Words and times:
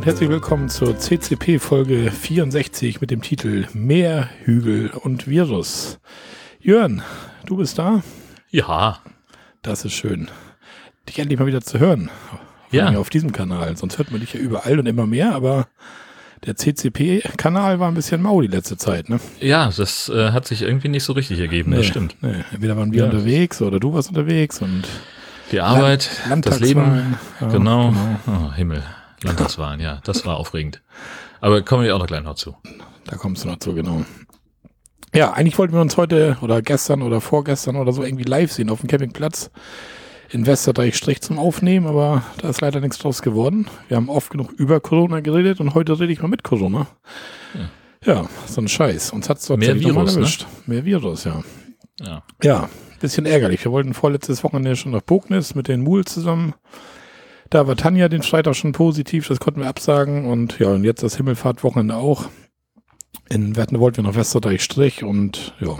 Und 0.00 0.06
herzlich 0.06 0.30
willkommen 0.30 0.70
zur 0.70 0.96
CCP 0.98 1.58
Folge 1.58 2.10
64 2.10 3.02
mit 3.02 3.10
dem 3.10 3.20
Titel 3.20 3.66
Meer, 3.74 4.30
Hügel 4.44 4.88
und 4.88 5.28
Virus. 5.28 5.98
Jörn, 6.58 7.02
du 7.44 7.58
bist 7.58 7.78
da? 7.78 8.02
Ja. 8.48 9.00
Das 9.60 9.84
ist 9.84 9.92
schön. 9.92 10.28
Dich 11.06 11.18
endlich 11.18 11.38
mal 11.38 11.44
wieder 11.44 11.60
zu 11.60 11.78
hören. 11.80 12.08
Ja. 12.70 12.88
Auf 12.96 13.10
diesem 13.10 13.32
Kanal. 13.32 13.76
Sonst 13.76 13.98
hört 13.98 14.10
man 14.10 14.22
dich 14.22 14.32
ja 14.32 14.40
überall 14.40 14.78
und 14.78 14.86
immer 14.86 15.06
mehr, 15.06 15.34
aber 15.34 15.68
der 16.46 16.56
CCP-Kanal 16.56 17.78
war 17.78 17.88
ein 17.88 17.94
bisschen 17.94 18.22
mau 18.22 18.40
die 18.40 18.48
letzte 18.48 18.78
Zeit, 18.78 19.10
ne? 19.10 19.20
Ja, 19.38 19.70
das 19.70 20.08
äh, 20.08 20.30
hat 20.32 20.46
sich 20.46 20.62
irgendwie 20.62 20.88
nicht 20.88 21.04
so 21.04 21.12
richtig 21.12 21.40
ergeben, 21.40 21.72
das 21.72 21.84
stimmt. 21.84 22.16
Nee. 22.22 22.36
Entweder 22.52 22.78
waren 22.78 22.92
wir 22.94 23.00
Ja. 23.00 23.04
unterwegs 23.04 23.60
oder 23.60 23.78
du 23.78 23.92
warst 23.92 24.08
unterwegs 24.08 24.62
und 24.62 24.84
Die 25.52 25.60
Arbeit, 25.60 26.08
Land- 26.26 26.46
das 26.46 26.58
Leben. 26.60 27.16
Ja, 27.38 27.48
genau. 27.48 27.90
genau. 27.90 27.94
Oh, 28.48 28.52
Himmel, 28.54 28.82
Landtagswahlen, 29.22 29.80
ja, 29.80 30.00
das 30.04 30.24
war 30.24 30.36
aufregend. 30.36 30.82
Aber 31.40 31.62
kommen 31.62 31.84
wir 31.84 31.94
auch 31.94 31.98
noch 31.98 32.06
gleich 32.06 32.22
noch 32.22 32.34
zu. 32.34 32.56
Da 33.04 33.16
kommst 33.16 33.44
du 33.44 33.48
noch 33.48 33.58
zu, 33.58 33.74
genau. 33.74 34.04
Ja, 35.14 35.32
eigentlich 35.32 35.58
wollten 35.58 35.74
wir 35.74 35.80
uns 35.80 35.96
heute 35.96 36.36
oder 36.40 36.62
gestern 36.62 37.02
oder 37.02 37.20
vorgestern 37.20 37.76
oder 37.76 37.92
so 37.92 38.02
irgendwie 38.02 38.24
live 38.24 38.52
sehen 38.52 38.70
auf 38.70 38.80
dem 38.80 38.88
Campingplatz 38.88 39.50
in 40.30 40.46
Westerdeich-Strich 40.46 41.20
zum 41.22 41.38
Aufnehmen, 41.38 41.86
aber 41.86 42.22
da 42.40 42.48
ist 42.48 42.60
leider 42.60 42.80
nichts 42.80 42.98
draus 42.98 43.20
geworden. 43.20 43.66
Wir 43.88 43.96
haben 43.96 44.08
oft 44.08 44.30
genug 44.30 44.52
über 44.52 44.78
Corona 44.80 45.20
geredet 45.20 45.60
und 45.60 45.74
heute 45.74 45.98
rede 45.98 46.12
ich 46.12 46.22
mal 46.22 46.28
mit 46.28 46.44
Corona. 46.44 46.86
Ja, 48.04 48.28
so 48.46 48.60
ein 48.60 48.68
Scheiß. 48.68 49.12
Uns 49.12 49.28
hat 49.28 49.38
es 49.38 49.48
Mehr 49.48 49.78
Virus, 49.78 50.14
ne? 50.14 50.20
erwischt. 50.20 50.46
Mehr 50.66 50.84
Virus, 50.84 51.24
ja. 51.24 51.42
Ja. 52.00 52.22
Ja, 52.42 52.70
bisschen 53.00 53.26
ärgerlich. 53.26 53.64
Wir 53.64 53.72
wollten 53.72 53.92
vorletztes 53.92 54.42
Wochenende 54.44 54.76
schon 54.76 54.92
nach 54.92 55.02
Bognis 55.02 55.54
mit 55.54 55.68
den 55.68 55.82
Muhl 55.82 56.04
zusammen. 56.04 56.54
Da 57.50 57.66
war 57.66 57.76
Tanja 57.76 58.08
den 58.08 58.22
Freitag 58.22 58.54
schon 58.54 58.72
positiv, 58.72 59.26
das 59.28 59.40
konnten 59.40 59.60
wir 59.60 59.68
absagen. 59.68 60.24
Und 60.26 60.58
ja, 60.60 60.68
und 60.68 60.84
jetzt 60.84 61.02
das 61.02 61.16
Himmelfahrtwochenende 61.16 61.96
auch. 61.96 62.26
In 63.28 63.56
Wetten 63.56 63.78
wollten 63.80 63.98
wir 63.98 64.04
nach 64.04 64.14
Westerdeich 64.16 64.62
Strich 64.62 65.02
und 65.04 65.54
ja, 65.60 65.76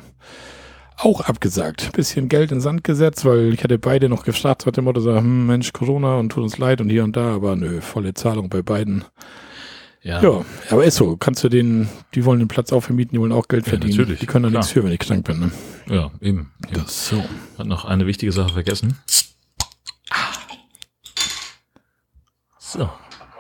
auch 0.97 1.21
abgesagt. 1.23 1.93
Bisschen 1.93 2.29
Geld 2.29 2.51
in 2.51 2.59
den 2.59 2.61
Sand 2.61 2.85
gesetzt, 2.85 3.25
weil 3.25 3.55
ich 3.55 3.63
hatte 3.65 3.79
beide 3.79 4.09
noch 4.09 4.25
gefragt, 4.25 4.67
hat 4.67 4.77
dem 4.77 4.85
Motto 4.85 5.01
so, 5.01 5.17
hm, 5.17 5.47
Mensch, 5.47 5.73
Corona 5.73 6.17
und 6.19 6.31
tut 6.31 6.43
uns 6.43 6.59
leid 6.59 6.81
und 6.81 6.91
hier 6.91 7.05
und 7.05 7.17
da, 7.17 7.35
aber 7.35 7.57
nö, 7.57 7.81
volle 7.81 8.15
Zahlung 8.15 8.49
bei 8.49 8.63
beiden. 8.63 9.05
Ja, 10.03 10.23
Ja, 10.23 10.45
aber 10.71 10.85
ist 10.85 10.97
so. 10.97 11.17
Kannst 11.17 11.45
du 11.45 11.49
den, 11.49 11.89
die 12.15 12.25
wollen 12.25 12.39
den 12.39 12.49
Platz 12.49 12.73
auch 12.73 12.81
vermieten, 12.81 13.13
die 13.15 13.21
wollen 13.21 13.33
auch 13.33 13.49
Geld 13.49 13.67
Ja, 13.67 13.71
verdienen. 13.71 13.97
natürlich, 13.97 14.21
Die 14.21 14.27
können 14.27 14.45
da 14.45 14.51
nichts 14.51 14.71
für, 14.73 14.83
wenn 14.83 14.93
ich 14.93 14.99
krank 14.99 15.25
bin. 15.27 15.41
Ne? 15.41 15.51
ja 15.89 16.11
eben. 16.21 16.51
Ja. 16.69 16.83
Das 16.83 17.09
so. 17.09 17.23
Hat 17.59 17.67
noch 17.67 17.85
eine 17.85 18.07
wichtige 18.07 18.33
Sache 18.33 18.55
vergessen. 18.55 18.99
So, 22.73 22.89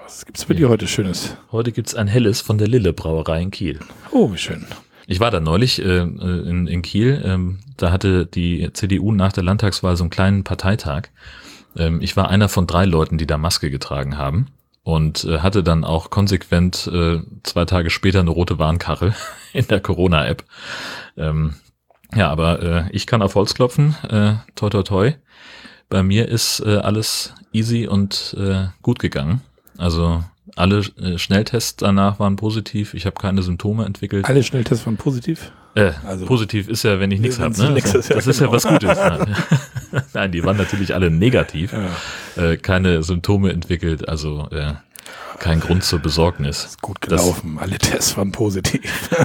Was 0.02 0.26
gibt's 0.26 0.44
bei 0.44 0.54
dir 0.54 0.68
heute 0.68 0.88
Schönes? 0.88 1.36
heute 1.52 1.70
gibt's 1.70 1.94
ein 1.94 2.08
helles 2.08 2.40
von 2.40 2.58
der 2.58 2.66
Lille 2.66 2.92
Brauerei 2.92 3.40
in 3.40 3.52
Kiel. 3.52 3.78
Oh, 4.10 4.32
wie 4.32 4.38
schön. 4.38 4.66
Ich 5.06 5.20
war 5.20 5.30
da 5.30 5.38
neulich 5.38 5.80
äh, 5.80 5.98
in, 6.00 6.66
in 6.66 6.82
Kiel. 6.82 7.22
Ähm, 7.24 7.60
da 7.76 7.92
hatte 7.92 8.26
die 8.26 8.72
CDU 8.72 9.12
nach 9.12 9.32
der 9.32 9.44
Landtagswahl 9.44 9.96
so 9.96 10.02
einen 10.02 10.10
kleinen 10.10 10.42
Parteitag. 10.42 11.10
Ähm, 11.76 12.00
ich 12.00 12.16
war 12.16 12.28
einer 12.28 12.48
von 12.48 12.66
drei 12.66 12.86
Leuten, 12.86 13.18
die 13.18 13.26
da 13.28 13.38
Maske 13.38 13.70
getragen 13.70 14.18
haben 14.18 14.48
und 14.82 15.22
äh, 15.22 15.38
hatte 15.38 15.62
dann 15.62 15.84
auch 15.84 16.10
konsequent 16.10 16.90
äh, 16.92 17.20
zwei 17.44 17.66
Tage 17.66 17.90
später 17.90 18.18
eine 18.18 18.30
rote 18.30 18.58
Warnkachel 18.58 19.14
in 19.52 19.68
der 19.68 19.78
Corona-App. 19.78 20.42
Ähm, 21.16 21.54
ja, 22.16 22.28
aber 22.30 22.62
äh, 22.62 22.84
ich 22.90 23.06
kann 23.06 23.22
auf 23.22 23.36
Holz 23.36 23.54
klopfen. 23.54 23.94
Äh, 24.08 24.34
toi, 24.56 24.70
toi, 24.70 24.82
toi. 24.82 25.12
Bei 25.90 26.02
mir 26.02 26.28
ist 26.28 26.60
äh, 26.64 26.76
alles 26.76 27.34
easy 27.52 27.86
und 27.86 28.34
äh, 28.38 28.68
gut 28.80 28.98
gegangen. 29.00 29.42
Also 29.76 30.24
alle 30.56 30.78
äh, 31.02 31.18
Schnelltests 31.18 31.76
danach 31.76 32.18
waren 32.18 32.36
positiv. 32.36 32.94
Ich 32.94 33.06
habe 33.06 33.16
keine 33.20 33.42
Symptome 33.42 33.84
entwickelt. 33.84 34.24
Alle 34.26 34.42
Schnelltests 34.42 34.86
waren 34.86 34.96
positiv. 34.96 35.52
Äh, 35.74 35.92
Also- 36.06 36.26
positiv 36.26 36.68
ist 36.68 36.82
ja, 36.84 36.98
wenn 37.00 37.10
ich 37.10 37.20
nichts 37.20 37.38
habe. 37.38 37.56
Ne? 37.60 37.70
nix 37.72 37.94
ist, 37.94 38.08
ja, 38.08 38.16
das 38.16 38.26
ist 38.26 38.40
ja 38.40 38.46
genau. 38.46 38.56
was 38.56 38.66
Gutes. 38.66 38.96
Nein. 38.96 39.36
Nein, 40.14 40.32
die 40.32 40.44
waren 40.44 40.56
natürlich 40.56 40.94
alle 40.94 41.10
negativ. 41.10 41.72
Ja, 41.72 41.90
Äh, 42.50 42.56
keine 42.56 43.02
Symptome 43.02 43.52
entwickelt, 43.52 44.08
also 44.08 44.48
äh, 44.50 44.74
kein 45.40 45.58
Grund 45.58 45.82
zur 45.82 45.98
Besorgnis. 45.98 46.76
gut 46.80 47.00
gelaufen. 47.00 47.58
Alle 47.58 47.78
Tests 47.78 48.16
waren 48.16 48.30
positiv. 48.30 48.80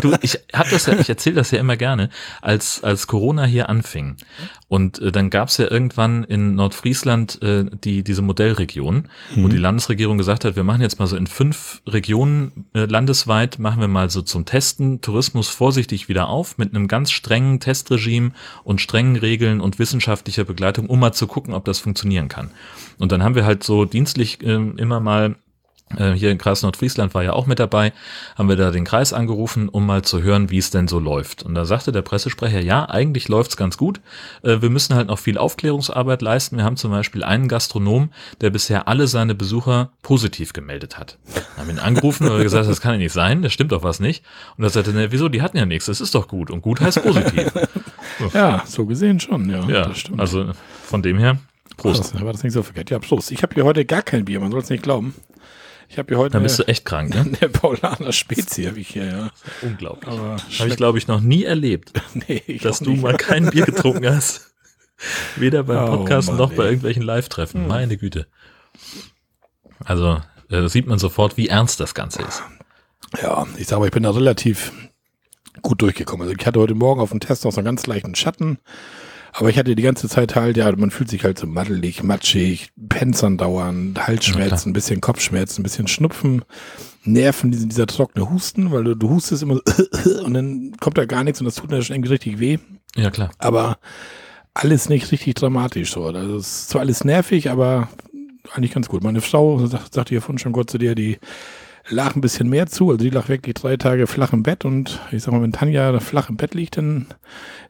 Du, 0.00 0.14
ich 0.22 0.38
hab 0.52 0.68
das 0.70 0.86
ja, 0.86 0.98
ich 0.98 1.08
erzähle 1.08 1.36
das 1.36 1.50
ja 1.50 1.58
immer 1.58 1.76
gerne, 1.76 2.10
als 2.40 2.82
als 2.82 3.06
Corona 3.06 3.44
hier 3.44 3.68
anfing 3.68 4.16
und 4.68 4.98
äh, 5.00 5.12
dann 5.12 5.30
gab's 5.30 5.56
ja 5.58 5.70
irgendwann 5.70 6.24
in 6.24 6.54
Nordfriesland 6.54 7.40
äh, 7.42 7.66
die 7.84 8.02
diese 8.02 8.22
Modellregion, 8.22 9.08
wo 9.36 9.48
die 9.48 9.56
Landesregierung 9.56 10.18
gesagt 10.18 10.44
hat, 10.44 10.56
wir 10.56 10.64
machen 10.64 10.80
jetzt 10.80 10.98
mal 10.98 11.06
so 11.06 11.16
in 11.16 11.26
fünf 11.26 11.82
Regionen 11.86 12.66
äh, 12.74 12.84
landesweit 12.84 13.58
machen 13.58 13.80
wir 13.80 13.88
mal 13.88 14.10
so 14.10 14.22
zum 14.22 14.44
Testen 14.44 15.00
Tourismus 15.00 15.48
vorsichtig 15.48 16.08
wieder 16.08 16.28
auf 16.28 16.58
mit 16.58 16.74
einem 16.74 16.88
ganz 16.88 17.10
strengen 17.10 17.60
Testregime 17.60 18.32
und 18.64 18.80
strengen 18.80 19.16
Regeln 19.16 19.60
und 19.60 19.78
wissenschaftlicher 19.78 20.44
Begleitung, 20.44 20.86
um 20.86 21.00
mal 21.00 21.12
zu 21.12 21.26
gucken, 21.26 21.54
ob 21.54 21.64
das 21.64 21.78
funktionieren 21.78 22.28
kann. 22.28 22.50
Und 22.98 23.12
dann 23.12 23.22
haben 23.22 23.34
wir 23.34 23.44
halt 23.44 23.62
so 23.64 23.84
dienstlich 23.84 24.42
ähm, 24.42 24.76
immer 24.78 25.00
mal 25.00 25.30
äh, 25.30 25.34
hier 26.14 26.30
in 26.30 26.38
Kreis 26.38 26.62
Nordfriesland 26.62 27.14
war 27.14 27.22
ja 27.24 27.32
auch 27.32 27.46
mit 27.46 27.58
dabei, 27.58 27.92
haben 28.36 28.48
wir 28.48 28.56
da 28.56 28.70
den 28.70 28.84
Kreis 28.84 29.12
angerufen, 29.12 29.68
um 29.68 29.86
mal 29.86 30.02
zu 30.02 30.22
hören, 30.22 30.50
wie 30.50 30.58
es 30.58 30.70
denn 30.70 30.86
so 30.86 30.98
läuft. 30.98 31.42
Und 31.42 31.54
da 31.54 31.64
sagte 31.64 31.92
der 31.92 32.02
Pressesprecher, 32.02 32.60
ja, 32.60 32.88
eigentlich 32.88 33.28
läuft's 33.28 33.56
ganz 33.56 33.76
gut. 33.78 34.00
Äh, 34.42 34.60
Wir 34.60 34.70
müssen 34.70 34.94
halt 34.94 35.08
noch 35.08 35.18
viel 35.18 35.38
Aufklärungsarbeit 35.38 36.20
leisten. 36.22 36.56
Wir 36.56 36.64
haben 36.64 36.76
zum 36.76 36.90
Beispiel 36.90 37.24
einen 37.24 37.48
Gastronom, 37.48 38.10
der 38.40 38.50
bisher 38.50 38.86
alle 38.88 39.06
seine 39.06 39.34
Besucher 39.34 39.90
positiv 40.02 40.52
gemeldet 40.52 40.98
hat. 40.98 41.18
Haben 41.56 41.70
ihn 41.70 41.78
angerufen 41.78 42.28
und 42.28 42.42
gesagt, 42.42 42.68
das 42.68 42.80
kann 42.80 42.92
ja 42.92 42.98
nicht 42.98 43.12
sein, 43.12 43.42
das 43.42 43.52
stimmt 43.52 43.72
doch 43.72 43.82
was 43.82 43.98
nicht. 44.00 44.22
Und 44.56 44.64
er 44.64 44.70
sagte, 44.70 44.92
ne, 44.92 45.10
wieso, 45.10 45.28
die 45.28 45.42
hatten 45.42 45.56
ja 45.56 45.66
nichts, 45.66 45.86
das 45.86 46.00
ist 46.00 46.14
doch 46.14 46.28
gut. 46.28 46.50
Und 46.50 46.60
gut 46.62 46.80
heißt 46.80 47.02
positiv. 47.02 47.50
ja, 48.34 48.62
so 48.66 48.86
gesehen 48.86 49.20
schon. 49.20 49.48
Ja, 49.48 49.66
ja, 49.68 49.86
das 49.88 49.98
stimmt. 49.98 50.20
also 50.20 50.50
von 50.84 51.02
dem 51.02 51.18
her, 51.18 51.38
Prost. 51.76 52.12
Krass, 52.12 52.22
war 52.22 52.32
das 52.32 52.42
nicht 52.42 52.52
so 52.52 52.62
verkehrt. 52.62 52.90
Ja, 52.90 52.98
Prost. 52.98 53.30
Ich 53.30 53.42
habe 53.42 53.54
hier 53.54 53.64
heute 53.64 53.84
gar 53.84 54.02
kein 54.02 54.24
Bier, 54.24 54.40
man 54.40 54.50
soll 54.50 54.60
es 54.60 54.68
nicht 54.68 54.82
glauben. 54.82 55.14
Ich 55.88 55.96
habe 55.98 56.08
hier 56.08 56.18
heute 56.18 56.32
Dann 56.34 56.42
bist 56.42 56.58
du 56.58 56.68
echt 56.68 56.84
krank, 56.84 57.14
ne? 57.14 57.20
eine 57.40 57.48
Paulaner 57.50 58.12
Spezi, 58.12 58.64
habe 58.64 58.78
ich 58.78 58.88
hier, 58.88 59.06
ja. 59.06 59.30
Unglaublich. 59.62 60.14
Habe 60.14 60.68
ich, 60.68 60.76
glaube 60.76 60.98
ich, 60.98 61.08
noch 61.08 61.20
nie 61.20 61.44
erlebt. 61.44 61.92
nee, 62.28 62.60
dass 62.62 62.80
du 62.80 62.90
nicht. 62.90 63.02
mal 63.02 63.16
kein 63.16 63.50
Bier 63.50 63.64
getrunken 63.64 64.08
hast. 64.08 64.52
Weder 65.36 65.62
beim 65.62 65.88
Oh, 65.88 65.96
Podcast 65.98 66.28
Mann, 66.28 66.36
noch 66.36 66.52
bei 66.52 66.64
irgendwelchen 66.64 67.02
Live-Treffen. 67.02 67.66
Meine 67.66 67.96
Güte. 67.96 68.26
Also, 69.84 70.14
äh, 70.50 70.60
da 70.60 70.68
sieht 70.68 70.86
man 70.86 70.98
sofort, 70.98 71.36
wie 71.36 71.48
ernst 71.48 71.80
das 71.80 71.94
Ganze 71.94 72.22
ist. 72.22 72.42
Ja, 73.22 73.46
ich 73.56 73.66
sage 73.68 73.80
mal, 73.80 73.86
ich 73.86 73.92
bin 73.92 74.02
da 74.02 74.10
relativ 74.10 74.72
gut 75.62 75.80
durchgekommen. 75.82 76.26
Also 76.26 76.36
ich 76.38 76.46
hatte 76.46 76.60
heute 76.60 76.74
Morgen 76.74 77.00
auf 77.00 77.10
dem 77.10 77.20
Test 77.20 77.44
noch 77.44 77.52
so 77.52 77.58
einen 77.58 77.64
ganz 77.64 77.86
leichten 77.86 78.14
Schatten. 78.14 78.58
Aber 79.32 79.50
ich 79.50 79.58
hatte 79.58 79.74
die 79.74 79.82
ganze 79.82 80.08
Zeit 80.08 80.36
halt, 80.36 80.56
ja, 80.56 80.70
man 80.76 80.90
fühlt 80.90 81.10
sich 81.10 81.24
halt 81.24 81.38
so 81.38 81.46
maddelig, 81.46 82.02
matschig, 82.02 82.70
Penzern 82.88 83.38
dauernd, 83.38 84.06
Halsschmerzen, 84.06 84.70
ein 84.70 84.72
bisschen 84.72 85.00
Kopfschmerzen, 85.00 85.60
ein 85.60 85.64
bisschen 85.64 85.88
Schnupfen, 85.88 86.44
Nerven, 87.04 87.50
dieser, 87.50 87.66
dieser 87.66 87.86
trockene 87.86 88.30
Husten, 88.30 88.70
weil 88.70 88.84
du, 88.84 88.94
du 88.94 89.10
hustest 89.10 89.42
immer 89.42 89.60
so 89.64 90.24
und 90.24 90.34
dann 90.34 90.72
kommt 90.80 90.98
da 90.98 91.04
gar 91.04 91.24
nichts 91.24 91.40
und 91.40 91.46
das 91.46 91.54
tut 91.54 91.70
mir 91.70 91.82
schon 91.82 91.96
irgendwie 91.96 92.12
richtig 92.12 92.38
weh. 92.38 92.58
Ja, 92.96 93.10
klar. 93.10 93.30
Aber 93.38 93.78
alles 94.54 94.88
nicht 94.88 95.12
richtig 95.12 95.34
dramatisch 95.34 95.92
so. 95.92 96.10
Das 96.10 96.26
ist 96.26 96.70
zwar 96.70 96.80
alles 96.80 97.04
nervig, 97.04 97.50
aber 97.50 97.88
eigentlich 98.54 98.72
ganz 98.72 98.88
gut. 98.88 99.04
Meine 99.04 99.20
Frau, 99.20 99.64
sagt, 99.66 99.94
sagte 99.94 100.14
ja 100.14 100.20
vorhin 100.20 100.38
schon 100.38 100.52
Gott 100.52 100.70
zu 100.70 100.78
dir, 100.78 100.94
die 100.94 101.18
lag 101.90 102.14
ein 102.16 102.20
bisschen 102.20 102.48
mehr 102.48 102.66
zu. 102.66 102.90
Also 102.90 103.02
die 103.04 103.10
lag 103.10 103.28
wirklich 103.28 103.54
drei 103.54 103.76
Tage 103.76 104.06
flach 104.06 104.32
im 104.32 104.42
Bett 104.42 104.64
und 104.64 105.00
ich 105.12 105.22
sag 105.22 105.32
mal, 105.32 105.42
wenn 105.42 105.52
Tanja 105.52 105.98
flach 106.00 106.28
im 106.28 106.36
Bett 106.36 106.54
liegt, 106.54 106.76
dann 106.76 107.06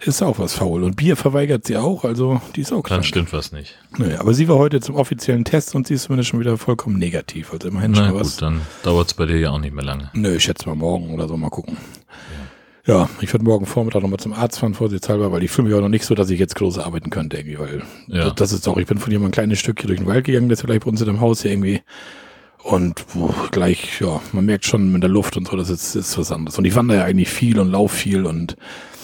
ist 0.00 0.22
auch 0.22 0.38
was 0.38 0.54
faul. 0.54 0.82
Und 0.82 0.96
Bier 0.96 1.16
verweigert 1.16 1.66
sie 1.66 1.76
auch, 1.76 2.04
also 2.04 2.40
die 2.56 2.62
ist 2.62 2.72
auch 2.72 2.76
Dann 2.82 2.82
krank. 3.00 3.04
stimmt 3.04 3.32
was 3.32 3.52
nicht. 3.52 3.76
Naja, 3.96 4.20
aber 4.20 4.34
sie 4.34 4.48
war 4.48 4.58
heute 4.58 4.80
zum 4.80 4.96
offiziellen 4.96 5.44
Test 5.44 5.74
und 5.74 5.86
sie 5.86 5.94
ist 5.94 6.04
zumindest 6.04 6.30
schon 6.30 6.40
wieder 6.40 6.56
vollkommen 6.58 6.98
negativ. 6.98 7.52
Also 7.52 7.68
immerhin 7.68 7.92
Na 7.92 7.98
schon 8.04 8.12
gut, 8.12 8.20
was. 8.20 8.36
dann 8.36 8.60
dauert's 8.82 9.14
bei 9.14 9.26
dir 9.26 9.38
ja 9.38 9.50
auch 9.50 9.58
nicht 9.60 9.74
mehr 9.74 9.84
lange. 9.84 10.10
Nö, 10.14 10.34
ich 10.36 10.42
schätze 10.44 10.68
mal 10.68 10.74
morgen 10.74 11.14
oder 11.14 11.28
so, 11.28 11.36
mal 11.36 11.50
gucken. 11.50 11.76
Ja, 12.86 13.10
ich 13.20 13.30
werde 13.34 13.44
morgen 13.44 13.66
Vormittag 13.66 14.00
nochmal 14.00 14.18
zum 14.18 14.32
Arzt 14.32 14.58
fahren, 14.60 14.72
vorsichtshalber, 14.72 15.30
weil 15.30 15.42
ich 15.42 15.50
fühle 15.50 15.68
mich 15.68 15.76
auch 15.76 15.82
noch 15.82 15.90
nicht 15.90 16.06
so, 16.06 16.14
dass 16.14 16.30
ich 16.30 16.38
jetzt 16.40 16.54
groß 16.56 16.78
arbeiten 16.78 17.10
könnte, 17.10 17.36
irgendwie, 17.36 17.58
weil 17.58 17.82
Ja. 18.06 18.24
das, 18.24 18.34
das 18.36 18.52
ist 18.52 18.66
auch, 18.68 18.78
ich 18.78 18.86
bin 18.86 18.96
von 18.98 19.10
hier 19.10 19.20
mal 19.20 19.26
ein 19.26 19.30
kleines 19.30 19.58
Stück 19.58 19.78
hier 19.80 19.88
durch 19.88 19.98
den 20.00 20.06
Wald 20.06 20.24
gegangen, 20.24 20.48
das 20.48 20.60
ist 20.60 20.64
vielleicht 20.64 20.84
bei 20.84 20.90
uns 20.90 21.00
in 21.02 21.06
dem 21.06 21.20
Haus 21.20 21.42
hier 21.42 21.50
irgendwie. 21.50 21.82
Und 22.68 23.06
puh, 23.06 23.32
gleich, 23.50 23.98
ja, 23.98 24.20
man 24.32 24.44
merkt 24.44 24.66
schon 24.66 24.92
mit 24.92 25.02
der 25.02 25.08
Luft 25.08 25.38
und 25.38 25.48
so, 25.48 25.56
das 25.56 25.70
ist, 25.70 25.94
ist 25.94 26.18
was 26.18 26.30
anderes. 26.30 26.58
Und 26.58 26.66
ich 26.66 26.74
wandere 26.74 26.98
ja 26.98 27.04
eigentlich 27.04 27.30
viel 27.30 27.58
und 27.58 27.70
laufe 27.70 27.96
viel 27.96 28.26
und 28.26 28.56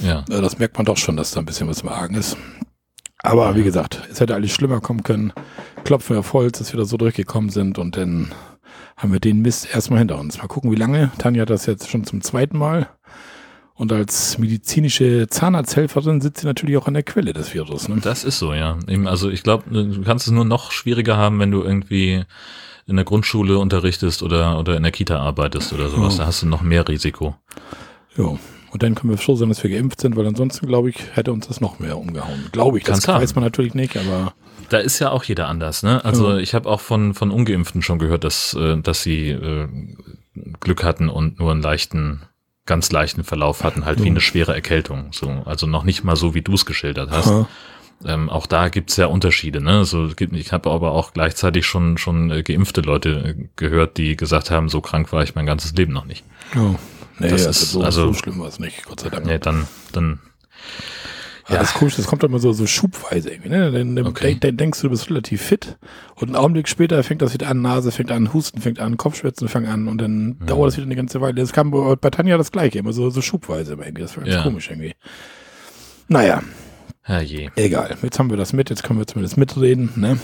Ja. 0.03 0.19
äh, 0.29 0.43
das 0.43 0.59
merkt 0.59 0.77
man 0.77 0.85
doch 0.85 0.99
schon, 0.99 1.17
dass 1.17 1.31
da 1.31 1.41
ein 1.41 1.47
bisschen 1.47 1.67
was 1.67 1.81
im 1.81 1.89
Argen 1.89 2.15
ist. 2.15 2.37
Aber 3.23 3.57
wie 3.57 3.63
gesagt, 3.63 4.07
es 4.13 4.21
hätte 4.21 4.35
alles 4.35 4.51
schlimmer 4.53 4.83
kommen 4.83 5.03
können. 5.03 5.33
Klopfen 5.85 6.15
wir 6.15 6.21
auf 6.21 6.35
Holz, 6.35 6.59
dass 6.59 6.75
wir 6.75 6.79
da 6.79 6.85
so 6.85 6.99
durchgekommen 6.99 7.49
sind 7.49 7.79
und 7.79 7.97
dann 7.97 8.33
haben 8.99 9.15
wir 9.15 9.21
den 9.21 9.41
Mist 9.41 9.67
erstmal 9.75 10.01
hinter 10.01 10.19
uns. 10.19 10.37
Mal 10.37 10.47
gucken, 10.47 10.71
wie 10.71 10.77
lange. 10.77 11.11
Tanja 11.17 11.41
hat 11.41 11.51
das 11.51 11.65
jetzt 11.65 11.89
schon 11.89 12.05
zum 12.05 12.21
zweiten 12.21 12.59
Mal. 12.59 12.91
Und 13.73 13.93
als 13.93 14.37
medizinische 14.37 15.27
Zahnarzthelferin 15.27 16.21
sitzt 16.21 16.43
sie 16.43 16.47
natürlich 16.47 16.77
auch 16.77 16.87
an 16.87 16.95
der 16.95 17.03
Quelle 17.03 17.33
des 17.33 17.55
Virus. 17.55 17.89
Ne? 17.89 17.97
Das 18.03 18.25
ist 18.25 18.39
so, 18.39 18.53
ja. 18.53 18.79
Also 19.07 19.31
ich 19.31 19.43
glaube, 19.43 19.65
du 19.71 20.03
kannst 20.03 20.27
es 20.27 20.33
nur 20.35 20.45
noch 20.45 20.71
schwieriger 20.71 21.17
haben, 21.17 21.39
wenn 21.41 21.51
du 21.51 21.63
irgendwie 21.63 22.25
in 22.87 22.97
der 22.97 23.05
Grundschule 23.05 23.59
unterrichtest 23.59 24.23
oder, 24.23 24.59
oder 24.59 24.77
in 24.77 24.83
der 24.83 24.93
Kita 24.93 25.19
arbeitest 25.19 25.73
oder 25.73 25.89
sowas. 25.89 26.15
Ja. 26.15 26.25
Da 26.25 26.27
hast 26.27 26.43
du 26.43 26.47
noch 26.47 26.63
mehr 26.63 26.87
Risiko. 26.87 27.37
Ja. 28.17 28.37
Und 28.75 28.83
dann 28.83 28.97
können 28.97 29.13
wir 29.13 29.19
froh 29.19 29.37
sein, 29.37 29.51
dass 29.51 29.63
wir 29.63 29.71
geimpft 29.71 30.01
sind, 30.01 30.17
weil 30.17 30.27
ansonsten, 30.27 30.67
glaube 30.67 30.91
ich, 30.91 30.97
hätte 31.13 31.33
uns 31.33 31.47
das 31.47 31.61
noch 31.61 31.79
mehr 31.79 31.97
umgehauen. 31.97 32.47
Glaube 32.51 32.79
ich. 32.79 32.85
Das 32.85 33.03
Kann 33.03 33.23
weiß 33.23 33.37
man 33.37 33.45
natürlich 33.45 33.75
nicht, 33.75 33.97
aber. 33.97 34.35
Da 34.69 34.79
ist 34.79 34.99
ja 34.99 35.11
auch 35.11 35.23
jeder 35.23 35.47
anders, 35.47 35.85
ne? 35.85 36.05
Also 36.05 36.33
ja. 36.33 36.39
ich 36.39 36.55
habe 36.55 36.69
auch 36.69 36.81
von, 36.81 37.15
von 37.15 37.31
Ungeimpften 37.31 37.83
schon 37.83 38.01
gehört, 38.01 38.25
dass, 38.25 38.53
äh, 38.55 38.77
dass 38.79 39.05
sie 39.05 39.29
äh, 39.29 39.69
Glück 40.59 40.83
hatten 40.83 41.09
und 41.09 41.39
nur 41.39 41.53
einen 41.53 41.63
leichten, 41.63 42.23
ganz 42.67 42.91
leichten 42.91 43.23
Verlauf 43.23 43.63
hatten, 43.63 43.85
halt 43.85 44.01
ja. 44.01 44.07
wie 44.07 44.11
eine 44.11 44.21
schwere 44.21 44.55
Erkältung. 44.55 45.13
So, 45.13 45.29
also 45.45 45.69
noch 45.69 45.85
nicht 45.85 46.03
mal 46.03 46.17
so, 46.17 46.35
wie 46.35 46.43
du 46.43 46.55
es 46.55 46.67
geschildert 46.67 47.11
hast. 47.13 47.47
Ähm, 48.07 48.29
auch 48.29 48.47
da 48.47 48.69
gibt's 48.69 48.97
ja 48.97 49.07
Unterschiede. 49.07 49.63
Ne? 49.63 49.79
Also, 49.79 50.11
ich 50.19 50.53
habe 50.53 50.71
aber 50.71 50.93
auch 50.93 51.13
gleichzeitig 51.13 51.67
schon 51.67 51.99
schon 51.99 52.31
äh, 52.31 52.43
geimpfte 52.43 52.81
Leute 52.81 53.37
äh, 53.39 53.49
gehört, 53.57 53.97
die 53.97 54.17
gesagt 54.17 54.51
haben, 54.51 54.69
so 54.69 54.81
krank 54.81 55.13
war 55.13 55.23
ich 55.23 55.35
mein 55.35 55.47
ganzes 55.47 55.75
Leben 55.75 55.93
noch 55.93 56.05
nicht. 56.05 56.25
Oh. 56.57 56.75
Nee, 57.19 57.29
das 57.29 57.47
ist 57.47 57.73
so, 57.73 57.83
also, 57.83 58.09
so 58.09 58.15
schlimm 58.15 58.41
war 58.41 58.49
es 58.49 58.59
nicht, 58.59 58.85
Gott 58.87 59.01
sei 59.01 59.09
Dank. 59.09 59.25
Nee, 59.27 59.39
dann, 59.39 59.69
dann 59.93 60.19
ja. 61.49 61.59
Das 61.59 61.71
ist 61.71 61.75
komisch, 61.75 61.97
das 61.97 62.07
kommt 62.07 62.25
immer 62.25 62.39
so, 62.39 62.53
so 62.55 62.67
schubweise 62.67 63.31
irgendwie. 63.31 63.51
Ne? 63.51 63.71
Dann, 63.71 63.95
dann, 63.95 64.07
okay. 64.07 64.37
dann, 64.41 64.57
denkst 64.57 64.81
du, 64.81 64.87
du 64.87 64.93
bist 64.93 65.11
relativ 65.11 65.43
fit 65.43 65.77
und 66.15 66.29
einen 66.29 66.37
Augenblick 66.37 66.69
später 66.69 67.03
fängt 67.03 67.21
das 67.21 67.35
wieder 67.35 67.49
an, 67.49 67.61
Nase 67.61 67.93
fängt 67.93 68.11
an, 68.11 68.33
Husten 68.33 68.63
fängt 68.63 68.81
an, 68.81 68.97
Kopfschmerzen 68.97 69.49
fangen 69.49 69.67
an 69.67 69.87
und 69.87 70.01
dann 70.01 70.37
ja. 70.41 70.47
dauert 70.47 70.69
das 70.69 70.77
wieder 70.79 70.87
eine 70.87 70.97
ganze 70.97 71.21
Weile. 71.21 71.35
Das 71.35 71.53
kam 71.53 71.71
bei 71.71 72.11
Tanja 72.11 72.39
das 72.39 72.51
gleiche, 72.51 72.79
immer 72.79 72.95
so, 72.95 73.11
so 73.11 73.21
schubweise 73.21 73.75
irgendwie. 73.75 74.03
Das 74.03 74.17
war 74.17 74.25
ganz 74.25 74.37
ja. 74.37 74.43
komisch 74.43 74.71
irgendwie. 74.71 74.95
Naja. 76.09 76.43
Herrje. 77.05 77.53
Egal. 77.57 77.97
Jetzt 78.03 78.19
haben 78.19 78.31
wir 78.31 78.39
das 78.39 78.55
mit, 78.55 78.71
jetzt 78.71 78.83
können 78.83 78.99
wir 78.99 79.07
zumindest 79.07 79.37
mitreden. 79.37 79.93
Ne? 79.95 80.19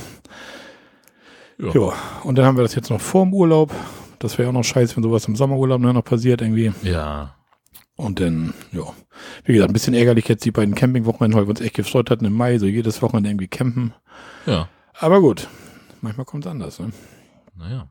Ja. 1.59 1.71
Jo. 1.73 1.93
Und 2.25 2.39
dann 2.39 2.47
haben 2.47 2.57
wir 2.57 2.63
das 2.63 2.75
jetzt 2.75 2.89
noch 2.89 3.01
vor 3.01 3.25
dem 3.25 3.35
Urlaub. 3.35 3.71
Das 4.19 4.39
wäre 4.39 4.49
auch 4.49 4.55
noch 4.55 4.65
scheiße, 4.65 4.97
wenn 4.97 5.03
sowas 5.03 5.27
im 5.27 5.37
Sommerurlaub 5.37 5.81
noch 5.81 6.03
passiert 6.03 6.41
irgendwie. 6.41 6.73
Ja. 6.83 7.37
Und 7.97 8.19
dann, 8.19 8.55
ja, 8.73 8.83
wie 9.45 9.53
gesagt, 9.53 9.71
ein 9.71 9.75
bisschen 9.75 9.93
ärgerlich 9.93 10.27
jetzt 10.27 10.45
die 10.47 10.51
beiden 10.51 10.75
Campingwochenenden, 10.75 11.39
weil 11.39 11.47
wir 11.47 11.51
uns 11.51 11.61
echt 11.61 11.75
gefreut 11.75 12.11
hatten 12.11 12.25
im 12.25 12.33
Mai, 12.33 12.59
so 12.59 12.65
jedes 12.65 13.03
Wochenende 13.03 13.29
irgendwie 13.29 13.49
campen. 13.49 13.93
Ja. 14.47 14.71
Aber 14.95 15.21
gut, 15.21 15.49
manchmal 16.01 16.25
kommt 16.25 16.47
es 16.47 16.51
anders, 16.51 16.81
ne? 16.81 16.93
Naja. 17.57 17.91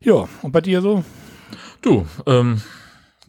Ja, 0.00 0.28
und 0.42 0.50
bei 0.50 0.60
dir 0.60 0.82
so? 0.82 1.04
Du, 1.82 2.04
ähm, 2.26 2.60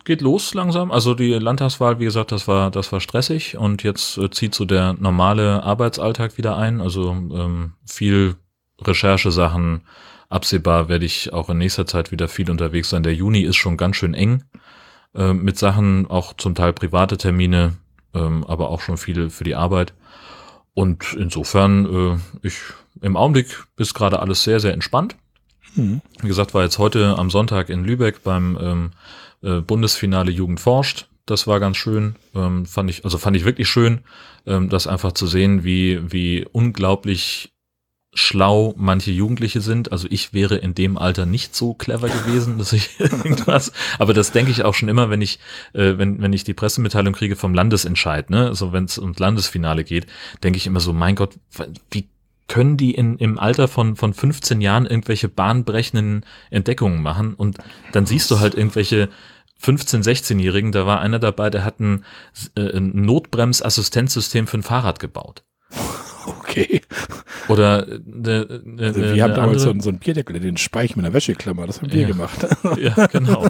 geht 0.08 0.22
los 0.22 0.54
langsam. 0.54 0.90
Also 0.90 1.14
die 1.14 1.34
Landtagswahl, 1.34 2.00
wie 2.00 2.06
gesagt, 2.06 2.32
das 2.32 2.48
war, 2.48 2.72
das 2.72 2.94
war 2.94 3.02
stressig 3.02 3.58
und 3.58 3.84
jetzt 3.84 4.18
äh, 4.18 4.32
zieht 4.32 4.56
so 4.56 4.64
der 4.64 4.94
normale 4.94 5.62
Arbeitsalltag 5.64 6.38
wieder 6.38 6.56
ein. 6.56 6.80
Also 6.80 7.12
ähm, 7.12 7.74
viel 7.86 8.36
Recherchesachen. 8.82 9.82
Absehbar 10.30 10.88
werde 10.88 11.06
ich 11.06 11.34
auch 11.34 11.50
in 11.50 11.58
nächster 11.58 11.86
Zeit 11.86 12.12
wieder 12.12 12.30
viel 12.30 12.50
unterwegs 12.50 12.90
sein. 12.90 13.04
Der 13.04 13.14
Juni 13.14 13.42
ist 13.42 13.58
schon 13.58 13.76
ganz 13.76 13.98
schön 13.98 14.14
eng. 14.14 14.46
Äh, 15.14 15.34
mit 15.34 15.58
Sachen, 15.58 16.08
auch 16.08 16.34
zum 16.34 16.56
Teil 16.56 16.72
private 16.72 17.18
Termine, 17.18 17.74
ähm, 18.14 18.46
aber 18.46 18.70
auch 18.70 18.80
schon 18.80 18.98
viele 18.98 19.30
für 19.30 19.44
die 19.44 19.56
Arbeit. 19.56 19.94
Und 20.74 21.18
insofern, 21.20 21.86
äh, 21.86 22.48
ich 22.48 22.60
im 23.02 23.18
Augenblick 23.18 23.66
ist 23.76 23.94
gerade 23.94 24.20
alles 24.20 24.44
sehr, 24.44 24.62
sehr 24.62 24.72
entspannt. 24.72 25.18
Mhm. 25.76 26.02
Wie 26.22 26.28
gesagt, 26.30 26.54
war 26.54 26.64
jetzt 26.64 26.80
heute 26.80 27.18
am 27.18 27.30
Sonntag 27.30 27.68
in 27.70 27.84
Lübeck 27.84 28.24
beim 28.24 28.58
ähm, 28.62 28.92
äh, 29.42 29.62
Bundesfinale 29.62 30.32
Jugend 30.32 30.60
forscht. 30.60 31.08
Das 31.26 31.46
war 31.46 31.60
ganz 31.60 31.78
schön, 31.78 32.16
ähm, 32.36 32.66
fand 32.66 32.90
ich, 32.90 33.04
also 33.04 33.18
fand 33.18 33.36
ich 33.36 33.44
wirklich 33.44 33.68
schön, 33.68 34.00
ähm, 34.46 34.70
das 34.70 34.88
einfach 34.88 35.12
zu 35.12 35.28
sehen, 35.28 35.64
wie, 35.64 36.00
wie 36.12 36.46
unglaublich 36.52 37.52
schlau 38.14 38.74
manche 38.78 39.12
Jugendliche 39.12 39.62
sind. 39.62 39.92
Also 39.92 40.08
ich 40.10 40.34
wäre 40.34 40.56
in 40.56 40.74
dem 40.74 40.98
Alter 40.98 41.26
nicht 41.26 41.56
so 41.56 41.74
clever 41.74 42.10
gewesen, 42.10 42.58
dass 42.58 42.74
ich 42.74 42.90
irgendwas. 43.00 43.72
Aber 44.00 44.14
das 44.14 44.32
denke 44.32 44.52
ich 44.52 44.64
auch 44.64 44.74
schon 44.74 44.90
immer, 44.90 45.10
wenn 45.10 45.22
ich, 45.22 45.40
äh, 45.74 45.98
wenn, 45.98 46.22
wenn 46.22 46.34
ich 46.34 46.44
die 46.44 46.54
Pressemitteilung 46.54 47.14
kriege 47.14 47.36
vom 47.36 47.54
Landesentscheid, 47.54 48.30
ne, 48.30 48.56
so 48.56 48.72
wenn 48.74 48.86
es 48.86 48.98
ums 48.98 49.20
Landesfinale 49.20 49.84
geht, 49.84 50.08
denke 50.44 50.58
ich 50.58 50.66
immer 50.66 50.80
so, 50.80 50.94
mein 50.94 51.16
Gott, 51.16 51.36
wie 51.92 52.08
können 52.48 52.78
die 52.78 52.92
in, 52.92 53.18
im 53.18 53.40
Alter 53.40 53.68
von, 53.68 53.96
von 53.96 54.14
15 54.14 54.62
Jahren 54.62 54.86
irgendwelche 54.86 55.28
bahnbrechenden 55.28 56.26
Entdeckungen 56.50 57.02
machen? 57.02 57.34
Und 57.34 57.58
dann 57.92 58.06
siehst 58.06 58.32
du 58.32 58.40
halt 58.40 58.56
irgendwelche 58.56 59.10
15-, 59.62 60.04
16-Jährigen, 60.04 60.72
da 60.72 60.86
war 60.86 61.00
einer 61.00 61.20
dabei, 61.20 61.50
der 61.50 61.66
hat 61.66 61.80
ein, 61.80 62.06
äh, 62.56 62.78
ein 62.78 63.02
Notbremsassistenzsystem 63.02 64.48
für 64.48 64.60
ein 64.60 64.64
Fahrrad 64.64 65.00
gebaut. 65.00 65.44
Okay. 66.26 66.82
Oder 67.48 67.86
ne, 68.06 68.62
ne, 68.64 68.88
also 68.88 69.02
wir 69.02 69.24
haben 69.24 69.34
damals 69.34 69.62
so, 69.62 69.74
so 69.80 69.90
einen 69.90 70.00
Bierdeckel, 70.00 70.40
den 70.40 70.58
Speich 70.58 70.96
mit 70.96 71.06
einer 71.06 71.14
Wäscheklammer, 71.14 71.66
das 71.66 71.82
haben 71.82 71.92
wir 71.92 72.02
ja. 72.02 72.08
gemacht. 72.08 72.46
Ja, 72.78 73.08
genau. 73.08 73.48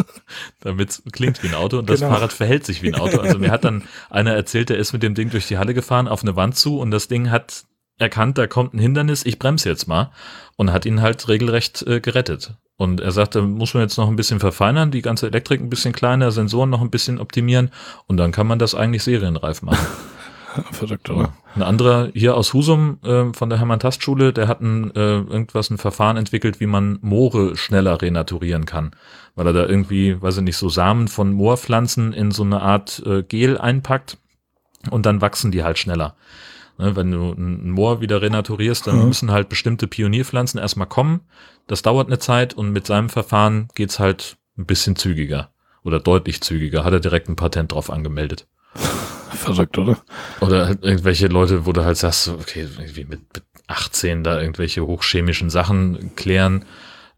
Damit 0.60 1.02
klingt 1.12 1.42
wie 1.42 1.48
ein 1.48 1.54
Auto 1.54 1.78
und 1.78 1.88
das 1.88 2.00
genau. 2.00 2.12
Fahrrad 2.12 2.32
verhält 2.32 2.66
sich 2.66 2.82
wie 2.82 2.88
ein 2.88 3.00
Auto. 3.00 3.18
Also 3.18 3.38
mir 3.38 3.50
hat 3.50 3.64
dann 3.64 3.82
einer 4.10 4.34
erzählt, 4.34 4.68
der 4.68 4.76
ist 4.76 4.92
mit 4.92 5.02
dem 5.02 5.14
Ding 5.14 5.30
durch 5.30 5.48
die 5.48 5.56
Halle 5.56 5.72
gefahren, 5.72 6.08
auf 6.08 6.22
eine 6.22 6.36
Wand 6.36 6.56
zu 6.56 6.78
und 6.78 6.90
das 6.90 7.08
Ding 7.08 7.30
hat 7.30 7.64
erkannt, 8.00 8.38
da 8.38 8.46
kommt 8.46 8.74
ein 8.74 8.78
Hindernis, 8.78 9.24
ich 9.24 9.38
bremse 9.38 9.68
jetzt 9.68 9.86
mal 9.86 10.10
und 10.56 10.72
hat 10.72 10.86
ihn 10.86 11.00
halt 11.00 11.28
regelrecht 11.28 11.82
äh, 11.86 12.00
gerettet. 12.00 12.54
Und 12.76 13.00
er 13.00 13.12
sagte, 13.12 13.42
muss 13.42 13.74
man 13.74 13.82
jetzt 13.82 13.98
noch 13.98 14.08
ein 14.08 14.16
bisschen 14.16 14.40
verfeinern, 14.40 14.90
die 14.90 15.02
ganze 15.02 15.26
Elektrik 15.26 15.60
ein 15.60 15.68
bisschen 15.68 15.92
kleiner, 15.92 16.30
Sensoren 16.30 16.70
noch 16.70 16.80
ein 16.80 16.90
bisschen 16.90 17.20
optimieren 17.20 17.70
und 18.06 18.16
dann 18.16 18.32
kann 18.32 18.46
man 18.46 18.58
das 18.58 18.74
eigentlich 18.74 19.02
serienreif 19.02 19.62
machen. 19.62 19.86
Verrückt, 20.72 21.10
oder? 21.10 21.32
Ein 21.54 21.62
anderer 21.62 22.08
hier 22.14 22.36
aus 22.36 22.54
Husum 22.54 22.98
äh, 23.04 23.32
von 23.32 23.50
der 23.50 23.58
Hermann-Tast-Schule, 23.58 24.32
der 24.32 24.48
hat 24.48 24.60
ein, 24.60 24.94
äh, 24.96 25.18
irgendwas, 25.18 25.70
ein 25.70 25.78
Verfahren 25.78 26.16
entwickelt, 26.16 26.58
wie 26.58 26.66
man 26.66 26.98
Moore 27.02 27.56
schneller 27.56 28.00
renaturieren 28.00 28.66
kann. 28.66 28.92
Weil 29.36 29.46
er 29.46 29.52
da 29.52 29.66
irgendwie, 29.66 30.20
weiß 30.20 30.38
ich 30.38 30.42
nicht, 30.42 30.56
so 30.56 30.68
Samen 30.68 31.08
von 31.08 31.32
Moorpflanzen 31.32 32.12
in 32.12 32.30
so 32.30 32.42
eine 32.42 32.62
Art 32.62 33.02
äh, 33.06 33.22
Gel 33.22 33.58
einpackt 33.58 34.16
und 34.90 35.06
dann 35.06 35.20
wachsen 35.20 35.50
die 35.52 35.62
halt 35.62 35.78
schneller. 35.78 36.16
Ne, 36.80 36.96
wenn 36.96 37.10
du 37.10 37.32
ein 37.32 37.70
Moor 37.70 38.00
wieder 38.00 38.22
renaturierst, 38.22 38.86
dann 38.86 39.00
mhm. 39.00 39.08
müssen 39.08 39.30
halt 39.30 39.50
bestimmte 39.50 39.86
Pionierpflanzen 39.86 40.58
erstmal 40.58 40.86
kommen. 40.86 41.20
Das 41.66 41.82
dauert 41.82 42.06
eine 42.06 42.18
Zeit 42.18 42.54
und 42.54 42.72
mit 42.72 42.86
seinem 42.86 43.10
Verfahren 43.10 43.68
geht's 43.74 43.98
halt 43.98 44.38
ein 44.56 44.64
bisschen 44.64 44.96
zügiger 44.96 45.50
oder 45.84 46.00
deutlich 46.00 46.40
zügiger. 46.40 46.82
Hat 46.82 46.94
er 46.94 47.00
direkt 47.00 47.28
ein 47.28 47.36
Patent 47.36 47.72
drauf 47.72 47.90
angemeldet. 47.90 48.46
Verrückt, 49.30 49.76
oder? 49.76 49.98
Oder 50.40 50.66
halt 50.66 50.82
irgendwelche 50.82 51.26
Leute, 51.26 51.66
wo 51.66 51.72
du 51.72 51.84
halt 51.84 51.98
sagst, 51.98 52.28
okay, 52.28 52.66
irgendwie 52.78 53.04
mit, 53.04 53.20
mit 53.34 53.42
18 53.66 54.24
da 54.24 54.40
irgendwelche 54.40 54.86
hochchemischen 54.86 55.50
Sachen 55.50 56.16
klären, 56.16 56.64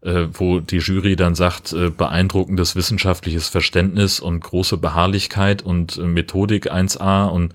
äh, 0.01 0.27
wo 0.33 0.59
die 0.59 0.79
Jury 0.79 1.15
dann 1.15 1.35
sagt, 1.35 1.71
äh, 1.71 1.89
beeindruckendes 1.89 2.75
wissenschaftliches 2.75 3.47
Verständnis 3.47 4.19
und 4.19 4.41
große 4.41 4.75
Beharrlichkeit 4.75 5.61
und 5.61 5.97
äh, 5.97 6.01
Methodik 6.01 6.69
1a 6.69 7.29
und 7.29 7.53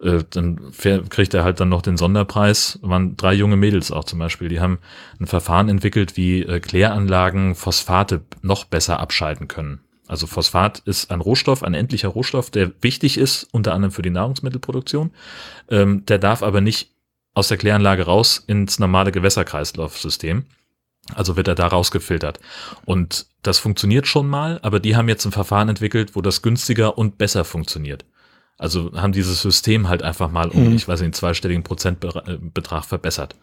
äh, 0.00 0.24
dann 0.30 0.72
kriegt 1.08 1.34
er 1.34 1.44
halt 1.44 1.60
dann 1.60 1.68
noch 1.68 1.82
den 1.82 1.96
Sonderpreis. 1.96 2.78
waren 2.82 3.16
drei 3.16 3.34
junge 3.34 3.56
Mädels 3.56 3.90
auch 3.90 4.04
zum 4.04 4.18
Beispiel, 4.18 4.48
die 4.48 4.60
haben 4.60 4.78
ein 5.20 5.26
Verfahren 5.26 5.68
entwickelt, 5.68 6.16
wie 6.16 6.42
äh, 6.42 6.60
Kläranlagen 6.60 7.54
Phosphate 7.54 8.22
noch 8.42 8.64
besser 8.64 9.00
abschalten 9.00 9.48
können. 9.48 9.80
Also 10.08 10.26
Phosphat 10.26 10.80
ist 10.80 11.10
ein 11.10 11.20
Rohstoff, 11.20 11.62
ein 11.62 11.74
endlicher 11.74 12.08
Rohstoff, 12.08 12.50
der 12.50 12.70
wichtig 12.80 13.18
ist, 13.18 13.48
unter 13.52 13.74
anderem 13.74 13.90
für 13.90 14.02
die 14.02 14.10
Nahrungsmittelproduktion. 14.10 15.10
Ähm, 15.68 16.06
der 16.06 16.18
darf 16.18 16.42
aber 16.42 16.60
nicht 16.60 16.92
aus 17.34 17.48
der 17.48 17.56
Kläranlage 17.56 18.04
raus 18.04 18.42
ins 18.46 18.78
normale 18.78 19.12
Gewässerkreislaufsystem. 19.12 20.44
Also 21.14 21.36
wird 21.36 21.48
er 21.48 21.54
da 21.54 21.68
rausgefiltert. 21.68 22.40
Und 22.84 23.26
das 23.42 23.58
funktioniert 23.58 24.06
schon 24.06 24.28
mal, 24.28 24.58
aber 24.62 24.80
die 24.80 24.96
haben 24.96 25.08
jetzt 25.08 25.24
ein 25.24 25.32
Verfahren 25.32 25.68
entwickelt, 25.68 26.16
wo 26.16 26.20
das 26.20 26.42
günstiger 26.42 26.98
und 26.98 27.18
besser 27.18 27.44
funktioniert. 27.44 28.04
Also 28.58 28.90
haben 28.94 29.12
dieses 29.12 29.42
System 29.42 29.88
halt 29.88 30.02
einfach 30.02 30.30
mal 30.30 30.48
um, 30.48 30.68
mhm. 30.68 30.76
ich 30.76 30.88
weiß 30.88 31.00
nicht, 31.00 31.06
einen 31.06 31.12
zweistelligen 31.12 31.62
Prozentbetrag 31.62 32.84
verbessert. 32.84 33.34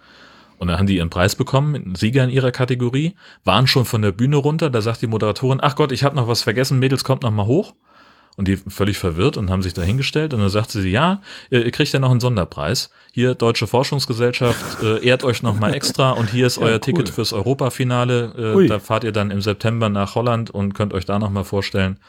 Und 0.58 0.68
dann 0.68 0.80
haben 0.80 0.88
die 0.88 0.98
ihren 0.98 1.10
Preis 1.10 1.36
bekommen, 1.36 1.94
Sieger 1.96 2.24
in 2.24 2.30
ihrer 2.30 2.52
Kategorie, 2.52 3.16
waren 3.44 3.68
schon 3.68 3.86
von 3.86 4.02
der 4.02 4.12
Bühne 4.12 4.38
runter, 4.38 4.70
da 4.70 4.82
sagt 4.82 5.02
die 5.02 5.08
Moderatorin, 5.08 5.60
ach 5.62 5.76
Gott, 5.76 5.92
ich 5.92 6.04
habe 6.04 6.16
noch 6.16 6.28
was 6.28 6.42
vergessen, 6.42 6.80
Mädels, 6.80 7.04
kommt 7.04 7.24
noch 7.24 7.32
mal 7.32 7.46
hoch. 7.46 7.74
Und 8.36 8.48
die 8.48 8.58
völlig 8.58 8.98
verwirrt 8.98 9.38
und 9.38 9.52
haben 9.52 9.62
sich 9.62 9.76
da 9.76 9.84
hingestellt 9.84 10.34
und 10.34 10.40
dann 10.40 10.50
sagt 10.50 10.72
sie, 10.72 10.90
ja, 10.90 11.22
ihr 11.52 11.70
kriegt 11.70 11.94
ja 11.94 12.00
noch 12.00 12.10
einen 12.10 12.20
Sonderpreis. 12.20 12.90
Hier, 13.12 13.36
Deutsche 13.36 13.68
Forschungsgesellschaft, 13.68 14.82
äh, 14.82 15.06
ehrt 15.06 15.24
euch 15.24 15.44
noch 15.44 15.60
mal 15.60 15.72
extra 15.76 16.12
und 16.12 16.32
hier 16.32 16.48
ist 16.48 16.58
ja, 16.60 16.64
euer 16.64 16.74
cool. 16.76 16.80
Ticket 16.80 17.10
fürs 17.10 17.32
Europafinale. 17.32 18.56
Äh, 18.64 18.68
da 18.68 18.80
fahrt 18.80 19.04
ihr 19.04 19.12
dann 19.12 19.30
im 19.30 19.40
September 19.42 19.88
nach 19.90 20.16
Holland 20.16 20.50
und 20.50 20.74
könnt 20.74 20.96
euch 20.96 21.06
da 21.06 21.20
noch 21.20 21.30
mal 21.30 21.44
vorstellen. 21.44 22.00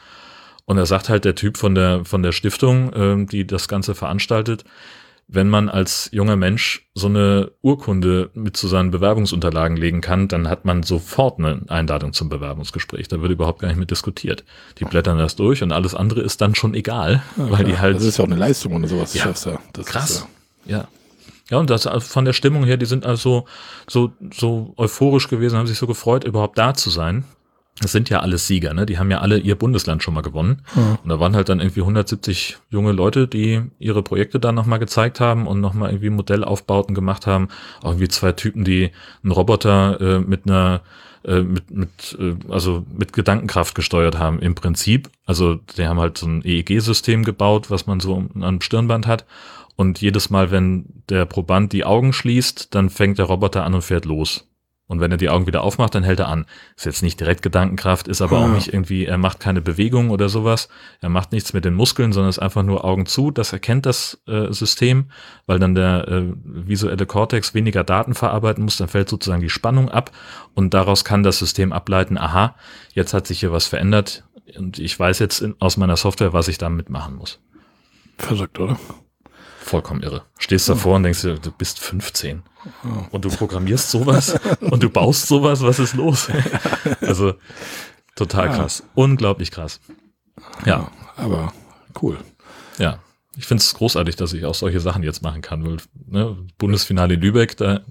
Und 0.65 0.77
da 0.77 0.85
sagt 0.85 1.09
halt 1.09 1.25
der 1.25 1.35
Typ 1.35 1.57
von 1.57 1.75
der, 1.75 2.05
von 2.05 2.23
der 2.23 2.31
Stiftung, 2.31 2.93
äh, 2.93 3.25
die 3.25 3.45
das 3.45 3.67
Ganze 3.67 3.95
veranstaltet, 3.95 4.65
wenn 5.27 5.49
man 5.49 5.69
als 5.69 6.09
junger 6.11 6.35
Mensch 6.35 6.87
so 6.93 7.07
eine 7.07 7.51
Urkunde 7.61 8.29
mit 8.35 8.57
zu 8.57 8.67
seinen 8.67 8.91
Bewerbungsunterlagen 8.91 9.75
legen 9.75 10.01
kann, 10.01 10.27
dann 10.27 10.47
hat 10.47 10.65
man 10.65 10.83
sofort 10.83 11.39
eine 11.39 11.61
Einladung 11.67 12.13
zum 12.13 12.29
Bewerbungsgespräch. 12.29 13.07
Da 13.07 13.21
wird 13.21 13.31
überhaupt 13.31 13.59
gar 13.59 13.69
nicht 13.69 13.77
mehr 13.77 13.87
diskutiert. 13.87 14.43
Die 14.77 14.85
blättern 14.85 15.17
das 15.17 15.35
durch 15.35 15.63
und 15.63 15.71
alles 15.71 15.95
andere 15.95 16.21
ist 16.21 16.41
dann 16.41 16.53
schon 16.53 16.75
egal, 16.75 17.23
ja, 17.37 17.49
weil 17.49 17.49
klar. 17.49 17.63
die 17.63 17.79
halt. 17.79 17.95
Das 17.95 18.03
ist 18.03 18.17
ja 18.17 18.23
auch 18.23 18.29
eine 18.29 18.37
Leistung 18.37 18.75
oder 18.75 18.87
sowas. 18.87 19.15
Ja, 19.15 19.33
das 19.73 19.85
krass. 19.85 20.27
Ja. 20.65 20.77
ja. 20.77 20.87
Ja, 21.49 21.59
und 21.59 21.69
das 21.69 21.87
von 21.99 22.25
der 22.25 22.33
Stimmung 22.33 22.63
her, 22.63 22.77
die 22.77 22.87
sind 22.87 23.05
also 23.05 23.45
so, 23.87 24.13
so 24.33 24.73
euphorisch 24.77 25.27
gewesen, 25.27 25.59
haben 25.59 25.67
sich 25.67 25.77
so 25.77 25.85
gefreut, 25.85 26.23
überhaupt 26.23 26.57
da 26.57 26.73
zu 26.73 26.89
sein. 26.89 27.23
Das 27.81 27.91
sind 27.91 28.09
ja 28.09 28.21
alles 28.21 28.47
Sieger, 28.47 28.73
ne? 28.73 28.85
Die 28.85 28.97
haben 28.97 29.11
ja 29.11 29.19
alle 29.19 29.37
ihr 29.37 29.55
Bundesland 29.55 30.01
schon 30.01 30.13
mal 30.13 30.21
gewonnen. 30.21 30.61
Ja. 30.75 30.97
Und 31.03 31.09
da 31.09 31.19
waren 31.19 31.35
halt 31.35 31.49
dann 31.49 31.59
irgendwie 31.59 31.81
170 31.81 32.57
junge 32.69 32.93
Leute, 32.93 33.27
die 33.27 33.63
ihre 33.79 34.01
Projekte 34.01 34.39
dann 34.39 34.55
nochmal 34.55 34.79
gezeigt 34.79 35.19
haben 35.19 35.45
und 35.45 35.59
nochmal 35.59 35.89
irgendwie 35.89 36.09
Modellaufbauten 36.09 36.95
gemacht 36.95 37.27
haben. 37.27 37.49
Auch 37.81 37.89
irgendwie 37.89 38.07
zwei 38.07 38.31
Typen, 38.31 38.63
die 38.63 38.91
einen 39.23 39.31
Roboter 39.31 39.99
äh, 39.99 40.19
mit 40.19 40.45
einer 40.45 40.81
äh, 41.25 41.41
mit, 41.41 41.71
mit, 41.71 42.17
äh, 42.19 42.35
also 42.49 42.85
mit 42.95 43.11
Gedankenkraft 43.11 43.73
gesteuert 43.73 44.19
haben 44.19 44.39
im 44.39 44.53
Prinzip. 44.55 45.09
Also 45.25 45.55
die 45.55 45.87
haben 45.87 45.99
halt 45.99 46.17
so 46.17 46.27
ein 46.27 46.43
EEG-System 46.45 47.23
gebaut, 47.23 47.69
was 47.71 47.87
man 47.87 47.99
so 47.99 48.25
am 48.39 48.61
Stirnband 48.61 49.07
hat. 49.07 49.25
Und 49.75 49.99
jedes 49.99 50.29
Mal, 50.29 50.51
wenn 50.51 50.85
der 51.09 51.25
Proband 51.25 51.73
die 51.73 51.83
Augen 51.83 52.13
schließt, 52.13 52.73
dann 52.75 52.89
fängt 52.89 53.17
der 53.17 53.25
Roboter 53.25 53.65
an 53.65 53.73
und 53.73 53.81
fährt 53.81 54.05
los. 54.05 54.47
Und 54.87 54.99
wenn 54.99 55.11
er 55.11 55.17
die 55.17 55.29
Augen 55.29 55.47
wieder 55.47 55.63
aufmacht, 55.63 55.95
dann 55.95 56.03
hält 56.03 56.19
er 56.19 56.27
an. 56.27 56.45
Ist 56.75 56.85
jetzt 56.85 57.01
nicht 57.01 57.19
direkt 57.19 57.41
Gedankenkraft, 57.41 58.07
ist 58.07 58.21
aber 58.21 58.37
auch 58.39 58.47
nicht 58.47 58.71
irgendwie, 58.71 59.05
er 59.05 59.17
macht 59.17 59.39
keine 59.39 59.61
Bewegung 59.61 60.11
oder 60.11 60.29
sowas. 60.29 60.69
Er 61.01 61.09
macht 61.09 61.31
nichts 61.31 61.53
mit 61.53 61.65
den 61.65 61.73
Muskeln, 61.73 62.13
sondern 62.13 62.29
ist 62.29 62.39
einfach 62.39 62.61
nur 62.61 62.85
Augen 62.85 63.07
zu. 63.07 63.31
Das 63.31 63.51
erkennt 63.51 63.87
das 63.87 64.21
äh, 64.27 64.51
System, 64.51 65.05
weil 65.47 65.57
dann 65.57 65.73
der 65.73 66.07
äh, 66.07 66.33
visuelle 66.43 67.07
Kortex 67.07 67.55
weniger 67.55 67.83
Daten 67.83 68.13
verarbeiten 68.13 68.63
muss. 68.63 68.77
Dann 68.77 68.87
fällt 68.87 69.09
sozusagen 69.09 69.41
die 69.41 69.49
Spannung 69.49 69.89
ab 69.89 70.11
und 70.53 70.75
daraus 70.75 71.03
kann 71.03 71.23
das 71.23 71.39
System 71.39 71.73
ableiten, 71.73 72.17
aha, 72.17 72.55
jetzt 72.93 73.13
hat 73.13 73.25
sich 73.25 73.39
hier 73.39 73.51
was 73.51 73.65
verändert 73.65 74.23
und 74.57 74.77
ich 74.77 74.99
weiß 74.99 75.17
jetzt 75.19 75.41
in, 75.41 75.55
aus 75.59 75.77
meiner 75.77 75.97
Software, 75.97 76.33
was 76.33 76.47
ich 76.47 76.57
damit 76.57 76.89
machen 76.89 77.15
muss. 77.15 77.39
Verrückt, 78.17 78.59
oder? 78.59 78.77
Vollkommen 79.65 80.03
irre. 80.03 80.21
Stehst 80.37 80.69
davor 80.69 80.97
und 80.97 81.03
denkst 81.03 81.23
dir, 81.23 81.39
du 81.39 81.51
bist 81.51 81.79
15 81.79 82.43
und 83.09 83.25
du 83.25 83.29
programmierst 83.29 83.89
sowas 83.89 84.39
und 84.61 84.83
du 84.83 84.91
baust 84.91 85.27
sowas, 85.27 85.63
was 85.63 85.79
ist 85.79 85.95
los? 85.95 86.29
Also 87.01 87.33
total 88.15 88.49
krass. 88.49 88.83
Unglaublich 88.93 89.49
krass. 89.49 89.79
Ja. 90.65 90.91
Aber 91.17 91.51
cool. 91.99 92.19
Ja. 92.77 92.99
Ich 93.35 93.47
finde 93.47 93.61
es 93.61 93.73
großartig, 93.73 94.15
dass 94.15 94.33
ich 94.33 94.45
auch 94.45 94.53
solche 94.53 94.79
Sachen 94.79 95.01
jetzt 95.01 95.23
machen 95.23 95.41
kann. 95.41 95.65
Weil, 95.65 95.77
ne, 96.05 96.37
Bundesfinale 96.59 97.15
Lübeck, 97.15 97.57
da 97.57 97.81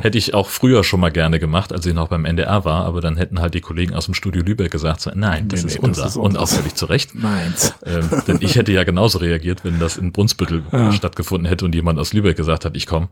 Hätte 0.00 0.18
ich 0.18 0.34
auch 0.34 0.48
früher 0.48 0.84
schon 0.84 1.00
mal 1.00 1.10
gerne 1.10 1.38
gemacht, 1.38 1.72
als 1.72 1.84
ich 1.86 1.94
noch 1.94 2.08
beim 2.08 2.24
NDR 2.24 2.64
war, 2.64 2.84
aber 2.84 3.00
dann 3.00 3.16
hätten 3.16 3.40
halt 3.40 3.54
die 3.54 3.60
Kollegen 3.60 3.94
aus 3.94 4.06
dem 4.06 4.14
Studio 4.14 4.42
Lübeck 4.42 4.70
gesagt, 4.70 5.00
so, 5.00 5.10
nein, 5.14 5.48
das, 5.48 5.62
nee, 5.62 5.68
ist, 5.68 5.82
nee, 5.82 5.88
unser. 5.88 6.02
das 6.02 6.12
ist 6.12 6.16
Und 6.16 6.36
auch 6.36 6.48
völlig 6.48 6.74
zu 6.74 6.86
Recht. 6.86 7.14
Meins. 7.14 7.74
Ähm, 7.84 8.08
denn 8.26 8.38
ich 8.40 8.56
hätte 8.56 8.72
ja 8.72 8.84
genauso 8.84 9.18
reagiert, 9.18 9.64
wenn 9.64 9.78
das 9.78 9.96
in 9.96 10.12
Brunsbüttel 10.12 10.62
ja. 10.72 10.92
stattgefunden 10.92 11.48
hätte 11.48 11.64
und 11.64 11.74
jemand 11.74 11.98
aus 11.98 12.12
Lübeck 12.12 12.36
gesagt 12.36 12.64
hat, 12.64 12.76
ich 12.76 12.86
komme. 12.86 13.08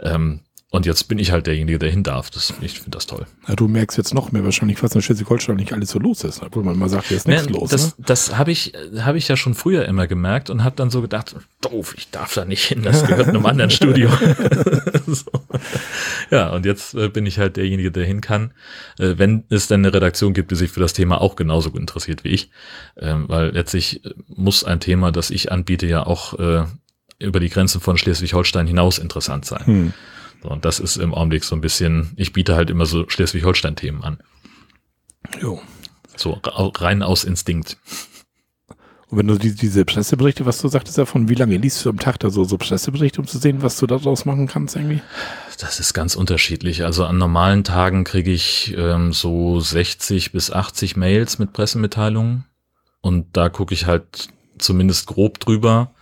Ähm, 0.00 0.40
und 0.74 0.86
jetzt 0.86 1.04
bin 1.06 1.20
ich 1.20 1.30
halt 1.30 1.46
derjenige, 1.46 1.78
der 1.78 1.88
hin 1.88 2.02
darf. 2.02 2.30
Das, 2.30 2.52
ich 2.60 2.80
finde 2.80 2.90
das 2.90 3.06
toll. 3.06 3.26
Ja, 3.46 3.54
du 3.54 3.68
merkst 3.68 3.96
jetzt 3.96 4.12
noch 4.12 4.32
mehr 4.32 4.42
wahrscheinlich, 4.42 4.82
was 4.82 4.92
in 4.92 5.02
Schleswig-Holstein 5.02 5.54
nicht 5.54 5.72
alles 5.72 5.90
so 5.90 6.00
los 6.00 6.24
ist, 6.24 6.42
obwohl 6.42 6.64
man 6.64 6.76
mal 6.76 6.88
sagt, 6.88 7.06
hier 7.06 7.16
ist 7.16 7.28
nichts 7.28 7.46
ja, 7.46 7.52
los. 7.52 7.70
Das, 7.70 7.96
ne? 7.96 8.04
das 8.04 8.36
habe 8.36 8.50
ich, 8.50 8.72
hab 8.98 9.14
ich 9.14 9.28
ja 9.28 9.36
schon 9.36 9.54
früher 9.54 9.86
immer 9.86 10.08
gemerkt 10.08 10.50
und 10.50 10.64
habe 10.64 10.74
dann 10.74 10.90
so 10.90 11.00
gedacht, 11.00 11.36
doof, 11.60 11.94
ich 11.96 12.10
darf 12.10 12.34
da 12.34 12.44
nicht 12.44 12.64
hin, 12.64 12.82
das 12.82 13.06
gehört 13.06 13.28
einem 13.28 13.46
anderen 13.46 13.70
Studio. 13.70 14.10
so. 15.06 15.30
Ja, 16.32 16.50
und 16.50 16.66
jetzt 16.66 16.94
äh, 16.94 17.08
bin 17.08 17.24
ich 17.24 17.38
halt 17.38 17.56
derjenige, 17.56 17.92
der 17.92 18.04
hin 18.04 18.20
kann, 18.20 18.52
äh, 18.98 19.14
wenn 19.16 19.44
es 19.50 19.68
denn 19.68 19.86
eine 19.86 19.94
Redaktion 19.94 20.32
gibt, 20.32 20.50
die 20.50 20.56
sich 20.56 20.72
für 20.72 20.80
das 20.80 20.92
Thema 20.92 21.20
auch 21.20 21.36
genauso 21.36 21.70
interessiert 21.70 22.24
wie 22.24 22.30
ich. 22.30 22.50
Ähm, 22.96 23.26
weil 23.28 23.50
letztlich 23.50 24.04
äh, 24.04 24.10
muss 24.26 24.64
ein 24.64 24.80
Thema, 24.80 25.12
das 25.12 25.30
ich 25.30 25.52
anbiete, 25.52 25.86
ja 25.86 26.04
auch 26.04 26.34
über 27.20 27.38
die 27.38 27.48
Grenzen 27.48 27.80
von 27.80 27.96
Schleswig-Holstein 27.96 28.66
hinaus 28.66 28.98
interessant 28.98 29.44
sein. 29.44 29.66
Hm. 29.66 29.92
So, 30.44 30.50
und 30.50 30.64
das 30.66 30.78
ist 30.78 30.98
im 30.98 31.14
Augenblick 31.14 31.42
so 31.42 31.56
ein 31.56 31.62
bisschen, 31.62 32.12
ich 32.16 32.34
biete 32.34 32.54
halt 32.54 32.68
immer 32.68 32.84
so 32.84 33.08
Schleswig-Holstein-Themen 33.08 34.04
an. 34.04 34.18
Jo. 35.40 35.60
So 36.16 36.38
rein 36.44 37.02
aus 37.02 37.24
Instinkt. 37.24 37.78
Und 39.08 39.18
wenn 39.18 39.26
du 39.26 39.38
die, 39.38 39.54
diese 39.54 39.86
Presseberichte, 39.86 40.44
was 40.44 40.60
du 40.60 40.68
sagtest 40.68 40.98
davon, 40.98 41.30
wie 41.30 41.34
lange 41.34 41.56
liest 41.56 41.84
du 41.84 41.88
am 41.88 41.98
Tag 41.98 42.18
da 42.20 42.28
so, 42.28 42.44
so 42.44 42.58
Presseberichte, 42.58 43.22
um 43.22 43.26
zu 43.26 43.38
sehen, 43.38 43.62
was 43.62 43.78
du 43.78 43.86
daraus 43.86 44.26
machen 44.26 44.46
kannst 44.46 44.76
irgendwie? 44.76 45.00
Das 45.58 45.80
ist 45.80 45.94
ganz 45.94 46.14
unterschiedlich. 46.14 46.84
Also 46.84 47.06
an 47.06 47.16
normalen 47.16 47.64
Tagen 47.64 48.04
kriege 48.04 48.30
ich 48.30 48.74
ähm, 48.76 49.14
so 49.14 49.60
60 49.60 50.32
bis 50.32 50.50
80 50.50 50.96
Mails 50.96 51.38
mit 51.38 51.54
Pressemitteilungen. 51.54 52.44
Und 53.00 53.36
da 53.36 53.48
gucke 53.48 53.72
ich 53.72 53.86
halt 53.86 54.28
zumindest 54.58 55.06
grob 55.06 55.40
drüber. 55.40 55.93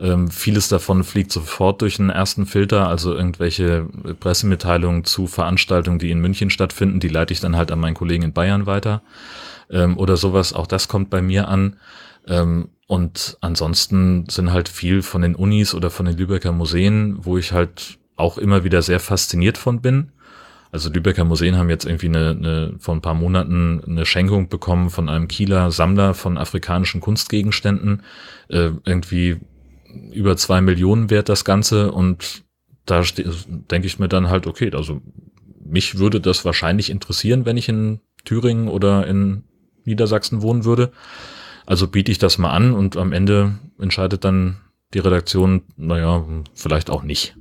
Ähm, 0.00 0.30
vieles 0.30 0.68
davon 0.68 1.02
fliegt 1.02 1.32
sofort 1.32 1.82
durch 1.82 1.96
den 1.96 2.10
ersten 2.10 2.46
Filter, 2.46 2.88
also 2.88 3.14
irgendwelche 3.14 3.86
Pressemitteilungen 4.20 5.04
zu 5.04 5.26
Veranstaltungen, 5.26 5.98
die 5.98 6.12
in 6.12 6.20
München 6.20 6.50
stattfinden, 6.50 7.00
die 7.00 7.08
leite 7.08 7.32
ich 7.32 7.40
dann 7.40 7.56
halt 7.56 7.72
an 7.72 7.80
meinen 7.80 7.94
Kollegen 7.94 8.22
in 8.22 8.32
Bayern 8.32 8.66
weiter 8.66 9.02
ähm, 9.70 9.98
oder 9.98 10.16
sowas. 10.16 10.52
Auch 10.52 10.68
das 10.68 10.86
kommt 10.86 11.10
bei 11.10 11.20
mir 11.20 11.48
an. 11.48 11.76
Ähm, 12.28 12.68
und 12.86 13.36
ansonsten 13.40 14.26
sind 14.28 14.52
halt 14.52 14.68
viel 14.68 15.02
von 15.02 15.22
den 15.22 15.34
Unis 15.34 15.74
oder 15.74 15.90
von 15.90 16.06
den 16.06 16.16
Lübecker 16.16 16.52
Museen, 16.52 17.18
wo 17.24 17.36
ich 17.36 17.52
halt 17.52 17.98
auch 18.16 18.38
immer 18.38 18.64
wieder 18.64 18.82
sehr 18.82 19.00
fasziniert 19.00 19.58
von 19.58 19.80
bin. 19.80 20.12
Also 20.70 20.90
Lübecker 20.90 21.24
Museen 21.24 21.56
haben 21.56 21.70
jetzt 21.70 21.86
irgendwie 21.86 22.08
eine, 22.08 22.30
eine, 22.30 22.74
vor 22.78 22.94
ein 22.94 23.00
paar 23.00 23.14
Monaten 23.14 23.82
eine 23.86 24.06
Schenkung 24.06 24.48
bekommen 24.48 24.90
von 24.90 25.08
einem 25.08 25.28
Kieler 25.28 25.70
Sammler 25.70 26.14
von 26.14 26.38
afrikanischen 26.38 27.00
Kunstgegenständen. 27.00 28.02
Äh, 28.48 28.70
irgendwie 28.84 29.38
über 30.12 30.36
zwei 30.36 30.60
Millionen 30.60 31.10
wert 31.10 31.28
das 31.28 31.44
Ganze 31.44 31.92
und 31.92 32.44
da 32.86 33.02
denke 33.22 33.86
ich 33.86 33.98
mir 33.98 34.08
dann 34.08 34.28
halt, 34.28 34.46
okay, 34.46 34.70
also 34.74 35.00
mich 35.64 35.98
würde 35.98 36.20
das 36.20 36.44
wahrscheinlich 36.44 36.90
interessieren, 36.90 37.44
wenn 37.44 37.56
ich 37.56 37.68
in 37.68 38.00
Thüringen 38.24 38.68
oder 38.68 39.06
in 39.06 39.44
Niedersachsen 39.84 40.42
wohnen 40.42 40.64
würde. 40.64 40.92
Also 41.66 41.88
biete 41.88 42.10
ich 42.10 42.18
das 42.18 42.38
mal 42.38 42.50
an 42.50 42.72
und 42.72 42.96
am 42.96 43.12
Ende 43.12 43.58
entscheidet 43.78 44.24
dann 44.24 44.56
die 44.94 45.00
Redaktion, 45.00 45.62
naja, 45.76 46.24
vielleicht 46.54 46.88
auch 46.88 47.02
nicht. 47.02 47.36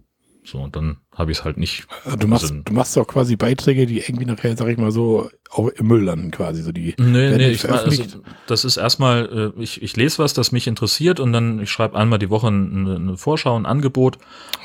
So, 0.48 0.60
und 0.60 0.78
dann 0.78 0.96
habe 1.14 1.32
ich 1.34 1.40
es 1.40 1.44
halt 1.44 1.58
nicht. 1.58 1.88
Du 2.20 2.26
machst, 2.26 2.44
also, 2.46 2.56
du 2.64 2.72
machst 2.72 2.98
auch 2.98 3.06
quasi 3.06 3.36
Beiträge, 3.36 3.86
die 3.86 4.00
irgendwie 4.00 4.24
nachher, 4.24 4.56
sag 4.56 4.70
ich 4.70 4.78
mal 4.78 4.92
so, 4.92 5.30
auch 5.50 5.68
im 5.68 5.88
Müll 5.88 6.04
landen 6.04 6.32
quasi. 6.32 6.62
So 6.62 6.72
die 6.72 6.96
nee, 6.98 7.36
nee, 7.36 7.50
ich 7.50 7.68
mein, 7.68 7.80
also, 7.80 8.22
das 8.48 8.64
ist 8.64 8.78
erstmal, 8.78 9.54
äh, 9.58 9.62
ich, 9.62 9.82
ich 9.82 9.98
lese 9.98 10.20
was, 10.20 10.34
das 10.34 10.54
mich 10.54 10.68
interessiert 10.68 11.20
und 11.20 11.34
dann, 11.34 11.60
ich 11.60 11.70
schreibe 11.70 11.98
einmal 11.98 12.18
die 12.18 12.30
Woche 12.30 12.48
eine, 12.48 12.96
eine 12.96 13.18
Vorschau, 13.18 13.60
ein 13.60 13.66
Angebot, 13.66 14.20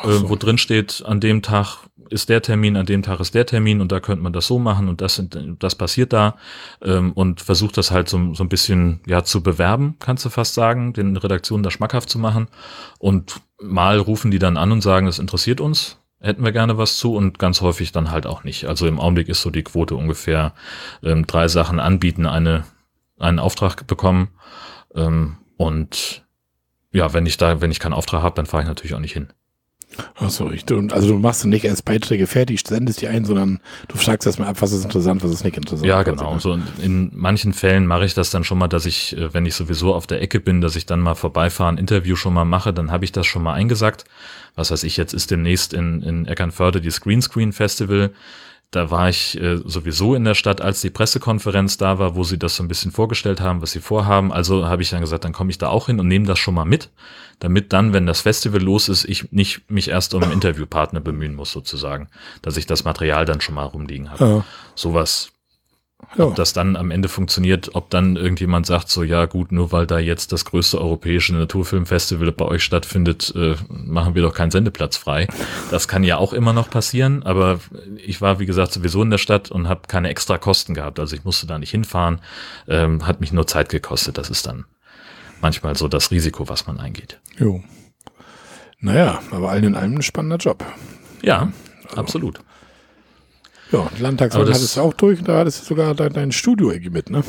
so. 0.04 0.10
äh, 0.10 0.28
wo 0.28 0.36
drin 0.36 0.56
steht, 0.56 1.02
an 1.04 1.18
dem 1.18 1.42
Tag 1.42 1.78
ist 2.10 2.28
der 2.28 2.42
Termin, 2.42 2.76
an 2.76 2.86
dem 2.86 3.02
Tag 3.02 3.18
ist 3.18 3.34
der 3.34 3.46
Termin 3.46 3.80
und 3.80 3.90
da 3.90 3.98
könnte 3.98 4.22
man 4.22 4.32
das 4.32 4.46
so 4.46 4.60
machen 4.60 4.88
und 4.88 5.00
das, 5.00 5.20
das 5.58 5.74
passiert 5.74 6.12
da 6.12 6.36
ähm, 6.82 7.12
und 7.12 7.40
versucht 7.40 7.76
das 7.76 7.90
halt 7.90 8.08
so, 8.08 8.34
so 8.34 8.44
ein 8.44 8.48
bisschen 8.48 9.00
ja 9.06 9.24
zu 9.24 9.42
bewerben, 9.42 9.96
kannst 9.98 10.24
du 10.24 10.28
fast 10.28 10.54
sagen, 10.54 10.92
den 10.92 11.16
Redaktionen 11.16 11.64
das 11.64 11.72
schmackhaft 11.72 12.08
zu 12.08 12.18
machen 12.18 12.48
und 12.98 13.40
mal 13.62 13.98
rufen 13.98 14.30
die 14.30 14.38
dann 14.38 14.56
an 14.56 14.72
und 14.72 14.82
sagen, 14.82 15.06
das 15.06 15.18
interessiert 15.18 15.60
uns, 15.60 15.98
hätten 16.20 16.44
wir 16.44 16.52
gerne 16.52 16.78
was 16.78 16.96
zu 16.96 17.14
und 17.14 17.38
ganz 17.38 17.60
häufig 17.60 17.92
dann 17.92 18.10
halt 18.10 18.26
auch 18.26 18.44
nicht. 18.44 18.66
Also 18.66 18.86
im 18.86 19.00
Augenblick 19.00 19.28
ist 19.28 19.42
so 19.42 19.50
die 19.50 19.62
Quote 19.62 19.96
ungefähr 19.96 20.54
ähm, 21.02 21.26
drei 21.26 21.48
Sachen 21.48 21.80
anbieten, 21.80 22.26
eine, 22.26 22.64
einen 23.18 23.38
Auftrag 23.38 23.86
bekommen 23.86 24.28
ähm, 24.94 25.36
und 25.56 26.24
ja, 26.92 27.12
wenn 27.14 27.26
ich 27.26 27.38
da, 27.38 27.60
wenn 27.60 27.70
ich 27.70 27.80
keinen 27.80 27.94
Auftrag 27.94 28.22
habe, 28.22 28.36
dann 28.36 28.46
fahre 28.46 28.62
ich 28.62 28.68
natürlich 28.68 28.94
auch 28.94 29.00
nicht 29.00 29.14
hin. 29.14 29.32
Achso, 30.16 30.50
ich, 30.50 30.64
du, 30.64 30.86
also 30.90 31.08
du 31.08 31.18
machst 31.18 31.44
nicht 31.44 31.64
erst 31.64 31.84
Beiträge 31.84 32.26
fertig, 32.26 32.62
sendest 32.66 33.00
die 33.02 33.08
ein, 33.08 33.24
sondern 33.24 33.60
du 33.88 33.96
fragst 33.96 34.26
erstmal 34.26 34.48
ab, 34.48 34.56
was 34.60 34.72
ist 34.72 34.84
interessant, 34.84 35.22
was 35.22 35.30
ist 35.30 35.44
nicht 35.44 35.56
interessant. 35.56 35.86
Ja, 35.86 36.02
genau. 36.02 36.38
So 36.38 36.58
in 36.82 37.10
manchen 37.14 37.52
Fällen 37.52 37.86
mache 37.86 38.04
ich 38.04 38.14
das 38.14 38.30
dann 38.30 38.44
schon 38.44 38.58
mal, 38.58 38.68
dass 38.68 38.86
ich, 38.86 39.16
äh, 39.16 39.32
wenn 39.34 39.46
ich 39.46 39.54
sowieso 39.54 39.94
auf 39.94 40.06
der 40.06 40.22
Ecke 40.22 40.40
bin, 40.40 40.60
dass 40.60 40.76
ich 40.76 40.86
dann 40.86 41.00
mal 41.00 41.14
vorbeifahren, 41.14 41.78
Interview 41.78 42.16
schon 42.16 42.34
mal 42.34 42.44
mache, 42.44 42.72
dann 42.72 42.90
habe 42.90 43.04
ich 43.04 43.12
das 43.12 43.26
schon 43.26 43.42
mal 43.42 43.54
eingesagt. 43.54 44.04
Was 44.54 44.70
weiß 44.70 44.84
ich, 44.84 44.96
jetzt 44.96 45.14
ist 45.14 45.30
demnächst 45.30 45.72
in, 45.72 46.02
in 46.02 46.26
Eckernförde 46.26 46.80
die 46.80 46.90
Screenscreen 46.90 47.52
Festival 47.52 48.10
da 48.72 48.90
war 48.90 49.10
ich 49.10 49.38
äh, 49.38 49.58
sowieso 49.64 50.14
in 50.14 50.24
der 50.24 50.34
Stadt, 50.34 50.62
als 50.62 50.80
die 50.80 50.88
Pressekonferenz 50.88 51.76
da 51.76 51.98
war, 51.98 52.16
wo 52.16 52.24
sie 52.24 52.38
das 52.38 52.56
so 52.56 52.62
ein 52.62 52.68
bisschen 52.68 52.90
vorgestellt 52.90 53.40
haben, 53.40 53.60
was 53.60 53.72
sie 53.72 53.80
vorhaben. 53.80 54.32
Also 54.32 54.66
habe 54.66 54.80
ich 54.80 54.88
dann 54.88 55.02
gesagt, 55.02 55.24
dann 55.24 55.34
komme 55.34 55.50
ich 55.50 55.58
da 55.58 55.68
auch 55.68 55.86
hin 55.86 56.00
und 56.00 56.08
nehme 56.08 56.26
das 56.26 56.38
schon 56.38 56.54
mal 56.54 56.64
mit, 56.64 56.88
damit 57.38 57.74
dann, 57.74 57.92
wenn 57.92 58.06
das 58.06 58.22
Festival 58.22 58.62
los 58.62 58.88
ist, 58.88 59.04
ich 59.04 59.30
nicht 59.30 59.70
mich 59.70 59.88
erst 59.88 60.14
um 60.14 60.22
einen 60.22 60.32
Interviewpartner 60.32 61.00
bemühen 61.00 61.34
muss, 61.34 61.52
sozusagen, 61.52 62.08
dass 62.40 62.56
ich 62.56 62.64
das 62.64 62.84
Material 62.84 63.26
dann 63.26 63.42
schon 63.42 63.56
mal 63.56 63.66
rumliegen 63.66 64.10
habe. 64.10 64.24
Ja. 64.24 64.44
Sowas 64.74 65.31
ja. 66.16 66.24
Ob 66.26 66.34
das 66.34 66.52
dann 66.52 66.76
am 66.76 66.90
Ende 66.90 67.08
funktioniert, 67.08 67.74
ob 67.74 67.88
dann 67.88 68.16
irgendjemand 68.16 68.66
sagt, 68.66 68.90
so 68.90 69.02
ja 69.02 69.24
gut, 69.24 69.50
nur 69.50 69.72
weil 69.72 69.86
da 69.86 69.98
jetzt 69.98 70.32
das 70.32 70.44
größte 70.44 70.78
europäische 70.78 71.34
Naturfilmfestival 71.34 72.32
bei 72.32 72.44
euch 72.44 72.62
stattfindet, 72.62 73.32
äh, 73.34 73.54
machen 73.68 74.14
wir 74.14 74.22
doch 74.22 74.34
keinen 74.34 74.50
Sendeplatz 74.50 74.98
frei. 74.98 75.26
Das 75.70 75.88
kann 75.88 76.04
ja 76.04 76.18
auch 76.18 76.34
immer 76.34 76.52
noch 76.52 76.68
passieren, 76.68 77.22
aber 77.22 77.60
ich 77.96 78.20
war, 78.20 78.38
wie 78.40 78.46
gesagt, 78.46 78.72
sowieso 78.72 79.02
in 79.02 79.10
der 79.10 79.18
Stadt 79.18 79.50
und 79.50 79.68
habe 79.68 79.82
keine 79.88 80.10
extra 80.10 80.36
Kosten 80.36 80.74
gehabt. 80.74 81.00
Also 81.00 81.16
ich 81.16 81.24
musste 81.24 81.46
da 81.46 81.58
nicht 81.58 81.70
hinfahren, 81.70 82.20
ähm, 82.68 83.06
hat 83.06 83.20
mich 83.20 83.32
nur 83.32 83.46
Zeit 83.46 83.70
gekostet. 83.70 84.18
Das 84.18 84.28
ist 84.28 84.46
dann 84.46 84.66
manchmal 85.40 85.76
so 85.76 85.88
das 85.88 86.10
Risiko, 86.10 86.48
was 86.48 86.66
man 86.66 86.78
eingeht. 86.78 87.20
Jo. 87.38 87.62
Naja, 88.80 89.20
aber 89.30 89.50
allen 89.50 89.64
in 89.64 89.74
allem 89.76 89.94
ein 89.94 90.02
spannender 90.02 90.36
Job. 90.36 90.64
Ja, 91.22 91.52
also, 91.88 91.96
absolut. 91.96 92.40
Ja, 93.72 93.90
Landtagswahl 93.98 94.46
hattest 94.46 94.76
du 94.76 94.80
auch 94.82 94.92
durch, 94.92 95.22
da 95.22 95.38
hattest 95.38 95.62
du 95.62 95.66
sogar 95.66 95.94
dein, 95.94 96.12
dein 96.12 96.32
Studio 96.32 96.72
mit, 96.90 97.10
ne? 97.10 97.24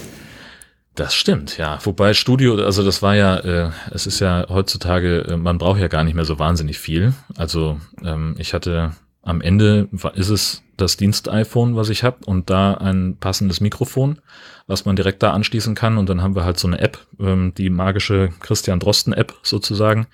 Das 0.96 1.16
stimmt, 1.16 1.58
ja. 1.58 1.80
Wobei 1.84 2.14
Studio, 2.14 2.56
also 2.64 2.84
das 2.84 3.02
war 3.02 3.16
ja, 3.16 3.38
äh, 3.38 3.72
es 3.92 4.06
ist 4.06 4.20
ja 4.20 4.46
heutzutage, 4.50 5.22
äh, 5.22 5.38
man 5.38 5.58
braucht 5.58 5.80
ja 5.80 5.88
gar 5.88 6.04
nicht 6.04 6.14
mehr 6.14 6.26
so 6.26 6.38
wahnsinnig 6.38 6.78
viel. 6.78 7.14
Also 7.36 7.80
ähm, 8.04 8.36
ich 8.38 8.54
hatte 8.54 8.92
am 9.24 9.42
Ende 9.42 9.88
ist 10.16 10.30
es 10.30 10.64
das 10.76 10.98
Dienst-iPhone, 10.98 11.76
was 11.76 11.90
ich 11.90 12.04
habe, 12.04 12.26
und 12.26 12.50
da 12.50 12.74
ein 12.74 13.18
passendes 13.20 13.62
Mikrofon, 13.62 14.20
was 14.68 14.86
man 14.86 14.96
direkt 14.96 15.24
da 15.24 15.32
anschließen 15.32 15.76
kann. 15.76 15.98
Und 15.98 16.10
dann 16.10 16.22
haben 16.22 16.36
wir 16.36 16.46
halt 16.46 16.60
so 16.60 16.68
eine 16.68 16.80
App, 16.80 17.00
ähm, 17.20 17.54
die 17.58 17.70
magische 17.70 18.30
Christian 18.42 18.80
Drosten-App 18.80 19.34
sozusagen, 19.42 20.08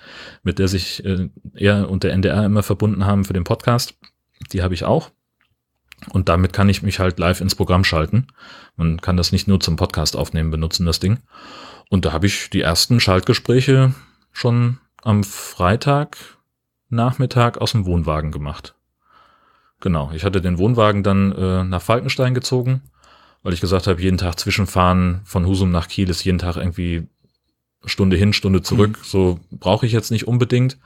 mit 0.44 0.60
der 0.60 0.68
sich 0.68 1.04
äh, 1.04 1.30
er 1.56 1.90
und 1.90 2.04
der 2.04 2.14
NDR 2.14 2.46
immer 2.46 2.64
verbunden 2.64 3.06
haben 3.06 3.26
für 3.26 3.34
den 3.34 3.44
Podcast. 3.44 3.96
Die 4.54 4.62
habe 4.62 4.76
ich 4.76 4.86
auch. 4.86 5.10
Und 6.12 6.30
damit 6.30 6.54
kann 6.54 6.70
ich 6.70 6.82
mich 6.82 7.00
halt 7.00 7.20
live 7.20 7.42
ins 7.42 7.56
Programm 7.56 7.84
schalten. 7.84 8.28
Man 8.76 9.02
kann 9.02 9.18
das 9.18 9.32
nicht 9.32 9.48
nur 9.48 9.60
zum 9.60 9.76
Podcast 9.76 10.16
aufnehmen 10.16 10.52
benutzen, 10.52 10.86
das 10.86 11.00
Ding. 11.00 11.20
Und 11.90 12.06
da 12.06 12.14
habe 12.14 12.28
ich 12.28 12.50
die 12.50 12.62
ersten 12.62 13.00
Schaltgespräche 13.00 13.94
schon 14.32 14.80
am 15.04 15.24
Freitag 15.24 16.18
Nachmittag 16.90 17.60
aus 17.60 17.74
dem 17.74 17.86
Wohnwagen 17.86 18.32
gemacht. 18.32 18.76
Genau, 19.80 20.12
ich 20.14 20.24
hatte 20.24 20.42
den 20.42 20.58
Wohnwagen 20.58 21.04
dann 21.04 21.32
äh, 21.32 21.64
nach 21.64 21.82
Falkenstein 21.82 22.34
gezogen, 22.34 22.82
weil 23.44 23.54
ich 23.54 23.62
gesagt 23.62 23.88
habe, 23.88 24.02
jeden 24.02 24.18
Tag 24.18 24.40
Zwischenfahren 24.40 25.22
von 25.24 25.46
Husum 25.46 25.72
nach 25.72 25.88
Kiel 25.88 26.10
ist 26.10 26.24
jeden 26.24 26.40
Tag 26.40 26.58
irgendwie 26.58 27.08
Stunde 27.86 28.18
hin, 28.18 28.34
Stunde 28.34 28.62
zurück. 28.62 28.98
Mhm. 28.98 29.04
So 29.04 29.40
brauche 29.52 29.86
ich 29.86 29.92
jetzt 29.92 30.12
nicht 30.12 30.28
unbedingt. 30.28 30.78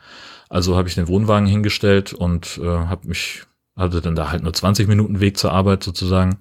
Also 0.49 0.77
habe 0.77 0.87
ich 0.87 0.95
den 0.95 1.07
Wohnwagen 1.07 1.47
hingestellt 1.47 2.13
und 2.13 2.59
äh, 2.61 2.67
habe 2.67 3.07
mich 3.07 3.43
hatte 3.75 4.01
dann 4.01 4.15
da 4.15 4.31
halt 4.31 4.43
nur 4.43 4.53
20 4.53 4.87
Minuten 4.87 5.19
Weg 5.19 5.37
zur 5.37 5.51
Arbeit 5.51 5.83
sozusagen 5.83 6.39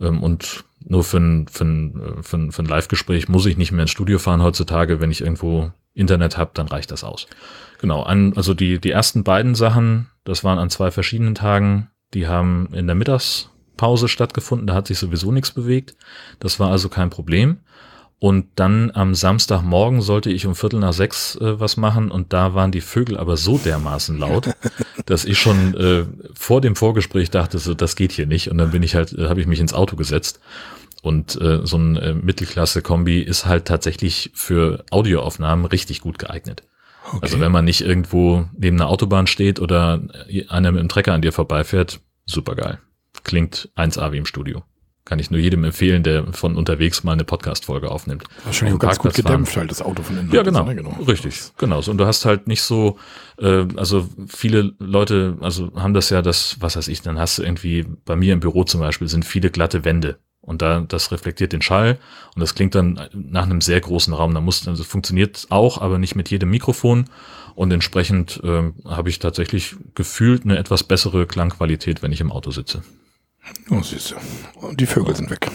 ähm, 0.00 0.22
und 0.22 0.64
nur 0.86 1.04
für 1.04 1.18
ein, 1.18 1.48
für 1.48 1.64
ein, 1.64 2.18
für 2.22 2.36
ein, 2.36 2.52
für 2.52 2.62
ein 2.62 2.66
Live-Gespräch 2.66 3.28
muss 3.28 3.46
ich 3.46 3.56
nicht 3.56 3.72
mehr 3.72 3.82
ins 3.82 3.90
Studio 3.90 4.18
fahren 4.18 4.42
heutzutage. 4.42 5.00
Wenn 5.00 5.10
ich 5.10 5.22
irgendwo 5.22 5.72
Internet 5.94 6.36
habe, 6.36 6.50
dann 6.54 6.68
reicht 6.68 6.90
das 6.90 7.04
aus. 7.04 7.26
Genau, 7.80 8.02
an, 8.02 8.34
also 8.36 8.54
die, 8.54 8.78
die 8.78 8.90
ersten 8.90 9.24
beiden 9.24 9.54
Sachen, 9.54 10.10
das 10.24 10.44
waren 10.44 10.58
an 10.58 10.70
zwei 10.70 10.90
verschiedenen 10.90 11.34
Tagen, 11.34 11.90
die 12.12 12.26
haben 12.26 12.68
in 12.72 12.86
der 12.86 12.96
Mittagspause 12.96 14.08
stattgefunden, 14.08 14.66
da 14.66 14.74
hat 14.74 14.86
sich 14.86 14.98
sowieso 14.98 15.32
nichts 15.32 15.52
bewegt. 15.52 15.96
Das 16.38 16.60
war 16.60 16.70
also 16.70 16.88
kein 16.88 17.10
Problem. 17.10 17.58
Und 18.18 18.46
dann 18.54 18.90
am 18.94 19.14
Samstagmorgen 19.14 20.00
sollte 20.00 20.30
ich 20.30 20.46
um 20.46 20.54
Viertel 20.54 20.80
nach 20.80 20.92
sechs 20.92 21.36
äh, 21.36 21.60
was 21.60 21.76
machen 21.76 22.10
und 22.10 22.32
da 22.32 22.54
waren 22.54 22.70
die 22.70 22.80
Vögel 22.80 23.18
aber 23.18 23.36
so 23.36 23.58
dermaßen 23.58 24.18
laut, 24.18 24.50
dass 25.06 25.24
ich 25.24 25.38
schon 25.38 25.74
äh, 25.74 26.04
vor 26.32 26.60
dem 26.60 26.76
Vorgespräch 26.76 27.30
dachte, 27.30 27.58
so 27.58 27.74
das 27.74 27.96
geht 27.96 28.12
hier 28.12 28.26
nicht. 28.26 28.50
Und 28.50 28.58
dann 28.58 28.70
bin 28.70 28.82
ich 28.82 28.94
halt, 28.94 29.12
äh, 29.12 29.28
habe 29.28 29.40
ich 29.40 29.46
mich 29.46 29.60
ins 29.60 29.74
Auto 29.74 29.96
gesetzt. 29.96 30.40
Und 31.02 31.38
äh, 31.38 31.66
so 31.66 31.76
ein 31.76 31.96
äh, 31.96 32.14
Mittelklasse-Kombi 32.14 33.20
ist 33.20 33.44
halt 33.44 33.66
tatsächlich 33.66 34.30
für 34.32 34.84
Audioaufnahmen 34.90 35.66
richtig 35.66 36.00
gut 36.00 36.18
geeignet. 36.18 36.62
Okay. 37.06 37.18
Also 37.20 37.40
wenn 37.40 37.52
man 37.52 37.66
nicht 37.66 37.82
irgendwo 37.82 38.46
neben 38.56 38.80
einer 38.80 38.88
Autobahn 38.88 39.26
steht 39.26 39.60
oder 39.60 40.00
einer 40.48 40.72
mit 40.72 40.80
dem 40.80 40.88
Trecker 40.88 41.12
an 41.12 41.20
dir 41.20 41.32
vorbeifährt, 41.32 42.00
super 42.24 42.54
geil. 42.54 42.78
Klingt 43.22 43.68
1A 43.76 44.12
wie 44.12 44.16
im 44.16 44.24
Studio. 44.24 44.62
Kann 45.04 45.18
ich 45.18 45.30
nur 45.30 45.38
jedem 45.38 45.64
empfehlen, 45.64 46.02
der 46.02 46.32
von 46.32 46.56
unterwegs 46.56 47.04
mal 47.04 47.12
eine 47.12 47.24
Podcast-Folge 47.24 47.90
aufnimmt. 47.90 48.24
Wahrscheinlich 48.44 48.76
auch 48.76 48.78
ganz 48.78 48.98
gut 48.98 49.12
gedämpft 49.12 49.54
halt 49.54 49.70
das 49.70 49.82
Auto 49.82 50.02
von 50.02 50.16
innen. 50.16 50.32
Ja, 50.32 50.42
genau, 50.42 50.64
ne? 50.64 50.74
genau. 50.74 50.96
Richtig, 51.06 51.52
genau. 51.58 51.82
Und 51.86 51.98
du 51.98 52.06
hast 52.06 52.24
halt 52.24 52.46
nicht 52.46 52.62
so, 52.62 52.98
äh, 53.38 53.66
also 53.76 54.08
viele 54.26 54.72
Leute, 54.78 55.36
also 55.40 55.70
haben 55.74 55.92
das 55.92 56.08
ja 56.08 56.22
das, 56.22 56.56
was 56.60 56.76
weiß 56.76 56.88
ich, 56.88 57.02
dann 57.02 57.18
hast 57.18 57.36
du 57.36 57.42
irgendwie, 57.42 57.84
bei 58.06 58.16
mir 58.16 58.32
im 58.32 58.40
Büro 58.40 58.64
zum 58.64 58.80
Beispiel 58.80 59.06
sind 59.08 59.26
viele 59.26 59.50
glatte 59.50 59.84
Wände. 59.84 60.18
Und 60.40 60.62
da, 60.62 60.80
das 60.80 61.10
reflektiert 61.10 61.54
den 61.54 61.62
Schall 61.62 61.98
und 62.34 62.40
das 62.40 62.54
klingt 62.54 62.74
dann 62.74 63.00
nach 63.14 63.44
einem 63.44 63.62
sehr 63.62 63.80
großen 63.80 64.12
Raum. 64.12 64.34
Da 64.34 64.40
muss, 64.42 64.68
also 64.68 64.84
funktioniert 64.84 65.46
auch, 65.48 65.80
aber 65.80 65.98
nicht 65.98 66.16
mit 66.16 66.30
jedem 66.30 66.50
Mikrofon. 66.50 67.06
Und 67.54 67.72
entsprechend 67.72 68.42
äh, 68.42 68.72
habe 68.86 69.08
ich 69.08 69.20
tatsächlich 69.20 69.76
gefühlt 69.94 70.44
eine 70.44 70.58
etwas 70.58 70.82
bessere 70.82 71.26
Klangqualität, 71.26 72.02
wenn 72.02 72.12
ich 72.12 72.20
im 72.20 72.32
Auto 72.32 72.50
sitze. 72.50 72.82
Oh, 73.70 73.82
siehst 73.82 74.12
du. 74.12 74.16
Und 74.66 74.80
die 74.80 74.86
Vögel 74.86 75.14
sind 75.16 75.30
weg. 75.30 75.50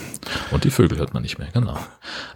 Und 0.52 0.64
die 0.64 0.72
Vögel 0.72 0.98
hört 0.98 1.14
man 1.14 1.24
nicht 1.24 1.38
mehr, 1.38 1.50
genau. 1.54 1.78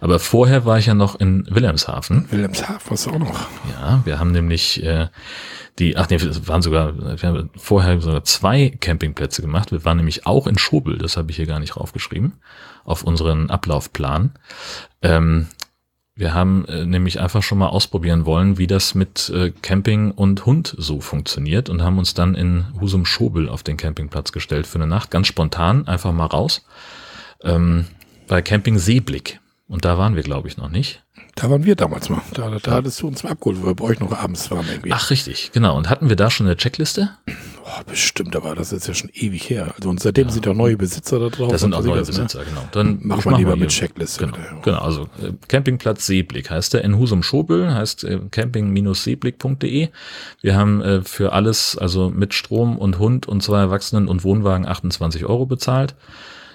Aber 0.00 0.18
vorher 0.18 0.64
war 0.64 0.78
ich 0.78 0.86
ja 0.86 0.94
noch 0.94 1.18
in 1.18 1.46
Wilhelmshaven. 1.50 2.30
Wilhelmshaven 2.30 2.80
was 2.88 3.08
auch 3.08 3.18
noch. 3.18 3.48
Ja, 3.72 4.02
wir 4.04 4.18
haben 4.18 4.32
nämlich 4.32 4.82
äh, 4.82 5.08
die, 5.78 5.96
ach 5.96 6.08
nee, 6.08 6.20
wir 6.20 6.48
waren 6.48 6.62
sogar, 6.62 6.96
wir 6.96 7.28
haben 7.28 7.50
vorher 7.56 8.00
sogar 8.00 8.24
zwei 8.24 8.70
Campingplätze 8.70 9.42
gemacht. 9.42 9.72
Wir 9.72 9.84
waren 9.84 9.96
nämlich 9.96 10.26
auch 10.26 10.46
in 10.46 10.58
Schobel, 10.58 10.98
das 10.98 11.16
habe 11.16 11.30
ich 11.30 11.36
hier 11.36 11.46
gar 11.46 11.60
nicht 11.60 11.76
raufgeschrieben, 11.76 12.34
auf 12.84 13.02
unseren 13.02 13.50
Ablaufplan. 13.50 14.32
Ähm, 15.02 15.48
wir 16.16 16.32
haben 16.32 16.64
äh, 16.66 16.86
nämlich 16.86 17.20
einfach 17.20 17.42
schon 17.42 17.58
mal 17.58 17.68
ausprobieren 17.68 18.24
wollen, 18.24 18.56
wie 18.56 18.66
das 18.66 18.94
mit 18.94 19.30
äh, 19.30 19.50
Camping 19.62 20.12
und 20.12 20.46
Hund 20.46 20.74
so 20.78 21.00
funktioniert 21.00 21.68
und 21.68 21.82
haben 21.82 21.98
uns 21.98 22.14
dann 22.14 22.34
in 22.34 22.66
Husum 22.80 23.04
Schobel 23.04 23.48
auf 23.48 23.62
den 23.62 23.76
Campingplatz 23.76 24.32
gestellt 24.32 24.66
für 24.66 24.78
eine 24.78 24.86
Nacht, 24.86 25.10
ganz 25.10 25.26
spontan, 25.26 25.88
einfach 25.88 26.12
mal 26.12 26.26
raus. 26.26 26.64
Ähm, 27.42 27.86
bei 28.28 28.42
Camping 28.42 28.78
Seeblick. 28.78 29.40
Und 29.66 29.84
da 29.84 29.98
waren 29.98 30.14
wir, 30.14 30.22
glaube 30.22 30.48
ich, 30.48 30.56
noch 30.56 30.68
nicht. 30.68 31.03
Da 31.36 31.50
waren 31.50 31.64
wir 31.64 31.74
damals 31.74 32.08
mal. 32.10 32.22
Da, 32.32 32.48
da 32.62 32.70
hattest 32.70 33.02
du 33.02 33.08
uns 33.08 33.24
mal 33.24 33.30
abgeholt, 33.30 33.60
wo 33.60 33.66
wir 33.66 33.74
bei 33.74 33.84
euch 33.84 33.98
noch 33.98 34.12
abends 34.12 34.50
waren 34.52 34.66
irgendwie. 34.68 34.92
Ach, 34.92 35.10
richtig, 35.10 35.50
genau. 35.52 35.76
Und 35.76 35.90
hatten 35.90 36.08
wir 36.08 36.14
da 36.14 36.30
schon 36.30 36.46
eine 36.46 36.56
Checkliste? 36.56 37.10
Oh, 37.66 37.82
bestimmt, 37.86 38.36
aber 38.36 38.54
das 38.54 38.72
ist 38.72 38.86
ja 38.86 38.94
schon 38.94 39.10
ewig 39.14 39.50
her. 39.50 39.74
Also 39.76 39.88
und 39.88 39.98
seitdem 39.98 40.28
ja. 40.28 40.32
sind 40.32 40.46
auch 40.46 40.54
neue 40.54 40.76
Besitzer 40.76 41.18
da 41.18 41.30
drauf. 41.30 41.50
Das 41.50 41.62
sind 41.62 41.74
auch 41.74 41.82
neue 41.82 41.98
das, 41.98 42.08
ne? 42.08 42.14
Besitzer, 42.14 42.40
ne? 42.40 42.44
genau. 42.44 42.68
Dann 42.70 42.98
mach 43.02 43.24
mal 43.24 43.36
lieber 43.36 43.56
mit 43.56 43.70
Checkliste. 43.70 44.26
Genau, 44.26 44.36
genau, 44.62 44.78
also 44.78 45.08
äh, 45.22 45.32
Campingplatz 45.48 46.06
Seeblick 46.06 46.50
heißt 46.50 46.74
der 46.74 46.84
in 46.84 46.98
Husum 46.98 47.22
Schobel, 47.22 47.74
heißt 47.74 48.04
äh, 48.04 48.20
camping-seeblick.de. 48.30 49.88
Wir 50.40 50.56
haben 50.56 50.82
äh, 50.82 51.02
für 51.02 51.32
alles, 51.32 51.76
also 51.76 52.10
mit 52.10 52.34
Strom 52.34 52.78
und 52.78 52.98
Hund 52.98 53.26
und 53.26 53.42
zwei 53.42 53.58
Erwachsenen 53.60 54.06
und 54.06 54.22
Wohnwagen 54.22 54.66
28 54.66 55.24
Euro 55.24 55.46
bezahlt. 55.46 55.96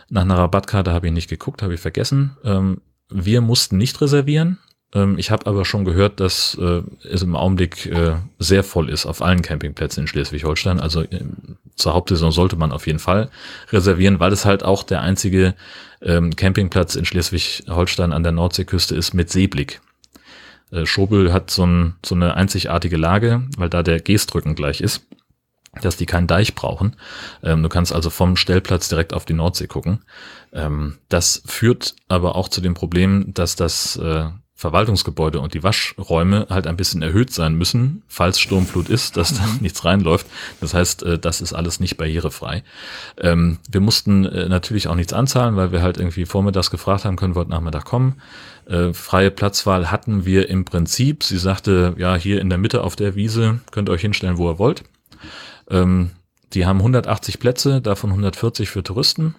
Nach 0.10 0.22
einer 0.22 0.38
Rabattkarte 0.38 0.94
habe 0.94 1.08
ich 1.08 1.14
nicht 1.14 1.30
geguckt, 1.30 1.64
habe 1.64 1.74
ich 1.74 1.82
vergessen. 1.82 2.38
Ähm, 2.46 2.82
wir 3.10 3.42
mussten 3.42 3.78
nicht 3.78 4.00
reservieren. 4.00 4.60
Ähm, 4.94 5.18
ich 5.18 5.32
habe 5.32 5.46
aber 5.46 5.66
schon 5.66 5.86
gehört, 5.86 6.20
dass 6.20 6.58
äh, 6.60 6.82
es 7.08 7.22
im 7.22 7.36
Augenblick 7.36 7.86
äh, 7.86 8.16
sehr 8.40 8.64
voll 8.64 8.90
ist 8.90 9.06
auf 9.06 9.22
allen 9.22 9.42
Campingplätzen 9.42 10.02
in 10.02 10.08
Schleswig-Holstein. 10.08 10.80
Also 10.80 11.02
äh, 11.02 11.26
zur 11.76 11.94
Hauptsaison 11.94 12.32
sollte 12.32 12.56
man 12.56 12.72
auf 12.72 12.88
jeden 12.88 13.00
Fall 13.00 13.30
reservieren, 13.72 14.20
weil 14.20 14.34
es 14.34 14.46
halt 14.46 14.64
auch 14.64 14.84
der 14.84 15.02
einzige 15.02 15.56
ähm, 16.02 16.36
Campingplatz 16.36 16.96
in 16.96 17.06
Schleswig-Holstein 17.06 18.14
an 18.14 18.24
der 18.24 18.32
Nordseeküste 18.32 18.96
ist 18.96 19.14
mit 19.14 19.30
Seeblick. 19.30 19.82
Äh, 20.72 20.86
Schobel 20.86 21.34
hat 21.34 21.52
so, 21.52 21.66
ein, 21.66 21.96
so 22.04 22.16
eine 22.16 22.36
einzigartige 22.36 22.98
Lage, 22.98 23.44
weil 23.58 23.70
da 23.70 23.84
der 23.84 24.00
Geestrücken 24.00 24.56
gleich 24.56 24.82
ist 24.82 25.06
dass 25.82 25.98
die 25.98 26.08
keinen 26.08 26.28
Deich 26.28 26.56
brauchen. 26.56 26.96
Ähm, 27.44 27.62
du 27.62 27.70
kannst 27.70 27.94
also 27.94 28.10
vom 28.10 28.36
Stellplatz 28.36 28.90
direkt 28.90 29.14
auf 29.14 29.26
die 29.26 29.34
Nordsee 29.34 29.68
gucken. 29.68 30.04
Ähm, 30.52 30.98
das 31.10 31.44
führt 31.46 31.96
aber 32.08 32.36
auch 32.36 32.50
zu 32.50 32.60
dem 32.60 32.74
Problem, 32.74 33.34
dass 33.34 33.56
das 33.56 33.96
äh, 33.98 34.26
Verwaltungsgebäude 34.60 35.40
und 35.40 35.54
die 35.54 35.64
Waschräume 35.64 36.48
halt 36.50 36.68
ein 36.68 36.76
bisschen 36.76 37.02
erhöht 37.02 37.32
sein 37.32 37.56
müssen, 37.56 38.04
falls 38.10 38.42
Sturmflut 38.42 38.90
ist, 38.90 39.16
dass 39.16 39.34
da 39.34 39.46
mhm. 39.46 39.60
nichts 39.62 39.86
reinläuft. 39.86 40.28
Das 40.60 40.74
heißt, 40.74 41.04
äh, 41.04 41.18
das 41.18 41.40
ist 41.40 41.54
alles 41.54 41.80
nicht 41.80 41.96
barrierefrei. 41.96 42.66
Ähm, 43.18 43.60
wir 43.72 43.80
mussten 43.80 44.26
äh, 44.26 44.50
natürlich 44.50 44.90
auch 44.90 44.96
nichts 44.96 45.14
anzahlen, 45.14 45.56
weil 45.56 45.72
wir 45.72 45.82
halt 45.82 45.98
irgendwie 45.98 46.26
vormittags 46.26 46.72
gefragt 46.72 47.06
haben, 47.06 47.16
können 47.16 47.36
wir 47.36 47.40
heute 47.40 47.52
Nachmittag 47.52 47.86
kommen. 47.86 48.22
Äh, 48.66 48.92
freie 48.92 49.32
Platzwahl 49.32 49.92
hatten 49.92 50.26
wir 50.26 50.50
im 50.50 50.66
Prinzip. 50.66 51.24
Sie 51.24 51.38
sagte, 51.38 51.96
ja, 51.98 52.18
hier 52.18 52.42
in 52.42 52.50
der 52.50 52.58
Mitte 52.58 52.84
auf 52.84 52.98
der 52.98 53.16
Wiese 53.16 53.62
könnt 53.72 53.88
ihr 53.88 53.94
euch 53.94 54.02
hinstellen, 54.02 54.38
wo 54.38 54.52
ihr 54.52 54.60
wollt. 54.60 54.84
Ähm, 55.70 56.12
die 56.52 56.66
haben 56.66 56.80
180 56.80 57.40
Plätze, 57.40 57.80
davon 57.80 58.10
140 58.10 58.70
für 58.70 58.84
Touristen. 58.84 59.36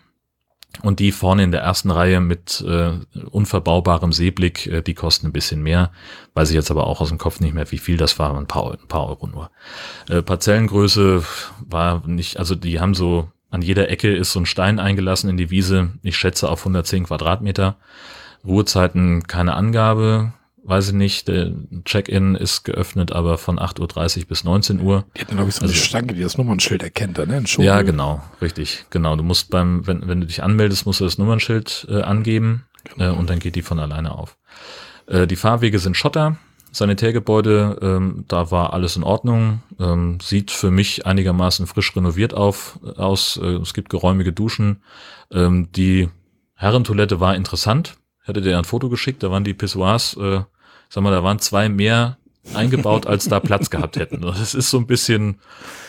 Und 0.83 1.00
die 1.00 1.12
vorne 1.12 1.42
in 1.42 1.52
der 1.52 1.62
ersten 1.62 1.90
Reihe 1.90 2.20
mit 2.20 2.64
äh, 2.66 2.92
unverbaubarem 3.30 4.12
Seeblick, 4.12 4.66
äh, 4.66 4.83
die 4.83 4.94
kosten 4.94 5.26
ein 5.26 5.33
bisschen 5.33 5.62
mehr. 5.62 5.90
Weiß 6.35 6.48
ich 6.50 6.54
jetzt 6.54 6.70
aber 6.70 6.87
auch 6.87 7.00
aus 7.00 7.09
dem 7.09 7.18
Kopf 7.18 7.40
nicht 7.40 7.54
mehr, 7.54 7.70
wie 7.70 7.78
viel 7.78 7.96
das 7.96 8.18
war, 8.18 8.37
ein 8.37 8.46
paar, 8.46 8.72
ein 8.72 8.88
paar 8.88 9.09
Euro 9.09 9.26
nur. 9.26 9.50
Äh, 10.09 10.22
Parzellengröße 10.22 11.24
war 11.68 12.06
nicht, 12.06 12.38
also 12.38 12.54
die 12.54 12.80
haben 12.80 12.94
so, 12.94 13.28
an 13.50 13.62
jeder 13.62 13.90
Ecke 13.90 14.14
ist 14.14 14.33
so 14.33 14.40
ein 14.40 14.46
Stein 14.46 14.78
eingelassen 14.78 15.28
in 15.28 15.37
die 15.37 15.50
Wiese. 15.50 15.90
Ich 16.02 16.16
schätze 16.16 16.48
auf 16.48 16.61
110 16.61 17.04
Quadratmeter. 17.04 17.76
Ruhezeiten 18.44 19.24
keine 19.24 19.54
Angabe 19.54 20.33
weiß 20.62 20.88
ich 20.88 20.94
nicht, 20.94 21.29
der 21.29 21.53
Check-in 21.85 22.35
ist 22.35 22.64
geöffnet, 22.64 23.12
aber 23.12 23.38
von 23.38 23.59
8.30 23.59 24.20
Uhr 24.20 24.27
bis 24.27 24.44
19 24.44 24.81
Uhr. 24.81 25.05
Die 25.16 25.23
hatten, 25.23 25.37
glaube 25.37 25.49
ich, 25.49 25.57
so 25.57 25.62
eine 25.62 25.70
also, 25.70 25.83
Stange, 25.83 26.14
die 26.14 26.23
das 26.23 26.38
Nummernschild 26.38 26.83
erkennt, 26.83 27.18
da, 27.18 27.27
ne? 27.27 27.42
Ja, 27.59 27.83
genau, 27.83 28.23
richtig, 28.40 28.87
genau. 28.90 29.16
Du 29.16 29.23
musst 29.23 29.51
beim, 29.51 29.87
wenn, 29.87 30.07
wenn 30.07 30.20
du 30.20 30.27
dich 30.27 30.42
anmeldest, 30.42 30.87
musst 30.87 31.01
du 31.01 31.05
das 31.05 31.18
Nummernschild 31.18 31.87
äh, 31.90 32.03
angeben 32.03 32.64
genau. 32.85 33.12
äh, 33.12 33.16
und 33.16 33.31
dann 33.31 33.38
geht 33.38 33.57
die 33.57 33.62
von 33.62 33.79
alleine 33.79 34.12
auf. 34.12 34.37
Äh, 35.07 35.27
die 35.27 35.37
Fahrwege 35.37 35.79
sind 35.79 35.96
Schotter, 35.96 36.37
Sanitärgebäude, 36.73 37.79
ähm, 37.83 38.25
da 38.29 38.51
war 38.51 38.73
alles 38.73 38.96
in 38.96 39.03
Ordnung. 39.03 39.62
Ähm, 39.79 40.18
sieht 40.23 40.51
für 40.51 40.70
mich 40.70 41.07
einigermaßen 41.07 41.66
frisch 41.66 41.94
renoviert 41.96 42.35
auf, 42.35 42.79
aus. 42.96 43.38
Äh, 43.42 43.57
es 43.57 43.75
gibt 43.75 43.90
geräumige 43.90 44.33
Duschen. 44.33 44.83
Ähm, 45.33 45.73
die 45.73 46.09
Herrentoilette 46.55 47.20
war 47.20 47.35
interessant. 47.35 47.96
Hätte 48.23 48.40
der 48.40 48.59
ein 48.59 48.64
Foto 48.64 48.88
geschickt, 48.88 49.23
da 49.23 49.31
waren 49.31 49.44
die 49.44 49.55
Pissoirs, 49.55 50.16
äh, 50.16 50.42
sag 50.90 51.03
mal, 51.03 51.11
da 51.11 51.24
waren 51.24 51.38
zwei 51.38 51.70
mehr 51.70 52.18
eingebaut, 52.55 53.07
als 53.07 53.29
da 53.29 53.38
Platz 53.38 53.70
gehabt 53.70 53.96
hätten. 53.96 54.22
Das 54.22 54.55
ist 54.55 54.70
so 54.70 54.79
ein 54.79 54.87
bisschen, 54.87 55.38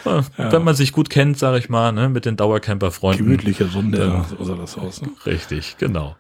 ja. 0.06 0.24
wenn 0.38 0.64
man 0.64 0.76
sich 0.76 0.92
gut 0.92 1.10
kennt, 1.10 1.40
sage 1.40 1.58
ich 1.58 1.70
mal, 1.70 1.92
ne, 1.92 2.10
mit 2.10 2.26
den 2.26 2.38
Dauercamper-Freunden. 2.38 3.24
Gemütliche 3.24 3.68
Sonne, 3.68 4.26
so 4.30 4.44
sah 4.44 4.56
das 4.56 4.78
aus. 4.78 5.02
Ne? 5.02 5.10
Richtig, 5.26 5.78
genau. 5.80 6.16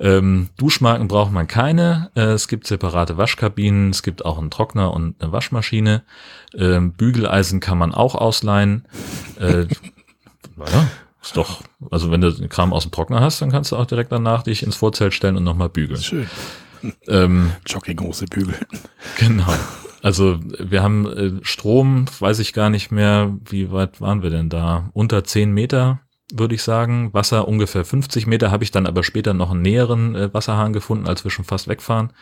Ähm, 0.00 0.48
Duschmarken 0.56 1.06
braucht 1.06 1.32
man 1.32 1.46
keine. 1.46 2.10
Äh, 2.16 2.32
es 2.32 2.48
gibt 2.48 2.66
separate 2.66 3.16
Waschkabinen, 3.18 3.90
es 3.90 4.02
gibt 4.02 4.24
auch 4.24 4.38
einen 4.38 4.50
Trockner 4.50 4.92
und 4.92 5.14
eine 5.20 5.32
Waschmaschine. 5.32 6.02
Ähm, 6.54 6.92
Bügeleisen 6.92 7.60
kann 7.60 7.78
man 7.78 7.94
auch 7.94 8.14
ausleihen. 8.14 8.86
Äh, 9.38 9.66
naja, 10.56 10.88
ist 11.22 11.36
doch, 11.36 11.62
also 11.90 12.10
wenn 12.10 12.20
du 12.20 12.32
den 12.32 12.48
Kram 12.48 12.72
aus 12.72 12.84
dem 12.84 12.90
Trockner 12.90 13.20
hast, 13.20 13.40
dann 13.42 13.50
kannst 13.52 13.70
du 13.70 13.76
auch 13.76 13.86
direkt 13.86 14.12
danach 14.12 14.42
dich 14.42 14.62
ins 14.62 14.76
Vorzelt 14.76 15.14
stellen 15.14 15.36
und 15.36 15.44
nochmal 15.44 15.68
bügeln. 15.68 16.00
Schön. 16.00 16.28
Ähm, 17.08 17.52
Jogginghose 17.66 18.26
bügeln. 18.26 18.56
Genau. 19.18 19.52
Also 20.02 20.38
wir 20.58 20.82
haben 20.82 21.06
äh, 21.06 21.44
Strom, 21.44 22.04
weiß 22.18 22.38
ich 22.40 22.52
gar 22.52 22.68
nicht 22.68 22.90
mehr, 22.90 23.34
wie 23.48 23.72
weit 23.72 24.00
waren 24.00 24.22
wir 24.22 24.30
denn 24.30 24.50
da? 24.50 24.90
Unter 24.92 25.24
10 25.24 25.50
Meter, 25.52 26.00
würde 26.30 26.54
ich 26.54 26.62
sagen. 26.62 27.14
Wasser 27.14 27.48
ungefähr 27.48 27.84
50 27.84 28.26
Meter, 28.26 28.50
habe 28.50 28.64
ich 28.64 28.70
dann 28.70 28.86
aber 28.86 29.02
später 29.02 29.32
noch 29.32 29.50
einen 29.50 29.62
näheren 29.62 30.14
äh, 30.14 30.34
Wasserhahn 30.34 30.74
gefunden, 30.74 31.08
als 31.08 31.24
wir 31.24 31.30
schon 31.30 31.46
fast 31.46 31.68
wegfahren 31.68 32.12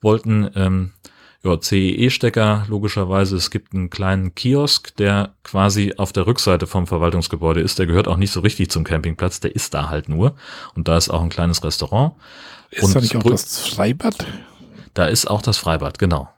wollten. 0.00 0.50
Ähm, 0.54 0.92
ja, 1.42 1.60
CEE-Stecker, 1.60 2.64
logischerweise. 2.68 3.36
Es 3.36 3.50
gibt 3.50 3.74
einen 3.74 3.90
kleinen 3.90 4.34
Kiosk, 4.34 4.96
der 4.96 5.34
quasi 5.44 5.94
auf 5.96 6.12
der 6.12 6.26
Rückseite 6.26 6.66
vom 6.66 6.86
Verwaltungsgebäude 6.86 7.60
ist. 7.60 7.78
Der 7.78 7.86
gehört 7.86 8.08
auch 8.08 8.16
nicht 8.16 8.32
so 8.32 8.40
richtig 8.40 8.70
zum 8.70 8.82
Campingplatz, 8.82 9.40
der 9.40 9.54
ist 9.54 9.74
da 9.74 9.88
halt 9.88 10.08
nur. 10.08 10.34
Und 10.74 10.88
da 10.88 10.96
ist 10.96 11.08
auch 11.08 11.22
ein 11.22 11.28
kleines 11.28 11.62
Restaurant. 11.62 12.14
Ist 12.70 12.84
und 12.84 12.94
da 12.94 13.00
nicht 13.00 13.16
auch 13.16 13.22
das 13.22 13.68
Freibad? 13.68 14.26
Da 14.94 15.06
ist 15.06 15.26
auch 15.26 15.42
das 15.42 15.58
Freibad, 15.58 15.98
genau. 15.98 16.28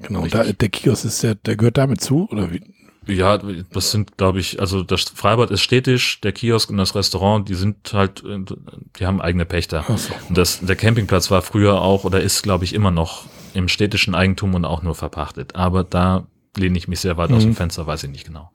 Genau, 0.00 0.26
da, 0.26 0.44
der 0.44 0.68
Kiosk 0.68 1.04
ist 1.04 1.22
ja, 1.22 1.34
der 1.34 1.56
gehört 1.56 1.78
damit 1.78 2.00
zu, 2.00 2.28
oder 2.30 2.52
wie? 2.52 2.60
Ja, 3.06 3.38
das 3.38 3.92
sind, 3.92 4.16
glaube 4.16 4.40
ich, 4.40 4.60
also 4.60 4.82
das 4.82 5.02
Freibad 5.02 5.52
ist 5.52 5.60
städtisch, 5.60 6.20
der 6.22 6.32
Kiosk 6.32 6.70
und 6.70 6.76
das 6.76 6.96
Restaurant, 6.96 7.48
die 7.48 7.54
sind 7.54 7.92
halt, 7.92 8.24
die 8.24 9.06
haben 9.06 9.20
eigene 9.20 9.44
Pächter. 9.44 9.84
So. 9.96 10.12
Und 10.28 10.36
das, 10.36 10.60
der 10.60 10.74
Campingplatz 10.74 11.30
war 11.30 11.42
früher 11.42 11.80
auch 11.80 12.04
oder 12.04 12.20
ist, 12.20 12.42
glaube 12.42 12.64
ich, 12.64 12.74
immer 12.74 12.90
noch 12.90 13.26
im 13.54 13.68
städtischen 13.68 14.16
Eigentum 14.16 14.54
und 14.54 14.64
auch 14.64 14.82
nur 14.82 14.96
verpachtet. 14.96 15.54
Aber 15.54 15.84
da 15.84 16.26
lehne 16.56 16.76
ich 16.76 16.88
mich 16.88 17.00
sehr 17.00 17.16
weit 17.16 17.30
mhm. 17.30 17.36
aus 17.36 17.42
dem 17.42 17.50
mhm. 17.50 17.56
Fenster, 17.56 17.86
weiß 17.86 18.02
ich 18.04 18.10
nicht 18.10 18.26
genau. 18.26 18.50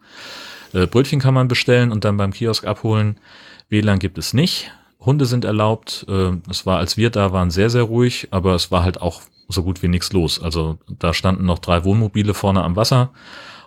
Äh, 0.74 0.86
Brötchen 0.86 1.22
kann 1.22 1.34
man 1.34 1.48
bestellen 1.48 1.92
und 1.92 2.04
dann 2.04 2.18
beim 2.18 2.34
Kiosk 2.34 2.66
abholen. 2.66 3.20
WLAN 3.70 4.00
gibt 4.00 4.18
es 4.18 4.34
nicht. 4.34 4.72
Hunde 5.02 5.26
sind 5.26 5.46
erlaubt. 5.46 6.06
Äh, 6.08 6.34
es 6.50 6.66
war, 6.66 6.78
als 6.78 6.98
wir 6.98 7.10
da 7.10 7.32
waren, 7.32 7.52
sehr, 7.52 7.70
sehr 7.70 7.84
ruhig, 7.84 8.28
aber 8.32 8.56
es 8.56 8.72
war 8.72 8.84
halt 8.84 9.02
auch 9.02 9.22
so 9.50 9.64
gut 9.64 9.82
wie 9.84 9.88
nichts 9.88 10.14
los. 10.14 10.42
Also 10.42 10.78
da 10.88 11.14
standen 11.14 11.46
noch 11.46 11.60
drei 11.60 11.84
Wohnmobile 11.84 12.34
vorne 12.34 12.64
am 12.64 12.76
Wasser 12.76 13.12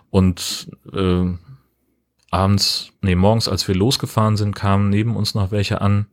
und 0.09 0.69
äh, 0.93 1.25
abends, 2.31 2.91
nee, 3.01 3.15
morgens, 3.15 3.47
als 3.47 3.67
wir 3.67 3.75
losgefahren 3.75 4.37
sind, 4.37 4.55
kamen 4.55 4.89
neben 4.89 5.15
uns 5.15 5.35
noch 5.35 5.51
welche 5.51 5.81
an 5.81 6.07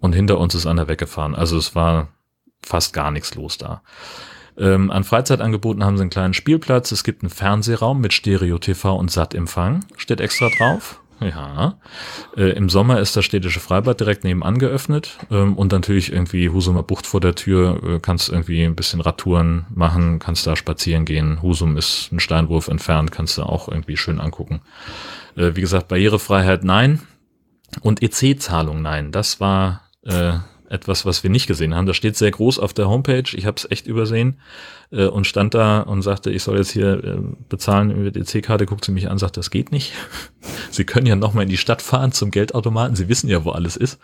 und 0.00 0.14
hinter 0.14 0.38
uns 0.38 0.54
ist 0.54 0.66
einer 0.66 0.88
weggefahren. 0.88 1.34
Also 1.34 1.56
es 1.56 1.74
war 1.74 2.08
fast 2.64 2.92
gar 2.92 3.10
nichts 3.10 3.34
los 3.34 3.58
da. 3.58 3.82
Ähm, 4.58 4.90
an 4.90 5.04
Freizeitangeboten 5.04 5.84
haben 5.84 5.96
sie 5.96 6.02
einen 6.02 6.10
kleinen 6.10 6.34
Spielplatz. 6.34 6.92
Es 6.92 7.04
gibt 7.04 7.22
einen 7.22 7.30
Fernsehraum 7.30 8.00
mit 8.00 8.12
Stereo-TV 8.12 8.94
und 8.94 9.10
SAT-Empfang. 9.10 9.84
Steht 9.96 10.20
extra 10.20 10.48
drauf. 10.58 11.01
Ja. 11.24 11.78
Äh, 12.36 12.50
Im 12.52 12.68
Sommer 12.68 13.00
ist 13.00 13.16
das 13.16 13.24
städtische 13.24 13.60
Freibad 13.60 14.00
direkt 14.00 14.24
nebenan 14.24 14.58
geöffnet. 14.58 15.18
Ähm, 15.30 15.56
und 15.56 15.72
natürlich 15.72 16.12
irgendwie 16.12 16.48
Husumer 16.48 16.82
Bucht 16.82 17.06
vor 17.06 17.20
der 17.20 17.34
Tür. 17.34 17.80
Äh, 17.82 18.00
kannst 18.00 18.28
irgendwie 18.28 18.64
ein 18.64 18.76
bisschen 18.76 19.00
Radtouren 19.00 19.66
machen, 19.74 20.18
kannst 20.18 20.46
da 20.46 20.56
spazieren 20.56 21.04
gehen. 21.04 21.42
Husum 21.42 21.76
ist 21.76 22.10
ein 22.12 22.20
Steinwurf 22.20 22.68
entfernt, 22.68 23.12
kannst 23.12 23.38
du 23.38 23.42
auch 23.42 23.68
irgendwie 23.68 23.96
schön 23.96 24.20
angucken. 24.20 24.60
Äh, 25.36 25.54
wie 25.54 25.60
gesagt, 25.60 25.88
Barrierefreiheit 25.88 26.64
nein. 26.64 27.00
Und 27.80 28.02
EC-Zahlung 28.02 28.82
nein. 28.82 29.12
Das 29.12 29.40
war 29.40 29.82
äh, 30.04 30.34
etwas, 30.72 31.04
was 31.06 31.22
wir 31.22 31.30
nicht 31.30 31.46
gesehen 31.46 31.74
haben. 31.74 31.86
Das 31.86 31.96
steht 31.96 32.16
sehr 32.16 32.30
groß 32.30 32.58
auf 32.58 32.72
der 32.72 32.88
Homepage. 32.88 33.24
Ich 33.32 33.46
habe 33.46 33.56
es 33.56 33.70
echt 33.70 33.86
übersehen 33.86 34.38
äh, 34.90 35.06
und 35.06 35.26
stand 35.26 35.54
da 35.54 35.80
und 35.80 36.02
sagte, 36.02 36.30
ich 36.30 36.42
soll 36.42 36.56
jetzt 36.58 36.70
hier 36.70 37.04
äh, 37.04 37.18
bezahlen 37.48 37.90
über 37.90 38.10
die 38.10 38.20
EC-Karte. 38.20 38.66
Guckt 38.66 38.84
sie 38.84 38.92
mich 38.92 39.10
an, 39.10 39.18
sagt, 39.18 39.36
das 39.36 39.50
geht 39.50 39.70
nicht. 39.72 39.92
sie 40.70 40.84
können 40.84 41.06
ja 41.06 41.16
noch 41.16 41.34
mal 41.34 41.42
in 41.42 41.48
die 41.48 41.56
Stadt 41.56 41.82
fahren 41.82 42.12
zum 42.12 42.30
Geldautomaten. 42.30 42.96
Sie 42.96 43.08
wissen 43.08 43.28
ja, 43.28 43.44
wo 43.44 43.50
alles 43.50 43.76
ist. 43.76 43.98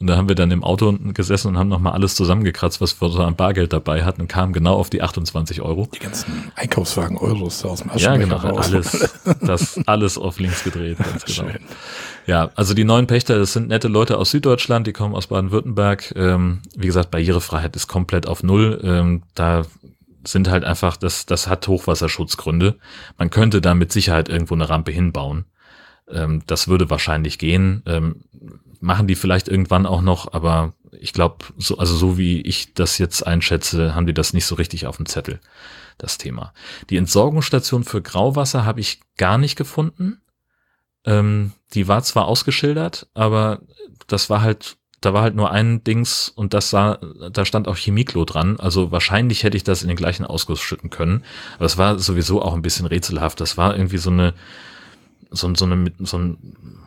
Und 0.00 0.06
da 0.06 0.16
haben 0.16 0.28
wir 0.28 0.36
dann 0.36 0.52
im 0.52 0.62
Auto 0.62 0.92
gesessen 1.12 1.48
und 1.48 1.58
haben 1.58 1.68
nochmal 1.68 1.92
alles 1.92 2.14
zusammengekratzt, 2.14 2.80
was 2.80 3.00
wir 3.02 3.10
so 3.10 3.20
an 3.20 3.34
Bargeld 3.34 3.72
dabei 3.72 4.04
hatten 4.04 4.20
und 4.20 4.28
kamen 4.28 4.52
genau 4.52 4.76
auf 4.76 4.90
die 4.90 5.02
28 5.02 5.60
Euro. 5.60 5.88
Die 5.92 5.98
ganzen 5.98 6.52
Einkaufswagen 6.54 7.18
Euros 7.18 7.62
da 7.62 7.70
aus 7.70 7.80
dem 7.80 7.90
Aschenbecher 7.90 8.12
Ja, 8.12 8.16
genau, 8.16 8.36
raus. 8.36 8.72
alles, 8.72 9.10
das 9.40 9.80
alles 9.86 10.16
auf 10.16 10.38
links 10.38 10.62
gedreht. 10.62 10.98
Ganz 10.98 11.24
genau. 11.24 11.50
Schön. 11.50 11.58
Ja, 12.28 12.50
also 12.56 12.74
die 12.74 12.84
neuen 12.84 13.06
Pächter, 13.06 13.38
das 13.38 13.54
sind 13.54 13.68
nette 13.68 13.88
Leute 13.88 14.18
aus 14.18 14.32
Süddeutschland, 14.32 14.86
die 14.86 14.92
kommen 14.92 15.14
aus 15.14 15.28
Baden-Württemberg. 15.28 16.12
Ähm, 16.14 16.60
wie 16.76 16.86
gesagt, 16.86 17.10
Barrierefreiheit 17.10 17.74
ist 17.74 17.88
komplett 17.88 18.26
auf 18.26 18.42
Null. 18.42 18.78
Ähm, 18.84 19.22
da 19.34 19.64
sind 20.26 20.50
halt 20.50 20.62
einfach, 20.62 20.98
das, 20.98 21.24
das 21.24 21.48
hat 21.48 21.66
Hochwasserschutzgründe. 21.66 22.76
Man 23.16 23.30
könnte 23.30 23.62
da 23.62 23.74
mit 23.74 23.92
Sicherheit 23.92 24.28
irgendwo 24.28 24.52
eine 24.52 24.68
Rampe 24.68 24.92
hinbauen. 24.92 25.46
Ähm, 26.06 26.42
das 26.46 26.68
würde 26.68 26.90
wahrscheinlich 26.90 27.38
gehen. 27.38 27.82
Ähm, 27.86 28.16
machen 28.78 29.06
die 29.06 29.14
vielleicht 29.14 29.48
irgendwann 29.48 29.86
auch 29.86 30.02
noch, 30.02 30.30
aber 30.34 30.74
ich 31.00 31.14
glaube, 31.14 31.46
so, 31.56 31.78
also 31.78 31.96
so 31.96 32.18
wie 32.18 32.42
ich 32.42 32.74
das 32.74 32.98
jetzt 32.98 33.26
einschätze, 33.26 33.94
haben 33.94 34.06
die 34.06 34.12
das 34.12 34.34
nicht 34.34 34.44
so 34.44 34.54
richtig 34.54 34.86
auf 34.86 34.98
dem 34.98 35.06
Zettel, 35.06 35.40
das 35.96 36.18
Thema. 36.18 36.52
Die 36.90 36.98
Entsorgungsstation 36.98 37.84
für 37.84 38.02
Grauwasser 38.02 38.66
habe 38.66 38.80
ich 38.80 39.00
gar 39.16 39.38
nicht 39.38 39.56
gefunden. 39.56 40.20
Ähm, 41.04 41.52
die 41.74 41.88
war 41.88 42.02
zwar 42.02 42.26
ausgeschildert, 42.26 43.08
aber 43.14 43.60
das 44.06 44.30
war 44.30 44.40
halt, 44.40 44.76
da 45.00 45.12
war 45.14 45.22
halt 45.22 45.36
nur 45.36 45.50
ein 45.50 45.84
Dings 45.84 46.28
und 46.28 46.54
das 46.54 46.70
sah, 46.70 46.98
da 47.30 47.44
stand 47.44 47.68
auch 47.68 47.76
Chemiklo 47.76 48.24
dran. 48.24 48.58
Also 48.58 48.90
wahrscheinlich 48.90 49.44
hätte 49.44 49.56
ich 49.56 49.64
das 49.64 49.82
in 49.82 49.88
den 49.88 49.96
gleichen 49.96 50.24
Ausguss 50.24 50.60
schütten 50.60 50.90
können. 50.90 51.24
Aber 51.56 51.66
es 51.66 51.78
war 51.78 51.98
sowieso 51.98 52.42
auch 52.42 52.54
ein 52.54 52.62
bisschen 52.62 52.86
rätselhaft. 52.86 53.40
Das 53.40 53.56
war 53.56 53.76
irgendwie 53.76 53.98
so 53.98 54.10
eine, 54.10 54.34
so, 55.30 55.54
so, 55.54 55.66
eine, 55.66 55.92
so 56.00 56.18
ein, 56.18 56.38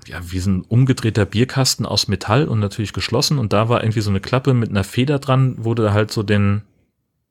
ja, 0.08 0.20
wie 0.30 0.40
so 0.40 0.50
ein 0.50 0.62
umgedrehter 0.62 1.26
Bierkasten 1.26 1.86
aus 1.86 2.08
Metall 2.08 2.48
und 2.48 2.60
natürlich 2.60 2.92
geschlossen. 2.92 3.38
Und 3.38 3.54
da 3.54 3.70
war 3.70 3.82
irgendwie 3.84 4.02
so 4.02 4.10
eine 4.10 4.20
Klappe 4.20 4.54
mit 4.54 4.70
einer 4.70 4.84
Feder 4.84 5.20
dran, 5.20 5.56
wo 5.60 5.74
du 5.74 5.94
halt 5.94 6.12
so 6.12 6.24
den 6.24 6.64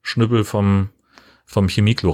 Schnüppel 0.03 0.45
vom, 0.45 0.89
vom 1.45 1.69
Chemieklo 1.69 2.11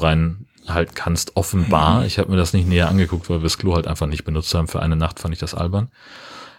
reinhalten 0.67 0.95
kannst, 0.95 1.37
offenbar. 1.37 2.01
Mhm. 2.01 2.07
Ich 2.07 2.19
habe 2.19 2.31
mir 2.31 2.37
das 2.37 2.53
nicht 2.53 2.69
näher 2.69 2.89
angeguckt, 2.89 3.31
weil 3.31 3.39
wir 3.39 3.45
das 3.45 3.59
Klo 3.59 3.75
halt 3.75 3.87
einfach 3.87 4.07
nicht 4.07 4.25
benutzt 4.25 4.55
haben. 4.55 4.69
Für 4.69 4.81
eine 4.81 4.97
Nacht 4.97 5.21
fand 5.21 5.33
ich 5.35 5.41
das 5.41 5.55
albern. 5.55 5.89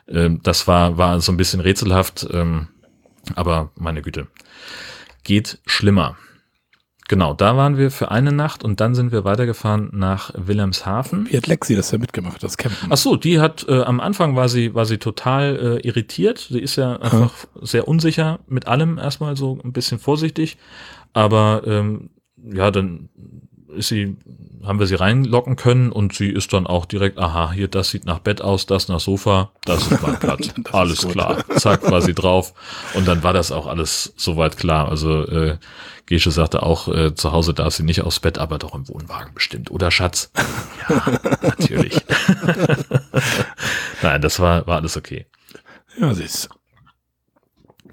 Ähm, 0.07 0.41
das 0.43 0.67
war, 0.67 0.97
war 0.97 1.19
so 1.21 1.31
ein 1.31 1.37
bisschen 1.37 1.59
rätselhaft, 1.59 2.27
ähm, 2.31 2.67
aber 3.35 3.71
meine 3.75 4.01
Güte. 4.01 4.27
Geht 5.23 5.59
schlimmer. 5.65 6.15
Genau, 7.09 7.33
da 7.33 7.55
waren 7.55 7.77
wir 7.77 7.89
für 7.89 8.11
eine 8.11 8.33
Nacht 8.33 8.65
und 8.65 8.81
dann 8.81 8.93
sind 8.93 9.13
wir 9.13 9.23
weitergefahren 9.23 9.89
nach 9.93 10.31
Wilhelmshaven. 10.35 11.29
Wie 11.29 11.37
hat 11.37 11.47
Lexi 11.47 11.73
das 11.73 11.91
ja 11.91 11.97
mitgemacht, 11.97 12.43
das 12.43 12.57
Campen? 12.57 12.89
Ach 12.89 12.97
so, 12.97 13.15
die 13.15 13.39
hat 13.39 13.65
äh, 13.69 13.81
am 13.81 14.01
Anfang 14.01 14.35
war 14.35 14.49
sie 14.49 14.73
war 14.73 14.85
sie 14.85 14.97
total 14.97 15.79
äh, 15.81 15.87
irritiert. 15.87 16.47
Sie 16.49 16.59
ist 16.59 16.75
ja 16.75 16.97
einfach 16.97 17.31
hm. 17.53 17.65
sehr 17.65 17.87
unsicher 17.87 18.39
mit 18.47 18.67
allem 18.67 18.97
erstmal 18.97 19.37
so 19.37 19.57
ein 19.63 19.71
bisschen 19.71 19.99
vorsichtig, 19.99 20.57
aber 21.13 21.61
ähm, 21.65 22.09
ja, 22.35 22.71
dann 22.71 23.07
ist 23.77 23.87
sie 23.89 24.17
haben 24.67 24.79
wir 24.79 24.87
sie 24.87 24.95
reinlocken 24.95 25.55
können 25.55 25.91
und 25.91 26.13
sie 26.13 26.29
ist 26.29 26.51
dann 26.51 26.67
auch 26.67 26.85
direkt, 26.85 27.17
aha, 27.17 27.51
hier, 27.51 27.67
das 27.67 27.89
sieht 27.89 28.05
nach 28.05 28.19
Bett 28.19 28.41
aus, 28.41 28.65
das 28.65 28.89
nach 28.89 28.99
Sofa, 28.99 29.51
das 29.63 29.89
ist 29.89 30.01
mein 30.01 30.19
Platz. 30.19 30.49
alles 30.71 31.07
klar. 31.07 31.43
Zack, 31.55 31.89
war 31.89 32.01
sie 32.01 32.13
drauf. 32.13 32.53
Und 32.93 33.07
dann 33.07 33.23
war 33.23 33.33
das 33.33 33.51
auch 33.51 33.67
alles 33.67 34.13
soweit 34.17 34.57
klar. 34.57 34.89
Also 34.89 35.25
äh, 35.25 35.57
Gesche 36.05 36.31
sagte 36.31 36.63
auch, 36.63 36.87
äh, 36.89 37.15
zu 37.15 37.31
Hause 37.31 37.53
darf 37.53 37.73
sie 37.73 37.83
nicht 37.83 38.01
aufs 38.01 38.19
Bett, 38.19 38.37
aber 38.37 38.57
doch 38.57 38.75
im 38.75 38.87
Wohnwagen 38.89 39.33
bestimmt. 39.33 39.71
Oder 39.71 39.91
Schatz? 39.91 40.31
Ja, 40.89 41.03
natürlich. 41.41 41.99
Nein, 44.01 44.21
das 44.21 44.39
war, 44.39 44.65
war 44.67 44.77
alles 44.77 44.95
okay. 44.95 45.25
Ja, 45.99 46.13
sie 46.13 46.23
ist 46.23 46.47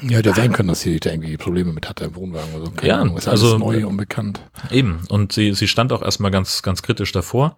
ja, 0.02 0.18
hätte 0.18 0.30
ja 0.30 0.34
sein 0.34 0.52
können, 0.52 0.68
dass 0.68 0.80
sie 0.80 0.98
da 1.00 1.10
irgendwie 1.10 1.36
Probleme 1.36 1.72
mit 1.72 1.88
hatte 1.88 2.04
im 2.04 2.16
Wohnwagen 2.16 2.54
oder 2.54 2.66
so. 2.66 2.70
Keine 2.72 2.88
ja, 2.88 3.00
Ahnung, 3.00 3.16
ist 3.16 3.28
also 3.28 3.58
neu, 3.58 3.86
unbekannt. 3.86 4.40
Eben. 4.70 5.00
Und 5.08 5.32
sie, 5.32 5.54
sie 5.54 5.68
stand 5.68 5.92
auch 5.92 6.02
erstmal 6.02 6.30
ganz, 6.30 6.62
ganz 6.62 6.82
kritisch 6.82 7.12
davor. 7.12 7.56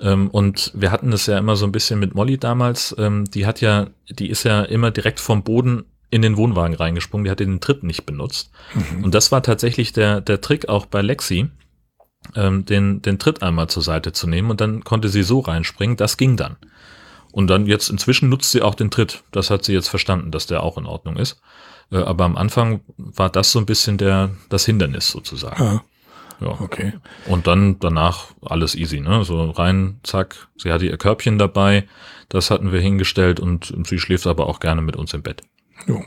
Ähm, 0.00 0.28
und 0.30 0.72
wir 0.74 0.90
hatten 0.90 1.10
das 1.10 1.26
ja 1.26 1.38
immer 1.38 1.56
so 1.56 1.66
ein 1.66 1.72
bisschen 1.72 1.98
mit 1.98 2.14
Molly 2.14 2.38
damals. 2.38 2.94
Ähm, 2.98 3.24
die 3.24 3.46
hat 3.46 3.60
ja, 3.60 3.88
die 4.08 4.28
ist 4.28 4.44
ja 4.44 4.62
immer 4.62 4.90
direkt 4.90 5.20
vom 5.20 5.42
Boden 5.42 5.84
in 6.10 6.22
den 6.22 6.36
Wohnwagen 6.36 6.74
reingesprungen, 6.74 7.24
die 7.24 7.30
hatte 7.30 7.44
den 7.44 7.60
Tritt 7.60 7.82
nicht 7.82 8.06
benutzt. 8.06 8.50
Mhm. 8.74 9.04
Und 9.04 9.14
das 9.14 9.30
war 9.30 9.42
tatsächlich 9.42 9.92
der, 9.92 10.20
der 10.20 10.40
Trick 10.40 10.68
auch 10.68 10.86
bei 10.86 11.02
Lexi, 11.02 11.50
ähm, 12.34 12.64
den, 12.64 13.02
den 13.02 13.18
Tritt 13.18 13.42
einmal 13.42 13.68
zur 13.68 13.82
Seite 13.82 14.12
zu 14.12 14.26
nehmen 14.26 14.50
und 14.50 14.60
dann 14.60 14.84
konnte 14.84 15.08
sie 15.08 15.22
so 15.22 15.40
reinspringen, 15.40 15.96
das 15.96 16.16
ging 16.16 16.36
dann. 16.36 16.56
Und 17.30 17.48
dann 17.48 17.66
jetzt 17.66 17.90
inzwischen 17.90 18.30
nutzt 18.30 18.50
sie 18.52 18.62
auch 18.62 18.74
den 18.74 18.90
Tritt. 18.90 19.22
Das 19.32 19.50
hat 19.50 19.64
sie 19.64 19.74
jetzt 19.74 19.88
verstanden, 19.88 20.30
dass 20.30 20.46
der 20.46 20.62
auch 20.62 20.78
in 20.78 20.86
Ordnung 20.86 21.16
ist. 21.16 21.40
Äh, 21.90 21.98
aber 21.98 22.24
am 22.24 22.36
Anfang 22.36 22.80
war 22.96 23.30
das 23.30 23.52
so 23.52 23.58
ein 23.58 23.66
bisschen 23.66 23.98
der, 23.98 24.30
das 24.48 24.64
Hindernis 24.66 25.08
sozusagen. 25.08 25.62
Ja. 25.62 25.82
Ja. 26.40 26.60
Okay. 26.60 26.92
Und 27.26 27.46
dann 27.46 27.78
danach 27.80 28.26
alles 28.42 28.74
easy, 28.76 29.00
ne? 29.00 29.24
So 29.24 29.50
rein, 29.50 29.98
zack. 30.04 30.48
Sie 30.56 30.72
hatte 30.72 30.86
ihr 30.86 30.96
Körbchen 30.96 31.36
dabei. 31.38 31.88
Das 32.28 32.50
hatten 32.50 32.70
wir 32.72 32.80
hingestellt 32.80 33.40
und 33.40 33.74
sie 33.86 33.98
schläft 33.98 34.26
aber 34.26 34.46
auch 34.46 34.60
gerne 34.60 34.82
mit 34.82 34.96
uns 34.96 35.14
im 35.14 35.22
Bett. 35.22 35.42
Jo. 35.86 36.04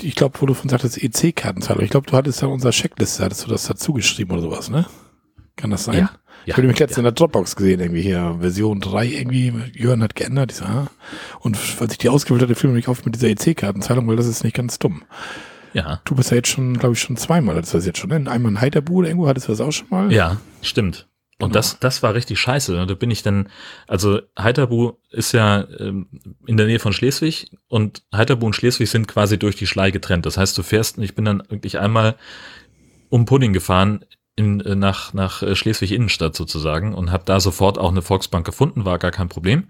Ich 0.00 0.16
glaube, 0.16 0.40
wo 0.40 0.46
du 0.46 0.54
von 0.54 0.68
sagtest, 0.68 1.00
EC-Kartenzahlung. 1.00 1.84
Ich 1.84 1.90
glaube, 1.90 2.10
du 2.10 2.16
hattest 2.16 2.42
ja 2.42 2.48
unser 2.48 2.70
Checkliste, 2.70 3.24
hattest 3.24 3.46
du 3.46 3.50
das 3.50 3.66
dazu 3.66 3.92
geschrieben 3.92 4.32
oder 4.32 4.42
sowas, 4.42 4.70
ne? 4.70 4.86
Kann 5.54 5.70
das 5.70 5.84
sein? 5.84 5.98
Ja. 5.98 6.10
Ich 6.46 6.52
habe 6.52 6.62
nämlich 6.62 6.78
letztens 6.78 6.96
ja. 6.96 7.00
in 7.00 7.04
der 7.04 7.12
Dropbox 7.12 7.56
gesehen, 7.56 7.80
irgendwie 7.80 8.02
hier, 8.02 8.36
Version 8.40 8.80
3 8.80 9.06
irgendwie, 9.06 9.52
Jörn 9.74 10.02
hat 10.02 10.14
geändert. 10.14 10.52
Ich 10.52 10.58
so, 10.58 10.64
ah. 10.64 10.88
Und 11.40 11.58
als 11.80 11.92
ich 11.92 11.98
die 11.98 12.08
ausgewählt 12.08 12.42
hatte, 12.42 12.54
fiel 12.54 12.70
mir 12.70 12.76
nicht 12.76 12.88
auf 12.88 13.04
mit 13.04 13.14
dieser 13.14 13.28
EC-Kartenzahlung, 13.28 14.08
weil 14.08 14.16
das 14.16 14.26
ist 14.26 14.44
nicht 14.44 14.56
ganz 14.56 14.78
dumm. 14.78 15.02
Ja. 15.74 16.00
Du 16.04 16.14
bist 16.14 16.30
ja 16.30 16.36
jetzt 16.36 16.48
schon, 16.48 16.78
glaube 16.78 16.94
ich, 16.94 17.00
schon 17.00 17.16
zweimal, 17.16 17.56
hattest 17.56 17.74
du 17.74 17.78
das 17.78 17.86
jetzt 17.86 17.98
schon, 17.98 18.10
ne? 18.10 18.30
Einmal 18.30 18.52
in 18.52 18.60
Heiterbu 18.60 18.96
oder 18.96 19.08
irgendwo 19.08 19.28
hattest 19.28 19.48
du 19.48 19.52
das 19.52 19.60
auch 19.60 19.72
schon 19.72 19.88
mal? 19.90 20.12
Ja, 20.12 20.40
stimmt. 20.62 21.08
Und 21.40 21.50
genau. 21.50 21.52
das, 21.52 21.78
das 21.78 22.02
war 22.02 22.14
richtig 22.14 22.40
scheiße. 22.40 22.84
Da 22.86 22.94
bin 22.94 23.12
ich 23.12 23.22
dann, 23.22 23.48
also 23.86 24.20
Heiterbu 24.36 24.94
ist 25.10 25.32
ja 25.32 25.68
ähm, 25.78 26.08
in 26.46 26.56
der 26.56 26.66
Nähe 26.66 26.80
von 26.80 26.92
Schleswig 26.92 27.52
und 27.68 28.02
Heiterbu 28.12 28.46
und 28.46 28.54
Schleswig 28.54 28.90
sind 28.90 29.06
quasi 29.06 29.38
durch 29.38 29.54
die 29.54 29.68
Schlei 29.68 29.92
getrennt. 29.92 30.26
Das 30.26 30.36
heißt, 30.36 30.58
du 30.58 30.64
fährst, 30.64 30.98
ich 30.98 31.14
bin 31.14 31.24
dann 31.24 31.42
wirklich 31.48 31.78
einmal 31.78 32.16
um 33.08 33.24
Pudding 33.24 33.52
gefahren 33.52 34.04
in, 34.38 34.60
äh, 34.60 34.74
nach, 34.74 35.12
nach 35.12 35.42
äh, 35.42 35.54
Schleswig 35.54 35.90
Innenstadt 35.90 36.36
sozusagen 36.36 36.94
und 36.94 37.10
habe 37.10 37.24
da 37.26 37.40
sofort 37.40 37.76
auch 37.76 37.90
eine 37.90 38.02
Volksbank 38.02 38.46
gefunden, 38.46 38.84
war 38.84 38.98
gar 38.98 39.10
kein 39.10 39.28
Problem. 39.28 39.64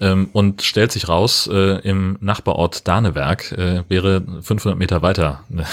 Ähm, 0.00 0.30
und 0.32 0.62
stellt 0.62 0.90
sich 0.90 1.08
raus, 1.08 1.48
äh, 1.52 1.80
im 1.86 2.16
Nachbarort 2.20 2.88
Danewerk 2.88 3.52
äh, 3.52 3.84
wäre 3.88 4.22
500 4.40 4.78
Meter 4.78 5.02
weiter 5.02 5.44
ne, 5.50 5.66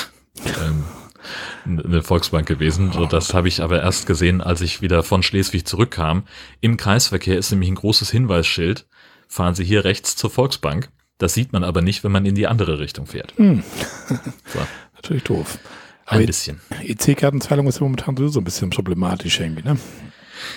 ähm, 0.45 0.83
eine 1.65 2.03
Volksbank 2.03 2.47
gewesen. 2.47 2.91
So, 2.91 3.05
das 3.05 3.33
habe 3.33 3.47
ich 3.47 3.61
aber 3.61 3.81
erst 3.81 4.05
gesehen, 4.05 4.41
als 4.41 4.61
ich 4.61 4.81
wieder 4.81 5.03
von 5.03 5.23
Schleswig 5.23 5.65
zurückkam. 5.65 6.23
Im 6.61 6.77
Kreisverkehr 6.77 7.37
ist 7.37 7.51
nämlich 7.51 7.69
ein 7.69 7.75
großes 7.75 8.11
Hinweisschild. 8.11 8.85
Fahren 9.27 9.55
Sie 9.55 9.65
hier 9.65 9.83
rechts 9.83 10.15
zur 10.15 10.29
Volksbank. 10.29 10.89
Das 11.17 11.33
sieht 11.33 11.51
man 11.51 11.63
aber 11.63 11.81
nicht, 11.81 12.03
wenn 12.03 12.11
man 12.11 12.25
in 12.25 12.35
die 12.35 12.47
andere 12.47 12.79
Richtung 12.79 13.07
fährt. 13.07 13.33
Hm. 13.37 13.63
So. 14.45 14.59
Natürlich 14.95 15.23
doof. 15.23 15.57
Ein 16.07 16.25
bisschen. 16.25 16.61
EC-Kartenzahlung 16.83 17.67
ist 17.67 17.81
momentan 17.81 18.15
so 18.29 18.39
ein 18.39 18.43
bisschen 18.43 18.69
problematisch 18.69 19.39
irgendwie, 19.39 19.63
ne? 19.63 19.77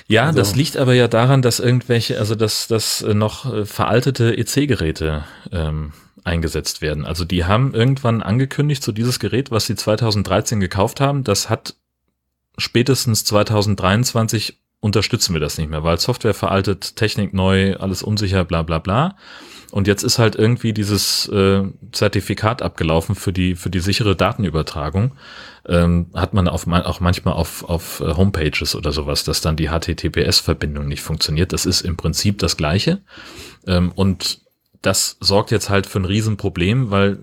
Ja, 0.06 0.26
also. 0.26 0.38
das 0.38 0.54
liegt 0.54 0.76
aber 0.76 0.94
ja 0.94 1.08
daran, 1.08 1.42
dass 1.42 1.58
irgendwelche, 1.58 2.18
also 2.18 2.34
dass, 2.34 2.68
dass 2.68 3.02
noch 3.02 3.52
äh, 3.52 3.64
veraltete 3.64 4.36
EC-Geräte 4.36 5.24
ähm, 5.50 5.92
eingesetzt 6.22 6.82
werden. 6.82 7.04
Also 7.04 7.24
die 7.24 7.44
haben 7.44 7.74
irgendwann 7.74 8.22
angekündigt, 8.22 8.82
so 8.82 8.92
dieses 8.92 9.18
Gerät, 9.18 9.50
was 9.50 9.66
sie 9.66 9.74
2013 9.74 10.60
gekauft 10.60 11.00
haben, 11.00 11.24
das 11.24 11.50
hat 11.50 11.74
spätestens 12.58 13.24
2023 13.24 14.58
unterstützen 14.80 15.34
wir 15.34 15.40
das 15.40 15.58
nicht 15.58 15.70
mehr, 15.70 15.84
weil 15.84 15.98
Software 15.98 16.34
veraltet, 16.34 16.96
Technik 16.96 17.34
neu, 17.34 17.76
alles 17.76 18.02
unsicher, 18.02 18.44
bla 18.44 18.62
bla 18.62 18.78
bla. 18.78 19.16
Und 19.70 19.87
jetzt 19.87 20.02
ist 20.02 20.18
halt 20.18 20.37
irgendwie 20.37 20.72
dieses 20.72 21.28
äh, 21.28 21.62
Zertifikat 21.92 22.62
abgelaufen 22.62 23.14
für 23.14 23.33
die 23.33 23.54
für 23.54 23.70
die 23.70 23.80
sichere 23.80 24.16
Datenübertragung. 24.16 25.12
Ähm, 25.68 26.06
hat 26.14 26.35
man 26.35 26.48
auf, 26.48 26.66
auch 26.66 27.00
manchmal 27.00 27.35
auf, 27.35 27.64
auf 27.64 28.00
äh, 28.00 28.14
Homepages 28.14 28.74
oder 28.74 28.92
sowas, 28.92 29.24
dass 29.24 29.40
dann 29.40 29.56
die 29.56 29.68
HTTPS-Verbindung 29.68 30.87
nicht 30.88 31.02
funktioniert. 31.02 31.52
Das 31.52 31.66
ist 31.66 31.83
im 31.83 31.96
Prinzip 31.96 32.38
das 32.38 32.56
Gleiche. 32.56 33.02
Ähm, 33.66 33.92
und 33.94 34.40
das 34.83 35.18
sorgt 35.20 35.50
jetzt 35.50 35.68
halt 35.68 35.87
für 35.87 36.00
ein 36.00 36.06
Riesenproblem, 36.06 36.90
weil 36.90 37.18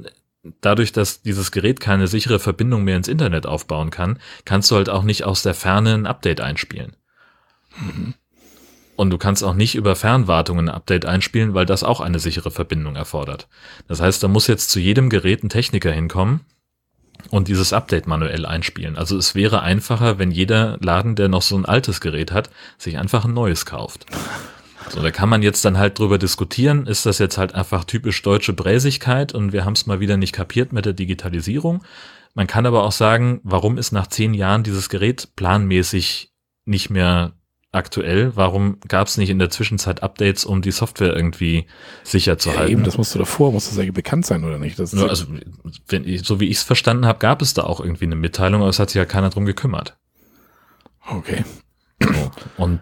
dadurch, 0.62 0.92
dass 0.92 1.22
dieses 1.22 1.52
Gerät 1.52 1.80
keine 1.80 2.08
sichere 2.08 2.40
Verbindung 2.40 2.84
mehr 2.84 2.98
ins 2.98 3.08
Internet 3.08 3.46
aufbauen 3.46 3.90
kann, 3.90 4.20
kannst 4.46 4.72
du 4.72 4.76
halt 4.76 4.90
auch 4.90 5.04
nicht 5.04 5.24
aus 5.24 5.42
der 5.42 5.54
Ferne 5.54 5.94
ein 5.94 6.06
Update 6.06 6.42
einspielen. 6.42 6.96
Mhm. 7.80 8.14
Und 8.98 9.12
du 9.12 9.20
kannst 9.20 9.44
auch 9.44 9.54
nicht 9.54 9.76
über 9.76 9.96
Fernwartung 9.96 10.58
ein 10.58 10.70
Update 10.70 11.06
einspielen, 11.06 11.54
weil 11.54 11.68
das 11.68 11.84
auch 11.84 12.02
eine 12.02 12.18
sichere 12.18 12.50
Verbindung 12.50 12.96
erfordert. 12.96 13.48
Das 13.88 14.02
heißt, 14.02 14.24
da 14.24 14.28
muss 14.28 14.48
jetzt 14.48 14.72
zu 14.72 14.80
jedem 14.80 15.10
Gerät 15.10 15.44
ein 15.44 15.50
Techniker 15.50 15.92
hinkommen 15.92 16.42
und 17.30 17.48
dieses 17.48 17.74
Update 17.74 18.08
manuell 18.08 18.46
einspielen. 18.46 18.98
Also 18.98 19.16
es 19.16 19.36
wäre 19.36 19.62
einfacher, 19.62 20.18
wenn 20.18 20.32
jeder 20.32 20.80
Laden, 20.82 21.16
der 21.16 21.28
noch 21.28 21.44
so 21.44 21.56
ein 21.56 21.66
altes 21.66 22.02
Gerät 22.02 22.32
hat, 22.32 22.50
sich 22.80 22.98
einfach 22.98 23.26
ein 23.26 23.36
neues 23.36 23.68
kauft. 23.68 24.08
So, 24.90 25.04
da 25.04 25.12
kann 25.12 25.30
man 25.30 25.44
jetzt 25.44 25.64
dann 25.64 25.78
halt 25.78 26.00
drüber 26.00 26.18
diskutieren, 26.18 26.88
ist 26.88 27.06
das 27.06 27.20
jetzt 27.20 27.38
halt 27.38 27.54
einfach 27.54 27.84
typisch 27.84 28.22
deutsche 28.24 28.54
Bräsigkeit 28.54 29.32
und 29.32 29.54
wir 29.54 29.64
haben 29.64 29.74
es 29.74 29.86
mal 29.86 30.00
wieder 30.00 30.18
nicht 30.18 30.34
kapiert 30.34 30.74
mit 30.74 30.86
der 30.86 30.94
Digitalisierung. 30.94 31.84
Man 32.34 32.48
kann 32.48 32.66
aber 32.66 32.84
auch 32.84 32.92
sagen, 32.92 33.42
warum 33.44 33.78
ist 33.78 33.92
nach 33.92 34.08
zehn 34.08 34.34
Jahren 34.34 34.64
dieses 34.64 34.90
Gerät 34.90 35.36
planmäßig 35.36 36.32
nicht 36.66 36.90
mehr 36.90 37.34
aktuell? 37.72 38.36
Warum 38.36 38.80
gab 38.88 39.08
es 39.08 39.18
nicht 39.18 39.30
in 39.30 39.40
der 39.40 39.50
Zwischenzeit 39.50 40.04
Updates, 40.04 40.46
um 40.46 40.62
die 40.62 40.72
Software 40.72 41.16
irgendwie 41.16 41.66
sicher 42.04 42.38
zu 42.38 42.50
ja, 42.50 42.58
halten? 42.58 42.72
Eben, 42.72 42.84
das 42.84 42.98
musst 42.98 43.14
du 43.14 43.20
davor, 43.20 43.52
muss 43.52 43.70
das 43.70 43.78
eigentlich 43.78 43.94
bekannt 43.94 44.26
sein 44.26 44.44
oder 44.44 44.60
nicht? 44.60 44.80
Das 44.80 44.94
ja, 44.94 45.06
also, 45.06 45.26
wenn 45.88 46.24
so 46.24 46.40
wie 46.40 46.48
ich 46.48 46.58
es 46.58 46.64
verstanden 46.64 47.06
habe, 47.06 47.20
gab 47.20 47.42
es 47.42 47.54
da 47.54 47.64
auch 47.64 47.80
irgendwie 47.80 48.06
eine 48.06 48.16
Mitteilung, 48.16 48.62
aber 48.62 48.70
es 48.70 48.80
hat 48.80 48.90
sich 48.90 48.98
ja 48.98 49.06
keiner 49.06 49.30
drum 49.30 49.46
gekümmert. 49.46 49.98
Okay. 51.10 51.44
So. 52.02 52.32
Und 52.58 52.82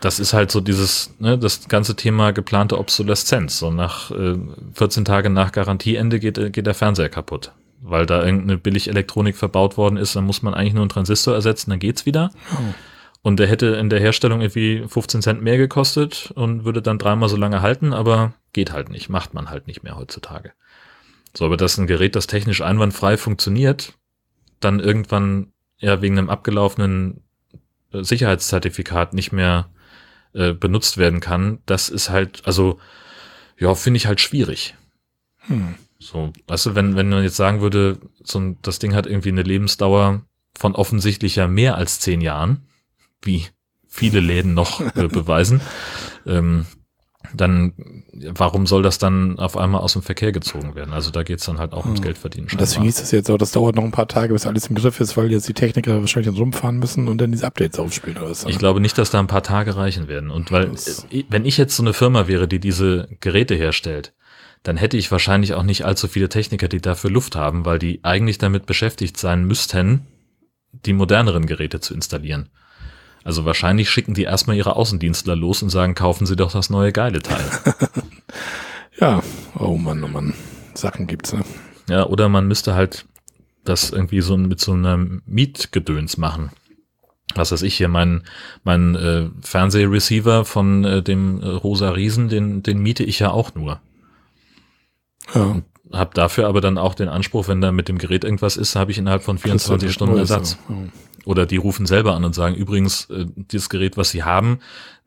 das 0.00 0.20
ist 0.20 0.32
halt 0.32 0.50
so 0.50 0.60
dieses, 0.60 1.14
ne, 1.18 1.38
das 1.38 1.68
ganze 1.68 1.96
Thema 1.96 2.32
geplante 2.32 2.78
Obsoleszenz. 2.78 3.58
So 3.58 3.70
nach 3.70 4.10
äh, 4.10 4.36
14 4.74 5.04
Tage 5.04 5.30
nach 5.30 5.52
Garantieende 5.52 6.20
geht, 6.20 6.38
äh, 6.38 6.50
geht 6.50 6.66
der 6.66 6.74
Fernseher 6.74 7.08
kaputt. 7.08 7.52
Weil 7.80 8.06
da 8.06 8.24
irgendeine 8.24 8.58
Billig-Elektronik 8.58 9.36
verbaut 9.36 9.76
worden 9.76 9.96
ist, 9.96 10.14
dann 10.14 10.24
muss 10.24 10.42
man 10.42 10.54
eigentlich 10.54 10.74
nur 10.74 10.82
einen 10.82 10.90
Transistor 10.90 11.34
ersetzen, 11.34 11.70
dann 11.70 11.80
geht's 11.80 12.06
wieder. 12.06 12.30
Oh. 12.52 12.74
Und 13.22 13.38
der 13.38 13.46
hätte 13.46 13.66
in 13.66 13.88
der 13.88 14.00
Herstellung 14.00 14.40
irgendwie 14.40 14.84
15 14.86 15.22
Cent 15.22 15.42
mehr 15.42 15.56
gekostet 15.56 16.32
und 16.34 16.64
würde 16.64 16.82
dann 16.82 16.98
dreimal 16.98 17.28
so 17.28 17.36
lange 17.36 17.62
halten, 17.62 17.92
aber 17.92 18.34
geht 18.52 18.72
halt 18.72 18.88
nicht, 18.88 19.08
macht 19.08 19.32
man 19.32 19.48
halt 19.48 19.68
nicht 19.68 19.84
mehr 19.84 19.96
heutzutage. 19.96 20.52
So, 21.34 21.46
aber 21.46 21.56
dass 21.56 21.78
ein 21.78 21.86
Gerät, 21.86 22.16
das 22.16 22.26
technisch 22.26 22.62
einwandfrei 22.62 23.16
funktioniert, 23.16 23.94
dann 24.60 24.80
irgendwann 24.80 25.52
ja 25.78 26.02
wegen 26.02 26.18
einem 26.18 26.30
abgelaufenen 26.30 27.22
Sicherheitszertifikat 27.92 29.14
nicht 29.14 29.32
mehr 29.32 29.70
äh, 30.32 30.52
benutzt 30.52 30.98
werden 30.98 31.20
kann, 31.20 31.60
das 31.66 31.88
ist 31.88 32.10
halt, 32.10 32.42
also 32.44 32.78
ja, 33.58 33.74
finde 33.74 33.98
ich 33.98 34.06
halt 34.06 34.20
schwierig. 34.20 34.74
Hm. 35.46 35.74
So, 35.98 36.32
weißt 36.48 36.66
du, 36.66 36.74
wenn, 36.74 36.96
wenn 36.96 37.10
man 37.10 37.22
jetzt 37.22 37.36
sagen 37.36 37.60
würde, 37.60 37.98
so 38.22 38.40
ein, 38.40 38.58
das 38.62 38.80
Ding 38.80 38.94
hat 38.94 39.06
irgendwie 39.06 39.28
eine 39.28 39.42
Lebensdauer 39.42 40.22
von 40.54 40.74
offensichtlich 40.74 41.36
ja 41.36 41.46
mehr 41.46 41.76
als 41.76 42.00
zehn 42.00 42.20
Jahren, 42.20 42.66
wie 43.22 43.46
viele 43.88 44.20
Läden 44.20 44.54
noch 44.54 44.80
äh, 44.96 45.08
beweisen, 45.08 45.60
ähm, 46.26 46.66
dann 47.34 47.72
warum 48.34 48.66
soll 48.66 48.82
das 48.82 48.98
dann 48.98 49.38
auf 49.38 49.56
einmal 49.56 49.80
aus 49.80 49.94
dem 49.94 50.02
Verkehr 50.02 50.32
gezogen 50.32 50.74
werden? 50.74 50.92
Also 50.92 51.10
da 51.10 51.22
geht's 51.22 51.46
dann 51.46 51.58
halt 51.58 51.72
auch 51.72 51.84
ums 51.84 51.98
hm. 51.98 52.04
Geldverdienen. 52.04 52.48
Scheinbar. 52.48 52.66
Deswegen 52.66 52.84
hieß 52.84 53.00
es 53.00 53.10
jetzt 53.10 53.30
auch, 53.30 53.38
das 53.38 53.52
dauert 53.52 53.76
noch 53.76 53.84
ein 53.84 53.90
paar 53.90 54.08
Tage, 54.08 54.32
bis 54.32 54.46
alles 54.46 54.66
im 54.66 54.74
Griff 54.74 55.00
ist, 55.00 55.16
weil 55.16 55.30
jetzt 55.30 55.48
die 55.48 55.54
Techniker 55.54 56.00
wahrscheinlich 56.00 56.32
dann 56.32 56.42
rumfahren 56.42 56.78
müssen 56.78 57.08
und 57.08 57.18
dann 57.18 57.32
diese 57.32 57.46
Updates 57.46 57.78
aufspielen 57.78 58.18
oder 58.18 58.34
so. 58.34 58.48
Ich 58.48 58.58
glaube 58.58 58.80
nicht, 58.80 58.98
dass 58.98 59.10
da 59.10 59.18
ein 59.18 59.26
paar 59.26 59.42
Tage 59.42 59.76
reichen 59.76 60.08
werden. 60.08 60.30
Und 60.30 60.52
weil, 60.52 60.72
äh, 61.10 61.24
wenn 61.28 61.44
ich 61.44 61.56
jetzt 61.56 61.76
so 61.76 61.82
eine 61.82 61.92
Firma 61.92 62.26
wäre, 62.28 62.48
die 62.48 62.60
diese 62.60 63.08
Geräte 63.20 63.54
herstellt, 63.54 64.12
dann 64.62 64.76
hätte 64.76 64.96
ich 64.96 65.10
wahrscheinlich 65.10 65.54
auch 65.54 65.64
nicht 65.64 65.84
allzu 65.84 66.06
viele 66.06 66.28
Techniker, 66.28 66.68
die 66.68 66.80
dafür 66.80 67.10
Luft 67.10 67.34
haben, 67.34 67.64
weil 67.64 67.78
die 67.78 68.00
eigentlich 68.04 68.38
damit 68.38 68.66
beschäftigt 68.66 69.16
sein 69.16 69.44
müssten, 69.44 70.06
die 70.72 70.92
moderneren 70.92 71.46
Geräte 71.46 71.80
zu 71.80 71.94
installieren. 71.94 72.48
Also 73.24 73.44
wahrscheinlich 73.44 73.88
schicken 73.90 74.14
die 74.14 74.24
erstmal 74.24 74.56
ihre 74.56 74.76
Außendienstler 74.76 75.36
los 75.36 75.62
und 75.62 75.70
sagen, 75.70 75.94
kaufen 75.94 76.26
Sie 76.26 76.36
doch 76.36 76.52
das 76.52 76.70
neue 76.70 76.92
geile 76.92 77.20
Teil. 77.20 77.44
ja, 79.00 79.22
oh 79.58 79.76
Mann, 79.76 80.02
oh 80.02 80.08
Mann. 80.08 80.34
Sachen 80.74 81.06
gibt's, 81.06 81.32
ne? 81.32 81.44
Ja, 81.88 82.06
oder 82.06 82.28
man 82.28 82.48
müsste 82.48 82.74
halt 82.74 83.06
das 83.64 83.90
irgendwie 83.90 84.20
so 84.20 84.36
mit 84.36 84.60
so 84.60 84.72
einem 84.72 85.22
Mietgedöns 85.26 86.16
machen. 86.16 86.50
Was 87.34 87.52
weiß 87.52 87.62
ich 87.62 87.76
hier, 87.76 87.88
mein, 87.88 88.24
mein 88.64 88.94
äh, 88.94 89.28
Fernsehreceiver 89.40 90.44
von 90.44 90.84
äh, 90.84 91.02
dem 91.02 91.40
äh, 91.40 91.48
Rosa 91.48 91.90
Riesen, 91.90 92.28
den, 92.28 92.62
den 92.62 92.80
miete 92.82 93.04
ich 93.04 93.20
ja 93.20 93.30
auch 93.30 93.54
nur. 93.54 93.80
Ja. 95.34 95.62
Hab 95.92 96.14
dafür 96.14 96.48
aber 96.48 96.60
dann 96.60 96.78
auch 96.78 96.94
den 96.94 97.08
Anspruch, 97.08 97.48
wenn 97.48 97.60
da 97.60 97.70
mit 97.70 97.88
dem 97.88 97.98
Gerät 97.98 98.24
irgendwas 98.24 98.56
ist, 98.56 98.76
habe 98.76 98.90
ich 98.90 98.98
innerhalb 98.98 99.22
von 99.22 99.38
24 99.38 99.92
Stunden 99.92 100.16
Ersatz. 100.16 100.58
Ja. 100.68 100.76
Oder 101.24 101.46
die 101.46 101.56
rufen 101.56 101.86
selber 101.86 102.14
an 102.14 102.24
und 102.24 102.34
sagen, 102.34 102.54
übrigens, 102.54 103.08
äh, 103.10 103.26
dieses 103.36 103.68
Gerät, 103.68 103.96
was 103.96 104.10
sie 104.10 104.24
haben, 104.24 104.58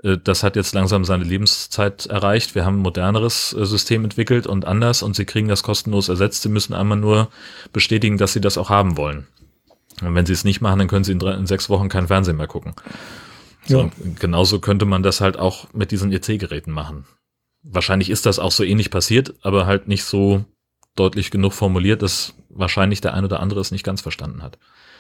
äh, 0.04 0.18
das 0.24 0.44
hat 0.44 0.56
jetzt 0.56 0.74
langsam 0.74 1.04
seine 1.04 1.24
Lebenszeit 1.24 2.06
erreicht. 2.06 2.56
Wir 2.56 2.66
haben 2.66 2.78
ein 2.78 2.84
moderneres 2.84 3.54
äh, 3.54 3.66
System 3.66 4.04
entwickelt 4.04 4.48
und 4.48 4.66
anders 4.66 5.04
und 5.04 5.16
sie 5.16 5.26
kriegen 5.26 5.48
das 5.48 5.64
kostenlos 5.64 6.10
ersetzt. 6.10 6.44
Sie 6.44 6.50
müssen 6.50 6.74
einmal 6.74 6.98
nur 6.98 7.30
bestätigen, 7.74 8.18
dass 8.18 8.34
sie 8.34 8.42
das 8.42 8.58
auch 8.58 8.70
haben 8.70 8.98
wollen. 8.98 9.28
Und 10.02 10.16
wenn 10.16 10.26
sie 10.26 10.34
es 10.34 10.44
nicht 10.44 10.62
machen, 10.62 10.80
dann 10.80 10.88
können 10.88 11.04
sie 11.04 11.14
in, 11.14 11.20
drei, 11.20 11.34
in 11.34 11.48
sechs 11.48 11.70
Wochen 11.70 11.90
kein 11.90 12.08
Fernsehen 12.08 12.38
mehr 12.38 12.48
gucken. 12.48 12.74
So, 13.66 13.82
ja. 13.82 13.92
Genauso 14.20 14.60
könnte 14.60 14.86
man 14.86 15.04
das 15.04 15.22
halt 15.22 15.38
auch 15.38 15.74
mit 15.74 15.92
diesen 15.92 16.12
EC-Geräten 16.12 16.72
machen. 16.72 17.06
Wahrscheinlich 17.64 18.10
ist 18.10 18.26
das 18.26 18.38
auch 18.38 18.52
so 18.52 18.64
ähnlich 18.64 18.92
passiert, 18.92 19.34
aber 19.42 19.66
halt 19.66 19.88
nicht 19.88 20.04
so 20.04 20.46
deutlich 20.96 21.32
genug 21.32 21.54
formuliert, 21.54 22.02
dass 22.02 22.36
wahrscheinlich 22.50 23.02
der 23.02 23.14
ein 23.14 23.26
oder 23.26 23.40
andere 23.40 23.60
es 23.60 23.72
nicht 23.72 23.84
ganz 23.84 24.02
verstanden 24.02 24.44
hat. 24.44 24.60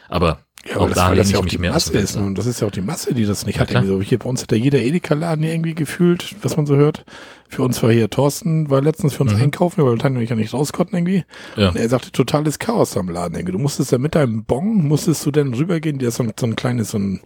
Aber 0.09 0.44
ja, 0.67 0.77
auch 0.77 0.89
da 0.89 1.09
lehne 1.09 1.21
ich 1.21 1.31
ja 1.31 1.41
mich 1.41 1.59
mehr 1.59 1.71
Masse 1.71 1.95
ist. 1.97 2.15
Und 2.15 2.37
das 2.37 2.47
ist 2.47 2.61
ja 2.61 2.67
auch 2.67 2.71
die 2.71 2.81
Masse, 2.81 3.13
die 3.13 3.25
das 3.25 3.45
nicht 3.45 3.57
ja, 3.57 3.67
hat. 3.67 3.85
So. 3.85 4.01
Hier 4.01 4.17
bei 4.17 4.27
uns 4.27 4.41
hat 4.41 4.51
ja 4.51 4.57
jeder 4.57 4.79
Edeka-Laden 4.79 5.43
irgendwie 5.43 5.75
gefühlt, 5.75 6.35
was 6.41 6.57
man 6.57 6.65
so 6.65 6.75
hört. 6.75 7.05
Für 7.47 7.61
uns 7.61 7.81
war 7.83 7.91
hier 7.91 8.09
Thorsten, 8.09 8.69
war 8.71 8.81
letztens 8.81 9.13
für 9.13 9.23
uns 9.23 9.33
mhm. 9.33 9.43
einkaufen, 9.43 9.85
weil 9.85 9.97
Tanja 9.99 10.17
und 10.17 10.23
ich 10.23 10.29
ja 10.31 10.35
nicht 10.35 10.53
raus 10.53 10.73
konnten 10.73 10.95
irgendwie. 10.95 11.23
Ja. 11.55 11.69
Und 11.69 11.75
er 11.75 11.87
sagte, 11.87 12.11
totales 12.11 12.57
Chaos 12.57 12.97
am 12.97 13.09
Laden. 13.09 13.35
Irgendwie. 13.35 13.51
Du 13.51 13.59
musstest 13.59 13.91
ja 13.91 13.99
mit 13.99 14.15
deinem 14.15 14.43
Bon, 14.43 14.87
musstest 14.87 15.23
du 15.25 15.31
dann 15.31 15.53
rübergehen, 15.53 15.99
der 15.99 16.07
ist 16.07 16.15
so 16.15 16.23
ein, 16.23 16.33
so 16.37 16.47
ein 16.47 16.55
kleines, 16.55 16.91
so 16.91 16.97
ein, 16.97 17.21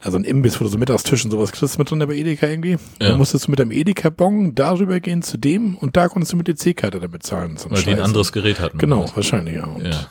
also 0.00 0.16
ein 0.18 0.24
Imbiss, 0.24 0.60
wo 0.60 0.64
du 0.64 0.70
so 0.70 0.78
Mittagstisch 0.78 1.24
und 1.24 1.32
sowas 1.32 1.50
kriegst 1.50 1.80
mit 1.80 1.90
drin 1.90 1.98
bei 1.98 2.14
Edeka 2.14 2.46
irgendwie. 2.46 2.76
Ja. 3.00 3.08
Dann 3.08 3.18
musstest 3.18 3.48
du 3.48 3.50
mit 3.50 3.58
deinem 3.58 3.72
Edeka-Bon 3.72 4.54
darüber 4.54 5.00
gehen 5.00 5.22
zu 5.22 5.38
dem 5.38 5.74
und 5.74 5.96
da 5.96 6.06
konntest 6.06 6.32
du 6.32 6.36
mit 6.36 6.46
der 6.46 6.54
C-Karte 6.54 7.00
damit 7.00 7.24
zahlen. 7.24 7.56
So 7.56 7.68
Weil 7.68 7.82
die 7.82 7.90
ein 7.90 8.00
anderes 8.00 8.30
Gerät 8.30 8.60
hatten. 8.60 8.78
Genau, 8.78 9.10
wahrscheinlich, 9.16 9.56
ja. 9.56 9.64
Und 9.64 9.84
ja 9.84 10.06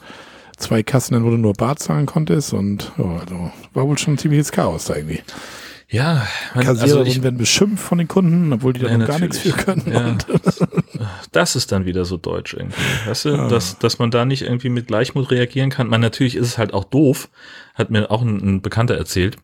zwei 0.58 0.84
Kassen, 0.84 1.24
wo 1.24 1.30
du 1.30 1.38
nur 1.38 1.54
Bar 1.54 1.76
zahlen 1.78 2.06
konntest 2.06 2.54
und 2.54 2.92
ja, 2.98 3.06
also 3.06 3.52
war 3.74 3.88
wohl 3.88 3.98
schon 3.98 4.16
ein 4.16 4.18
ziemliches 4.18 4.52
Chaos 4.52 4.86
da 4.86 4.96
irgendwie. 4.96 5.22
Ja, 5.88 6.28
man, 6.56 6.66
Kassierer 6.66 7.00
also 7.00 7.04
ich, 7.04 7.22
werden 7.22 7.38
beschimpft 7.38 7.84
von 7.84 8.00
den 8.00 8.08
Kunden, 8.08 8.52
obwohl 8.52 8.74
die 8.74 8.82
da 8.82 8.90
ja, 8.90 8.98
gar 8.98 9.20
nichts 9.20 9.38
für 9.38 9.52
können. 9.52 9.84
Ja. 9.92 10.18
das 11.32 11.56
ist 11.56 11.72
dann 11.72 11.86
wieder 11.86 12.06
so 12.06 12.18
deutsch 12.18 12.56
irgendwie. 12.56 12.82
Weißt 13.06 13.26
du, 13.26 13.30
ja. 13.30 13.48
dass, 13.48 13.78
dass 13.78 14.00
man 14.00 14.10
da 14.10 14.26
nicht 14.26 14.42
irgendwie 14.42 14.70
mit 14.70 14.88
Gleichmut 14.88 15.30
reagieren 15.30 15.70
kann. 15.70 15.88
Man, 15.88 16.02
natürlich 16.02 16.36
ist 16.36 16.48
es 16.48 16.58
halt 16.58 16.74
auch 16.74 16.86
doof, 16.86 17.30
hat 17.76 17.92
mir 17.92 18.10
auch 18.10 18.24
ein, 18.24 18.38
ein 18.38 18.62
Bekannter 18.62 18.98
erzählt. 18.98 19.38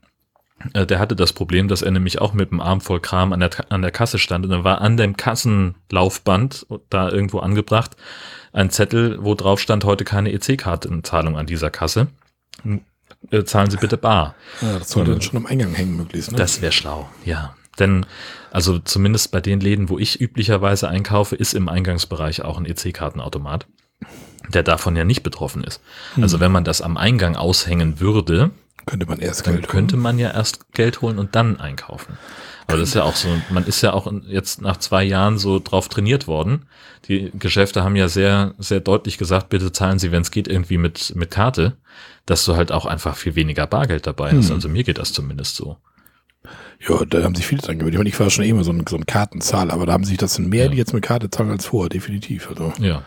Äh, 0.73 0.85
der 0.85 0.99
hatte 0.99 1.15
das 1.15 1.33
Problem, 1.33 1.67
dass 1.67 1.81
er 1.81 1.91
nämlich 1.91 2.19
auch 2.19 2.33
mit 2.33 2.51
dem 2.51 2.61
Arm 2.61 2.81
voll 2.81 2.99
Kram 2.99 3.33
an 3.33 3.39
der, 3.39 3.51
an 3.69 3.81
der 3.81 3.91
Kasse 3.91 4.19
stand 4.19 4.45
und 4.45 4.51
dann 4.51 4.63
war 4.63 4.81
an 4.81 4.97
dem 4.97 5.17
Kassenlaufband 5.17 6.67
da 6.89 7.09
irgendwo 7.09 7.39
angebracht 7.39 7.95
ein 8.53 8.69
Zettel, 8.69 9.17
wo 9.21 9.35
drauf 9.35 9.59
stand, 9.59 9.85
heute 9.85 10.03
keine 10.03 10.31
EC-Kartenzahlung 10.31 11.37
an 11.37 11.45
dieser 11.45 11.69
Kasse. 11.69 12.07
Äh, 13.29 13.43
zahlen 13.43 13.71
Sie 13.71 13.77
bitte 13.77 13.97
bar. 13.97 14.35
Ja, 14.61 14.79
das 14.79 14.89
sollte 14.89 15.11
dann 15.11 15.21
schon 15.21 15.37
am 15.37 15.45
Eingang 15.45 15.73
hängen 15.73 15.95
möglichst. 15.95 16.31
Ne? 16.31 16.37
Das 16.37 16.61
wäre 16.61 16.71
schlau, 16.71 17.09
ja. 17.23 17.55
Denn, 17.79 18.05
also 18.51 18.79
zumindest 18.79 19.31
bei 19.31 19.39
den 19.39 19.61
Läden, 19.61 19.89
wo 19.89 19.97
ich 19.97 20.19
üblicherweise 20.19 20.89
einkaufe, 20.89 21.35
ist 21.35 21.53
im 21.53 21.69
Eingangsbereich 21.69 22.43
auch 22.43 22.57
ein 22.57 22.65
EC-Kartenautomat, 22.65 23.65
der 24.49 24.63
davon 24.63 24.95
ja 24.95 25.05
nicht 25.05 25.23
betroffen 25.23 25.63
ist. 25.63 25.81
Hm. 26.15 26.23
Also 26.23 26.39
wenn 26.41 26.51
man 26.51 26.65
das 26.65 26.81
am 26.81 26.97
Eingang 26.97 27.37
aushängen 27.37 27.99
würde, 28.01 28.51
könnte 28.85 29.05
man 29.05 29.19
erst 29.19 29.43
Geld 29.43 29.57
holen. 29.57 29.67
könnte 29.67 29.97
man 29.97 30.19
ja 30.19 30.31
erst 30.31 30.71
Geld 30.73 31.01
holen 31.01 31.19
und 31.19 31.35
dann 31.35 31.59
einkaufen. 31.59 32.17
Aber 32.67 32.77
das 32.77 32.89
ist 32.89 32.95
ja 32.95 33.03
auch 33.03 33.15
so, 33.15 33.27
man 33.49 33.65
ist 33.65 33.81
ja 33.81 33.93
auch 33.93 34.11
jetzt 34.27 34.61
nach 34.61 34.77
zwei 34.77 35.03
Jahren 35.03 35.37
so 35.37 35.59
drauf 35.59 35.89
trainiert 35.89 36.27
worden. 36.27 36.67
Die 37.07 37.31
Geschäfte 37.37 37.83
haben 37.83 37.95
ja 37.95 38.07
sehr, 38.07 38.53
sehr 38.59 38.79
deutlich 38.79 39.17
gesagt, 39.17 39.49
bitte 39.49 39.71
zahlen 39.71 39.99
Sie, 39.99 40.11
wenn 40.11 40.21
es 40.21 40.31
geht, 40.31 40.47
irgendwie 40.47 40.77
mit, 40.77 41.13
mit 41.15 41.31
Karte, 41.31 41.75
dass 42.25 42.45
du 42.45 42.55
halt 42.55 42.71
auch 42.71 42.85
einfach 42.85 43.17
viel 43.17 43.35
weniger 43.35 43.67
Bargeld 43.67 44.07
dabei 44.07 44.31
hast. 44.31 44.49
Hm. 44.49 44.55
Also 44.55 44.69
mir 44.69 44.83
geht 44.83 44.99
das 44.99 45.11
zumindest 45.11 45.55
so. 45.55 45.77
Ja, 46.87 47.05
da 47.05 47.23
haben 47.23 47.35
sich 47.35 47.45
viele 47.45 47.61
dran 47.61 47.77
gewöhnt. 47.77 47.93
Ich 47.93 47.99
meine, 47.99 48.09
ich 48.09 48.19
war 48.19 48.29
schon 48.29 48.45
immer 48.45 48.63
so 48.63 48.71
ein, 48.71 48.85
so 48.87 48.95
ein 48.95 49.05
Kartenzahler, 49.05 49.73
aber 49.73 49.85
da 49.85 49.93
haben 49.93 50.03
sich 50.03 50.17
das 50.17 50.35
sind 50.35 50.49
mehr, 50.49 50.65
ja. 50.65 50.71
die 50.71 50.77
jetzt 50.77 50.93
mit 50.93 51.03
Karte 51.03 51.29
zahlen 51.29 51.51
als 51.51 51.65
vorher, 51.65 51.89
definitiv. 51.89 52.49
Also. 52.49 52.73
Ja. 52.79 53.03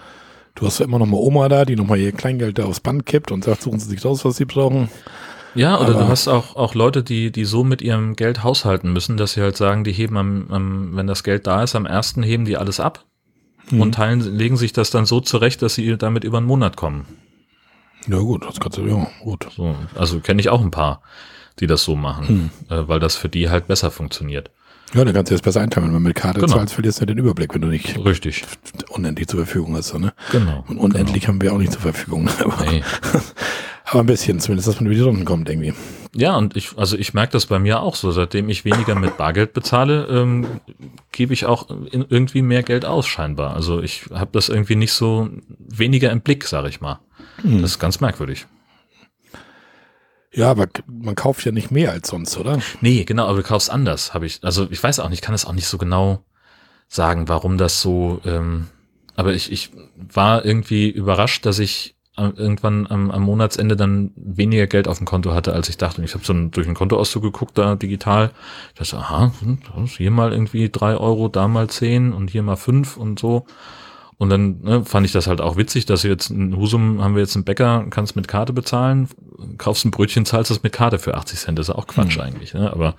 Du 0.54 0.66
hast 0.66 0.78
ja 0.78 0.84
immer 0.84 1.00
noch 1.00 1.06
mal 1.06 1.16
Oma 1.16 1.48
da, 1.48 1.64
die 1.64 1.74
noch 1.74 1.86
mal 1.86 1.98
ihr 1.98 2.12
Kleingeld 2.12 2.58
da 2.58 2.64
aufs 2.64 2.80
Band 2.80 3.06
kippt 3.06 3.32
und 3.32 3.42
sagt, 3.42 3.62
suchen 3.62 3.80
Sie 3.80 3.88
sich 3.88 4.04
raus, 4.04 4.24
was 4.24 4.36
Sie 4.36 4.44
brauchen. 4.44 4.88
Ja, 5.54 5.78
oder 5.78 5.90
Aber 5.90 6.04
du 6.04 6.08
hast 6.08 6.28
auch, 6.28 6.56
auch 6.56 6.74
Leute, 6.74 7.02
die, 7.02 7.30
die 7.30 7.44
so 7.44 7.64
mit 7.64 7.82
ihrem 7.82 8.16
Geld 8.16 8.42
haushalten 8.42 8.92
müssen, 8.92 9.16
dass 9.16 9.34
sie 9.34 9.42
halt 9.42 9.56
sagen, 9.56 9.84
die 9.84 9.92
heben 9.92 10.16
am, 10.16 10.50
am 10.50 10.96
wenn 10.96 11.06
das 11.06 11.22
Geld 11.22 11.46
da 11.46 11.62
ist, 11.62 11.74
am 11.74 11.86
ersten 11.86 12.22
heben 12.22 12.44
die 12.44 12.56
alles 12.56 12.80
ab 12.80 13.04
mhm. 13.70 13.80
und 13.80 13.94
teilen, 13.94 14.20
legen 14.20 14.56
sich 14.56 14.72
das 14.72 14.90
dann 14.90 15.06
so 15.06 15.20
zurecht, 15.20 15.62
dass 15.62 15.74
sie 15.74 15.96
damit 15.96 16.24
über 16.24 16.38
einen 16.38 16.46
Monat 16.46 16.76
kommen. 16.76 17.06
Ja 18.06 18.18
gut, 18.18 18.44
das 18.46 18.60
kannst 18.60 18.78
du, 18.78 18.86
ja, 18.86 19.06
gut. 19.22 19.46
So, 19.56 19.76
also 19.94 20.20
kenne 20.20 20.40
ich 20.40 20.50
auch 20.50 20.60
ein 20.60 20.70
paar, 20.70 21.02
die 21.60 21.66
das 21.66 21.84
so 21.84 21.96
machen, 21.96 22.50
mhm. 22.68 22.74
äh, 22.74 22.88
weil 22.88 23.00
das 23.00 23.16
für 23.16 23.28
die 23.28 23.48
halt 23.48 23.66
besser 23.66 23.90
funktioniert. 23.90 24.50
Ja, 24.92 25.04
dann 25.04 25.14
kannst 25.14 25.30
du 25.30 25.34
das 25.34 25.42
besser 25.42 25.60
einteilen. 25.60 25.88
Wenn 25.88 25.94
du 25.94 26.00
mit 26.00 26.14
Karte 26.14 26.40
genau. 26.40 26.52
zahlst, 26.52 26.74
verlierst 26.74 27.00
du 27.00 27.06
den 27.06 27.18
Überblick, 27.18 27.52
wenn 27.52 27.62
du 27.62 27.68
nicht 27.68 27.98
Richtig. 28.04 28.44
unendlich 28.90 29.26
zur 29.26 29.40
Verfügung 29.40 29.74
hast. 29.74 29.92
Ne? 29.98 30.12
Genau. 30.30 30.62
Und 30.68 30.78
unendlich 30.78 31.22
genau. 31.22 31.34
haben 31.34 31.42
wir 31.42 31.52
auch 31.52 31.58
nicht 31.58 31.72
zur 31.72 31.80
Verfügung. 31.80 32.28
Aber, 32.38 32.64
nee. 32.70 32.82
Aber 33.84 34.00
ein 34.00 34.06
bisschen 34.06 34.40
zumindest, 34.40 34.66
dass 34.66 34.76
man 34.76 34.86
über 34.86 34.94
die 34.94 35.02
Runden 35.02 35.24
kommt 35.24 35.48
irgendwie. 35.48 35.74
Ja, 36.16 36.36
und 36.36 36.56
ich, 36.56 36.76
also 36.78 36.96
ich 36.96 37.12
merke 37.12 37.32
das 37.32 37.46
bei 37.46 37.58
mir 37.58 37.80
auch 37.80 37.96
so. 37.96 38.10
Seitdem 38.12 38.48
ich 38.48 38.64
weniger 38.64 38.94
mit 38.94 39.18
Bargeld 39.18 39.52
bezahle, 39.52 40.06
ähm, 40.06 40.60
gebe 41.12 41.34
ich 41.34 41.44
auch 41.44 41.68
in, 41.68 42.06
irgendwie 42.08 42.42
mehr 42.42 42.62
Geld 42.62 42.86
aus, 42.86 43.06
scheinbar. 43.06 43.54
Also 43.54 43.82
ich 43.82 44.06
habe 44.12 44.30
das 44.32 44.48
irgendwie 44.48 44.76
nicht 44.76 44.92
so 44.92 45.28
weniger 45.48 46.10
im 46.10 46.22
Blick, 46.22 46.44
sage 46.44 46.68
ich 46.68 46.80
mal. 46.80 47.00
Hm. 47.42 47.60
Das 47.60 47.72
ist 47.72 47.78
ganz 47.78 48.00
merkwürdig. 48.00 48.46
Ja, 50.32 50.50
aber 50.50 50.66
man 50.86 51.14
kauft 51.14 51.44
ja 51.44 51.52
nicht 51.52 51.70
mehr 51.70 51.92
als 51.92 52.08
sonst, 52.08 52.36
oder? 52.38 52.58
Nee, 52.80 53.04
genau, 53.04 53.26
aber 53.26 53.38
du 53.38 53.42
kaufst 53.42 53.70
anders, 53.70 54.14
habe 54.14 54.26
ich. 54.26 54.40
Also 54.42 54.66
ich 54.70 54.82
weiß 54.82 54.98
auch 55.00 55.10
nicht, 55.10 55.22
kann 55.22 55.34
es 55.34 55.44
auch 55.44 55.52
nicht 55.52 55.68
so 55.68 55.78
genau 55.78 56.24
sagen, 56.88 57.28
warum 57.28 57.58
das 57.58 57.80
so. 57.80 58.20
Ähm, 58.24 58.68
aber 59.14 59.34
ich, 59.34 59.52
ich 59.52 59.70
war 59.96 60.44
irgendwie 60.44 60.88
überrascht, 60.88 61.46
dass 61.46 61.58
ich 61.58 61.93
irgendwann 62.16 62.86
am, 62.88 63.10
am 63.10 63.22
Monatsende 63.22 63.76
dann 63.76 64.12
weniger 64.16 64.66
Geld 64.66 64.86
auf 64.86 64.98
dem 64.98 65.06
Konto 65.06 65.32
hatte, 65.32 65.52
als 65.52 65.68
ich 65.68 65.76
dachte. 65.76 66.00
Und 66.00 66.04
ich 66.04 66.14
habe 66.14 66.24
so 66.24 66.32
ein, 66.32 66.50
durch 66.52 66.66
den 66.66 66.74
Kontoauszug 66.74 67.22
geguckt, 67.22 67.58
da 67.58 67.74
digital. 67.74 68.30
Ich 68.72 68.78
dachte, 68.78 68.98
aha, 68.98 69.32
hm, 69.40 69.58
hier 69.86 70.10
mal 70.10 70.32
irgendwie 70.32 70.70
drei 70.70 70.96
Euro, 70.96 71.28
da 71.28 71.48
mal 71.48 71.68
zehn 71.68 72.12
und 72.12 72.30
hier 72.30 72.42
mal 72.42 72.56
fünf 72.56 72.96
und 72.96 73.18
so. 73.18 73.46
Und 74.16 74.30
dann 74.30 74.60
ne, 74.62 74.84
fand 74.84 75.04
ich 75.06 75.12
das 75.12 75.26
halt 75.26 75.40
auch 75.40 75.56
witzig, 75.56 75.86
dass 75.86 76.04
wir 76.04 76.10
jetzt 76.10 76.30
in 76.30 76.56
Husum 76.56 77.02
haben 77.02 77.14
wir 77.14 77.22
jetzt 77.22 77.34
einen 77.34 77.44
Bäcker, 77.44 77.86
kannst 77.90 78.14
mit 78.14 78.28
Karte 78.28 78.52
bezahlen, 78.52 79.08
kaufst 79.58 79.84
ein 79.84 79.90
Brötchen, 79.90 80.24
zahlst 80.24 80.50
es 80.50 80.62
mit 80.62 80.72
Karte 80.72 80.98
für 80.98 81.14
80 81.14 81.38
Cent. 81.38 81.58
Das 81.58 81.68
ist 81.68 81.74
auch 81.74 81.86
Quatsch 81.88 82.14
hm. 82.16 82.22
eigentlich. 82.22 82.54
Ne? 82.54 82.72
Aber 82.72 82.94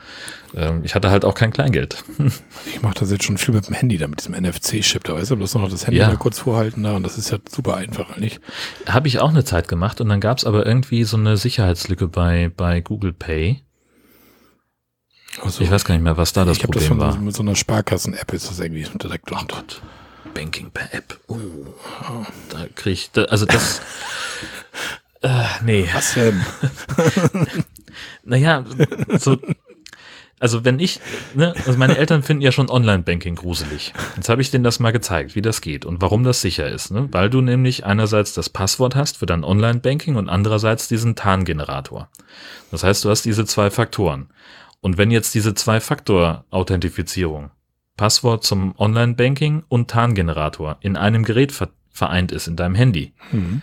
ähm, 0.55 0.81
ich 0.83 0.93
hatte 0.93 1.11
halt 1.11 1.23
auch 1.23 1.33
kein 1.33 1.51
Kleingeld. 1.51 2.03
Ich 2.67 2.81
mache 2.81 2.95
das 2.99 3.11
jetzt 3.11 3.23
schon 3.23 3.37
viel 3.37 3.53
mit 3.53 3.67
dem 3.67 3.75
Handy, 3.75 3.97
da 3.97 4.07
mit 4.07 4.19
diesem 4.19 4.33
NFC-Chip. 4.33 5.03
Da 5.03 5.13
weißt 5.13 5.31
du, 5.31 5.37
bloß 5.37 5.55
noch 5.55 5.69
das 5.69 5.87
Handy 5.87 5.99
ja. 5.99 6.07
mal 6.07 6.17
kurz 6.17 6.39
vorhalten 6.39 6.83
da 6.83 6.95
und 6.95 7.03
das 7.03 7.17
ist 7.17 7.31
ja 7.31 7.37
super 7.49 7.77
einfach, 7.77 8.17
nicht? 8.17 8.41
Habe 8.87 9.07
ich 9.07 9.19
auch 9.19 9.29
eine 9.29 9.43
Zeit 9.43 9.67
gemacht 9.67 10.01
und 10.01 10.09
dann 10.09 10.19
gab 10.19 10.37
es 10.37 10.45
aber 10.45 10.65
irgendwie 10.65 11.03
so 11.03 11.15
eine 11.15 11.37
Sicherheitslücke 11.37 12.07
bei, 12.07 12.51
bei 12.55 12.81
Google 12.81 13.13
Pay. 13.13 13.61
Also, 15.41 15.63
ich 15.63 15.71
weiß 15.71 15.85
gar 15.85 15.95
nicht 15.95 16.03
mehr, 16.03 16.17
was 16.17 16.33
da 16.33 16.45
das 16.45 16.59
Problem 16.59 16.81
das 16.81 16.87
von, 16.87 16.99
war. 16.99 17.17
Mit 17.17 17.35
so 17.35 17.43
einer 17.43 17.55
Sparkassen-App 17.55 18.33
ist 18.33 18.49
das 18.49 18.59
irgendwie 18.59 18.85
direkt. 19.01 19.31
Oh 19.31 19.45
Gott. 19.47 19.81
Banking 20.35 20.69
per 20.69 20.93
App. 20.93 21.19
Oh, 21.27 21.37
da 22.49 22.67
krieg 22.75 22.93
ich, 22.93 23.11
da, 23.11 23.23
also 23.23 23.47
das, 23.47 23.81
äh, 25.21 25.43
nee. 25.63 25.89
Was 25.91 26.13
denn? 26.13 26.45
naja, 28.23 28.63
so, 29.17 29.37
also 30.39 30.65
wenn 30.65 30.79
ich, 30.79 30.99
ne, 31.33 31.55
also 31.65 31.79
meine 31.79 31.97
Eltern 31.97 32.21
finden 32.21 32.43
ja 32.43 32.51
schon 32.51 32.69
Online-Banking 32.69 33.35
gruselig. 33.35 33.93
Jetzt 34.17 34.29
habe 34.29 34.41
ich 34.41 34.51
denen 34.51 34.65
das 34.65 34.79
mal 34.79 34.91
gezeigt, 34.91 35.35
wie 35.35 35.41
das 35.41 35.61
geht 35.61 35.85
und 35.85 36.01
warum 36.01 36.23
das 36.23 36.41
sicher 36.41 36.67
ist. 36.69 36.91
Ne? 36.91 37.07
Weil 37.11 37.29
du 37.29 37.41
nämlich 37.41 37.85
einerseits 37.85 38.33
das 38.33 38.49
Passwort 38.49 38.95
hast 38.95 39.17
für 39.17 39.25
dein 39.25 39.45
Online-Banking 39.45 40.17
und 40.17 40.27
andererseits 40.27 40.89
diesen 40.89 41.15
Tarngenerator. 41.15 42.09
Das 42.71 42.83
heißt, 42.83 43.05
du 43.05 43.09
hast 43.09 43.23
diese 43.23 43.45
zwei 43.45 43.71
Faktoren. 43.71 44.27
Und 44.81 44.99
wenn 44.99 45.09
jetzt 45.09 45.33
diese 45.33 45.55
Zwei-Faktor-Authentifizierung 45.55 47.49
Passwort 47.97 48.43
zum 48.43 48.73
Online-Banking 48.77 49.63
und 49.67 49.89
Tarngenerator 49.89 50.77
in 50.81 50.97
einem 50.97 51.23
Gerät 51.23 51.53
vereint 51.91 52.31
ist, 52.31 52.47
in 52.47 52.55
deinem 52.55 52.75
Handy, 52.75 53.13
mhm. 53.31 53.61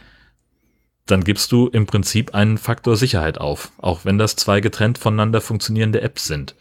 dann 1.06 1.24
gibst 1.24 1.52
du 1.52 1.68
im 1.68 1.86
Prinzip 1.86 2.34
einen 2.34 2.58
Faktor 2.58 2.96
Sicherheit 2.96 3.38
auf, 3.38 3.72
auch 3.78 4.04
wenn 4.04 4.18
das 4.18 4.36
zwei 4.36 4.60
getrennt 4.60 4.98
voneinander 4.98 5.40
funktionierende 5.40 6.00
Apps 6.00 6.26
sind. 6.26 6.54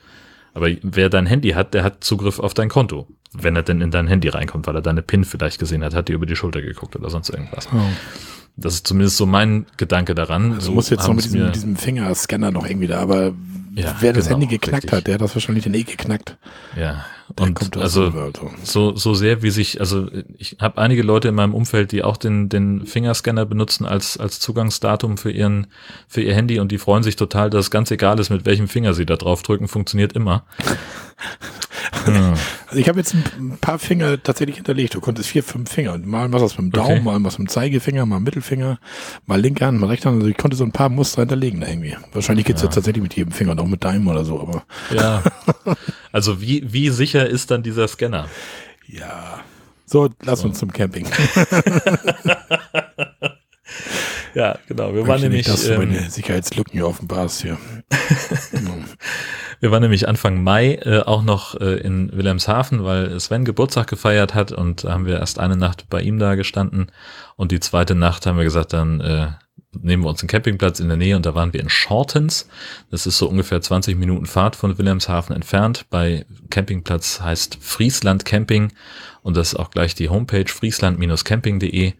Aber 0.54 0.70
wer 0.82 1.10
dein 1.10 1.26
Handy 1.26 1.52
hat, 1.52 1.74
der 1.74 1.84
hat 1.84 2.04
Zugriff 2.04 2.40
auf 2.40 2.54
dein 2.54 2.68
Konto, 2.68 3.08
wenn 3.32 3.56
er 3.56 3.64
denn 3.64 3.80
in 3.80 3.92
dein 3.92 4.08
Handy 4.08 4.28
reinkommt, 4.28 4.68
weil 4.68 4.76
er 4.76 4.82
deine 4.82 5.02
PIN 5.02 5.24
vielleicht 5.24 5.60
gesehen 5.60 5.84
hat, 5.84 5.94
hat 5.94 6.10
dir 6.10 6.14
über 6.14 6.26
die 6.26 6.36
Schulter 6.36 6.62
geguckt 6.62 6.96
oder 6.96 7.10
sonst 7.10 7.30
irgendwas. 7.30 7.70
Oh. 7.74 7.78
Das 8.58 8.74
ist 8.74 8.88
zumindest 8.88 9.16
so 9.16 9.26
mein 9.26 9.66
Gedanke 9.78 10.14
daran. 10.14 10.54
Also 10.54 10.68
so 10.68 10.72
muss 10.74 10.90
jetzt 10.90 11.08
noch 11.08 11.14
mit 11.14 11.24
diesem, 11.24 11.52
diesem 11.54 11.76
Fingerscanner 11.78 12.52
noch 12.52 12.66
irgendwie 12.66 12.88
da, 12.88 13.00
aber 13.00 13.34
ja, 13.74 13.96
wer 14.02 14.12
das 14.12 14.26
genau, 14.26 14.40
Handy 14.40 14.48
geknackt 14.48 14.84
richtig. 14.84 14.92
hat, 14.98 15.08
der 15.08 15.14
hat 15.14 15.22
das 15.22 15.34
wahrscheinlich 15.34 15.64
dann 15.64 15.74
eh 15.74 15.84
geknackt. 15.84 16.38
Ja, 16.76 17.06
Und 17.40 17.78
also 17.78 18.12
so, 18.64 18.96
so 18.96 19.14
sehr 19.14 19.42
wie 19.42 19.52
sich, 19.52 19.80
also 19.80 20.08
ich 20.38 20.58
habe 20.60 20.82
einige 20.82 21.04
Leute 21.04 21.30
in 21.30 21.36
meinem 21.36 21.54
Umfeld, 21.54 21.92
die 21.92 22.04
auch 22.04 22.18
den, 22.18 22.50
den 22.50 22.86
Fingerscanner 22.86 23.46
benutzen 23.46 23.86
als, 23.86 24.18
als 24.18 24.40
Zugangsdatum 24.40 25.18
für 25.18 25.32
ihren, 25.32 25.68
für 26.08 26.22
ihr 26.22 26.36
Handy 26.36 26.60
und 26.60 26.72
die 26.72 26.78
freuen 26.78 27.04
sich 27.04 27.16
total, 27.16 27.50
dass 27.50 27.66
es 27.66 27.72
ganz 27.72 27.92
egal 27.92 28.20
ist, 28.20 28.30
mit 28.30 28.46
welchem 28.46 28.68
Finger 28.68 28.94
sie 28.94 29.06
da 29.06 29.16
drauf 29.16 29.44
drücken, 29.44 29.68
funktioniert 29.68 30.14
immer. 30.14 30.46
Also 31.92 32.80
ich 32.80 32.88
habe 32.88 33.00
jetzt 33.00 33.14
ein 33.14 33.58
paar 33.60 33.78
Finger 33.78 34.22
tatsächlich 34.24 34.56
hinterlegt. 34.56 34.96
Du 34.96 35.02
konntest 35.02 35.30
vier, 35.30 35.44
fünf 35.44 35.70
Finger. 35.72 35.98
Mal 35.98 36.32
was 36.32 36.58
mit 36.58 36.60
dem 36.60 36.72
Daumen, 36.72 36.92
Okay. 36.92 37.02
mal 37.02 37.24
was 37.24 37.38
mit 37.38 37.50
dem 37.50 37.52
Zeigefinger, 37.52 38.06
mal 38.06 38.20
Mittelfinger, 38.20 38.80
mal 39.26 39.40
linke 39.40 39.66
Hand, 39.66 39.80
mal 39.80 39.88
rechte 39.88 40.08
Hand. 40.10 40.18
Also 40.20 40.28
ich 40.30 40.38
konnte 40.38 40.56
so 40.58 40.64
ein 40.64 40.72
paar 40.72 40.90
Muster 40.90 41.22
hinterlegen 41.22 41.62
da 41.62 41.68
irgendwie. 41.68 41.96
Wahrscheinlich 42.14 42.46
geht's 42.46 42.62
jetzt 42.62 42.74
tatsächlich 42.76 43.04
mit 43.04 43.14
jedem 43.16 43.32
Finger, 43.34 43.56
noch 43.56 43.68
mit 43.68 43.84
deinem 43.84 44.08
oder 44.08 44.24
so, 44.26 44.40
aber 44.40 44.64
Ja. 44.94 45.22
Also 46.14 46.42
wie, 46.42 46.74
wie 46.74 46.90
sicher 46.90 47.28
ist 47.28 47.52
dann 47.52 47.64
dieser 47.64 47.88
Scanner? 47.88 48.28
ja. 48.88 49.40
So, 49.86 50.08
lass 50.24 50.46
uns 50.46 50.58
zum 50.60 50.72
Camping. 50.72 51.06
Ja, 54.34 54.58
genau. 54.68 54.94
Wir 54.94 55.08
waren 55.08 55.22
nämlich, 55.22 55.48
nicht, 55.48 55.50
dass 55.50 55.66
du 55.66 55.74
ähm, 55.74 55.80
meine 55.80 56.10
Sicherheitslücken 56.10 56.72
hier 56.72 56.88
offenbarst 56.88 57.42
hier. 57.42 57.58
wir 59.60 59.72
waren 59.72 59.82
nämlich 59.82 60.08
Anfang 60.08 60.44
Mai 60.44 60.76
äh, 60.76 61.00
auch 61.00 61.24
noch 61.24 61.60
äh, 61.60 61.78
in 61.78 62.12
Wilhelmshaven, 62.14 62.84
weil 62.84 63.20
Sven 63.20 63.46
Geburtstag 63.46 63.88
gefeiert 63.88 64.34
hat 64.34 64.52
und 64.52 64.84
da 64.84 64.94
haben 64.94 65.06
wir 65.06 65.20
erst 65.20 65.40
eine 65.40 65.58
Nacht 65.58 65.90
bei 65.90 66.02
ihm 66.02 66.20
da 66.20 66.36
gestanden 66.36 66.92
und 67.36 67.52
die 67.52 67.60
zweite 67.60 67.96
Nacht 67.96 68.26
haben 68.26 68.38
wir 68.38 68.44
gesagt, 68.44 68.74
dann 68.74 69.02
äh, 69.02 69.28
nehmen 69.74 70.04
wir 70.04 70.10
uns 70.10 70.22
einen 70.22 70.28
Campingplatz 70.28 70.80
in 70.80 70.88
der 70.88 70.98
Nähe 70.98 71.16
und 71.16 71.26
da 71.26 71.36
waren 71.36 71.54
wir 71.54 71.62
in 71.62 71.70
Shortens. 71.70 72.48
Das 72.90 73.08
ist 73.08 73.18
so 73.18 73.28
ungefähr 73.30 73.62
20 73.62 73.98
Minuten 73.98 74.26
Fahrt 74.26 74.56
von 74.56 74.78
Wilhelmshaven 74.78 75.36
entfernt. 75.36 75.86
Bei 75.90 76.26
Campingplatz 76.50 77.22
heißt 77.22 77.58
Friesland 77.62 78.26
Camping 78.26 78.74
und 79.24 79.38
das 79.38 79.54
ist 79.54 79.60
auch 79.60 79.72
gleich 79.72 79.96
die 79.96 80.10
Homepage 80.10 80.48
friesland-camping.de. 80.48 81.94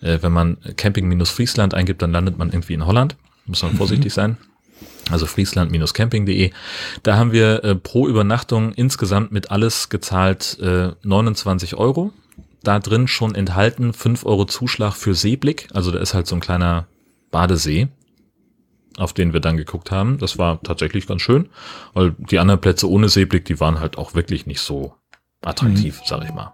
Äh, 0.00 0.18
wenn 0.22 0.32
man 0.32 0.58
Camping-Friesland 0.76 1.74
eingibt, 1.74 2.02
dann 2.02 2.12
landet 2.12 2.38
man 2.38 2.50
irgendwie 2.50 2.74
in 2.74 2.86
Holland. 2.86 3.16
Muss 3.46 3.62
man 3.62 3.74
vorsichtig 3.76 4.12
sein. 4.12 4.36
Also 5.10 5.26
friesland-camping.de. 5.26 6.52
Da 7.02 7.16
haben 7.16 7.32
wir 7.32 7.64
äh, 7.64 7.74
pro 7.74 8.06
Übernachtung 8.06 8.72
insgesamt 8.72 9.32
mit 9.32 9.50
alles 9.50 9.88
gezahlt 9.88 10.58
äh, 10.60 10.92
29 11.02 11.74
Euro. 11.74 12.12
Da 12.62 12.78
drin 12.78 13.08
schon 13.08 13.34
enthalten 13.34 13.92
5 13.92 14.24
Euro 14.26 14.44
Zuschlag 14.44 14.94
für 14.94 15.14
Seeblick. 15.14 15.68
Also 15.72 15.90
da 15.90 15.98
ist 15.98 16.14
halt 16.14 16.26
so 16.26 16.36
ein 16.36 16.40
kleiner 16.40 16.86
Badesee, 17.30 17.88
auf 18.98 19.12
den 19.12 19.32
wir 19.32 19.40
dann 19.40 19.56
geguckt 19.56 19.90
haben. 19.90 20.18
Das 20.18 20.38
war 20.38 20.62
tatsächlich 20.62 21.06
ganz 21.06 21.22
schön, 21.22 21.48
weil 21.94 22.14
die 22.18 22.38
anderen 22.38 22.60
Plätze 22.60 22.88
ohne 22.88 23.08
Seeblick, 23.08 23.44
die 23.46 23.60
waren 23.60 23.80
halt 23.80 23.98
auch 23.98 24.14
wirklich 24.14 24.46
nicht 24.46 24.60
so 24.60 24.94
attraktiv, 25.42 26.00
sag 26.04 26.22
ich 26.24 26.34
mal. 26.34 26.52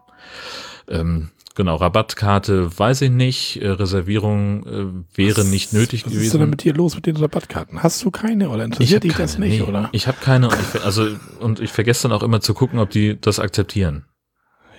Ähm, 0.89 1.31
genau, 1.57 1.75
Rabattkarte 1.77 2.79
weiß 2.79 3.03
ich 3.03 3.11
nicht, 3.11 3.61
äh, 3.61 3.69
Reservierung 3.71 4.67
äh, 4.67 5.17
wäre 5.17 5.45
nicht 5.45 5.73
nötig 5.73 6.05
Was 6.07 6.13
gewesen. 6.13 6.27
ist 6.27 6.35
denn 6.35 6.51
mit 6.51 6.63
dir 6.63 6.75
los 6.75 6.95
mit 6.95 7.07
den 7.07 7.17
Rabattkarten? 7.17 7.83
Hast 7.83 8.05
du 8.05 8.13
keine 8.13 8.51
oder 8.51 8.65
interessiert 8.65 9.03
dich 9.03 9.15
das 9.15 9.39
nicht, 9.39 9.61
nee. 9.61 9.67
oder? 9.67 9.89
Ich 9.93 10.07
habe 10.07 10.19
keine 10.21 10.49
und 10.49 10.57
ich, 10.75 10.85
also 10.85 11.09
und 11.41 11.59
ich 11.59 11.73
vergesse 11.73 12.05
dann 12.09 12.13
auch 12.17 12.23
immer 12.23 12.41
zu 12.41 12.55
gucken, 12.55 12.79
ob 12.79 12.91
die 12.91 13.21
das 13.21 13.41
akzeptieren. 13.41 14.05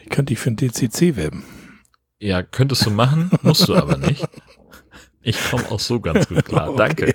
Ich 0.04 0.10
könnte 0.10 0.32
dich 0.32 0.40
für 0.40 0.52
ein 0.52 0.56
DCC 0.56 1.18
werben. 1.18 1.44
Ja, 2.20 2.42
könntest 2.42 2.86
du 2.86 2.90
machen, 2.92 3.30
musst 3.42 3.68
du 3.68 3.76
aber 3.76 3.98
nicht. 3.98 4.26
Ich 5.22 5.38
komme 5.50 5.70
auch 5.70 5.80
so 5.82 6.00
ganz 6.00 6.30
gut 6.30 6.46
klar. 6.46 6.74
Danke. 6.78 7.14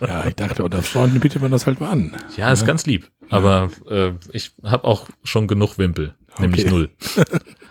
Ja, 0.00 0.26
ich 0.26 0.34
dachte, 0.34 0.64
unter 0.64 0.82
Freunden 0.82 1.20
bietet 1.20 1.42
man 1.42 1.50
das 1.50 1.66
halt 1.66 1.78
mal 1.78 1.90
an. 1.90 2.16
Ja, 2.38 2.50
ist 2.50 2.64
ganz 2.64 2.86
lieb. 2.86 3.10
Aber 3.28 3.70
äh, 3.90 4.12
ich 4.32 4.52
habe 4.62 4.84
auch 4.84 5.06
schon 5.22 5.46
genug 5.46 5.76
Wimpel, 5.76 6.14
nämlich 6.38 6.62
Okay. 6.64 6.70
null. 6.70 6.90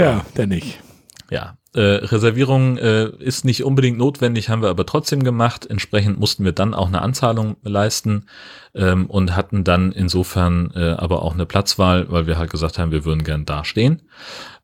Ja, 0.00 0.24
der 0.36 0.46
nicht. 0.46 0.80
Ja, 1.30 1.58
äh, 1.74 1.80
Reservierung 1.80 2.78
äh, 2.78 3.10
ist 3.20 3.44
nicht 3.44 3.62
unbedingt 3.62 3.96
notwendig, 3.96 4.48
haben 4.48 4.62
wir 4.62 4.70
aber 4.70 4.86
trotzdem 4.86 5.22
gemacht. 5.22 5.66
Entsprechend 5.66 6.18
mussten 6.18 6.44
wir 6.44 6.52
dann 6.52 6.74
auch 6.74 6.88
eine 6.88 7.02
Anzahlung 7.02 7.56
leisten 7.62 8.26
ähm, 8.74 9.06
und 9.06 9.36
hatten 9.36 9.62
dann 9.62 9.92
insofern 9.92 10.72
äh, 10.74 10.96
aber 10.98 11.22
auch 11.22 11.34
eine 11.34 11.46
Platzwahl, 11.46 12.10
weil 12.10 12.26
wir 12.26 12.38
halt 12.38 12.50
gesagt 12.50 12.78
haben, 12.78 12.90
wir 12.90 13.04
würden 13.04 13.22
gern 13.22 13.44
da 13.46 13.64
stehen. 13.64 14.02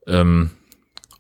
Ähm, 0.08 0.50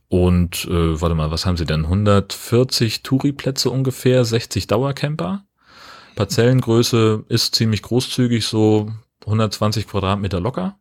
und 0.08 0.64
äh, 0.64 1.00
warte 1.00 1.14
mal, 1.14 1.30
was 1.30 1.46
haben 1.46 1.56
sie 1.56 1.66
denn? 1.66 1.84
140 1.84 3.02
Touri-Plätze 3.02 3.70
ungefähr, 3.70 4.24
60 4.24 4.66
Dauercamper. 4.66 5.44
Parzellengröße 6.16 7.24
ist 7.28 7.54
ziemlich 7.54 7.82
großzügig, 7.82 8.46
so 8.46 8.90
120 9.26 9.86
Quadratmeter 9.86 10.40
locker. 10.40 10.78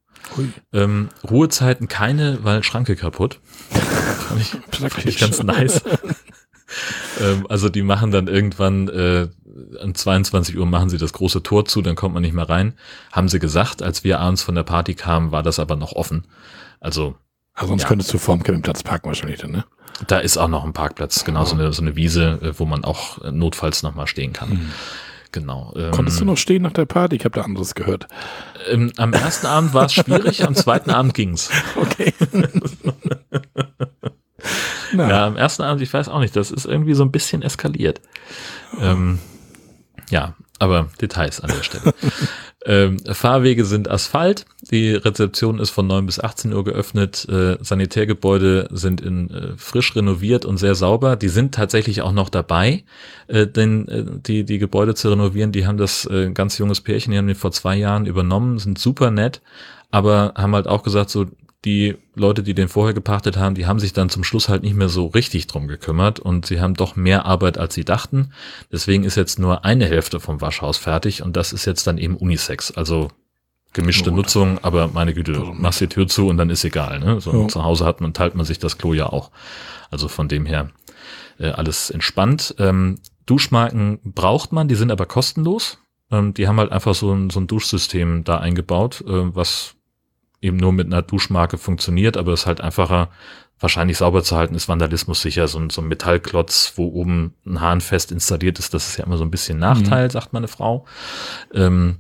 Ähm, 0.74 1.10
Ruhezeiten 1.30 1.88
keine, 1.88 2.44
weil 2.44 2.64
Schranke 2.64 2.96
kaputt. 2.96 3.40
fand, 3.70 4.42
ich, 4.42 4.50
fand 4.90 5.06
ich 5.06 5.20
ganz 5.20 5.42
nice. 5.44 5.82
ähm, 7.22 7.46
also 7.50 7.70
die 7.70 7.82
machen 7.84 8.12
dann 8.12 8.28
irgendwann 8.28 8.88
äh, 8.90 9.28
an 9.82 9.96
22 9.96 10.58
Uhr 10.58 10.66
machen 10.66 10.90
sie 10.90 10.98
das 10.98 11.14
große 11.14 11.44
Tor 11.44 11.66
zu, 11.66 11.82
dann 11.82 11.96
kommt 11.96 12.14
man 12.14 12.24
nicht 12.24 12.34
mehr 12.34 12.50
rein. 12.50 12.74
Haben 13.12 13.30
sie 13.30 13.40
gesagt, 13.40 13.82
als 13.82 14.04
wir 14.04 14.20
abends 14.20 14.42
von 14.44 14.56
der 14.56 14.64
Party 14.64 14.96
kamen, 14.96 15.32
war 15.32 15.44
das 15.44 15.60
aber 15.60 15.76
noch 15.76 15.94
offen. 15.94 16.26
Also 16.80 17.16
Also 17.54 17.70
sonst 17.70 17.84
Ja. 17.84 17.88
könntest 17.90 18.14
du 18.14 18.18
vorm 18.18 18.44
Campingplatz 18.44 18.84
parken 18.84 19.08
wahrscheinlich 19.08 19.40
dann, 19.40 19.52
ne? 19.52 19.66
da 20.08 20.20
ist 20.20 20.36
auch 20.38 20.50
noch 20.50 20.66
ein 20.66 20.74
Parkplatz, 20.74 21.24
genau 21.24 21.46
so 21.46 21.56
eine, 21.56 21.72
so 21.72 21.82
eine 21.82 21.96
Wiese, 21.96 22.40
äh, 22.42 22.60
wo 22.60 22.66
man 22.66 22.84
auch 22.84 23.24
äh, 23.24 23.32
notfalls 23.32 23.82
nochmal 23.82 24.08
stehen 24.08 24.34
kann. 24.34 24.72
Genau. 25.36 25.74
Ähm, 25.76 25.92
Konntest 25.92 26.22
du 26.22 26.26
noch 26.26 26.38
stehen 26.38 26.62
nach 26.62 26.72
der 26.72 26.86
Party? 26.86 27.18
Ich 27.18 27.26
habe 27.26 27.36
da 27.38 27.42
anderes 27.42 27.76
gehört. 27.76 28.08
ähm, 28.72 28.94
am 28.96 29.12
ersten 29.12 29.46
Abend 29.48 29.74
war 29.74 29.86
es 29.88 29.94
schwierig, 29.94 30.46
am 30.48 30.56
zweiten 30.56 30.90
Abend 30.92 31.14
ging's. 31.14 31.50
Okay. 31.76 32.14
Na, 34.94 35.10
Ja, 35.10 35.26
am 35.28 35.36
ersten 35.36 35.64
Abend, 35.64 35.82
ich 35.82 35.94
weiß 35.94 36.08
auch 36.08 36.20
nicht, 36.20 36.36
das 36.38 36.52
ist 36.52 36.66
irgendwie 36.66 36.94
so 36.94 37.04
ein 37.04 37.12
bisschen 37.12 37.42
eskaliert. 37.42 38.00
Ähm, 38.80 39.20
ja, 40.10 40.36
aber 40.60 40.90
Details 41.02 41.42
an 41.42 41.50
der 41.50 41.64
Stelle. 41.64 41.94
ähm, 42.66 43.00
Fahrwege 43.00 43.66
sind 43.66 43.90
Asphalt, 43.90 44.46
die 44.72 44.94
Rezeption 44.94 45.60
ist 45.60 45.70
von 45.70 45.88
9 45.88 46.06
bis 46.06 46.20
18 46.20 46.54
Uhr 46.54 46.64
geöffnet, 46.64 47.28
äh, 47.30 47.58
Sanitärgebäude 47.62 48.70
sind 48.72 49.02
in, 49.02 49.30
äh, 49.30 49.58
frisch 49.58 49.96
renoviert 49.96 50.46
und 50.46 50.58
sehr 50.58 50.76
sauber. 50.76 51.16
Die 51.16 51.30
sind 51.30 51.54
tatsächlich 51.54 52.02
auch 52.02 52.14
noch 52.14 52.30
dabei, 52.30 52.84
äh, 53.28 53.48
denn 53.48 53.88
äh, 53.88 54.04
die, 54.06 54.46
die 54.46 54.58
Gebäude 54.58 54.96
zu 54.96 55.10
renovieren, 55.10 55.52
die 55.52 55.68
haben 55.68 55.78
das 55.78 56.06
äh, 56.06 56.32
ganz 56.32 56.58
junges 56.58 56.82
Pärchen, 56.82 57.12
die 57.12 57.18
haben 57.18 57.28
den 57.28 57.36
vor 57.36 57.52
zwei 57.52 57.76
Jahren 57.76 58.06
übernommen, 58.06 58.58
sind 58.58 58.80
super 58.80 59.12
nett, 59.12 59.42
aber 59.92 60.34
haben 60.38 60.56
halt 60.56 60.68
auch 60.68 60.84
gesagt, 60.84 61.10
so 61.10 61.26
die 61.66 61.96
Leute, 62.14 62.44
die 62.44 62.54
den 62.54 62.68
vorher 62.68 62.94
gepachtet 62.94 63.38
haben, 63.38 63.56
die 63.56 63.66
haben 63.66 63.80
sich 63.80 63.92
dann 63.92 64.10
zum 64.10 64.24
Schluss 64.24 64.48
halt 64.48 64.64
nicht 64.64 64.76
mehr 64.76 64.90
so 64.90 65.08
richtig 65.08 65.48
drum 65.48 65.68
gekümmert 65.68 66.20
und 66.20 66.46
sie 66.46 66.62
haben 66.62 66.76
doch 66.76 66.96
mehr 66.96 67.26
Arbeit, 67.26 67.58
als 67.58 67.74
sie 67.74 67.84
dachten. 67.84 68.32
Deswegen 68.72 69.04
ist 69.04 69.16
jetzt 69.16 69.40
nur 69.40 69.66
eine 69.66 69.86
Hälfte 69.86 70.20
vom 70.20 70.42
Waschhaus 70.42 70.78
fertig 70.78 71.24
und 71.24 71.36
das 71.36 71.52
ist 71.52 71.66
jetzt 71.66 71.88
dann 71.88 71.98
eben 71.98 72.16
Unisex, 72.16 72.72
also 72.72 73.10
gemischte 73.74 74.12
Gut. 74.12 74.18
Nutzung, 74.18 74.60
aber 74.64 74.88
meine 74.88 75.14
Güte, 75.14 75.38
Warum 75.38 75.62
machst 75.62 75.82
die 75.82 75.88
Tür 75.88 76.08
zu 76.08 76.28
und 76.28 76.38
dann 76.38 76.50
ist 76.50 76.64
egal. 76.64 77.00
Ne? 77.00 77.20
So, 77.20 77.34
Ja. 77.34 77.48
Zu 77.48 77.64
Hause 77.64 77.86
hat 77.86 78.00
man, 78.00 78.14
teilt 78.14 78.36
man 78.36 78.46
sich 78.46 78.60
das 78.60 78.78
Klo 78.78 78.94
ja 78.94 79.08
auch. 79.08 79.32
Also 79.92 80.08
von 80.08 80.28
dem 80.28 80.46
her 80.46 80.70
äh, 81.40 81.50
alles 81.50 81.90
entspannt. 81.90 82.56
Ähm, 82.60 83.00
Duschmarken 83.26 84.00
braucht 84.04 84.52
man, 84.54 84.68
die 84.68 84.76
sind 84.76 84.92
aber 84.92 85.06
kostenlos. 85.06 85.80
Ähm, 86.12 86.34
die 86.34 86.48
haben 86.48 86.60
halt 86.60 86.72
einfach 86.72 86.96
so 86.96 87.12
ein, 87.12 87.30
so 87.30 87.40
ein 87.40 87.48
Duschsystem 87.48 88.24
da 88.24 88.38
eingebaut, 88.38 89.04
äh, 89.08 89.36
was 89.36 89.76
eben 90.46 90.58
nur 90.58 90.72
mit 90.72 90.88
einer 90.88 91.02
Duschmarke 91.02 91.58
funktioniert, 91.58 92.18
aber 92.18 92.34
es 92.34 92.42
ist 92.42 92.46
halt 92.46 92.62
einfacher, 92.62 93.10
wahrscheinlich 93.60 93.98
sauber 93.98 94.24
zu 94.24 94.36
halten, 94.36 94.56
ist 94.56 94.68
Vandalismus 94.68 95.22
sicher. 95.22 95.48
So 95.48 95.60
ein, 95.60 95.70
so 95.70 95.82
ein 95.82 95.88
Metallklotz, 95.88 96.74
wo 96.76 96.88
oben 96.88 97.34
ein 97.46 97.62
Hahn 97.62 97.82
fest 97.82 98.12
installiert 98.12 98.60
ist, 98.60 98.74
das 98.74 98.88
ist 98.88 98.98
ja 98.98 99.06
immer 99.06 99.18
so 99.18 99.24
ein 99.24 99.32
bisschen 99.32 99.60
Nachteil, 99.60 100.12
sagt 100.12 100.34
meine 100.34 100.48
Frau. 100.48 100.86
Ähm, 101.54 101.98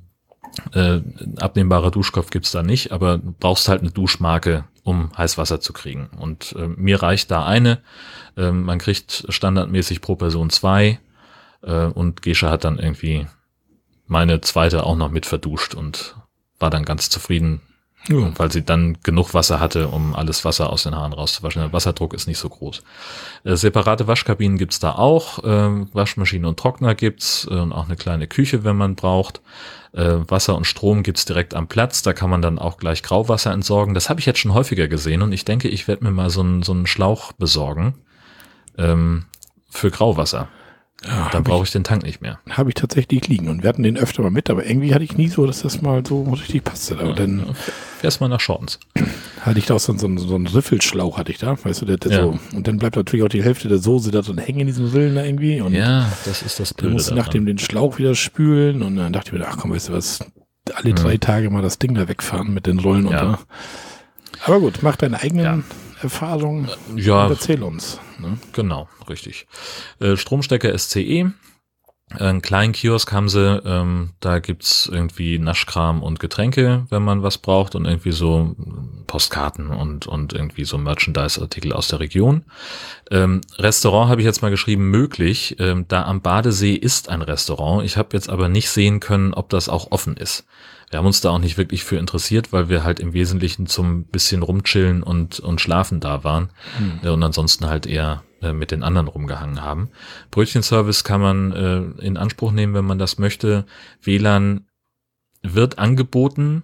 äh, 0.73 0.97
ein 0.97 1.35
abnehmbarer 1.39 1.91
Duschkopf 1.91 2.29
gibt's 2.29 2.51
da 2.51 2.63
nicht, 2.63 2.91
aber 2.91 3.17
du 3.17 3.33
brauchst 3.37 3.67
halt 3.67 3.81
eine 3.81 3.91
Duschmarke, 3.91 4.65
um 4.83 5.11
Heißwasser 5.17 5.59
zu 5.59 5.73
kriegen. 5.73 6.09
Und 6.17 6.55
äh, 6.57 6.67
mir 6.67 7.01
reicht 7.01 7.31
da 7.31 7.45
eine. 7.45 7.81
Ähm, 8.37 8.63
man 8.63 8.79
kriegt 8.79 9.25
standardmäßig 9.29 10.01
pro 10.01 10.15
Person 10.15 10.49
zwei 10.49 10.99
äh, 11.61 11.85
und 11.85 12.21
Gesche 12.21 12.49
hat 12.49 12.63
dann 12.63 12.79
irgendwie 12.79 13.27
meine 14.07 14.41
zweite 14.41 14.83
auch 14.83 14.95
noch 14.95 15.09
mit 15.09 15.25
verduscht 15.25 15.73
und 15.73 16.15
war 16.59 16.69
dann 16.69 16.85
ganz 16.85 17.09
zufrieden, 17.09 17.61
ja. 18.07 18.31
weil 18.37 18.51
sie 18.51 18.63
dann 18.63 18.97
genug 19.03 19.33
Wasser 19.33 19.59
hatte, 19.59 19.87
um 19.87 20.15
alles 20.15 20.45
Wasser 20.45 20.69
aus 20.69 20.83
den 20.83 20.95
Haaren 20.95 21.13
rauszuwaschen. 21.13 21.61
Der 21.61 21.73
Wasserdruck 21.73 22.13
ist 22.13 22.27
nicht 22.27 22.37
so 22.37 22.49
groß. 22.49 22.83
Äh, 23.43 23.55
separate 23.55 24.07
Waschkabinen 24.07 24.57
gibt's 24.57 24.79
da 24.79 24.93
auch. 24.93 25.43
Äh, 25.43 25.85
Waschmaschine 25.93 26.47
und 26.47 26.59
Trockner 26.59 26.95
gibt's 26.95 27.47
äh, 27.49 27.55
und 27.55 27.71
auch 27.71 27.85
eine 27.85 27.95
kleine 27.95 28.27
Küche, 28.27 28.63
wenn 28.63 28.75
man 28.75 28.95
braucht. 28.95 29.41
Äh, 29.93 30.17
Wasser 30.27 30.55
und 30.55 30.65
Strom 30.65 31.03
gibt's 31.03 31.25
direkt 31.25 31.53
am 31.53 31.67
Platz. 31.67 32.01
Da 32.01 32.13
kann 32.13 32.29
man 32.29 32.41
dann 32.41 32.59
auch 32.59 32.77
gleich 32.77 33.03
Grauwasser 33.03 33.51
entsorgen. 33.51 33.93
Das 33.93 34.09
habe 34.09 34.19
ich 34.19 34.25
jetzt 34.25 34.39
schon 34.39 34.53
häufiger 34.53 34.87
gesehen 34.87 35.21
und 35.21 35.31
ich 35.31 35.45
denke, 35.45 35.67
ich 35.67 35.87
werde 35.87 36.03
mir 36.03 36.11
mal 36.11 36.29
so 36.29 36.41
einen, 36.41 36.63
so 36.63 36.73
einen 36.73 36.87
Schlauch 36.87 37.31
besorgen 37.33 37.95
ähm, 38.77 39.25
für 39.69 39.91
Grauwasser. 39.91 40.49
Ja, 41.07 41.29
dann 41.31 41.43
brauche 41.43 41.63
ich 41.63 41.71
den 41.71 41.83
Tank 41.83 42.03
nicht 42.03 42.21
mehr. 42.21 42.39
Habe 42.49 42.69
ich 42.69 42.75
tatsächlich 42.75 43.27
liegen 43.27 43.47
und 43.49 43.63
wir 43.63 43.69
hatten 43.69 43.83
den 43.83 43.97
öfter 43.97 44.23
mal 44.23 44.31
mit, 44.31 44.49
aber 44.49 44.65
irgendwie 44.65 44.93
hatte 44.93 45.03
ich 45.03 45.17
nie 45.17 45.27
so, 45.27 45.45
dass 45.45 45.61
das 45.61 45.81
mal 45.81 46.03
so 46.05 46.23
richtig 46.23 46.63
passte. 46.63 46.97
Aber 46.97 47.09
ja, 47.09 47.13
dann 47.13 47.55
fährst 47.99 48.21
mal 48.21 48.27
nach 48.27 48.39
Shortens. 48.39 48.79
Hatte 49.41 49.59
ich 49.59 49.67
da 49.67 49.75
auch 49.75 49.79
so, 49.79 49.95
so, 49.95 50.17
so 50.17 50.35
einen 50.35 50.47
Riffelschlauch 50.47 51.17
hatte 51.17 51.31
ich 51.31 51.37
da, 51.37 51.63
weißt 51.63 51.81
du, 51.81 51.85
der, 51.85 51.97
der 51.97 52.11
ja. 52.11 52.21
so. 52.23 52.39
Und 52.55 52.67
dann 52.67 52.77
bleibt 52.77 52.95
natürlich 52.95 53.23
auch 53.23 53.29
die 53.29 53.43
Hälfte 53.43 53.67
der 53.67 53.77
Soße 53.77 54.11
da 54.11 54.21
drin 54.21 54.39
hängen 54.39 54.61
in 54.61 54.67
diesem 54.67 54.87
Rillen 54.87 55.15
da 55.15 55.23
irgendwie. 55.23 55.61
Und 55.61 55.73
ja, 55.73 56.11
das 56.25 56.41
ist 56.41 56.59
das 56.59 56.73
Blöde. 56.73 56.89
Du 56.89 56.93
musst 56.95 57.13
nach 57.13 57.27
dem 57.27 57.45
den 57.45 57.59
Schlauch 57.59 57.99
wieder 57.99 58.15
spülen 58.15 58.81
und 58.81 58.95
dann 58.95 59.13
dachte 59.13 59.31
ich 59.31 59.39
mir, 59.39 59.47
ach 59.47 59.57
komm, 59.57 59.71
weißt 59.71 59.89
du 59.89 59.93
was, 59.93 60.19
alle 60.73 60.93
drei 60.93 61.17
Tage 61.17 61.49
mal 61.51 61.61
das 61.61 61.77
Ding 61.77 61.93
da 61.93 62.07
wegfahren 62.07 62.53
mit 62.53 62.65
den 62.65 62.79
Rollen 62.79 63.07
ja. 63.07 63.21
und 63.21 63.33
da. 63.33 63.39
Aber 64.45 64.59
gut, 64.59 64.79
mach 64.81 64.95
deine 64.95 65.21
eigenen 65.21 65.63
ja. 65.97 66.03
Erfahrungen 66.03 66.69
ja, 66.95 67.27
erzähl 67.27 67.63
uns. 67.63 67.99
Ne? 68.19 68.37
Genau, 68.53 68.87
richtig. 69.09 69.47
Äh, 69.99 70.17
Stromstecker 70.17 70.77
SCE. 70.77 71.31
Einen 72.11 72.43
kleinen 72.43 72.71
Kiosk 72.71 73.11
haben 73.11 73.29
sie, 73.29 73.61
ähm, 73.65 74.11
da 74.19 74.37
gibt's 74.37 74.87
irgendwie 74.91 75.39
Naschkram 75.39 76.03
und 76.03 76.19
Getränke, 76.19 76.85
wenn 76.91 77.01
man 77.01 77.23
was 77.23 77.39
braucht 77.39 77.73
und 77.73 77.85
irgendwie 77.85 78.11
so 78.11 78.55
Postkarten 79.07 79.69
und, 79.69 80.05
und 80.05 80.31
irgendwie 80.31 80.65
so 80.65 80.77
Merchandise-Artikel 80.77 81.73
aus 81.73 81.87
der 81.87 81.99
Region. 81.99 82.45
Ähm, 83.09 83.41
Restaurant 83.57 84.11
habe 84.11 84.21
ich 84.21 84.25
jetzt 84.25 84.43
mal 84.43 84.51
geschrieben, 84.51 84.91
möglich. 84.91 85.55
Ähm, 85.59 85.85
da 85.87 86.05
am 86.05 86.21
Badesee 86.21 86.75
ist 86.75 87.09
ein 87.09 87.23
Restaurant. 87.23 87.83
Ich 87.83 87.97
habe 87.97 88.09
jetzt 88.13 88.29
aber 88.29 88.49
nicht 88.49 88.69
sehen 88.69 88.99
können, 88.99 89.33
ob 89.33 89.49
das 89.49 89.67
auch 89.67 89.91
offen 89.91 90.15
ist. 90.15 90.45
Wir 90.89 90.99
haben 90.99 91.05
uns 91.05 91.21
da 91.21 91.31
auch 91.31 91.39
nicht 91.39 91.57
wirklich 91.57 91.83
für 91.83 91.97
interessiert, 91.97 92.53
weil 92.53 92.69
wir 92.69 92.83
halt 92.83 92.99
im 92.99 93.13
Wesentlichen 93.13 93.67
zum 93.67 94.03
bisschen 94.03 94.43
rumchillen 94.43 95.03
und, 95.03 95.39
und 95.39 95.59
schlafen 95.59 95.99
da 95.99 96.23
waren 96.23 96.49
mhm. 96.79 97.09
und 97.09 97.23
ansonsten 97.23 97.67
halt 97.67 97.85
eher 97.85 98.23
äh, 98.41 98.53
mit 98.53 98.71
den 98.71 98.83
anderen 98.83 99.07
rumgehangen 99.07 99.61
haben. 99.61 99.89
Brötchenservice 100.31 101.03
kann 101.03 101.21
man 101.21 101.51
äh, 101.51 102.05
in 102.05 102.17
Anspruch 102.17 102.51
nehmen, 102.51 102.73
wenn 102.73 102.85
man 102.85 102.99
das 102.99 103.17
möchte. 103.17 103.65
WLAN 104.01 104.65
wird 105.41 105.79
angeboten. 105.79 106.63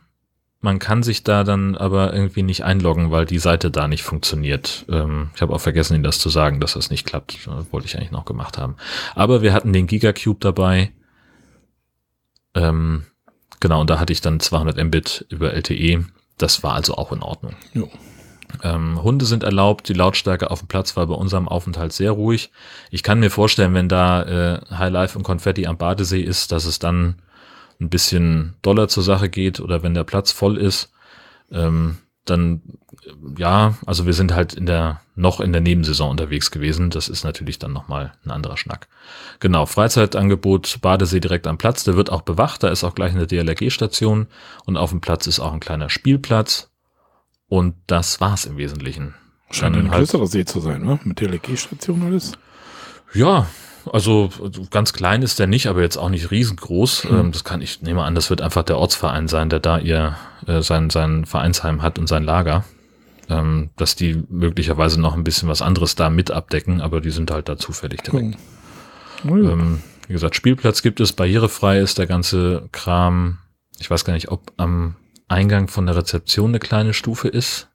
Man 0.60 0.78
kann 0.78 1.02
sich 1.02 1.24
da 1.24 1.44
dann 1.44 1.76
aber 1.76 2.14
irgendwie 2.14 2.44
nicht 2.44 2.64
einloggen, 2.64 3.10
weil 3.10 3.26
die 3.26 3.40
Seite 3.40 3.72
da 3.72 3.88
nicht 3.88 4.04
funktioniert. 4.04 4.86
Ähm, 4.90 5.32
ich 5.36 5.42
habe 5.42 5.54
auch 5.54 5.62
vergessen, 5.62 5.96
Ihnen 5.96 6.04
das 6.04 6.20
zu 6.20 6.30
sagen, 6.30 6.60
dass 6.60 6.74
das 6.74 6.92
nicht 6.92 7.06
klappt. 7.08 7.48
Das 7.48 7.72
wollte 7.72 7.88
ich 7.88 7.98
eigentlich 7.98 8.12
noch 8.12 8.26
gemacht 8.26 8.60
haben. 8.60 8.76
Aber 9.16 9.42
wir 9.42 9.54
hatten 9.54 9.74
den 9.74 9.88
Gigacube 9.88 10.40
dabei. 10.40 10.92
Ähm, 12.54 13.06
Genau, 13.62 13.80
und 13.80 13.90
da 13.90 14.00
hatte 14.00 14.12
ich 14.12 14.20
dann 14.20 14.42
200 14.42 14.84
Mbit 14.84 15.26
über 15.30 15.54
LTE. 15.54 16.04
Das 16.38 16.64
war 16.64 16.74
also 16.74 16.96
auch 16.96 17.14
in 17.14 17.22
Ordnung. 17.22 17.56
Jo. 17.74 17.90
Ähm, 18.64 19.02
Hunde 19.02 19.24
sind 19.26 19.44
erlaubt. 19.44 19.88
Die 19.88 19.94
Lautstärke 19.94 20.52
auf 20.52 20.60
dem 20.60 20.68
Platz 20.68 20.98
war 20.98 21.08
bei 21.08 21.14
unserem 21.14 21.48
Aufenthalt 21.48 21.94
sehr 21.94 22.12
ruhig. 22.12 22.52
Ich 22.90 23.04
kann 23.04 23.20
mir 23.20 23.30
vorstellen, 23.30 23.74
wenn 23.74 23.88
da 23.88 24.24
äh, 24.24 24.62
High 24.72 24.92
Life 24.92 25.18
und 25.18 25.24
Konfetti 25.24 25.68
am 25.68 25.78
Badesee 25.78 26.22
ist, 26.22 26.52
dass 26.52 26.66
es 26.66 26.80
dann 26.80 27.16
ein 27.80 27.90
bisschen 27.90 28.56
doller 28.62 28.88
zur 28.88 29.04
Sache 29.04 29.30
geht 29.30 29.60
oder 29.60 29.84
wenn 29.84 29.94
der 29.94 30.04
Platz 30.04 30.32
voll 30.32 30.58
ist. 30.58 30.92
Ähm, 31.52 32.00
dann 32.26 32.62
ja, 33.38 33.76
also 33.86 34.06
wir 34.06 34.14
sind 34.14 34.34
halt 34.34 34.54
in 34.54 34.66
der 34.66 35.02
noch 35.16 35.40
in 35.40 35.52
der 35.52 35.62
Nebensaison 35.62 36.10
unterwegs 36.10 36.52
gewesen. 36.52 36.90
Das 36.90 37.10
ist 37.10 37.24
natürlich 37.24 37.60
dann 37.60 37.74
nochmal 37.74 38.14
ein 38.26 38.32
anderer 38.32 38.58
Schnack. 38.58 38.88
Genau, 39.40 39.66
Freizeitangebot 39.66 40.80
Badesee 40.82 41.20
direkt 41.20 41.48
am 41.48 41.58
Platz, 41.58 41.84
der 41.84 41.96
wird 41.96 42.12
auch 42.12 42.22
bewacht, 42.22 42.64
da 42.64 42.70
ist 42.70 42.84
auch 42.84 42.96
gleich 42.96 43.14
eine 43.14 43.28
DLRG-Station 43.28 44.28
und 44.66 44.78
auf 44.78 44.92
dem 44.92 45.02
Platz 45.02 45.28
ist 45.28 45.40
auch 45.40 45.54
ein 45.54 45.60
kleiner 45.60 45.90
Spielplatz. 45.90 46.70
Und 47.48 47.76
das 47.88 48.22
war's 48.22 48.46
im 48.46 48.58
Wesentlichen. 48.58 49.14
Scheint 49.50 49.76
ein 49.76 49.92
halt, 49.92 50.00
größerer 50.00 50.28
See 50.28 50.46
zu 50.46 50.62
sein, 50.62 50.84
ne? 50.84 51.00
Mit 51.04 51.20
DLRG-Station 51.20 52.04
alles. 52.04 52.34
Ja, 53.14 53.48
also 53.92 54.30
ganz 54.70 54.94
klein 54.94 55.22
ist 55.22 55.40
der 55.40 55.48
nicht, 55.48 55.68
aber 55.68 55.82
jetzt 55.82 55.98
auch 55.98 56.10
nicht 56.10 56.32
riesengroß. 56.32 57.06
Mhm. 57.06 57.32
Das 57.32 57.44
kann 57.44 57.62
ich 57.62 57.82
nehme 57.82 58.04
an, 58.04 58.16
das 58.16 58.30
wird 58.30 58.42
einfach 58.42 58.64
der 58.64 58.78
Ortsverein 58.78 59.28
sein, 59.28 59.50
der 59.50 59.60
da 59.60 59.78
ihr 59.78 60.16
äh, 60.48 60.62
sein 60.62 60.90
sein 60.90 61.26
Vereinsheim 61.26 61.82
hat 61.82 62.00
und 62.00 62.08
sein 62.08 62.24
Lager. 62.24 62.64
Ähm, 63.30 63.70
dass 63.78 63.96
die 63.96 64.24
möglicherweise 64.30 65.00
noch 65.00 65.16
ein 65.16 65.24
bisschen 65.24 65.48
was 65.48 65.62
anderes 65.62 65.96
da 65.96 66.10
mit 66.10 66.32
abdecken, 66.32 66.82
aber 66.82 67.00
die 67.00 67.12
sind 67.12 67.32
halt 67.32 67.48
da 67.48 67.58
zufällig 67.58 68.02
direkt. 68.02 68.38
Cool. 69.24 69.50
Ähm, 69.50 69.84
wie 70.08 70.14
gesagt, 70.14 70.36
Spielplatz 70.36 70.82
gibt 70.82 71.00
es, 71.00 71.14
barrierefrei 71.14 71.80
ist 71.80 71.98
der 71.98 72.08
ganze 72.08 72.68
Kram. 72.74 73.38
Ich 73.80 73.90
weiß 73.90 74.04
gar 74.04 74.14
nicht, 74.14 74.30
ob 74.30 74.52
am 74.58 74.96
Eingang 75.30 75.70
von 75.70 75.86
der 75.86 75.96
Rezeption 75.96 76.52
eine 76.52 76.60
kleine 76.60 76.94
Stufe 76.94 77.30
ist. 77.30 77.70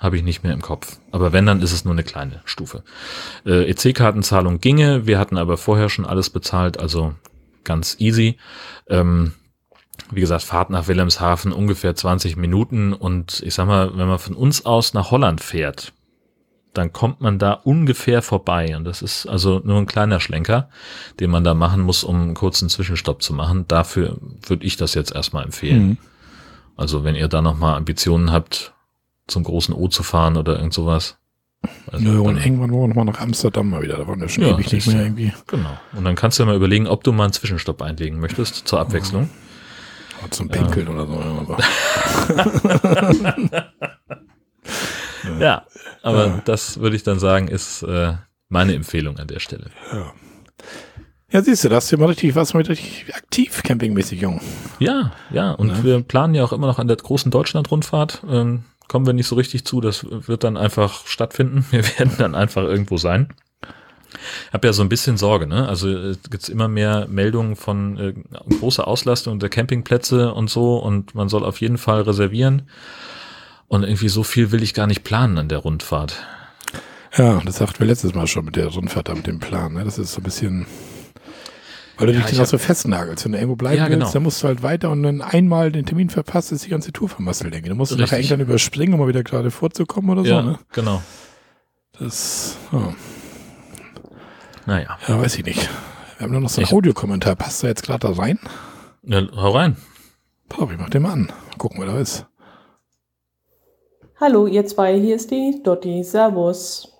Habe 0.00 0.16
ich 0.16 0.22
nicht 0.22 0.42
mehr 0.42 0.54
im 0.54 0.62
Kopf. 0.62 0.98
Aber 1.12 1.32
wenn, 1.32 1.44
dann 1.44 1.60
ist 1.60 1.72
es 1.72 1.84
nur 1.84 1.92
eine 1.92 2.02
kleine 2.02 2.40
Stufe. 2.46 2.82
Äh, 3.44 3.70
EC-Kartenzahlung 3.70 4.58
ginge, 4.58 5.06
wir 5.06 5.18
hatten 5.18 5.36
aber 5.36 5.58
vorher 5.58 5.90
schon 5.90 6.06
alles 6.06 6.30
bezahlt, 6.30 6.80
also 6.80 7.14
ganz 7.64 7.96
easy. 7.98 8.38
Ähm, 8.88 9.34
wie 10.10 10.22
gesagt, 10.22 10.42
Fahrt 10.42 10.70
nach 10.70 10.88
Wilhelmshaven 10.88 11.52
ungefähr 11.52 11.94
20 11.94 12.36
Minuten 12.36 12.94
und 12.94 13.42
ich 13.44 13.52
sag 13.52 13.66
mal, 13.66 13.96
wenn 13.96 14.08
man 14.08 14.18
von 14.18 14.34
uns 14.34 14.64
aus 14.64 14.94
nach 14.94 15.10
Holland 15.10 15.42
fährt, 15.42 15.92
dann 16.72 16.92
kommt 16.92 17.20
man 17.20 17.38
da 17.38 17.52
ungefähr 17.52 18.22
vorbei 18.22 18.74
und 18.76 18.84
das 18.84 19.02
ist 19.02 19.26
also 19.26 19.60
nur 19.62 19.76
ein 19.76 19.86
kleiner 19.86 20.18
Schlenker, 20.18 20.70
den 21.18 21.30
man 21.30 21.44
da 21.44 21.52
machen 21.52 21.82
muss, 21.82 22.04
um 22.04 22.16
einen 22.16 22.34
kurzen 22.34 22.70
Zwischenstopp 22.70 23.22
zu 23.22 23.34
machen. 23.34 23.66
Dafür 23.68 24.16
würde 24.46 24.64
ich 24.64 24.78
das 24.78 24.94
jetzt 24.94 25.14
erstmal 25.14 25.44
empfehlen. 25.44 25.86
Mhm. 25.86 25.98
Also 26.76 27.04
wenn 27.04 27.16
ihr 27.16 27.28
da 27.28 27.42
nochmal 27.42 27.76
Ambitionen 27.76 28.32
habt, 28.32 28.72
zum 29.30 29.44
großen 29.44 29.74
O 29.74 29.88
zu 29.88 30.02
fahren 30.02 30.36
oder 30.36 30.56
irgend 30.56 30.74
sowas. 30.74 31.18
Also 31.92 32.04
ja, 32.04 32.18
und 32.20 32.38
irgendwann 32.38 32.70
wollen 32.70 32.82
wir 32.84 32.88
nochmal 32.88 33.04
nach 33.04 33.20
Amsterdam 33.20 33.68
mal 33.68 33.82
wieder. 33.82 33.98
Da 33.98 34.06
waren 34.06 34.20
wir 34.20 34.28
schon 34.28 34.44
ja, 34.44 34.54
ewig 34.54 34.72
nicht 34.72 34.86
mehr 34.86 35.02
irgendwie. 35.02 35.32
Genau. 35.46 35.78
Und 35.94 36.04
dann 36.04 36.14
kannst 36.14 36.38
du 36.38 36.42
ja 36.42 36.46
mal 36.46 36.56
überlegen, 36.56 36.86
ob 36.86 37.04
du 37.04 37.12
mal 37.12 37.24
einen 37.24 37.32
Zwischenstopp 37.32 37.82
einlegen 37.82 38.18
möchtest 38.18 38.66
zur 38.66 38.80
Abwechslung. 38.80 39.28
Ja, 40.22 40.30
zum 40.30 40.48
Pinkeln 40.48 40.86
ja. 40.86 40.92
oder 40.92 41.06
so. 41.06 41.56
ja, 45.40 45.66
aber 46.02 46.26
ja. 46.26 46.42
das 46.44 46.80
würde 46.80 46.96
ich 46.96 47.02
dann 47.02 47.18
sagen, 47.18 47.48
ist 47.48 47.82
äh, 47.82 48.14
meine 48.48 48.74
Empfehlung 48.74 49.18
an 49.18 49.28
der 49.28 49.40
Stelle. 49.40 49.70
Ja. 49.92 50.12
Ja, 51.32 51.42
siehst 51.42 51.62
du, 51.62 51.68
das 51.68 51.84
ist 51.84 51.90
ja 51.92 51.98
mal 51.98 52.06
richtig 52.06 52.34
was 52.34 52.54
mit 52.54 52.68
richtig 52.68 53.14
aktiv 53.14 53.62
campingmäßig 53.62 54.20
jung. 54.20 54.40
Ja, 54.80 55.12
ja, 55.30 55.52
und 55.52 55.68
ja. 55.68 55.84
wir 55.84 56.02
planen 56.02 56.34
ja 56.34 56.42
auch 56.42 56.52
immer 56.52 56.66
noch 56.66 56.80
an 56.80 56.88
der 56.88 56.96
großen 56.96 57.30
Deutschland-Rundfahrt. 57.30 58.24
Ähm, 58.28 58.64
kommen 58.90 59.06
wir 59.06 59.12
nicht 59.12 59.28
so 59.28 59.36
richtig 59.36 59.64
zu. 59.64 59.80
Das 59.80 60.04
wird 60.10 60.42
dann 60.42 60.56
einfach 60.56 61.06
stattfinden. 61.06 61.64
Wir 61.70 61.84
werden 61.98 62.12
dann 62.18 62.34
einfach 62.34 62.64
irgendwo 62.64 62.96
sein. 62.96 63.28
Ich 64.48 64.52
habe 64.52 64.66
ja 64.66 64.72
so 64.72 64.82
ein 64.82 64.88
bisschen 64.88 65.16
Sorge, 65.16 65.46
ne? 65.46 65.68
Also 65.68 65.88
äh, 65.88 66.16
gibt's 66.28 66.48
immer 66.48 66.66
mehr 66.66 67.06
Meldungen 67.08 67.54
von 67.54 67.96
äh, 67.96 68.14
großer 68.58 68.88
Auslastung 68.88 69.38
der 69.38 69.48
Campingplätze 69.48 70.34
und 70.34 70.50
so 70.50 70.78
und 70.78 71.14
man 71.14 71.28
soll 71.28 71.44
auf 71.44 71.60
jeden 71.60 71.78
Fall 71.78 72.02
reservieren. 72.02 72.68
Und 73.68 73.84
irgendwie 73.84 74.08
so 74.08 74.24
viel 74.24 74.50
will 74.50 74.64
ich 74.64 74.74
gar 74.74 74.88
nicht 74.88 75.04
planen 75.04 75.38
an 75.38 75.48
der 75.48 75.58
Rundfahrt. 75.58 76.16
Ja, 77.16 77.40
das 77.44 77.58
sagten 77.58 77.78
wir 77.78 77.86
letztes 77.86 78.12
Mal 78.14 78.26
schon 78.26 78.44
mit 78.44 78.56
der 78.56 78.66
Rundfahrt, 78.66 79.14
mit 79.14 79.28
dem 79.28 79.38
Plan. 79.38 79.74
Ne? 79.74 79.84
Das 79.84 79.98
ist 79.98 80.14
so 80.14 80.20
ein 80.20 80.24
bisschen 80.24 80.66
weil 82.00 82.06
du 82.06 82.14
ja, 82.14 82.20
dich 82.20 82.30
dann 82.30 82.40
auch 82.40 82.48
so 82.48 82.56
festnagelst. 82.56 83.26
Wenn 83.26 83.32
du 83.32 83.38
irgendwo 83.38 83.56
bleiben 83.56 83.76
ja, 83.76 83.88
genau. 83.88 84.00
willst, 84.00 84.14
dann 84.14 84.22
musst 84.22 84.42
du 84.42 84.48
halt 84.48 84.62
weiter 84.62 84.90
und 84.90 85.02
dann 85.02 85.20
einmal 85.20 85.70
den 85.70 85.84
Termin 85.84 86.08
verpasst, 86.08 86.50
ist 86.50 86.64
die 86.64 86.70
ganze 86.70 86.92
Tour 86.92 87.10
vermasselt, 87.10 87.52
denke 87.52 87.66
ich. 87.66 87.70
Du 87.70 87.76
musst 87.76 87.92
Richtig. 87.92 88.10
nachher 88.10 88.18
irgendwann 88.20 88.40
überspringen, 88.40 88.94
um 88.94 89.00
mal 89.00 89.08
wieder 89.08 89.22
gerade 89.22 89.50
vorzukommen 89.50 90.10
oder 90.10 90.22
ja, 90.28 90.42
so, 90.42 90.48
ne? 90.48 90.58
genau. 90.72 91.02
Das, 91.98 92.56
oh. 92.72 92.94
Naja. 94.64 94.98
Ja, 95.06 95.20
weiß 95.20 95.36
ich 95.36 95.44
nicht. 95.44 95.68
Wir 96.16 96.24
haben 96.24 96.32
nur 96.32 96.40
noch 96.40 96.48
so 96.48 96.62
einen 96.62 96.72
Audiokommentar. 96.72 97.36
Passt 97.36 97.62
da 97.62 97.68
jetzt 97.68 97.82
gerade 97.82 98.08
da 98.08 98.14
rein? 98.14 98.38
Ja, 99.02 99.20
hau 99.36 99.50
rein. 99.50 99.76
Ich 100.50 100.78
mach 100.78 100.90
den 100.90 101.02
mal 101.02 101.12
an. 101.12 101.32
Gucken, 101.58 101.80
wer 101.80 101.86
da 101.86 101.98
ist. 101.98 102.26
Hallo, 104.18 104.46
ihr 104.46 104.66
zwei, 104.66 104.98
hier 104.98 105.16
ist 105.16 105.30
die 105.30 105.62
Dotti. 105.62 106.02
Servus. 106.02 106.92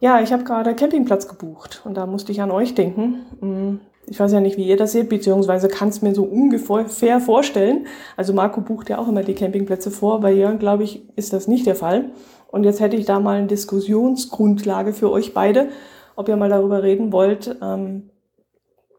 Ja, 0.00 0.20
ich 0.20 0.32
habe 0.32 0.42
gerade 0.42 0.74
Campingplatz 0.74 1.28
gebucht 1.28 1.82
und 1.84 1.94
da 1.94 2.06
musste 2.06 2.32
ich 2.32 2.42
an 2.42 2.50
euch 2.50 2.74
denken. 2.74 3.80
Ich 4.06 4.18
weiß 4.18 4.32
ja 4.32 4.40
nicht, 4.40 4.56
wie 4.56 4.66
ihr 4.66 4.76
das 4.76 4.92
seht, 4.92 5.08
beziehungsweise 5.08 5.68
kann 5.68 5.88
es 5.88 6.02
mir 6.02 6.14
so 6.14 6.24
ungefähr 6.24 7.20
vorstellen. 7.20 7.86
Also 8.16 8.32
Marco 8.32 8.60
bucht 8.60 8.90
ja 8.90 8.98
auch 8.98 9.08
immer 9.08 9.22
die 9.22 9.34
Campingplätze 9.34 9.90
vor. 9.90 10.20
Bei 10.20 10.32
Jörn, 10.32 10.58
glaube 10.58 10.82
ich, 10.82 11.04
ist 11.16 11.32
das 11.32 11.46
nicht 11.46 11.66
der 11.66 11.76
Fall. 11.76 12.10
Und 12.48 12.64
jetzt 12.64 12.80
hätte 12.80 12.96
ich 12.96 13.06
da 13.06 13.20
mal 13.20 13.38
eine 13.38 13.46
Diskussionsgrundlage 13.46 14.92
für 14.92 15.10
euch 15.10 15.34
beide, 15.34 15.68
ob 16.16 16.28
ihr 16.28 16.36
mal 16.36 16.50
darüber 16.50 16.82
reden 16.82 17.12
wollt, 17.12 17.56
ähm, 17.62 18.10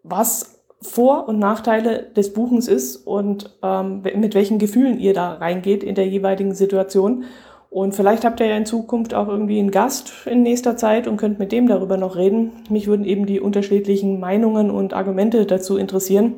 was 0.03 0.61
Vor- 0.81 1.27
und 1.27 1.39
Nachteile 1.39 2.11
des 2.15 2.33
Buchens 2.33 2.67
ist 2.67 2.95
und 2.95 3.57
ähm, 3.61 4.01
mit 4.01 4.35
welchen 4.35 4.57
Gefühlen 4.57 4.99
ihr 4.99 5.13
da 5.13 5.33
reingeht 5.33 5.83
in 5.83 5.95
der 5.95 6.07
jeweiligen 6.07 6.55
Situation 6.55 7.25
und 7.73 7.95
vielleicht 7.95 8.23
habt 8.23 8.39
ihr 8.39 8.45
ja 8.45 8.55
in 8.55 8.67
Zukunft 8.67 9.15
auch 9.15 9.27
irgendwie 9.27 9.57
einen 9.57 9.71
Gast 9.71 10.13
in 10.27 10.43
nächster 10.43 10.77
Zeit 10.77 11.07
und 11.07 11.17
könnt 11.17 11.39
mit 11.39 11.51
dem 11.51 11.67
darüber 11.67 11.97
noch 11.97 12.15
reden. 12.15 12.51
Mich 12.69 12.85
würden 12.85 13.03
eben 13.03 13.25
die 13.25 13.39
unterschiedlichen 13.39 14.19
Meinungen 14.19 14.69
und 14.69 14.93
Argumente 14.93 15.47
dazu 15.47 15.77
interessieren, 15.77 16.35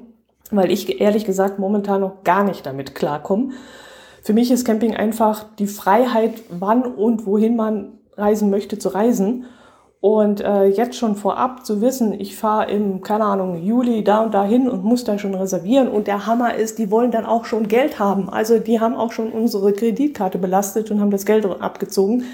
weil 0.49 0.71
ich 0.71 1.01
ehrlich 1.01 1.25
gesagt 1.25 1.59
momentan 1.59 1.99
noch 1.99 2.23
gar 2.23 2.45
nicht 2.45 2.65
damit 2.65 2.95
klarkomme. 2.95 3.49
Für 4.23 4.31
mich 4.31 4.49
ist 4.49 4.63
Camping 4.63 4.95
einfach 4.95 5.43
die 5.59 5.67
Freiheit, 5.67 6.41
wann 6.51 6.83
und 6.83 7.25
wohin 7.25 7.57
man 7.57 7.99
reisen 8.15 8.49
möchte, 8.49 8.79
zu 8.79 8.87
reisen. 8.87 9.43
Und 10.05 10.39
äh, 10.41 10.65
jetzt 10.65 10.97
schon 10.97 11.15
vorab 11.15 11.65
zu 11.65 11.81
wissen, 11.81 12.13
ich 12.13 12.35
fahre 12.35 12.69
im, 12.69 13.01
keine 13.01 13.25
Ahnung, 13.25 13.63
Juli 13.63 14.03
da 14.03 14.21
und 14.21 14.35
dahin 14.35 14.69
und 14.69 14.83
muss 14.83 15.03
da 15.03 15.17
schon 15.17 15.33
reservieren. 15.33 15.87
Und 15.87 16.05
der 16.05 16.27
Hammer 16.27 16.53
ist, 16.53 16.77
die 16.77 16.91
wollen 16.91 17.09
dann 17.09 17.25
auch 17.25 17.45
schon 17.45 17.67
Geld 17.67 17.97
haben. 17.97 18.29
Also 18.29 18.59
die 18.59 18.79
haben 18.79 18.93
auch 18.93 19.11
schon 19.11 19.31
unsere 19.31 19.73
Kreditkarte 19.73 20.37
belastet 20.37 20.91
und 20.91 21.01
haben 21.01 21.09
das 21.09 21.25
Geld 21.25 21.43
abgezogen. 21.43 22.25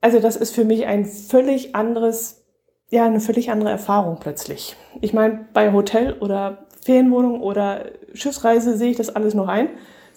Also 0.00 0.20
das 0.20 0.36
ist 0.36 0.54
für 0.54 0.64
mich 0.64 0.86
ein 0.86 1.04
völlig 1.04 1.74
anderes, 1.74 2.46
ja, 2.88 3.04
eine 3.04 3.20
völlig 3.20 3.50
andere 3.50 3.68
Erfahrung 3.68 4.16
plötzlich. 4.18 4.74
Ich 5.02 5.12
meine, 5.12 5.48
bei 5.52 5.74
Hotel 5.74 6.14
oder 6.20 6.64
Ferienwohnung 6.82 7.42
oder 7.42 7.90
Schiffsreise 8.14 8.74
sehe 8.74 8.92
ich 8.92 8.96
das 8.96 9.14
alles 9.14 9.34
noch 9.34 9.48
ein. 9.48 9.68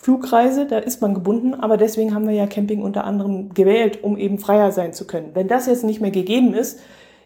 Flugreise, 0.01 0.65
da 0.65 0.77
ist 0.77 1.01
man 1.01 1.13
gebunden, 1.13 1.53
aber 1.53 1.75
deswegen 1.75 2.15
haben 2.15 2.25
wir 2.25 2.33
ja 2.33 2.47
Camping 2.47 2.81
unter 2.81 3.03
anderem 3.03 3.53
gewählt, 3.53 4.01
um 4.01 4.17
eben 4.17 4.39
freier 4.39 4.71
sein 4.71 4.93
zu 4.93 5.05
können. 5.05 5.31
Wenn 5.33 5.49
das 5.49 5.65
jetzt 5.65 5.83
nicht 5.83 5.99
mehr 5.99 6.09
gegeben 6.09 6.53
ist, 6.53 6.79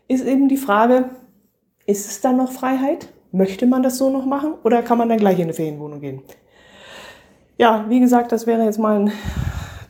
ist 0.07 0.25
eben 0.25 0.49
die 0.49 0.57
Frage, 0.57 1.11
ist 1.85 2.09
es 2.09 2.21
dann 2.21 2.37
noch 2.37 2.51
Freiheit? 2.51 3.09
Möchte 3.31 3.67
man 3.67 3.83
das 3.83 3.99
so 3.99 4.09
noch 4.09 4.25
machen 4.25 4.55
oder 4.63 4.81
kann 4.81 4.97
man 4.97 5.07
dann 5.07 5.19
gleich 5.19 5.37
in 5.37 5.43
eine 5.43 5.53
Ferienwohnung 5.53 6.01
gehen? 6.01 6.23
Ja, 7.59 7.85
wie 7.89 7.99
gesagt, 7.99 8.31
das 8.31 8.47
wäre 8.47 8.63
jetzt 8.63 8.79
mal 8.79 9.01
ein 9.01 9.11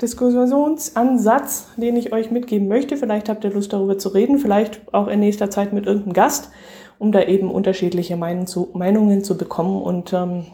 Diskussionsansatz, 0.02 1.70
den 1.78 1.96
ich 1.96 2.12
euch 2.12 2.32
mitgeben 2.32 2.68
möchte. 2.68 2.98
Vielleicht 2.98 3.30
habt 3.30 3.46
ihr 3.46 3.52
Lust 3.52 3.72
darüber 3.72 3.98
zu 3.98 4.10
reden, 4.10 4.40
vielleicht 4.40 4.94
auch 4.94 5.08
in 5.08 5.22
nächster 5.22 5.50
Zeit 5.50 5.72
mit 5.72 5.86
irgendeinem 5.86 6.14
Gast, 6.14 6.52
um 7.00 7.14
da 7.14 7.22
eben 7.24 7.50
unterschiedliche 7.50 8.18
Meinungen 8.18 8.46
zu, 8.46 9.38
bekommen 9.38 9.82
und 9.82 10.12
ähm, 10.12 10.48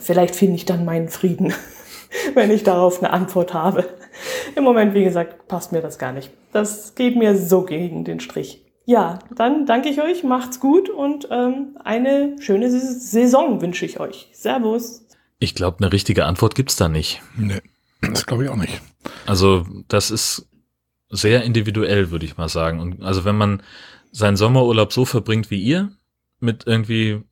Vielleicht 0.00 0.36
finde 0.36 0.56
ich 0.56 0.64
dann 0.64 0.84
meinen 0.84 1.08
Frieden, 1.08 1.52
wenn 2.34 2.50
ich 2.50 2.62
darauf 2.62 3.02
eine 3.02 3.12
Antwort 3.12 3.54
habe. 3.54 3.88
Im 4.54 4.64
Moment, 4.64 4.94
wie 4.94 5.04
gesagt, 5.04 5.48
passt 5.48 5.72
mir 5.72 5.80
das 5.80 5.98
gar 5.98 6.12
nicht. 6.12 6.30
Das 6.52 6.94
geht 6.94 7.16
mir 7.16 7.36
so 7.36 7.62
gegen 7.62 8.04
den 8.04 8.20
Strich. 8.20 8.62
Ja, 8.84 9.20
dann 9.34 9.64
danke 9.64 9.88
ich 9.88 10.00
euch, 10.00 10.24
macht's 10.24 10.58
gut 10.58 10.88
und 10.88 11.28
ähm, 11.30 11.78
eine 11.84 12.36
schöne 12.40 12.68
Saison 12.70 13.60
wünsche 13.60 13.86
ich 13.86 14.00
euch. 14.00 14.28
Servus. 14.32 15.06
Ich 15.38 15.54
glaube, 15.54 15.78
eine 15.80 15.92
richtige 15.92 16.24
Antwort 16.24 16.54
gibt's 16.54 16.76
da 16.76 16.88
nicht. 16.88 17.22
Nee, 17.36 17.62
das 18.00 18.26
glaube 18.26 18.44
ich 18.44 18.50
auch 18.50 18.56
nicht. 18.56 18.80
Also, 19.26 19.64
das 19.88 20.10
ist 20.10 20.48
sehr 21.10 21.42
individuell, 21.44 22.10
würde 22.10 22.26
ich 22.26 22.36
mal 22.36 22.48
sagen. 22.48 22.80
Und 22.80 23.02
also, 23.02 23.24
wenn 23.24 23.36
man 23.36 23.62
seinen 24.10 24.36
Sommerurlaub 24.36 24.92
so 24.92 25.04
verbringt 25.04 25.50
wie 25.50 25.62
ihr, 25.62 25.92
mit 26.40 26.66
irgendwie 26.66 27.22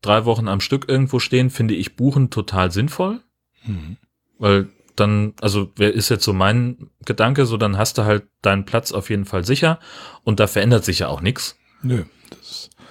drei 0.00 0.24
Wochen 0.24 0.48
am 0.48 0.60
Stück 0.60 0.88
irgendwo 0.88 1.18
stehen, 1.18 1.50
finde 1.50 1.74
ich 1.74 1.96
Buchen 1.96 2.30
total 2.30 2.70
sinnvoll. 2.70 3.20
Mhm. 3.64 3.96
Weil 4.38 4.68
dann, 4.96 5.34
also 5.40 5.70
wer 5.76 5.92
ist 5.92 6.08
jetzt 6.08 6.24
so 6.24 6.32
mein 6.32 6.90
Gedanke, 7.04 7.46
so 7.46 7.56
dann 7.56 7.78
hast 7.78 7.98
du 7.98 8.04
halt 8.04 8.24
deinen 8.42 8.64
Platz 8.64 8.92
auf 8.92 9.10
jeden 9.10 9.24
Fall 9.24 9.44
sicher 9.44 9.78
und 10.24 10.40
da 10.40 10.46
verändert 10.46 10.84
sich 10.84 11.00
ja 11.00 11.08
auch 11.08 11.20
nichts. 11.20 11.56
Nö. 11.82 12.04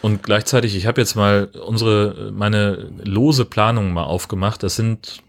Und 0.01 0.23
gleichzeitig, 0.23 0.75
ich 0.75 0.85
habe 0.85 1.01
jetzt 1.01 1.15
mal 1.15 1.45
unsere, 1.45 2.31
meine 2.31 2.91
lose 3.03 3.45
Planung 3.45 3.93
mal 3.93 4.03
aufgemacht. 4.03 4.63
Das 4.63 4.75
sind 4.75 5.23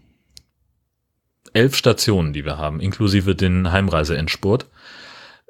elf 1.53 1.75
Stationen, 1.75 2.33
die 2.33 2.45
wir 2.45 2.57
haben, 2.57 2.79
inklusive 2.79 3.35
den 3.35 3.71
Heimreiseendspurt. 3.71 4.67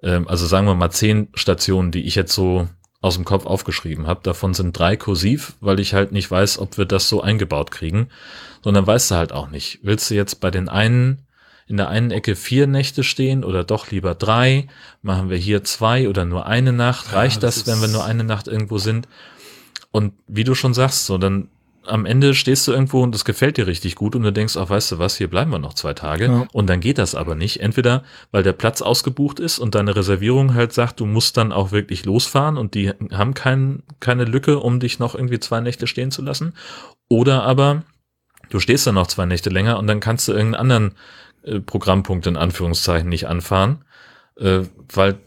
Ähm, 0.02 0.28
also 0.28 0.46
sagen 0.46 0.68
wir 0.68 0.76
mal 0.76 0.92
zehn 0.92 1.30
Stationen, 1.34 1.92
die 1.92 2.04
ich 2.04 2.16
jetzt 2.16 2.34
so 2.34 2.70
aus 3.02 3.16
dem 3.16 3.26
Kopf 3.26 3.45
aufgeschrieben 3.45 4.08
habe. 4.08 4.22
Davon 4.24 4.54
sind 4.54 4.78
drei 4.78 4.95
kursiv, 4.97 5.54
weil 5.62 5.80
ich 5.80 5.93
halt 5.93 6.12
nicht 6.12 6.30
weiß, 6.30 6.60
ob 6.60 6.78
wir 6.78 6.86
das 6.86 7.08
so 7.08 7.22
eingebaut 7.22 7.72
kriegen. 7.72 8.10
Sondern 8.62 8.86
weißt 8.86 9.12
du 9.12 9.16
halt 9.16 9.32
auch 9.32 9.50
nicht. 9.50 9.80
Willst 9.84 10.10
du 10.10 10.16
jetzt 10.16 10.41
bei 10.41 10.52
den 10.52 10.68
einen 10.68 11.26
in 11.68 11.78
der 11.78 11.88
einen 11.88 12.12
Ecke 12.12 12.36
vier 12.36 12.68
Nächte 12.68 13.04
stehen 13.04 13.45
oder 13.45 13.64
doch 13.64 13.89
lieber 13.89 14.16
drei? 14.16 14.68
Machen 15.02 15.30
wir 15.30 15.38
hier 15.38 15.64
zwei 15.64 16.10
oder 16.10 16.26
nur 16.26 16.45
eine 16.45 16.74
Nacht? 16.74 17.14
Reicht 17.14 17.38
ja, 17.38 17.41
das, 17.41 17.64
das 17.64 17.68
wenn 17.68 17.82
wir 17.82 17.88
nur 17.88 18.04
eine 18.04 18.24
Nacht 18.26 18.47
irgendwo 18.47 18.80
sind? 18.80 19.08
Und 19.91 20.14
wie 20.28 20.43
du 20.43 20.56
schon 20.56 20.74
sagst, 20.74 21.06
so 21.06 21.18
dann 21.18 21.47
am 21.86 22.06
Ende 22.06 22.34
stehst 22.34 22.68
du 22.68 22.72
irgendwo 22.72 23.02
und 23.02 23.16
es 23.16 23.26
gefällt 23.26 23.58
dir 23.58 23.68
richtig 23.68 23.96
gut 23.96 24.16
und 24.16 24.24
du 24.24 24.32
denkst, 24.32 24.58
ach, 24.58 24.70
weißt 24.70 24.92
du 24.92 25.00
was, 25.00 25.18
hier 25.18 25.30
bleiben 25.30 25.52
wir 25.52 25.60
noch 25.60 25.74
zwei 25.74 25.94
Tage. 25.94 26.26
Ja. 26.26 26.48
Und 26.52 26.68
dann 26.68 26.80
geht 26.80 26.98
das 26.98 27.16
aber 27.16 27.36
nicht. 27.36 27.62
Entweder, 27.62 28.04
weil 28.32 28.44
der 28.44 28.54
Platz 28.54 28.82
ausgebucht 28.82 29.40
ist 29.40 29.60
und 29.60 29.76
deine 29.76 29.96
Reservierung 29.96 30.54
halt 30.54 30.74
sagt, 30.74 31.00
du 31.00 31.06
musst 31.06 31.38
dann 31.38 31.52
auch 31.52 31.72
wirklich 31.72 32.06
losfahren 32.06 32.58
und 32.58 32.74
die 32.74 32.90
haben 33.12 33.34
kein, 33.34 33.84
keine 34.00 34.26
Lücke, 34.26 34.60
um 34.60 34.80
dich 34.80 35.00
noch 35.00 35.16
irgendwie 35.16 35.40
zwei 35.40 35.62
Nächte 35.62 35.88
stehen 35.88 36.12
zu 36.12 36.22
lassen. 36.22 36.54
Oder 37.08 37.44
aber, 37.44 37.84
du 38.50 38.60
stehst 38.60 38.86
dann 38.86 38.96
noch 38.96 39.08
zwei 39.08 39.26
Nächte 39.26 39.50
länger 39.50 39.80
und 39.80 39.88
dann 39.88 40.00
kannst 40.00 40.28
du 40.28 40.34
irgendeinen 40.34 40.62
anderen 40.62 40.96
äh, 41.44 41.60
Programmpunkt 41.60 42.28
in 42.28 42.38
Anführungszeichen 42.38 43.10
nicht 43.10 43.28
anfahren, 43.28 43.84
äh, 44.38 44.62
weil 44.94 45.18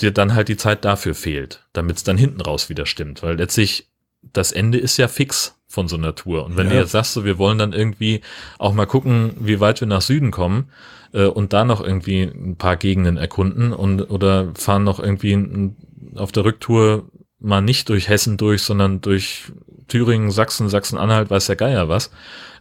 dir 0.00 0.12
dann 0.12 0.34
halt 0.34 0.48
die 0.48 0.56
Zeit 0.56 0.84
dafür 0.84 1.14
fehlt, 1.14 1.66
damit 1.72 1.96
es 1.96 2.04
dann 2.04 2.16
hinten 2.16 2.40
raus 2.40 2.68
wieder 2.68 2.86
stimmt. 2.86 3.22
Weil 3.22 3.36
letztlich 3.36 3.88
das 4.22 4.52
Ende 4.52 4.78
ist 4.78 4.96
ja 4.96 5.08
fix 5.08 5.57
von 5.68 5.86
so 5.86 5.96
einer 5.96 6.14
Tour. 6.14 6.44
Und 6.46 6.56
wenn 6.56 6.66
ja. 6.66 6.72
du 6.72 6.78
jetzt 6.80 6.92
sagst, 6.92 7.12
so, 7.12 7.24
wir 7.24 7.38
wollen 7.38 7.58
dann 7.58 7.72
irgendwie 7.72 8.22
auch 8.58 8.72
mal 8.72 8.86
gucken, 8.86 9.32
wie 9.38 9.60
weit 9.60 9.80
wir 9.80 9.88
nach 9.88 10.00
Süden 10.00 10.30
kommen 10.30 10.70
äh, 11.12 11.26
und 11.26 11.52
da 11.52 11.64
noch 11.64 11.82
irgendwie 11.82 12.22
ein 12.22 12.56
paar 12.56 12.76
Gegenden 12.76 13.18
erkunden 13.18 13.72
und 13.72 14.02
oder 14.10 14.52
fahren 14.54 14.84
noch 14.84 14.98
irgendwie 14.98 15.72
auf 16.16 16.32
der 16.32 16.44
Rücktour 16.44 17.04
mal 17.38 17.60
nicht 17.60 17.88
durch 17.90 18.08
Hessen 18.08 18.36
durch, 18.36 18.62
sondern 18.62 19.00
durch 19.00 19.52
Thüringen, 19.86 20.30
Sachsen, 20.30 20.68
Sachsen-Anhalt, 20.68 21.30
weiß 21.30 21.46
der 21.46 21.56
Geier 21.56 21.88
was, 21.88 22.10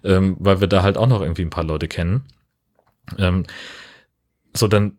ähm, 0.04 0.36
weil 0.40 0.62
wir 0.62 0.68
da 0.68 0.84
halt 0.84 0.98
auch 0.98 1.08
noch 1.08 1.22
irgendwie 1.22 1.42
ein 1.42 1.50
paar 1.50 1.64
Leute 1.64 1.88
kennen. 1.88 2.26
Ähm, 3.18 3.46
so, 4.54 4.68
dann 4.68 4.98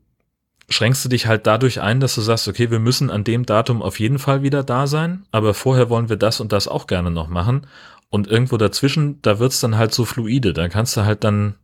schränkst 0.71 1.05
du 1.05 1.09
dich 1.09 1.27
halt 1.27 1.47
dadurch 1.47 1.81
ein, 1.81 2.01
dass 2.01 2.15
du 2.15 2.21
sagst, 2.21 2.49
okay, 2.49 2.71
wir 2.71 2.79
müssen 2.79 3.11
an 3.11 3.25
dem 3.25 3.47
Datum 3.47 3.83
auf 3.83 4.01
jeden 4.01 4.19
Fall 4.19 4.43
wieder 4.43 4.63
da 4.63 4.87
sein, 4.87 5.25
aber 5.31 5.55
vorher 5.55 5.89
wollen 5.89 6.09
wir 6.09 6.17
das 6.17 6.41
und 6.41 6.53
das 6.53 6.69
auch 6.69 6.87
gerne 6.87 7.11
noch 7.11 7.29
machen. 7.29 7.67
Und 8.11 8.27
irgendwo 8.27 8.57
dazwischen, 8.57 9.21
da 9.23 9.39
wird's 9.39 9.61
dann 9.61 9.77
halt 9.77 9.93
so 9.93 10.05
fluide. 10.05 10.53
Da 10.53 10.69
kannst 10.69 10.97
du 10.97 11.05
halt 11.05 11.25
dann, 11.25 11.57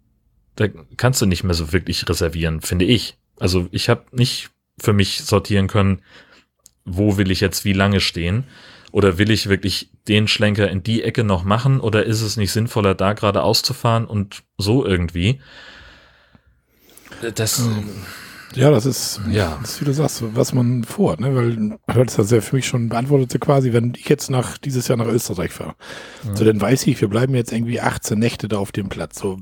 da 0.57 0.69
kannst 0.97 1.23
du 1.23 1.27
nicht 1.27 1.45
mehr 1.45 1.55
so 1.55 1.73
wirklich 1.73 2.09
reservieren, 2.09 2.61
finde 2.61 2.85
ich. 2.85 3.17
Also 3.39 3.69
ich 3.71 3.89
habe 3.89 4.05
nicht 4.13 4.51
für 4.79 4.93
mich 4.93 5.23
sortieren 5.23 5.69
können, 5.69 6.03
wo 6.85 7.17
will 7.17 7.31
ich 7.31 7.41
jetzt 7.41 7.65
wie 7.65 7.73
lange 7.73 8.01
stehen. 8.01 8.45
Oder 8.93 9.19
will 9.19 9.31
ich 9.31 9.49
wirklich 9.49 9.91
den 10.07 10.29
Schlenker 10.29 10.71
in 10.71 10.85
die 10.85 11.03
Ecke 11.03 11.25
noch 11.25 11.43
machen? 11.43 11.81
Oder 11.81 12.05
ist 12.05 12.21
es 12.21 12.37
nicht 12.37 12.53
sinnvoller, 12.53 12.95
da 12.95 13.13
gerade 13.15 13.43
auszufahren 13.43 14.05
und 14.05 14.45
so 14.57 14.87
irgendwie? 14.87 15.41
Das. 17.35 17.61
Ja, 18.57 18.71
das 18.71 18.87
ist, 18.87 19.21
ja. 19.31 19.59
Das 19.61 19.73
ist, 19.73 19.81
wie 19.81 19.85
du 19.85 19.93
sagst, 19.93 20.23
was 20.35 20.53
man 20.53 20.85
vorhat, 20.85 21.21
ne? 21.21 21.35
Weil 21.35 21.57
du 21.57 21.79
hattest 21.89 22.19
das 22.19 22.31
ja 22.31 22.41
für 22.41 22.57
mich 22.57 22.67
schon 22.67 22.89
beantwortet, 22.89 23.41
quasi, 23.41 23.73
wenn 23.73 23.95
ich 23.97 24.09
jetzt 24.09 24.31
nach 24.31 24.59
dieses 24.59 24.89
Jahr 24.89 24.99
nach 24.99 25.07
Österreich 25.07 25.53
fahre. 25.53 25.75
Ja. 26.25 26.37
So, 26.37 26.45
dann 26.45 26.61
weiß 26.61 26.87
ich, 26.87 27.01
wir 27.01 27.09
bleiben 27.09 27.35
jetzt 27.35 27.53
irgendwie 27.53 27.81
18 27.81 28.19
Nächte 28.19 28.49
da 28.49 28.59
auf 28.59 28.73
dem 28.73 28.89
Platz. 28.89 29.19
So, 29.19 29.39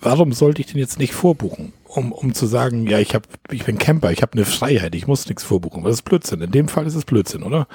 warum 0.00 0.32
sollte 0.32 0.60
ich 0.60 0.68
denn 0.68 0.78
jetzt 0.78 0.98
nicht 0.98 1.14
vorbuchen? 1.14 1.72
Um, 1.84 2.12
um 2.12 2.34
zu 2.34 2.46
sagen, 2.46 2.86
ja, 2.86 2.98
ich 2.98 3.14
hab, 3.14 3.26
ich 3.50 3.64
bin 3.64 3.78
Camper, 3.78 4.12
ich 4.12 4.20
habe 4.20 4.32
eine 4.34 4.44
Freiheit, 4.44 4.94
ich 4.94 5.06
muss 5.06 5.26
nichts 5.26 5.44
vorbuchen. 5.44 5.82
Das 5.82 5.94
ist 5.94 6.02
Blödsinn. 6.02 6.42
In 6.42 6.50
dem 6.50 6.68
Fall 6.68 6.86
ist 6.86 6.94
es 6.94 7.04
Blödsinn, 7.04 7.42
oder? 7.42 7.66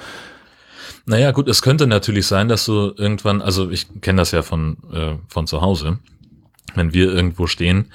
Naja, 1.06 1.32
gut, 1.32 1.48
es 1.48 1.62
könnte 1.62 1.86
natürlich 1.86 2.26
sein, 2.26 2.48
dass 2.48 2.64
du 2.64 2.92
irgendwann, 2.96 3.42
also 3.42 3.70
ich 3.70 3.88
kenne 4.00 4.18
das 4.18 4.30
ja 4.30 4.42
von, 4.42 4.76
äh, 4.92 5.14
von 5.28 5.46
zu 5.46 5.60
Hause, 5.60 5.98
wenn 6.74 6.92
wir 6.94 7.12
irgendwo 7.12 7.46
stehen, 7.46 7.88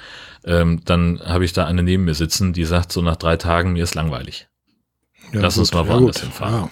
ähm, 0.48 0.80
dann 0.84 1.20
habe 1.24 1.44
ich 1.44 1.52
da 1.52 1.66
eine 1.66 1.82
neben 1.82 2.04
mir 2.04 2.14
sitzen, 2.14 2.52
die 2.52 2.64
sagt 2.64 2.90
so 2.90 3.02
nach 3.02 3.16
drei 3.16 3.36
Tagen, 3.36 3.74
mir 3.74 3.84
ist 3.84 3.94
langweilig. 3.94 4.48
Ja, 5.32 5.40
Lass 5.40 5.54
gut, 5.54 5.60
uns 5.60 5.74
mal 5.74 5.86
woanders 5.86 6.16
ja, 6.16 6.22
hinfahren. 6.22 6.54
Ja. 6.54 6.70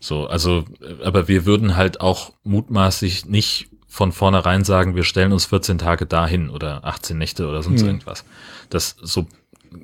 So, 0.00 0.26
also, 0.26 0.64
aber 1.02 1.28
wir 1.28 1.46
würden 1.46 1.76
halt 1.76 2.00
auch 2.00 2.32
mutmaßlich 2.44 3.26
nicht 3.26 3.70
von 3.86 4.12
vornherein 4.12 4.64
sagen, 4.64 4.94
wir 4.94 5.02
stellen 5.02 5.32
uns 5.32 5.46
14 5.46 5.78
Tage 5.78 6.06
dahin 6.06 6.48
oder 6.48 6.84
18 6.84 7.18
Nächte 7.18 7.48
oder 7.48 7.62
sonst 7.62 7.80
hm. 7.80 7.88
irgendwas. 7.88 8.24
Das 8.68 8.96
so 9.02 9.26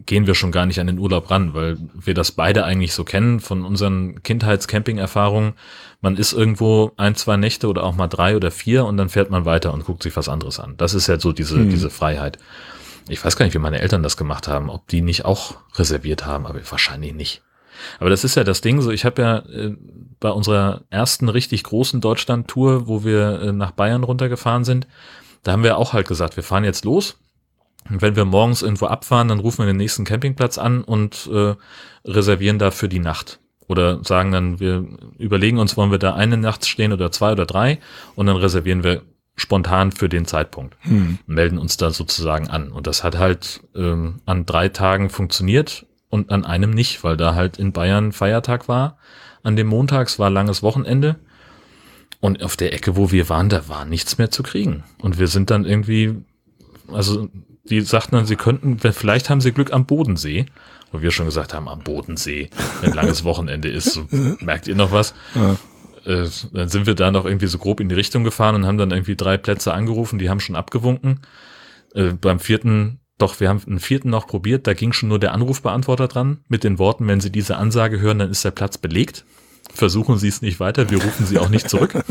gehen 0.06 0.26
wir 0.26 0.34
schon 0.34 0.52
gar 0.52 0.66
nicht 0.66 0.80
an 0.80 0.86
den 0.86 0.98
Urlaub 0.98 1.30
ran, 1.30 1.54
weil 1.54 1.76
wir 1.94 2.14
das 2.14 2.32
beide 2.32 2.64
eigentlich 2.64 2.92
so 2.92 3.04
kennen 3.04 3.40
von 3.40 3.64
unseren 3.64 4.22
Kindheitscamping-Erfahrungen. 4.22 5.54
Man 6.00 6.16
ist 6.16 6.32
irgendwo 6.32 6.92
ein, 6.96 7.14
zwei 7.14 7.36
Nächte 7.36 7.68
oder 7.68 7.84
auch 7.84 7.94
mal 7.94 8.08
drei 8.08 8.36
oder 8.36 8.50
vier 8.50 8.84
und 8.84 8.96
dann 8.96 9.08
fährt 9.08 9.30
man 9.30 9.44
weiter 9.44 9.72
und 9.72 9.84
guckt 9.84 10.02
sich 10.02 10.16
was 10.16 10.28
anderes 10.28 10.60
an. 10.60 10.74
Das 10.76 10.94
ist 10.94 11.06
ja 11.06 11.18
so 11.18 11.32
diese, 11.32 11.56
hm. 11.56 11.70
diese 11.70 11.90
Freiheit. 11.90 12.38
Ich 13.08 13.24
weiß 13.24 13.36
gar 13.36 13.44
nicht, 13.44 13.54
wie 13.54 13.58
meine 13.58 13.80
Eltern 13.80 14.02
das 14.02 14.16
gemacht 14.16 14.48
haben, 14.48 14.68
ob 14.68 14.88
die 14.88 15.00
nicht 15.00 15.24
auch 15.24 15.56
reserviert 15.76 16.26
haben, 16.26 16.46
aber 16.46 16.60
wahrscheinlich 16.70 17.14
nicht. 17.14 17.42
Aber 18.00 18.10
das 18.10 18.24
ist 18.24 18.34
ja 18.34 18.44
das 18.44 18.60
Ding, 18.60 18.80
so 18.80 18.90
ich 18.90 19.04
habe 19.04 19.22
ja 19.22 19.38
äh, 19.38 19.76
bei 20.18 20.30
unserer 20.30 20.82
ersten 20.90 21.28
richtig 21.28 21.62
großen 21.62 22.00
Deutschland-Tour, 22.00 22.88
wo 22.88 23.04
wir 23.04 23.40
äh, 23.40 23.52
nach 23.52 23.72
Bayern 23.72 24.02
runtergefahren 24.02 24.64
sind, 24.64 24.86
da 25.42 25.52
haben 25.52 25.62
wir 25.62 25.76
auch 25.76 25.92
halt 25.92 26.08
gesagt, 26.08 26.36
wir 26.36 26.42
fahren 26.42 26.64
jetzt 26.64 26.84
los. 26.84 27.18
Und 27.88 28.02
wenn 28.02 28.16
wir 28.16 28.24
morgens 28.24 28.62
irgendwo 28.62 28.86
abfahren, 28.86 29.28
dann 29.28 29.38
rufen 29.38 29.58
wir 29.58 29.66
den 29.66 29.76
nächsten 29.76 30.04
Campingplatz 30.04 30.58
an 30.58 30.82
und 30.82 31.30
äh, 31.32 31.54
reservieren 32.04 32.58
da 32.58 32.72
für 32.72 32.88
die 32.88 32.98
Nacht. 32.98 33.38
Oder 33.68 34.02
sagen 34.04 34.32
dann, 34.32 34.58
wir 34.58 34.84
überlegen 35.18 35.58
uns, 35.58 35.76
wollen 35.76 35.90
wir 35.90 35.98
da 35.98 36.14
eine 36.14 36.36
Nacht 36.36 36.66
stehen 36.66 36.92
oder 36.92 37.12
zwei 37.12 37.32
oder 37.32 37.46
drei 37.46 37.78
und 38.14 38.26
dann 38.26 38.36
reservieren 38.36 38.82
wir 38.82 39.02
spontan 39.36 39.92
für 39.92 40.08
den 40.08 40.24
Zeitpunkt. 40.24 40.76
Hm. 40.80 41.18
Melden 41.26 41.58
uns 41.58 41.76
da 41.76 41.90
sozusagen 41.90 42.48
an. 42.48 42.72
Und 42.72 42.86
das 42.86 43.04
hat 43.04 43.18
halt 43.18 43.60
ähm, 43.76 44.20
an 44.24 44.46
drei 44.46 44.68
Tagen 44.68 45.10
funktioniert. 45.10 45.86
und 46.08 46.30
an 46.30 46.44
einem 46.44 46.70
nicht, 46.70 47.04
weil 47.04 47.16
da 47.16 47.34
halt 47.34 47.58
in 47.58 47.72
Bayern 47.72 48.12
Feiertag 48.12 48.68
war. 48.68 48.96
An 49.42 49.56
dem 49.56 49.66
Montags 49.66 50.18
war 50.18 50.30
langes 50.30 50.62
Wochenende. 50.62 51.16
Und 52.20 52.42
auf 52.42 52.56
der 52.56 52.72
Ecke, 52.72 52.96
wo 52.96 53.12
wir 53.12 53.28
waren, 53.28 53.48
da 53.48 53.68
war 53.68 53.84
nichts 53.84 54.16
mehr 54.16 54.30
zu 54.30 54.42
kriegen. 54.42 54.84
Und 55.02 55.18
wir 55.18 55.28
sind 55.28 55.50
dann 55.50 55.64
irgendwie, 55.64 56.14
also 56.90 57.28
die 57.64 57.80
sagten 57.82 58.16
dann, 58.16 58.26
sie 58.26 58.36
könnten, 58.36 58.78
vielleicht 58.78 59.28
haben 59.28 59.40
sie 59.40 59.52
Glück 59.52 59.72
am 59.72 59.86
Bodensee. 59.86 60.46
Wo 60.92 61.02
wir 61.02 61.10
schon 61.10 61.26
gesagt 61.26 61.52
haben, 61.52 61.68
am 61.68 61.80
Bodensee, 61.80 62.48
wenn 62.80 62.92
langes 62.92 63.24
Wochenende 63.24 63.68
ist. 63.68 63.92
So, 63.92 64.06
merkt 64.40 64.68
ihr 64.68 64.76
noch 64.76 64.92
was? 64.92 65.14
Ja. 65.34 65.56
Äh, 66.06 66.28
dann 66.52 66.68
sind 66.68 66.86
wir 66.86 66.94
da 66.94 67.10
noch 67.10 67.24
irgendwie 67.24 67.48
so 67.48 67.58
grob 67.58 67.80
in 67.80 67.88
die 67.88 67.94
Richtung 67.94 68.22
gefahren 68.22 68.54
und 68.54 68.66
haben 68.66 68.78
dann 68.78 68.92
irgendwie 68.92 69.16
drei 69.16 69.36
Plätze 69.36 69.74
angerufen, 69.74 70.18
die 70.18 70.30
haben 70.30 70.40
schon 70.40 70.56
abgewunken. 70.56 71.20
Äh, 71.94 72.12
beim 72.12 72.38
vierten, 72.38 73.00
doch, 73.18 73.40
wir 73.40 73.48
haben 73.48 73.60
einen 73.66 73.80
vierten 73.80 74.10
noch 74.10 74.26
probiert, 74.28 74.66
da 74.66 74.74
ging 74.74 74.92
schon 74.92 75.08
nur 75.08 75.18
der 75.18 75.32
Anrufbeantworter 75.32 76.06
dran, 76.06 76.38
mit 76.48 76.62
den 76.62 76.78
Worten, 76.78 77.08
wenn 77.08 77.20
Sie 77.20 77.32
diese 77.32 77.56
Ansage 77.56 78.00
hören, 78.00 78.20
dann 78.20 78.30
ist 78.30 78.44
der 78.44 78.52
Platz 78.52 78.78
belegt. 78.78 79.24
Versuchen 79.74 80.16
Sie 80.16 80.28
es 80.28 80.42
nicht 80.42 80.60
weiter, 80.60 80.90
wir 80.90 81.02
rufen 81.02 81.26
Sie 81.26 81.38
auch 81.38 81.48
nicht 81.48 81.68
zurück. 81.68 81.94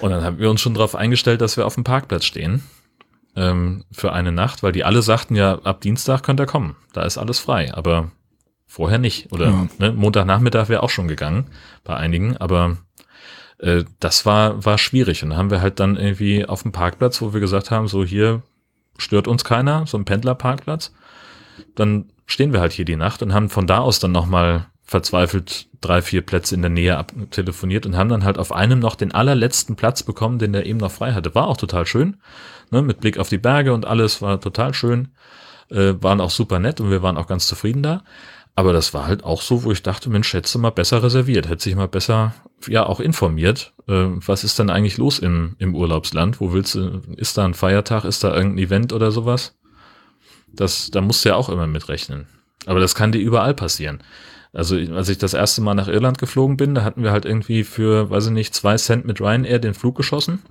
Und 0.00 0.10
dann 0.10 0.22
haben 0.22 0.38
wir 0.38 0.48
uns 0.48 0.60
schon 0.60 0.74
darauf 0.74 0.94
eingestellt, 0.94 1.40
dass 1.40 1.56
wir 1.56 1.66
auf 1.66 1.74
dem 1.74 1.84
Parkplatz 1.84 2.24
stehen 2.24 2.62
ähm, 3.36 3.84
für 3.90 4.12
eine 4.12 4.32
Nacht, 4.32 4.62
weil 4.62 4.72
die 4.72 4.84
alle 4.84 5.02
sagten 5.02 5.34
ja, 5.34 5.58
ab 5.58 5.80
Dienstag 5.82 6.22
könnt 6.22 6.40
ihr 6.40 6.46
kommen, 6.46 6.76
da 6.92 7.02
ist 7.02 7.18
alles 7.18 7.40
frei, 7.40 7.74
aber 7.74 8.12
vorher 8.68 8.98
nicht. 8.98 9.32
Oder 9.32 9.46
ja. 9.46 9.68
ne, 9.78 9.92
Montagnachmittag 9.92 10.68
wäre 10.68 10.84
auch 10.84 10.90
schon 10.90 11.08
gegangen 11.08 11.46
bei 11.82 11.96
einigen, 11.96 12.36
aber 12.36 12.76
äh, 13.58 13.84
das 13.98 14.24
war, 14.24 14.64
war 14.64 14.78
schwierig. 14.78 15.24
Und 15.24 15.30
dann 15.30 15.38
haben 15.38 15.50
wir 15.50 15.60
halt 15.60 15.80
dann 15.80 15.96
irgendwie 15.96 16.46
auf 16.46 16.62
dem 16.62 16.70
Parkplatz, 16.70 17.20
wo 17.20 17.32
wir 17.32 17.40
gesagt 17.40 17.72
haben, 17.72 17.88
so 17.88 18.04
hier 18.04 18.42
stört 18.98 19.26
uns 19.26 19.42
keiner, 19.42 19.86
so 19.86 19.96
ein 19.96 20.04
Pendlerparkplatz, 20.04 20.92
dann 21.74 22.10
stehen 22.26 22.52
wir 22.52 22.60
halt 22.60 22.72
hier 22.72 22.84
die 22.84 22.96
Nacht 22.96 23.22
und 23.22 23.32
haben 23.32 23.48
von 23.48 23.66
da 23.66 23.78
aus 23.78 24.00
dann 24.00 24.12
nochmal 24.12 24.66
verzweifelt 24.82 25.68
drei, 25.80 26.02
vier 26.02 26.22
Plätze 26.22 26.54
in 26.54 26.62
der 26.62 26.70
Nähe 26.70 27.04
telefoniert 27.30 27.86
und 27.86 27.96
haben 27.96 28.08
dann 28.08 28.24
halt 28.24 28.38
auf 28.38 28.52
einem 28.52 28.80
noch 28.80 28.96
den 28.96 29.12
allerletzten 29.12 29.76
Platz 29.76 30.02
bekommen, 30.02 30.38
den 30.38 30.52
der 30.52 30.66
eben 30.66 30.78
noch 30.78 30.90
frei 30.90 31.12
hatte. 31.12 31.34
War 31.34 31.46
auch 31.46 31.56
total 31.56 31.86
schön, 31.86 32.16
ne, 32.70 32.82
mit 32.82 33.00
Blick 33.00 33.18
auf 33.18 33.28
die 33.28 33.38
Berge 33.38 33.72
und 33.72 33.86
alles 33.86 34.22
war 34.22 34.40
total 34.40 34.74
schön, 34.74 35.08
äh, 35.70 35.94
waren 36.00 36.20
auch 36.20 36.30
super 36.30 36.58
nett 36.58 36.80
und 36.80 36.90
wir 36.90 37.02
waren 37.02 37.16
auch 37.16 37.26
ganz 37.26 37.46
zufrieden 37.46 37.82
da. 37.82 38.02
Aber 38.58 38.72
das 38.72 38.92
war 38.92 39.06
halt 39.06 39.22
auch 39.22 39.40
so, 39.40 39.62
wo 39.62 39.70
ich 39.70 39.84
dachte, 39.84 40.10
Mensch, 40.10 40.32
hättest 40.32 40.56
du 40.56 40.58
mal 40.58 40.70
besser 40.70 41.00
reserviert, 41.00 41.48
hätte 41.48 41.62
sich 41.62 41.76
mal 41.76 41.86
besser, 41.86 42.34
ja, 42.66 42.84
auch 42.84 42.98
informiert. 42.98 43.72
Äh, 43.86 44.06
was 44.26 44.42
ist 44.42 44.58
denn 44.58 44.68
eigentlich 44.68 44.96
los 44.96 45.20
im, 45.20 45.54
im 45.60 45.76
Urlaubsland? 45.76 46.40
Wo 46.40 46.52
willst 46.52 46.74
du, 46.74 47.00
ist 47.16 47.38
da 47.38 47.44
ein 47.44 47.54
Feiertag, 47.54 48.04
ist 48.04 48.24
da 48.24 48.34
irgendein 48.34 48.64
Event 48.64 48.92
oder 48.92 49.12
sowas? 49.12 49.56
Das, 50.52 50.90
da 50.90 51.00
musst 51.00 51.24
du 51.24 51.28
ja 51.28 51.36
auch 51.36 51.50
immer 51.50 51.68
mitrechnen. 51.68 52.26
Aber 52.66 52.80
das 52.80 52.96
kann 52.96 53.12
dir 53.12 53.20
überall 53.20 53.54
passieren. 53.54 54.02
Also 54.52 54.74
als 54.74 55.08
ich 55.08 55.18
das 55.18 55.34
erste 55.34 55.60
Mal 55.60 55.74
nach 55.74 55.86
Irland 55.86 56.18
geflogen 56.18 56.56
bin, 56.56 56.74
da 56.74 56.82
hatten 56.82 57.04
wir 57.04 57.12
halt 57.12 57.26
irgendwie 57.26 57.62
für, 57.62 58.10
weiß 58.10 58.26
ich 58.26 58.32
nicht, 58.32 58.56
zwei 58.56 58.76
Cent 58.76 59.04
mit 59.04 59.20
Ryanair 59.20 59.60
den 59.60 59.74
Flug 59.74 59.96
geschossen 59.96 60.42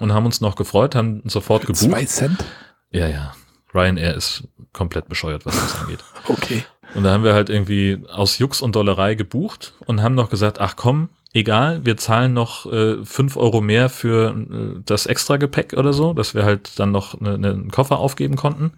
und 0.00 0.12
haben 0.12 0.26
uns 0.26 0.40
noch 0.40 0.56
gefreut, 0.56 0.96
haben 0.96 1.22
sofort 1.26 1.66
gebucht. 1.66 1.84
Zwei 1.84 2.04
Cent? 2.04 2.44
Ja, 2.90 3.06
ja. 3.06 3.32
Ryanair 3.72 4.16
ist 4.16 4.42
komplett 4.72 5.08
bescheuert, 5.08 5.46
was 5.46 5.54
das 5.54 5.80
angeht. 5.82 6.02
okay. 6.26 6.64
Und 6.94 7.04
da 7.04 7.12
haben 7.12 7.24
wir 7.24 7.34
halt 7.34 7.50
irgendwie 7.50 8.02
aus 8.10 8.38
Jux 8.38 8.62
und 8.62 8.74
Dollerei 8.74 9.14
gebucht 9.14 9.74
und 9.86 10.02
haben 10.02 10.14
noch 10.14 10.30
gesagt, 10.30 10.60
ach 10.60 10.76
komm, 10.76 11.10
egal, 11.32 11.84
wir 11.84 11.96
zahlen 11.96 12.32
noch 12.32 12.70
äh, 12.72 13.04
fünf 13.04 13.36
Euro 13.36 13.60
mehr 13.60 13.88
für 13.88 14.30
äh, 14.34 14.80
das 14.84 15.06
extra 15.06 15.36
Gepäck 15.36 15.74
oder 15.74 15.92
so, 15.92 16.14
dass 16.14 16.34
wir 16.34 16.44
halt 16.44 16.78
dann 16.78 16.90
noch 16.90 17.20
ne, 17.20 17.38
ne, 17.38 17.50
einen 17.50 17.70
Koffer 17.70 17.98
aufgeben 17.98 18.36
konnten 18.36 18.72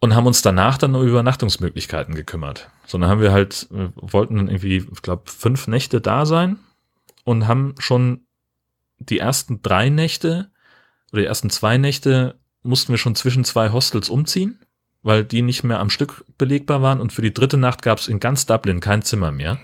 und 0.00 0.14
haben 0.14 0.26
uns 0.26 0.42
danach 0.42 0.76
dann 0.76 0.94
um 0.94 1.06
Übernachtungsmöglichkeiten 1.06 2.14
gekümmert. 2.14 2.68
Sondern 2.86 3.10
haben 3.10 3.20
wir 3.20 3.32
halt, 3.32 3.68
äh, 3.72 3.88
wollten 3.94 4.36
dann 4.36 4.48
irgendwie, 4.48 4.86
ich 4.92 5.02
glaube, 5.02 5.22
fünf 5.26 5.66
Nächte 5.68 6.00
da 6.00 6.26
sein 6.26 6.58
und 7.24 7.46
haben 7.46 7.74
schon 7.78 8.26
die 8.98 9.18
ersten 9.18 9.62
drei 9.62 9.88
Nächte 9.88 10.50
oder 11.12 11.22
die 11.22 11.28
ersten 11.28 11.50
zwei 11.50 11.78
Nächte 11.78 12.38
mussten 12.62 12.92
wir 12.92 12.98
schon 12.98 13.14
zwischen 13.14 13.44
zwei 13.44 13.70
Hostels 13.70 14.08
umziehen, 14.08 14.58
weil 15.04 15.22
die 15.22 15.42
nicht 15.42 15.62
mehr 15.62 15.78
am 15.78 15.90
Stück 15.90 16.24
belegbar 16.38 16.82
waren 16.82 17.00
und 17.00 17.12
für 17.12 17.22
die 17.22 17.32
dritte 17.32 17.56
Nacht 17.56 17.82
gab 17.82 17.98
es 17.98 18.08
in 18.08 18.18
ganz 18.18 18.46
Dublin 18.46 18.80
kein 18.80 19.02
Zimmer 19.02 19.30
mehr. 19.30 19.58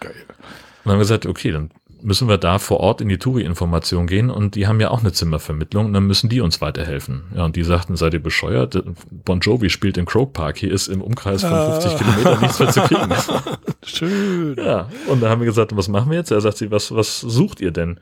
Geil. 0.00 0.12
Und 0.12 0.36
dann 0.84 0.92
haben 0.92 0.98
wir 0.98 1.04
gesagt, 1.04 1.26
okay, 1.26 1.52
dann 1.52 1.70
müssen 2.02 2.28
wir 2.28 2.38
da 2.38 2.58
vor 2.58 2.80
Ort 2.80 3.00
in 3.00 3.08
die 3.08 3.18
Touri-Information 3.18 4.06
gehen 4.06 4.30
und 4.30 4.54
die 4.54 4.66
haben 4.66 4.80
ja 4.80 4.90
auch 4.90 5.00
eine 5.00 5.12
Zimmervermittlung 5.12 5.86
und 5.86 5.92
dann 5.92 6.06
müssen 6.06 6.28
die 6.28 6.40
uns 6.40 6.60
weiterhelfen. 6.60 7.24
Ja, 7.34 7.44
und 7.44 7.56
die 7.56 7.62
sagten, 7.62 7.96
seid 7.96 8.14
ihr 8.14 8.22
bescheuert? 8.22 8.82
Bon 9.10 9.40
Jovi 9.40 9.70
spielt 9.70 9.96
in 9.96 10.06
Croke 10.06 10.32
Park, 10.32 10.58
hier 10.58 10.72
ist 10.72 10.88
im 10.88 11.02
Umkreis 11.02 11.42
von 11.42 11.50
50 11.50 11.92
ah. 11.92 11.96
Kilometern 11.96 12.40
nichts 12.40 12.58
mehr 12.58 12.68
zu 12.70 12.80
kriegen. 12.80 13.14
Schön. 13.84 14.56
Ja, 14.56 14.88
und 15.08 15.22
da 15.22 15.28
haben 15.28 15.40
wir 15.40 15.46
gesagt, 15.46 15.76
was 15.76 15.88
machen 15.88 16.10
wir 16.10 16.18
jetzt? 16.18 16.30
Er 16.30 16.40
sagt 16.40 16.58
sie, 16.58 16.70
was, 16.70 16.94
was 16.94 17.20
sucht 17.20 17.60
ihr 17.60 17.70
denn? 17.70 18.00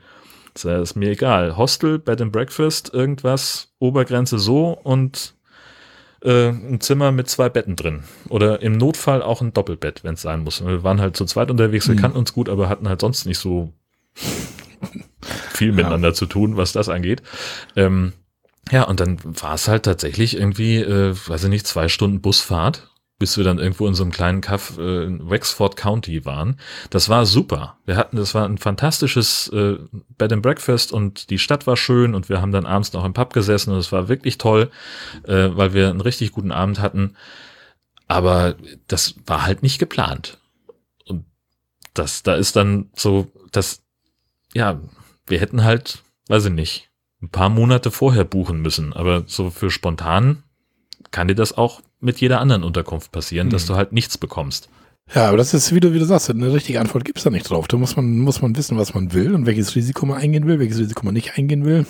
Das 0.53 0.65
ist 0.65 0.95
mir 0.95 1.11
egal. 1.11 1.57
Hostel, 1.57 1.99
Bed 1.99 2.21
and 2.21 2.31
Breakfast, 2.31 2.93
irgendwas, 2.93 3.71
Obergrenze 3.79 4.39
so 4.39 4.71
und 4.83 5.35
äh, 6.23 6.49
ein 6.49 6.81
Zimmer 6.81 7.11
mit 7.11 7.29
zwei 7.29 7.49
Betten 7.49 7.75
drin. 7.75 8.03
Oder 8.29 8.61
im 8.61 8.73
Notfall 8.73 9.21
auch 9.21 9.41
ein 9.41 9.53
Doppelbett, 9.53 10.03
wenn 10.03 10.15
es 10.15 10.21
sein 10.21 10.43
muss. 10.43 10.65
Wir 10.65 10.83
waren 10.83 11.01
halt 11.01 11.15
zu 11.15 11.25
zweit 11.25 11.51
unterwegs, 11.51 11.87
wir 11.87 11.95
mhm. 11.95 11.99
kannten 11.99 12.17
uns 12.17 12.33
gut, 12.33 12.49
aber 12.49 12.69
hatten 12.69 12.89
halt 12.89 13.01
sonst 13.01 13.25
nicht 13.25 13.39
so 13.39 13.73
viel 15.53 15.71
miteinander 15.71 16.09
ja. 16.09 16.13
zu 16.13 16.25
tun, 16.25 16.57
was 16.57 16.71
das 16.71 16.89
angeht. 16.89 17.21
Ähm, 17.75 18.13
ja, 18.71 18.83
und 18.83 18.99
dann 18.99 19.17
war 19.23 19.55
es 19.55 19.67
halt 19.67 19.83
tatsächlich 19.83 20.37
irgendwie, 20.37 20.77
äh, 20.77 21.15
weiß 21.27 21.45
ich 21.45 21.49
nicht, 21.49 21.67
zwei 21.67 21.87
Stunden 21.87 22.21
Busfahrt 22.21 22.88
bis 23.19 23.35
wir 23.35 23.43
dann 23.43 23.59
irgendwo 23.59 23.85
in 23.85 23.93
so 23.93 24.03
einem 24.03 24.13
kleinen 24.13 24.39
Kaff 24.39 24.77
äh, 24.77 25.03
in 25.03 25.29
Wexford 25.29 25.75
County 25.75 26.25
waren. 26.25 26.57
Das 26.89 27.09
war 27.09 27.25
super. 27.25 27.77
Wir 27.85 27.97
hatten, 27.97 28.15
das 28.15 28.33
war 28.33 28.45
ein 28.45 28.57
fantastisches 28.57 29.49
äh, 29.49 29.77
Bed 30.17 30.31
and 30.31 30.41
Breakfast 30.41 30.93
und 30.93 31.29
die 31.29 31.37
Stadt 31.37 31.67
war 31.67 31.75
schön 31.75 32.15
und 32.15 32.29
wir 32.29 32.41
haben 32.41 32.53
dann 32.53 32.65
abends 32.65 32.93
noch 32.93 33.03
im 33.03 33.13
Pub 33.13 33.33
gesessen 33.33 33.73
und 33.73 33.79
es 33.79 33.91
war 33.91 34.07
wirklich 34.07 34.37
toll, 34.37 34.71
äh, 35.23 35.49
weil 35.51 35.73
wir 35.73 35.89
einen 35.89 36.01
richtig 36.01 36.31
guten 36.31 36.53
Abend 36.53 36.79
hatten. 36.79 37.15
Aber 38.07 38.55
das 38.87 39.15
war 39.27 39.45
halt 39.45 39.63
nicht 39.63 39.79
geplant. 39.79 40.39
Und 41.05 41.25
das, 41.93 42.23
da 42.23 42.35
ist 42.35 42.55
dann 42.55 42.89
so, 42.95 43.27
das, 43.51 43.83
ja, 44.53 44.79
wir 45.27 45.39
hätten 45.39 45.65
halt, 45.65 46.03
weiß 46.29 46.45
ich 46.45 46.53
nicht, 46.53 46.89
ein 47.21 47.29
paar 47.29 47.49
Monate 47.49 47.91
vorher 47.91 48.23
buchen 48.23 48.61
müssen. 48.61 48.93
Aber 48.93 49.23
so 49.27 49.49
für 49.49 49.69
spontan 49.69 50.43
kann 51.11 51.27
dir 51.27 51.35
das 51.35 51.57
auch 51.57 51.81
mit 51.99 52.21
jeder 52.21 52.39
anderen 52.39 52.63
Unterkunft 52.63 53.11
passieren, 53.11 53.47
hm. 53.47 53.51
dass 53.51 53.65
du 53.65 53.75
halt 53.75 53.91
nichts 53.91 54.17
bekommst. 54.17 54.69
Ja, 55.13 55.27
aber 55.27 55.37
das 55.37 55.53
ist, 55.53 55.73
wie 55.73 55.79
du, 55.79 55.93
wie 55.93 55.99
du 55.99 56.05
sagst, 56.05 56.29
eine 56.29 56.53
richtige 56.53 56.79
Antwort 56.79 57.03
gibt's 57.03 57.23
da 57.23 57.29
nicht 57.31 57.49
drauf. 57.49 57.67
Da 57.67 57.77
muss 57.77 57.95
man, 57.95 58.19
muss 58.19 58.41
man 58.41 58.55
wissen, 58.55 58.77
was 58.77 58.93
man 58.93 59.13
will 59.13 59.33
und 59.33 59.45
welches 59.47 59.75
Risiko 59.75 60.05
man 60.05 60.19
eingehen 60.19 60.45
will, 60.45 60.59
welches 60.59 60.77
Risiko 60.77 61.03
man 61.03 61.15
nicht 61.15 61.37
eingehen 61.37 61.65
will. 61.65 61.85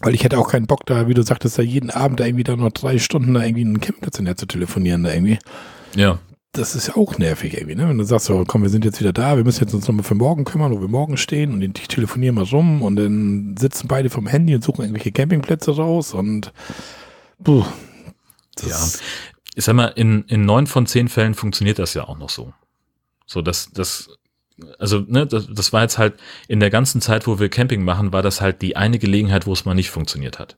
Weil 0.00 0.14
ich 0.14 0.24
hätte 0.24 0.38
auch 0.38 0.48
keinen 0.48 0.66
Bock 0.66 0.86
da, 0.86 1.06
wie 1.08 1.14
du 1.14 1.22
sagtest, 1.22 1.58
da 1.58 1.62
jeden 1.62 1.90
Abend 1.90 2.20
da 2.20 2.24
irgendwie 2.24 2.44
da 2.44 2.56
noch 2.56 2.72
drei 2.72 2.98
Stunden 2.98 3.34
da 3.34 3.44
irgendwie 3.44 3.64
einen 3.64 3.80
Campingplatz 3.80 4.18
in 4.18 4.24
der 4.24 4.36
zu 4.36 4.46
telefonieren 4.46 5.04
da 5.04 5.12
irgendwie. 5.12 5.38
Ja. 5.94 6.18
Das 6.52 6.74
ist 6.74 6.88
ja 6.88 6.96
auch 6.96 7.18
nervig 7.18 7.54
irgendwie, 7.54 7.76
ne? 7.76 7.88
Wenn 7.88 7.96
du 7.96 8.04
sagst, 8.04 8.26
so, 8.26 8.44
komm, 8.46 8.62
wir 8.62 8.68
sind 8.68 8.84
jetzt 8.84 9.00
wieder 9.00 9.12
da, 9.12 9.36
wir 9.36 9.44
müssen 9.44 9.64
jetzt 9.64 9.72
uns 9.72 9.86
nochmal 9.88 10.04
für 10.04 10.14
morgen 10.14 10.44
kümmern, 10.44 10.72
wo 10.72 10.80
wir 10.80 10.88
morgen 10.88 11.16
stehen 11.16 11.52
und 11.52 11.62
ich 11.62 11.88
telefoniere 11.88 12.34
mal 12.34 12.44
rum 12.44 12.82
und 12.82 12.96
dann 12.96 13.54
sitzen 13.58 13.88
beide 13.88 14.10
vom 14.10 14.26
Handy 14.26 14.54
und 14.54 14.64
suchen 14.64 14.82
irgendwelche 14.82 15.12
Campingplätze 15.12 15.74
raus 15.76 16.12
und, 16.12 16.52
puh, 17.42 17.64
das 18.56 18.94
ja, 18.94 19.00
ich 19.54 19.64
sag 19.64 19.74
mal, 19.74 19.86
in, 19.86 20.24
in 20.24 20.44
neun 20.44 20.66
von 20.66 20.86
zehn 20.86 21.08
Fällen 21.08 21.34
funktioniert 21.34 21.78
das 21.78 21.94
ja 21.94 22.04
auch 22.04 22.18
noch 22.18 22.30
so. 22.30 22.52
So, 23.26 23.42
dass 23.42 23.70
das, 23.72 24.10
also, 24.78 25.00
ne, 25.06 25.26
das, 25.26 25.46
das 25.50 25.72
war 25.72 25.82
jetzt 25.82 25.98
halt 25.98 26.14
in 26.48 26.60
der 26.60 26.70
ganzen 26.70 27.00
Zeit, 27.00 27.26
wo 27.26 27.38
wir 27.38 27.48
Camping 27.48 27.84
machen, 27.84 28.12
war 28.12 28.22
das 28.22 28.40
halt 28.40 28.62
die 28.62 28.76
eine 28.76 28.98
Gelegenheit, 28.98 29.46
wo 29.46 29.52
es 29.52 29.64
mal 29.64 29.74
nicht 29.74 29.90
funktioniert 29.90 30.38
hat. 30.38 30.56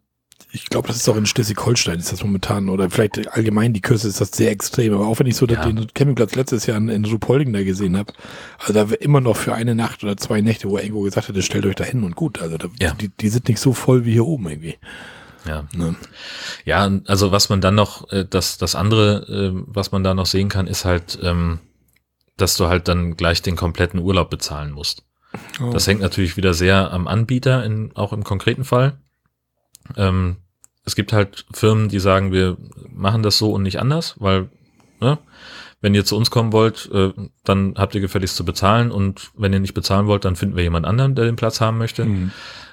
Ich 0.51 0.66
glaube, 0.66 0.86
das 0.86 0.97
ist 0.97 1.09
auch 1.09 1.16
in 1.16 1.26
Schleswig-Holstein 1.26 1.99
ist 1.99 2.12
das 2.12 2.22
momentan 2.22 2.68
oder 2.68 2.88
vielleicht 2.88 3.28
allgemein 3.28 3.72
die 3.72 3.80
Kürze 3.80 4.07
ist 4.07 4.20
das 4.20 4.30
sehr 4.30 4.53
extrem. 4.53 4.95
Aber 4.95 5.07
auch 5.07 5.18
wenn 5.18 5.26
ich 5.26 5.36
so 5.36 5.47
ja. 5.47 5.64
den 5.64 5.88
Campingplatz 5.95 6.36
letztes 6.36 6.66
Jahr 6.66 6.76
in, 6.76 6.88
in 6.88 7.05
Ruhpolding 7.05 7.53
da 7.53 7.64
gesehen 7.64 7.97
habe, 7.97 8.12
also 8.59 8.72
da 8.72 8.90
war 8.90 9.01
immer 9.01 9.20
noch 9.20 9.36
für 9.36 9.55
eine 9.55 9.74
Nacht 9.74 10.05
oder 10.05 10.16
zwei 10.16 10.40
Nächte, 10.40 10.70
wo 10.70 10.76
er 10.76 10.84
irgendwo 10.84 11.03
gesagt 11.03 11.28
hätte, 11.28 11.42
stellt 11.42 11.66
euch 11.66 11.74
da 11.74 11.82
hin 11.82 12.05
und 12.05 12.14
gut. 12.14 12.40
Also 12.40 12.57
da, 12.57 12.68
ja. 12.78 12.95
die, 12.95 13.09
die 13.09 13.28
sind 13.28 13.49
nicht 13.49 13.59
so 13.59 13.72
voll 13.72 14.05
wie 14.05 14.12
hier 14.12 14.26
oben 14.26 14.49
irgendwie. 14.49 14.76
Ja. 15.47 15.64
Ne? 15.74 15.95
Ja, 16.64 16.90
also 17.07 17.32
was 17.32 17.49
man 17.49 17.61
dann 17.61 17.74
noch, 17.74 18.11
äh, 18.11 18.24
das, 18.28 18.59
das 18.59 18.74
andere, 18.74 19.26
äh, 19.28 19.62
was 19.66 19.92
man 19.92 20.05
da 20.05 20.14
noch 20.14 20.26
sehen 20.26 20.49
kann, 20.49 20.66
ist 20.66 20.84
halt, 20.84 21.18
ähm, 21.22 21.61
dass 22.36 22.57
du 22.57 22.66
halt 22.66 22.88
dann 22.88 23.16
gleich 23.16 23.42
den 23.42 23.57
kompletten 23.57 24.01
Urlaub 24.01 24.30
bezahlen 24.30 24.72
musst. 24.72 25.05
Oh. 25.61 25.70
Das 25.70 25.86
hängt 25.86 26.01
natürlich 26.01 26.36
wieder 26.36 26.55
sehr 26.55 26.92
am 26.92 27.07
Anbieter, 27.07 27.64
in, 27.64 27.95
auch 27.95 28.12
im 28.12 28.24
konkreten 28.24 28.64
Fall. 28.64 28.99
Ähm, 29.97 30.36
es 30.84 30.97
gibt 30.97 31.12
halt 31.12 31.47
Firmen, 31.53 31.88
die 31.88 32.01
sagen, 32.01 32.32
wir 32.32 32.57
machen 32.88 33.22
das 33.22 33.38
so 33.38 33.53
und 33.53 33.62
nicht 33.62 33.80
anders, 33.80 34.14
weil, 34.18 34.49
ne, 35.01 35.18
wenn 35.80 35.95
ihr 35.95 36.05
zu 36.05 36.16
uns 36.16 36.30
kommen 36.30 36.53
wollt, 36.53 36.90
äh, 36.92 37.12
dann 37.45 37.74
habt 37.76 37.95
ihr 37.95 38.01
gefälligst 38.01 38.36
zu 38.36 38.45
bezahlen 38.45 38.90
und 38.90 39.30
wenn 39.36 39.53
ihr 39.53 39.61
nicht 39.61 39.74
bezahlen 39.74 40.07
wollt, 40.07 40.24
dann 40.24 40.36
finden 40.36 40.57
wir 40.57 40.62
jemand 40.62 40.86
anderen, 40.86 41.14
der 41.14 41.26
den 41.26 41.36
Platz 41.36 41.61
haben 41.61 41.78
möchte. 41.78 42.07
Mhm. 42.07 42.30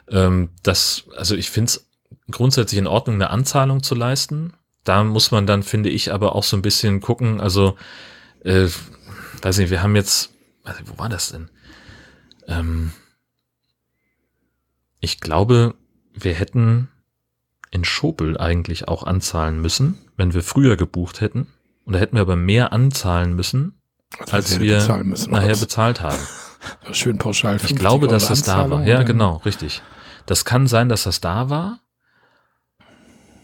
Ähm, 0.10 0.50
das, 0.64 1.04
also 1.18 1.36
ich 1.36 1.50
finde 1.50 1.70
es 1.70 1.91
grundsätzlich 2.30 2.80
in 2.80 2.88
Ordnung, 2.88 3.16
eine 3.16 3.30
Anzahlung 3.30 3.84
zu 3.84 3.96
leisten. 3.96 4.54
da 4.84 5.04
muss 5.04 5.30
man 5.32 5.46
dann, 5.46 5.62
finde 5.64 5.90
ich, 5.90 6.12
aber 6.12 6.36
auch 6.36 6.44
so 6.44 6.58
ein 6.58 6.64
bisschen 6.64 7.02
gucken. 7.02 7.40
Also, 7.40 7.78
äh, 8.44 8.68
weiß 9.42 9.60
nicht, 9.60 9.70
wir 9.70 9.84
haben 9.84 9.96
jetzt, 9.96 10.32
also, 10.64 10.82
wo 10.86 10.98
war 10.98 11.10
das 11.10 11.30
denn? 11.32 11.50
Ähm, 12.48 12.92
ich 15.00 15.20
glaube, 15.20 15.76
wir 16.14 16.34
hätten 16.34 16.90
in 17.72 17.84
Schopel 17.84 18.38
eigentlich 18.38 18.88
auch 18.88 19.04
anzahlen 19.04 19.62
müssen, 19.62 19.98
wenn 20.18 20.34
wir 20.34 20.44
früher 20.44 20.78
gebucht 20.78 21.22
hätten. 21.22 21.48
Und 21.86 21.94
da 21.94 22.00
hätten 22.00 22.16
wir 22.16 22.22
aber 22.22 22.36
mehr 22.36 22.74
anzahlen 22.74 23.36
müssen, 23.36 23.80
als, 24.20 24.34
als 24.34 24.60
wir 24.60 25.04
müssen, 25.04 25.32
nachher 25.32 25.58
bezahlt 25.58 26.02
haben. 26.02 26.20
Schön 26.92 27.18
pauschal. 27.18 27.58
Ich 27.64 27.76
glaube, 27.76 28.08
dass 28.08 28.28
das 28.28 28.44
da 28.44 28.70
war. 28.70 28.86
Ja, 28.86 29.04
genau, 29.04 29.38
richtig. 29.38 29.82
Das 30.26 30.46
kann 30.46 30.68
sein, 30.68 30.90
dass 30.90 31.04
das 31.04 31.22
da 31.22 31.50
war. 31.50 31.81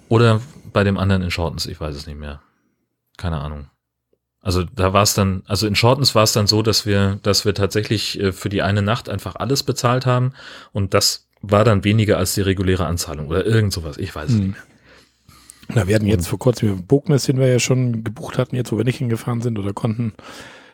Oder 0.10 0.41
bei 0.74 0.84
dem 0.84 0.97
anderen 0.97 1.22
in 1.22 1.32
Shortens, 1.32 1.66
ich 1.66 1.80
weiß 1.80 1.95
es 1.95 2.08
nicht 2.08 2.20
mehr. 2.20 2.41
Keine 3.18 3.39
Ahnung. 3.39 3.68
Also 4.41 4.64
da 4.64 4.93
war 4.93 5.03
es 5.03 5.14
dann, 5.14 5.43
also 5.47 5.68
in 5.68 5.76
Shortens 5.76 6.16
war 6.16 6.24
es 6.24 6.32
dann 6.32 6.47
so, 6.47 6.62
dass 6.62 6.86
wir, 6.86 7.20
dass 7.24 7.43
wir 7.43 7.53
tatsächlich 7.53 8.20
äh, 8.20 8.32
für 8.32 8.49
die 8.49 8.62
eine 8.62 8.82
Nacht 8.82 9.10
einfach 9.10 9.36
alles 9.36 9.64
bezahlt 9.64 10.05
haben 10.05 10.34
und 10.72 10.93
das 10.93 11.28
war 11.41 11.64
dann 11.64 11.84
weniger 11.84 12.18
als 12.18 12.34
die 12.34 12.41
reguläre 12.41 12.86
Anzahlung 12.86 13.28
oder 13.28 13.45
irgend 13.45 13.74
sowas. 13.74 13.97
Ich 13.97 14.16
weiß 14.16 14.30
es 14.30 14.36
hm. 14.36 14.39
nicht 14.39 14.53
mehr. 14.53 14.64
Na, 15.70 15.88
wir 15.88 15.95
hatten 15.95 16.05
jetzt 16.05 16.28
vor 16.28 16.39
kurzem 16.39 16.86
Bognes, 16.86 17.26
den 17.26 17.39
wir 17.39 17.47
ja 17.47 17.60
schon 17.60 18.03
gebucht 18.03 18.38
hatten, 18.38 18.55
jetzt 18.55 18.72
wo 18.72 18.78
wir 18.78 18.86
nicht 18.86 18.99
hingefahren 18.99 19.41
sind 19.41 19.60
oder 19.60 19.74
konnten, 19.74 20.14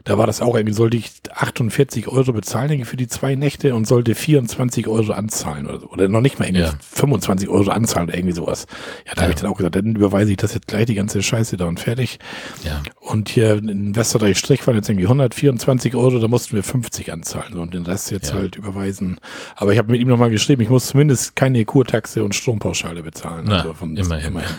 da 0.04 0.18
war 0.18 0.28
das 0.28 0.42
auch 0.42 0.56
irgendwie, 0.56 0.74
sollte 0.74 0.98
ich 0.98 1.12
48 1.34 2.08
Euro 2.10 2.34
bezahlen 2.34 2.84
für 2.86 2.98
die 2.98 3.08
zwei 3.08 3.36
Nächte 3.36 3.74
und 3.74 3.88
sollte 3.88 4.16
24 4.16 4.88
Euro 4.88 5.14
anzahlen 5.14 5.66
oder 5.66 5.80
so. 5.80 5.90
Oder 5.90 6.10
noch 6.10 6.20
nicht 6.20 6.40
mal 6.40 6.46
irgendwie 6.46 6.66
ja. 6.66 6.74
25 6.82 7.48
Euro 7.48 7.72
anzahlen 7.72 8.10
oder 8.10 8.18
irgendwie 8.18 8.36
sowas. 8.36 8.66
Ja, 9.06 9.14
da 9.14 9.22
ja. 9.22 9.22
habe 9.24 9.34
ich 9.34 9.42
dann 9.42 9.50
auch 9.50 9.58
gesagt, 9.58 9.76
dann 9.76 9.96
überweise 9.96 10.32
ich 10.32 10.38
das 10.38 10.54
jetzt 10.54 10.68
gleich 10.68 10.86
die 10.86 10.96
ganze 10.96 11.24
Scheiße 11.24 11.56
da 11.56 11.66
und 11.66 11.80
fertig. 11.80 12.20
Ja. 12.64 12.82
Und 13.00 13.30
hier 13.30 13.56
in 13.56 13.96
Westerreich 13.96 14.38
Strich 14.38 14.66
waren 14.68 14.76
jetzt 14.76 14.90
irgendwie 14.90 15.06
124 15.06 15.96
Euro, 15.96 16.20
da 16.20 16.28
mussten 16.28 16.56
wir 16.56 16.64
50 16.64 17.12
anzahlen 17.14 17.54
und 17.54 17.74
den 17.74 17.86
Rest 17.86 18.12
jetzt 18.12 18.32
ja. 18.32 18.36
halt 18.36 18.58
überweisen. 18.58 19.20
Aber 19.56 19.72
ich 19.72 19.78
habe 19.78 19.92
mit 19.92 20.02
ihm 20.02 20.10
nochmal 20.10 20.32
geschrieben, 20.32 20.62
ich 20.62 20.70
muss 20.70 20.88
zumindest 20.88 21.36
keine 21.36 21.64
Kurtaxe 21.64 22.24
und 22.24 22.36
Strompauschale 22.36 23.04
bezahlen. 23.04 23.46
Na, 23.48 23.60
also 23.60 23.74
von, 23.74 23.96
immerhin. 23.96 24.28
immerhin 24.28 24.50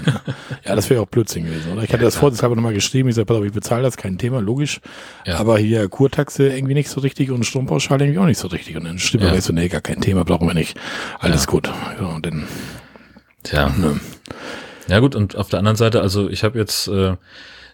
ja. 0.65 0.75
das 0.75 0.89
wäre 0.89 1.03
auch 1.03 1.07
Blödsinn 1.07 1.45
gewesen, 1.45 1.73
oder? 1.73 1.83
Ich 1.83 1.93
hatte 1.93 2.05
das 2.05 2.17
vorsichtshalber 2.17 2.57
nochmal 2.57 2.75
geschrieben, 2.75 3.11
ich 3.11 3.15
sagte, 3.15 3.45
ich 3.45 3.53
bezahle 3.53 3.83
das, 3.83 3.97
kein 3.99 4.17
Thema, 4.17 4.41
logisch. 4.41 4.81
Ja. 5.27 5.34
Aber 5.39 5.59
hier 5.59 5.89
Kurtaxe 5.89 6.49
irgendwie 6.49 6.75
nicht 6.75 6.89
so 6.89 7.01
richtig 7.01 7.31
und 7.31 7.45
Strompauschale 7.45 8.05
irgendwie 8.05 8.21
auch 8.21 8.27
nicht 8.27 8.39
so 8.39 8.49
richtig. 8.49 8.77
Und 8.77 8.85
dann 8.85 8.99
stimmt 8.99 9.25
ja. 9.25 9.41
so, 9.41 9.53
nee, 9.53 9.69
gar 9.69 9.81
kein 9.81 10.01
Thema, 10.01 10.25
brauchen 10.25 10.47
wir 10.47 10.55
nicht. 10.55 10.79
Alles 11.19 11.45
ja. 11.45 11.51
gut. 11.51 11.71
Ja, 12.01 12.07
und 12.07 12.27
dann, 12.27 12.47
Tja. 13.45 13.69
Ne. 13.77 14.01
Ja 14.89 14.99
gut, 14.99 15.15
und 15.15 15.37
auf 15.37 15.49
der 15.49 15.61
anderen 15.61 15.77
Seite, 15.77 16.01
also 16.01 16.29
ich 16.29 16.45
habe 16.45 16.59
jetzt, 16.59 16.89
äh, 16.89 17.17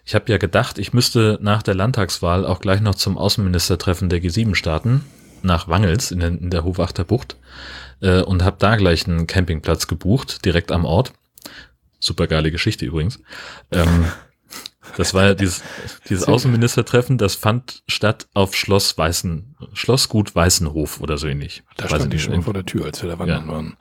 ich 0.05 0.15
habe 0.15 0.31
ja 0.31 0.37
gedacht, 0.37 0.77
ich 0.77 0.93
müsste 0.93 1.39
nach 1.41 1.63
der 1.63 1.75
Landtagswahl 1.75 2.45
auch 2.45 2.59
gleich 2.59 2.81
noch 2.81 2.95
zum 2.95 3.17
Außenministertreffen 3.17 4.09
der 4.09 4.21
G7 4.21 4.55
starten, 4.55 5.03
nach 5.41 5.67
Wangels 5.67 6.11
in 6.11 6.19
der, 6.19 6.29
in 6.29 6.49
der 6.49 6.63
Hofachter 6.63 7.03
Bucht 7.03 7.37
äh, 8.01 8.21
und 8.21 8.43
habe 8.43 8.57
da 8.59 8.75
gleich 8.75 9.07
einen 9.07 9.27
Campingplatz 9.27 9.87
gebucht, 9.87 10.45
direkt 10.45 10.71
am 10.71 10.85
Ort. 10.85 11.13
Super 11.99 12.27
geile 12.27 12.51
Geschichte 12.51 12.85
übrigens. 12.85 13.19
Ähm, 13.71 14.05
das 14.97 15.13
war 15.13 15.23
ja 15.25 15.33
dieses, 15.33 15.61
dieses 16.09 16.27
Außenministertreffen, 16.27 17.17
das 17.17 17.35
fand 17.35 17.83
statt 17.87 18.27
auf 18.33 18.55
Schloss 18.55 18.97
Weißen, 18.97 19.55
Schlossgut 19.73 20.35
Weißenhof 20.35 21.01
oder 21.01 21.17
so 21.17 21.27
ähnlich. 21.27 21.63
Da 21.77 21.87
stand 21.87 22.13
ich 22.13 22.23
schon 22.23 22.43
vor 22.43 22.53
der 22.53 22.65
Tür, 22.65 22.85
als 22.85 23.01
wir 23.01 23.09
da 23.09 23.19
wandern 23.19 23.47
ja. 23.47 23.51
waren. 23.51 23.77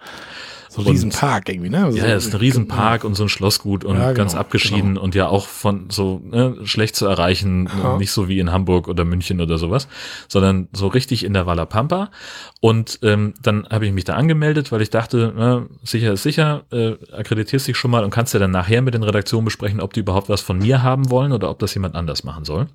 So 0.70 0.82
ein 0.82 0.86
Riesenpark 0.86 1.48
irgendwie, 1.48 1.68
ne? 1.68 1.86
Also 1.86 1.98
ja, 1.98 2.04
es 2.04 2.26
ist 2.26 2.34
ein 2.34 2.38
Riesenpark 2.38 3.02
und 3.02 3.16
so 3.16 3.24
ein 3.24 3.28
Schlossgut 3.28 3.84
und 3.84 3.96
ja, 3.96 4.02
genau, 4.04 4.14
ganz 4.14 4.36
abgeschieden 4.36 4.90
genau. 4.90 5.02
und 5.02 5.16
ja 5.16 5.26
auch 5.26 5.48
von 5.48 5.90
so 5.90 6.22
ne, 6.24 6.58
schlecht 6.62 6.94
zu 6.94 7.06
erreichen, 7.06 7.66
Aha. 7.66 7.98
nicht 7.98 8.12
so 8.12 8.28
wie 8.28 8.38
in 8.38 8.52
Hamburg 8.52 8.86
oder 8.86 9.04
München 9.04 9.40
oder 9.40 9.58
sowas, 9.58 9.88
sondern 10.28 10.68
so 10.72 10.86
richtig 10.86 11.24
in 11.24 11.34
der 11.34 11.44
Walla 11.44 11.64
Pampa. 11.64 12.12
Und 12.60 13.00
ähm, 13.02 13.34
dann 13.42 13.66
habe 13.68 13.86
ich 13.86 13.92
mich 13.92 14.04
da 14.04 14.14
angemeldet, 14.14 14.70
weil 14.70 14.80
ich 14.80 14.90
dachte, 14.90 15.34
na, 15.36 15.66
sicher 15.82 16.12
ist 16.12 16.22
sicher, 16.22 16.62
äh, 16.70 16.92
akkreditierst 17.12 17.66
dich 17.66 17.76
schon 17.76 17.90
mal 17.90 18.04
und 18.04 18.10
kannst 18.10 18.32
ja 18.32 18.38
dann 18.38 18.52
nachher 18.52 18.80
mit 18.80 18.94
den 18.94 19.02
Redaktionen 19.02 19.44
besprechen, 19.44 19.80
ob 19.80 19.92
die 19.92 20.00
überhaupt 20.00 20.28
was 20.28 20.40
von 20.40 20.58
mir 20.58 20.84
haben 20.84 21.10
wollen 21.10 21.32
oder 21.32 21.50
ob 21.50 21.58
das 21.58 21.74
jemand 21.74 21.96
anders 21.96 22.22
machen 22.22 22.44
soll. 22.44 22.68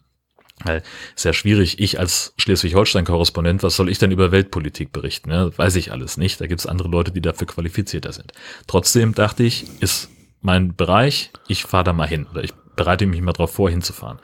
Weil 0.64 0.84
sehr 1.16 1.34
schwierig, 1.34 1.80
ich 1.80 2.00
als 2.00 2.34
Schleswig-Holstein-Korrespondent, 2.38 3.62
was 3.62 3.76
soll 3.76 3.90
ich 3.90 4.00
denn 4.00 4.12
über 4.12 4.32
Weltpolitik 4.32 4.92
berichten? 4.92 5.32
Ja, 5.32 5.56
weiß 5.58 5.76
ich 5.76 5.92
alles 5.92 6.18
nicht. 6.18 6.40
Da 6.40 6.48
gibt 6.48 6.62
es 6.62 6.66
andere 6.66 6.88
Leute, 6.88 7.12
die 7.12 7.22
dafür 7.22 7.48
qualifizierter 7.48 8.14
sind. 8.14 8.32
Trotzdem 8.68 9.14
dachte 9.14 9.44
ich, 9.44 9.66
ist 9.82 10.10
mein 10.42 10.76
Bereich, 10.76 11.32
ich 11.48 11.66
fahre 11.66 11.84
da 11.84 11.94
mal 11.94 12.08
hin 12.08 12.26
oder 12.32 12.44
ich 12.44 12.54
bereite 12.76 13.06
mich 13.06 13.22
mal 13.22 13.34
drauf 13.34 13.54
vor, 13.54 13.70
hinzufahren. 13.70 14.20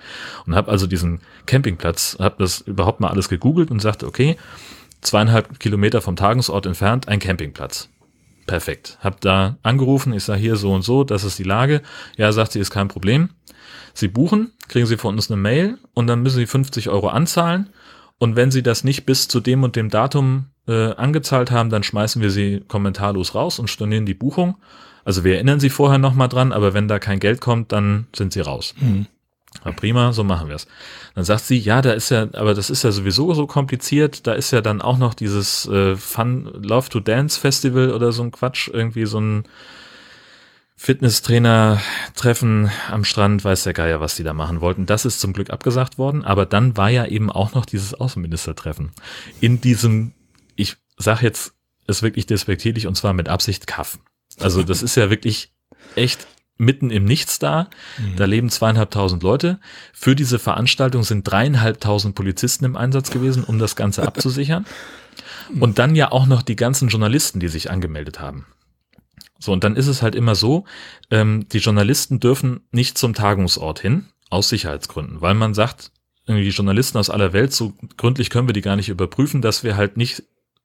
Und 0.46 0.56
habe 0.56 0.72
also 0.72 0.88
diesen 0.88 1.20
Campingplatz, 1.46 2.18
habe 2.20 2.36
das 2.40 2.62
überhaupt 2.62 3.00
mal 3.00 3.10
alles 3.10 3.30
gegoogelt 3.30 3.72
und 3.72 3.82
sagte, 3.82 4.08
okay, 4.08 4.38
zweieinhalb 5.02 5.60
Kilometer 5.60 6.02
vom 6.02 6.16
Tagungsort 6.16 6.66
entfernt 6.66 7.08
ein 7.08 7.20
Campingplatz. 7.20 7.90
Perfekt. 8.48 8.98
Hab 9.02 9.22
da 9.22 9.58
angerufen, 9.64 10.14
ich 10.14 10.24
sage 10.24 10.42
hier 10.42 10.56
so 10.56 10.74
und 10.74 10.82
so, 10.82 11.04
das 11.04 11.24
ist 11.24 11.40
die 11.40 11.44
Lage. 11.44 11.82
Ja, 12.18 12.32
sagt 12.32 12.52
sie, 12.52 12.60
ist 12.60 12.72
kein 12.72 12.88
Problem. 12.88 13.30
Sie 13.94 14.08
buchen, 14.08 14.52
kriegen 14.68 14.86
Sie 14.86 14.98
von 14.98 15.16
uns 15.16 15.30
eine 15.30 15.40
Mail 15.40 15.78
und 15.94 16.08
dann 16.08 16.22
müssen 16.22 16.38
Sie 16.38 16.48
50 16.48 16.90
Euro 16.90 17.10
anzahlen. 17.10 17.70
Und 18.18 18.36
wenn 18.36 18.52
Sie 18.52 18.64
das 18.64 18.84
nicht 18.84 19.06
bis 19.06 19.28
zu 19.28 19.40
dem 19.40 19.64
und 19.64 19.76
dem 19.76 19.90
Datum 19.90 20.46
äh, 20.68 20.94
angezahlt 20.94 21.52
haben, 21.52 21.70
dann 21.70 21.84
schmeißen 21.84 22.22
wir 22.22 22.30
Sie 22.30 22.64
kommentarlos 22.68 23.34
raus 23.36 23.60
und 23.60 23.70
stornieren 23.70 24.06
die 24.06 24.14
Buchung. 24.14 24.58
Also 25.04 25.24
wir 25.24 25.36
erinnern 25.36 25.60
Sie 25.60 25.70
vorher 25.70 25.98
nochmal 25.98 26.30
dran, 26.30 26.52
aber 26.52 26.74
wenn 26.74 26.88
da 26.88 27.00
kein 27.00 27.20
Geld 27.20 27.42
kommt, 27.42 27.72
dann 27.72 28.08
sind 28.16 28.34
Sie 28.34 28.42
raus. 28.42 28.76
Mhm. 28.80 29.08
Ja, 29.66 29.72
prima, 29.72 30.14
so 30.14 30.24
machen 30.24 30.48
wir 30.48 30.56
es. 30.56 30.68
Dann 31.14 31.26
sagt 31.26 31.44
sie, 31.44 31.58
ja, 31.58 31.82
da 31.82 31.92
ist 31.92 32.10
ja, 32.10 32.28
aber 32.34 32.54
das 32.54 32.70
ist 32.70 32.84
ja 32.84 32.92
sowieso 32.92 33.34
so 33.34 33.48
kompliziert, 33.48 34.26
da 34.26 34.34
ist 34.34 34.52
ja 34.52 34.62
dann 34.62 34.82
auch 34.82 34.98
noch 34.98 35.14
dieses 35.14 35.68
äh, 35.68 35.96
Fun 35.96 36.50
Love 36.64 36.90
to 36.90 37.00
Dance 37.00 37.40
Festival 37.40 37.92
oder 37.92 38.12
so 38.12 38.24
ein 38.24 38.32
Quatsch, 38.32 38.70
irgendwie 38.72 39.06
so 39.06 39.20
ein 39.20 39.44
Fitnesstrainer-Treffen 40.82 42.72
am 42.90 43.04
Strand, 43.04 43.46
weiß 43.46 43.66
der 43.66 43.74
Geier, 43.74 44.02
was 44.02 44.16
die 44.16 44.24
da 44.24 44.34
machen 44.34 44.62
wollten. 44.62 44.88
Das 44.88 45.06
ist 45.06 45.20
zum 45.20 45.32
Glück 45.32 45.52
abgesagt 45.52 46.00
worden, 46.00 46.24
aber 46.24 46.48
dann 46.48 46.76
war 46.76 46.90
ja 46.90 47.06
eben 47.06 47.32
auch 47.32 47.54
noch 47.54 47.68
dieses 47.68 47.94
Außenministertreffen. 47.94 48.90
In 49.42 49.62
diesem, 49.62 50.14
ich 50.56 50.78
sag 50.98 51.22
jetzt 51.22 51.54
es 51.86 52.02
wirklich 52.02 52.26
despektierlich 52.26 52.88
und 52.88 52.96
zwar 52.96 53.14
mit 53.14 53.30
Absicht 53.30 53.68
Kaff. 53.68 54.00
Also 54.40 54.64
das 54.64 54.82
ist 54.82 54.96
ja 54.96 55.12
wirklich 55.12 55.54
echt 55.96 56.26
mitten 56.58 56.90
im 56.90 57.06
Nichts 57.06 57.38
da. 57.38 57.70
Mhm. 58.00 58.16
Da 58.16 58.26
leben 58.26 58.50
zweieinhalbtausend 58.50 59.22
Leute. 59.22 59.60
Für 59.94 60.16
diese 60.16 60.40
Veranstaltung 60.40 61.04
sind 61.04 61.30
dreieinhalbtausend 61.30 62.16
Polizisten 62.16 62.66
im 62.66 62.76
Einsatz 62.76 63.12
gewesen, 63.12 63.44
um 63.44 63.60
das 63.60 63.76
Ganze 63.76 64.02
abzusichern. 64.02 64.66
Und 65.60 65.78
dann 65.78 65.96
ja 65.96 66.12
auch 66.12 66.26
noch 66.26 66.42
die 66.42 66.56
ganzen 66.56 66.88
Journalisten, 66.88 67.40
die 67.40 67.50
sich 67.50 67.70
angemeldet 67.70 68.20
haben. 68.20 68.48
So, 69.42 69.52
und 69.52 69.64
dann 69.64 69.76
ist 69.76 69.88
es 69.88 70.02
halt 70.02 70.16
immer 70.16 70.36
so, 70.36 70.66
ähm, 71.10 71.48
die 71.52 71.58
Journalisten 71.58 72.20
dürfen 72.20 72.62
nicht 72.72 72.98
zum 72.98 73.14
Tagungsort 73.14 73.80
hin, 73.80 74.06
aus 74.30 74.50
Sicherheitsgründen, 74.50 75.20
weil 75.20 75.34
man 75.34 75.54
sagt, 75.54 75.92
irgendwie 76.28 76.46
die 76.46 76.56
Journalisten 76.56 77.00
aus 77.00 77.10
aller 77.10 77.34
Welt, 77.34 77.52
so 77.52 77.74
gründlich 77.98 78.30
können 78.30 78.48
wir 78.48 78.54
die 78.54 78.62
gar 78.62 78.76
nicht 78.76 78.90
überprüfen, 78.90 79.42
dass 79.42 79.64
wir 79.64 79.76
halt 79.76 79.98
nicht, 79.98 80.24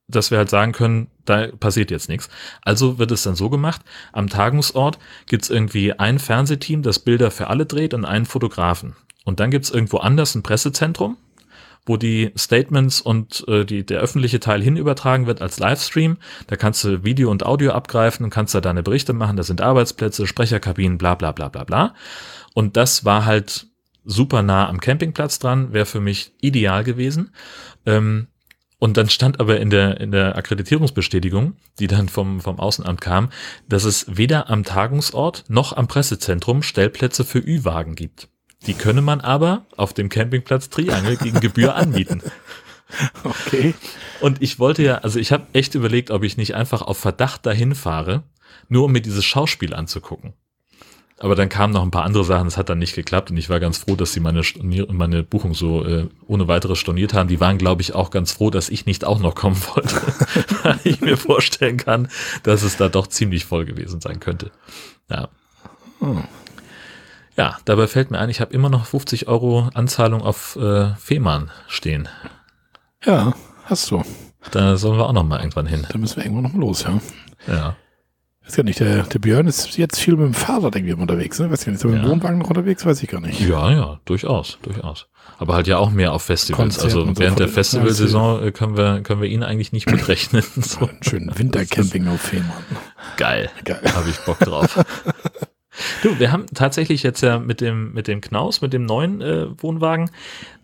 dass 0.08 0.30
wir 0.30 0.38
halt 0.38 0.50
sagen 0.50 0.72
können, 0.72 1.08
da 1.24 1.48
passiert 1.48 1.90
jetzt 1.90 2.08
nichts. 2.08 2.28
Also 2.62 2.98
wird 2.98 3.10
es 3.10 3.22
dann 3.22 3.34
so 3.34 3.48
gemacht, 3.48 3.80
am 4.12 4.28
Tagungsort 4.28 4.98
gibt's 5.26 5.50
irgendwie 5.50 5.94
ein 5.94 6.18
Fernsehteam, 6.18 6.82
das 6.82 6.98
Bilder 6.98 7.30
für 7.30 7.48
alle 7.48 7.64
dreht 7.64 7.94
und 7.94 8.04
einen 8.04 8.26
Fotografen. 8.26 8.94
Und 9.24 9.40
dann 9.40 9.50
gibt's 9.50 9.70
irgendwo 9.70 9.98
anders 9.98 10.34
ein 10.34 10.42
Pressezentrum, 10.42 11.16
wo 11.86 11.96
die 11.96 12.32
Statements 12.36 13.00
und 13.00 13.44
äh, 13.48 13.64
die, 13.64 13.86
der 13.86 14.00
öffentliche 14.00 14.40
Teil 14.40 14.60
hin 14.60 14.76
übertragen 14.76 15.26
wird 15.26 15.40
als 15.40 15.58
Livestream. 15.58 16.18
Da 16.48 16.56
kannst 16.56 16.84
du 16.84 17.04
Video 17.04 17.30
und 17.30 17.46
Audio 17.46 17.70
abgreifen 17.70 18.24
und 18.24 18.30
kannst 18.30 18.54
da 18.54 18.60
deine 18.60 18.82
Berichte 18.82 19.12
machen. 19.12 19.36
Da 19.36 19.44
sind 19.44 19.60
Arbeitsplätze, 19.60 20.26
Sprecherkabinen, 20.26 20.98
bla 20.98 21.14
bla 21.14 21.32
bla 21.32 21.48
bla 21.48 21.64
bla. 21.64 21.94
Und 22.54 22.76
das 22.76 23.04
war 23.04 23.24
halt 23.24 23.68
super 24.04 24.42
nah 24.42 24.68
am 24.68 24.80
Campingplatz 24.80 25.38
dran, 25.38 25.72
wäre 25.72 25.86
für 25.86 26.00
mich 26.00 26.32
ideal 26.40 26.84
gewesen. 26.84 27.30
Ähm, 27.86 28.26
und 28.78 28.96
dann 28.96 29.08
stand 29.08 29.40
aber 29.40 29.58
in 29.58 29.70
der, 29.70 30.00
in 30.00 30.10
der 30.10 30.36
Akkreditierungsbestätigung, 30.36 31.56
die 31.78 31.86
dann 31.86 32.08
vom, 32.08 32.40
vom 32.40 32.60
Außenamt 32.60 33.00
kam, 33.00 33.30
dass 33.68 33.84
es 33.84 34.16
weder 34.16 34.50
am 34.50 34.64
Tagungsort 34.64 35.44
noch 35.48 35.72
am 35.74 35.88
Pressezentrum 35.88 36.62
Stellplätze 36.62 37.24
für 37.24 37.38
Ü-Wagen 37.38 37.94
gibt. 37.94 38.28
Die 38.66 38.74
könne 38.74 39.02
man 39.02 39.20
aber 39.20 39.64
auf 39.76 39.94
dem 39.94 40.08
Campingplatz 40.08 40.68
Triangel 40.70 41.16
gegen 41.16 41.40
Gebühr 41.40 41.74
anbieten. 41.74 42.22
Okay. 43.24 43.74
Und 44.20 44.40
ich 44.42 44.60
wollte 44.60 44.84
ja, 44.84 44.98
also 44.98 45.18
ich 45.18 45.32
habe 45.32 45.48
echt 45.52 45.74
überlegt, 45.74 46.12
ob 46.12 46.22
ich 46.22 46.36
nicht 46.36 46.54
einfach 46.54 46.82
auf 46.82 46.96
Verdacht 46.96 47.44
dahin 47.44 47.74
fahre, 47.74 48.22
nur 48.68 48.84
um 48.84 48.92
mir 48.92 49.00
dieses 49.00 49.24
Schauspiel 49.24 49.74
anzugucken. 49.74 50.34
Aber 51.18 51.34
dann 51.34 51.48
kamen 51.48 51.72
noch 51.72 51.82
ein 51.82 51.90
paar 51.90 52.04
andere 52.04 52.24
Sachen, 52.24 52.44
das 52.44 52.58
hat 52.58 52.68
dann 52.68 52.78
nicht 52.78 52.94
geklappt 52.94 53.30
und 53.30 53.38
ich 53.38 53.48
war 53.48 53.58
ganz 53.58 53.78
froh, 53.78 53.96
dass 53.96 54.12
sie 54.12 54.20
meine, 54.20 54.42
meine 54.62 55.22
Buchung 55.22 55.54
so 55.54 55.84
äh, 55.84 56.08
ohne 56.26 56.46
weiteres 56.46 56.78
storniert 56.78 57.14
haben. 57.14 57.28
Die 57.28 57.40
waren, 57.40 57.56
glaube 57.56 57.80
ich, 57.80 57.94
auch 57.94 58.10
ganz 58.10 58.32
froh, 58.32 58.50
dass 58.50 58.68
ich 58.68 58.84
nicht 58.84 59.04
auch 59.04 59.18
noch 59.18 59.34
kommen 59.34 59.60
wollte, 59.74 59.96
weil 60.62 60.78
ich 60.84 61.00
mir 61.00 61.16
vorstellen 61.16 61.78
kann, 61.78 62.08
dass 62.42 62.62
es 62.62 62.76
da 62.76 62.90
doch 62.90 63.06
ziemlich 63.06 63.46
voll 63.46 63.64
gewesen 63.64 64.00
sein 64.00 64.20
könnte. 64.20 64.50
Ja. 65.10 65.28
Hm. 66.00 66.24
Ja, 67.36 67.58
dabei 67.64 67.86
fällt 67.86 68.10
mir 68.10 68.18
ein, 68.18 68.30
ich 68.30 68.40
habe 68.40 68.54
immer 68.54 68.70
noch 68.70 68.86
50 68.86 69.28
Euro 69.28 69.68
Anzahlung 69.74 70.22
auf 70.22 70.56
äh, 70.56 70.94
Fehmarn 70.96 71.50
stehen. 71.68 72.08
Ja, 73.04 73.34
hast 73.66 73.90
du. 73.90 74.02
Da 74.50 74.76
sollen 74.76 74.98
wir 74.98 75.06
auch 75.06 75.12
noch 75.12 75.24
mal 75.24 75.40
irgendwann 75.40 75.66
hin. 75.66 75.86
Da 75.90 75.98
müssen 75.98 76.16
wir 76.16 76.24
irgendwann 76.24 76.44
noch 76.44 76.52
mal 76.52 76.60
los, 76.60 76.84
ja. 76.84 76.98
Ja. 77.46 77.76
Weiß 78.44 78.54
gar 78.54 78.62
nicht, 78.62 78.78
der, 78.78 79.02
der 79.02 79.18
Björn 79.18 79.48
ist 79.48 79.76
jetzt 79.76 79.98
viel 79.98 80.14
mit 80.16 80.26
dem 80.26 80.34
Fahrrad 80.34 80.76
irgendwie 80.76 80.94
unterwegs, 80.94 81.38
ne? 81.40 81.50
Weiß 81.50 81.64
gar 81.64 81.72
nicht, 81.72 81.80
ist 81.80 81.84
er 81.84 81.90
mit 81.90 82.04
dem. 82.04 82.08
Wohnwagen 82.08 82.38
noch 82.38 82.48
unterwegs? 82.48 82.86
Weiß 82.86 83.02
ich 83.02 83.08
gar 83.08 83.20
nicht. 83.20 83.40
Ja, 83.40 83.72
ja, 83.72 84.00
durchaus, 84.04 84.58
durchaus. 84.62 85.08
Aber 85.38 85.54
halt 85.54 85.66
ja 85.66 85.78
auch 85.78 85.90
mehr 85.90 86.12
auf 86.12 86.22
Festivals. 86.22 86.78
Konzerten 86.78 86.84
also 86.86 87.06
so 87.06 87.18
während 87.18 87.40
der 87.40 87.48
Festivalsaison 87.48 88.44
äh, 88.44 88.52
können 88.52 88.76
wir, 88.76 89.00
können 89.00 89.20
wir 89.20 89.28
ihn 89.28 89.42
eigentlich 89.42 89.72
nicht 89.72 89.90
mitrechnen. 89.90 90.44
so 90.56 90.86
Einen 90.86 91.02
schönen 91.02 91.36
Wintercamping 91.36 92.06
auf 92.06 92.20
Fehmarn. 92.20 92.62
geil. 93.16 93.50
Geil. 93.64 93.80
Habe 93.94 94.08
ich 94.08 94.18
Bock 94.20 94.38
drauf. 94.38 94.78
du, 96.02 96.18
wir 96.18 96.32
haben 96.32 96.46
tatsächlich 96.54 97.02
jetzt 97.02 97.20
ja 97.22 97.38
mit 97.38 97.60
dem, 97.60 97.92
mit 97.92 98.08
dem 98.08 98.20
Knaus, 98.20 98.60
mit 98.60 98.72
dem 98.72 98.84
neuen 98.84 99.20
äh, 99.20 99.46
Wohnwagen, 99.62 100.10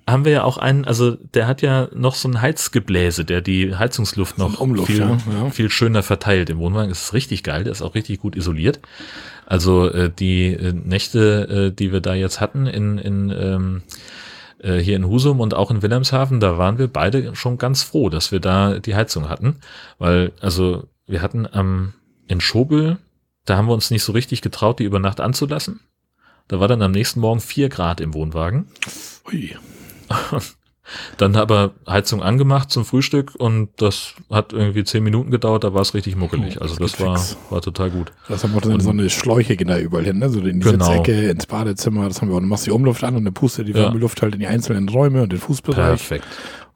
haben 0.08 0.24
wir 0.24 0.32
ja 0.32 0.44
auch 0.44 0.58
einen, 0.58 0.84
also 0.84 1.12
der 1.12 1.46
hat 1.46 1.62
ja 1.62 1.88
noch 1.94 2.14
so 2.14 2.28
ein 2.28 2.40
Heizgebläse, 2.40 3.24
der 3.24 3.40
die 3.40 3.76
Heizungsluft 3.76 4.36
noch 4.36 4.58
Umluft, 4.58 4.88
viel, 4.88 5.00
ja, 5.00 5.18
ja. 5.32 5.50
viel 5.50 5.70
schöner 5.70 6.02
verteilt 6.02 6.50
im 6.50 6.58
Wohnwagen. 6.58 6.88
Das 6.88 7.04
ist 7.04 7.12
richtig 7.12 7.42
geil, 7.42 7.64
der 7.64 7.72
ist 7.72 7.82
auch 7.82 7.94
richtig 7.94 8.20
gut 8.20 8.36
isoliert. 8.36 8.80
Also 9.46 9.88
äh, 9.88 10.10
die 10.10 10.54
äh, 10.54 10.72
Nächte, 10.72 11.70
äh, 11.70 11.74
die 11.74 11.92
wir 11.92 12.00
da 12.00 12.14
jetzt 12.14 12.40
hatten 12.40 12.66
in, 12.66 12.98
in 12.98 13.30
ähm, 13.30 13.82
äh, 14.58 14.78
hier 14.78 14.96
in 14.96 15.06
Husum 15.06 15.40
und 15.40 15.54
auch 15.54 15.70
in 15.70 15.82
Wilhelmshaven, 15.82 16.40
da 16.40 16.58
waren 16.58 16.78
wir 16.78 16.88
beide 16.88 17.34
schon 17.34 17.58
ganz 17.58 17.82
froh, 17.82 18.08
dass 18.08 18.32
wir 18.32 18.40
da 18.40 18.78
die 18.78 18.94
Heizung 18.94 19.28
hatten, 19.28 19.56
weil 19.98 20.32
also 20.40 20.88
wir 21.06 21.22
hatten 21.22 21.46
am 21.50 21.94
in 22.26 22.40
Schobel, 22.40 22.98
da 23.44 23.56
haben 23.56 23.66
wir 23.66 23.74
uns 23.74 23.90
nicht 23.90 24.02
so 24.04 24.12
richtig 24.12 24.40
getraut, 24.42 24.78
die 24.78 24.84
über 24.84 24.98
Nacht 24.98 25.20
anzulassen. 25.20 25.80
Da 26.48 26.60
war 26.60 26.68
dann 26.68 26.82
am 26.82 26.92
nächsten 26.92 27.20
Morgen 27.20 27.40
vier 27.40 27.68
Grad 27.68 28.00
im 28.00 28.14
Wohnwagen. 28.14 28.66
Ui. 29.30 29.56
Dann 31.16 31.36
aber 31.36 31.74
Heizung 31.88 32.22
angemacht 32.22 32.70
zum 32.70 32.84
Frühstück 32.84 33.34
und 33.38 33.70
das 33.80 34.14
hat 34.28 34.52
irgendwie 34.52 34.82
zehn 34.82 35.04
Minuten 35.04 35.30
gedauert, 35.30 35.62
da 35.62 35.72
war 35.72 35.80
es 35.80 35.94
richtig 35.94 36.16
muckelig. 36.16 36.56
Oh, 36.58 36.62
Also 36.62 36.74
das 36.76 36.92
das 36.92 37.00
war, 37.00 37.16
fix. 37.16 37.36
war 37.50 37.62
total 37.62 37.90
gut. 37.90 38.12
Das 38.28 38.42
haben 38.42 38.52
wir 38.52 38.60
dann 38.60 38.80
so 38.80 38.90
eine 38.90 39.08
Schläuche 39.08 39.56
da 39.56 39.78
überall 39.78 40.04
hin, 40.04 40.18
ne? 40.18 40.28
So 40.28 40.40
in 40.40 40.60
die 40.60 40.68
Genau. 40.68 40.84
Sitzecke, 40.84 41.30
ins 41.30 41.46
Badezimmer, 41.46 42.08
das 42.08 42.20
haben 42.20 42.28
wir 42.28 42.34
auch. 42.34 42.40
Dann 42.40 42.48
machst 42.48 42.66
du 42.66 42.70
die 42.72 42.74
Umluft 42.74 43.04
an 43.04 43.14
und 43.14 43.24
dann 43.24 43.32
pustet 43.32 43.68
die 43.68 43.72
Ja. 43.72 43.84
warme 43.84 44.00
Luft 44.00 44.20
halt 44.22 44.34
in 44.34 44.40
die 44.40 44.48
einzelnen 44.48 44.88
Räume 44.88 45.22
und 45.22 45.30
den 45.32 45.38
Fußbereich. 45.38 45.76
Perfekt. 45.86 46.26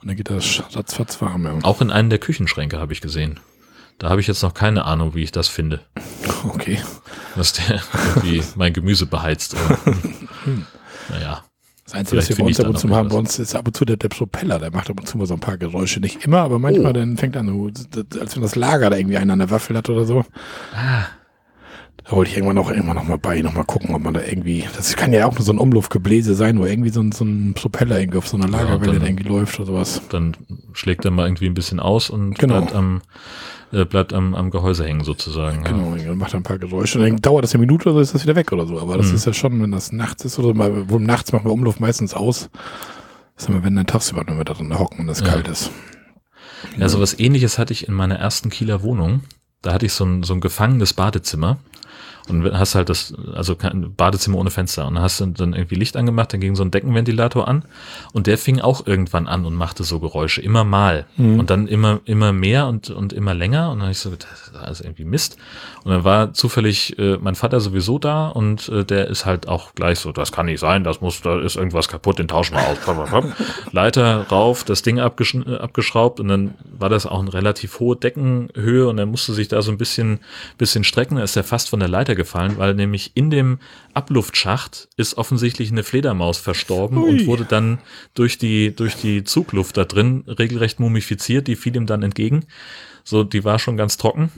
Und 0.01 0.09
dann 0.09 0.17
geht 0.17 0.31
das 0.31 0.63
ratzfatz 0.75 1.21
warm, 1.21 1.45
ja. 1.45 1.59
Auch 1.63 1.81
in 1.81 1.91
einem 1.91 2.09
der 2.09 2.21
Küchenschränke 2.21 2.79
habe 2.79 2.93
ich 2.93 3.01
gesehen. 3.01 3.41
Da 3.99 4.11
habe 4.11 4.21
ich 4.21 4.27
jetzt 4.27 4.43
noch 4.43 4.53
keine 4.55 4.85
Ahnung, 4.85 5.15
wie 5.15 5.23
ich 5.23 5.33
das 5.33 5.49
finde. 5.49 5.81
Okay. 6.49 6.79
Dass 7.35 7.55
der 7.55 7.81
irgendwie 8.15 8.43
mein 8.55 8.73
Gemüse 8.73 9.07
beheizt. 9.07 9.57
Aber, 9.57 9.79
hm, 10.45 10.65
naja. 11.09 11.43
Das 11.85 11.95
Einzige, 11.95 12.19
was 12.19 12.29
wir 12.29 12.37
bei 12.37 12.45
uns 12.45 12.61
ab 12.61 12.67
und 12.69 12.79
zu 12.79 12.89
haben, 12.91 13.09
bei 13.09 13.17
uns 13.17 13.39
ist 13.41 13.55
ab 13.57 13.67
und 13.67 13.77
zu 13.77 13.85
der, 13.85 13.97
der 13.97 14.09
Propeller, 14.09 14.59
der 14.61 14.71
macht 14.73 14.89
ab 14.91 15.01
und 15.01 15.07
zu 15.07 15.19
mal 15.19 15.27
so 15.27 15.35
ein 15.35 15.41
paar 15.41 15.57
Geräusche. 15.57 15.99
Nicht 16.01 16.25
immer, 16.25 16.39
aber 16.39 16.59
manchmal 16.61 16.91
Oh. 16.91 16.93
dann 16.93 17.17
fängt 17.17 17.37
an, 17.37 17.49
als 18.21 18.37
wenn 18.37 18.43
das 18.43 18.55
Lager 18.55 18.91
da 18.91 18.97
irgendwie 18.97 19.17
einen 19.17 19.31
an 19.33 19.39
der 19.41 19.51
Waffel 19.51 19.77
hat 19.77 19.89
oder 19.91 20.05
so. 20.05 20.25
Ah, 20.75 21.05
Da 22.05 22.13
wollte 22.13 22.31
ich 22.31 22.37
irgendwann 22.37 22.57
noch, 22.57 22.71
irgendwann 22.71 22.97
noch 22.97 23.05
mal 23.09 23.19
bei, 23.19 23.41
noch 23.41 23.53
mal 23.55 23.65
gucken, 23.65 23.95
ob 23.95 24.03
man 24.03 24.15
da 24.15 24.21
irgendwie, 24.23 24.65
das 24.77 24.95
kann 24.97 25.13
ja 25.13 25.27
auch 25.27 25.33
nur 25.35 25.43
so 25.43 25.53
ein 25.53 25.59
Umluftgebläse 25.59 26.35
sein, 26.37 26.59
wo 26.61 26.65
irgendwie 26.65 26.91
so 26.91 27.01
ein, 27.01 27.11
so 27.13 27.25
ein 27.25 27.55
Propeller 27.55 27.99
irgendwie 27.99 28.19
auf 28.19 28.29
so 28.29 28.37
einer 28.37 28.49
Lagerwelle 28.49 28.93
dann- 28.93 29.01
da 29.01 29.07
irgendwie 29.07 29.29
läuft 29.29 29.59
oder 29.59 29.67
sowas. 29.67 30.01
dann 30.11 30.37
schlägt 30.75 31.05
er 31.05 31.11
mal 31.11 31.27
irgendwie 31.27 31.47
ein 31.47 31.55
bisschen 31.55 31.81
aus 31.81 32.09
und 32.11 32.39
Genau. 32.39 32.59
bleibt 32.61 32.75
am 32.75 33.03
äh, 33.73 33.85
bleibt 33.85 34.13
am, 34.13 34.35
am 34.35 34.51
Gehäuse 34.51 34.85
hängen 34.85 35.05
sozusagen. 35.05 35.65
Ja. 35.65 35.71
Genau, 35.73 35.95
dann 35.97 36.19
macht 36.19 36.35
ein 36.35 36.43
paar 36.43 36.59
Geräusche. 36.59 36.99
Und 36.99 37.05
dann 37.09 37.17
dauert 37.17 37.45
das 37.45 37.55
eine 37.55 37.61
Minute 37.61 37.85
oder 37.89 37.95
so, 37.97 38.01
ist 38.01 38.15
das 38.15 38.23
wieder 38.23 38.37
weg 38.37 38.53
oder 38.53 38.67
so. 38.67 38.79
Aber 38.81 38.97
das 38.97 39.09
Mhm. 39.09 39.15
ist 39.17 39.27
ja 39.27 39.33
schon, 39.33 39.61
wenn 39.63 39.73
das 39.73 39.93
nachts 39.93 40.25
ist 40.25 40.39
oder 40.39 40.55
mal, 40.55 40.89
wohl 40.89 41.01
nachts 41.01 41.33
machen 41.33 41.45
wir 41.45 41.53
Umluft 41.53 41.81
meistens 41.81 42.15
aus. 42.15 42.49
Das 43.35 43.45
ist 43.45 43.49
immer, 43.51 43.65
wenn 43.65 43.77
dann 43.77 43.87
tagsüber, 43.87 44.23
wenn 44.27 44.37
wir 44.39 44.45
da 44.45 44.55
drin 44.55 44.79
hocken 44.79 45.01
und 45.01 45.09
es 45.09 45.21
Ja. 45.21 45.27
kalt 45.27 45.49
ist. 45.49 45.71
Ja, 46.79 46.89
so 46.89 47.01
was 47.01 47.19
ähnliches 47.19 47.59
hatte 47.59 47.73
ich 47.73 47.87
in 47.87 47.95
meiner 47.95 48.17
ersten 48.17 48.51
Kieler 48.51 48.83
Wohnung. 48.83 49.21
Da 49.63 49.73
hatte 49.73 49.87
ich 49.87 49.93
so 49.93 50.05
ein, 50.05 50.23
so 50.23 50.33
ein 50.35 50.41
gefangenes 50.41 50.93
Badezimmer. 50.95 51.59
Und 52.29 52.53
hast 52.53 52.75
halt 52.75 52.89
das, 52.89 53.15
also 53.35 53.55
kein 53.55 53.95
Badezimmer 53.95 54.39
ohne 54.39 54.51
Fenster. 54.51 54.87
Und 54.87 54.95
dann 54.95 55.03
hast 55.03 55.21
du 55.21 55.27
dann 55.27 55.53
irgendwie 55.53 55.77
Licht 55.77 55.97
angemacht, 55.97 56.33
dann 56.33 56.41
ging 56.41 56.57
so 56.57 56.65
ein 56.65 56.71
Deckenventilator 56.71 57.47
an. 57.47 57.65
Und 58.13 58.27
der 58.27 58.39
fing 58.39 58.61
auch 58.61 58.87
irgendwann 58.87 59.27
an 59.27 59.45
und 59.45 59.55
machte 59.55 59.85
so 59.85 60.01
Geräusche. 60.01 60.41
Immer 60.43 60.65
mal. 60.65 61.07
Mhm. 61.17 61.39
Und 61.39 61.51
dann 61.51 61.67
immer, 61.69 62.01
immer 62.05 62.33
mehr 62.33 62.67
und, 62.67 62.91
und 62.91 63.13
immer 63.13 63.35
länger. 63.35 63.71
Und 63.71 63.79
dann 63.79 63.83
habe 63.83 63.93
ich 63.93 63.99
so, 63.99 64.11
gedacht, 64.11 64.29
das 64.33 64.49
ist 64.49 64.57
alles 64.57 64.81
irgendwie 64.81 65.05
Mist. 65.05 65.37
Und 65.87 65.93
dann 65.93 66.03
war 66.03 66.33
zufällig 66.33 66.99
äh, 66.99 67.17
mein 67.21 67.37
Vater 67.37 67.61
sowieso 67.61 68.01
da 68.01 68.27
und 68.27 68.69
äh, 68.71 68.85
der 68.85 69.07
ist 69.07 69.25
halt 69.25 69.47
auch 69.47 69.73
gleich 69.77 70.01
so, 70.01 70.11
das 70.11 70.33
kann 70.33 70.47
nicht 70.47 70.59
sein, 70.59 70.83
das 70.83 71.01
muss, 71.01 71.23
da 71.23 71.41
ist 71.41 71.55
irgendwas 71.55 71.87
kaputt, 71.87 72.19
den 72.19 72.27
tauschen 72.27 72.57
wir 72.57 72.67
aus. 72.67 72.79
Leiter 73.71 74.27
rauf, 74.29 74.65
das 74.65 74.83
Ding 74.83 74.99
abgesch 74.99 75.35
äh, 75.35 75.57
abgeschraubt 75.59 76.19
und 76.19 76.27
dann 76.27 76.55
war 76.77 76.89
das 76.89 77.07
auch 77.07 77.21
eine 77.21 77.33
relativ 77.33 77.79
hohe 77.79 77.95
Deckenhöhe 77.95 78.89
und 78.89 78.99
er 78.99 79.07
musste 79.07 79.33
sich 79.33 79.47
da 79.47 79.63
so 79.63 79.71
ein 79.71 79.79
bisschen, 79.79 80.19
bisschen 80.59 80.83
strecken. 80.83 81.19
Da 81.19 81.23
ist 81.23 81.37
er 81.37 81.45
fast 81.45 81.71
von 81.71 81.79
der 81.79 81.89
Leiter 81.89 82.16
gefallen, 82.17 82.59
weil 82.59 82.75
nämlich 82.75 83.13
in 83.15 83.31
dem 83.31 83.59
Abluftschacht 83.95 84.89
ist 84.97 85.17
offensichtlich 85.17 85.71
eine 85.71 85.85
Fledermaus 85.85 86.39
verstorben 86.39 86.99
Ui. 86.99 87.11
und 87.11 87.27
wurde 87.27 87.45
dann 87.45 87.79
durch 88.15 88.39
die, 88.39 88.75
durch 88.75 88.97
die 88.97 89.23
Zugluft 89.25 89.77
da 89.77 89.85
drin 89.85 90.25
regelrecht 90.27 90.81
mumifiziert. 90.81 91.47
Die 91.47 91.57
fiel 91.57 91.77
ihm 91.77 91.87
dann 91.87 92.03
entgegen. 92.03 92.45
So, 93.05 93.23
die 93.23 93.45
war 93.45 93.59
schon 93.59 93.77
ganz 93.77 93.97
trocken. 93.97 94.31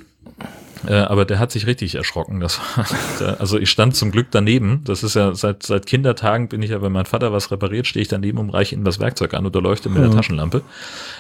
Äh, 0.87 0.95
aber 0.95 1.25
der 1.25 1.39
hat 1.39 1.51
sich 1.51 1.67
richtig 1.67 1.95
erschrocken. 1.97 2.41
Das 2.41 2.59
war, 2.59 2.87
der, 3.21 3.41
also 3.41 3.59
ich 3.59 3.71
stand 3.71 3.97
zum 3.97 4.11
Glück 4.13 4.29
daneben. 4.31 4.83
Das 4.85 5.03
ist 5.03 5.15
ja 5.15 5.35
seit, 5.35 5.63
seit 5.63 5.87
Kindertagen 5.87 6.49
bin 6.49 6.63
ich 6.63 6.71
ja, 6.71 6.83
wenn 6.83 6.93
mein 6.93 7.07
Vater 7.07 7.33
was 7.33 7.51
repariert, 7.51 7.87
stehe 7.87 8.03
ich 8.03 8.09
daneben 8.09 8.39
und 8.39 8.51
reiche 8.51 8.75
ihm 8.75 8.85
das 8.85 9.01
Werkzeug 9.01 9.35
an 9.35 9.47
oder 9.47 9.61
leuchte 9.61 9.89
mit 9.89 9.99
der 10.03 10.11
Ja. 10.11 10.15
Taschenlampe. 10.15 10.63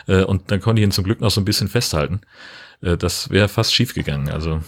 Äh, 0.06 0.22
und 0.22 0.50
dann 0.50 0.60
konnte 0.60 0.80
ich 0.80 0.84
ihn 0.86 0.92
zum 0.92 1.04
Glück 1.04 1.20
noch 1.20 1.30
so 1.30 1.40
ein 1.40 1.44
bisschen 1.44 1.68
festhalten. 1.68 2.20
Äh, 2.82 2.96
das 2.96 3.30
wäre 3.30 3.48
fast 3.48 3.74
schief 3.74 3.94
gegangen. 3.94 4.28
Also 4.28 4.60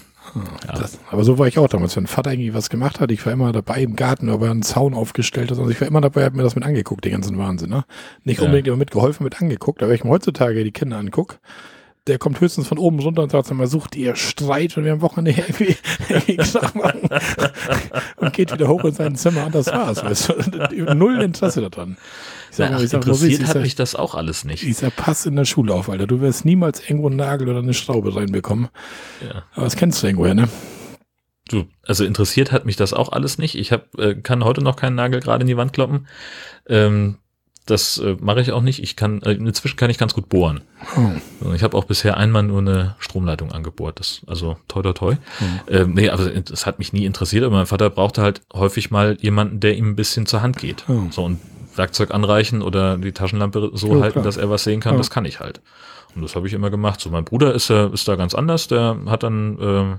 ja. 0.67 0.73
Das, 0.73 0.99
aber 1.11 1.25
so 1.25 1.39
war 1.39 1.47
ich 1.49 1.59
auch 1.59 1.69
damals, 1.69 1.97
wenn 1.97 2.07
Vater 2.07 2.33
irgendwie 2.33 2.55
was 2.55 2.71
gemacht 2.71 3.01
hat. 3.01 3.11
Ich 3.11 3.25
war 3.27 3.33
immer 3.33 3.53
dabei 3.53 3.83
im 3.83 3.97
Garten, 3.97 4.29
aber 4.29 4.51
einen 4.51 4.63
Zaun 4.63 4.95
aufgestellt 4.95 5.51
hat. 5.51 5.59
Also 5.59 5.71
ich 5.71 5.81
war 5.81 5.89
immer 5.89 6.01
dabei, 6.01 6.25
hab 6.25 6.35
mir 6.35 6.43
das 6.43 6.55
mit 6.55 6.65
angeguckt, 6.65 7.05
den 7.05 7.13
ganzen 7.13 7.39
Wahnsinn. 7.39 7.71
Ne? 7.71 7.85
Nicht 8.25 8.39
Ja. 8.41 8.45
unbedingt 8.47 8.69
immer 8.69 8.77
mitgeholfen, 8.77 9.25
mit 9.25 9.41
angeguckt. 9.41 9.83
Aber 9.83 9.91
wenn 9.91 9.97
ich 9.97 10.05
mir 10.05 10.11
heutzutage 10.11 10.63
die 10.65 10.73
Kinder 10.73 10.99
angucke, 10.99 11.37
der 12.07 12.19
kommt 12.19 12.41
höchstens 12.41 12.67
von 12.67 12.79
oben 12.79 12.99
runter 12.99 13.23
und 13.23 13.31
sagt 13.31 13.51
immer, 13.51 13.67
sucht 13.67 13.95
ihr 13.95 14.17
Streit 14.17 14.77
und 14.77 14.85
wir 14.85 14.93
am 14.93 15.03
Wochenende 15.03 15.33
irgendwie, 15.37 15.77
irgendwie 16.09 16.39
und 18.17 18.33
geht 18.33 18.53
wieder 18.53 18.69
hoch 18.69 18.85
in 18.85 18.93
sein 18.93 19.17
Zimmer 19.17 19.47
und 19.47 19.55
das 19.55 19.67
war's. 19.67 20.03
Weißt 20.05 20.29
du? 20.31 20.95
Null 20.95 21.21
Interesse 21.21 21.69
daran. 21.69 21.97
Na, 22.61 22.77
ach, 22.77 22.81
sag, 22.81 23.07
interessiert 23.07 23.47
hat 23.47 23.61
mich 23.61 23.75
das 23.75 23.95
auch 23.95 24.15
alles 24.15 24.45
nicht. 24.45 24.65
ich 24.65 24.77
sag, 24.77 24.95
pass 24.97 25.27
in 25.27 25.37
der 25.37 25.45
Schule 25.45 25.75
auf, 25.75 25.89
Alter. 25.89 26.07
Du 26.07 26.21
wirst 26.21 26.45
niemals 26.45 26.81
irgendwo 26.81 27.09
einen 27.09 27.17
Nagel 27.17 27.49
oder 27.49 27.59
eine 27.59 27.75
Schraube 27.75 28.15
reinbekommen. 28.15 28.69
Ja. 29.23 29.45
Aber 29.55 29.65
das 29.65 29.77
kennst 29.77 30.03
du 30.03 30.07
irgendwoher, 30.07 30.35
ne? 30.35 30.49
Du, 31.49 31.65
also 31.85 32.05
interessiert 32.05 32.53
hat 32.53 32.65
mich 32.65 32.77
das 32.77 32.93
auch 32.93 33.11
alles 33.11 33.39
nicht. 33.39 33.57
Ich 33.57 33.73
hab, 33.73 33.99
äh, 33.99 34.15
kann 34.15 34.45
heute 34.45 34.63
noch 34.63 34.77
keinen 34.77 34.95
Nagel 34.95 35.21
gerade 35.21 35.43
in 35.43 35.49
die 35.49 35.57
Wand 35.57 35.73
kloppen. 35.73 36.07
Ähm, 36.69 37.17
das 37.67 37.99
äh, 37.99 38.17
mache 38.21 38.41
ich 38.41 38.53
auch 38.53 38.63
nicht. 38.63 38.83
Ich 38.83 38.97
kann, 38.97 39.23
äh, 39.23 39.33
inzwischen 39.33 39.77
kann 39.77 39.91
ich 39.91 39.99
ganz 39.99 40.15
gut 40.15 40.29
bohren. 40.29 40.61
Oh. 40.97 41.11
Also 41.41 41.55
Ich 41.55 41.63
habe 41.63 41.77
auch 41.77 41.85
bisher 41.85 42.17
einmal 42.17 42.43
nur 42.43 42.59
eine 42.59 42.97
Stromleitung 42.99 43.53
angebohrt. 43.53 44.01
Das, 44.01 44.23
also 44.27 44.57
toi 44.69 44.83
toi 44.83 44.93
toi. 44.93 45.17
Ähm, 45.69 45.95
nee, 45.95 46.09
aber 46.09 46.31
das 46.31 46.67
hat 46.67 46.79
mich 46.79 46.93
nie 46.93 47.05
interessiert. 47.05 47.45
Aber 47.45 47.57
mein 47.57 47.67
Vater 47.67 47.91
brauchte 47.91 48.23
halt 48.23 48.43
häufig 48.53 48.91
mal 48.91 49.17
jemanden, 49.21 49.61
der 49.61 49.77
ihm 49.77 49.91
ein 49.91 49.97
bisschen 49.97 50.27
zur 50.27 50.43
Hand 50.43 50.59
geht. 50.59 50.85
Oh. 50.89 51.03
So 51.11 51.25
und 51.25 51.39
Werkzeug 51.77 52.13
anreichen 52.13 52.63
oder 52.63 52.97
die 52.99 53.13
Taschenlampe 53.13 53.71
so 53.75 53.95
Ja, 53.97 54.01
halten, 54.03 54.13
klar. 54.15 54.25
dass 54.25 54.37
er 54.37 54.51
was 54.51 54.65
sehen 54.65 54.81
kann, 54.81 54.93
Ja. 54.95 54.99
das 54.99 55.11
kann 55.11 55.25
ich 55.25 55.41
halt. 55.41 55.61
Und 56.15 56.23
das 56.23 56.35
habe 56.37 56.47
ich 56.47 56.53
immer 56.53 56.71
gemacht. 56.71 57.01
So 57.01 57.11
mein 57.11 57.25
Bruder 57.25 57.55
ist, 57.55 57.71
äh, 57.71 57.89
ist 57.91 58.09
da 58.09 58.17
ganz 58.17 58.35
anders. 58.35 58.67
Der 58.69 58.97
hat 59.07 59.23
dann 59.23 59.59
ähm, 59.61 59.99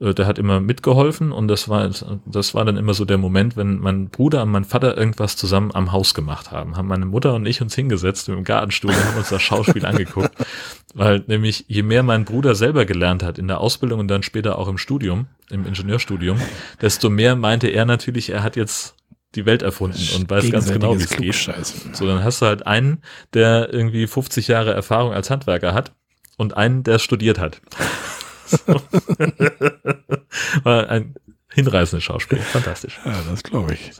äh, 0.00 0.14
der 0.14 0.26
hat 0.26 0.38
immer 0.38 0.60
mitgeholfen 0.60 1.30
und 1.32 1.48
das 1.48 1.68
war, 1.68 1.88
das 2.26 2.54
war 2.54 2.64
dann 2.64 2.76
immer 2.76 2.94
so 2.94 3.04
der 3.04 3.18
Moment, 3.18 3.56
wenn 3.56 3.78
mein 3.78 4.08
Bruder 4.08 4.42
und 4.42 4.50
mein 4.50 4.64
Vater 4.64 4.96
irgendwas 4.96 5.36
zusammen 5.36 5.70
am 5.74 5.92
Haus 5.92 6.14
gemacht 6.14 6.50
haben, 6.50 6.76
haben 6.76 6.88
meine 6.88 7.04
Mutter 7.06 7.34
und 7.34 7.46
ich 7.46 7.60
uns 7.62 7.74
hingesetzt 7.74 8.28
im 8.28 8.44
Gartenstuhl 8.44 8.90
und 8.90 9.04
haben 9.04 9.18
uns 9.18 9.28
das 9.30 9.42
Schauspiel 9.42 9.84
angeguckt, 9.86 10.32
weil 10.94 11.22
nämlich 11.26 11.64
je 11.68 11.82
mehr 11.82 12.02
mein 12.02 12.24
Bruder 12.24 12.54
selber 12.54 12.84
gelernt 12.86 13.22
hat 13.22 13.38
in 13.38 13.46
der 13.48 13.60
Ausbildung 13.60 14.00
und 14.00 14.08
dann 14.08 14.22
später 14.22 14.58
auch 14.58 14.68
im 14.68 14.78
Studium, 14.78 15.26
im 15.50 15.66
Ingenieurstudium, 15.66 16.38
desto 16.80 17.10
mehr 17.10 17.36
meinte 17.36 17.68
er 17.68 17.84
natürlich, 17.84 18.30
er 18.30 18.42
hat 18.42 18.56
jetzt 18.56 18.94
die 19.34 19.46
Welt 19.46 19.62
erfunden 19.62 20.00
und 20.16 20.28
weiß 20.28 20.50
ganz 20.50 20.72
genau, 20.72 20.98
wie 20.98 21.02
es 21.02 21.10
geht. 21.10 21.34
So, 21.92 22.06
dann 22.06 22.24
hast 22.24 22.42
du 22.42 22.46
halt 22.46 22.66
einen, 22.66 23.02
der 23.34 23.72
irgendwie 23.72 24.06
50 24.06 24.48
Jahre 24.48 24.74
Erfahrung 24.74 25.12
als 25.12 25.30
Handwerker 25.30 25.72
hat 25.74 25.92
und 26.36 26.56
einen, 26.56 26.82
der 26.82 26.98
studiert 26.98 27.38
hat. 27.38 27.60
So. 28.50 28.56
War 30.64 30.88
ein 30.90 31.14
hinreißendes 31.52 32.02
Schauspiel. 32.02 32.38
Fantastisch. 32.38 32.98
Ja, 33.04 33.14
das 33.30 33.44
glaube 33.44 33.74
ich. 33.74 33.92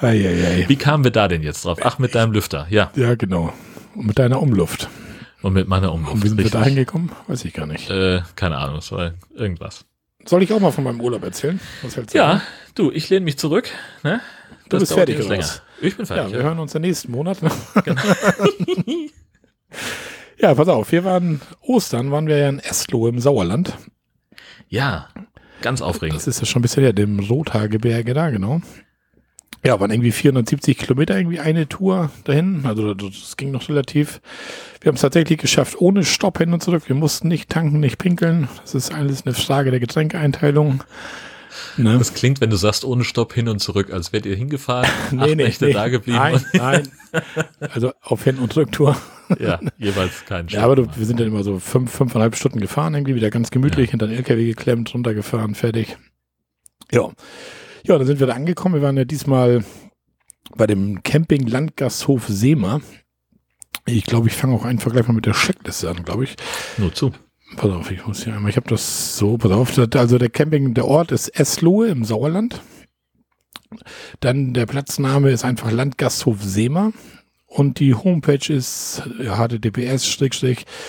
Eieiei. 0.00 0.64
Wie 0.68 0.74
kamen 0.74 1.04
wir 1.04 1.12
da 1.12 1.28
denn 1.28 1.42
jetzt 1.42 1.64
drauf? 1.64 1.78
Ach, 1.82 2.00
mit 2.00 2.16
deinem 2.16 2.32
Lüfter, 2.32 2.66
ja. 2.70 2.90
Ja, 2.96 3.14
genau. 3.14 3.52
Und 3.94 4.06
mit 4.06 4.18
deiner 4.18 4.42
Umluft. 4.42 4.88
Und 5.42 5.52
mit 5.52 5.68
meiner 5.68 5.92
Und 5.92 6.00
Umluft. 6.06 6.24
wie 6.24 6.28
sind 6.28 6.38
wir 6.42 6.50
da 6.50 6.64
hingekommen? 6.64 7.12
Weiß 7.28 7.44
ich 7.44 7.52
gar 7.52 7.66
nicht. 7.66 7.88
Äh, 7.88 8.22
keine 8.34 8.56
Ahnung, 8.58 8.78
es 8.78 8.90
war 8.90 9.12
irgendwas. 9.34 9.84
Soll 10.26 10.42
ich 10.42 10.52
auch 10.52 10.60
mal 10.60 10.70
von 10.72 10.84
meinem 10.84 11.00
Urlaub 11.00 11.22
erzählen? 11.22 11.60
Ja, 12.12 12.40
du, 12.74 12.90
ich 12.90 13.10
lehne 13.10 13.24
mich 13.24 13.38
zurück. 13.38 13.68
Ne? 14.02 14.20
Du 14.68 14.78
bist 14.78 14.92
fertig, 14.92 15.18
oder 15.18 15.28
länger. 15.28 15.46
Ich 15.80 15.96
bin 15.96 16.06
Ja, 16.06 16.14
fertig. 16.14 16.32
wir 16.32 16.40
Ja, 16.40 16.46
hören 16.46 16.58
uns 16.58 16.74
im 16.74 16.82
nächsten 16.82 17.12
Monat. 17.12 17.38
ja, 20.38 20.54
pass 20.54 20.68
auf, 20.68 20.92
wir 20.92 21.04
waren 21.04 21.40
Ostern, 21.60 22.10
waren 22.10 22.26
wir 22.26 22.38
ja 22.38 22.48
in 22.48 22.58
Estloh 22.58 23.08
im 23.08 23.18
Sauerland. 23.20 23.76
ja 24.68 25.08
ganz 25.60 25.80
aufregend. 25.80 26.16
Das 26.16 26.26
ist 26.26 26.40
ja 26.40 26.46
schon 26.46 26.60
ein 26.60 26.62
bisschen 26.62 26.82
her, 26.82 26.92
dem 26.92 27.18
Rothaargebirge 27.20 28.12
da, 28.12 28.28
genau. 28.30 28.60
Ja, 29.66 29.80
waren 29.80 29.90
irgendwie 29.90 30.12
470 30.12 30.76
Kilometer 30.76 31.16
irgendwie 31.16 31.40
eine 31.40 31.66
Tour 31.68 32.10
dahin. 32.24 32.62
Also 32.64 32.92
das 32.94 33.36
ging 33.36 33.50
noch 33.50 33.68
relativ. 33.68 34.20
Wir 34.80 34.88
haben 34.90 34.96
es 34.96 35.00
tatsächlich 35.00 35.38
geschafft, 35.38 35.76
ohne 35.80 36.04
Stopp 36.04 36.38
hin 36.38 36.52
und 36.52 36.62
zurück. 36.62 36.82
Wir 36.86 36.96
mussten 36.96 37.28
nicht 37.28 37.48
tanken, 37.48 37.80
nicht 37.80 37.96
pinkeln. 37.98 38.48
Das 38.60 38.74
ist 38.74 38.92
alles 38.92 39.24
eine 39.24 39.34
Frage 39.34 39.70
der 39.70 39.80
Getränkeeinteilung. 39.80 40.84
Ne? 41.76 41.96
Das 41.98 42.12
klingt, 42.14 42.40
wenn 42.40 42.50
du 42.50 42.56
sagst, 42.56 42.84
ohne 42.84 43.04
Stopp 43.04 43.32
hin 43.32 43.48
und 43.48 43.60
zurück, 43.60 43.92
als 43.92 44.12
wärt 44.12 44.26
ihr 44.26 44.36
hingefahren, 44.36 44.88
acht 45.18 45.36
Nächte 45.36 45.70
da 45.72 45.88
geblieben. 45.88 46.18
Nein, 46.18 46.44
nein. 46.52 46.88
Also 47.72 47.92
auf 48.02 48.22
Hin- 48.24 48.38
und 48.38 48.54
Rücktour. 48.56 48.96
ja, 49.38 49.60
jeweils 49.78 50.24
kein 50.26 50.48
Stopp. 50.48 50.58
Ja, 50.58 50.64
aber 50.64 50.76
du, 50.76 50.86
wir 50.96 51.06
sind 51.06 51.18
dann 51.20 51.28
immer 51.28 51.42
so 51.42 51.58
fünf, 51.58 51.90
fünfeinhalb 51.92 52.36
Stunden 52.36 52.60
gefahren, 52.60 52.94
irgendwie 52.94 53.14
wieder 53.14 53.30
ganz 53.30 53.50
gemütlich, 53.50 53.86
Ja. 53.86 53.90
hinter 53.92 54.08
den 54.08 54.16
LKW 54.16 54.44
geklemmt, 54.46 54.92
runtergefahren, 54.92 55.54
fertig. 55.54 55.96
Ja. 56.92 57.08
Ja, 57.86 57.98
dann 57.98 58.06
sind 58.06 58.18
wir 58.18 58.26
da 58.26 58.32
angekommen. 58.32 58.76
Wir 58.76 58.82
waren 58.82 58.96
ja 58.96 59.04
diesmal 59.04 59.62
bei 60.56 60.66
dem 60.66 61.02
Camping 61.02 61.46
Landgasthof 61.46 62.26
Seema. 62.28 62.80
Ich 63.84 64.06
glaube, 64.06 64.28
ich 64.28 64.34
fange 64.34 64.54
auch 64.54 64.64
einfach 64.64 64.90
gleich 64.90 65.06
mal 65.06 65.12
mit 65.12 65.26
der 65.26 65.34
Checkliste 65.34 65.90
an, 65.90 66.02
glaube 66.02 66.24
ich. 66.24 66.36
Nur 66.78 66.94
zu. 66.94 67.12
Pass 67.56 67.70
auf, 67.70 67.90
ich 67.90 68.06
muss 68.06 68.24
hier 68.24 68.34
einmal, 68.34 68.48
ich 68.48 68.56
habe 68.56 68.68
das 68.70 69.18
so, 69.18 69.36
pass 69.36 69.52
auf, 69.52 69.78
also 69.78 70.18
der 70.18 70.30
Camping, 70.30 70.72
der 70.72 70.86
Ort 70.86 71.12
ist 71.12 71.28
Eslohe 71.28 71.88
im 71.88 72.04
Sauerland. 72.04 72.62
Dann 74.20 74.54
der 74.54 74.64
Platzname 74.64 75.30
ist 75.30 75.44
einfach 75.44 75.70
Landgasthof 75.70 76.42
Seema. 76.42 76.92
Und 77.56 77.78
die 77.78 77.94
Homepage 77.94 78.52
ist 78.52 79.04
https 79.20 80.20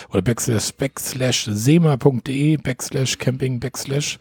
oder 0.09 0.21
backslash 0.23 0.73
backslash 0.73 1.47
sema.de 1.51 2.57
backslash 2.57 3.19
camping 3.19 3.59
backslash. 3.59 4.17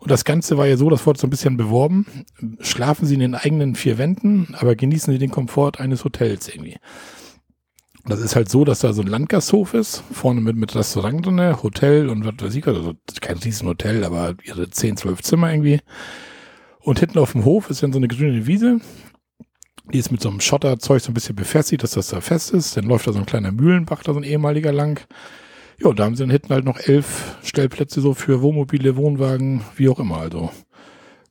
Und 0.00 0.10
das 0.10 0.24
Ganze 0.24 0.58
war 0.58 0.66
ja 0.66 0.76
so, 0.76 0.90
das 0.90 1.06
wurde 1.06 1.20
so 1.20 1.28
ein 1.28 1.30
bisschen 1.30 1.56
beworben. 1.56 2.24
Schlafen 2.58 3.06
Sie 3.06 3.14
in 3.14 3.20
den 3.20 3.36
eigenen 3.36 3.76
vier 3.76 3.96
Wänden, 3.96 4.56
aber 4.58 4.74
genießen 4.74 5.12
Sie 5.12 5.20
den 5.20 5.30
Komfort 5.30 5.78
eines 5.78 6.02
Hotels 6.02 6.48
irgendwie. 6.48 6.78
Das 8.06 8.18
ist 8.18 8.34
halt 8.34 8.48
so, 8.48 8.64
dass 8.64 8.80
da 8.80 8.92
so 8.92 9.02
ein 9.02 9.06
Landgasthof 9.06 9.72
ist, 9.74 10.02
vorne 10.10 10.40
mit, 10.40 10.56
mit 10.56 10.74
Restaurant 10.74 11.24
drin, 11.24 11.62
Hotel 11.62 12.08
und 12.08 12.24
was 12.24 12.34
weiß 12.40 12.56
ich, 12.56 12.66
also 12.66 12.94
kein 13.20 13.38
Riesenhotel, 13.38 14.02
aber 14.02 14.34
ihre 14.42 14.68
10, 14.68 14.96
12 14.96 15.22
Zimmer 15.22 15.52
irgendwie. 15.52 15.78
Und 16.80 16.98
hinten 16.98 17.20
auf 17.20 17.32
dem 17.32 17.44
Hof 17.44 17.70
ist 17.70 17.84
dann 17.84 17.92
so 17.92 18.00
eine 18.00 18.08
grüne 18.08 18.48
Wiese. 18.48 18.80
Die 19.92 19.98
ist 19.98 20.10
mit 20.10 20.20
so 20.20 20.30
einem 20.30 20.40
Schotterzeug 20.40 21.02
so 21.02 21.10
ein 21.10 21.14
bisschen 21.14 21.36
befestigt, 21.36 21.82
dass 21.82 21.92
das 21.92 22.08
da 22.08 22.20
fest 22.20 22.52
ist. 22.52 22.76
Dann 22.76 22.84
läuft 22.84 23.06
da 23.06 23.12
so 23.12 23.18
ein 23.18 23.26
kleiner 23.26 23.52
Mühlenbach, 23.52 24.02
da 24.02 24.12
so 24.12 24.20
ein 24.20 24.24
ehemaliger 24.24 24.72
lang. 24.72 25.06
Ja, 25.78 25.92
da 25.92 26.04
haben 26.04 26.16
sie 26.16 26.22
dann 26.22 26.30
hinten 26.30 26.52
halt 26.52 26.64
noch 26.64 26.78
elf 26.78 27.36
Stellplätze 27.42 28.00
so 28.00 28.14
für 28.14 28.40
Wohnmobile, 28.40 28.96
Wohnwagen, 28.96 29.62
wie 29.76 29.88
auch 29.88 29.98
immer. 29.98 30.18
Also 30.18 30.50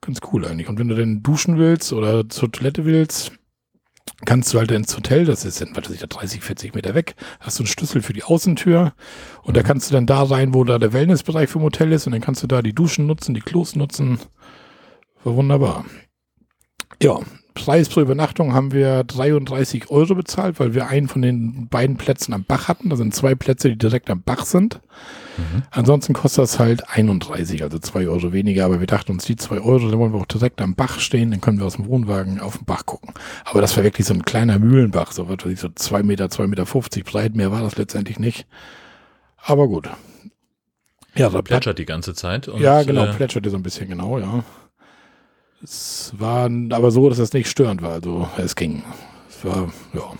ganz 0.02 0.20
cool 0.32 0.46
eigentlich. 0.46 0.70
Und 0.70 0.80
wenn 0.80 0.90
du 0.90 0.96
dann 0.96 1.24
duschen 1.24 1.58
willst 1.58 1.94
oder 1.94 2.30
zur 2.30 2.52
Toilette 2.52 2.86
willst, 2.86 3.32
kannst 4.26 4.54
du 4.54 4.60
halt 4.60 4.72
ins 4.72 4.96
Hotel, 4.96 5.26
das 5.26 5.46
ist 5.46 5.62
dann, 5.62 5.76
was 5.76 5.86
weiß 5.86 5.92
ich, 5.92 6.00
da 6.00 6.08
30, 6.08 6.42
40 6.42 6.76
Meter 6.76 6.94
weg, 6.94 7.16
hast 7.40 7.60
du 7.60 7.64
einen 7.64 7.68
Schlüssel 7.68 8.02
für 8.02 8.14
die 8.14 8.24
Außentür 8.24 8.94
und 9.44 9.58
da 9.58 9.64
kannst 9.64 9.90
du 9.90 9.94
dann 9.94 10.06
da 10.06 10.24
rein, 10.24 10.54
wo 10.54 10.64
da 10.64 10.78
der 10.78 10.94
Wellnessbereich 10.94 11.50
vom 11.50 11.64
Hotel 11.64 11.92
ist 11.92 12.06
und 12.06 12.14
dann 12.14 12.22
kannst 12.22 12.44
du 12.44 12.48
da 12.48 12.62
die 12.62 12.74
Duschen 12.74 13.08
nutzen, 13.08 13.34
die 13.34 13.42
Klos 13.42 13.76
nutzen. 13.76 14.20
War 15.24 15.36
wunderbar. 15.36 15.86
Ja, 17.02 17.20
Preis 17.54 17.90
pro 17.90 18.02
Übernachtung 18.02 18.54
haben 18.54 18.72
wir 18.72 19.04
33 19.04 19.90
Euro 19.90 20.16
bezahlt, 20.16 20.60
weil 20.60 20.74
wir 20.74 20.88
einen 20.88 21.08
von 21.08 21.22
den 21.22 21.68
beiden 21.70 21.98
Plätzen 21.98 22.34
am 22.34 22.44
Bach 22.44 22.68
hatten. 22.68 22.90
Da 22.90 22.96
sind 22.96 23.14
zwei 23.14 23.36
Plätze, 23.36 23.70
die 23.70 23.78
direkt 23.78 24.10
am 24.10 24.22
Bach 24.22 24.46
sind. 24.46 24.80
Ansonsten 25.72 26.14
kostet 26.14 26.44
das 26.44 26.60
halt 26.60 26.90
31, 26.90 27.64
also 27.64 27.80
2 27.80 28.08
Euro 28.08 28.34
weniger. 28.34 28.66
Aber 28.66 28.80
wir 28.80 28.88
dachten 28.88 29.12
uns, 29.14 29.26
die 29.26 29.36
2 29.36 29.62
Euro, 29.62 29.90
dann 29.90 29.98
wollen 29.98 30.14
wir 30.14 30.20
auch 30.20 30.26
direkt 30.28 30.62
am 30.62 30.76
Bach 30.76 31.00
stehen, 31.00 31.32
dann 31.32 31.42
können 31.42 31.60
wir 31.60 31.66
aus 31.66 31.76
dem 31.76 31.88
Wohnwagen 31.88 32.40
auf 32.40 32.58
den 32.58 32.66
Bach 32.66 32.86
gucken. 32.86 33.14
Aber 33.46 33.62
das 33.62 33.76
war 33.76 33.84
wirklich 33.84 34.06
so 34.06 34.14
ein 34.14 34.26
kleiner 34.26 34.60
Mühlenbach, 34.60 35.12
so 35.12 35.28
was 35.30 35.38
weiß 35.44 35.52
ich, 35.52 35.60
so 35.60 35.70
2 35.74 36.04
Meter, 36.04 36.26
2,50 36.26 36.48
Meter 36.48 37.12
breit. 37.12 37.36
Mehr 37.36 37.52
war 37.52 37.62
das 37.62 37.78
letztendlich 37.78 38.20
nicht. 38.20 38.46
Aber 39.38 39.68
gut. 39.68 39.90
Ja, 41.16 41.30
da 41.30 41.42
Plätschert 41.42 41.80
die 41.80 41.86
ganze 41.86 42.14
Zeit. 42.14 42.50
Ja, 42.60 42.84
genau, 42.84 43.06
Äh, 43.06 43.14
plätscherte 43.14 43.50
so 43.50 43.58
ein 43.58 43.64
bisschen, 43.64 43.90
genau, 43.90 44.20
ja. 44.20 44.44
Es 45.64 46.14
war 46.18 46.50
aber 46.72 46.92
so, 46.92 47.08
dass 47.08 47.18
das 47.18 47.34
nicht 47.34 47.50
störend 47.50 47.82
war, 47.82 47.94
also 47.94 48.28
es 48.38 48.56
ging. 48.56 48.84
Es 49.30 49.46
war, 49.46 49.72
ja, 49.94 50.12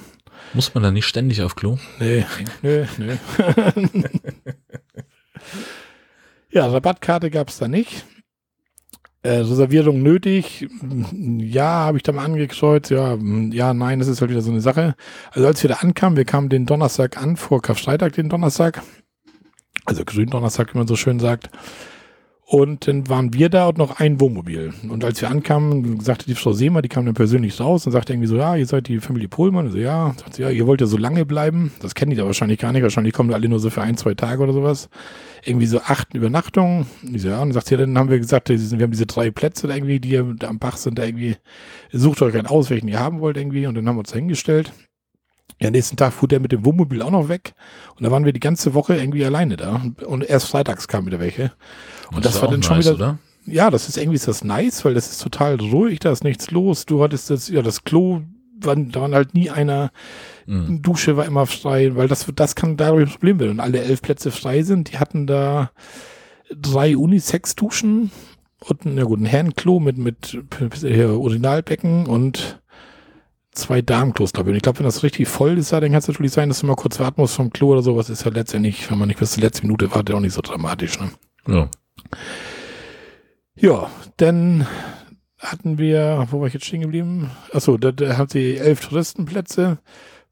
muss 0.54 0.76
man 0.76 0.84
da 0.84 0.92
nicht 0.92 1.06
ständig 1.06 1.42
auf 1.42 1.56
Klo? 1.56 1.78
nee, 2.00 2.26
nee, 2.62 2.86
nee. 2.98 3.18
ja, 6.52 6.68
Rabattkarte 6.68 7.32
gab 7.32 7.50
es 7.50 7.58
da 7.58 7.68
nicht. 7.68 8.06
Äh, 9.24 9.38
Reservierung 9.38 10.04
nötig? 10.04 10.68
Ja, 11.40 11.86
habe 11.86 11.98
ich 11.98 12.04
da 12.04 12.12
mal 12.12 12.26
angekreuzt. 12.26 12.92
Ja, 12.92 13.18
ja, 13.52 13.74
nein, 13.74 14.00
das 14.00 14.10
ist 14.10 14.22
halt 14.22 14.30
wieder 14.30 14.42
so 14.42 14.52
eine 14.52 14.62
Sache. 14.62 14.96
Also 15.32 15.48
als 15.48 15.64
wir 15.64 15.70
da 15.70 15.76
ankamen, 15.78 16.18
wir 16.18 16.26
kamen 16.26 16.50
den 16.50 16.66
Donnerstag 16.66 17.18
an, 17.18 17.36
vor 17.36 17.62
Karfreitag 17.62 18.14
den 18.14 18.30
Donnerstag. 18.30 18.84
Also 19.86 20.06
Gründonnerstag, 20.06 20.74
wie 20.74 20.78
man 20.78 20.88
so 20.88 20.96
schön 20.96 21.20
sagt. 21.20 21.50
Und 22.54 22.88
dann 22.88 23.10
waren 23.10 23.34
wir 23.34 23.50
da 23.50 23.70
und 23.70 23.80
noch 23.80 24.00
ein 24.00 24.20
Wohnmobil. 24.20 24.76
Und 24.88 25.04
als 25.04 25.20
wir 25.20 25.32
ankamen, 25.32 26.00
sagte 26.02 26.28
die 26.28 26.36
Frau 26.36 26.54
Seemer, 26.54 26.84
die 26.84 26.88
kam 26.88 27.04
dann 27.04 27.16
persönlich 27.16 27.60
raus 27.60 27.88
und 27.88 27.94
sagte 27.94 28.14
irgendwie 28.14 28.28
so, 28.28 28.38
ja, 28.38 28.56
ihr 28.56 28.68
seid 28.68 28.90
die 28.90 29.00
Familie 29.00 29.28
Pohlmann. 29.28 29.66
Und 29.66 29.72
so, 29.72 29.80
ja, 29.80 30.14
sagt 30.16 30.36
sie, 30.36 30.44
ja, 30.44 30.52
ihr 30.52 30.68
wollt 30.68 30.80
ja 30.80 30.86
so 30.86 30.98
lange 30.98 31.26
bleiben. 31.26 31.72
Das 31.82 31.96
kennen 31.96 32.12
die 32.12 32.16
da 32.16 32.28
wahrscheinlich 32.28 32.60
gar 32.60 32.72
nicht. 32.72 32.84
Wahrscheinlich 32.84 33.12
kommen 33.12 33.30
da 33.30 33.36
alle 33.38 33.50
nur 33.50 33.60
so 33.60 33.72
für 33.72 33.82
ein, 33.82 33.98
zwei 33.98 34.14
Tage 34.14 34.44
oder 34.44 34.54
sowas. 34.54 34.88
Irgendwie 35.44 35.66
so 35.66 35.80
acht 35.80 36.14
Übernachtungen. 36.14 36.86
Und 37.02 37.20
so, 37.20 37.28
ja, 37.28 37.42
und 37.42 37.54
sagt 37.54 37.70
sie, 37.70 37.74
ja, 37.74 37.82
dann 37.82 37.98
haben 37.98 38.12
wir 38.12 38.20
gesagt, 38.20 38.50
wir 38.50 38.58
haben 38.84 38.92
diese 38.92 39.08
drei 39.08 39.32
Plätze 39.32 39.66
da 39.66 39.74
irgendwie, 39.74 40.00
die 40.00 40.22
da 40.38 40.48
am 40.48 40.60
Bach 40.60 40.78
sind, 40.78 41.00
da 41.00 41.06
irgendwie, 41.06 41.38
sucht 41.92 42.22
euch 42.22 42.36
einen 42.36 42.46
aus, 42.46 42.70
welchen 42.70 42.88
ihr 42.88 43.00
haben 43.00 43.20
wollt 43.20 43.36
irgendwie. 43.36 43.66
Und 43.66 43.74
dann 43.74 43.88
haben 43.88 43.96
wir 43.96 44.02
uns 44.02 44.12
da 44.12 44.18
hingestellt. 44.18 44.72
Ja, 45.60 45.72
nächsten 45.72 45.98
Tag 45.98 46.14
fuhr 46.14 46.28
der 46.28 46.40
mit 46.40 46.52
dem 46.52 46.66
Wohnmobil 46.66 47.02
auch 47.02 47.12
noch 47.12 47.30
weg. 47.30 47.54
Und 47.96 48.04
da 48.04 48.12
waren 48.12 48.26
wir 48.26 48.34
die 48.34 48.40
ganze 48.40 48.74
Woche 48.74 48.96
irgendwie 48.96 49.24
alleine 49.24 49.56
da. 49.56 49.82
Und 50.06 50.24
erst 50.24 50.50
freitags 50.50 50.88
kamen 50.88 51.08
wieder 51.08 51.20
welche. 51.20 51.52
Und 52.16 52.26
das, 52.26 52.36
ist 52.36 52.42
war 52.42 52.50
dann 52.50 52.64
schon 52.64 52.78
nice, 52.78 52.86
wieder, 52.86 52.96
oder? 52.96 53.18
ja, 53.46 53.70
das 53.70 53.90
ist 53.90 53.98
irgendwie 53.98 54.16
ist 54.16 54.28
das 54.28 54.44
nice, 54.44 54.86
weil 54.86 54.94
das 54.94 55.10
ist 55.12 55.22
total 55.22 55.56
ruhig, 55.60 56.00
da 56.00 56.12
ist 56.12 56.24
nichts 56.24 56.52
los. 56.52 56.86
Du 56.86 57.04
hattest 57.04 57.30
das, 57.30 57.48
ja, 57.50 57.62
das 57.62 57.84
Klo, 57.84 58.22
war, 58.62 58.76
da 58.76 59.02
waren 59.02 59.16
halt 59.16 59.34
nie 59.34 59.50
einer, 59.50 59.92
Mhm. 60.46 60.82
Dusche 60.82 61.18
war 61.18 61.26
immer 61.26 61.46
frei, 61.46 61.96
weil 61.96 62.08
das, 62.08 62.26
das 62.36 62.56
kann 62.56 62.78
dadurch 62.78 63.08
ein 63.08 63.12
Problem 63.12 63.40
werden. 63.40 63.52
Und 63.52 63.60
alle 63.60 63.82
elf 63.82 64.02
Plätze 64.02 64.32
frei 64.32 64.64
sind, 64.64 64.92
die 64.92 65.00
hatten 65.00 65.28
da 65.28 65.72
drei 66.54 66.98
Unisex-Duschen 66.98 68.12
und 68.60 68.86
na 68.86 69.04
gut, 69.04 69.20
ein 69.20 69.26
Herrenklo 69.26 69.80
mit, 69.80 69.98
mit 69.98 70.38
hier 70.80 71.20
Urinalbecken 71.20 72.06
und 72.06 72.62
zwei 73.52 73.82
Damenklos, 73.82 74.34
glaube 74.34 74.50
ich. 74.50 74.54
Und 74.54 74.58
ich 74.58 74.64
glaube, 74.64 74.80
wenn 74.80 74.86
das 74.86 75.04
richtig 75.04 75.28
voll 75.28 75.58
ist, 75.58 75.74
da, 75.74 75.80
dann 75.80 75.92
kann 75.92 76.00
es 76.00 76.08
natürlich 76.08 76.32
sein, 76.32 76.50
dass 76.50 76.60
du 76.60 76.66
mal 76.66 76.76
kurz 76.76 77.00
warten 77.00 77.22
musst 77.22 77.36
vom 77.36 77.52
Klo 77.52 77.72
oder 77.72 77.82
sowas. 77.82 78.10
Ist 78.10 78.26
ja 78.26 78.32
letztendlich, 78.32 78.90
wenn 78.90 78.98
man 78.98 79.08
nicht 79.08 79.20
bis 79.20 79.32
zur 79.34 79.44
letzten 79.44 79.68
Minute 79.68 79.92
wartet, 79.92 80.16
auch 80.16 80.20
nicht 80.20 80.34
so 80.34 80.42
dramatisch. 80.42 81.00
Ne? 81.00 81.12
Ja. 81.48 81.70
Ja, 83.56 83.90
dann 84.18 84.68
hatten 85.40 85.78
wir, 85.78 86.28
wo 86.32 86.40
war 86.40 86.48
ich 86.48 86.54
jetzt 86.54 86.66
stehen 86.66 86.82
geblieben? 86.82 87.32
Achso, 87.52 87.78
da, 87.78 87.92
da 87.92 88.18
haben 88.18 88.30
sie 88.30 88.58
elf 88.58 88.80
Touristenplätze. 88.88 89.78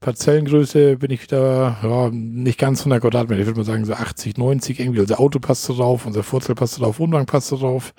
Parzellengröße 0.00 0.96
bin 0.96 1.10
ich 1.12 1.22
wieder, 1.22 1.76
ja, 1.82 2.10
nicht 2.10 2.58
ganz 2.58 2.80
100 2.80 3.00
Quadratmeter. 3.00 3.40
Ich 3.40 3.46
würde 3.46 3.60
mal 3.60 3.64
sagen 3.64 3.84
so 3.84 3.94
80, 3.94 4.36
90 4.36 4.80
irgendwie. 4.80 5.00
Unser 5.00 5.20
Auto 5.20 5.38
passt 5.38 5.68
drauf, 5.68 6.06
unser 6.06 6.22
Furzel 6.22 6.54
passt 6.54 6.80
drauf, 6.80 6.98
Wohnwagen 6.98 7.26
passt 7.26 7.52
drauf. 7.52 7.94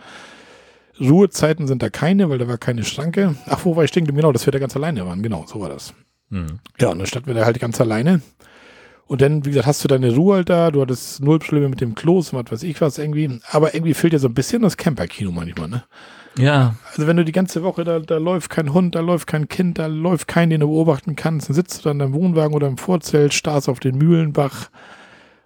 Ruhezeiten 0.99 1.65
sind 1.65 1.81
da 1.81 1.89
keine, 1.89 2.29
weil 2.29 2.37
da 2.37 2.47
war 2.47 2.57
keine 2.57 2.83
Schranke. 2.83 3.35
Ach, 3.47 3.63
wo 3.63 3.75
war 3.75 3.83
ich 3.83 3.89
stehen 3.89 4.05
geblieben? 4.05 4.21
Genau, 4.21 4.31
dass 4.31 4.45
wir 4.45 4.51
da 4.51 4.59
ganz 4.59 4.75
alleine 4.75 5.05
waren. 5.05 5.23
Genau, 5.23 5.45
so 5.47 5.59
war 5.59 5.69
das. 5.69 5.93
Mhm. 6.29 6.59
Ja, 6.79 6.89
und 6.89 6.99
dann 6.99 7.07
standen 7.07 7.27
wir 7.27 7.35
da 7.35 7.45
halt 7.45 7.59
ganz 7.59 7.79
alleine. 7.81 8.21
Und 9.05 9.21
dann, 9.21 9.45
wie 9.45 9.49
gesagt, 9.49 9.67
hast 9.67 9.83
du 9.83 9.87
deine 9.87 10.15
Ruhe 10.15 10.37
halt 10.37 10.49
da, 10.49 10.71
du 10.71 10.81
hattest 10.81 11.21
null 11.21 11.39
Probleme 11.39 11.69
mit 11.69 11.81
dem 11.81 11.93
Klos 11.93 12.31
und 12.31 12.43
was 12.43 12.51
weiß 12.51 12.63
ich 12.63 12.79
was 12.81 12.97
irgendwie. 12.97 13.39
Aber 13.51 13.73
irgendwie 13.73 13.93
fehlt 13.93 14.13
dir 14.13 14.19
so 14.19 14.27
ein 14.27 14.33
bisschen 14.33 14.61
das 14.61 14.77
Camperkino 14.77 15.31
manchmal, 15.31 15.67
ne? 15.67 15.83
Ja, 16.37 16.75
Also 16.91 17.05
wenn 17.05 17.17
du 17.17 17.25
die 17.25 17.31
ganze 17.31 17.61
Woche, 17.61 17.83
da, 17.83 17.99
da 17.99 18.17
läuft 18.17 18.49
kein 18.49 18.73
Hund, 18.73 18.95
da 18.95 19.01
läuft 19.01 19.27
kein 19.27 19.47
Kind, 19.47 19.77
da 19.77 19.85
läuft 19.85 20.27
kein, 20.27 20.49
den 20.49 20.61
du 20.61 20.67
beobachten 20.67 21.15
kannst, 21.15 21.49
dann 21.49 21.55
sitzt 21.55 21.79
du 21.79 21.89
dann 21.89 21.99
deinem 21.99 22.13
Wohnwagen 22.13 22.55
oder 22.55 22.67
im 22.67 22.77
Vorzelt, 22.77 23.33
starrst 23.35 23.69
auf 23.69 23.79
den 23.79 23.97
Mühlenbach 23.97 24.69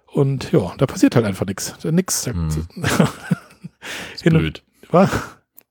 und 0.06 0.50
ja, 0.52 0.72
da 0.78 0.86
passiert 0.86 1.14
halt 1.14 1.26
einfach 1.26 1.46
nichts. 1.46 1.74
Nix. 1.84 2.26
Hm. 2.26 2.48
ist 4.14 4.24
blöd. 4.24 4.62
Wa? 4.90 5.10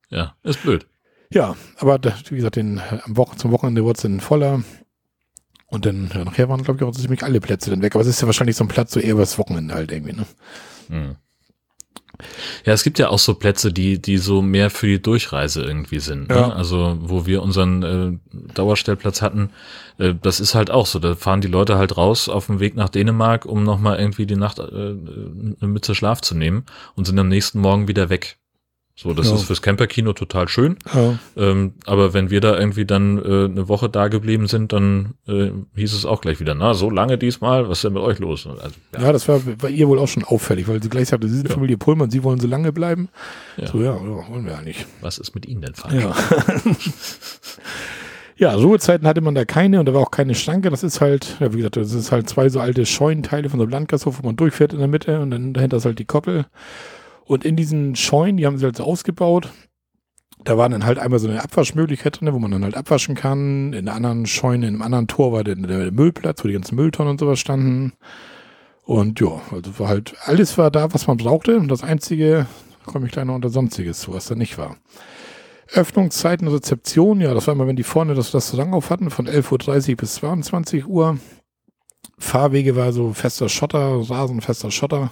Ja, 0.10 0.36
ist 0.44 0.62
blöd. 0.62 0.86
Ja, 1.34 1.56
aber 1.80 2.00
da, 2.00 2.14
wie 2.30 2.36
gesagt, 2.36 2.56
den, 2.56 2.80
am 3.06 3.18
Wochen, 3.18 3.38
zum 3.38 3.52
Wochenende 3.52 3.84
wurde 3.84 3.98
es 3.98 4.04
dann 4.04 4.20
voller. 4.20 4.62
Und 5.70 5.86
dann, 5.86 6.10
ja, 6.14 6.24
nachher 6.24 6.50
waren, 6.50 6.64
glaube 6.64 6.80
ich, 6.80 6.84
auch 6.84 6.92
ziemlich 6.92 7.24
alle 7.24 7.42
Plätze 7.42 7.70
dann 7.70 7.82
weg. 7.82 7.96
Aber 7.96 8.02
es 8.02 8.08
ist 8.08 8.22
ja 8.22 8.28
wahrscheinlich 8.28 8.56
so 8.56 8.64
ein 8.64 8.70
Platz, 8.70 8.94
so 8.94 9.00
eher 9.00 9.12
übers 9.12 9.38
Wochenende 9.38 9.74
halt 9.74 9.92
irgendwie, 9.92 10.14
ne? 10.14 10.26
Mhm. 10.88 11.16
Ja, 12.66 12.74
es 12.74 12.84
gibt 12.84 13.00
ja 13.00 13.10
auch 13.10 13.20
so 13.20 13.36
Plätze, 13.36 13.72
die, 13.72 14.02
die 14.02 14.18
so 14.18 14.42
mehr 14.42 14.70
für 14.70 14.88
die 14.88 15.02
Durchreise 15.02 15.64
irgendwie 15.64 16.00
sind. 16.00 16.30
Ne? 16.30 16.36
Ja. 16.36 16.50
Also, 16.50 16.98
wo 17.00 17.26
wir 17.26 17.44
unseren 17.44 17.84
äh, 17.84 18.54
Dauerstellplatz 18.54 19.22
hatten, 19.22 19.52
äh, 20.00 20.16
das 20.20 20.40
ist 20.40 20.56
halt 20.56 20.72
auch 20.72 20.86
so. 20.86 21.00
Da 21.00 21.16
fahren 21.16 21.42
die 21.42 21.48
Leute 21.48 21.78
halt 21.78 21.96
raus 21.96 22.28
auf 22.30 22.48
dem 22.48 22.60
Weg 22.60 22.76
nach 22.76 22.90
Dänemark, 22.90 23.46
um 23.46 23.64
nochmal 23.64 24.00
irgendwie 24.00 24.26
die 24.26 24.36
Nacht 24.36 24.60
äh, 24.60 24.64
eine 24.64 25.56
Mütze 25.62 25.94
Schlaf 25.94 26.22
zu 26.22 26.36
nehmen 26.36 26.66
und 26.96 27.06
sind 27.06 27.20
am 27.20 27.28
nächsten 27.28 27.60
Morgen 27.60 27.88
wieder 27.88 28.10
weg. 28.10 28.40
So, 29.00 29.14
das 29.14 29.30
Ja. 29.30 29.36
ist 29.36 29.44
fürs 29.44 29.62
Camperkino 29.62 30.14
total 30.14 30.48
schön. 30.48 30.76
Ja. 30.92 31.20
Ähm, 31.38 31.74
aber 31.86 32.16
wenn 32.16 32.32
wir 32.32 32.42
da 32.42 32.58
irgendwie 32.58 32.84
dann 32.84 33.20
äh, 33.20 33.46
eine 33.46 33.68
Woche 33.68 33.90
da 33.90 34.08
geblieben 34.08 34.48
sind, 34.48 34.74
dann 34.74 35.14
äh, 35.28 35.52
hieß 35.76 35.94
es 35.94 36.04
auch 36.04 36.20
gleich 36.20 36.40
wieder, 36.40 36.56
na, 36.56 36.74
so 36.74 36.90
lange 36.90 37.20
diesmal, 37.20 37.70
was 37.70 37.78
ist 37.78 37.84
denn 37.84 37.94
mit 37.94 38.02
euch 38.02 38.18
los? 38.18 38.48
Also, 38.48 38.74
ja, 38.96 39.02
Ja, 39.04 39.12
das 39.12 39.28
war 39.28 39.40
bei 39.62 39.70
ihr 39.70 39.88
wohl 39.88 40.00
auch 40.00 40.08
schon 40.08 40.24
auffällig, 40.24 40.68
weil 40.68 40.82
sie 40.82 40.90
gleich 40.90 41.10
sagte, 41.10 41.28
sie 41.28 41.38
sind. 41.38 41.54
Familie 41.54 41.78
Pullmann, 41.78 42.10
sie 42.10 42.24
wollen 42.24 42.40
so 42.40 42.48
lange 42.48 42.74
bleiben. 42.74 43.10
Ja. 43.58 43.68
So, 43.68 43.78
ja, 43.84 43.94
ja, 43.96 44.28
wollen 44.30 44.46
wir 44.46 44.54
ja 44.54 44.62
nicht. 44.64 44.88
was 45.02 45.20
ist 45.20 45.36
mit 45.36 45.46
Ihnen 45.46 45.62
denn 45.62 45.76
falsch? 45.76 45.94
Ja. 46.04 46.16
ja, 48.38 48.54
Ruhezeiten 48.56 49.08
hatte 49.08 49.22
man 49.22 49.36
da 49.36 49.46
keine 49.46 49.80
und 49.80 49.86
da 49.86 49.94
war 49.94 50.02
auch 50.02 50.12
keine 50.12 50.34
Schranke. 50.36 50.70
Das 50.72 50.84
ist 50.84 51.02
halt, 51.02 51.38
ja, 51.40 51.54
wie 51.54 51.58
gesagt, 51.58 51.78
das 51.78 51.94
ist 51.94 52.12
halt 52.12 52.28
zwei 52.30 52.50
so 52.50 52.60
alte 52.60 52.86
Scheunenteile 52.86 53.50
von 53.50 53.60
so 53.60 53.64
einem 53.64 53.72
Landgasthof, 53.72 54.20
wo 54.22 54.26
man 54.28 54.36
durchfährt 54.36 54.74
in 54.74 54.80
der 54.80 54.88
Mitte 54.88 55.20
und 55.20 55.32
dann 55.32 55.54
dahinter 55.54 55.78
ist 55.78 55.86
halt 55.86 56.00
die 56.00 56.06
Koppel. 56.06 56.46
Und 57.28 57.44
in 57.44 57.56
diesen 57.58 57.96
Scheunen, 57.96 58.38
die 58.38 58.46
haben 58.46 58.58
sie 58.58 58.66
halt 58.66 58.78
so 58.78 58.86
ausgebaut. 58.86 59.52
Da 60.44 60.58
war 60.58 60.70
dann 60.70 60.86
halt 60.86 60.98
einmal 60.98 61.20
so 61.20 61.28
eine 61.28 61.44
Abwaschmöglichkeit 61.44 62.22
drin, 62.22 62.34
wo 62.34 62.40
man 62.40 62.52
dann 62.52 62.64
halt 62.64 62.78
abwaschen 62.78 63.16
kann. 63.16 63.74
In 63.74 63.86
der 63.86 63.96
anderen 63.96 64.26
Scheune, 64.26 64.68
in 64.68 64.76
einem 64.76 64.82
anderen 64.82 65.08
Tor 65.08 65.34
war 65.34 65.44
der, 65.44 65.56
der 65.56 65.92
Müllplatz, 65.92 66.44
wo 66.44 66.48
die 66.48 66.54
ganzen 66.54 66.76
Mülltonnen 66.76 67.12
und 67.12 67.20
sowas 67.20 67.40
standen. 67.40 67.94
Und 68.84 69.20
ja, 69.20 69.42
also 69.52 69.78
war 69.80 69.90
halt, 69.90 70.16
alles 70.24 70.58
war 70.58 70.72
da, 70.72 70.94
was 70.94 71.08
man 71.08 71.18
brauchte. 71.18 71.58
Und 71.58 71.68
das 71.68 71.84
Einzige, 71.84 72.48
da 72.86 72.92
komme 72.92 73.08
ich 73.08 73.12
gleich 73.12 73.26
noch 73.26 73.36
unter 73.36 73.50
Sonstiges 73.50 74.00
zu, 74.00 74.14
was 74.14 74.28
da 74.28 74.36
nicht 74.36 74.58
war. 74.58 74.78
Öffnungszeiten, 75.74 76.48
Rezeption, 76.48 77.20
ja, 77.20 77.34
das 77.34 77.48
war 77.48 77.54
immer, 77.54 77.68
wenn 77.68 77.76
die 77.76 77.84
vorne 77.84 78.14
das 78.14 78.34
Restaurant 78.34 78.74
auf 78.74 78.90
hatten, 78.90 79.10
von 79.10 79.28
11.30 79.28 79.90
Uhr 79.90 79.96
bis 79.98 80.16
22 80.16 80.88
Uhr. 80.88 81.18
Fahrwege 82.18 82.78
war 82.78 82.94
so 82.94 83.12
fester 83.12 83.50
Schotter, 83.50 84.10
rasenfester 84.10 84.72
Schotter. 84.72 85.12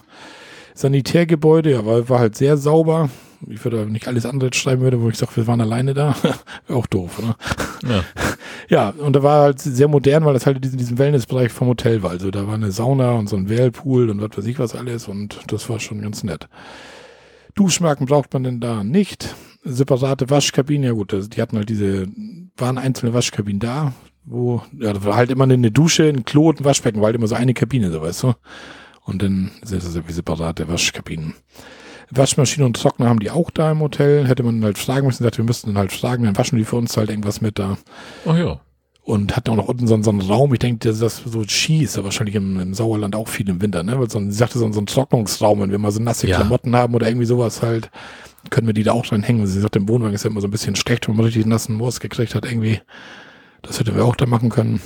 Sanitärgebäude, 0.75 1.71
ja, 1.71 1.85
war, 1.85 2.07
war 2.09 2.19
halt 2.19 2.35
sehr 2.35 2.57
sauber. 2.57 3.09
Ich 3.47 3.63
würde 3.63 3.85
nicht 3.89 4.07
alles 4.07 4.25
andere 4.25 4.53
schreiben 4.53 4.81
würde, 4.81 5.01
wo 5.01 5.09
ich 5.09 5.17
sage, 5.17 5.35
wir 5.35 5.47
waren 5.47 5.61
alleine 5.61 5.93
da. 5.93 6.15
Auch 6.69 6.85
doof, 6.85 7.19
oder? 7.19 7.35
Ja. 7.89 8.03
Ja, 8.67 8.89
und 8.89 9.15
da 9.15 9.21
war 9.21 9.41
halt 9.43 9.59
sehr 9.59 9.87
modern, 9.87 10.25
weil 10.25 10.33
das 10.33 10.47
halt 10.47 10.55
in 10.55 10.61
diesem, 10.63 10.79
diesem 10.79 10.97
Wellnessbereich 10.97 11.51
vom 11.51 11.67
Hotel 11.67 12.01
war. 12.01 12.09
Also 12.09 12.31
da 12.31 12.47
war 12.47 12.55
eine 12.55 12.71
Sauna 12.71 13.11
und 13.11 13.29
so 13.29 13.35
ein 13.35 13.47
Whirlpool 13.47 14.09
und 14.09 14.19
was 14.21 14.35
weiß 14.35 14.45
ich 14.47 14.57
was 14.57 14.75
alles 14.75 15.07
und 15.07 15.39
das 15.47 15.69
war 15.69 15.79
schon 15.79 16.01
ganz 16.01 16.23
nett. 16.23 16.47
Duschmarken 17.53 18.07
braucht 18.07 18.33
man 18.33 18.43
denn 18.43 18.59
da 18.59 18.83
nicht. 18.83 19.35
Separate 19.63 20.31
Waschkabinen, 20.31 20.83
ja 20.83 20.91
gut, 20.93 21.13
also 21.13 21.29
die 21.29 21.41
hatten 21.41 21.57
halt 21.57 21.69
diese, 21.69 22.07
waren 22.57 22.79
einzelne 22.79 23.13
Waschkabinen 23.13 23.59
da, 23.59 23.93
wo, 24.23 24.63
ja, 24.79 24.93
da 24.93 25.03
war 25.03 25.15
halt 25.15 25.29
immer 25.29 25.43
eine 25.43 25.71
Dusche, 25.71 26.09
ein 26.09 26.25
Klo 26.25 26.49
und 26.49 26.61
ein 26.61 26.65
Waschbecken, 26.65 27.01
war 27.01 27.07
halt 27.07 27.15
immer 27.15 27.27
so 27.27 27.35
eine 27.35 27.53
Kabine, 27.53 27.91
so 27.91 28.01
weißt 28.01 28.23
du. 28.23 28.33
Und 29.05 29.21
dann 29.21 29.51
sind 29.63 29.83
das 29.83 29.95
irgendwie 29.95 30.13
separate 30.13 30.67
Waschkabinen. 30.67 31.35
Waschmaschine 32.11 32.65
und 32.65 32.75
Trockner 32.75 33.07
haben 33.09 33.19
die 33.19 33.31
auch 33.31 33.49
da 33.51 33.71
im 33.71 33.79
Hotel. 33.79 34.27
Hätte 34.27 34.43
man 34.43 34.63
halt 34.63 34.77
fragen 34.77 35.07
müssen, 35.07 35.19
gesagt, 35.23 35.37
wir 35.37 35.45
müssten 35.45 35.69
dann 35.69 35.77
halt 35.77 35.91
fragen, 35.91 36.23
dann 36.25 36.37
waschen 36.37 36.57
die 36.57 36.65
für 36.65 36.75
uns 36.75 36.95
halt 36.97 37.09
irgendwas 37.09 37.41
mit 37.41 37.57
da. 37.59 37.77
Oh 38.25 38.33
ja. 38.33 38.59
Und 39.03 39.35
hatten 39.35 39.51
auch 39.51 39.55
noch 39.55 39.67
unten 39.67 39.85
so, 39.87 40.01
so 40.01 40.09
einen 40.09 40.21
Raum. 40.21 40.51
Ich 40.53 40.59
denke, 40.59 40.87
das 40.87 40.99
ist 41.01 41.23
so 41.31 41.43
Ski 41.47 41.83
ist 41.83 41.95
ja 41.95 42.03
wahrscheinlich 42.03 42.35
im, 42.35 42.59
im 42.59 42.73
Sauerland 42.73 43.15
auch 43.15 43.27
viel 43.27 43.47
im 43.49 43.61
Winter, 43.61 43.83
ne? 43.83 43.99
Weil 43.99 44.09
so, 44.09 44.17
ein- 44.17 44.31
sie 44.31 44.37
sagte 44.37 44.57
so, 44.57 44.71
so 44.71 44.79
ein 44.81 44.87
Trocknungsraum, 44.87 45.61
wenn 45.61 45.69
wir 45.71 45.77
mal 45.77 45.91
so 45.91 46.01
nasse 46.01 46.27
Ja. 46.27 46.37
Klamotten 46.37 46.75
haben 46.75 46.95
oder 46.95 47.07
irgendwie 47.07 47.27
sowas 47.27 47.61
halt, 47.61 47.91
können 48.49 48.65
wir 48.65 48.73
die 48.73 48.81
da 48.83 48.93
auch 48.93 49.05
dran 49.05 49.21
hängen. 49.21 49.45
Sie 49.45 49.59
sagt, 49.61 49.75
im 49.75 49.87
Wohnwagen 49.87 50.15
ist 50.15 50.23
ja 50.23 50.31
immer 50.31 50.41
so 50.41 50.47
ein 50.47 50.51
bisschen 50.51 50.75
schlecht, 50.75 51.07
wenn 51.07 51.15
man 51.15 51.25
richtig 51.25 51.45
nassen 51.45 51.75
Moos 51.75 51.99
gekriegt 51.99 52.33
hat, 52.33 52.45
irgendwie. 52.45 52.81
Das 53.61 53.79
hätten 53.79 53.95
wir 53.95 54.05
auch 54.05 54.15
da 54.15 54.25
machen 54.25 54.49
können. 54.49 54.81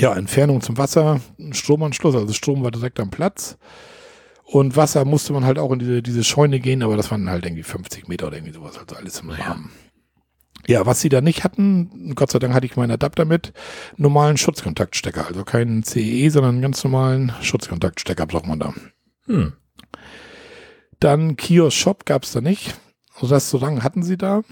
Ja, 0.00 0.14
Entfernung 0.14 0.60
zum 0.60 0.78
Wasser, 0.78 1.20
Stromanschluss, 1.50 2.14
also 2.14 2.32
Strom 2.32 2.62
war 2.62 2.70
direkt 2.70 2.98
am 3.00 3.10
Platz. 3.10 3.58
Und 4.44 4.76
Wasser 4.76 5.04
musste 5.04 5.32
man 5.32 5.44
halt 5.44 5.58
auch 5.58 5.72
in 5.72 5.78
diese, 5.78 6.02
diese 6.02 6.24
Scheune 6.24 6.60
gehen, 6.60 6.82
aber 6.82 6.96
das 6.96 7.10
waren 7.10 7.30
halt 7.30 7.44
irgendwie 7.44 7.62
50 7.62 8.08
Meter 8.08 8.26
oder 8.26 8.36
irgendwie 8.36 8.54
sowas, 8.54 8.78
also 8.78 8.96
alles 8.96 9.20
im. 9.20 9.30
Rahmen. 9.30 9.70
Ja, 10.66 10.86
was 10.86 11.00
sie 11.00 11.08
da 11.08 11.20
nicht 11.20 11.42
hatten, 11.42 12.12
Gott 12.14 12.30
sei 12.30 12.38
Dank 12.38 12.54
hatte 12.54 12.66
ich 12.66 12.76
meinen 12.76 12.92
Adapter 12.92 13.24
mit, 13.24 13.52
normalen 13.96 14.36
Schutzkontaktstecker, 14.36 15.26
also 15.26 15.44
keinen 15.44 15.82
CE, 15.82 16.30
sondern 16.30 16.56
einen 16.56 16.62
ganz 16.62 16.84
normalen 16.84 17.32
Schutzkontaktstecker 17.40 18.26
braucht 18.26 18.46
man 18.46 18.60
da. 18.60 18.74
Hm. 19.26 19.54
Dann 21.00 21.36
Kiosk 21.36 21.76
Shop 21.76 22.06
gab 22.06 22.22
es 22.22 22.32
da 22.32 22.40
nicht. 22.40 22.76
Restaurant 23.20 23.82
hatten 23.82 24.02
sie 24.02 24.16
da. 24.16 24.42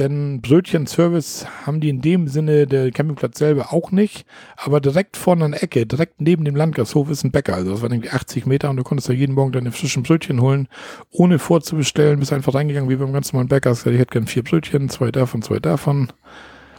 Denn 0.00 0.40
Brötchenservice 0.40 1.46
haben 1.66 1.80
die 1.80 1.90
in 1.90 2.00
dem 2.00 2.26
Sinne 2.26 2.66
der 2.66 2.90
Campingplatz 2.90 3.38
selber 3.38 3.70
auch 3.70 3.92
nicht. 3.92 4.24
Aber 4.56 4.80
direkt 4.80 5.18
vorne 5.18 5.44
an 5.44 5.50
der 5.52 5.62
Ecke, 5.62 5.84
direkt 5.84 6.22
neben 6.22 6.46
dem 6.46 6.56
Landgasthof 6.56 7.10
ist 7.10 7.22
ein 7.22 7.30
Bäcker. 7.30 7.54
Also 7.54 7.72
das 7.72 7.82
waren 7.82 7.92
irgendwie 7.92 8.08
80 8.08 8.46
Meter 8.46 8.70
und 8.70 8.78
du 8.78 8.82
konntest 8.82 9.10
da 9.10 9.12
jeden 9.12 9.34
Morgen 9.34 9.52
deine 9.52 9.72
frischen 9.72 10.02
Brötchen 10.02 10.40
holen, 10.40 10.68
ohne 11.10 11.38
vorzubestellen. 11.38 12.18
Bist 12.18 12.32
einfach 12.32 12.54
reingegangen 12.54 12.88
wie 12.88 12.96
beim 12.96 13.12
ganz 13.12 13.30
normalen 13.34 13.48
Bäcker. 13.48 13.68
Hast 13.68 13.80
gesagt, 13.80 13.94
Ich 13.94 14.00
hätte 14.00 14.12
gern 14.12 14.26
vier 14.26 14.42
Brötchen, 14.42 14.88
zwei 14.88 15.12
davon, 15.12 15.42
zwei 15.42 15.58
davon. 15.58 16.10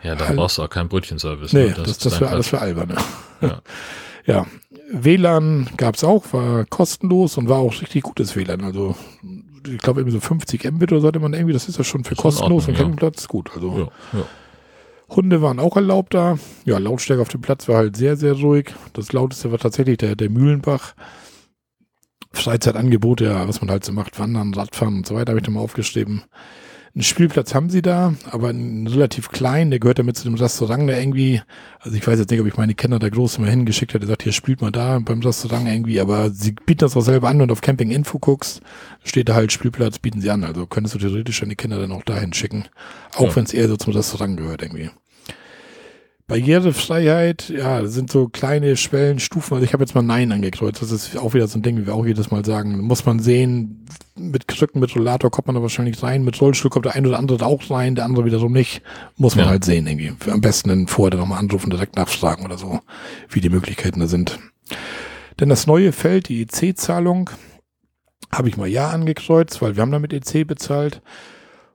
Ja, 0.02 0.16
da 0.16 0.28
Halt- 0.28 0.38
brauchst 0.38 0.58
du 0.58 0.64
auch 0.64 0.70
keinen 0.70 0.90
Brötchenservice. 0.90 1.54
Nee, 1.54 1.68
ne? 1.68 1.74
das, 1.78 1.90
ist 1.92 2.06
das, 2.08 2.16
ein 2.16 2.22
wäre 2.22 2.32
alles 2.32 2.48
für 2.48 2.60
albern. 2.60 2.96
Ja. 3.42 3.48
Ja. 3.48 3.62
ja. 4.26 4.46
WLAN 4.92 5.70
gab 5.78 5.94
es 5.94 6.04
auch, 6.04 6.34
war 6.34 6.66
kostenlos 6.66 7.38
und 7.38 7.50
war 7.50 7.60
auch 7.60 7.80
richtig 7.82 8.02
gutes 8.02 8.36
WLAN. 8.36 8.64
Also 8.64 8.96
ich 9.68 9.78
glaube 9.80 10.02
irgendwie 10.02 10.18
so 10.18 10.20
50 10.20 10.72
Mbit 10.72 10.92
oder 10.92 11.02
sollte 11.02 11.20
man 11.20 11.34
irgendwie, 11.34 11.54
das 11.54 11.68
ist 11.68 11.78
ja 11.78 11.84
schon 11.84 12.04
für 12.04 12.14
Ist 12.14 12.22
kostenlos 12.22 12.64
Ordnung, 12.64 12.68
und 12.68 12.74
ja. 12.74 12.80
Campingplatz 12.80 13.28
gut. 13.28 13.52
Also 13.54 13.92
Ja, 14.14 14.20
ja. 14.20 14.26
Hunde 15.10 15.42
waren 15.42 15.60
auch 15.60 15.76
erlaubt 15.76 16.14
da. 16.14 16.38
Ja, 16.66 16.78
Lautstärke 16.78 17.22
auf 17.22 17.30
dem 17.30 17.42
Platz 17.42 17.68
war 17.68 17.78
halt 17.78 17.98
sehr, 17.98 18.16
sehr 18.16 18.34
ruhig. 18.34 18.74
Das 18.94 19.12
lauteste 19.12 19.52
war 19.52 19.60
tatsächlich 19.60 19.98
der, 19.98 20.16
der 20.16 20.30
Mühlenbach. 20.30 20.94
Freizeitangebote, 22.34 23.26
ja, 23.26 23.48
was 23.48 23.60
man 23.60 23.70
halt 23.70 23.84
so 23.84 23.92
macht, 23.92 24.18
Wandern, 24.18 24.54
Radfahren 24.54 24.98
und 24.98 25.08
so 25.08 25.16
weiter, 25.16 25.32
habe 25.32 25.40
ich 25.40 25.46
da 25.46 25.52
mal 25.52 25.60
aufgeschrieben. 25.60 26.24
Einen 26.94 27.04
Spielplatz 27.04 27.56
haben 27.56 27.70
sie 27.70 27.82
da, 27.82 28.16
aber 28.32 28.50
einen 28.50 28.86
relativ 28.86 29.30
klein, 29.30 29.70
der 29.70 29.80
gehört 29.80 30.00
damit 30.00 30.18
zu 30.18 30.26
dem 30.26 30.34
Restaurant 30.34 30.90
da 30.90 30.98
irgendwie. 30.98 31.42
Also 31.80 31.96
ich 31.96 32.06
weiß 32.06 32.20
jetzt 32.20 32.30
nicht, 32.32 32.42
ob 32.42 32.48
ich 32.48 32.58
meine 32.58 32.76
Kinder 32.76 33.00
da 33.00 33.08
groß 33.08 33.40
mal 33.40 33.50
hingeschickt 33.50 33.94
hätte, 33.94 34.02
gesagt, 34.02 34.24
hier 34.24 34.34
spielt 34.34 34.62
mal 34.62 34.72
da 34.74 35.00
beim 35.00 35.22
Restaurant 35.22 35.70
irgendwie, 35.70 36.02
aber 36.02 36.32
sie 36.32 36.52
bieten 36.52 36.80
das 36.80 36.98
auch 36.98 37.02
selber 37.02 37.30
an 37.30 37.40
und 37.42 37.50
auf 37.50 37.62
Camping 37.62 37.92
Info 37.92 38.20
guckst, 38.20 38.62
steht 39.06 39.30
da 39.30 39.36
halt 39.36 39.54
Spielplatz, 39.54 40.00
bieten 40.00 40.20
sie 40.20 40.32
an. 40.32 40.44
Also 40.44 40.66
könntest 40.66 40.94
du 40.96 41.00
theoretisch 41.00 41.40
deine 41.40 41.56
Kinder 41.56 41.80
dann 41.80 41.94
auch 41.94 42.04
dahin 42.04 42.34
schicken. 42.34 42.66
Auch 43.16 43.30
Ja. 43.30 43.36
wenn 43.38 43.46
es 43.46 43.54
eher 43.54 43.70
so 43.70 43.78
zum 43.78 43.94
Restaurant 43.94 44.36
gehört 44.36 44.62
irgendwie. 44.62 44.90
Barrierefreiheit, 46.32 47.50
ja, 47.50 47.82
das 47.82 47.94
sind 47.94 48.12
so 48.12 48.28
kleine 48.28 48.78
Schwellen, 48.78 49.20
Stufen. 49.20 49.54
Also 49.56 49.66
ich 49.66 49.74
habe 49.74 49.84
jetzt 49.84 49.94
mal 49.96 50.02
Nein 50.02 50.32
angekreuzt. 50.32 50.82
Das 50.82 50.92
ist 50.92 51.18
auch 51.18 51.34
wieder 51.34 51.48
so 51.48 51.60
ein 51.60 51.62
Ding, 51.62 51.78
wie 51.78 51.86
wir 51.86 51.94
auch 51.94 52.06
jedes 52.06 52.32
Mal 52.32 52.44
sagen. 52.46 52.80
Muss 52.82 53.06
man 53.06 53.20
sehen, 53.20 53.86
mit 54.16 54.48
Krücken, 54.48 54.80
mit 54.80 54.96
Rollator 54.96 55.30
kommt 55.32 55.48
man 55.48 55.56
da 55.56 55.62
wahrscheinlich 55.62 56.02
rein. 56.04 56.24
Mit 56.24 56.40
Rollstuhl 56.42 56.70
kommt 56.72 56.86
der 56.86 56.96
eine 56.96 57.08
oder 57.08 57.20
andere 57.20 57.38
da 57.38 57.46
auch 57.46 57.70
rein, 57.70 57.96
der 57.96 58.06
andere 58.06 58.26
wiederum 58.26 58.52
nicht. 58.52 58.82
Muss 59.18 59.36
man 59.36 59.46
Ja. 59.46 59.52
halt 59.52 59.66
sehen 59.66 59.88
irgendwie. 59.88 60.14
Am 60.30 60.42
besten 60.42 60.70
dann 60.70 60.88
vorher 60.88 61.18
nochmal 61.20 61.40
anrufen, 61.40 61.70
direkt 61.70 61.96
nachfragen 61.96 62.46
oder 62.46 62.58
so, 62.58 62.80
wie 63.30 63.42
die 63.42 63.50
Möglichkeiten 63.50 64.00
da 64.00 64.08
sind. 64.08 64.40
Denn 65.40 65.50
das 65.50 65.68
neue 65.68 65.92
Feld, 65.92 66.30
die 66.30 66.42
EC-Zahlung, 66.42 67.30
habe 68.32 68.48
ich 68.48 68.58
mal 68.58 68.68
Ja 68.68 68.90
angekreuzt, 68.90 69.62
weil 69.62 69.76
wir 69.76 69.82
haben 69.82 69.92
damit 69.92 70.14
EC 70.14 70.46
bezahlt. 70.48 71.02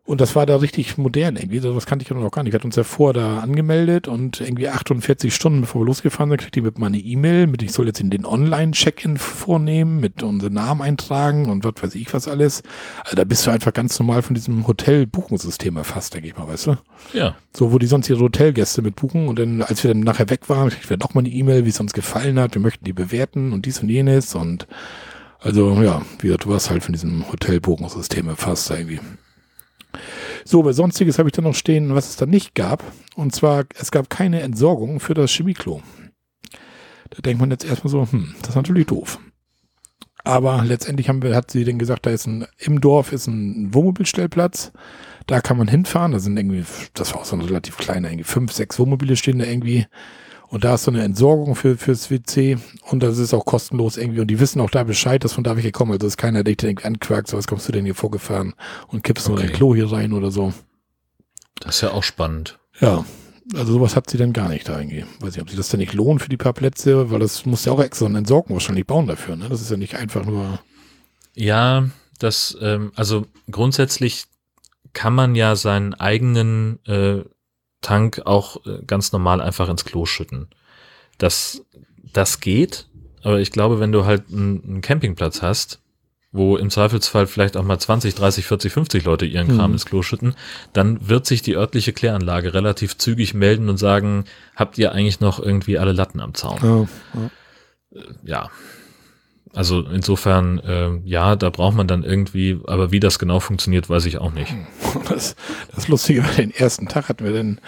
Und 0.06 0.20
das 0.20 0.36
war 0.36 0.46
da 0.46 0.56
richtig 0.56 0.98
modern 0.98 1.34
irgendwie. 1.34 1.58
Das 1.58 1.84
kannte 1.84 2.04
ich 2.04 2.08
ja 2.08 2.16
noch 2.16 2.30
gar 2.30 2.44
nicht. 2.44 2.52
Wir 2.52 2.58
hatten 2.58 2.68
uns 2.68 2.76
ja 2.76 2.84
vor 2.84 3.12
da 3.12 3.40
angemeldet 3.40 4.06
und 4.06 4.40
irgendwie 4.40 4.68
48 4.68 5.34
Stunden 5.34 5.62
bevor 5.62 5.82
wir 5.82 5.86
losgefahren 5.86 6.30
sind, 6.30 6.42
kriegte 6.42 6.60
ich 6.60 6.64
mit 6.64 6.78
meine 6.78 6.98
E-Mail, 6.98 7.48
mit 7.48 7.60
ich 7.62 7.72
soll 7.72 7.88
jetzt 7.88 8.00
in 8.00 8.10
den 8.10 8.24
Online-Check-In 8.24 9.16
vornehmen, 9.18 9.98
mit 9.98 10.22
unseren 10.22 10.54
Namen 10.54 10.80
eintragen 10.80 11.50
und 11.50 11.64
was 11.64 11.74
weiß 11.82 11.94
ich 11.96 12.14
was 12.14 12.28
alles. 12.28 12.62
Also 13.04 13.16
da 13.16 13.24
bist 13.24 13.46
du 13.46 13.50
einfach 13.50 13.72
ganz 13.72 13.98
normal 13.98 14.22
von 14.22 14.34
diesem 14.34 14.64
Hotel-Buchungssystem 14.64 15.76
erfasst, 15.76 16.14
denke 16.14 16.28
ich 16.28 16.36
mal, 16.36 16.46
weißt 16.46 16.68
du? 16.68 16.76
ja. 17.12 17.34
So, 17.56 17.72
wo 17.72 17.78
die 17.78 17.86
sonst 17.86 18.08
ihre 18.08 18.20
Hotelgäste 18.20 18.82
mit 18.82 18.94
buchen 18.94 19.26
und 19.26 19.40
dann, 19.40 19.62
als 19.62 19.82
wir 19.82 19.92
dann 19.92 20.00
nachher 20.00 20.30
weg 20.30 20.48
waren, 20.48 20.68
kriegten 20.68 20.90
wir 20.90 20.98
doch 20.98 21.14
mal 21.14 21.20
eine 21.20 21.30
E-Mail, 21.30 21.64
wie 21.64 21.70
es 21.70 21.80
uns 21.80 21.92
gefallen 21.92 22.38
hat, 22.38 22.54
wir 22.54 22.62
möchten 22.62 22.84
die 22.84 22.92
bewerten 22.92 23.52
und 23.52 23.66
dies 23.66 23.80
und 23.80 23.88
jenes 23.88 24.36
und 24.36 24.68
also, 25.40 25.80
ja, 25.82 26.02
wie 26.18 26.28
gesagt, 26.28 26.44
du 26.44 26.50
warst 26.50 26.70
halt 26.70 26.82
von 26.82 26.92
diesem 26.92 27.30
Hotelbuchungssystem 27.30 28.28
erfasst 28.28 28.70
irgendwie. 28.70 29.00
So, 30.44 30.62
bei 30.62 30.72
Sonstiges 30.72 31.18
habe 31.18 31.28
ich 31.28 31.32
dann 31.32 31.44
noch 31.44 31.54
stehen, 31.54 31.94
was 31.94 32.08
es 32.08 32.16
da 32.16 32.26
nicht 32.26 32.54
gab. 32.54 32.82
Und 33.14 33.34
zwar, 33.34 33.64
es 33.78 33.90
gab 33.90 34.10
keine 34.10 34.40
Entsorgung 34.40 35.00
für 35.00 35.14
das 35.14 35.30
Chemieklo. 35.30 35.82
Da 37.10 37.22
denkt 37.22 37.40
man 37.40 37.50
jetzt 37.50 37.64
erstmal 37.64 37.90
so, 37.90 38.06
hm, 38.10 38.34
das 38.40 38.50
ist 38.50 38.56
natürlich 38.56 38.86
doof. 38.86 39.18
Aber 40.24 40.64
letztendlich 40.64 41.08
haben 41.08 41.22
wir, 41.22 41.36
hat 41.36 41.52
sie 41.52 41.64
dann 41.64 41.78
gesagt, 41.78 42.04
da 42.04 42.10
ist 42.10 42.26
ein, 42.26 42.46
im 42.58 42.80
Dorf 42.80 43.12
ist 43.12 43.28
ein 43.28 43.72
Wohnmobilstellplatz. 43.72 44.72
Da 45.28 45.40
kann 45.40 45.56
man 45.56 45.68
hinfahren. 45.68 46.12
Da 46.12 46.18
sind 46.18 46.36
irgendwie, 46.36 46.64
das 46.94 47.14
war 47.14 47.20
auch 47.20 47.24
so 47.24 47.36
ein 47.36 47.42
relativ 47.42 47.76
kleiner, 47.76 48.08
irgendwie 48.08 48.24
fünf, 48.24 48.52
sechs 48.52 48.78
Wohnmobile 48.78 49.16
stehen 49.16 49.38
da 49.38 49.44
irgendwie. 49.44 49.86
Und 50.48 50.64
da 50.64 50.74
ist 50.74 50.84
so 50.84 50.90
eine 50.90 51.02
Entsorgung 51.02 51.56
für, 51.56 51.76
fürs 51.76 52.10
WC 52.10 52.56
und 52.90 53.02
das 53.02 53.18
ist 53.18 53.34
auch 53.34 53.44
kostenlos 53.44 53.96
irgendwie. 53.96 54.20
Und 54.20 54.28
die 54.28 54.38
wissen 54.38 54.60
auch 54.60 54.70
da 54.70 54.84
Bescheid, 54.84 55.24
dass 55.24 55.32
von 55.32 55.44
da 55.44 55.56
welche 55.56 55.72
kommen. 55.72 55.92
Also 55.92 56.06
ist 56.06 56.16
keiner, 56.16 56.44
der 56.44 56.54
dich 56.54 56.68
irgendwie 56.68 56.84
anquakt, 56.86 57.28
so 57.28 57.36
was 57.36 57.46
kommst 57.46 57.68
du 57.68 57.72
denn 57.72 57.84
hier 57.84 57.94
vorgefahren 57.96 58.54
und 58.88 59.02
kippst 59.02 59.28
nur 59.28 59.36
Okay. 59.38 59.48
dein 59.48 59.56
Klo 59.56 59.74
hier 59.74 59.90
rein 59.90 60.12
oder 60.12 60.30
so. 60.30 60.52
Das 61.60 61.76
ist 61.76 61.80
ja 61.80 61.90
auch 61.92 62.04
spannend. 62.04 62.58
Ja, 62.80 63.04
also 63.54 63.72
sowas 63.72 63.96
hat 63.96 64.10
sie 64.10 64.18
dann 64.18 64.32
gar 64.32 64.48
nicht 64.48 64.68
da 64.68 64.78
irgendwie. 64.78 65.04
Weiß 65.20 65.32
nicht, 65.32 65.42
ob 65.42 65.48
sich 65.48 65.56
das 65.56 65.68
denn 65.68 65.80
nicht 65.80 65.94
lohnt 65.94 66.22
für 66.22 66.28
die 66.28 66.36
paar 66.36 66.52
Plätze, 66.52 67.10
weil 67.10 67.20
das 67.20 67.46
muss 67.46 67.64
ja 67.64 67.72
auch 67.72 67.82
extra 67.82 68.06
eine 68.06 68.18
Entsorgung 68.18 68.54
wahrscheinlich 68.54 68.86
bauen 68.86 69.06
dafür. 69.06 69.36
Ne? 69.36 69.48
Das 69.48 69.60
ist 69.60 69.70
ja 69.70 69.76
nicht 69.76 69.94
einfach 69.94 70.24
nur. 70.24 70.60
Ja, 71.34 71.88
das, 72.18 72.56
ähm, 72.60 72.92
also 72.94 73.26
grundsätzlich 73.50 74.24
kann 74.92 75.14
man 75.14 75.34
ja 75.34 75.56
seinen 75.56 75.94
eigenen 75.94 76.78
äh, 76.86 77.20
Tank 77.86 78.22
auch 78.24 78.66
äh, 78.66 78.82
ganz 78.84 79.12
normal 79.12 79.40
einfach 79.40 79.68
ins 79.68 79.84
Klo 79.84 80.06
schütten. 80.06 80.48
Das, 81.18 81.62
das 82.12 82.40
geht, 82.40 82.88
aber 83.22 83.38
ich 83.38 83.52
glaube, 83.52 83.78
wenn 83.78 83.92
du 83.92 84.04
halt 84.04 84.24
einen, 84.32 84.80
Campingplatz 84.80 85.40
hast, 85.40 85.78
wo 86.32 86.56
im 86.56 86.68
Zweifelsfall 86.68 87.28
vielleicht 87.28 87.56
auch 87.56 87.62
mal 87.62 87.78
20, 87.78 88.16
30, 88.16 88.44
40, 88.44 88.72
50 88.72 89.04
Leute 89.04 89.24
ihren 89.24 89.46
Kram 89.46 89.70
Mhm. 89.70 89.74
ins 89.74 89.86
Klo 89.86 90.02
schütten, 90.02 90.34
dann 90.72 91.08
wird 91.08 91.26
sich 91.26 91.42
die 91.42 91.54
örtliche 91.54 91.92
Kläranlage 91.92 92.54
relativ 92.54 92.98
zügig 92.98 93.34
melden 93.34 93.68
und 93.68 93.76
sagen, 93.76 94.24
habt 94.56 94.78
ihr 94.78 94.90
eigentlich 94.90 95.20
noch 95.20 95.38
irgendwie 95.38 95.78
alle 95.78 95.92
Latten 95.92 96.20
am 96.20 96.34
Zaun? 96.34 96.58
Ja, 96.62 97.20
ja. 97.94 98.02
ja. 98.24 98.50
Also 99.56 99.80
insofern, 99.80 100.58
äh, 100.58 100.90
ja, 101.04 101.34
da 101.34 101.48
braucht 101.48 101.74
man 101.74 101.88
dann 101.88 102.04
irgendwie, 102.04 102.60
aber 102.66 102.92
wie 102.92 103.00
das 103.00 103.18
genau 103.18 103.40
funktioniert, 103.40 103.88
weiß 103.88 104.04
ich 104.04 104.18
auch 104.18 104.32
nicht. 104.32 104.54
Das, 105.08 105.36
das 105.74 105.88
Lustige 105.88 106.24
war, 106.24 106.32
den 106.32 106.50
ersten 106.50 106.88
Tag 106.88 107.08
hatten 107.08 107.24
wir 107.24 107.32
dann 107.32 107.60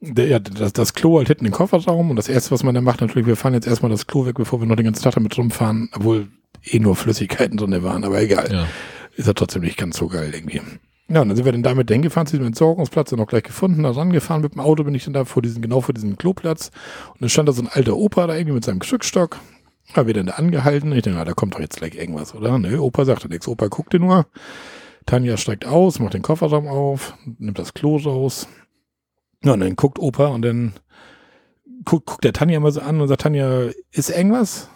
der, 0.00 0.28
ja, 0.28 0.38
das, 0.38 0.72
das 0.72 0.94
Klo 0.94 1.18
halt 1.18 1.28
hinten 1.28 1.46
im 1.46 1.52
Kofferraum 1.52 2.10
und 2.10 2.16
das 2.16 2.28
erste, 2.28 2.52
was 2.52 2.62
man 2.62 2.74
dann 2.74 2.84
macht, 2.84 3.00
natürlich, 3.00 3.26
wir 3.26 3.36
fahren 3.36 3.54
jetzt 3.54 3.66
erstmal 3.66 3.90
das 3.90 4.06
Klo 4.06 4.24
weg, 4.24 4.36
bevor 4.36 4.60
wir 4.60 4.66
noch 4.66 4.76
den 4.76 4.84
ganzen 4.84 5.02
Tag 5.02 5.14
damit 5.14 5.36
rumfahren, 5.36 5.90
obwohl 5.94 6.28
eh 6.64 6.78
nur 6.78 6.96
Flüssigkeiten 6.96 7.56
drin 7.56 7.82
waren, 7.82 8.04
aber 8.04 8.20
egal. 8.22 8.50
Ja. 8.50 8.66
Ist 9.16 9.26
ja 9.26 9.34
trotzdem 9.34 9.62
nicht 9.62 9.76
ganz 9.76 9.98
so 9.98 10.08
geil 10.08 10.30
irgendwie. 10.32 10.62
Ja, 11.08 11.22
und 11.22 11.28
dann 11.28 11.36
sind 11.36 11.44
wir 11.44 11.52
dann 11.52 11.62
damit 11.62 11.90
dahin 11.90 12.02
gefahren 12.02 12.26
zu 12.26 12.36
diesem 12.36 12.46
Entsorgungsplatz, 12.46 13.10
dann 13.10 13.20
auch 13.20 13.26
gleich 13.26 13.42
gefunden, 13.42 13.82
da 13.82 13.90
rangefahren 13.90 14.42
mit 14.42 14.54
dem 14.54 14.60
Auto, 14.60 14.84
bin 14.84 14.94
ich 14.94 15.04
dann 15.04 15.12
da 15.12 15.24
vor 15.24 15.42
diesem, 15.42 15.60
genau 15.60 15.80
vor 15.80 15.92
diesem 15.92 16.16
Kloplatz 16.16 16.70
und 17.08 17.20
dann 17.20 17.28
stand 17.28 17.48
da 17.48 17.52
so 17.52 17.62
ein 17.62 17.68
alter 17.68 17.96
Opa 17.96 18.26
da 18.26 18.36
irgendwie 18.36 18.54
mit 18.54 18.64
seinem 18.64 18.78
Krückstock, 18.78 19.38
wir 19.94 20.14
dann 20.14 20.26
da 20.26 20.34
angehalten, 20.34 20.92
ich 20.92 21.02
denke, 21.02 21.18
na, 21.18 21.24
da 21.24 21.32
kommt 21.32 21.54
doch 21.54 21.60
jetzt 21.60 21.76
gleich 21.76 21.94
irgendwas, 21.94 22.34
oder? 22.34 22.58
Ne, 22.58 22.80
Opa 22.80 23.04
sagte 23.04 23.28
nichts, 23.28 23.48
Opa 23.48 23.68
guckte 23.68 23.98
nur, 23.98 24.26
Tanja 25.06 25.36
steigt 25.36 25.66
aus, 25.66 25.98
macht 25.98 26.14
den 26.14 26.22
Kofferraum 26.22 26.66
auf, 26.68 27.14
nimmt 27.38 27.58
das 27.58 27.74
Klo 27.74 27.96
raus, 27.96 28.46
ja, 29.42 29.54
und 29.54 29.60
dann 29.60 29.76
guckt 29.76 29.98
Opa 29.98 30.26
und 30.26 30.42
dann 30.42 30.74
guckt, 31.84 32.06
guckt 32.06 32.24
der 32.24 32.32
Tanja 32.32 32.60
mal 32.60 32.72
so 32.72 32.80
an 32.80 33.00
und 33.00 33.08
sagt, 33.08 33.22
Tanja, 33.22 33.70
ist 33.90 34.10
irgendwas? 34.10 34.68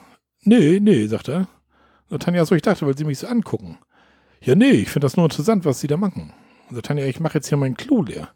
Nee, 0.43 0.81
nee, 0.81 1.07
sagt 1.07 1.29
er. 1.29 1.49
Und 2.09 2.23
Tanja, 2.23 2.45
so 2.45 2.55
ich 2.55 2.63
dachte, 2.63 2.87
weil 2.87 2.97
sie 2.97 3.05
mich 3.05 3.19
so 3.19 3.27
angucken. 3.27 3.79
Ja, 4.41 4.55
nee, 4.55 4.71
ich 4.71 4.91
finde 4.91 5.05
das 5.05 5.17
nur 5.17 5.27
interessant, 5.27 5.65
was 5.65 5.81
sie 5.81 5.87
da 5.87 5.97
machen. 5.97 6.33
Und 6.69 6.77
sagt 6.77 6.87
Tanja, 6.87 7.05
ich 7.05 7.21
mache 7.21 7.35
jetzt 7.35 7.49
hier 7.49 7.59
mein 7.59 7.77
Klo 7.77 8.03
leer. 8.03 8.31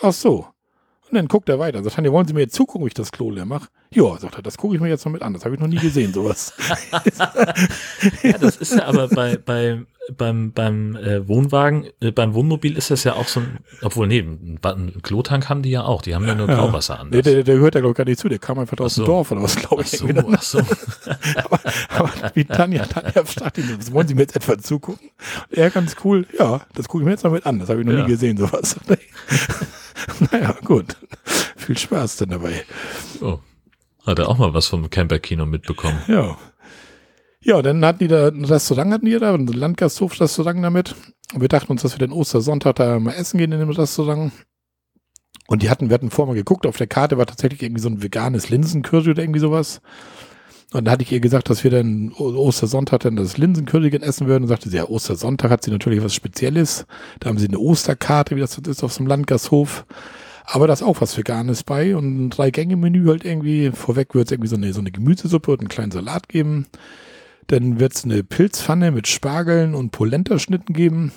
Ach 0.00 0.12
so. 0.12 0.46
Und 1.12 1.16
dann 1.16 1.28
guckt 1.28 1.46
er 1.50 1.58
weiter. 1.58 1.82
Sagt 1.84 1.96
Tanja, 1.96 2.10
wollen 2.10 2.26
Sie 2.26 2.32
mir 2.32 2.40
jetzt 2.40 2.54
zugucken, 2.54 2.84
wie 2.84 2.88
ich 2.88 2.94
das 2.94 3.12
Klo 3.12 3.30
leer 3.30 3.44
mache? 3.44 3.68
Ja, 3.90 4.16
sagt 4.18 4.36
er, 4.36 4.42
das 4.42 4.56
gucke 4.56 4.74
ich 4.74 4.80
mir 4.80 4.88
jetzt 4.88 5.04
mal 5.04 5.10
mit 5.10 5.20
an. 5.20 5.34
Das 5.34 5.44
habe 5.44 5.54
ich 5.54 5.60
noch 5.60 5.68
nie 5.68 5.76
gesehen, 5.76 6.14
sowas. 6.14 6.54
ja, 8.22 8.38
das 8.38 8.56
ist 8.56 8.74
ja 8.74 8.86
aber 8.86 9.08
bei, 9.08 9.36
bei, 9.36 9.82
beim, 10.16 10.52
beim 10.52 10.96
äh, 10.96 11.28
Wohnwagen, 11.28 11.88
äh, 12.00 12.12
beim 12.12 12.32
Wohnmobil 12.32 12.78
ist 12.78 12.90
das 12.90 13.04
ja 13.04 13.12
auch 13.12 13.28
so 13.28 13.40
ein, 13.40 13.58
obwohl, 13.82 14.06
nee, 14.06 14.20
einen, 14.20 14.58
einen 14.62 15.02
Klotank 15.02 15.50
haben 15.50 15.60
die 15.60 15.68
ja 15.70 15.84
auch, 15.84 16.00
die 16.00 16.14
haben 16.14 16.26
ja 16.26 16.34
nur 16.34 16.48
Ja. 16.48 16.54
Grauwasser 16.54 16.98
an. 16.98 17.10
Nee, 17.10 17.20
der, 17.20 17.44
der 17.44 17.56
hört 17.58 17.74
ja, 17.74 17.82
glaube 17.82 17.92
ich, 17.92 17.96
gar 17.98 18.04
nicht 18.06 18.18
zu. 18.18 18.30
Der 18.30 18.38
kam 18.38 18.58
einfach 18.58 18.78
aus 18.80 18.92
Ach 18.92 18.96
so. 18.96 19.02
dem 19.02 19.06
Dorf 19.08 19.30
oder 19.32 19.42
was, 19.42 19.56
glaube 19.56 19.82
Ach 19.86 19.92
ich. 19.92 19.98
so, 19.98 20.06
irgendwie. 20.06 20.34
ach 20.34 20.42
so. 20.42 20.58
aber, 21.44 21.60
aber 21.90 22.10
wie 22.32 22.46
Tanja, 22.46 22.86
Tanja 22.86 23.22
fragt 23.26 23.58
ihn, 23.58 23.76
so, 23.80 23.92
wollen 23.92 24.08
Sie 24.08 24.14
mir 24.14 24.22
jetzt 24.22 24.34
etwa 24.36 24.56
zugucken? 24.56 25.10
Er 25.50 25.68
ganz 25.68 25.94
cool, 26.04 26.26
ja, 26.38 26.62
das 26.74 26.88
gucke 26.88 27.02
ich 27.02 27.04
mir 27.04 27.10
jetzt 27.12 27.24
mal 27.24 27.30
mit 27.30 27.44
an. 27.44 27.58
Das 27.58 27.68
habe 27.68 27.80
ich 27.80 27.86
noch 27.86 27.92
Ja. 27.92 28.02
nie 28.04 28.08
gesehen, 28.10 28.38
sowas. 28.38 28.76
naja, 30.30 30.56
gut. 30.64 30.96
Viel 31.56 31.78
Spaß 31.78 32.16
denn 32.16 32.30
dabei. 32.30 32.64
Oh. 33.20 33.38
Hat 34.06 34.18
er 34.18 34.28
auch 34.28 34.38
mal 34.38 34.52
was 34.52 34.66
vom 34.66 34.90
Camper-Kino 34.90 35.46
mitbekommen. 35.46 36.02
Ja. 36.08 36.36
Ja, 37.44 37.60
dann 37.60 37.84
hatten 37.84 38.00
die 38.00 38.08
da 38.08 38.28
ein 38.28 38.44
Restaurant, 38.44 38.92
hatten 38.92 39.06
die 39.06 39.18
da, 39.18 39.34
ein 39.34 39.46
Landgasthof-Restaurant 39.46 40.62
damit. 40.62 40.94
Und 41.34 41.40
wir 41.40 41.48
dachten 41.48 41.72
uns, 41.72 41.82
dass 41.82 41.92
wir 41.92 42.06
den 42.06 42.12
Ostersonntag 42.12 42.76
da 42.76 42.98
mal 42.98 43.12
essen 43.12 43.38
gehen 43.38 43.52
in 43.52 43.60
dem 43.60 43.70
Restaurant. 43.70 44.32
Und 45.48 45.62
die 45.62 45.70
hatten, 45.70 45.88
wir 45.88 45.94
hatten 45.94 46.10
vorher 46.10 46.34
mal 46.34 46.38
geguckt, 46.38 46.66
auf 46.66 46.76
der 46.76 46.86
Karte 46.86 47.18
war 47.18 47.26
tatsächlich 47.26 47.62
irgendwie 47.62 47.82
so 47.82 47.88
ein 47.88 48.02
veganes 48.02 48.48
Linsencurry 48.48 49.10
oder 49.10 49.22
irgendwie 49.22 49.40
sowas. 49.40 49.80
Und 50.72 50.86
da 50.86 50.92
hatte 50.92 51.02
ich 51.02 51.12
ihr 51.12 51.20
gesagt, 51.20 51.50
dass 51.50 51.64
wir 51.64 51.70
dann 51.70 52.12
Ostersonntag 52.12 53.00
dann 53.00 53.16
das 53.16 53.36
Linsencurry 53.36 53.90
gern 53.90 54.02
essen 54.02 54.26
würden. 54.26 54.44
Und 54.44 54.48
sagte 54.48 54.70
sie, 54.70 54.78
ja, 54.78 54.88
Ostersonntag 54.88 55.50
hat 55.50 55.64
sie 55.64 55.70
natürlich 55.70 56.02
was 56.02 56.14
Spezielles. 56.14 56.86
Da 57.20 57.28
haben 57.28 57.38
sie 57.38 57.48
eine 57.48 57.58
Osterkarte, 57.58 58.36
wie 58.36 58.40
das 58.40 58.56
ist, 58.56 58.82
auf 58.82 58.92
so 58.92 59.00
einem 59.00 59.08
Landgasthof. 59.08 59.84
Aber 60.44 60.66
da 60.66 60.72
ist 60.72 60.82
auch 60.82 61.00
was 61.00 61.16
Veganes 61.16 61.62
bei 61.62 61.94
und 61.94 62.26
ein 62.26 62.30
Drei-Gänge-Menü 62.30 63.06
halt 63.06 63.24
irgendwie. 63.24 63.70
Vorweg 63.70 64.14
wird 64.14 64.26
es 64.26 64.32
irgendwie 64.32 64.48
so 64.48 64.56
eine, 64.56 64.72
so 64.72 64.80
eine 64.80 64.90
Gemüsesuppe 64.90 65.52
und 65.52 65.60
einen 65.60 65.68
kleinen 65.68 65.92
Salat 65.92 66.28
geben. 66.28 66.66
Dann 67.48 67.78
wird 67.78 67.94
es 67.94 68.04
eine 68.04 68.24
Pilzpfanne 68.24 68.92
mit 68.92 69.08
Spargeln 69.08 69.74
und 69.74 69.90
Polenta-Schnitten 69.90 70.74
geben. 70.74 71.12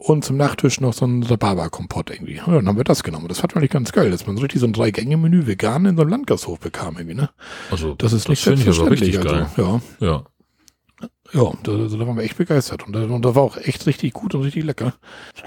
Und 0.00 0.24
zum 0.24 0.36
Nachtisch 0.36 0.80
noch 0.80 0.92
so 0.92 1.04
ein 1.06 1.24
Rhabarber-Kompott 1.24 2.10
irgendwie. 2.10 2.36
Ja, 2.36 2.44
dann 2.46 2.68
haben 2.68 2.76
wir 2.76 2.84
das 2.84 3.02
genommen. 3.02 3.26
Das 3.26 3.40
fand 3.40 3.56
nicht 3.56 3.72
ganz 3.72 3.90
geil, 3.90 4.12
dass 4.12 4.26
man 4.28 4.36
so 4.36 4.42
richtig 4.42 4.60
so 4.60 4.66
ein 4.68 4.72
Drei-Gänge-Menü 4.72 5.46
vegan 5.48 5.86
in 5.86 5.96
so 5.96 6.02
einem 6.02 6.10
Landgasthof 6.12 6.60
bekam 6.60 6.96
irgendwie, 6.96 7.16
ne? 7.16 7.30
Also, 7.70 7.94
Das 7.94 8.12
ist 8.12 8.28
nicht 8.28 8.46
ich 8.46 8.46
aber 8.46 8.90
richtig 8.92 9.12
selbstverständlich. 9.16 9.56
geil. 9.56 9.66
Also, 9.66 9.80
ja, 10.00 10.06
Ja. 10.06 10.24
ja, 11.32 11.52
da, 11.64 11.72
da 11.72 12.06
waren 12.06 12.16
wir 12.16 12.22
echt 12.22 12.36
begeistert. 12.38 12.86
Und 12.86 12.92
da, 12.94 13.02
und 13.02 13.24
da 13.24 13.34
war 13.34 13.42
auch 13.42 13.56
echt 13.56 13.86
richtig 13.86 14.12
gut 14.12 14.36
und 14.36 14.42
richtig 14.42 14.64
lecker. 14.64 14.94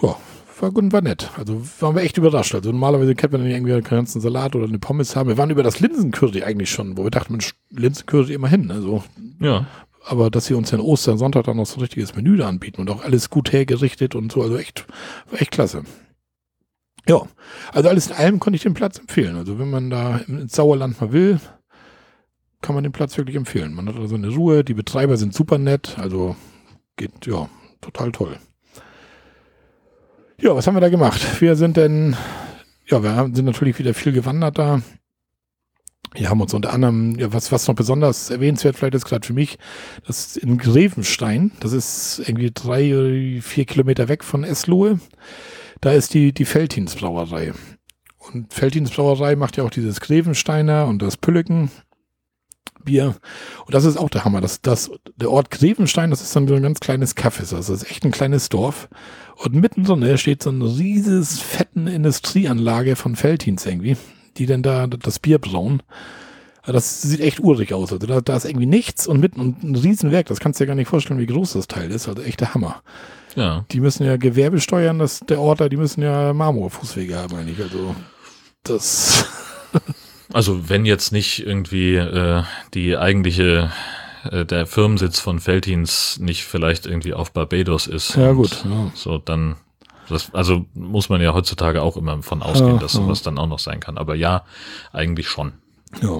Ja, 0.01 0.17
war 0.59 0.71
gut 0.71 0.83
und 0.83 0.91
war 0.93 1.01
nett. 1.01 1.29
Also 1.37 1.61
waren 1.79 1.95
wir 1.95 2.01
echt 2.03 2.17
überrascht. 2.17 2.53
Also 2.53 2.71
normalerweise 2.71 3.15
kennt 3.15 3.31
man 3.31 3.41
dann 3.43 3.49
irgendwie 3.51 3.71
einen 3.73 3.83
ganzen 3.83 4.19
Salat 4.21 4.53
oder 4.55 4.67
eine 4.67 4.79
Pommes 4.79 5.15
haben. 5.15 5.29
Wir 5.29 5.37
waren 5.37 5.49
über 5.49 5.63
das 5.63 5.79
Linsencurry 5.79 6.43
eigentlich 6.43 6.69
schon, 6.71 6.97
wo 6.97 7.03
wir 7.05 7.09
dachten, 7.11 7.31
Mensch, 7.33 7.53
Linsencurry 7.69 8.33
immerhin. 8.33 8.69
Also, 8.69 9.01
Ja. 9.39 9.65
Aber 10.05 10.29
dass 10.29 10.45
sie 10.45 10.53
uns 10.53 10.71
dann 10.71 10.79
Ostersonntag 10.79 11.45
dann 11.45 11.57
noch 11.57 11.65
so 11.65 11.77
ein 11.77 11.81
richtiges 11.81 12.15
Menü 12.15 12.37
da 12.37 12.47
anbieten 12.47 12.81
und 12.81 12.89
auch 12.89 13.03
alles 13.03 13.29
gut 13.29 13.51
hergerichtet 13.51 14.15
und 14.15 14.31
so. 14.31 14.41
Also 14.41 14.57
echt, 14.57 14.85
echt 15.31 15.51
klasse. 15.51 15.83
Ja, 17.07 17.23
also 17.73 17.89
alles 17.89 18.07
in 18.07 18.13
allem 18.13 18.39
konnte 18.39 18.55
ich 18.55 18.63
den 18.63 18.73
Platz 18.73 18.99
empfehlen. 18.99 19.35
Also 19.35 19.59
wenn 19.59 19.69
man 19.69 19.89
da 19.89 20.17
ins 20.17 20.53
Sauerland 20.53 20.99
mal 21.01 21.11
will, 21.11 21.39
kann 22.61 22.75
man 22.75 22.83
den 22.83 22.93
Platz 22.93 23.17
wirklich 23.17 23.35
empfehlen. 23.35 23.73
Man 23.73 23.87
hat 23.87 23.95
also 23.95 24.15
eine 24.15 24.29
Ruhe, 24.29 24.63
die 24.63 24.75
Betreiber 24.75 25.17
sind 25.17 25.33
super 25.33 25.57
nett, 25.57 25.97
also 25.97 26.35
geht, 26.95 27.25
ja, 27.25 27.49
total 27.81 28.11
toll. 28.11 28.37
Ja, 30.39 30.55
was 30.55 30.65
haben 30.67 30.75
wir 30.75 30.81
da 30.81 30.89
gemacht? 30.89 31.41
Wir 31.41 31.55
sind 31.55 31.77
denn, 31.77 32.15
ja, 32.87 33.03
wir 33.03 33.29
sind 33.33 33.45
natürlich 33.45 33.77
wieder 33.79 33.93
viel 33.93 34.11
gewandert 34.11 34.57
da. 34.57 34.81
Wir 36.13 36.29
haben 36.29 36.41
uns 36.41 36.53
unter 36.53 36.73
anderem, 36.73 37.17
ja, 37.17 37.31
was, 37.31 37.51
was 37.51 37.67
noch 37.67 37.75
besonders 37.75 38.29
erwähnenswert 38.29 38.75
vielleicht 38.75 38.95
ist 38.95 39.05
gerade 39.05 39.25
für 39.25 39.33
mich, 39.33 39.57
das 40.05 40.25
ist 40.25 40.37
in 40.37 40.57
Grevenstein, 40.57 41.51
das 41.61 41.71
ist 41.71 42.21
irgendwie 42.25 42.51
drei, 42.53 43.39
vier 43.41 43.65
Kilometer 43.65 44.09
weg 44.09 44.23
von 44.23 44.43
Eslohe. 44.43 44.99
Da 45.79 45.93
ist 45.93 46.13
die, 46.13 46.33
die 46.33 46.45
Veltins 46.45 46.95
Brauerei. 46.95 47.53
Und 48.17 48.59
Veltins 48.59 48.91
Brauerei 48.91 49.35
macht 49.35 49.57
ja 49.57 49.63
auch 49.63 49.69
dieses 49.69 50.01
Grevensteiner 50.01 50.85
und 50.85 51.01
das 51.01 51.17
Pülleken 51.17 51.71
Bier. 52.83 53.15
Und 53.65 53.73
das 53.73 53.85
ist 53.85 53.97
auch 53.97 54.09
der 54.09 54.25
Hammer. 54.25 54.41
Das, 54.41 54.61
das, 54.61 54.91
der 55.15 55.31
Ort 55.31 55.51
Grevenstein, 55.51 56.09
das 56.09 56.21
ist 56.21 56.35
dann 56.35 56.47
so 56.47 56.55
ein 56.55 56.63
ganz 56.63 56.79
kleines 56.79 57.15
Kaffee. 57.15 57.45
Das 57.49 57.69
ist 57.69 57.89
echt 57.89 58.05
ein 58.05 58.11
kleines 58.11 58.49
Dorf. 58.49 58.89
Und 59.37 59.55
mittendrin 59.55 60.17
steht 60.17 60.43
so 60.43 60.49
eine 60.49 60.65
rieses, 60.65 61.39
fetten 61.39 61.87
Industrieanlage 61.87 62.95
von 62.95 63.21
Veltins 63.21 63.65
irgendwie, 63.65 63.97
die 64.41 64.47
dann 64.47 64.63
da 64.63 64.87
das 64.87 65.19
Bier 65.19 65.39
brauen. 65.39 65.83
Das 66.65 67.01
sieht 67.01 67.21
echt 67.21 67.39
urig 67.39 67.73
aus. 67.73 67.91
Also 67.91 68.05
da, 68.05 68.21
da 68.21 68.35
ist 68.35 68.45
irgendwie 68.45 68.67
nichts 68.67 69.07
und 69.07 69.19
mitten 69.19 69.39
und 69.39 69.63
ein 69.63 69.75
Riesenwerk. 69.75 70.27
Das 70.27 70.39
kannst 70.39 70.59
du 70.59 70.63
dir 70.63 70.67
gar 70.67 70.75
nicht 70.75 70.89
vorstellen, 70.89 71.19
wie 71.19 71.25
groß 71.25 71.53
das 71.53 71.67
Teil 71.67 71.89
ist. 71.89 72.07
Also 72.07 72.21
echt 72.21 72.39
der 72.39 72.53
Hammer. 72.53 72.83
Ja. 73.35 73.65
Die 73.71 73.79
müssen 73.79 74.05
ja 74.05 74.17
Gewerbe 74.17 74.59
steuern, 74.59 74.99
das, 74.99 75.21
der 75.21 75.39
Ort 75.39 75.61
da, 75.61 75.69
die 75.69 75.77
müssen 75.77 76.03
ja 76.03 76.33
Marmorfußwege 76.33 77.15
haben 77.15 77.35
eigentlich. 77.35 77.59
Also 77.61 77.95
das, 78.63 79.25
Also 80.33 80.69
wenn 80.69 80.85
jetzt 80.85 81.11
nicht 81.11 81.45
irgendwie 81.45 81.95
äh, 81.95 82.43
die 82.73 82.97
eigentliche 82.97 83.71
äh, 84.29 84.45
der 84.45 84.65
Firmensitz 84.65 85.19
von 85.19 85.39
Feltins 85.39 86.19
nicht 86.19 86.43
vielleicht 86.43 86.85
irgendwie 86.85 87.13
auf 87.13 87.31
Barbados 87.33 87.87
ist. 87.87 88.15
ja 88.15 88.31
gut. 88.31 88.63
Ja. 88.65 88.91
So, 88.93 89.17
dann, 89.17 89.55
das, 90.11 90.33
also 90.33 90.65
muss 90.73 91.09
man 91.09 91.21
ja 91.21 91.33
heutzutage 91.33 91.81
auch 91.81 91.97
immer 91.97 92.21
von 92.21 92.41
ausgehen, 92.41 92.75
Ja, 92.75 92.79
dass 92.79 92.93
ja. 92.93 93.01
sowas 93.01 93.21
dann 93.21 93.37
auch 93.37 93.47
noch 93.47 93.59
sein 93.59 93.79
kann. 93.79 93.97
Aber 93.97 94.15
ja, 94.15 94.43
eigentlich 94.91 95.27
schon. 95.27 95.53
Ja. 96.01 96.19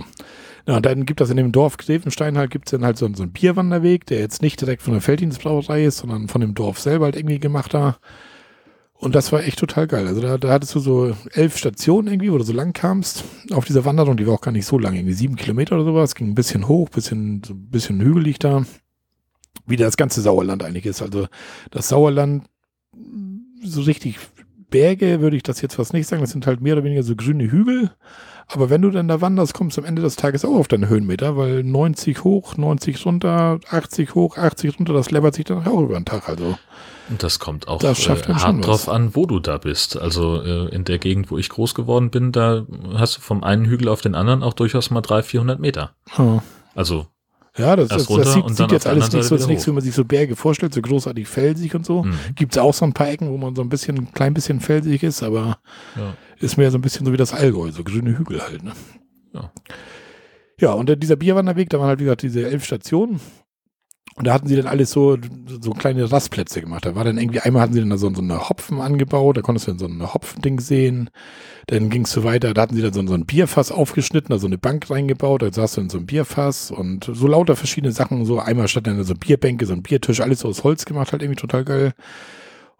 Ja, 0.68 0.80
dann 0.80 1.06
gibt 1.06 1.22
das 1.22 1.32
in 1.32 1.38
dem 1.38 1.52
Dorf 1.52 1.78
Grevenstein 1.78 2.38
halt, 2.38 2.52
gibt 2.52 2.68
es 2.68 2.72
dann 2.72 2.86
halt 2.86 2.98
so, 2.98 3.12
so 3.14 3.24
einen 3.24 3.32
Bierwanderweg, 3.32 4.06
der 4.06 4.20
jetzt 4.20 4.44
nicht 4.44 4.62
direkt 4.62 4.84
von 4.84 4.94
der 4.94 5.02
Felddienstbrauerei 5.02 5.86
ist, 5.86 5.98
sondern 5.98 6.28
von 6.28 6.42
dem 6.42 6.54
Dorf 6.54 6.80
selber 6.80 7.06
halt 7.06 7.16
irgendwie 7.16 7.40
gemacht 7.40 7.74
da. 7.74 7.98
Und 8.94 9.16
das 9.16 9.32
war 9.32 9.44
echt 9.44 9.58
total 9.58 9.88
geil. 9.88 10.06
Also 10.06 10.22
da, 10.22 10.38
da 10.38 10.52
hattest 10.52 10.76
du 10.76 10.80
so 10.80 11.16
elf 11.32 11.58
Stationen 11.58 12.08
irgendwie, 12.08 12.32
wo 12.32 12.38
du 12.38 12.44
so 12.44 12.54
lang 12.54 12.74
kamst 12.74 13.24
auf 13.52 13.66
dieser 13.66 13.84
Wanderung. 13.84 14.16
Die 14.16 14.28
war 14.28 14.36
auch 14.36 14.42
gar 14.42 14.52
nicht 14.52 14.68
so 14.68 14.78
lang, 14.78 14.94
irgendwie 14.94 15.16
sieben 15.16 15.36
Kilometer 15.36 15.76
oder 15.76 15.86
sowas. 15.86 16.14
Ging 16.14 16.28
ein 16.28 16.36
bisschen 16.36 16.68
hoch, 16.68 16.90
bisschen, 16.90 17.42
so 17.44 17.54
ein 17.54 17.70
bisschen 17.72 18.00
hügelig 18.00 18.38
da. 18.38 18.64
Wie 19.66 19.76
das 19.76 19.98
ganze 19.98 20.22
Sauerland 20.22 20.64
eigentlich 20.64 20.86
ist. 20.86 21.02
Also 21.02 21.28
das 21.72 21.88
Sauerland, 21.88 22.46
so 23.64 23.82
richtig 23.82 24.20
Berge 24.70 25.22
würde 25.22 25.36
ich 25.36 25.44
das 25.44 25.62
jetzt 25.62 25.76
fast 25.76 25.94
nicht 25.94 26.08
sagen. 26.08 26.22
Das 26.22 26.32
sind 26.32 26.48
halt 26.48 26.62
mehr 26.62 26.74
oder 26.74 26.84
weniger 26.84 27.04
so 27.04 27.16
grüne 27.16 27.52
Hügel. 27.52 27.92
Aber 28.48 28.70
wenn 28.70 28.82
du 28.82 28.90
dann 28.90 29.08
da 29.08 29.22
wanderst, 29.22 29.54
kommst 29.54 29.78
du 29.78 29.82
am 29.82 29.88
Ende 29.88 30.02
des 30.02 30.16
Tages 30.16 30.44
auch 30.44 30.56
auf 30.56 30.68
deine 30.68 30.90
Höhenmeter, 30.90 31.38
weil 31.38 31.64
90 31.64 32.24
hoch, 32.24 32.58
90 32.58 33.06
runter, 33.06 33.60
80 33.70 34.16
hoch, 34.16 34.38
80 34.38 34.78
runter, 34.78 34.94
das 34.94 35.12
läppert 35.12 35.36
sich 35.36 35.46
dann 35.46 35.66
auch 35.68 35.82
über 35.82 35.94
den 35.94 36.06
Tag. 36.06 36.28
Also 36.28 36.58
Und 37.10 37.24
das 37.24 37.40
kommt 37.40 37.68
auch 37.70 37.80
Das 37.80 38.06
äh, 38.06 38.10
hart 38.10 38.66
drauf 38.66 38.90
an, 38.90 39.16
wo 39.16 39.26
du 39.26 39.40
da 39.40 39.58
bist. 39.58 39.98
Also 39.98 40.42
äh, 40.42 40.74
in 40.76 40.84
der 40.84 40.98
Gegend, 40.98 41.32
wo 41.32 41.38
ich 41.38 41.50
groß 41.50 41.76
geworden 41.76 42.10
bin, 42.10 42.32
da 42.34 42.66
hast 42.94 43.18
du 43.18 43.22
vom 43.22 43.44
einen 43.44 43.66
Hügel 43.66 43.88
auf 43.88 44.02
den 44.02 44.16
anderen 44.16 44.44
auch 44.44 44.54
durchaus 44.54 44.90
mal 44.90 45.02
300, 45.02 45.26
400 45.26 45.60
Meter. 45.60 45.92
ja. 46.18 46.44
Also 46.74 47.08
Ja, 47.58 47.76
das, 47.76 47.90
das, 47.90 48.08
das 48.08 48.34
sieht, 48.34 48.56
sieht 48.56 48.72
jetzt 48.72 48.88
alles 48.88 49.12
nicht 49.12 49.24
so, 49.24 49.36
Seite 49.36 49.36
ist 49.36 49.42
wieder 49.42 49.48
nicht 49.48 49.62
so, 49.62 49.72
wie 49.72 49.76
man 49.76 49.84
sich 49.84 49.94
so 49.94 50.06
Berge 50.06 50.38
vorstellt, 50.38 50.74
so 50.74 50.82
großartig 50.82 51.28
felsig 51.28 51.76
und 51.76 51.86
so. 51.86 52.04
mh, 52.04 52.16
Gibt 52.36 52.54
es 52.54 52.58
auch 52.58 52.74
so 52.74 52.86
ein 52.86 52.94
paar 52.94 53.10
Ecken, 53.10 53.30
wo 53.30 53.38
man 53.38 53.56
so 53.56 53.62
ein 53.62 53.68
bisschen, 53.68 53.98
ein 53.98 54.14
klein 54.14 54.34
bisschen 54.34 54.62
felsig 54.62 55.04
ist, 55.04 55.22
aber 55.22 55.60
ja. 55.98 56.16
ist 56.40 56.58
mehr 56.58 56.72
so 56.72 56.78
ein 56.78 56.82
bisschen 56.82 57.06
so 57.06 57.12
wie 57.12 57.18
das 57.18 57.34
Allgäu, 57.34 57.72
so 57.72 57.84
grüne 57.84 58.18
Hügel 58.18 58.42
halt. 58.42 58.64
Ne? 58.64 58.72
Ja. 59.34 59.52
Ja, 60.60 60.74
und 60.74 60.90
dieser 61.02 61.16
Bierwanderweg, 61.16 61.70
da 61.70 61.80
waren 61.80 61.88
halt, 61.88 62.00
wie 62.00 62.04
gesagt, 62.04 62.22
diese 62.22 62.48
elf 62.48 62.64
Stationen. 62.64 63.20
Und 64.16 64.28
da 64.28 64.34
hatten 64.34 64.48
sie 64.48 64.58
dann 64.58 64.68
alles 64.68 64.92
so, 64.92 65.18
so 65.62 65.72
kleine 65.72 66.12
Rastplätze 66.12 66.60
gemacht. 66.60 66.86
Da 66.86 66.96
war 66.96 67.06
dann 67.06 67.18
irgendwie, 67.18 67.40
einmal 67.40 67.62
hatten 67.62 67.74
sie 67.74 67.80
dann 67.80 67.90
da 67.90 67.98
so, 67.98 68.14
so 68.14 68.22
eine 68.22 68.50
Hopfen 68.50 68.82
angebaut, 68.82 69.38
da 69.38 69.42
konntest 69.42 69.68
du 69.68 69.72
dann 69.72 69.80
so 69.80 69.86
ein 69.86 70.14
Hopfending 70.14 70.60
sehen. 70.60 71.10
Dann 71.68 71.90
ging 71.90 72.04
es 72.04 72.12
so 72.12 72.24
weiter, 72.24 72.54
da 72.54 72.64
hatten 72.64 72.76
sie 72.76 72.82
dann 72.82 72.94
so, 72.94 73.06
so 73.08 73.14
ein 73.14 73.26
Bierfass 73.26 73.72
aufgeschnitten, 73.72 74.30
da 74.30 74.40
so 74.40 74.48
eine 74.48 74.58
Bank 74.58 74.90
reingebaut, 74.90 75.44
da 75.44 75.54
saß 75.54 75.76
dann 75.76 75.90
so 75.90 75.98
ein 75.98 76.06
Bierfass 76.06 76.72
und 76.72 77.10
so 77.14 77.28
lauter 77.28 77.56
verschiedene 77.56 77.94
Sachen. 77.94 78.26
So 78.26 78.40
einmal 78.40 78.68
statt 78.68 78.88
dann 78.88 79.02
so 79.04 79.14
Bierbänke, 79.16 79.66
so 79.66 79.74
ein 79.74 79.84
Biertisch, 79.84 80.20
alles 80.20 80.42
so 80.42 80.50
aus 80.50 80.64
Holz 80.66 80.86
gemacht, 80.86 81.14
halt 81.14 81.22
irgendwie 81.22 81.40
total 81.40 81.64
geil. 81.64 81.94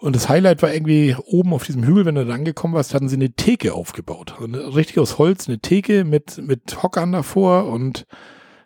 Und 0.02 0.16
das 0.16 0.30
Highlight 0.30 0.64
war 0.64 0.74
irgendwie 0.74 1.16
oben 1.28 1.54
auf 1.54 1.64
diesem 1.64 1.84
Hügel, 1.84 2.06
wenn 2.06 2.16
du 2.16 2.26
da 2.26 2.34
angekommen 2.34 2.74
warst, 2.74 2.96
hatten 2.96 3.08
sie 3.08 3.16
eine 3.16 3.34
Theke 3.34 3.76
aufgebaut. 3.76 4.34
Richtig 4.40 4.98
aus 4.98 5.20
Holz, 5.20 5.48
eine 5.48 5.60
Theke 5.60 6.04
mit, 6.06 6.40
mit 6.40 6.82
Hockern 6.82 7.12
davor 7.12 7.68
und 7.68 8.08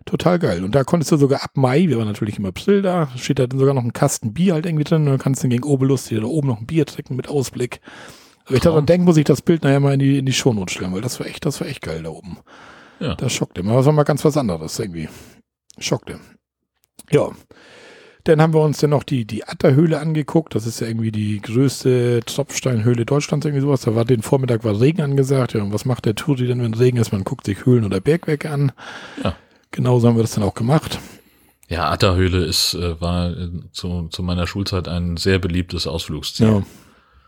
total 0.06 0.40
geil. 0.40 0.64
Und 0.64 0.76
da 0.76 0.84
konntest 0.84 1.12
du 1.12 1.18
sogar 1.18 1.44
ab 1.44 1.52
Mai, 1.56 1.88
wir 1.88 1.98
waren 1.98 2.08
natürlich 2.08 2.38
im 2.38 2.46
April 2.46 2.82
da, 2.82 3.10
steht 3.18 3.40
da 3.40 3.48
dann 3.48 3.60
sogar 3.60 3.74
noch 3.74 3.84
ein 3.84 3.94
Kasten 3.94 4.34
Bier 4.34 4.54
halt 4.54 4.66
irgendwie 4.66 4.84
drin 4.84 5.02
und 5.04 5.08
dann 5.08 5.20
kannst 5.20 5.44
du 5.44 5.50
gegen 5.50 5.64
Oberlust 5.64 6.10
dir 6.10 6.22
da 6.22 6.28
oben 6.28 6.48
noch 6.48 6.60
ein 6.60 6.68
Bier 6.68 6.86
trinken 6.86 7.16
mit 7.16 7.28
Ausblick. 7.28 7.82
Aber 8.46 8.56
ich 8.56 8.62
daran 8.62 8.86
denke, 8.86 9.06
muss 9.06 9.18
ich 9.18 9.26
das 9.26 9.42
Bild 9.42 9.64
nachher 9.64 9.80
mal 9.80 9.94
in 9.94 10.00
die, 10.00 10.20
in 10.20 10.26
die 10.26 10.34
Shownotes 10.34 10.76
stellen, 10.76 10.94
weil 10.94 11.02
das 11.02 11.20
war 11.20 11.28
echt, 11.28 11.46
das 11.46 11.60
war 11.60 11.68
echt 11.68 11.82
geil 11.82 12.04
da 12.04 12.10
oben. 12.10 12.38
Ja. 13.00 13.16
Das 13.16 13.34
schockte. 13.34 13.62
Aber 13.62 13.74
das 13.74 13.86
war 13.86 13.94
mal 13.94 14.04
ganz 14.04 14.24
was 14.24 14.38
anderes 14.38 14.78
irgendwie. 14.80 15.10
Schockte. 15.80 16.20
Ja. 17.12 17.32
Dann 18.24 18.42
haben 18.42 18.54
wir 18.54 18.62
uns 18.62 18.80
dann 18.80 18.90
noch 18.90 19.04
die, 19.04 19.26
die 19.26 19.44
Atterhöhle 19.44 20.00
angeguckt. 20.00 20.56
Das 20.56 20.66
ist 20.66 20.80
ja 20.80 20.88
irgendwie 20.88 21.12
die 21.12 21.42
größte 21.42 22.22
Tropfsteinhöhle 22.26 23.06
Deutschlands, 23.06 23.46
irgendwie 23.46 23.62
sowas. 23.62 23.82
Da 23.82 23.94
war 23.94 24.06
den 24.06 24.24
Vormittag 24.24 24.64
war 24.64 24.80
Regen 24.80 25.02
angesagt. 25.02 25.54
Ja, 25.54 25.62
und 25.62 25.74
was 25.74 25.86
macht 25.86 26.06
der 26.06 26.16
Touri 26.16 26.48
denn, 26.48 26.62
wenn 26.62 26.74
Regen 26.74 26.98
ist? 26.98 27.12
Man 27.12 27.24
guckt 27.24 27.46
sich 27.46 27.66
Höhlen 27.66 27.86
oder 27.86 28.00
Bergwerke 28.00 28.50
an. 28.50 28.72
Ja. 29.24 29.36
Genauso 29.76 30.08
haben 30.08 30.16
wir 30.16 30.24
das 30.24 30.32
dann 30.32 30.44
auch 30.46 30.54
gemacht. 30.54 31.00
ja, 31.68 31.90
Atterhöhle 31.92 32.46
ist, 32.46 32.76
äh, 32.76 33.00
war 33.02 33.30
äh, 33.32 33.50
zu, 33.74 34.08
zu 34.08 34.24
meiner 34.24 34.48
Schulzeit 34.48 34.88
ein 34.88 35.18
sehr 35.18 35.38
beliebtes 35.38 35.86
Ausflugsziel. 35.86 36.48
Ja. 36.48 36.64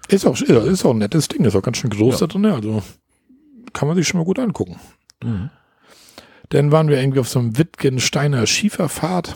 Ist 0.07 0.25
auch, 0.25 0.39
ist, 0.39 0.85
auch 0.85 0.91
ein 0.91 0.99
nettes 0.99 1.27
Ding. 1.27 1.43
Ist 1.43 1.57
auch 1.57 1.61
ganz 1.61 1.77
schön 1.77 1.89
groß 1.89 2.21
Ja. 2.21 2.27
da 2.27 2.33
drin. 2.33 2.45
Also 2.45 2.81
kann 3.73 3.89
man 3.89 3.97
sich 3.97 4.07
schon 4.07 4.19
mal 4.19 4.23
gut 4.23 4.39
angucken. 4.39 4.79
Mhm. 5.21 5.49
Dann 6.49 6.71
waren 6.71 6.87
wir 6.87 6.97
irgendwie 7.01 7.19
auf 7.19 7.27
so 7.27 7.39
einem 7.39 7.57
Wittgensteiner 7.57 8.47
Schieferpfad. 8.47 9.35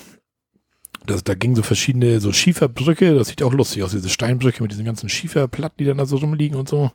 Das, 1.05 1.25
da 1.25 1.33
ging 1.33 1.57
so 1.57 1.63
verschiedene, 1.63 2.21
so 2.21 2.31
Schieferbrücke, 2.31 3.13
das 3.15 3.27
sieht 3.27 3.43
auch 3.43 3.51
lustig 3.51 3.83
aus, 3.83 3.91
diese 3.91 4.07
Steinbrücke 4.07 4.63
mit 4.63 4.71
diesen 4.71 4.85
ganzen 4.85 5.09
Schieferplatten, 5.09 5.75
die 5.79 5.85
dann 5.85 5.97
da 5.97 6.05
so 6.05 6.15
rumliegen 6.15 6.57
und 6.57 6.69
so. 6.69 6.91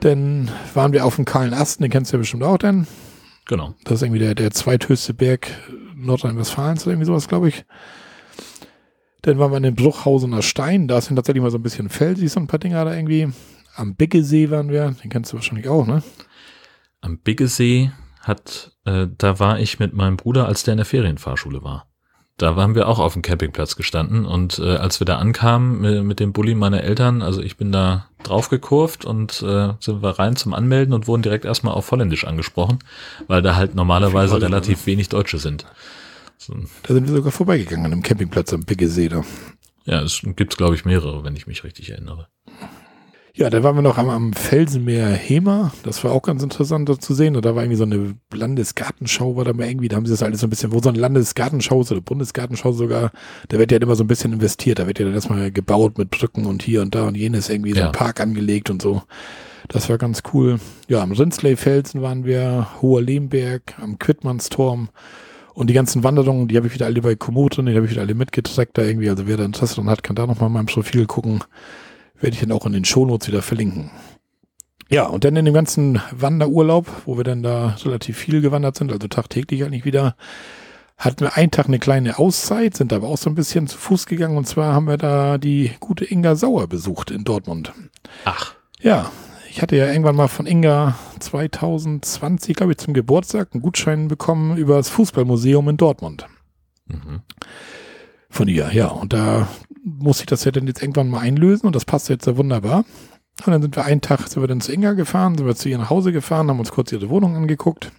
Dann 0.00 0.50
waren 0.72 0.94
wir 0.94 1.04
auf 1.04 1.16
dem 1.16 1.26
kahlen 1.26 1.52
Asten, 1.52 1.82
den 1.82 1.90
kennst 1.92 2.12
du 2.12 2.16
ja 2.16 2.20
bestimmt 2.20 2.44
auch 2.44 2.56
dann. 2.56 2.86
Genau. 3.46 3.74
Das 3.84 3.94
ist 3.94 4.02
irgendwie 4.02 4.20
der, 4.20 4.34
der 4.34 4.50
zweithöchste 4.50 5.14
Berg 5.14 5.48
Nordrhein-Westfalens 5.94 6.84
oder 6.84 6.92
irgendwie 6.92 7.06
sowas, 7.06 7.28
glaube 7.28 7.48
ich. 7.48 7.64
Dann 9.22 9.38
waren 9.38 9.52
wir 9.52 9.56
in 9.56 9.62
den 9.62 9.76
Bruchhausener 9.76 10.42
Stein, 10.42 10.88
da 10.88 11.00
sind 11.00 11.16
tatsächlich 11.16 11.42
mal 11.42 11.50
so 11.50 11.58
ein 11.58 11.62
bisschen 11.62 11.88
felsig, 11.88 12.30
so 12.32 12.40
ein 12.40 12.48
paar 12.48 12.58
Dinger 12.58 12.84
da 12.84 12.94
irgendwie. 12.94 13.28
Am 13.74 13.94
Biggesee 13.94 14.50
waren 14.50 14.68
wir, 14.68 14.90
den 15.02 15.10
kennst 15.10 15.32
du 15.32 15.36
wahrscheinlich 15.36 15.68
auch, 15.68 15.86
ne? 15.86 16.02
Am 17.00 17.18
Biggesee 17.18 17.92
hat, 18.20 18.76
äh, 18.84 19.06
da 19.16 19.38
war 19.38 19.58
ich 19.58 19.78
mit 19.78 19.92
meinem 19.92 20.16
Bruder, 20.16 20.46
als 20.46 20.62
der 20.62 20.72
in 20.72 20.78
der 20.78 20.86
Ferienfahrschule 20.86 21.62
war. 21.62 21.91
Da 22.38 22.56
waren 22.56 22.74
wir 22.74 22.88
auch 22.88 22.98
auf 22.98 23.12
dem 23.12 23.22
Campingplatz 23.22 23.76
gestanden 23.76 24.24
und 24.24 24.58
äh, 24.58 24.76
als 24.76 25.00
wir 25.00 25.04
da 25.04 25.18
ankamen 25.18 25.80
mit, 25.80 26.02
mit 26.02 26.20
dem 26.20 26.32
Bulli 26.32 26.54
meiner 26.54 26.82
Eltern, 26.82 27.22
also 27.22 27.40
ich 27.40 27.56
bin 27.56 27.70
da 27.72 28.08
draufgekurvt 28.24 29.04
und 29.04 29.42
äh, 29.42 29.74
sind 29.78 30.02
wir 30.02 30.18
rein 30.18 30.34
zum 30.36 30.54
Anmelden 30.54 30.94
und 30.94 31.06
wurden 31.06 31.22
direkt 31.22 31.44
erstmal 31.44 31.74
auf 31.74 31.90
Holländisch 31.90 32.24
angesprochen, 32.26 32.78
weil 33.28 33.42
da 33.42 33.54
halt 33.54 33.74
normalerweise 33.74 34.40
relativ 34.40 34.86
wenig 34.86 35.08
Deutsche 35.08 35.38
sind. 35.38 35.66
So, 36.38 36.54
Da 36.82 36.94
sind 36.94 37.06
wir 37.06 37.14
sogar 37.14 37.32
vorbeigegangen 37.32 37.92
an 37.92 38.02
Campingplatz 38.02 38.52
am 38.52 38.64
Biggesee 38.64 39.08
da. 39.08 39.24
ja, 39.84 40.00
es 40.02 40.22
gibt 40.24 40.56
glaube 40.56 40.74
ich 40.74 40.84
mehrere, 40.84 41.22
wenn 41.24 41.36
ich 41.36 41.46
mich 41.46 41.62
richtig 41.64 41.90
erinnere. 41.90 42.28
Ja, 43.34 43.48
da 43.48 43.62
waren 43.62 43.76
wir 43.76 43.82
noch 43.82 43.96
am, 43.96 44.10
am 44.10 44.34
Felsenmeer 44.34 45.08
Hema. 45.08 45.72
Das 45.84 46.04
war 46.04 46.12
auch 46.12 46.20
ganz 46.20 46.42
interessant 46.42 46.88
da 46.90 46.98
zu 46.98 47.14
sehen. 47.14 47.34
Und 47.34 47.46
da 47.46 47.54
war 47.54 47.62
irgendwie 47.62 47.78
so 47.78 47.84
eine 47.84 48.14
Landesgartenschau, 48.32 49.36
war 49.36 49.44
da 49.46 49.54
mal 49.54 49.66
irgendwie, 49.66 49.88
da 49.88 49.96
haben 49.96 50.04
sie 50.04 50.12
das 50.12 50.22
alles 50.22 50.40
so 50.40 50.46
ein 50.46 50.50
bisschen, 50.50 50.70
wo 50.70 50.80
so 50.82 50.90
eine 50.90 50.98
Landesgartenschau 50.98 51.80
ist 51.80 51.90
oder 51.92 52.02
Bundesgartenschau 52.02 52.72
sogar, 52.72 53.10
da 53.48 53.58
wird 53.58 53.72
ja 53.72 53.78
immer 53.78 53.96
so 53.96 54.04
ein 54.04 54.08
bisschen 54.08 54.34
investiert. 54.34 54.80
Da 54.80 54.86
wird 54.86 54.98
ja 54.98 55.06
dann 55.06 55.14
erstmal 55.14 55.50
gebaut 55.50 55.96
mit 55.96 56.10
Brücken 56.10 56.44
und 56.44 56.62
hier 56.62 56.82
und 56.82 56.94
da 56.94 57.08
und 57.08 57.16
jenes 57.16 57.48
irgendwie 57.48 57.72
so 57.72 57.80
Ja. 57.80 57.86
ein 57.86 57.92
Park 57.92 58.20
angelegt 58.20 58.68
und 58.68 58.82
so. 58.82 59.02
Das 59.68 59.88
war 59.88 59.96
ganz 59.96 60.22
cool. 60.34 60.58
Ja, 60.88 61.02
am 61.02 61.12
Rinsley-Felsen 61.12 62.02
waren 62.02 62.26
wir, 62.26 62.66
Hoher 62.82 63.00
Lehmberg, 63.00 63.74
am 63.80 63.98
Quittmannsturm. 63.98 64.90
Und 65.54 65.70
die 65.70 65.74
ganzen 65.74 66.04
Wanderungen, 66.04 66.48
die 66.48 66.56
habe 66.58 66.66
ich 66.66 66.74
wieder 66.74 66.86
alle 66.86 67.00
bei 67.00 67.14
Komoot 67.14 67.56
drin, 67.56 67.66
die 67.66 67.74
habe 67.76 67.86
ich 67.86 67.92
wieder 67.92 68.02
alle 68.02 68.14
mitgetrackt 68.14 68.76
da 68.76 68.82
irgendwie. 68.82 69.08
Also 69.08 69.26
wer 69.26 69.38
da 69.38 69.44
Interesse 69.46 69.76
dran 69.76 69.88
hat, 69.88 70.02
kann 70.02 70.16
da 70.16 70.26
nochmal 70.26 70.48
in 70.48 70.52
meinem 70.54 70.66
Profil 70.66 71.06
gucken 71.06 71.40
werde 72.22 72.34
ich 72.34 72.40
dann 72.40 72.52
auch 72.52 72.64
in 72.64 72.72
den 72.72 72.84
Shownotes 72.84 73.28
wieder 73.28 73.42
verlinken. 73.42 73.90
Ja, 74.88 75.06
und 75.06 75.24
dann 75.24 75.36
in 75.36 75.44
dem 75.44 75.54
ganzen 75.54 76.00
Wanderurlaub, 76.12 76.86
wo 77.06 77.16
wir 77.16 77.24
dann 77.24 77.42
da 77.42 77.76
relativ 77.84 78.18
viel 78.18 78.40
gewandert 78.40 78.76
sind, 78.76 78.92
also 78.92 79.08
tagtäglich 79.08 79.64
eigentlich 79.64 79.84
wieder, 79.84 80.16
hatten 80.98 81.20
wir 81.20 81.36
einen 81.36 81.50
Tag 81.50 81.66
eine 81.66 81.78
kleine 81.78 82.18
Auszeit, 82.18 82.76
sind 82.76 82.92
aber 82.92 83.08
auch 83.08 83.18
so 83.18 83.30
ein 83.30 83.34
bisschen 83.34 83.66
zu 83.66 83.78
Fuß 83.78 84.06
gegangen 84.06 84.36
und 84.36 84.46
zwar 84.46 84.74
haben 84.74 84.86
wir 84.86 84.98
da 84.98 85.38
die 85.38 85.72
gute 85.80 86.04
Inga 86.04 86.36
Sauer 86.36 86.68
besucht 86.68 87.10
in 87.10 87.24
Dortmund. 87.24 87.72
Ach, 88.24 88.54
Ja, 88.80 89.10
ich 89.48 89.60
hatte 89.60 89.76
ja 89.76 89.86
irgendwann 89.86 90.16
mal 90.16 90.28
von 90.28 90.46
Inga 90.46 90.96
2020, 91.20 92.56
glaube 92.56 92.72
ich, 92.72 92.78
zum 92.78 92.94
Geburtstag 92.94 93.48
einen 93.52 93.62
Gutschein 93.62 94.08
bekommen 94.08 94.56
über 94.56 94.76
das 94.76 94.88
Fußballmuseum 94.88 95.68
in 95.68 95.76
Dortmund. 95.76 96.26
mhm. 96.86 97.20
Von 98.30 98.48
ihr, 98.48 98.72
ja. 98.72 98.88
Und 98.88 99.12
da 99.12 99.46
muss 99.82 100.20
ich 100.20 100.26
das 100.26 100.44
ja 100.44 100.52
dann 100.52 100.66
jetzt 100.66 100.82
irgendwann 100.82 101.10
mal 101.10 101.20
einlösen 101.20 101.66
und 101.66 101.76
das 101.76 101.84
passt 101.84 102.08
jetzt 102.08 102.24
sehr 102.24 102.36
wunderbar. 102.36 102.84
Und 103.44 103.52
dann 103.52 103.62
sind 103.62 103.76
wir 103.76 103.84
einen 103.84 104.00
Tag, 104.00 104.28
sind 104.28 104.42
wir 104.42 104.46
dann 104.46 104.60
zu 104.60 104.72
Inga 104.72 104.92
gefahren, 104.92 105.36
sind 105.36 105.46
wir 105.46 105.56
zu 105.56 105.68
ihr 105.68 105.78
nach 105.78 105.90
Hause 105.90 106.12
gefahren, 106.12 106.48
haben 106.48 106.60
uns 106.60 106.72
kurz 106.72 106.92
ihre 106.92 107.08
Wohnung 107.08 107.34
angeguckt. 107.34 107.90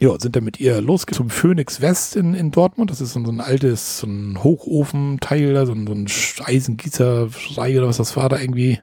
Ja, 0.00 0.16
sind 0.20 0.36
dann 0.36 0.44
mit 0.44 0.60
ihr 0.60 0.80
los 0.80 1.06
zum 1.10 1.28
Phoenix 1.28 1.80
West 1.80 2.14
in, 2.14 2.34
in 2.34 2.52
Dortmund. 2.52 2.90
Das 2.90 3.00
ist 3.00 3.14
so 3.14 3.18
ein 3.18 3.40
altes, 3.40 3.98
so 3.98 4.06
ein 4.06 4.44
Hochofenteil, 4.44 5.66
so 5.66 5.72
ein, 5.72 5.86
so 5.86 5.92
ein 5.92 6.06
Eisengießerei 6.46 7.78
oder 7.78 7.88
was 7.88 7.96
das 7.96 8.16
war 8.16 8.28
da 8.28 8.38
irgendwie. 8.38 8.80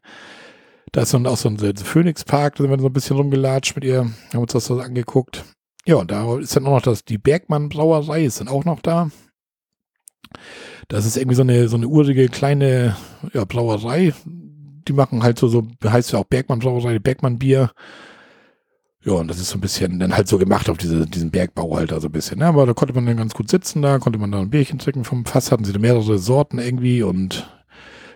Da 0.91 1.01
ist 1.01 1.13
dann 1.13 1.27
auch 1.27 1.37
so 1.37 1.47
ein 1.47 1.57
Phoenix 1.77 2.25
Park, 2.25 2.55
da 2.55 2.63
sind 2.63 2.71
wir 2.71 2.79
so 2.79 2.87
ein 2.87 2.93
bisschen 2.93 3.15
rumgelatscht 3.15 3.75
mit 3.75 3.85
ihr, 3.85 4.11
haben 4.33 4.41
uns 4.41 4.53
das 4.53 4.65
so 4.65 4.79
angeguckt. 4.79 5.45
Ja, 5.85 5.95
und 5.95 6.11
da 6.11 6.37
ist 6.37 6.55
dann 6.55 6.65
auch 6.65 6.71
noch 6.71 6.81
das, 6.81 7.05
die 7.05 7.17
Bergmann 7.17 7.69
Brauerei 7.69 8.25
ist 8.25 8.41
dann 8.41 8.47
auch 8.47 8.65
noch 8.65 8.81
da. 8.81 9.09
Das 10.87 11.05
ist 11.05 11.17
irgendwie 11.17 11.35
so 11.35 11.41
eine, 11.41 11.67
so 11.67 11.77
eine 11.77 11.87
urige 11.87 12.29
kleine 12.29 12.95
ja, 13.33 13.45
Brauerei. 13.45 14.13
Die 14.25 14.93
machen 14.93 15.23
halt 15.23 15.39
so, 15.39 15.47
so 15.47 15.67
heißt 15.83 16.11
ja 16.11 16.19
auch 16.19 16.25
Bergmann 16.25 16.59
Brauerei, 16.59 16.99
Bergmann 16.99 17.39
Bier. 17.39 17.71
Ja, 19.03 19.13
und 19.13 19.27
das 19.27 19.39
ist 19.39 19.49
so 19.49 19.57
ein 19.57 19.61
bisschen 19.61 19.99
dann 19.99 20.15
halt 20.15 20.27
so 20.27 20.39
gemacht 20.39 20.67
auf 20.67 20.77
diese, 20.77 21.05
diesen 21.05 21.29
Bergbau 21.29 21.77
halt, 21.77 21.93
also 21.93 22.07
ein 22.07 22.11
bisschen. 22.11 22.39
Ne? 22.39 22.47
Aber 22.47 22.65
da 22.65 22.73
konnte 22.73 22.95
man 22.95 23.05
dann 23.05 23.17
ganz 23.17 23.35
gut 23.35 23.49
sitzen 23.51 23.83
da, 23.83 23.99
konnte 23.99 24.17
man 24.17 24.31
da 24.31 24.39
ein 24.39 24.49
Bierchen 24.49 24.79
trinken 24.79 25.03
vom 25.03 25.25
Fass, 25.25 25.51
hatten 25.51 25.63
sie 25.63 25.73
da 25.73 25.79
mehrere 25.79 26.17
Sorten 26.17 26.57
irgendwie 26.57 27.03
und 27.03 27.47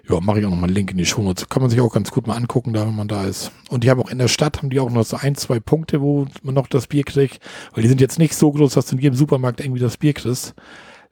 ja, 0.09 0.19
mache 0.19 0.39
ich 0.39 0.45
auch 0.45 0.49
nochmal 0.49 0.69
einen 0.69 0.75
Link 0.75 0.89
in 0.89 0.97
die 0.97 1.05
Shownotes. 1.05 1.47
Kann 1.47 1.61
man 1.61 1.69
sich 1.69 1.79
auch 1.79 1.93
ganz 1.93 2.09
gut 2.09 2.25
mal 2.25 2.35
angucken, 2.35 2.73
da, 2.73 2.87
wenn 2.87 2.95
man 2.95 3.07
da 3.07 3.25
ist. 3.25 3.51
Und 3.69 3.83
die 3.83 3.91
haben 3.91 4.01
auch 4.01 4.09
in 4.09 4.17
der 4.17 4.27
Stadt, 4.27 4.57
haben 4.57 4.71
die 4.71 4.79
auch 4.79 4.89
noch 4.89 5.05
so 5.05 5.17
ein, 5.17 5.35
zwei 5.35 5.59
Punkte, 5.59 6.01
wo 6.01 6.25
man 6.41 6.55
noch 6.55 6.65
das 6.65 6.87
Bier 6.87 7.03
kriegt, 7.03 7.39
weil 7.73 7.83
die 7.83 7.89
sind 7.89 8.01
jetzt 8.01 8.17
nicht 8.17 8.33
so 8.33 8.51
groß, 8.51 8.73
dass 8.73 8.87
du 8.87 8.95
in 8.95 9.01
jedem 9.03 9.15
Supermarkt 9.15 9.59
irgendwie 9.59 9.81
das 9.81 9.97
Bier 9.97 10.13
kriegst. 10.13 10.55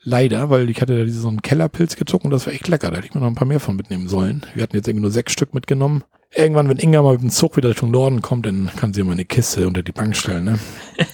Leider, 0.04 0.50
weil 0.50 0.70
ich 0.70 0.82
hatte 0.82 1.06
da 1.06 1.12
so 1.12 1.28
einen 1.28 1.42
Kellerpilz 1.42 1.96
gezogen 1.96 2.26
und 2.26 2.32
das 2.32 2.46
war 2.46 2.54
echt 2.54 2.68
lecker. 2.68 2.90
Da 2.90 2.98
hätte 2.98 3.08
ich 3.08 3.14
mir 3.14 3.22
noch 3.22 3.28
ein 3.28 3.36
paar 3.36 3.48
mehr 3.48 3.60
von 3.60 3.76
mitnehmen 3.76 4.08
sollen. 4.08 4.46
Wir 4.54 4.64
hatten 4.64 4.76
jetzt 4.76 4.88
irgendwie 4.88 5.02
nur 5.02 5.12
sechs 5.12 5.34
Stück 5.34 5.54
mitgenommen. 5.54 6.04
Irgendwann, 6.34 6.70
wenn 6.70 6.78
Inga 6.78 7.02
mal 7.02 7.14
mit 7.14 7.22
dem 7.22 7.30
Zug 7.30 7.58
wieder 7.58 7.70
Richtung 7.70 7.92
Norden 7.92 8.22
kommt, 8.22 8.46
dann 8.46 8.70
kann 8.76 8.94
sie 8.94 9.02
immer 9.02 9.14
eine 9.14 9.26
Kiste 9.26 9.68
unter 9.68 9.82
die 9.82 9.92
Bank 9.92 10.16
stellen. 10.16 10.44
Ne? 10.44 10.60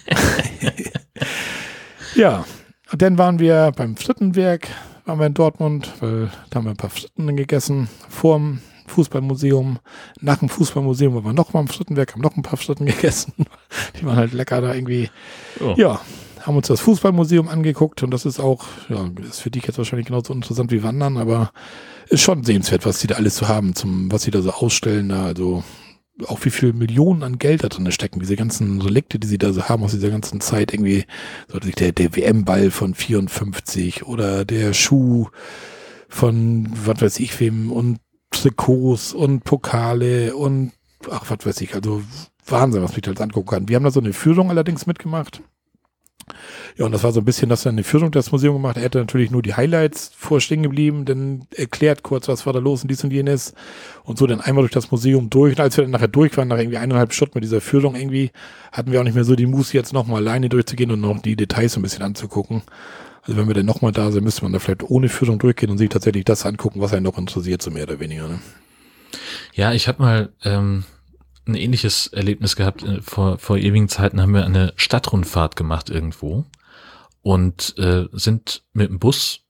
ja, 2.15 2.45
und 2.91 3.01
dann 3.01 3.17
waren 3.17 3.39
wir 3.39 3.71
beim 3.75 3.95
Frittenwerk, 3.95 4.67
waren 5.05 5.19
wir 5.19 5.27
in 5.27 5.33
Dortmund, 5.33 5.91
weil 5.99 6.29
da 6.49 6.57
haben 6.57 6.65
wir 6.65 6.71
ein 6.71 6.77
paar 6.77 6.89
Fritten 6.89 7.35
gegessen. 7.35 7.89
Vorm 8.09 8.59
Fußballmuseum, 8.87 9.79
nach 10.21 10.37
dem 10.37 10.49
Fußballmuseum 10.49 11.15
waren 11.15 11.23
wir 11.23 11.33
noch 11.33 11.53
mal 11.53 11.61
im 11.61 11.67
Frittenwerk, 11.67 12.13
haben 12.13 12.21
noch 12.21 12.35
ein 12.35 12.43
paar 12.43 12.57
Fritten 12.57 12.85
gegessen. 12.85 13.33
Die 13.99 14.05
waren 14.05 14.17
halt 14.17 14.33
lecker 14.33 14.61
da 14.61 14.73
irgendwie. 14.73 15.09
Oh. 15.59 15.73
Ja, 15.77 16.01
haben 16.43 16.57
uns 16.57 16.67
das 16.67 16.81
Fußballmuseum 16.81 17.47
angeguckt 17.47 18.03
und 18.03 18.11
das 18.11 18.25
ist 18.25 18.39
auch, 18.39 18.65
ja, 18.89 19.09
ist 19.27 19.41
für 19.41 19.51
dich 19.51 19.65
jetzt 19.65 19.77
wahrscheinlich 19.77 20.07
genauso 20.07 20.33
interessant 20.33 20.71
wie 20.71 20.83
Wandern, 20.83 21.17
aber 21.17 21.51
ist 22.09 22.21
schon 22.21 22.43
sehenswert, 22.43 22.85
was 22.85 22.99
sie 22.99 23.07
da 23.07 23.15
alles 23.15 23.37
so 23.37 23.47
haben, 23.47 23.75
zum, 23.75 24.11
was 24.11 24.23
sie 24.23 24.31
da 24.31 24.41
so 24.41 24.51
ausstellen, 24.51 25.09
da, 25.09 25.25
also 25.25 25.63
auch 26.27 26.43
wie 26.43 26.49
viel 26.49 26.73
Millionen 26.73 27.23
an 27.23 27.39
Geld 27.39 27.63
da 27.63 27.69
drin 27.69 27.91
stecken, 27.91 28.19
diese 28.19 28.35
ganzen 28.35 28.81
Relikte, 28.81 29.19
die 29.19 29.27
sie 29.27 29.37
da 29.37 29.53
so 29.53 29.63
haben 29.63 29.83
aus 29.83 29.93
dieser 29.93 30.09
ganzen 30.09 30.41
Zeit, 30.41 30.73
irgendwie, 30.73 31.05
so 31.47 31.59
der, 31.59 31.91
der 31.91 32.15
WM-Ball 32.15 32.71
von 32.71 32.93
54 32.93 34.05
oder 34.05 34.45
der 34.45 34.73
Schuh 34.73 35.29
von, 36.09 36.69
was 36.85 37.01
weiß 37.01 37.19
ich 37.19 37.39
wem, 37.39 37.71
und 37.71 37.99
Trikots 38.29 39.13
und 39.13 39.43
Pokale 39.43 40.35
und, 40.35 40.71
ach, 41.09 41.25
was 41.29 41.45
weiß 41.45 41.61
ich, 41.61 41.73
also 41.73 42.03
Wahnsinn, 42.45 42.83
was 42.83 42.93
mich 42.93 43.01
da 43.01 43.11
jetzt 43.11 43.21
angucken 43.21 43.49
kann. 43.49 43.69
Wir 43.69 43.77
haben 43.77 43.83
da 43.83 43.91
so 43.91 43.99
eine 43.99 44.13
Führung 44.13 44.49
allerdings 44.49 44.85
mitgemacht. 44.85 45.41
Ja, 46.77 46.85
und 46.85 46.91
das 46.91 47.03
war 47.03 47.11
so 47.11 47.21
ein 47.21 47.25
bisschen, 47.25 47.49
dass 47.49 47.65
er 47.65 47.71
eine 47.71 47.83
Führung 47.83 48.11
das 48.11 48.31
Museum 48.31 48.55
gemacht. 48.55 48.77
Er 48.77 48.83
hätte 48.83 48.97
natürlich 48.97 49.31
nur 49.31 49.41
die 49.41 49.53
Highlights 49.53 50.11
vorstehen 50.15 50.63
geblieben, 50.63 51.05
dann 51.05 51.45
erklärt 51.55 52.03
kurz, 52.03 52.27
was 52.27 52.45
war 52.45 52.53
da 52.53 52.59
los 52.59 52.81
und 52.81 52.89
dies 52.89 53.03
und 53.03 53.11
jenes. 53.11 53.53
Und 54.03 54.17
so 54.17 54.27
dann 54.27 54.41
einmal 54.41 54.63
durch 54.63 54.71
das 54.71 54.91
Museum 54.91 55.29
durch. 55.29 55.53
Und 55.53 55.59
als 55.59 55.77
wir 55.77 55.83
dann 55.83 55.91
nachher 55.91 56.07
durch 56.07 56.35
waren, 56.37 56.47
nach 56.47 56.57
irgendwie 56.57 56.77
eineinhalb 56.77 57.13
Stunden 57.13 57.35
mit 57.35 57.43
dieser 57.43 57.61
Führung 57.61 57.95
irgendwie, 57.95 58.31
hatten 58.71 58.91
wir 58.91 58.99
auch 58.99 59.03
nicht 59.03 59.15
mehr 59.15 59.23
so 59.23 59.35
die 59.35 59.45
Muße, 59.45 59.73
jetzt 59.75 59.93
nochmal 59.93 60.21
alleine 60.21 60.49
durchzugehen 60.49 60.91
und 60.91 61.01
noch 61.01 61.21
die 61.21 61.35
Details 61.35 61.73
so 61.73 61.79
ein 61.79 61.83
bisschen 61.83 62.03
anzugucken. 62.03 62.63
Also 63.23 63.37
wenn 63.37 63.47
wir 63.47 63.53
dann 63.53 63.65
nochmal 63.65 63.93
da 63.93 64.11
sind, 64.11 64.23
müsste 64.23 64.43
man 64.43 64.51
da 64.51 64.59
vielleicht 64.59 64.83
ohne 64.83 65.07
Führung 65.07 65.39
durchgehen 65.39 65.69
und 65.69 65.77
sich 65.77 65.89
tatsächlich 65.89 66.25
das 66.25 66.45
angucken, 66.45 66.81
was 66.81 66.93
einen 66.93 67.03
noch 67.03 67.17
interessiert, 67.17 67.61
so 67.61 67.71
mehr 67.71 67.83
oder 67.83 67.99
weniger. 67.99 68.27
Ne? 68.27 68.39
Ja, 69.53 69.71
ich 69.71 69.87
habe 69.87 70.01
mal 70.01 70.29
ähm, 70.43 70.83
ein 71.45 71.55
ähnliches 71.55 72.07
Erlebnis 72.07 72.55
gehabt. 72.55 72.83
Äh, 72.83 73.01
Vor, 73.01 73.37
vor 73.39 73.57
ewigen 73.57 73.89
Zeiten 73.89 74.21
haben 74.21 74.33
wir 74.33 74.45
eine 74.45 74.73
Stadtrundfahrt 74.75 75.55
gemacht 75.55 75.89
irgendwo 75.89 76.45
und 77.21 77.75
äh, 77.77 78.07
sind 78.11 78.63
mit 78.73 78.89
dem 78.89 78.99
Bus 78.99 79.42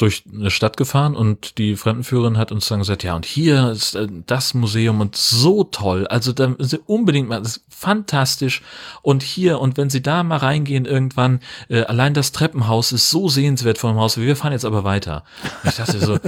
durch 0.00 0.24
eine 0.32 0.50
Stadt 0.50 0.76
gefahren 0.76 1.14
und 1.14 1.58
die 1.58 1.76
Fremdenführerin 1.76 2.38
hat 2.38 2.52
uns 2.52 2.68
dann 2.68 2.78
gesagt, 2.78 3.04
ja, 3.04 3.14
und 3.14 3.26
hier 3.26 3.70
ist 3.70 3.94
äh, 3.94 4.08
das 4.26 4.54
Museum 4.54 5.00
und 5.00 5.14
so 5.14 5.64
toll. 5.64 6.06
Also 6.06 6.32
da 6.32 6.54
Sie 6.58 6.78
unbedingt 6.78 7.28
mal, 7.28 7.40
das 7.40 7.58
ist 7.58 7.64
fantastisch. 7.68 8.62
Und 9.02 9.22
hier, 9.22 9.60
und 9.60 9.76
wenn 9.76 9.90
Sie 9.90 10.02
da 10.02 10.22
mal 10.22 10.38
reingehen 10.38 10.86
irgendwann, 10.86 11.40
äh, 11.68 11.82
allein 11.82 12.14
das 12.14 12.32
Treppenhaus 12.32 12.92
ist 12.92 13.10
so 13.10 13.28
sehenswert 13.28 13.78
vom 13.78 13.96
Haus. 13.96 14.16
Wir 14.16 14.36
fahren 14.36 14.52
jetzt 14.52 14.64
aber 14.64 14.84
weiter. 14.84 15.24
Und 15.62 15.70
ich 15.70 15.76
dachte 15.76 15.98
so, 15.98 16.18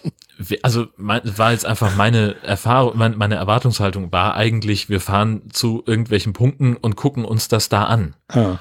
also 0.62 0.86
mein, 0.96 1.20
war 1.36 1.50
jetzt 1.50 1.66
einfach 1.66 1.96
meine 1.96 2.36
Erfahrung, 2.42 2.96
mein, 2.96 3.18
meine 3.18 3.34
Erwartungshaltung 3.34 4.12
war 4.12 4.34
eigentlich, 4.36 4.88
wir 4.88 5.00
fahren 5.00 5.42
zu 5.50 5.82
irgendwelchen 5.84 6.32
Punkten 6.32 6.76
und 6.76 6.94
gucken 6.94 7.24
uns 7.24 7.48
das 7.48 7.68
da 7.68 7.84
an. 7.84 8.14
Ah. 8.28 8.58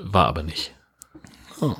War 0.00 0.26
aber 0.26 0.44
nicht. 0.44 0.74
Oh. 1.60 1.74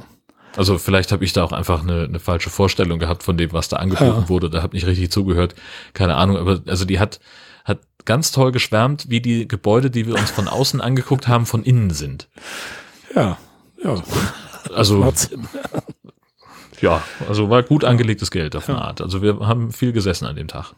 Also 0.56 0.78
vielleicht 0.78 1.12
habe 1.12 1.24
ich 1.24 1.32
da 1.32 1.44
auch 1.44 1.52
einfach 1.52 1.82
eine, 1.82 2.04
eine 2.04 2.18
falsche 2.18 2.50
Vorstellung 2.50 2.98
gehabt 2.98 3.22
von 3.22 3.36
dem, 3.36 3.52
was 3.52 3.68
da 3.68 3.76
angeboten 3.76 4.22
Ja. 4.22 4.28
wurde. 4.28 4.50
Da 4.50 4.62
habe 4.62 4.74
nicht 4.74 4.86
richtig 4.86 5.10
zugehört. 5.10 5.54
Keine 5.94 6.14
Ahnung, 6.16 6.36
aber 6.38 6.60
also 6.66 6.84
die 6.84 6.98
hat 6.98 7.20
hat 7.64 7.80
ganz 8.04 8.30
toll 8.30 8.52
geschwärmt, 8.52 9.06
wie 9.10 9.20
die 9.20 9.48
Gebäude, 9.48 9.90
die 9.90 10.06
wir 10.06 10.14
uns 10.14 10.30
von 10.30 10.46
außen 10.46 10.80
angeguckt 10.80 11.26
haben, 11.26 11.46
von 11.46 11.64
innen 11.64 11.90
sind. 11.90 12.28
Ja, 13.14 13.38
ja, 13.82 14.02
Also 14.74 15.12
ja, 16.80 17.02
also 17.28 17.50
war 17.50 17.62
gut 17.62 17.84
angelegtes 17.84 18.30
Geld 18.30 18.54
auf 18.54 18.68
eine 18.68 18.80
Art. 18.80 19.00
Also 19.00 19.22
wir 19.22 19.40
haben 19.40 19.72
viel 19.72 19.92
gesessen 19.92 20.26
an 20.26 20.36
dem 20.36 20.48
Tag. 20.48 20.74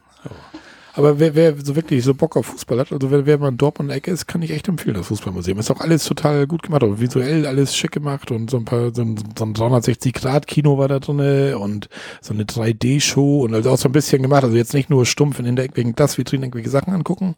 Aber 0.99 1.17
wer, 1.17 1.33
wer 1.33 1.55
so 1.55 1.77
wirklich 1.77 2.03
so 2.03 2.13
Bock 2.13 2.35
auf 2.35 2.47
Fußball 2.47 2.77
hat, 2.77 2.91
also 2.91 3.09
wer, 3.09 3.25
wer 3.25 3.37
mal 3.37 3.47
in 3.47 3.55
Dortmund 3.55 3.89
Ecke 3.89 4.11
ist, 4.11 4.27
kann 4.27 4.41
ich 4.41 4.51
echt 4.51 4.67
empfehlen, 4.67 4.95
das 4.95 5.07
Fußballmuseum. 5.07 5.57
Ist 5.57 5.71
auch 5.71 5.79
alles 5.79 6.03
total 6.03 6.45
gut 6.45 6.63
gemacht, 6.63 6.83
aber 6.83 6.99
visuell 6.99 7.45
alles 7.45 7.73
schick 7.73 7.93
gemacht 7.93 8.31
und 8.31 8.49
so 8.49 8.57
ein 8.57 8.65
paar, 8.65 8.93
so 8.93 9.03
ein, 9.03 9.15
so 9.37 9.45
ein 9.45 9.53
360-Grad-Kino 9.53 10.77
war 10.77 10.89
da 10.89 10.99
drinne 10.99 11.57
und 11.57 11.87
so 12.19 12.33
eine 12.33 12.43
3D-Show 12.43 13.43
und 13.43 13.53
also 13.53 13.71
auch 13.71 13.77
so 13.77 13.87
ein 13.87 13.93
bisschen 13.93 14.21
gemacht. 14.21 14.43
Also 14.43 14.57
jetzt 14.57 14.73
nicht 14.73 14.89
nur 14.89 15.05
stumpf 15.05 15.39
in 15.39 15.45
den 15.45 15.55
irgendwelchen 15.55 15.95
Glasvitrinen 15.95 16.43
irgendwelche 16.43 16.69
Sachen 16.69 16.93
angucken, 16.93 17.37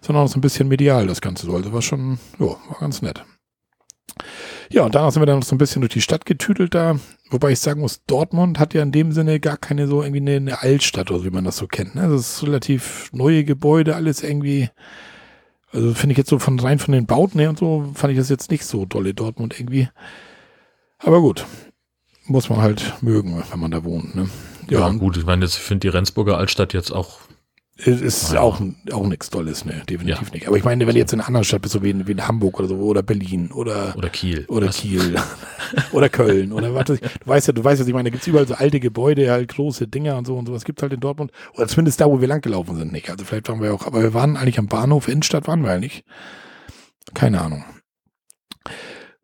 sondern 0.00 0.24
auch 0.24 0.28
so 0.28 0.38
ein 0.38 0.40
bisschen 0.40 0.68
medial 0.68 1.08
das 1.08 1.20
Ganze 1.20 1.46
so. 1.46 1.56
Also 1.56 1.72
war 1.72 1.82
schon, 1.82 2.20
ja, 2.38 2.46
war 2.46 2.76
ganz 2.78 3.02
nett. 3.02 3.24
Ja, 4.70 4.84
und 4.84 4.94
danach 4.94 5.10
sind 5.10 5.22
wir 5.22 5.26
dann 5.26 5.40
noch 5.40 5.44
so 5.44 5.56
ein 5.56 5.58
bisschen 5.58 5.82
durch 5.82 5.92
die 5.92 6.00
Stadt 6.00 6.24
getüdelt 6.24 6.72
da. 6.72 7.00
Wobei 7.32 7.52
ich 7.52 7.60
sagen 7.60 7.80
muss, 7.80 8.04
Dortmund 8.06 8.58
hat 8.58 8.74
ja 8.74 8.82
in 8.82 8.92
dem 8.92 9.12
Sinne 9.12 9.40
gar 9.40 9.56
keine 9.56 9.86
so 9.86 10.02
irgendwie 10.02 10.20
eine, 10.20 10.36
eine 10.36 10.60
Altstadt 10.60 11.10
oder 11.10 11.24
wie 11.24 11.30
man 11.30 11.44
das 11.44 11.56
so 11.56 11.66
kennt. 11.66 11.94
Ne? 11.94 12.02
Das 12.02 12.20
ist 12.20 12.42
relativ 12.42 13.08
neue 13.12 13.42
Gebäude, 13.44 13.96
alles 13.96 14.22
irgendwie. 14.22 14.68
Also 15.72 15.94
finde 15.94 16.12
ich 16.12 16.18
jetzt 16.18 16.28
so 16.28 16.38
von 16.38 16.60
rein 16.60 16.78
von 16.78 16.92
den 16.92 17.06
Bauten 17.06 17.38
her 17.38 17.48
und 17.48 17.58
so, 17.58 17.90
fand 17.94 18.12
ich 18.12 18.18
das 18.18 18.28
jetzt 18.28 18.50
nicht 18.50 18.66
so 18.66 18.84
dolle 18.84 19.14
Dortmund 19.14 19.58
irgendwie. 19.58 19.88
Aber 20.98 21.22
gut. 21.22 21.46
Muss 22.26 22.50
man 22.50 22.60
halt 22.60 23.02
mögen, 23.02 23.42
wenn 23.50 23.58
man 23.58 23.70
da 23.70 23.82
wohnt. 23.82 24.14
Ne? 24.14 24.28
Ja, 24.68 24.86
und 24.86 24.98
gut, 24.98 25.16
ich 25.16 25.24
meine, 25.24 25.42
jetzt 25.42 25.56
finde 25.56 25.80
die 25.80 25.88
Rendsburger 25.88 26.36
Altstadt 26.36 26.74
jetzt 26.74 26.90
auch 26.90 27.20
ist 27.86 28.32
Ja. 28.32 28.40
auch, 28.40 28.60
auch 28.92 29.06
nichts 29.06 29.30
Dolles, 29.30 29.64
ne? 29.64 29.82
Definitiv 29.88 30.28
Ja. 30.28 30.34
nicht. 30.34 30.46
Aber 30.48 30.56
ich 30.56 30.64
meine, 30.64 30.86
wenn 30.86 30.94
du 30.94 31.00
jetzt 31.00 31.12
in 31.12 31.20
einer 31.20 31.28
anderen 31.28 31.44
Stadt 31.44 31.62
bist, 31.62 31.72
so 31.74 31.82
wie 31.82 31.90
in, 31.90 32.06
wie 32.06 32.12
in 32.12 32.26
Hamburg 32.26 32.58
oder 32.58 32.68
so, 32.68 32.76
oder 32.76 33.02
Berlin 33.02 33.50
oder 33.52 33.94
oder 33.96 34.08
Kiel. 34.08 34.44
Oder 34.48 34.68
Was? 34.68 34.76
Kiel. 34.76 35.16
oder 35.92 36.08
Köln. 36.08 36.52
Oder 36.52 36.74
was 36.74 36.88
weiß 36.88 36.98
ich. 37.02 37.10
Du 37.20 37.26
weißt 37.26 37.46
ja, 37.48 37.52
du 37.52 37.64
weißt 37.64 37.80
ja, 37.82 37.86
ich 37.86 37.92
meine, 37.94 38.08
da 38.08 38.12
gibt's 38.12 38.26
überall 38.26 38.46
so 38.46 38.54
alte 38.54 38.80
Gebäude, 38.80 39.30
halt 39.30 39.48
große 39.54 39.88
Dinger 39.88 40.16
und 40.16 40.26
so 40.26 40.36
und 40.36 40.46
sowas 40.46 40.64
gibt's 40.64 40.82
halt 40.82 40.92
in 40.92 41.00
Dortmund. 41.00 41.32
Oder 41.54 41.66
zumindest 41.68 42.00
da, 42.00 42.06
wo 42.06 42.20
wir 42.20 42.28
langgelaufen 42.28 42.76
sind, 42.76 42.92
nicht. 42.92 43.10
Also 43.10 43.24
vielleicht 43.24 43.48
waren 43.48 43.60
wir 43.62 43.74
auch, 43.74 43.86
aber 43.86 44.02
wir 44.02 44.14
waren 44.14 44.36
eigentlich 44.36 44.58
am 44.58 44.66
Bahnhof, 44.68 45.08
Innenstadt 45.08 45.46
waren 45.48 45.62
wir 45.64 45.70
eigentlich. 45.72 46.04
Keine 47.14 47.40
Ahnung. 47.40 47.64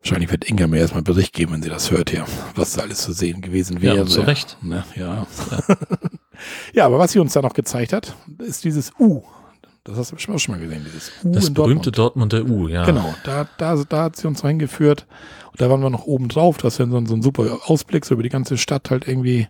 Wahrscheinlich 0.01 0.31
wird 0.31 0.49
Inga 0.49 0.67
mir 0.67 0.77
erstmal 0.79 1.03
Bericht 1.03 1.33
geben, 1.33 1.53
wenn 1.53 1.61
sie 1.63 1.69
das 1.69 1.91
hört 1.91 2.09
hier, 2.09 2.25
was 2.55 2.73
da 2.73 2.83
alles 2.83 2.99
zu 3.01 3.11
sehen 3.11 3.41
gewesen 3.41 3.81
wäre. 3.81 3.97
Ja, 3.97 4.05
zu 4.05 4.21
Recht. 4.21 4.57
Ne? 4.61 4.83
Ja. 4.95 5.27
ja, 5.51 5.57
aber 6.85 6.99
was 6.99 7.11
sie 7.11 7.19
uns 7.19 7.33
da 7.33 7.41
noch 7.41 7.53
gezeigt 7.53 7.93
hat, 7.93 8.15
ist 8.39 8.63
dieses 8.63 8.91
U. 8.99 9.21
Das 9.83 9.97
hast 9.97 10.11
du 10.11 10.15
bestimmt 10.15 10.35
auch 10.37 10.39
schon 10.39 10.55
mal 10.55 10.61
gesehen, 10.61 10.85
dieses 10.85 11.11
U 11.23 11.31
Das 11.31 11.51
berühmte 11.53 11.91
Dortmund. 11.91 12.33
Dortmunder 12.33 12.55
U, 12.55 12.67
ja. 12.67 12.85
Genau, 12.85 13.13
da, 13.23 13.47
da, 13.57 13.75
da 13.87 14.03
hat 14.03 14.15
sie 14.17 14.27
uns 14.27 14.41
hingeführt. 14.41 15.05
Und 15.51 15.61
da 15.61 15.69
waren 15.69 15.81
wir 15.81 15.89
noch 15.89 16.05
oben 16.05 16.27
drauf. 16.27 16.57
Das 16.57 16.77
ja 16.77 16.85
so, 16.87 16.97
ein- 16.97 17.05
so 17.07 17.15
ein 17.15 17.21
super 17.21 17.59
Ausblick 17.65 18.05
so 18.05 18.13
über 18.13 18.23
die 18.23 18.29
ganze 18.29 18.57
Stadt 18.57 18.91
halt 18.91 19.07
irgendwie. 19.07 19.47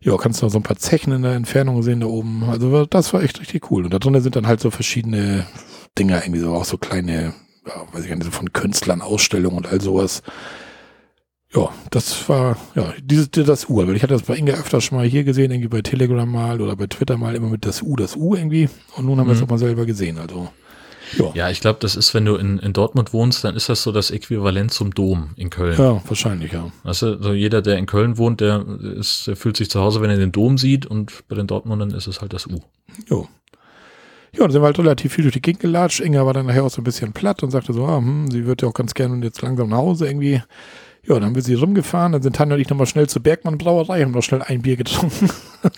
Ja, 0.00 0.16
kannst 0.16 0.40
du 0.40 0.46
noch 0.46 0.52
so 0.52 0.58
ein 0.58 0.62
paar 0.62 0.76
Zechen 0.78 1.12
in 1.12 1.22
der 1.22 1.32
Entfernung 1.34 1.82
sehen 1.82 2.00
da 2.00 2.06
oben. 2.06 2.44
Also 2.48 2.86
das 2.86 3.12
war 3.12 3.22
echt 3.22 3.40
richtig 3.40 3.70
cool. 3.70 3.84
Und 3.84 3.92
da 3.94 3.98
drinnen 3.98 4.20
sind 4.22 4.36
dann 4.36 4.46
halt 4.46 4.60
so 4.60 4.70
verschiedene 4.70 5.46
Dinger, 5.98 6.22
irgendwie 6.22 6.40
so 6.40 6.54
auch 6.54 6.64
so 6.64 6.76
kleine, 6.76 7.32
ja, 7.66 7.74
weiß 7.92 8.02
ich 8.04 8.08
gar 8.08 8.16
nicht, 8.16 8.24
so 8.24 8.30
von 8.30 8.52
Künstlern, 8.52 9.00
Ausstellungen 9.00 9.56
und 9.56 9.66
all 9.66 9.80
sowas. 9.80 10.22
Ja, 11.56 11.70
das 11.90 12.28
war, 12.28 12.56
ja, 12.74 12.92
dieses, 13.02 13.30
das 13.30 13.68
U. 13.68 13.76
Weil 13.78 13.96
ich 13.96 14.02
hatte 14.02 14.12
das 14.14 14.22
bei 14.24 14.36
Inga 14.36 14.52
öfter 14.54 14.80
schon 14.80 14.98
mal 14.98 15.06
hier 15.06 15.24
gesehen, 15.24 15.50
irgendwie 15.50 15.68
bei 15.68 15.80
Telegram 15.80 16.30
mal 16.30 16.60
oder 16.60 16.76
bei 16.76 16.86
Twitter 16.86 17.16
mal 17.16 17.34
immer 17.34 17.48
mit 17.48 17.64
das 17.64 17.82
U, 17.82 17.96
das 17.96 18.14
U 18.14 18.34
irgendwie. 18.34 18.68
Und 18.96 19.06
nun 19.06 19.18
haben 19.18 19.26
wir 19.28 19.32
es 19.32 19.38
Mhm. 19.40 19.44
auch 19.46 19.50
mal 19.50 19.58
selber 19.58 19.86
gesehen. 19.86 20.18
Also, 20.18 20.48
ja. 21.18 21.24
Ja, 21.34 21.50
ich 21.50 21.60
glaube, 21.60 21.78
das 21.80 21.96
ist, 21.96 22.12
wenn 22.14 22.24
du 22.24 22.34
in, 22.34 22.58
in 22.58 22.72
Dortmund 22.72 23.12
wohnst, 23.12 23.44
dann 23.44 23.54
ist 23.56 23.68
das 23.68 23.82
so 23.82 23.92
das 23.92 24.10
Äquivalent 24.10 24.72
zum 24.72 24.92
Dom 24.92 25.30
in 25.36 25.50
Köln. 25.50 25.78
Ja, 25.78 26.02
wahrscheinlich, 26.06 26.52
ja. 26.52 26.70
Weißt 26.82 27.02
du, 27.02 27.22
so 27.22 27.32
jeder, 27.32 27.62
der 27.62 27.78
in 27.78 27.86
Köln 27.86 28.18
wohnt, 28.18 28.40
der, 28.40 28.64
ist, 28.98 29.26
der 29.26 29.36
fühlt 29.36 29.56
sich 29.56 29.70
zu 29.70 29.80
Hause, 29.80 30.00
wenn 30.02 30.10
er 30.10 30.16
den 30.18 30.32
Dom 30.32 30.58
sieht 30.58 30.84
und 30.84 31.22
bei 31.28 31.36
den 31.36 31.46
Dortmundern 31.46 31.90
ist 31.92 32.06
es 32.06 32.20
halt 32.20 32.32
das 32.32 32.46
U. 32.48 32.60
Jo. 33.08 33.28
Ja, 34.32 34.40
dann 34.42 34.50
sind 34.50 34.60
wir 34.60 34.66
halt 34.66 34.78
relativ 34.78 35.14
viel 35.14 35.22
durch 35.22 35.32
die 35.34 35.40
Gegend 35.40 35.60
gelatscht. 35.60 36.00
Inga 36.00 36.26
war 36.26 36.34
dann 36.34 36.46
nachher 36.46 36.64
auch 36.64 36.70
so 36.70 36.80
ein 36.82 36.84
bisschen 36.84 37.12
platt 37.12 37.42
und 37.42 37.50
sagte 37.52 37.72
so, 37.72 37.86
ah, 37.86 37.98
hm, 37.98 38.30
sie 38.30 38.44
wird 38.44 38.60
ja 38.62 38.68
auch 38.68 38.74
ganz 38.74 38.92
gerne 38.92 39.24
jetzt 39.24 39.40
langsam 39.40 39.70
nach 39.70 39.78
Hause 39.78 40.06
irgendwie. 40.08 40.42
Ja, 41.08 41.14
dann 41.14 41.24
haben 41.24 41.34
wir 41.36 41.42
sie 41.42 41.54
rumgefahren, 41.54 42.12
dann 42.12 42.22
sind 42.22 42.34
Tanja 42.34 42.56
und 42.56 42.60
ich 42.60 42.68
nochmal 42.68 42.86
schnell 42.86 43.08
zur 43.08 43.22
Bergmann 43.22 43.58
Brauerei, 43.58 44.02
haben 44.02 44.10
noch 44.10 44.22
schnell 44.22 44.42
ein 44.42 44.62
Bier 44.62 44.76
getrunken. 44.76 45.30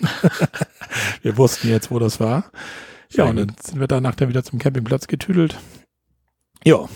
wir 1.21 1.37
wussten 1.37 1.69
jetzt, 1.69 1.91
wo 1.91 1.99
das 1.99 2.19
war. 2.19 2.45
Ja, 3.11 3.25
und 3.25 3.35
dann 3.35 3.51
sind 3.61 3.79
wir 3.79 3.87
danach 3.87 4.15
dann 4.15 4.29
wieder 4.29 4.43
zum 4.43 4.57
Campingplatz 4.57 5.07
getüdelt. 5.07 5.55
Ja, 6.65 6.89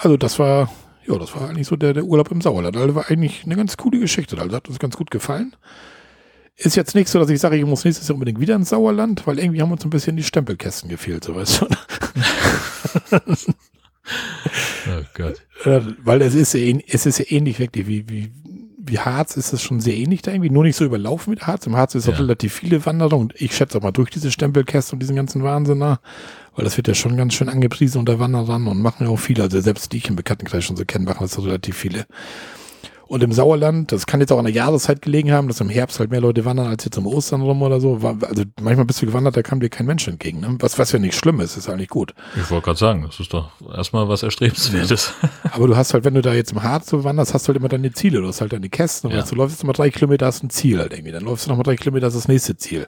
also 0.00 0.18
das 0.18 0.38
war, 0.38 0.70
ja, 1.06 1.18
das 1.18 1.34
war 1.34 1.48
eigentlich 1.48 1.66
so 1.66 1.76
der, 1.76 1.94
der 1.94 2.04
Urlaub 2.04 2.30
im 2.30 2.42
Sauerland. 2.42 2.76
Also 2.76 2.94
war 2.94 3.10
eigentlich 3.10 3.44
eine 3.44 3.56
ganz 3.56 3.78
coole 3.78 3.98
Geschichte. 3.98 4.38
Also 4.38 4.54
hat 4.54 4.68
uns 4.68 4.78
ganz 4.78 4.96
gut 4.96 5.10
gefallen. 5.10 5.56
Ist 6.56 6.76
jetzt 6.76 6.94
nicht 6.94 7.08
so, 7.08 7.18
dass 7.18 7.30
ich 7.30 7.40
sage, 7.40 7.56
ich 7.56 7.64
muss 7.64 7.84
nächstes 7.84 8.08
Jahr 8.08 8.14
unbedingt 8.14 8.40
wieder 8.40 8.56
ins 8.56 8.70
Sauerland, 8.70 9.26
weil 9.26 9.38
irgendwie 9.38 9.62
haben 9.62 9.72
uns 9.72 9.84
ein 9.84 9.90
bisschen 9.90 10.16
die 10.16 10.24
Stempelkästen 10.24 10.90
gefehlt, 10.90 11.24
so 11.24 11.34
weißt 11.34 11.62
du. 11.62 11.68
Oh 14.88 15.04
Gott. 15.14 15.42
Äh, 15.64 15.80
weil 16.02 16.22
es 16.22 16.34
ist, 16.34 16.54
es 16.54 17.06
ist 17.06 17.18
ja 17.18 17.24
ähnlich 17.28 17.58
wirklich 17.58 17.86
wie, 17.86 18.08
wie, 18.08 18.30
wie 18.78 18.98
Harz 18.98 19.36
ist 19.36 19.52
es 19.52 19.62
schon 19.62 19.80
sehr 19.80 19.94
ähnlich 19.96 20.22
da 20.22 20.30
irgendwie, 20.32 20.48
nur 20.50 20.64
nicht 20.64 20.76
so 20.76 20.84
überlaufen 20.84 21.30
mit 21.30 21.46
Harz. 21.46 21.66
Im 21.66 21.76
Harz 21.76 21.94
ist 21.94 22.08
auch 22.08 22.12
Ja. 22.14 22.18
relativ 22.20 22.54
viele 22.54 22.84
Wanderungen. 22.86 23.32
Ich 23.36 23.54
schätze 23.54 23.76
auch 23.76 23.82
mal 23.82 23.90
durch 23.90 24.08
diese 24.10 24.30
Stempelkäste 24.30 24.94
und 24.94 25.00
diesen 25.00 25.16
ganzen 25.16 25.42
Wahnsinn 25.42 25.80
da, 25.80 26.00
weil 26.56 26.64
das 26.64 26.76
wird 26.78 26.88
ja 26.88 26.94
schon 26.94 27.16
ganz 27.18 27.34
schön 27.34 27.50
angepriesen 27.50 27.98
unter 27.98 28.18
Wanderern 28.18 28.66
und 28.66 28.80
machen 28.80 29.04
ja 29.06 29.12
auch 29.12 29.18
viele. 29.18 29.42
Also 29.42 29.60
selbst 29.60 29.92
die 29.92 29.98
ich 29.98 30.08
im 30.08 30.16
Bekanntenkreis 30.16 30.64
schon 30.64 30.76
so 30.76 30.84
kennen, 30.86 31.04
machen 31.04 31.18
das 31.20 31.32
so 31.32 31.42
relativ 31.42 31.76
viele. 31.76 32.06
Und 33.08 33.22
im 33.22 33.32
Sauerland, 33.32 33.90
das 33.90 34.06
kann 34.06 34.20
jetzt 34.20 34.30
auch 34.32 34.38
an 34.38 34.44
der 34.44 34.52
Jahreszeit 34.52 35.00
gelegen 35.00 35.32
haben, 35.32 35.48
dass 35.48 35.62
im 35.62 35.70
Herbst 35.70 35.98
halt 35.98 36.10
mehr 36.10 36.20
Leute 36.20 36.44
wandern 36.44 36.66
als 36.66 36.84
jetzt 36.84 36.98
im 36.98 37.06
Ostern 37.06 37.40
rum 37.40 37.62
oder 37.62 37.80
so. 37.80 37.98
Also 38.02 38.44
manchmal 38.60 38.84
bist 38.84 39.00
du 39.00 39.06
gewandert, 39.06 39.34
da 39.34 39.42
kam 39.42 39.60
dir 39.60 39.70
kein 39.70 39.86
Mensch 39.86 40.06
entgegen. 40.06 40.40
Ne? 40.40 40.56
Was, 40.60 40.78
was 40.78 40.92
ja 40.92 40.98
nicht 40.98 41.16
schlimm 41.16 41.40
ist, 41.40 41.56
ist 41.56 41.70
eigentlich 41.70 41.88
gut. 41.88 42.12
Ich 42.36 42.50
wollte 42.50 42.66
gerade 42.66 42.78
sagen, 42.78 43.04
das 43.06 43.18
ist 43.18 43.32
doch 43.32 43.50
erstmal 43.74 44.10
was 44.10 44.22
Erstrebenswertes. 44.22 45.14
Aber 45.52 45.66
du 45.66 45.74
hast 45.76 45.94
halt, 45.94 46.04
wenn 46.04 46.12
du 46.12 46.20
da 46.20 46.34
jetzt 46.34 46.52
im 46.52 46.62
Harz 46.62 46.90
so 46.90 47.02
wanderst, 47.02 47.32
hast 47.32 47.44
du 47.44 47.48
halt 47.48 47.56
immer 47.56 47.70
deine 47.70 47.92
Ziele. 47.92 48.20
Du 48.20 48.28
hast 48.28 48.42
halt 48.42 48.52
deine 48.52 48.68
Kästen 48.68 49.10
und 49.10 49.16
Ja. 49.16 49.22
du 49.24 49.34
läufst 49.36 49.64
mal 49.64 49.72
drei 49.72 49.88
Kilometer, 49.88 50.26
hast 50.26 50.42
ein 50.44 50.50
Ziel 50.50 50.78
halt 50.78 50.92
irgendwie. 50.92 51.12
Dann 51.12 51.24
läufst 51.24 51.46
du 51.46 51.50
noch 51.50 51.56
mal 51.56 51.62
drei 51.62 51.76
Kilometer, 51.76 52.06
hast 52.08 52.14
das 52.14 52.28
nächste 52.28 52.58
Ziel. 52.58 52.86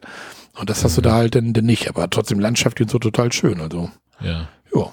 Und 0.59 0.69
das 0.69 0.85
hast 0.85 0.99
du 0.99 1.01
da 1.01 1.13
halt 1.15 1.35
dann, 1.35 1.55
dann 1.55 1.65
nicht. 1.65 1.89
Aber 1.89 2.11
trotzdem 2.11 2.41
landschaftlich 2.41 2.87
und 2.87 2.91
so 2.91 2.99
total 2.99 3.33
schön. 3.33 3.59
Also, 3.63 3.91
ja. 4.21 4.49
ja. 4.75 4.93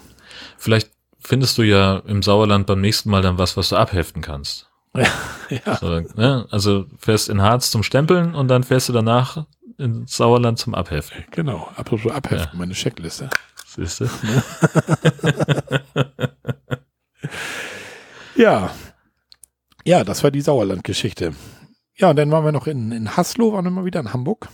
Vielleicht 0.58 0.90
findest 1.20 1.58
du 1.58 1.64
ja 1.64 1.98
im 2.08 2.24
Sauerland 2.24 2.66
beim 2.66 2.80
nächsten 2.80 3.10
Mal 3.10 3.22
dann 3.22 3.38
was, 3.38 3.58
was 3.58 3.68
du 3.70 3.76
abheften 3.76 4.22
kannst. 4.22 4.70
ja. 5.49 5.76
So, 5.80 5.99
ne? 6.15 6.47
Also 6.49 6.85
fährst 6.97 7.30
in 7.30 7.41
Harz 7.41 7.72
zum 7.72 7.84
Stempeln 7.84 8.34
und 8.35 8.47
dann 8.47 8.64
fährst 8.64 8.89
du 8.89 8.93
danach 8.93 9.45
ins 9.77 10.18
Sauerland 10.18 10.57
zum 10.57 10.73
Abheften. 10.73 11.23
Genau. 11.31 11.69
Apropos 11.76 12.11
abheften, 12.11 12.57
meine 12.57 12.73
Checkliste. 12.73 13.30
Siehst 13.65 14.01
du? 14.01 14.09
Ja. 18.35 18.72
Ja, 19.84 20.03
das 20.03 20.23
war 20.23 20.31
die 20.31 20.41
Sauerland-Geschichte. 20.41 21.34
Ja, 21.95 22.11
und 22.11 22.15
dann 22.18 22.30
waren 22.30 22.45
wir 22.45 22.51
noch 22.51 22.68
in, 22.68 22.91
in 22.91 23.18
Haslo, 23.18 23.53
waren 23.53 23.65
wir 23.65 23.72
mal 23.72 23.85
wieder 23.85 23.99
in 23.99 24.14
Hamburg 24.14 24.49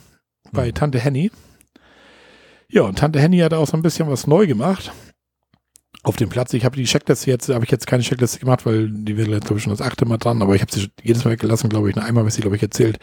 bei 0.51 0.67
Mhm. 0.67 0.73
Tante 0.73 0.99
Henny. 0.99 1.31
Ja, 2.69 2.83
und 2.83 2.99
Tante 2.99 3.19
Henny 3.19 3.39
hat 3.39 3.53
auch 3.53 3.67
so 3.67 3.75
ein 3.75 3.81
bisschen 3.81 4.09
was 4.09 4.25
neu 4.25 4.47
gemacht 4.47 4.91
auf 6.03 6.17
dem 6.17 6.29
Platz. 6.29 6.53
Ich 6.53 6.65
habe 6.65 6.75
die 6.75 6.83
Checkliste 6.83 7.31
jetzt, 7.31 7.49
habe 7.49 7.63
ich 7.65 7.71
jetzt 7.71 7.87
keine 7.87 8.03
Checkliste 8.03 8.39
gemacht, 8.39 8.65
weil 8.65 8.89
die 8.89 9.15
wäre 9.17 9.31
jetzt, 9.31 9.45
glaube 9.45 9.57
ich, 9.57 9.63
schon 9.63 9.71
das 9.71 9.81
achte 9.81 10.05
Mal 10.05 10.17
dran, 10.17 10.41
aber 10.41 10.53
ich 10.53 10.61
habe 10.61 10.71
sie 10.71 10.89
jedes 11.01 11.23
Mal 11.23 11.31
weggelassen, 11.31 11.69
glaube 11.69 11.89
ich. 11.89 11.95
Nur 11.95 12.03
einmal 12.03 12.21
habe 12.21 12.29
ich 12.29 12.35
sie, 12.35 12.41
glaube 12.41 12.57
ich, 12.57 12.61
erzählt. 12.61 12.99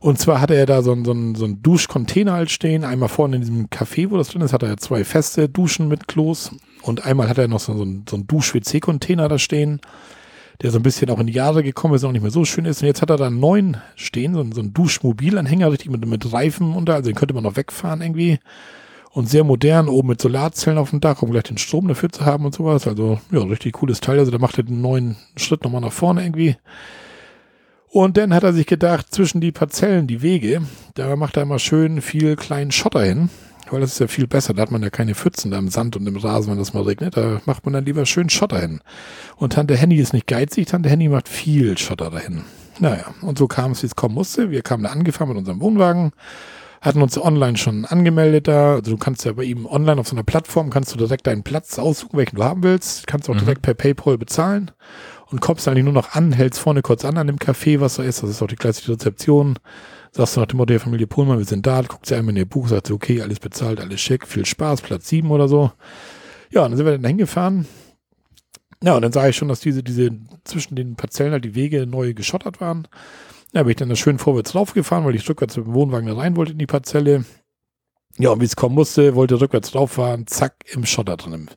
Und 0.00 0.18
zwar 0.18 0.40
hatte 0.40 0.54
er 0.54 0.66
da 0.66 0.82
so 0.82 0.92
einen 0.92 1.04
so 1.06 1.12
einen- 1.12 1.34
so 1.34 1.46
einen 1.46 1.62
Duschcontainer 1.62 2.32
halt 2.34 2.50
stehen. 2.50 2.84
Einmal 2.84 3.08
vorne 3.08 3.36
in 3.36 3.42
diesem 3.42 3.66
Café, 3.68 4.10
wo 4.10 4.18
das 4.18 4.28
drin 4.28 4.42
ist, 4.42 4.52
hat 4.52 4.62
er 4.62 4.76
zwei 4.76 5.02
feste 5.04 5.48
Duschen 5.48 5.88
mit 5.88 6.08
Klos. 6.08 6.50
Und 6.82 7.04
einmal 7.06 7.28
hat 7.28 7.38
er 7.38 7.48
noch 7.48 7.58
so, 7.60 7.74
so 7.74 7.82
einen, 7.82 8.04
so 8.08 8.16
einen 8.16 8.26
Dusch-WC-Container 8.26 9.28
da 9.28 9.38
stehen, 9.38 9.80
der 10.62 10.70
so 10.70 10.78
ein 10.78 10.82
bisschen 10.82 11.10
auch 11.10 11.18
in 11.18 11.26
die 11.26 11.32
Jahre 11.32 11.62
gekommen 11.62 11.94
ist 11.94 12.02
und 12.04 12.08
auch 12.10 12.12
nicht 12.12 12.22
mehr 12.22 12.30
so 12.30 12.44
schön 12.44 12.66
ist. 12.66 12.82
Und 12.82 12.86
jetzt 12.86 13.00
hat 13.02 13.10
er 13.10 13.16
da 13.16 13.26
einen 13.26 13.40
neuen 13.40 13.78
stehen, 13.94 14.34
so 14.34 14.40
einen, 14.40 14.52
so 14.52 14.60
einen 14.60 14.74
Duschmobilanhänger, 14.74 15.72
richtig 15.72 15.90
mit, 15.90 16.06
mit 16.06 16.30
Reifen 16.32 16.74
unter. 16.74 16.94
Also 16.94 17.08
den 17.10 17.16
könnte 17.16 17.34
man 17.34 17.42
noch 17.44 17.56
wegfahren 17.56 18.02
irgendwie. 18.02 18.38
Und 19.16 19.30
sehr 19.30 19.44
modern, 19.44 19.88
oben 19.88 20.08
mit 20.08 20.20
Solarzellen 20.20 20.78
auf 20.78 20.90
dem 20.90 21.00
Dach, 21.00 21.22
um 21.22 21.30
gleich 21.30 21.44
den 21.44 21.56
Strom 21.56 21.88
dafür 21.88 22.10
zu 22.10 22.26
haben 22.26 22.44
und 22.44 22.54
sowas. 22.54 22.86
Also, 22.86 23.18
ja, 23.30 23.40
richtig 23.40 23.72
cooles 23.72 24.02
Teil. 24.02 24.18
Also, 24.18 24.30
da 24.30 24.36
macht 24.36 24.58
er 24.58 24.64
den 24.64 24.82
neuen 24.82 25.16
Schritt 25.38 25.64
nochmal 25.64 25.80
nach 25.80 25.92
vorne 25.92 26.22
irgendwie. 26.22 26.56
Und 27.88 28.18
dann 28.18 28.34
hat 28.34 28.42
er 28.42 28.52
sich 28.52 28.66
gedacht, 28.66 29.06
zwischen 29.14 29.40
die 29.40 29.52
Parzellen, 29.52 30.06
die 30.06 30.20
Wege, 30.20 30.60
da 30.96 31.16
macht 31.16 31.38
er 31.38 31.44
immer 31.44 31.58
schön 31.58 32.02
viel 32.02 32.36
kleinen 32.36 32.72
Schotter 32.72 33.04
hin. 33.04 33.30
Weil 33.70 33.80
das 33.80 33.92
ist 33.92 34.00
ja 34.00 34.06
viel 34.06 34.26
besser. 34.26 34.52
Da 34.52 34.60
hat 34.60 34.70
man 34.70 34.82
ja 34.82 34.90
keine 34.90 35.14
Pfützen 35.14 35.50
da 35.50 35.56
im 35.56 35.68
Sand 35.68 35.96
und 35.96 36.06
im 36.06 36.16
Rasen, 36.18 36.50
wenn 36.50 36.58
das 36.58 36.74
mal 36.74 36.82
regnet. 36.82 37.16
Da 37.16 37.40
macht 37.46 37.64
man 37.64 37.72
dann 37.72 37.86
lieber 37.86 38.04
schön 38.04 38.28
Schotter 38.28 38.60
hin. 38.60 38.82
Und 39.36 39.54
Tante 39.54 39.78
Henny 39.78 39.96
ist 39.96 40.12
nicht 40.12 40.26
geizig. 40.26 40.66
Tante 40.66 40.90
Henny 40.90 41.08
macht 41.08 41.30
viel 41.30 41.78
Schotter 41.78 42.10
dahin. 42.10 42.42
Naja, 42.80 43.06
und 43.22 43.38
so 43.38 43.46
kam 43.46 43.72
es, 43.72 43.82
wie 43.82 43.86
es 43.86 43.96
kommen 43.96 44.14
musste. 44.14 44.50
Wir 44.50 44.60
kamen 44.60 44.82
da 44.82 44.90
angefahren 44.90 45.30
mit 45.30 45.38
unserem 45.38 45.62
Wohnwagen 45.62 46.12
hatten 46.80 47.02
uns 47.02 47.18
online 47.18 47.56
schon 47.56 47.84
angemeldet 47.84 48.48
da. 48.48 48.74
Also 48.74 48.90
du 48.92 48.96
kannst 48.96 49.24
ja 49.24 49.32
bei 49.32 49.44
ihm 49.44 49.66
online 49.66 50.00
auf 50.00 50.08
so 50.08 50.14
einer 50.16 50.24
Plattform, 50.24 50.70
kannst 50.70 50.92
du 50.92 50.98
direkt 50.98 51.26
deinen 51.26 51.42
Platz 51.42 51.78
aussuchen, 51.78 52.16
welchen 52.18 52.36
du 52.36 52.44
haben 52.44 52.62
willst. 52.62 53.06
Kannst 53.06 53.28
auch 53.28 53.34
Mhm. 53.34 53.38
direkt 53.40 53.62
per 53.62 53.74
Paypal 53.74 54.18
bezahlen 54.18 54.70
und 55.30 55.40
kommst 55.40 55.66
eigentlich 55.68 55.84
nur 55.84 55.92
noch 55.92 56.12
an, 56.14 56.32
hältst 56.32 56.60
vorne 56.60 56.82
kurz 56.82 57.04
an 57.04 57.18
an 57.18 57.26
dem 57.26 57.38
Café, 57.38 57.80
was 57.80 57.96
da 57.96 58.02
ist. 58.02 58.22
Das 58.22 58.30
ist 58.30 58.42
auch 58.42 58.46
die 58.46 58.56
klassische 58.56 58.92
Rezeption. 58.92 59.58
Sagst 60.12 60.36
du 60.36 60.40
nach 60.40 60.46
dem 60.46 60.56
Motto 60.58 60.72
der 60.72 60.80
Familie 60.80 61.06
Pohlmann, 61.06 61.38
wir 61.38 61.44
sind 61.44 61.66
da, 61.66 61.82
guckst 61.82 62.10
dir 62.10 62.16
einmal 62.16 62.30
in 62.32 62.38
ihr 62.38 62.46
Buch, 62.48 62.68
sagst 62.68 62.88
du, 62.90 62.94
okay, 62.94 63.20
alles 63.20 63.38
bezahlt, 63.40 63.80
alles 63.80 64.00
schick, 64.00 64.26
viel 64.26 64.46
Spaß, 64.46 64.80
Platz 64.82 65.08
sieben 65.08 65.30
oder 65.30 65.46
so. 65.48 65.72
Ja, 66.50 66.62
und 66.64 66.70
dann 66.70 66.76
sind 66.78 66.86
wir 66.86 66.92
dann 66.92 67.04
hingefahren. 67.04 67.66
Ja, 68.82 68.94
und 68.94 69.02
dann 69.02 69.12
sah 69.12 69.26
ich 69.28 69.36
schon, 69.36 69.48
dass 69.48 69.60
diese, 69.60 69.82
diese 69.82 70.10
zwischen 70.44 70.76
den 70.76 70.96
Parzellen 70.96 71.32
halt 71.32 71.44
die 71.44 71.54
Wege 71.54 71.86
neu 71.86 72.14
geschottert 72.14 72.60
waren. 72.60 72.86
Ja, 73.56 73.62
bin 73.62 73.70
ich 73.70 73.76
dann 73.76 73.88
da 73.88 73.96
schön 73.96 74.18
vorwärts 74.18 74.54
raufgefahren, 74.54 75.06
weil 75.06 75.14
ich 75.14 75.26
rückwärts 75.26 75.56
mit 75.56 75.64
dem 75.66 75.72
Wohnwagen 75.72 76.06
da 76.08 76.14
rein 76.14 76.36
wollte 76.36 76.52
in 76.52 76.58
die 76.58 76.66
Parzelle. 76.66 77.24
Ja, 78.18 78.28
und 78.28 78.40
wie 78.42 78.44
es 78.44 78.54
kommen 78.54 78.74
musste, 78.74 79.14
wollte 79.14 79.40
rückwärts 79.40 79.70
drauffahren, 79.70 80.26
zack, 80.26 80.56
im 80.70 80.84
Schotter 80.84 81.16
drin 81.16 81.48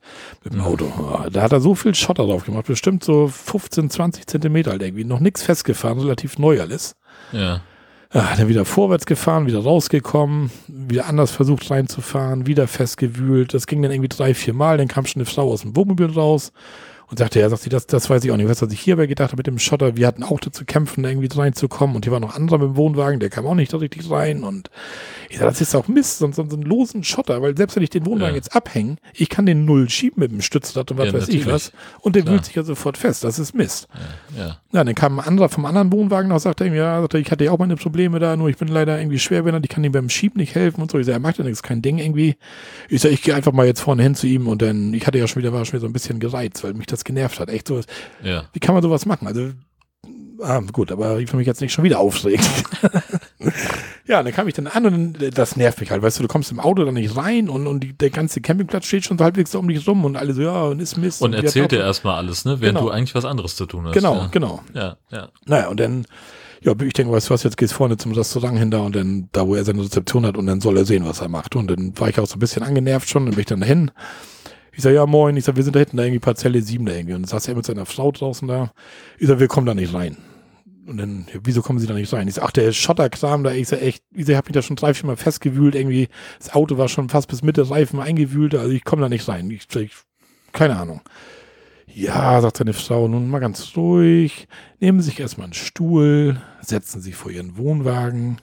mit 0.41 0.53
dem 0.53 0.61
Mhm. 0.61 0.65
Auto. 0.65 0.85
Ja, 0.97 1.29
da 1.29 1.41
hat 1.41 1.51
er 1.51 1.59
so 1.59 1.75
viel 1.75 1.93
Schotter 1.93 2.25
drauf 2.25 2.45
gemacht, 2.45 2.67
bestimmt 2.67 3.03
so 3.03 3.27
15, 3.27 3.89
20 3.89 4.27
Zentimeter 4.27 4.71
halt 4.71 4.81
irgendwie. 4.81 5.03
Noch 5.03 5.19
nichts 5.19 5.43
festgefahren, 5.43 5.99
relativ 5.99 6.37
neu 6.39 6.61
alles. 6.61 6.95
Ja. 7.33 7.59
Ja, 8.13 8.33
dann 8.37 8.47
wieder 8.47 8.63
vorwärts 8.63 9.05
gefahren, 9.05 9.45
wieder 9.45 9.59
rausgekommen, 9.61 10.51
wieder 10.67 11.05
anders 11.05 11.31
versucht 11.31 11.69
reinzufahren, 11.69 12.47
wieder 12.47 12.69
festgewühlt. 12.69 13.53
Das 13.53 13.67
ging 13.67 13.81
dann 13.81 13.91
irgendwie 13.91 14.07
drei, 14.07 14.33
vier 14.33 14.53
Mal. 14.53 14.77
Dann 14.77 14.87
kam 14.87 15.05
schon 15.05 15.19
eine 15.19 15.29
Frau 15.29 15.51
aus 15.51 15.63
dem 15.63 15.75
Wohnmobil 15.75 16.11
raus 16.11 16.53
und 17.09 17.17
sagte, 17.19 17.39
ja, 17.39 17.49
sagt 17.49 17.63
sie, 17.63 17.69
das, 17.69 17.87
das 17.87 18.09
weiß 18.09 18.23
ich 18.23 18.31
auch 18.31 18.37
nicht. 18.37 18.47
Was 18.49 18.61
hat 18.61 18.69
sich 18.69 18.79
hierbei 18.79 19.07
gedacht 19.07 19.35
mit 19.35 19.47
dem 19.47 19.57
Schotter? 19.59 19.97
Wir 19.97 20.05
hatten 20.07 20.23
auch 20.23 20.39
dazu 20.39 20.63
kämpfen, 20.65 21.03
irgendwie 21.05 21.27
reinzukommen. 21.35 21.95
Und 21.95 22.05
hier 22.05 22.11
war 22.11 22.19
noch 22.19 22.31
ein 22.35 22.41
anderer 22.43 22.59
mit 22.59 22.67
dem 22.69 22.75
Wohnwagen, 22.75 23.19
der 23.19 23.29
kam 23.29 23.45
auch 23.47 23.55
nicht 23.55 23.73
da 23.73 23.77
richtig 23.77 24.09
rein. 24.11 24.43
Und 24.43 24.69
ich 25.29 25.37
sag, 25.39 25.47
das 25.49 25.61
ist 25.61 25.75
auch 25.75 25.87
Mist, 25.87 26.19
so, 26.19 26.31
so, 26.31 26.43
einen 26.43 26.61
losen 26.61 27.03
Schotter, 27.03 27.41
weil 27.41 27.57
selbst 27.57 27.75
wenn 27.75 27.83
ich 27.83 27.89
den 27.89 28.05
Wohnwagen 28.05 28.33
Ja. 28.33 28.35
jetzt 28.35 28.55
abhänge, 28.55 28.97
ich 29.13 29.29
kann 29.29 29.45
den 29.45 29.65
null 29.65 29.89
schieben 29.89 30.19
mit 30.21 30.31
dem 30.31 30.41
Stützrad 30.41 30.91
und 30.91 30.97
was 30.97 31.07
Ja, 31.07 31.13
weiß 31.13 31.27
ich 31.29 31.45
natürlich. 31.45 31.53
was. 31.53 31.71
Und 32.01 32.15
der 32.15 32.23
Klar. 32.23 32.35
wühlt 32.35 32.45
sich 32.45 32.55
ja 32.55 32.63
sofort 32.63 32.97
fest. 32.97 33.23
Das 33.23 33.39
ist 33.39 33.53
Mist. 33.55 33.87
Ja. 34.37 34.57
Ja, 34.71 34.83
dann 34.83 34.93
kam 34.93 35.19
ein 35.19 35.27
anderer 35.27 35.49
vom 35.49 35.65
anderen 35.65 35.91
Wohnwagen 35.91 36.29
noch, 36.29 36.39
sagte 36.39 36.65
ihm, 36.65 36.75
ja, 36.75 37.01
sagte, 37.01 37.17
ich 37.17 37.31
hatte 37.31 37.43
ja 37.43 37.51
auch 37.51 37.57
meine 37.57 37.75
Probleme 37.75 38.19
da, 38.19 38.35
nur 38.37 38.49
ich 38.49 38.57
bin 38.57 38.67
leider 38.67 38.99
irgendwie 38.99 39.17
schwerbehindert, 39.17 39.65
ich 39.65 39.69
kann 39.69 39.83
ihm 39.83 39.91
beim 39.91 40.09
Schieben 40.09 40.39
nicht 40.39 40.53
helfen 40.53 40.81
und 40.81 40.91
so. 40.91 40.99
Ich 40.99 41.07
sag, 41.07 41.13
er 41.13 41.19
macht 41.19 41.39
ja 41.39 41.43
nichts, 41.43 41.63
kein 41.63 41.81
Ding 41.81 41.97
irgendwie. 41.97 42.35
Ich 42.87 43.01
sag, 43.01 43.11
ich 43.11 43.23
gehe 43.23 43.33
einfach 43.33 43.51
mal 43.51 43.65
jetzt 43.65 43.81
vorne 43.81 44.03
hin 44.03 44.13
zu 44.13 44.27
ihm 44.27 44.47
und 44.47 44.61
dann, 44.61 44.93
ich 44.93 45.07
hatte 45.07 45.17
ja 45.17 45.27
schon 45.27 45.41
wieder, 45.41 45.51
war 45.53 45.65
schon 45.65 45.73
wieder 45.73 45.81
so 45.81 45.87
ein 45.87 45.93
bisschen 45.93 46.19
gereizt, 46.19 46.63
weil 46.63 46.75
mich 46.75 46.85
das 46.85 46.98
genervt 47.03 47.39
hat. 47.39 47.49
Echt 47.49 47.67
so, 47.67 47.81
Ja. 48.23 48.43
wie 48.53 48.59
kann 48.59 48.73
man 48.73 48.83
sowas 48.83 49.05
machen? 49.05 49.27
Also, 49.27 49.49
ah, 50.41 50.59
gut, 50.71 50.91
aber 50.91 51.19
ich 51.19 51.31
will 51.31 51.37
mich 51.37 51.47
jetzt 51.47 51.61
nicht 51.61 51.73
schon 51.73 51.83
wieder 51.83 51.99
aufregen. 51.99 52.45
ja, 54.07 54.23
dann 54.23 54.33
kam 54.33 54.47
ich 54.47 54.53
dann 54.53 54.67
an 54.67 54.85
und 54.85 55.13
dann, 55.21 55.31
das 55.31 55.55
nervt 55.55 55.79
mich 55.79 55.91
halt, 55.91 56.01
weißt 56.01 56.19
du, 56.19 56.23
du 56.23 56.27
kommst 56.27 56.51
im 56.51 56.59
Auto 56.59 56.83
dann 56.85 56.93
nicht 56.95 57.15
rein 57.15 57.49
und, 57.49 57.67
und 57.67 57.81
die, 57.81 57.93
der 57.93 58.09
ganze 58.09 58.41
Campingplatz 58.41 58.85
steht 58.85 59.05
schon 59.05 59.17
so 59.17 59.23
halbwegs 59.23 59.53
um 59.55 59.67
dich 59.67 59.87
rum 59.87 60.05
und 60.05 60.15
alle 60.17 60.33
so, 60.33 60.41
ja, 60.41 60.63
und 60.63 60.79
ist 60.79 60.97
Mist. 60.97 61.21
Und 61.21 61.31
wir 61.33 61.43
erzählt 61.43 61.71
dir 61.71 61.79
erstmal 61.79 62.15
alles, 62.17 62.45
ne? 62.45 62.59
Während 62.61 62.77
Genau. 62.77 62.89
du 62.89 62.93
eigentlich 62.93 63.15
was 63.15 63.25
anderes 63.25 63.55
zu 63.55 63.65
tun 63.65 63.85
hast. 63.85 63.93
Genau, 63.93 64.15
ja. 64.15 64.27
genau. 64.31 64.61
Ja, 64.73 64.97
ja. 65.11 65.29
Naja, 65.45 65.67
und 65.67 65.79
dann, 65.79 66.05
ja, 66.61 66.73
ich 66.81 66.93
denke, 66.93 67.13
weißt 67.13 67.29
du 67.29 67.33
was, 67.33 67.43
jetzt 67.43 67.57
geht's 67.57 67.71
vorne 67.71 67.97
zum 67.97 68.11
Restaurant 68.11 68.57
hin 68.57 68.71
da 68.71 68.79
und 68.79 68.95
dann, 68.95 69.29
da 69.31 69.47
wo 69.47 69.55
er 69.55 69.63
seine 69.63 69.81
Rezeption 69.81 70.25
hat 70.25 70.37
und 70.37 70.45
dann 70.47 70.59
soll 70.61 70.77
er 70.77 70.85
sehen, 70.85 71.05
was 71.05 71.21
er 71.21 71.29
macht. 71.29 71.55
Und 71.55 71.69
dann 71.71 71.97
war 71.97 72.09
ich 72.09 72.19
auch 72.19 72.27
so 72.27 72.35
ein 72.35 72.39
bisschen 72.39 72.63
angenervt 72.63 73.09
schon 73.09 73.23
und 73.25 73.31
bin 73.31 73.39
ich 73.39 73.45
dann 73.45 73.61
dahin. 73.61 73.91
Ich 74.73 74.83
sag, 74.83 74.93
ja, 74.93 75.05
moin. 75.05 75.35
Ich 75.37 75.45
sag, 75.45 75.55
wir 75.55 75.63
sind 75.63 75.75
da 75.75 75.79
hinten 75.79 75.97
da 75.97 76.03
irgendwie 76.03 76.19
Parzelle 76.19 76.61
7 76.61 76.85
da 76.85 76.93
irgendwie. 76.93 77.13
Und 77.13 77.27
saß 77.27 77.47
er 77.47 77.55
mit 77.55 77.65
seiner 77.65 77.85
Frau 77.85 78.11
draußen 78.11 78.47
da. 78.47 78.71
Ich 79.17 79.27
sag, 79.27 79.39
wir 79.39 79.47
kommen 79.47 79.65
da 79.65 79.73
nicht 79.73 79.93
rein. 79.93 80.17
Und 80.89 80.97
dann, 80.97 81.27
ja, 81.31 81.39
wieso 81.43 81.61
kommen 81.61 81.77
sie 81.77 81.85
da 81.85 81.93
nicht 81.93 82.11
rein? 82.11 82.27
Ich 82.27 82.33
sag, 82.35 82.45
ach, 82.45 82.51
der 82.51 82.71
Schotterkram 82.71 83.43
da, 83.43 83.51
ich 83.51 83.67
sag, 83.67 83.81
echt, 83.81 84.03
ich 84.11 84.25
sag, 84.25 84.31
ich 84.31 84.37
hab 84.37 84.45
mich 84.45 84.53
da 84.53 84.63
schon 84.63 84.75
drei, 84.75 84.95
vier 84.95 85.05
Mal 85.05 85.17
festgewühlt, 85.17 85.75
irgendwie, 85.75 86.07
das 86.39 86.53
Auto 86.53 86.79
war 86.79 86.89
schon 86.89 87.09
fast 87.09 87.27
bis 87.27 87.43
Mitte 87.43 87.69
Reifen 87.69 87.99
eingewühlt, 87.99 88.55
also 88.55 88.71
ich 88.71 88.83
komme 88.83 89.03
da 89.03 89.09
nicht 89.09 89.27
rein. 89.27 89.51
Ich, 89.51 89.67
ich, 89.75 89.91
keine 90.51 90.77
Ahnung. 90.77 91.01
Ja, 91.93 92.41
sagt 92.41 92.57
seine 92.57 92.73
Frau, 92.73 93.07
nun 93.07 93.29
mal 93.29 93.39
ganz 93.39 93.75
ruhig. 93.75 94.47
Nehmen 94.79 94.99
Sie 94.99 95.09
sich 95.09 95.19
erstmal 95.19 95.45
einen 95.45 95.53
Stuhl, 95.53 96.41
setzen 96.61 97.01
Sie 97.01 97.13
vor 97.13 97.31
Ihren 97.31 97.57
Wohnwagen, 97.57 98.37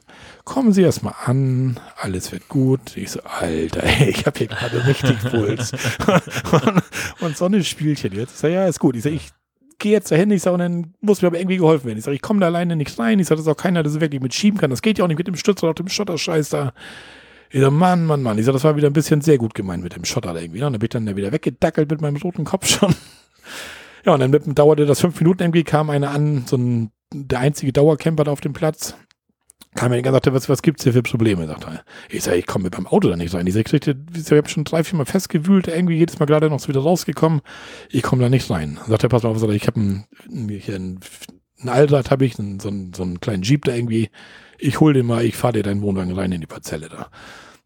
kommen 0.46 0.72
Sie 0.72 0.82
erstmal 0.82 1.14
an, 1.26 1.78
alles 1.96 2.32
wird 2.32 2.48
gut. 2.48 2.96
Ich 2.96 3.10
so, 3.10 3.20
Alter, 3.24 3.82
ey, 3.84 4.10
ich 4.10 4.24
habe 4.24 4.38
hier 4.38 4.46
gerade 4.46 4.86
richtig 4.86 5.18
Puls. 5.28 5.72
und, 6.52 6.82
und 7.20 7.36
so 7.36 7.44
ein 7.44 7.62
Spielchen 7.64 8.14
jetzt. 8.14 8.34
Ich 8.34 8.38
sag, 8.38 8.50
ja, 8.50 8.66
ist 8.66 8.78
gut. 8.78 8.96
Ich 8.96 9.02
sag, 9.02 9.12
ich 9.12 9.30
gehe 9.78 9.92
jetzt 9.92 10.10
dahin, 10.10 10.30
ich 10.30 10.42
sag, 10.42 10.54
und 10.54 10.60
dann 10.60 10.94
muss 11.00 11.20
mir 11.20 11.28
aber 11.28 11.38
irgendwie 11.38 11.58
geholfen 11.58 11.86
werden. 11.86 11.98
Ich 11.98 12.04
sag, 12.04 12.14
ich 12.14 12.22
komme 12.22 12.40
da 12.40 12.46
alleine 12.46 12.76
nicht 12.76 12.98
rein. 12.98 13.18
Ich 13.18 13.26
sag, 13.26 13.36
das 13.36 13.44
ist 13.44 13.52
auch 13.52 13.56
keiner, 13.56 13.82
der 13.82 13.90
so 13.90 14.00
wirklich 14.00 14.22
mit 14.22 14.32
schieben 14.32 14.58
kann. 14.58 14.70
Das 14.70 14.82
geht 14.82 14.98
ja 14.98 15.04
auch 15.04 15.08
nicht 15.08 15.18
mit 15.18 15.26
dem 15.26 15.36
Stützer 15.36 15.68
auf 15.68 15.74
dem 15.74 15.88
Schotterscheiß 15.88 16.48
da. 16.48 16.72
Ich 17.50 17.60
sag, 17.60 17.72
Mann, 17.72 18.06
Mann, 18.06 18.22
Mann. 18.22 18.38
Ich 18.38 18.46
sag, 18.46 18.52
das 18.52 18.64
war 18.64 18.76
wieder 18.76 18.88
ein 18.88 18.94
bisschen 18.94 19.20
sehr 19.20 19.38
gut 19.38 19.54
gemeint 19.54 19.82
mit 19.82 19.96
dem 19.96 20.04
Schotter 20.04 20.32
da 20.32 20.40
irgendwie. 20.40 20.60
ne? 20.60 20.68
Und 20.68 20.74
dann 20.74 20.78
bin 20.80 20.86
ich 20.86 20.90
dann 20.90 21.06
da 21.06 21.16
wieder 21.16 21.32
weggedackelt 21.32 21.90
mit 21.90 22.00
meinem 22.00 22.16
roten 22.16 22.44
Kopf 22.44 22.66
schon. 22.66 22.94
Ja, 24.04 24.14
und 24.14 24.20
dann 24.20 24.30
mit, 24.30 24.56
dauerte 24.56 24.86
das 24.86 25.00
fünf 25.00 25.20
Minuten 25.20 25.42
irgendwie, 25.42 25.64
kam 25.64 25.90
einer 25.90 26.12
an, 26.12 26.44
so 26.46 26.56
ein, 26.56 26.92
der 27.12 27.40
einzige 27.40 27.72
Dauercamper 27.72 28.22
da 28.22 28.30
auf 28.30 28.40
dem 28.40 28.52
Platz. 28.52 28.94
Kam 29.76 29.92
er 29.92 29.98
und 29.98 30.12
sagte, 30.12 30.34
was, 30.34 30.48
was 30.48 30.62
gibt's 30.62 30.84
hier 30.84 30.92
für 30.92 31.02
Probleme? 31.02 31.46
Sagt 31.46 31.64
er. 31.64 31.84
Ich 32.08 32.24
sag, 32.24 32.34
ich 32.34 32.46
komme 32.46 32.64
mit 32.64 32.74
meinem 32.74 32.86
Auto 32.86 33.08
da 33.08 33.16
nicht 33.16 33.34
rein. 33.34 33.46
Ich 33.46 33.54
sag, 33.54 33.72
ich, 33.72 34.32
habe 34.32 34.48
schon 34.48 34.64
drei, 34.64 34.82
vier 34.82 34.98
Mal 34.98 35.04
festgewühlt, 35.04 35.68
irgendwie 35.68 35.96
jedes 35.96 36.18
Mal 36.18 36.26
gerade 36.26 36.50
noch 36.50 36.60
so 36.60 36.68
wieder 36.68 36.80
rausgekommen. 36.80 37.42
Ich 37.90 38.02
komme 38.02 38.22
da 38.22 38.28
nicht 38.28 38.50
rein. 38.50 38.78
Sagt 38.88 39.04
er, 39.04 39.08
pass 39.08 39.22
mal 39.22 39.30
auf, 39.30 39.42
ich 39.42 39.66
habe 39.66 39.80
ein, 39.80 40.04
hier 40.60 40.74
ein 40.74 41.00
ein 41.62 41.68
Allrad 41.68 42.10
habe 42.10 42.24
ich, 42.24 42.36
so, 42.36 42.42
einen, 42.42 42.60
so 42.60 43.02
einen 43.02 43.20
kleinen 43.20 43.42
Jeep 43.42 43.64
da 43.64 43.74
irgendwie. 43.74 44.10
Ich 44.58 44.80
hol 44.80 44.92
den 44.92 45.06
mal, 45.06 45.24
ich 45.24 45.36
fahre 45.36 45.54
dir 45.54 45.62
deinen 45.62 45.82
Wohnwagen 45.82 46.12
rein 46.12 46.32
in 46.32 46.40
die 46.40 46.46
Parzelle 46.46 46.88
da. 46.88 47.10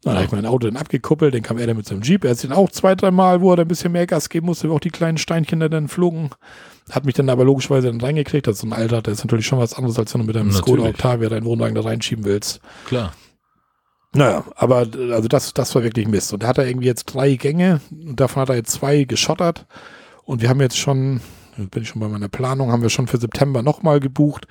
Dann 0.03 0.15
habe 0.15 0.25
ich 0.25 0.31
mein 0.31 0.47
Auto 0.47 0.67
dann 0.67 0.77
abgekuppelt, 0.77 1.33
dann 1.33 1.43
kam 1.43 1.59
er 1.59 1.67
dann 1.67 1.77
mit 1.77 1.85
seinem 1.85 2.01
Jeep. 2.01 2.23
Er 2.23 2.31
hat 2.31 2.41
den 2.41 2.53
auch 2.53 2.71
zwei, 2.71 2.95
drei 2.95 3.11
Mal, 3.11 3.41
wo 3.41 3.51
er 3.51 3.57
dann 3.57 3.65
ein 3.65 3.67
bisschen 3.67 3.91
mehr 3.91 4.07
Gas 4.07 4.29
geben 4.29 4.47
musste, 4.47 4.69
wo 4.69 4.75
auch 4.75 4.79
die 4.79 4.89
kleinen 4.89 5.19
Steinchen 5.19 5.59
da 5.59 5.69
dann 5.69 5.87
flogen. 5.87 6.31
Hat 6.89 7.05
mich 7.05 7.13
dann 7.13 7.29
aber 7.29 7.45
logischerweise 7.45 7.87
dann 7.87 8.01
reingekriegt. 8.01 8.47
Das 8.47 8.55
ist 8.55 8.61
so 8.61 8.67
ein 8.67 8.73
Alter, 8.73 9.03
das 9.03 9.19
ist 9.19 9.25
natürlich 9.25 9.45
schon 9.45 9.59
was 9.59 9.75
anderes, 9.75 9.99
als 9.99 10.13
wenn 10.13 10.21
du 10.21 10.27
mit 10.27 10.35
einem 10.35 10.51
Skoda 10.51 10.83
Octavia 10.83 11.29
deinen 11.29 11.45
Wohnwagen 11.45 11.75
da 11.75 11.81
reinschieben 11.81 12.25
willst. 12.25 12.61
Klar. 12.87 13.13
Naja, 14.13 14.43
aber 14.55 14.87
also 15.11 15.27
das, 15.27 15.53
das 15.53 15.73
war 15.75 15.83
wirklich 15.83 16.07
Mist. 16.07 16.33
Und 16.33 16.43
da 16.43 16.47
hat 16.47 16.57
er 16.57 16.67
irgendwie 16.67 16.87
jetzt 16.87 17.05
drei 17.05 17.35
Gänge 17.35 17.79
und 17.91 18.19
davon 18.19 18.41
hat 18.41 18.49
er 18.49 18.55
jetzt 18.55 18.71
zwei 18.71 19.03
geschottert. 19.03 19.67
Und 20.23 20.41
wir 20.41 20.49
haben 20.49 20.59
jetzt 20.61 20.77
schon, 20.77 21.21
bin 21.57 21.83
ich 21.83 21.89
schon 21.89 22.01
bei 22.01 22.07
meiner 22.07 22.27
Planung, 22.27 22.71
haben 22.71 22.81
wir 22.81 22.89
schon 22.89 23.07
für 23.07 23.17
September 23.17 23.61
nochmal 23.61 23.99
gebucht. 23.99 24.47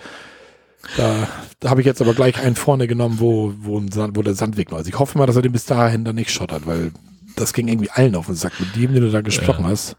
Da, 0.97 1.28
da 1.61 1.70
habe 1.70 1.81
ich 1.81 1.86
jetzt 1.86 2.01
aber 2.01 2.15
gleich 2.15 2.39
einen 2.40 2.57
vorne 2.57 2.86
genommen, 2.86 3.20
wo, 3.20 3.52
wo, 3.59 3.81
Sand, 3.90 4.16
wo 4.16 4.23
der 4.23 4.35
Sandweg 4.35 4.70
war. 4.70 4.78
Also 4.78 4.89
ich 4.89 4.98
hoffe 4.98 5.19
mal, 5.19 5.27
dass 5.27 5.36
er 5.36 5.43
den 5.43 5.52
bis 5.52 5.66
dahin 5.66 6.05
dann 6.05 6.16
nicht 6.16 6.31
schottert, 6.31 6.66
weil 6.66 6.93
das 7.36 7.52
ging 7.52 7.69
irgendwie 7.69 7.90
allen 7.90 8.16
auf 8.16 8.27
den 8.27 8.35
Sack 8.35 8.59
mit 8.59 8.74
dem, 8.77 8.94
den 8.94 9.02
du 9.02 9.11
da 9.11 9.20
gesprochen 9.20 9.65
ja. 9.65 9.70
hast. 9.70 9.97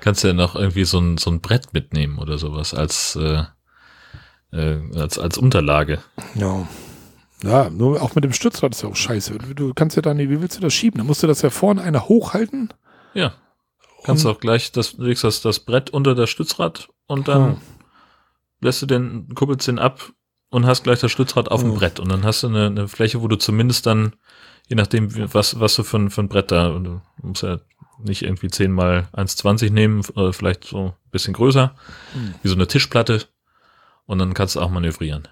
Kannst 0.00 0.24
du 0.24 0.28
ja 0.28 0.34
noch 0.34 0.56
irgendwie 0.56 0.84
so 0.84 0.98
ein, 0.98 1.18
so 1.18 1.30
ein 1.30 1.40
Brett 1.40 1.72
mitnehmen 1.72 2.18
oder 2.18 2.38
sowas 2.38 2.74
als, 2.74 3.16
äh, 3.16 3.44
äh, 4.52 4.78
als, 4.98 5.18
als 5.18 5.38
Unterlage. 5.38 6.00
Ja. 6.34 6.66
Ja, 7.42 7.70
nur 7.70 8.02
auch 8.02 8.14
mit 8.14 8.24
dem 8.24 8.34
Stützrad 8.34 8.74
ist 8.74 8.82
ja 8.82 8.90
auch 8.90 8.96
scheiße. 8.96 9.38
Du 9.54 9.72
kannst 9.72 9.96
ja 9.96 10.02
dann, 10.02 10.18
wie 10.18 10.42
willst 10.42 10.58
du 10.58 10.60
das 10.60 10.74
schieben? 10.74 10.98
Dann 10.98 11.06
musst 11.06 11.22
du 11.22 11.26
das 11.26 11.40
ja 11.40 11.48
vorne 11.48 11.80
einer 11.80 12.06
hochhalten. 12.06 12.74
Ja. 13.14 13.32
Kannst 14.04 14.24
du 14.24 14.30
auch 14.30 14.40
gleich 14.40 14.72
das, 14.72 14.94
legst 14.98 15.24
das, 15.24 15.40
das 15.40 15.60
Brett 15.60 15.90
unter 15.90 16.14
das 16.14 16.28
Stützrad 16.28 16.88
und 17.06 17.28
dann 17.28 17.52
hm. 17.52 17.56
Lässt 18.60 18.82
du 18.82 18.86
den, 18.86 19.34
kuppelst 19.34 19.68
den 19.68 19.78
ab 19.78 20.12
und 20.50 20.66
hast 20.66 20.84
gleich 20.84 21.00
das 21.00 21.12
Stützrad 21.12 21.50
auf 21.50 21.62
dem 21.62 21.74
Brett. 21.74 22.00
Und 22.00 22.10
dann 22.10 22.24
hast 22.24 22.42
du 22.42 22.48
eine, 22.48 22.66
eine 22.66 22.88
Fläche, 22.88 23.22
wo 23.22 23.28
du 23.28 23.36
zumindest 23.36 23.86
dann, 23.86 24.14
je 24.68 24.76
nachdem, 24.76 25.08
was, 25.32 25.58
was 25.60 25.76
du 25.76 25.82
für 25.82 25.98
ein, 25.98 26.10
für 26.10 26.22
ein 26.22 26.28
Brett 26.28 26.50
da, 26.50 26.68
du 26.68 27.00
musst 27.22 27.42
ja 27.42 27.58
nicht 28.02 28.22
irgendwie 28.22 28.48
10 28.48 28.72
mal 28.72 29.08
1,20 29.12 29.70
nehmen, 29.70 30.02
äh, 30.16 30.32
vielleicht 30.32 30.64
so 30.64 30.86
ein 30.86 31.10
bisschen 31.10 31.34
größer, 31.34 31.74
hm. 32.12 32.34
wie 32.42 32.48
so 32.48 32.54
eine 32.54 32.66
Tischplatte. 32.66 33.26
Und 34.06 34.18
dann 34.18 34.34
kannst 34.34 34.56
du 34.56 34.60
auch 34.60 34.70
manövrieren. 34.70 35.28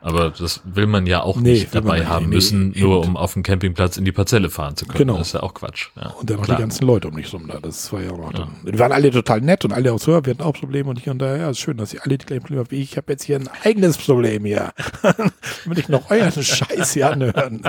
Aber 0.00 0.30
das 0.30 0.60
will 0.64 0.86
man 0.86 1.06
ja 1.06 1.22
auch 1.22 1.36
nee, 1.36 1.54
nicht 1.54 1.74
dabei 1.74 2.06
haben 2.06 2.28
nee, 2.28 2.36
müssen, 2.36 2.70
nee, 2.70 2.80
nur 2.82 3.00
um 3.00 3.16
auf 3.16 3.32
dem 3.32 3.42
Campingplatz 3.42 3.96
in 3.96 4.04
die 4.04 4.12
Parzelle 4.12 4.48
fahren 4.48 4.76
zu 4.76 4.86
können. 4.86 4.98
Genau. 4.98 5.18
Das 5.18 5.28
ist 5.28 5.32
ja 5.32 5.42
auch 5.42 5.54
Quatsch. 5.54 5.88
Ja, 5.96 6.10
und 6.10 6.30
dann 6.30 6.36
noch 6.36 6.46
die 6.46 6.54
ganzen 6.54 6.86
Leute 6.86 7.08
um 7.08 7.14
mich 7.14 7.32
rum 7.32 7.48
da. 7.48 7.58
Das 7.58 7.92
war 7.92 8.00
ja 8.00 8.12
auch 8.12 8.18
noch. 8.18 8.32
Ja. 8.32 8.48
Die 8.64 8.78
waren 8.78 8.92
alle 8.92 9.10
total 9.10 9.40
nett 9.40 9.64
und 9.64 9.72
alle 9.72 9.92
auch 9.92 9.98
so, 9.98 10.12
wir 10.12 10.30
hatten 10.30 10.42
auch 10.42 10.52
Probleme 10.52 10.88
und 10.88 11.00
hier 11.00 11.12
und 11.12 11.18
da. 11.18 11.36
Ja, 11.36 11.50
ist 11.50 11.58
schön, 11.58 11.76
dass 11.78 11.92
ihr 11.92 12.04
alle 12.04 12.16
die 12.16 12.24
gleichen 12.24 12.42
Probleme 12.42 12.60
habt 12.60 12.70
wie 12.70 12.80
ich. 12.80 12.92
Ich 12.92 12.96
habe 12.96 13.12
jetzt 13.12 13.24
hier 13.24 13.36
ein 13.36 13.48
eigenes 13.64 13.98
Problem 13.98 14.44
hier. 14.44 14.72
Will 15.64 15.78
ich 15.78 15.88
noch 15.88 16.08
euren 16.10 16.42
Scheiß 16.42 16.92
hier 16.92 17.10
anhören. 17.10 17.62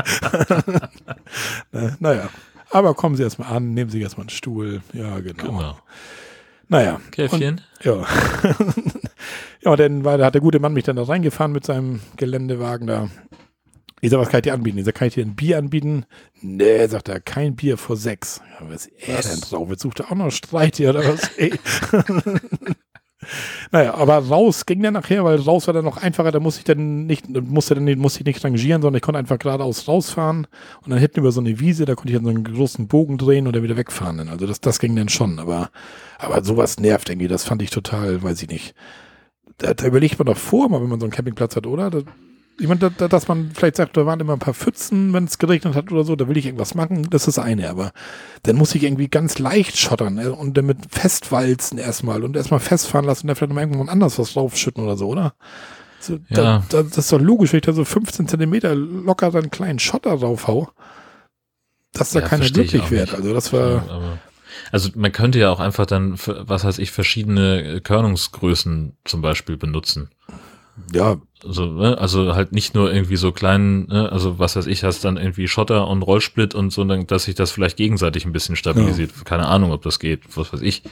naja. 2.00 2.30
Aber 2.70 2.94
kommen 2.94 3.16
Sie 3.16 3.24
erstmal 3.24 3.52
an, 3.52 3.74
nehmen 3.74 3.90
Sie 3.90 4.00
erstmal 4.00 4.26
einen 4.26 4.30
Stuhl. 4.30 4.82
Ja, 4.94 5.20
genau. 5.20 5.44
genau. 5.44 5.78
Naja. 6.68 7.02
Käffchen? 7.10 7.62
Und, 7.80 7.86
ja. 7.86 8.06
ja, 9.62 9.76
dann 9.76 10.04
war, 10.06 10.18
da 10.18 10.26
hat 10.26 10.34
der 10.34 10.42
gute 10.42 10.60
Mann 10.60 10.74
mich 10.74 10.84
dann 10.84 10.96
da 10.96 11.04
reingefahren 11.04 11.52
mit 11.52 11.66
seinem 11.66 12.02
Geländewagen 12.18 12.88
da. 12.88 13.10
Ich 14.02 14.12
sag, 14.12 14.20
was 14.20 14.30
kann 14.30 14.40
ich 14.40 14.44
dir 14.44 14.54
anbieten? 14.54 14.78
Ich 14.78 14.86
sag, 14.86 14.96
kann 14.96 15.10
ich 15.10 15.16
dir 15.16 15.26
ein 15.26 15.36
Bier 15.36 15.58
anbieten? 15.58 16.06
Nee, 16.42 16.88
sagt 16.88 17.10
er, 17.10 17.20
kein 17.20 17.56
Bier 17.56 17.78
vor 17.78 17.98
sechs. 17.98 18.42
Ja, 18.60 18.70
was 18.70 18.86
ist 18.86 19.08
er 19.08 19.22
denn 19.22 19.42
drauf? 19.42 19.70
Jetzt 19.70 19.82
sucht 19.82 20.00
er 20.00 20.12
auch 20.12 20.16
noch 20.16 20.32
Streit 20.32 20.78
hier 20.78 20.92
oder 20.92 21.04
was? 21.06 21.30
Naja, 23.72 23.96
aber 23.96 24.18
raus 24.18 24.66
ging 24.66 24.82
der 24.82 24.92
nachher, 24.92 25.26
weil 25.26 25.40
raus 25.40 25.68
war 25.68 25.74
dann 25.74 25.84
noch 25.84 25.98
einfacher, 25.98 26.32
da 26.32 26.40
musste 26.40 26.60
ich 26.60 26.64
dann 26.64 27.06
nicht, 27.06 27.30
musste 27.30 27.76
dann 27.76 27.84
nicht, 27.84 28.00
musste 28.00 28.22
ich 28.22 28.26
nicht 28.26 28.44
rangieren, 28.44 28.82
sondern 28.82 28.98
ich 28.98 29.02
konnte 29.02 29.20
einfach 29.20 29.38
geradeaus 29.38 29.90
rausfahren 29.90 30.48
und 30.84 30.90
dann 30.90 31.00
hinten 31.00 31.20
über 31.20 31.34
so 31.34 31.42
eine 31.42 31.60
Wiese, 31.60 31.84
da 31.84 31.96
konnte 31.96 32.14
ich 32.14 32.16
dann 32.16 32.24
so 32.24 32.30
einen 32.30 32.46
großen 32.46 32.88
Bogen 32.88 33.18
drehen 33.18 33.46
und 33.46 33.56
dann 33.56 33.64
wieder 33.64 33.76
wegfahren. 33.76 34.18
Dann. 34.18 34.30
Also 34.30 34.48
das, 34.48 34.62
das 34.62 34.80
ging 34.80 34.96
dann 34.96 35.10
schon, 35.10 35.38
aber, 35.38 35.70
aber 36.18 36.44
sowas 36.46 36.80
nervt 36.80 37.10
irgendwie, 37.10 37.28
das 37.28 37.44
fand 37.44 37.62
ich 37.62 37.72
total, 37.72 38.24
weiß 38.24 38.42
ich 38.42 38.50
nicht. 38.50 38.74
Da, 39.60 39.74
da 39.74 39.86
überlegt 39.86 40.18
man 40.18 40.26
doch 40.26 40.38
vor, 40.38 40.70
mal, 40.70 40.82
wenn 40.82 40.90
man 40.90 41.00
so 41.00 41.06
einen 41.06 41.14
Campingplatz 41.14 41.56
hat, 41.56 41.68
oder? 41.68 41.90
Da, 41.90 42.02
ich 42.60 42.68
meine, 42.68 42.80
da, 42.80 43.08
dass 43.08 43.28
man 43.28 43.52
vielleicht 43.54 43.78
sagt, 43.78 43.96
da 43.96 44.06
waren 44.06 44.20
immer 44.20 44.34
ein 44.34 44.40
paar 44.40 44.54
Pfützen, 44.54 45.14
wenn 45.14 45.26
es 45.26 45.38
geregnet 45.38 45.76
hat 45.76 45.92
oder 45.92 46.04
so, 46.04 46.16
da 46.16 46.28
will 46.28 46.38
ich 46.38 46.46
irgendwas 46.46 46.76
machen, 46.76 47.10
das 47.10 47.28
ist 47.28 47.38
das 47.38 47.46
eine, 47.46 47.70
aber 47.70 47.92
dann 48.44 48.58
muss 48.58 48.76
ich 48.76 48.84
irgendwie 48.84 49.08
ganz 49.08 49.40
leicht 49.40 49.78
schottern 49.78 50.16
ne? 50.16 50.34
und 50.34 50.58
damit 50.58 50.78
festwalzen 50.90 51.78
erstmal 51.78 52.24
und 52.24 52.36
erstmal 52.36 52.60
festfahren 52.60 53.06
lassen 53.06 53.24
und 53.24 53.28
dann 53.30 53.36
vielleicht 53.36 53.54
noch 53.54 53.62
irgendwann 53.62 53.90
anders 53.90 54.20
was 54.20 54.34
draufschütten 54.34 54.84
oder 54.84 54.98
so, 54.98 55.08
oder? 55.08 55.34
So, 56.02 56.14
ja. 56.14 56.20
da, 56.30 56.64
da, 56.70 56.84
das 56.84 56.98
ist 56.98 57.12
doch 57.12 57.22
logisch, 57.22 57.54
wenn 57.54 57.60
ich 57.60 57.66
da 57.66 57.74
so 57.74 57.86
15 57.86 58.28
Zentimeter 58.28 58.76
locker 58.76 59.32
dann 59.32 59.44
einen 59.44 59.52
kleinen 59.52 59.80
Schotter 59.80 60.18
draufhau, 60.18 60.70
dass 61.94 62.12
da 62.12 62.20
ja, 62.20 62.28
keiner 62.28 62.50
glücklich 62.50 62.92
wird. 62.92 63.14
Also 63.14 63.34
das 63.34 63.52
war. 63.52 63.86
Ja, 63.88 64.18
also 64.72 64.90
man 64.96 65.12
könnte 65.12 65.40
ja 65.40 65.52
auch 65.52 65.60
einfach 65.60 65.86
dann, 65.86 66.16
was 66.26 66.64
heißt 66.64 66.80
ich, 66.80 66.92
verschiedene 66.92 67.82
Körnungsgrößen 67.82 68.98
zum 69.06 69.22
Beispiel 69.22 69.58
benutzen. 69.58 70.10
Ja, 70.94 71.18
also, 71.46 71.66
ne, 71.66 71.98
also 71.98 72.36
halt 72.36 72.52
nicht 72.52 72.74
nur 72.74 72.94
irgendwie 72.94 73.16
so 73.16 73.32
kleinen, 73.32 73.88
ne, 73.88 74.12
also 74.12 74.40
was 74.40 74.56
weiß 74.56 74.68
ich, 74.68 74.84
hast 74.84 75.04
dann 75.04 75.18
irgendwie 75.18 75.48
Schotter 75.48 75.88
und 75.88 76.02
Rollsplit 76.02 76.56
und 76.56 76.72
so, 76.72 76.84
dass 76.84 77.26
sich 77.26 77.36
das 77.36 77.52
vielleicht 77.52 77.78
gegenseitig 77.78 78.26
ein 78.26 78.32
bisschen 78.32 78.56
stabilisiert. 78.56 79.12
Ja. 79.16 79.24
Keine 79.24 79.48
Ahnung, 79.48 79.72
ob 79.72 79.82
das 79.82 80.00
geht, 80.00 80.22
was 80.36 80.54
weiß 80.54 80.62
ich. 80.62 80.84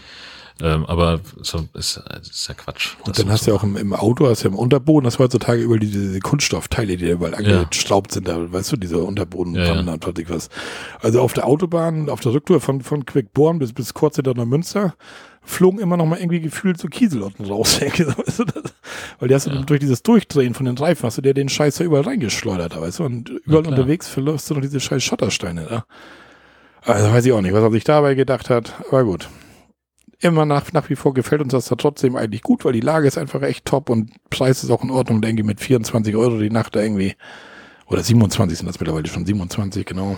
Ähm, 0.62 0.86
aber 0.86 1.20
so 1.42 1.68
ist, 1.74 2.02
ist 2.22 2.48
ja 2.48 2.56
Quatsch. 2.56 2.96
Und 3.06 3.20
dann 3.20 3.30
hast 3.30 3.46
du 3.46 3.52
ja 3.52 3.58
auch 3.58 3.64
im, 3.64 3.78
im, 3.78 3.94
Auto, 3.94 4.28
hast 4.28 4.44
du 4.44 4.48
ja 4.48 4.54
im 4.54 4.60
Unterboden, 4.60 5.06
hast 5.06 5.18
du 5.18 5.24
heutzutage 5.24 5.62
über 5.62 5.78
diese, 5.78 6.00
diese 6.00 6.20
Kunststoffteile, 6.20 6.98
die 6.98 7.06
da 7.06 7.12
überall 7.12 7.44
ja. 7.44 7.62
angeschraubt 7.62 8.12
sind, 8.12 8.28
da, 8.28 8.52
weißt 8.52 8.72
du, 8.72 8.78
diese 8.78 8.98
Unterboden 8.98 9.56
ja, 9.56 9.66
ja. 9.66 9.80
und 9.80 10.30
was. 10.30 10.50
Also 11.02 11.22
auf 11.22 11.34
der 11.34 11.46
Autobahn, 11.46 12.10
auf 12.10 12.22
der 12.22 12.34
Rücktour 12.34 12.60
von, 12.60 12.82
von 12.82 13.06
Quickborn 13.06 13.60
bis, 13.60 13.74
bis 13.74 13.94
kurz 13.94 14.16
hinter 14.16 14.34
Neumünster, 14.34 14.96
flogen 15.44 15.80
immer 15.80 15.96
noch 15.96 16.06
mal 16.06 16.20
irgendwie 16.20 16.42
gefühlt 16.42 16.80
so 16.80 16.88
Kieselotten 16.88 17.46
raus. 17.46 17.80
weißt 17.82 18.40
du, 18.40 18.46
weil 19.20 19.28
die 19.28 19.36
hast 19.36 19.48
du 19.48 19.52
ja. 19.52 19.62
durch 19.62 19.80
dieses 19.80 20.04
Durchdrehen 20.04 20.54
von 20.54 20.66
den 20.66 20.78
Reifen, 20.78 21.04
hast 21.04 21.18
du 21.18 21.22
dir 21.22 21.34
den 21.34 21.50
Scheiß 21.50 21.80
ja 21.80 21.86
überall 21.86 22.04
reingeschleudert, 22.04 22.80
weißt 22.80 23.00
du, 23.00 23.04
und 23.06 23.30
überall 23.30 23.68
unterwegs 23.68 24.08
verläufst 24.08 24.50
du 24.50 24.56
noch 24.56 24.62
diese 24.62 24.80
scheiß 24.80 25.04
Schottersteine 25.04 25.66
da. 25.70 25.86
Also 26.82 27.12
weiß 27.12 27.26
ich 27.26 27.32
auch 27.32 27.42
nicht, 27.42 27.54
was 27.54 27.64
er 27.64 27.72
sich 27.72 27.84
dabei 27.84 28.16
gedacht 28.16 28.50
hat, 28.50 28.74
aber 28.90 29.04
gut. 29.04 29.30
Immer 30.20 30.46
nach, 30.46 30.74
nach 30.74 30.90
wie 30.90 30.96
vor 30.96 31.14
gefällt 31.14 31.42
uns 31.42 31.52
das 31.52 31.68
da 31.68 31.76
trotzdem 31.76 32.16
eigentlich 32.16 32.42
gut, 32.42 32.66
weil 32.66 32.74
die 32.74 32.82
Lage 32.82 33.08
ist 33.08 33.18
einfach 33.18 33.42
echt 33.44 33.66
top 33.66 33.90
und 33.90 34.12
Preis 34.32 34.64
ist 34.64 34.72
auch 34.72 34.84
in 34.84 34.90
Ordnung, 34.90 35.22
denke 35.22 35.42
ich, 35.42 35.46
mit 35.46 35.60
24 35.60 36.16
Euro 36.16 36.40
die 36.40 36.50
Nacht 36.50 36.76
da 36.76 36.82
irgendwie. 36.82 37.16
Oder 37.86 38.04
27 38.04 38.58
sind 38.58 38.68
das 38.68 38.80
mittlerweile 38.80 39.08
schon, 39.08 39.26
27, 39.26 39.86
genau. 39.86 40.18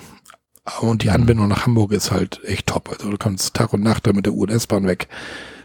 Und 0.81 1.03
die 1.03 1.07
mhm. 1.07 1.15
Anbindung 1.15 1.47
nach 1.49 1.65
Hamburg 1.65 1.91
ist 1.91 2.11
halt 2.11 2.41
echt 2.45 2.67
top. 2.67 2.89
Also 2.89 3.09
du 3.09 3.17
kannst 3.17 3.53
Tag 3.55 3.73
und 3.73 3.83
Nacht 3.83 4.07
da 4.07 4.13
mit 4.13 4.25
der 4.25 4.33
US-Bahn 4.33 4.87
weg 4.87 5.07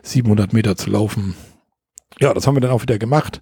700 0.03 0.53
Meter 0.53 0.77
zu 0.77 0.91
laufen. 0.91 1.35
Ja, 2.21 2.35
das 2.35 2.47
haben 2.47 2.57
wir 2.57 2.61
dann 2.61 2.71
auch 2.71 2.83
wieder 2.83 2.99
gemacht. 2.99 3.41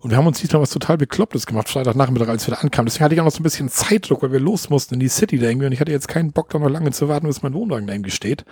Und 0.00 0.10
wir 0.10 0.18
haben 0.18 0.26
uns 0.26 0.40
diesmal 0.40 0.62
was 0.62 0.70
total 0.70 0.98
Beklopptes 0.98 1.46
gemacht, 1.46 1.68
Freitagnachmittag, 1.68 2.28
als 2.28 2.46
wir 2.46 2.54
da 2.54 2.60
ankamen. 2.60 2.86
Deswegen 2.86 3.04
hatte 3.04 3.14
ich 3.14 3.20
auch 3.20 3.24
noch 3.24 3.32
so 3.32 3.40
ein 3.40 3.44
bisschen 3.44 3.68
Zeitdruck, 3.68 4.22
weil 4.22 4.32
wir 4.32 4.40
los 4.40 4.70
mussten 4.70 4.94
in 4.94 5.00
die 5.00 5.08
City 5.08 5.38
da 5.38 5.48
irgendwie. 5.48 5.66
Und 5.66 5.72
ich 5.72 5.80
hatte 5.80 5.92
jetzt 5.92 6.08
keinen 6.08 6.32
Bock, 6.32 6.50
da 6.50 6.58
noch 6.58 6.68
lange 6.68 6.92
zu 6.92 7.08
warten, 7.08 7.26
bis 7.26 7.42
mein 7.42 7.54
Wohnwagen 7.54 7.86
da 7.86 7.94
irgendwie 7.94 8.10
steht. 8.10 8.44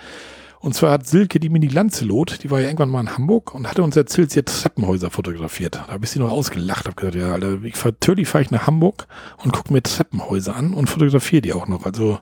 Und 0.64 0.72
zwar 0.72 0.92
hat 0.92 1.06
Silke 1.06 1.40
die 1.40 1.50
Mini 1.50 1.66
Lancelot, 1.66 2.42
die 2.42 2.50
war 2.50 2.58
ja 2.58 2.68
irgendwann 2.68 2.88
mal 2.88 3.02
in 3.02 3.14
Hamburg 3.14 3.54
und 3.54 3.68
hatte 3.68 3.82
uns 3.82 3.96
erzählt, 3.96 4.30
sie 4.30 4.38
hat 4.38 4.46
Treppenhäuser 4.46 5.10
fotografiert. 5.10 5.74
Da 5.74 5.88
habe 5.88 6.06
ich 6.06 6.10
sie 6.10 6.18
noch 6.18 6.30
ausgelacht, 6.30 6.86
habe 6.86 6.96
gesagt, 6.96 7.16
ja, 7.16 7.34
Alter, 7.34 7.62
ich 7.64 7.84
natürlich 7.84 8.26
fahre 8.26 8.44
ich 8.44 8.50
nach 8.50 8.66
Hamburg 8.66 9.06
und 9.42 9.52
gucke 9.52 9.74
mir 9.74 9.82
Treppenhäuser 9.82 10.56
an 10.56 10.72
und 10.72 10.88
fotografiere 10.88 11.42
die 11.42 11.52
auch 11.52 11.68
noch. 11.68 11.84
Also, 11.84 12.18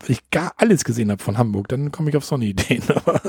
wenn 0.00 0.12
ich 0.12 0.30
gar 0.30 0.54
alles 0.56 0.82
gesehen 0.82 1.10
habe 1.10 1.22
von 1.22 1.36
Hamburg, 1.36 1.68
dann 1.68 1.92
komme 1.92 2.08
ich 2.08 2.16
auf 2.16 2.24
so 2.24 2.36
eine 2.36 2.46
Ideen. 2.46 2.82
Aber 2.94 3.20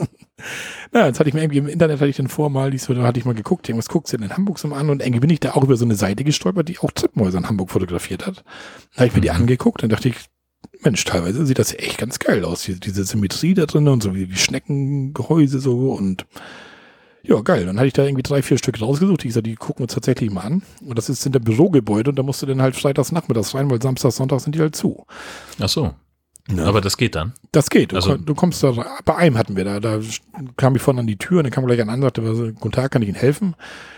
na, 0.94 1.08
jetzt 1.08 1.20
hatte 1.20 1.28
ich 1.28 1.34
mir 1.34 1.42
irgendwie 1.42 1.60
im 1.60 1.68
Internet 1.68 2.00
hatte 2.00 2.10
ich 2.10 2.16
den 2.16 2.30
vor 2.30 2.50
mal, 2.50 2.72
so, 2.78 2.94
da 2.94 3.04
hatte 3.04 3.20
ich 3.20 3.26
mal 3.26 3.36
geguckt, 3.36 3.70
was 3.76 3.90
guckst 3.90 4.14
du 4.14 4.18
denn 4.18 4.30
in 4.30 4.38
Hamburg 4.38 4.58
so 4.58 4.70
mal 4.70 4.80
an? 4.80 4.90
Und 4.90 5.02
irgendwie 5.02 5.20
bin 5.20 5.30
ich 5.32 5.42
da 5.42 5.52
auch 5.52 5.64
über 5.66 5.76
so 5.76 5.84
eine 5.84 5.96
Seite 5.96 6.24
gestolpert, 6.24 6.70
die 6.70 6.80
auch 6.80 6.92
Treppenhäuser 6.92 7.40
in 7.40 7.50
Hamburg 7.50 7.72
fotografiert 7.72 8.26
hat. 8.26 8.46
Da 8.94 9.00
habe 9.00 9.08
ich 9.08 9.16
mir 9.16 9.22
die 9.22 9.32
mhm. 9.32 9.36
angeguckt 9.36 9.84
und 9.84 9.92
dachte 9.92 10.08
ich, 10.08 10.16
Mensch, 10.84 11.04
teilweise 11.04 11.46
sieht 11.46 11.60
das 11.60 11.72
ja 11.72 11.80
echt 11.80 11.98
ganz 11.98 12.20
geil 12.20 12.44
aus. 12.44 12.64
Diese 12.64 13.04
Symmetrie 13.04 13.54
da 13.54 13.66
drin 13.66 13.88
und 13.88 14.04
so 14.04 14.16
wie, 14.16 14.30
wie 14.30 14.38
Schneckengehäuse 14.38 15.60
so 15.60 15.92
und 15.94 16.26
ja, 17.28 17.42
geil. 17.42 17.66
Dann 17.66 17.78
hatte 17.78 17.88
ich 17.88 17.94
da 17.94 18.04
irgendwie 18.04 18.24
drei, 18.24 18.44
vier 18.44 18.58
Stück 18.58 18.80
rausgesucht. 18.80 19.24
Ich 19.26 19.30
gesagt, 19.30 19.48
die 19.48 19.56
gucken 19.56 19.80
wir 19.80 19.84
uns 19.86 19.94
tatsächlich 19.94 20.30
mal 20.30 20.42
an. 20.42 20.62
Und 20.86 20.98
das 20.98 21.10
ist 21.10 21.26
in 21.26 21.32
der 21.32 21.40
Bürogebäude 21.40 22.12
und 22.12 22.20
da 22.20 22.24
musst 22.24 22.42
du 22.42 22.46
dann 22.46 22.62
halt 22.62 22.76
freitags 22.76 23.12
nachmittags 23.12 23.56
rein, 23.56 23.70
weil 23.70 23.82
Samstag, 23.82 24.12
Sonntag 24.12 24.42
sind 24.42 24.56
die 24.56 24.60
halt 24.60 24.76
zu. 24.76 25.06
Ach 25.60 25.70
so. 25.70 25.94
Ja. 26.48 26.66
Aber 26.66 26.80
das 26.80 26.98
geht 26.98 27.16
dann? 27.16 27.34
Das 27.52 27.70
geht. 27.70 27.92
Du, 27.92 27.96
also, 27.96 28.18
du 28.18 28.36
kommst 28.36 28.62
da, 28.62 28.72
bei 29.04 29.16
einem 29.16 29.38
hatten 29.38 29.56
wir 29.56 29.66
da, 29.66 29.80
da 29.80 30.00
kam 30.58 30.76
ich 30.76 30.82
vorne 30.82 31.00
an 31.00 31.08
die 31.08 31.18
Tür 31.18 31.40
und 31.40 31.46
dann 31.46 31.52
kam 31.52 31.66
gleich 31.66 31.82
ein 31.82 31.90
anderer, 31.90 32.12
der 32.12 32.36
sagte, 32.36 32.54
guten 32.54 32.72
Tag, 32.72 32.92
kann 32.92 33.02
ich 33.02 33.10
Ihnen 33.10 33.18
helfen? 33.18 33.56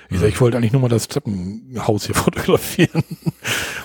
Ich 0.10 0.20
sag, 0.20 0.30
ich 0.30 0.40
wollte 0.40 0.56
eigentlich 0.56 0.72
nur 0.72 0.82
mal 0.82 0.88
das 0.88 1.10
Treppenhaus 1.10 2.06
hier 2.06 2.16
fotografieren. 2.16 3.04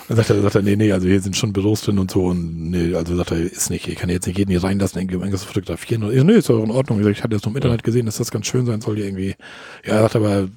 dann 0.06 0.16
sagt 0.16 0.30
er, 0.30 0.40
sagt 0.40 0.55
er, 0.55 0.62
nee, 0.62 0.76
nee, 0.76 0.93
also 0.93 1.09
hier 1.09 1.20
sind 1.20 1.36
schon 1.36 1.52
Büros 1.52 1.82
drin 1.82 1.98
und 1.98 2.12
so 2.12 2.26
und 2.26 2.70
nee, 2.70 2.94
also 2.94 3.16
sagt 3.16 3.32
er, 3.32 3.39
ist 3.39 3.70
nicht, 3.70 3.89
ich 3.89 3.97
kann 3.97 4.09
jetzt 4.09 4.26
nicht 4.26 4.39
jeden 4.39 4.51
hier 4.52 4.62
reinlassen, 4.62 5.01
irgendwie 5.01 5.16
irgendwas 5.16 5.43
fotografieren. 5.43 6.05
Und 6.05 6.12
ich 6.12 6.22
nee, 6.22 6.34
ist 6.34 6.48
doch 6.48 6.62
in 6.62 6.70
Ordnung. 6.70 7.01
Ich, 7.01 7.05
sag, 7.05 7.12
ich 7.12 7.24
hatte 7.24 7.34
jetzt 7.34 7.44
noch 7.44 7.52
im 7.52 7.56
Internet 7.56 7.82
gesehen, 7.82 8.06
dass 8.06 8.18
das 8.18 8.30
ganz 8.30 8.47
schön 8.47 8.66
sein 8.66 8.80
soll 8.80 8.97
hier 8.97 9.06
irgendwie. 9.06 9.34
Ja, 9.84 9.94
er 9.94 10.02
sagt 10.02 10.16
aber, 10.16 10.48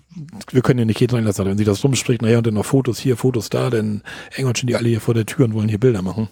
wir 0.52 0.62
können 0.62 0.80
ja 0.80 0.86
nicht 0.86 1.00
jeden 1.00 1.16
reinlassen, 1.16 1.46
wenn 1.46 1.58
sie 1.58 1.64
das 1.64 1.84
rumspricht, 1.84 2.22
naja, 2.22 2.38
und 2.38 2.46
dann 2.46 2.54
noch 2.54 2.66
Fotos 2.66 3.00
hier, 3.00 3.18
Fotos 3.18 3.50
da, 3.50 3.72
dann 3.72 4.04
irgendwann 4.32 4.56
stehen 4.56 4.68
die 4.68 4.76
alle 4.76 4.90
hier 4.90 5.02
vor 5.02 5.16
der 5.16 5.26
Tür 5.26 5.46
und 5.46 5.56
wollen 5.56 5.70
hier 5.70 5.80
Bilder 5.80 6.04
machen. 6.04 6.30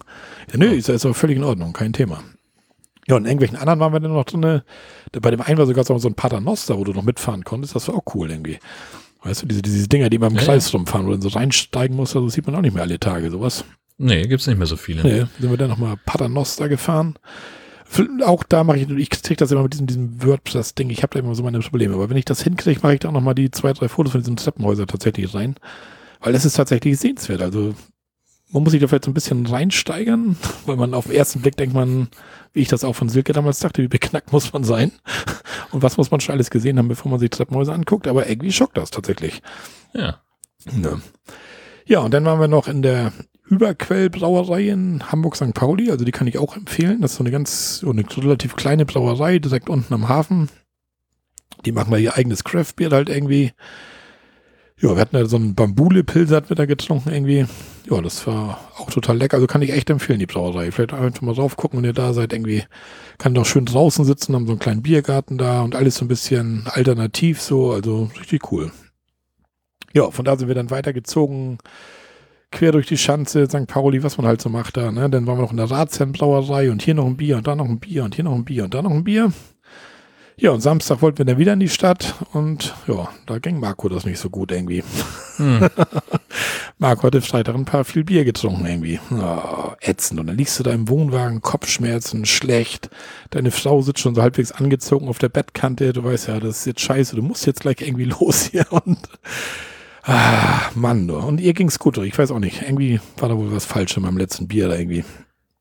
Ja, 0.52 0.58
nö, 0.58 0.66
ist, 0.66 0.88
ist 0.88 1.04
aber 1.04 1.14
völlig 1.14 1.38
in 1.38 1.44
Ordnung, 1.44 1.63
kein 1.72 1.92
Thema. 1.92 2.22
Ja, 3.06 3.16
und 3.16 3.22
in 3.22 3.28
irgendwelchen 3.28 3.58
anderen 3.58 3.80
waren 3.80 3.92
wir 3.92 4.00
dann 4.00 4.12
noch 4.12 4.24
drin. 4.24 4.62
Bei 5.12 5.30
dem 5.30 5.40
einen 5.40 5.58
war 5.58 5.66
sogar 5.66 5.84
so 5.84 6.08
ein 6.08 6.14
Paternoster, 6.14 6.78
wo 6.78 6.84
du 6.84 6.92
noch 6.92 7.02
mitfahren 7.02 7.44
konntest. 7.44 7.74
Das 7.74 7.88
war 7.88 7.96
auch 7.96 8.14
cool 8.14 8.30
irgendwie. 8.30 8.58
Weißt 9.22 9.42
du, 9.42 9.46
diese, 9.46 9.62
diese 9.62 9.88
Dinger, 9.88 10.10
die 10.10 10.16
immer 10.16 10.28
im 10.28 10.36
ja, 10.36 10.42
Kreis 10.42 10.72
ja. 10.72 10.78
rumfahren, 10.78 11.06
wo 11.06 11.10
du 11.10 11.16
dann 11.16 11.22
so 11.22 11.30
reinsteigen 11.30 11.96
musst, 11.96 12.14
das 12.14 12.32
sieht 12.32 12.46
man 12.46 12.56
auch 12.56 12.60
nicht 12.60 12.74
mehr 12.74 12.82
alle 12.82 13.00
Tage, 13.00 13.30
sowas. 13.30 13.64
Nee, 13.96 14.22
gibt's 14.26 14.46
nicht 14.46 14.58
mehr 14.58 14.66
so 14.66 14.76
viele. 14.76 15.02
Nee, 15.02 15.26
sind 15.38 15.50
wir 15.50 15.56
dann 15.56 15.70
nochmal 15.70 15.96
Paternoster 16.04 16.68
gefahren. 16.68 17.14
Auch 18.24 18.42
da 18.42 18.64
mache 18.64 18.78
ich, 18.78 18.90
ich 18.90 19.10
kriege 19.10 19.36
das 19.36 19.52
immer 19.52 19.62
mit 19.62 19.72
diesem, 19.72 19.86
diesem 19.86 20.22
WordPress-Ding, 20.22 20.90
ich 20.90 21.02
habe 21.02 21.14
da 21.14 21.20
immer 21.20 21.34
so 21.34 21.42
meine 21.42 21.60
Probleme. 21.60 21.94
Aber 21.94 22.10
wenn 22.10 22.16
ich 22.16 22.24
das 22.24 22.42
hinkriege, 22.42 22.80
mache 22.82 22.94
ich 22.94 23.00
da 23.00 23.12
nochmal 23.12 23.34
die 23.34 23.50
zwei, 23.50 23.72
drei 23.72 23.88
Fotos 23.88 24.12
von 24.12 24.20
diesen 24.20 24.36
Treppenhäusern 24.36 24.88
tatsächlich 24.88 25.32
rein. 25.32 25.54
Weil 26.20 26.32
das 26.32 26.44
ist 26.44 26.54
tatsächlich 26.54 26.98
sehenswert. 26.98 27.40
Also 27.40 27.74
man 28.54 28.62
muss 28.62 28.70
sich 28.70 28.80
da 28.80 28.86
vielleicht 28.86 29.04
so 29.04 29.10
ein 29.10 29.14
bisschen 29.14 29.44
reinsteigern, 29.44 30.36
weil 30.66 30.76
man 30.76 30.94
auf 30.94 31.06
den 31.06 31.16
ersten 31.16 31.42
Blick 31.42 31.56
denkt 31.56 31.74
man, 31.74 32.08
wie 32.52 32.60
ich 32.60 32.68
das 32.68 32.84
auch 32.84 32.94
von 32.94 33.08
Silke 33.08 33.32
damals 33.32 33.58
dachte, 33.58 33.82
wie 33.82 33.88
beknackt 33.88 34.32
muss 34.32 34.52
man 34.52 34.64
sein 34.64 34.92
und 35.72 35.82
was 35.82 35.96
muss 35.96 36.10
man 36.10 36.20
schon 36.20 36.34
alles 36.34 36.50
gesehen 36.50 36.78
haben, 36.78 36.88
bevor 36.88 37.10
man 37.10 37.20
sich 37.20 37.30
Treppenhäuser 37.30 37.74
anguckt, 37.74 38.06
aber 38.06 38.28
irgendwie 38.28 38.52
schockt 38.52 38.76
das 38.76 38.90
tatsächlich. 38.90 39.42
Ja. 39.92 40.20
Ja, 40.82 40.98
ja 41.84 41.98
und 41.98 42.14
dann 42.14 42.24
waren 42.24 42.40
wir 42.40 42.48
noch 42.48 42.68
in 42.68 42.82
der 42.82 43.12
Überquellbrauerei 43.46 44.68
in 44.68 45.10
Hamburg 45.10 45.36
St. 45.36 45.52
Pauli, 45.52 45.90
also 45.90 46.04
die 46.04 46.12
kann 46.12 46.28
ich 46.28 46.38
auch 46.38 46.56
empfehlen. 46.56 47.02
Das 47.02 47.10
ist 47.10 47.18
so 47.18 47.24
eine 47.24 47.32
ganz, 47.32 47.78
so 47.78 47.90
eine 47.90 48.04
relativ 48.16 48.56
kleine 48.56 48.86
Brauerei, 48.86 49.38
direkt 49.38 49.68
unten 49.68 49.92
am 49.92 50.08
Hafen. 50.08 50.48
Die 51.66 51.72
machen 51.72 51.90
da 51.90 51.96
ihr 51.96 52.16
eigenes 52.16 52.44
Craftbeer 52.44 52.90
halt 52.90 53.08
irgendwie. 53.08 53.52
Ja, 54.80 54.90
wir 54.90 55.00
hatten 55.00 55.16
da 55.16 55.24
so 55.26 55.36
einen 55.36 55.54
Bambule-Pilze 55.54 56.34
hatten 56.34 56.48
wir 56.48 56.56
da 56.56 56.66
getrunken 56.66 57.10
irgendwie. 57.10 57.46
Ja, 57.88 58.00
das 58.00 58.26
war 58.26 58.58
auch 58.76 58.90
total 58.90 59.16
lecker. 59.16 59.36
Also 59.36 59.46
kann 59.46 59.62
ich 59.62 59.72
echt 59.72 59.88
empfehlen, 59.88 60.18
die 60.18 60.26
Brauerei. 60.26 60.72
Vielleicht 60.72 60.92
einfach 60.92 61.22
mal 61.22 61.34
drauf 61.34 61.56
gucken, 61.56 61.78
wenn 61.78 61.84
ihr 61.84 61.92
da 61.92 62.12
seid. 62.12 62.32
Irgendwie 62.32 62.64
kann 63.18 63.34
doch 63.34 63.46
schön 63.46 63.66
draußen 63.66 64.04
sitzen, 64.04 64.34
haben 64.34 64.46
so 64.46 64.52
einen 64.52 64.58
kleinen 64.58 64.82
Biergarten 64.82 65.38
da 65.38 65.62
und 65.62 65.76
alles 65.76 65.96
so 65.96 66.04
ein 66.04 66.08
bisschen 66.08 66.64
alternativ 66.66 67.40
so. 67.40 67.72
Also 67.72 68.10
richtig 68.18 68.50
cool. 68.52 68.72
Ja, 69.92 70.10
von 70.10 70.24
da 70.24 70.36
sind 70.36 70.48
wir 70.48 70.56
dann 70.56 70.70
weitergezogen 70.70 71.58
quer 72.50 72.72
durch 72.72 72.86
die 72.86 72.96
Schanze, 72.96 73.46
St. 73.46 73.66
Pauli, 73.66 74.02
was 74.02 74.16
man 74.16 74.26
halt 74.26 74.40
so 74.40 74.48
macht 74.48 74.76
da. 74.76 74.90
Ne? 74.90 75.10
Dann 75.10 75.26
waren 75.26 75.38
wir 75.38 75.42
noch 75.42 75.50
in 75.50 75.56
der 75.56 75.70
Ratsherrenbrauerei 75.70 76.70
und 76.70 76.82
hier 76.82 76.94
noch 76.94 77.06
ein 77.06 77.16
Bier 77.16 77.36
und 77.36 77.46
da 77.46 77.54
noch 77.54 77.68
ein 77.68 77.80
Bier 77.80 78.04
und 78.04 78.14
hier 78.14 78.24
noch 78.24 78.34
ein 78.34 78.44
Bier 78.44 78.64
und 78.64 78.74
da 78.74 78.82
noch 78.82 78.92
ein 78.92 79.04
Bier. 79.04 79.32
Ja, 80.36 80.50
und 80.50 80.60
Samstag 80.60 81.00
wollten 81.00 81.18
wir 81.18 81.24
dann 81.26 81.38
wieder 81.38 81.52
in 81.52 81.60
die 81.60 81.68
Stadt 81.68 82.16
und 82.32 82.74
ja, 82.88 83.08
da 83.26 83.38
ging 83.38 83.60
Marco 83.60 83.88
das 83.88 84.04
nicht 84.04 84.18
so 84.18 84.30
gut 84.30 84.50
irgendwie. 84.50 84.82
Hm. 85.36 85.68
Marco 86.78 87.04
hatte 87.04 87.20
Freitag 87.20 87.54
ein 87.54 87.64
paar 87.64 87.84
viel 87.84 88.02
Bier 88.02 88.24
getrunken 88.24 88.66
irgendwie. 88.66 88.98
Oh, 89.12 89.72
ätzend. 89.80 90.18
Und 90.18 90.26
dann 90.26 90.36
liegst 90.36 90.58
du 90.58 90.64
da 90.64 90.72
im 90.72 90.88
Wohnwagen, 90.88 91.40
Kopfschmerzen, 91.40 92.24
schlecht. 92.24 92.90
Deine 93.30 93.52
Frau 93.52 93.80
sitzt 93.82 94.00
schon 94.00 94.16
so 94.16 94.22
halbwegs 94.22 94.50
angezogen 94.50 95.08
auf 95.08 95.18
der 95.18 95.28
Bettkante. 95.28 95.92
Du 95.92 96.02
weißt 96.02 96.26
ja, 96.26 96.40
das 96.40 96.58
ist 96.58 96.66
jetzt 96.66 96.80
scheiße, 96.80 97.14
du 97.14 97.22
musst 97.22 97.46
jetzt 97.46 97.60
gleich 97.60 97.80
irgendwie 97.80 98.04
los 98.20 98.48
hier 98.50 98.66
und 98.70 98.98
Ah, 100.06 100.70
Mann, 100.74 101.08
du. 101.08 101.16
Und 101.16 101.40
ihr 101.40 101.54
ging's 101.54 101.78
gut, 101.78 101.96
ich 101.96 102.18
weiß 102.18 102.30
auch 102.30 102.38
nicht. 102.38 102.60
Irgendwie 102.60 103.00
war 103.16 103.30
da 103.30 103.38
wohl 103.38 103.50
was 103.52 103.64
falsch 103.64 103.96
in 103.96 104.02
meinem 104.02 104.18
letzten 104.18 104.48
Bier 104.48 104.68
da 104.68 104.76
irgendwie. 104.76 105.04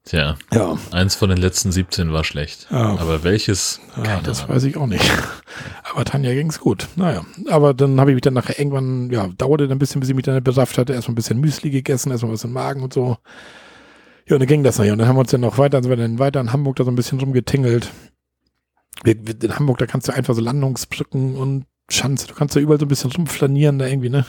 Tja, 0.06 0.36
ja. 0.52 0.78
eins 0.92 1.16
von 1.16 1.30
den 1.30 1.38
letzten 1.38 1.72
17 1.72 2.12
war 2.12 2.26
schlecht. 2.26 2.68
Ja. 2.70 2.98
Aber 2.98 3.24
welches? 3.24 3.80
Ja, 4.04 4.20
das 4.22 4.44
Ahnung. 4.44 4.56
weiß 4.56 4.64
ich 4.66 4.76
auch 4.76 4.88
nicht. 4.88 5.10
Aber 5.94 6.04
Tanja 6.04 6.34
ging's 6.34 6.60
gut. 6.60 6.90
Naja, 6.96 7.24
aber 7.50 7.74
dann 7.76 8.00
habe 8.00 8.12
ich 8.12 8.16
mich 8.16 8.22
dann 8.22 8.34
nachher 8.34 8.58
irgendwann, 8.58 9.12
ja, 9.12 9.28
dauerte 9.38 9.68
dann 9.68 9.78
ein 9.78 9.80
bisschen, 9.80 10.00
bis 10.02 10.10
ich 10.10 10.16
mich 10.16 10.26
dann 10.26 10.44
besafft 10.44 10.78
hatte. 10.78 10.94
Erstmal 10.94 11.14
ein 11.14 11.16
bisschen 11.16 11.40
Müsli 11.40 11.70
gegessen, 11.70 12.12
erstmal 12.12 12.34
was 12.34 12.44
im 12.44 12.52
Magen 12.52 12.82
und 12.82 12.94
so. 12.94 13.18
Ja, 14.28 14.36
und 14.36 14.40
dann 14.40 14.48
ging 14.48 14.64
das 14.64 14.80
nachher. 14.80 14.94
Und 14.94 15.00
dann 15.00 15.08
haben 15.08 15.16
wir 15.16 15.22
uns 15.22 15.32
dann 15.32 15.42
noch 15.42 15.60
weiter, 15.60 15.82
sind 15.82 15.90
wir 15.90 15.98
dann 15.98 16.18
weiter 16.18 16.42
in 16.42 16.52
Hamburg 16.52 16.78
da 16.78 16.84
so 16.84 16.92
ein 16.92 16.96
bisschen 16.96 17.20
rumgetingelt. 17.20 17.92
In 19.06 19.56
Hamburg, 19.56 19.78
da 19.78 19.86
kannst 19.86 20.08
du 20.08 20.14
einfach 20.14 20.34
so 20.34 20.42
Landungsbrücken 20.42 21.36
und 21.36 21.66
Schanze. 21.90 22.28
Du 22.28 22.34
kannst 22.34 22.56
da 22.56 22.60
überall 22.60 22.80
so 22.80 22.86
ein 22.86 22.90
bisschen 22.90 23.12
rumflanieren 23.12 23.78
da 23.78 23.86
irgendwie, 23.86 24.10
ne? 24.10 24.26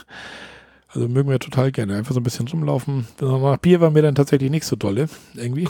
Also 0.95 1.09
mögen 1.09 1.29
wir 1.29 1.39
total 1.39 1.73
gerne. 1.73 1.97
Einfach 1.97 2.13
so 2.13 2.21
ein 2.21 2.23
bisschen 2.23 2.47
rumlaufen. 2.47 3.05
Nach 3.19 3.57
Bier 3.57 3.81
war 3.81 3.91
mir 3.91 4.01
dann 4.01 4.15
tatsächlich 4.15 4.49
nicht 4.49 4.65
so 4.65 4.77
dolle, 4.77 5.09
irgendwie. 5.33 5.67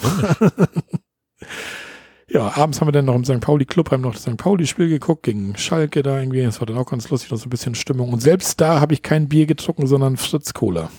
ja, 2.29 2.55
abends 2.55 2.79
haben 2.79 2.87
wir 2.87 2.91
dann 2.91 3.05
noch 3.05 3.15
im 3.15 3.25
St. 3.25 3.39
Pauli 3.39 3.65
Club, 3.65 3.89
haben 3.89 4.01
noch 4.01 4.13
das 4.13 4.21
St. 4.21 4.37
Pauli-Spiel 4.37 4.87
geguckt, 4.87 5.23
gegen 5.23 5.57
Schalke 5.57 6.03
da 6.03 6.19
irgendwie. 6.19 6.43
Das 6.43 6.59
war 6.61 6.67
dann 6.67 6.77
auch 6.77 6.85
ganz 6.85 7.09
lustig, 7.09 7.31
noch 7.31 7.39
so 7.39 7.47
ein 7.47 7.49
bisschen 7.49 7.73
Stimmung. 7.73 8.13
Und 8.13 8.21
selbst 8.21 8.61
da 8.61 8.79
habe 8.79 8.93
ich 8.93 9.01
kein 9.01 9.27
Bier 9.27 9.47
getrunken, 9.47 9.87
sondern 9.87 10.15
Fritz 10.15 10.53
Cola. 10.53 10.91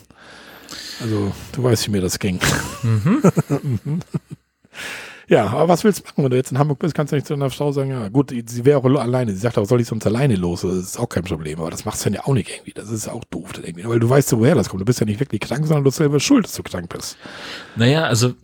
Also, 1.00 1.32
du 1.52 1.62
weißt, 1.62 1.86
wie 1.86 1.92
mir 1.92 2.00
das 2.00 2.18
ging. 2.18 2.40
Mhm. 2.82 3.22
Ja, 5.28 5.48
aber 5.48 5.68
was 5.68 5.82
willst 5.82 6.00
du 6.00 6.04
machen, 6.04 6.24
wenn 6.24 6.30
du 6.30 6.36
jetzt 6.36 6.52
in 6.52 6.58
Hamburg 6.58 6.78
bist, 6.78 6.94
kannst 6.94 7.12
du 7.12 7.16
nicht 7.16 7.26
zu 7.26 7.34
deiner 7.34 7.50
Frau 7.50 7.72
sagen, 7.72 7.90
ja 7.90 8.08
gut, 8.08 8.30
sie 8.30 8.64
wäre 8.64 8.78
auch 8.78 8.84
alleine. 8.84 9.32
Sie 9.32 9.38
sagt, 9.38 9.58
aber 9.58 9.66
soll 9.66 9.80
ich 9.80 9.88
sonst 9.88 10.06
alleine 10.06 10.36
los? 10.36 10.60
Das 10.62 10.74
ist 10.74 10.98
auch 10.98 11.08
kein 11.08 11.24
Problem. 11.24 11.58
Aber 11.58 11.70
das 11.70 11.84
machst 11.84 12.02
du 12.02 12.04
dann 12.04 12.14
ja 12.14 12.24
auch 12.26 12.34
nicht 12.34 12.48
irgendwie. 12.48 12.72
Das 12.72 12.90
ist 12.90 13.08
auch 13.08 13.24
doof 13.24 13.50
irgendwie. 13.60 13.88
Weil 13.88 13.98
du 13.98 14.08
weißt, 14.08 14.32
woher 14.36 14.54
das 14.54 14.68
kommt. 14.68 14.82
Du 14.82 14.84
bist 14.84 15.00
ja 15.00 15.06
nicht 15.06 15.18
wirklich 15.18 15.40
krank, 15.40 15.66
sondern 15.66 15.82
du 15.82 15.88
bist 15.88 15.98
selber 15.98 16.20
schuld, 16.20 16.44
dass 16.44 16.54
du 16.54 16.62
krank 16.62 16.88
bist. 16.88 17.16
Naja, 17.74 18.04
also 18.04 18.34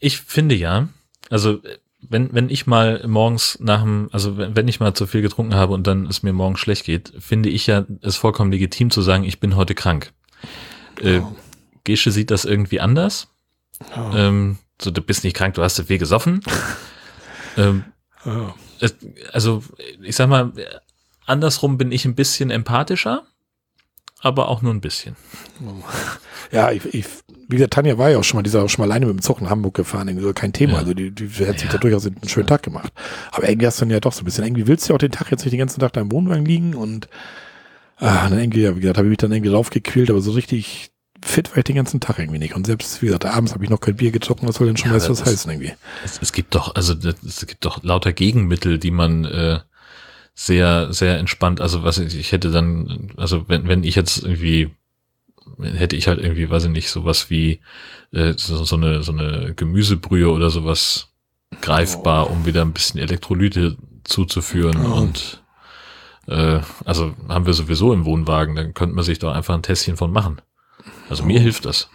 ich 0.00 0.18
finde 0.18 0.56
ja, 0.56 0.88
also 1.30 1.60
wenn, 2.08 2.32
wenn 2.32 2.50
ich 2.50 2.66
mal 2.66 3.06
morgens 3.06 3.58
nach 3.60 3.82
dem, 3.82 4.08
also 4.12 4.36
wenn, 4.36 4.56
wenn 4.56 4.68
ich 4.68 4.80
mal 4.80 4.94
zu 4.94 5.06
viel 5.06 5.22
getrunken 5.22 5.54
habe 5.54 5.72
und 5.72 5.86
dann 5.86 6.06
es 6.06 6.22
mir 6.22 6.32
morgens 6.32 6.60
schlecht 6.60 6.84
geht, 6.84 7.12
finde 7.18 7.48
ich 7.48 7.66
ja 7.66 7.86
es 8.02 8.16
vollkommen 8.16 8.52
legitim 8.52 8.90
zu 8.90 9.02
sagen, 9.02 9.24
ich 9.24 9.40
bin 9.40 9.56
heute 9.56 9.74
krank. 9.74 10.12
Äh, 11.00 11.18
oh. 11.18 11.34
Gesche 11.84 12.10
sieht 12.10 12.30
das 12.30 12.44
irgendwie 12.44 12.80
anders. 12.80 13.28
Oh. 13.96 14.16
Ähm, 14.16 14.58
so, 14.80 14.90
du 14.90 15.02
bist 15.02 15.24
nicht 15.24 15.36
krank, 15.36 15.54
du 15.54 15.62
hast 15.62 15.80
viel 15.80 15.98
gesoffen. 15.98 16.40
ähm, 17.56 17.84
oh. 18.26 18.50
es, 18.80 18.94
also, 19.32 19.62
ich 20.02 20.16
sag 20.16 20.28
mal, 20.28 20.52
andersrum 21.26 21.78
bin 21.78 21.92
ich 21.92 22.04
ein 22.04 22.14
bisschen 22.14 22.50
empathischer, 22.50 23.24
aber 24.20 24.48
auch 24.48 24.62
nur 24.62 24.72
ein 24.72 24.80
bisschen. 24.80 25.16
Ja, 26.50 26.70
ich, 26.70 26.84
ich 26.94 27.06
wie 27.48 27.56
gesagt, 27.56 27.74
Tanja 27.74 27.98
war 27.98 28.10
ja 28.10 28.18
auch 28.18 28.24
schon 28.24 28.38
mal, 28.38 28.42
die 28.42 28.48
ist 28.48 28.56
auch 28.56 28.68
schon 28.68 28.82
mal 28.82 28.90
alleine 28.90 29.06
mit 29.06 29.16
dem 29.16 29.22
Zug 29.22 29.40
in 29.40 29.50
Hamburg 29.50 29.74
gefahren, 29.74 30.08
irgendwie 30.08 30.26
so 30.26 30.32
kein 30.32 30.52
Thema. 30.52 30.74
Ja. 30.74 30.78
Also 30.80 30.94
die, 30.94 31.10
die 31.10 31.28
hat 31.46 31.58
sich 31.58 31.66
ja. 31.66 31.72
da 31.72 31.78
durchaus 31.78 32.06
einen 32.06 32.16
schönen 32.26 32.46
Tag 32.46 32.62
gemacht. 32.62 32.92
Aber 33.32 33.48
irgendwie 33.48 33.66
hast 33.66 33.80
du 33.80 33.84
dann 33.84 33.90
ja 33.90 34.00
doch 34.00 34.12
so 34.12 34.22
ein 34.22 34.24
bisschen, 34.24 34.44
irgendwie 34.44 34.66
willst 34.66 34.88
du 34.88 34.92
ja 34.92 34.94
auch 34.96 34.98
den 34.98 35.12
Tag 35.12 35.30
jetzt 35.30 35.44
nicht 35.44 35.52
den 35.52 35.58
ganzen 35.58 35.80
Tag 35.80 35.92
da 35.92 36.00
im 36.00 36.10
Wohnwagen 36.10 36.44
liegen 36.44 36.74
und 36.74 37.08
ah, 37.98 38.28
dann 38.28 38.38
irgendwie, 38.38 38.62
ja, 38.62 38.76
wie 38.76 38.80
gesagt, 38.80 38.98
habe 38.98 39.08
ich 39.08 39.10
mich 39.10 39.18
dann 39.18 39.32
irgendwie 39.32 39.50
draufgequält, 39.50 40.10
aber 40.10 40.20
so 40.20 40.32
richtig 40.32 40.90
fit 41.24 41.50
war 41.50 41.58
ich 41.58 41.64
den 41.64 41.76
ganzen 41.76 42.00
Tag 42.00 42.18
irgendwie 42.18 42.38
nicht. 42.38 42.54
Und 42.54 42.66
selbst, 42.66 43.00
wie 43.02 43.06
gesagt, 43.06 43.24
abends 43.24 43.54
habe 43.54 43.64
ich 43.64 43.70
noch 43.70 43.80
kein 43.80 43.96
Bier 43.96 44.10
getrunken, 44.10 44.46
was 44.46 44.56
soll 44.56 44.66
denn 44.66 44.76
schon 44.76 44.90
ja, 44.90 44.96
was 44.96 45.24
heißen 45.24 45.50
irgendwie? 45.50 45.72
Es, 46.04 46.18
es, 46.20 46.32
gibt 46.32 46.54
doch, 46.54 46.74
also 46.74 46.94
es 47.26 47.46
gibt 47.46 47.64
doch 47.64 47.82
lauter 47.82 48.12
Gegenmittel, 48.12 48.78
die 48.78 48.90
man 48.90 49.24
äh, 49.24 49.60
sehr, 50.34 50.92
sehr 50.92 51.18
entspannt, 51.18 51.60
also 51.60 51.82
was 51.82 51.98
ich, 51.98 52.18
ich 52.18 52.32
hätte 52.32 52.50
dann, 52.50 53.12
also 53.16 53.48
wenn, 53.48 53.68
wenn 53.68 53.84
ich 53.84 53.94
jetzt 53.94 54.22
irgendwie 54.22 54.70
hätte 55.60 55.96
ich 55.96 56.08
halt 56.08 56.20
irgendwie, 56.20 56.50
weiß 56.50 56.64
ich 56.64 56.70
nicht, 56.70 56.90
sowas 56.90 57.30
wie 57.30 57.60
äh, 58.12 58.34
so, 58.36 58.64
so 58.64 58.76
eine 58.76 59.02
so 59.02 59.12
eine 59.12 59.54
Gemüsebrühe 59.54 60.30
oder 60.30 60.50
sowas 60.50 61.08
greifbar, 61.60 62.28
oh. 62.28 62.32
um 62.32 62.46
wieder 62.46 62.62
ein 62.62 62.72
bisschen 62.72 63.00
Elektrolyte 63.00 63.76
zuzuführen 64.04 64.84
oh. 64.84 64.96
und 64.96 65.42
äh, 66.26 66.60
also 66.84 67.14
haben 67.28 67.46
wir 67.46 67.54
sowieso 67.54 67.92
im 67.92 68.04
Wohnwagen, 68.04 68.56
dann 68.56 68.74
könnte 68.74 68.96
man 68.96 69.04
sich 69.04 69.18
doch 69.18 69.32
einfach 69.32 69.54
ein 69.54 69.62
Tässchen 69.62 69.96
von 69.96 70.10
machen. 70.10 70.40
Also 71.08 71.24
mir 71.24 71.40
hilft 71.40 71.64
das. 71.64 71.88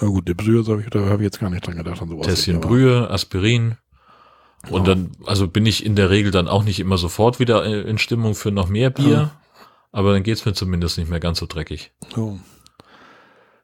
Ja 0.00 0.06
gut, 0.06 0.28
die 0.28 0.34
Brühe, 0.34 0.62
da 0.62 1.00
habe 1.06 1.16
ich 1.16 1.26
jetzt 1.26 1.40
gar 1.40 1.50
nicht 1.50 1.66
dran 1.66 1.76
gedacht. 1.76 2.00
An 2.00 2.08
sowas 2.08 2.26
Tässchen 2.26 2.60
Brühe, 2.60 3.10
Aspirin. 3.10 3.76
Und 4.70 4.86
ja. 4.86 4.94
dann, 4.94 5.12
also 5.24 5.48
bin 5.48 5.66
ich 5.66 5.84
in 5.84 5.96
der 5.96 6.10
Regel 6.10 6.30
dann 6.30 6.48
auch 6.48 6.64
nicht 6.64 6.80
immer 6.80 6.98
sofort 6.98 7.40
wieder 7.40 7.64
in 7.64 7.98
Stimmung 7.98 8.34
für 8.34 8.50
noch 8.50 8.68
mehr 8.68 8.90
Bier. 8.90 9.10
Ja. 9.10 9.30
Aber 9.92 10.12
dann 10.12 10.22
geht's 10.22 10.44
mir 10.44 10.52
zumindest 10.52 10.98
nicht 10.98 11.10
mehr 11.10 11.20
ganz 11.20 11.38
so 11.38 11.46
dreckig. 11.46 11.92
So. 12.14 12.38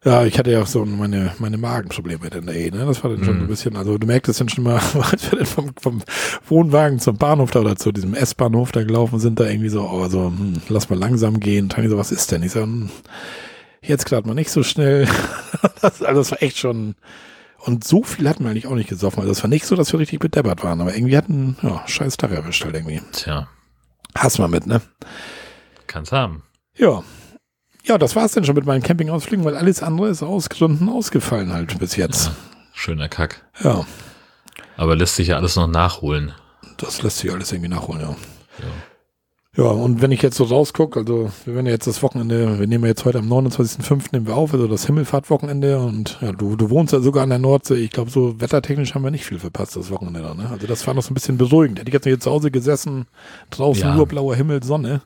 Ja, 0.04 0.26
ich 0.26 0.38
hatte 0.38 0.50
ja 0.50 0.60
auch 0.62 0.66
so 0.66 0.84
meine, 0.84 1.32
meine 1.38 1.56
Magenprobleme 1.56 2.26
in 2.26 2.46
der 2.46 2.54
E, 2.54 2.70
ne? 2.70 2.84
Das 2.84 3.02
war 3.02 3.10
dann 3.10 3.24
schon 3.24 3.38
mm. 3.38 3.40
ein 3.40 3.46
bisschen, 3.46 3.76
also 3.76 3.96
du 3.96 4.06
merkst 4.06 4.28
es 4.28 4.36
dann 4.36 4.50
schon 4.50 4.64
mal, 4.64 4.78
als 5.10 5.30
wir 5.30 5.38
dann 5.38 5.46
vom, 5.46 5.72
vom 5.80 6.02
Wohnwagen 6.46 6.98
zum 6.98 7.16
Bahnhof 7.16 7.52
da 7.52 7.60
oder 7.60 7.76
zu 7.76 7.90
diesem 7.90 8.12
S-Bahnhof 8.12 8.70
da 8.70 8.82
gelaufen 8.82 9.18
sind, 9.18 9.40
da 9.40 9.48
irgendwie 9.48 9.70
so, 9.70 9.80
oh, 9.82 10.06
so, 10.08 10.26
hm, 10.26 10.60
lass 10.68 10.90
mal 10.90 10.98
langsam 10.98 11.40
gehen. 11.40 11.70
Tani 11.70 11.88
so, 11.88 11.96
was 11.96 12.12
ist 12.12 12.32
denn? 12.32 12.42
Ich 12.42 12.52
so, 12.52 12.62
hm, 12.62 12.90
Jetzt 13.86 14.06
gerade 14.06 14.26
mal 14.26 14.34
nicht 14.34 14.50
so 14.50 14.62
schnell. 14.62 15.08
das, 15.80 16.02
also 16.02 16.20
das 16.20 16.30
war 16.30 16.42
echt 16.42 16.58
schon. 16.58 16.94
Und 17.58 17.84
so 17.84 18.02
viel 18.02 18.28
hatten 18.28 18.44
wir 18.44 18.50
eigentlich 18.50 18.66
auch 18.66 18.74
nicht 18.74 18.88
gesoffen. 18.88 19.20
Also 19.20 19.32
es 19.32 19.42
war 19.42 19.48
nicht 19.48 19.66
so, 19.66 19.74
dass 19.76 19.92
wir 19.92 20.00
richtig 20.00 20.20
bedeppert 20.20 20.62
waren, 20.62 20.80
aber 20.80 20.94
irgendwie 20.94 21.16
hatten, 21.16 21.56
ja, 21.62 21.82
scheiß 21.86 22.16
Tag 22.16 22.30
erwischt 22.30 22.64
halt 22.64 22.74
irgendwie. 22.74 23.00
Tja. 23.12 23.48
Hast 24.14 24.38
mal 24.38 24.48
mit, 24.48 24.66
ne? 24.66 24.80
Kann's 25.86 26.12
haben. 26.12 26.42
Ja. 26.76 27.02
Ja, 27.84 27.98
das 27.98 28.16
war's 28.16 28.32
denn 28.32 28.44
schon 28.44 28.54
mit 28.54 28.66
meinen 28.66 28.82
Campingausflügen, 28.82 29.44
weil 29.44 29.56
alles 29.56 29.82
andere 29.82 30.08
ist 30.08 30.22
aus 30.22 30.48
Gründen 30.48 30.88
ausgefallen 30.88 31.52
halt 31.52 31.78
bis 31.78 31.96
jetzt. 31.96 32.26
Ja, 32.26 32.32
schöner 32.72 33.08
Kack. 33.08 33.44
Ja. 33.62 33.84
Aber 34.76 34.96
lässt 34.96 35.16
sich 35.16 35.28
ja 35.28 35.36
alles 35.36 35.56
noch 35.56 35.66
nachholen. 35.66 36.32
Das 36.78 37.02
lässt 37.02 37.18
sich 37.18 37.30
alles 37.32 37.52
irgendwie 37.52 37.68
nachholen, 37.68 38.00
ja. 38.00 38.16
ja. 38.60 38.72
Ja, 39.56 39.64
und 39.66 40.02
wenn 40.02 40.10
ich 40.10 40.20
jetzt 40.20 40.36
so 40.36 40.44
rausgucke, 40.44 40.98
also 41.00 41.30
wir 41.44 41.54
werden 41.54 41.66
ja 41.66 41.72
jetzt 41.72 41.86
das 41.86 42.02
Wochenende, 42.02 42.58
wir 42.58 42.66
nehmen 42.66 42.82
ja 42.84 42.88
jetzt 42.88 43.04
heute 43.04 43.18
am 43.18 43.32
29.05. 43.32 44.06
nehmen 44.10 44.26
wir 44.26 44.34
auf, 44.36 44.52
also 44.52 44.66
das 44.66 44.86
Himmelfahrtwochenende 44.86 45.78
und 45.78 46.18
ja, 46.20 46.32
du, 46.32 46.56
du 46.56 46.70
wohnst 46.70 46.92
ja 46.92 46.98
sogar 46.98 47.22
an 47.22 47.28
der 47.30 47.38
Nordsee. 47.38 47.76
Ich 47.76 47.90
glaube, 47.92 48.10
so 48.10 48.40
wettertechnisch 48.40 48.94
haben 48.96 49.04
wir 49.04 49.12
nicht 49.12 49.24
viel 49.24 49.38
verpasst 49.38 49.76
das 49.76 49.90
Wochenende 49.90 50.22
da, 50.22 50.34
ne? 50.34 50.48
Also 50.50 50.66
das 50.66 50.84
war 50.88 50.94
noch 50.94 51.04
so 51.04 51.12
ein 51.12 51.14
bisschen 51.14 51.38
beruhigend. 51.38 51.78
Hätte 51.78 51.88
ich 51.88 51.94
jetzt 51.94 52.04
nicht 52.06 52.22
zu 52.22 52.32
Hause 52.32 52.50
gesessen, 52.50 53.06
draußen 53.50 53.82
Ja. 53.84 53.94
nur 53.94 54.06
blauer 54.06 54.34
Himmel, 54.34 54.60
Sonne. 54.64 55.02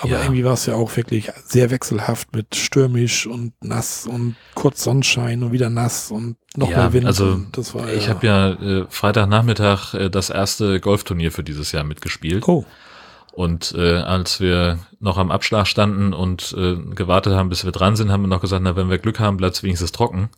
Aber 0.00 0.12
Ja. 0.12 0.22
irgendwie 0.22 0.44
war 0.44 0.54
es 0.54 0.64
ja 0.64 0.74
auch 0.74 0.96
wirklich 0.96 1.30
sehr 1.44 1.70
wechselhaft 1.70 2.34
mit 2.34 2.54
stürmisch 2.54 3.26
und 3.26 3.52
nass 3.62 4.06
und 4.06 4.36
kurz 4.54 4.82
Sonnenschein 4.84 5.42
und 5.42 5.52
wieder 5.52 5.68
nass 5.68 6.10
und 6.10 6.36
noch 6.56 6.70
Ja, 6.70 6.78
mehr 6.78 6.92
Wind. 6.94 7.06
also 7.06 7.38
das 7.52 7.74
war 7.74 7.92
Ich 7.92 8.08
habe 8.08 8.26
ja 8.26 8.50
äh, 8.52 8.86
Freitagnachmittag 8.88 9.92
äh, 9.94 10.08
das 10.08 10.30
erste 10.30 10.80
Golfturnier 10.80 11.32
für 11.32 11.42
dieses 11.42 11.72
Jahr 11.72 11.84
mitgespielt. 11.84 12.48
Oh, 12.48 12.64
Und 13.38 13.72
äh, 13.78 13.98
als 13.98 14.40
wir 14.40 14.80
noch 14.98 15.16
am 15.16 15.30
Abschlag 15.30 15.68
standen 15.68 16.12
und 16.12 16.56
äh, 16.58 16.74
gewartet 16.74 17.34
haben, 17.34 17.48
bis 17.48 17.64
wir 17.64 17.70
dran 17.70 17.94
sind, 17.94 18.10
haben 18.10 18.24
wir 18.24 18.26
noch 18.26 18.40
gesagt, 18.40 18.64
na, 18.64 18.74
wenn 18.74 18.90
wir 18.90 18.98
Glück 18.98 19.20
haben, 19.20 19.36
bleibt 19.36 19.62
wenigstens 19.62 19.92
trocken. 19.92 20.28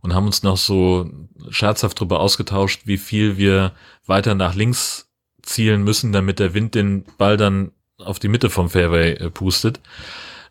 Und 0.00 0.14
haben 0.14 0.24
uns 0.24 0.42
noch 0.42 0.56
so 0.56 1.06
scherzhaft 1.50 2.00
drüber 2.00 2.18
ausgetauscht, 2.18 2.86
wie 2.86 2.96
viel 2.96 3.36
wir 3.36 3.72
weiter 4.06 4.34
nach 4.34 4.54
links 4.54 5.10
zielen 5.42 5.84
müssen, 5.84 6.12
damit 6.12 6.38
der 6.38 6.54
Wind 6.54 6.74
den 6.74 7.04
Ball 7.18 7.36
dann 7.36 7.72
auf 7.98 8.20
die 8.20 8.28
Mitte 8.28 8.48
vom 8.48 8.70
Fairway 8.70 9.12
äh, 9.12 9.28
pustet. 9.28 9.80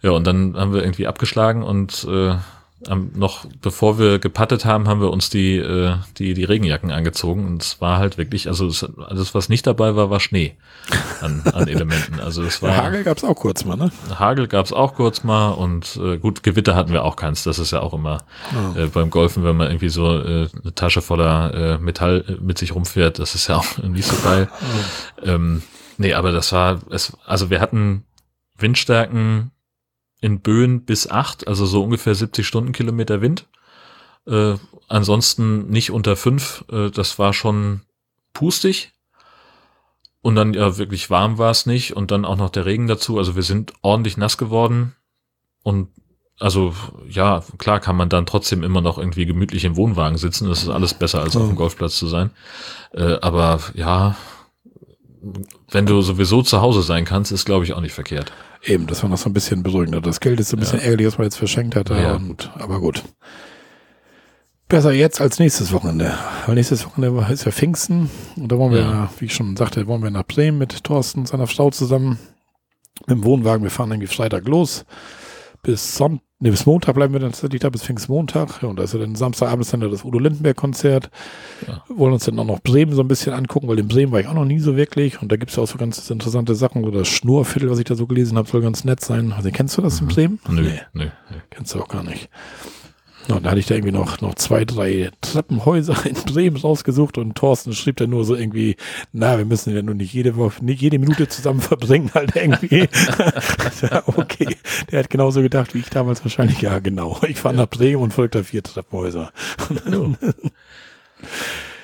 Ja, 0.04 0.12
und 0.12 0.28
dann 0.28 0.56
haben 0.56 0.76
wir 0.76 0.84
irgendwie 0.84 1.08
abgeschlagen 1.08 1.64
und 1.64 2.04
äh, 2.08 2.36
am, 2.88 3.12
noch 3.16 3.46
bevor 3.62 4.00
wir 4.00 4.20
gepattet 4.20 4.66
haben, 4.66 4.88
haben 4.88 5.02
wir 5.02 5.12
uns 5.12 5.30
die, 5.30 5.58
äh, 5.58 5.96
die, 6.18 6.34
die 6.34 6.44
Regenjacken 6.44 6.92
angezogen 6.92 7.46
und 7.46 7.62
es 7.62 7.82
war 7.82 7.98
halt 7.98 8.18
wirklich, 8.18 8.48
also 8.48 8.68
es, 8.68 8.84
alles, 8.98 9.34
was 9.34 9.50
nicht 9.50 9.66
dabei 9.68 9.96
war, 9.96 10.10
war 10.10 10.20
Schnee 10.20 10.56
an, 11.22 11.42
an 11.54 11.68
Elementen. 11.68 12.20
Also 12.20 12.44
es 12.44 12.62
war 12.62 12.76
Hagel 12.76 13.04
gab 13.04 13.18
es 13.18 13.24
auch 13.24 13.36
kurz 13.36 13.66
mal, 13.66 13.76
ne? 13.76 13.92
Hagel 14.18 14.48
gab 14.48 14.66
es 14.66 14.74
auch 14.74 14.96
kurz 14.96 15.24
mal 15.24 15.50
und 15.50 16.00
äh, 16.04 16.18
gut, 16.18 16.44
Gewitter 16.44 16.76
hatten 16.76 16.94
wir 16.94 17.04
auch 17.04 17.16
keins. 17.16 17.44
Das 17.44 17.60
ist 17.60 17.72
ja 17.72 17.82
auch 17.82 17.94
immer 17.94 18.24
äh, 18.76 18.88
beim 18.88 19.10
Golfen, 19.10 19.44
wenn 19.44 19.58
man 19.58 19.68
irgendwie 19.68 19.90
so 19.90 20.20
äh, 20.20 20.48
eine 20.62 20.76
Tasche 20.76 21.02
voller 21.02 21.54
äh, 21.54 21.78
Metall 21.78 22.38
mit 22.42 22.58
sich 22.58 22.76
rumfährt, 22.76 23.20
das 23.20 23.36
ist 23.36 23.48
ja 23.48 23.58
auch 23.58 23.78
nicht 23.84 24.08
so 24.08 24.16
geil. 24.24 24.50
ähm, 25.24 25.64
nee, 25.98 26.14
aber 26.14 26.32
das 26.32 26.52
war, 26.52 26.80
es, 26.92 27.18
also 27.26 27.50
wir 27.50 27.62
hatten 27.62 28.06
Windstärken 28.58 29.52
in 30.26 30.40
Böen 30.40 30.86
bis 30.86 31.08
acht, 31.08 31.48
also 31.48 31.68
so 31.68 31.84
ungefähr 31.84 32.16
70 32.16 32.48
Stundenkilometer 32.48 33.22
Wind. 33.22 33.46
Äh, 34.26 34.56
ansonsten 34.88 35.68
nicht 35.68 35.92
unter 35.92 36.16
fünf. 36.16 36.66
Äh, 36.72 36.90
das 36.90 37.20
war 37.20 37.32
schon 37.32 37.82
pustig. 38.34 38.94
Und 40.24 40.34
dann 40.34 40.56
ja 40.56 40.80
wirklich 40.80 41.12
warm 41.12 41.38
war 41.38 41.52
es 41.52 41.68
nicht 41.68 41.96
und 41.96 42.10
dann 42.10 42.26
auch 42.26 42.38
noch 42.38 42.50
der 42.50 42.66
Regen 42.66 42.88
dazu. 42.88 43.20
Also 43.20 43.36
wir 43.36 43.44
sind 43.44 43.74
ordentlich 43.84 44.18
nass 44.18 44.40
geworden 44.40 44.96
und 45.62 45.90
also 46.40 46.74
ja, 47.08 47.44
klar 47.60 47.80
kann 47.80 47.96
man 47.96 48.10
dann 48.10 48.26
trotzdem 48.26 48.64
immer 48.64 48.82
noch 48.82 48.98
irgendwie 48.98 49.28
gemütlich 49.28 49.64
im 49.64 49.76
Wohnwagen 49.76 50.18
sitzen. 50.18 50.50
Das 50.50 50.64
ist 50.64 50.70
alles 50.70 50.96
besser 50.96 51.22
als 51.22 51.38
auf 51.38 51.46
dem 51.46 51.56
Golfplatz 51.56 51.98
zu 51.98 52.08
sein. 52.08 52.32
Äh, 52.94 53.20
aber 53.22 53.60
ja, 53.76 54.16
wenn 55.70 55.86
du 55.86 56.02
sowieso 56.02 56.42
zu 56.42 56.62
Hause 56.62 56.82
sein 56.82 57.06
kannst, 57.06 57.32
ist 57.32 57.46
glaube 57.46 57.64
ich 57.64 57.74
auch 57.74 57.82
nicht 57.82 57.94
verkehrt. 57.94 58.34
Eben, 58.66 58.88
das 58.88 59.04
war 59.04 59.10
noch 59.10 59.18
so 59.18 59.30
ein 59.30 59.34
bisschen 59.34 59.64
beruhigender. 59.64 60.02
Das 60.02 60.20
Geld 60.20 60.40
ist 60.40 60.50
so 60.50 60.58
ein 60.58 60.60
bisschen 60.60 60.80
ärgerlich, 60.80 61.08
was 61.08 61.18
man 61.18 61.26
jetzt 61.26 61.38
verschenkt 61.38 61.76
hatte. 61.76 61.94
Ja. 61.96 62.16
Und, 62.16 62.52
aber 62.56 62.80
gut. 62.80 63.04
Besser 64.68 64.92
jetzt 64.92 65.22
als 65.22 65.38
nächstes 65.38 65.72
Wochenende. 65.72 66.14
Weil 66.48 66.56
nächstes 66.56 66.86
Wochenende 66.86 67.26
ist 67.32 67.46
ja 67.46 67.52
Pfingsten. 67.52 68.10
Und 68.36 68.52
da 68.52 68.58
wollen 68.58 68.74
wir, 68.74 68.80
Ja. 68.82 69.10
wie 69.20 69.26
ich 69.26 69.36
schon 69.36 69.56
sagte, 69.56 69.86
wollen 69.86 70.02
wir 70.02 70.10
nach 70.10 70.26
Bremen 70.26 70.58
mit 70.58 70.84
Thorsten 70.84 71.20
und 71.22 71.28
seiner 71.28 71.46
Frau 71.48 71.70
zusammen. 71.70 72.18
Mit 73.08 73.18
dem 73.18 73.24
Wohnwagen. 73.24 73.64
Wir 73.64 73.70
fahren 73.72 73.92
irgendwie 73.92 74.08
Freitag 74.14 74.48
los. 74.48 74.86
Bis 75.66 75.98
Sonntag, 75.98 76.24
nee, 76.40 76.52
bis 76.52 76.66
Montag 76.68 76.94
bleiben 76.94 77.14
wir 77.14 77.20
dann 77.20 77.32
tatsächlich 77.32 77.60
da, 77.62 77.70
bis 77.70 77.84
Pfingstmontag. 77.84 78.62
Ja, 78.62 78.70
und 78.70 78.78
da 78.78 78.84
ist 78.84 78.94
ja 78.94 79.00
dann 79.00 79.16
Samstagabend 79.16 79.66
ist 79.66 79.74
dann 79.74 79.80
das 79.82 80.06
Udo 80.06 80.20
Lindenberg-Konzert. 80.20 81.10
Ja. 81.68 81.84
Wollen 81.90 82.14
uns 82.14 82.26
dann 82.26 82.38
auch 82.38 82.46
noch 82.46 82.62
Bremen 82.62 82.94
so 82.94 83.02
ein 83.02 83.08
bisschen 83.08 83.34
angucken, 83.34 83.68
weil 83.68 83.80
in 83.80 83.88
Bremen 83.88 84.12
war 84.12 84.20
ich 84.20 84.28
auch 84.28 84.34
noch 84.34 84.46
nie 84.46 84.60
so 84.60 84.78
wirklich. 84.78 85.22
Und 85.22 85.32
da 85.32 85.38
gibt 85.38 85.50
es 85.50 85.58
ja 85.58 85.64
auch 85.64 85.68
so 85.68 85.78
ganz 85.78 86.08
interessante 86.10 86.54
Sachen. 86.56 86.84
So 86.84 86.92
das 86.92 87.08
Schnurviertel, 87.08 87.70
was 87.72 87.80
ich 87.80 87.86
da 87.86 87.96
so 87.96 88.06
gelesen 88.06 88.38
habe, 88.38 88.48
soll 88.48 88.62
ganz 88.62 88.84
nett 88.84 89.02
sein. 89.02 89.32
Also 89.34 89.50
kennst 89.52 89.78
du 89.78 89.82
das 89.82 90.00
in 90.00 90.08
Bremen? 90.08 90.40
Nö, 90.48 90.62
Nee, 90.62 90.80
nö, 90.94 91.06
nö. 91.32 91.38
kennst 91.50 91.74
du 91.74 91.82
auch 91.82 91.88
gar 91.88 92.04
nicht. 92.04 92.30
Ja, 93.28 93.36
und 93.36 93.44
da 93.44 93.52
hatte 93.52 93.60
ich 93.60 93.66
da 93.66 93.76
irgendwie 93.76 93.92
noch, 93.92 94.22
noch 94.22 94.36
zwei, 94.36 94.66
drei 94.66 95.10
Treppenhäuser 95.22 95.96
in 96.06 96.16
Bremen 96.16 96.58
rausgesucht 96.58 97.18
und 97.18 97.36
Thorsten 97.36 97.74
schrieb 97.74 97.98
dann 97.98 98.12
nur 98.12 98.26
so 98.26 98.36
irgendwie, 98.36 98.76
na, 99.14 99.38
wir 99.38 99.46
müssen 99.46 99.76
ja 99.76 99.82
nur 99.82 99.96
nicht 99.96 100.14
jede 100.14 100.36
Woche, 100.36 100.64
nicht 100.64 100.82
jede 100.82 101.00
Minute 101.00 101.28
zusammen 101.28 101.62
verbringen, 101.62 102.12
halt 102.14 102.36
irgendwie. 102.36 102.88
ja, 103.82 104.04
okay. 104.06 104.56
Der 104.92 105.00
hat 105.00 105.10
genauso 105.10 105.42
gedacht 105.42 105.74
wie 105.74 105.80
ich 105.80 105.90
damals 105.90 106.24
wahrscheinlich. 106.24 106.62
Ja, 106.62 106.80
genau. 106.80 107.20
Ich 107.28 107.40
fahre 107.40 107.56
nach 107.56 107.70
Bremen 107.70 108.02
und 108.02 108.14
folgte 108.14 108.44
vier 108.44 108.64
Treppenhäuser. 108.64 109.32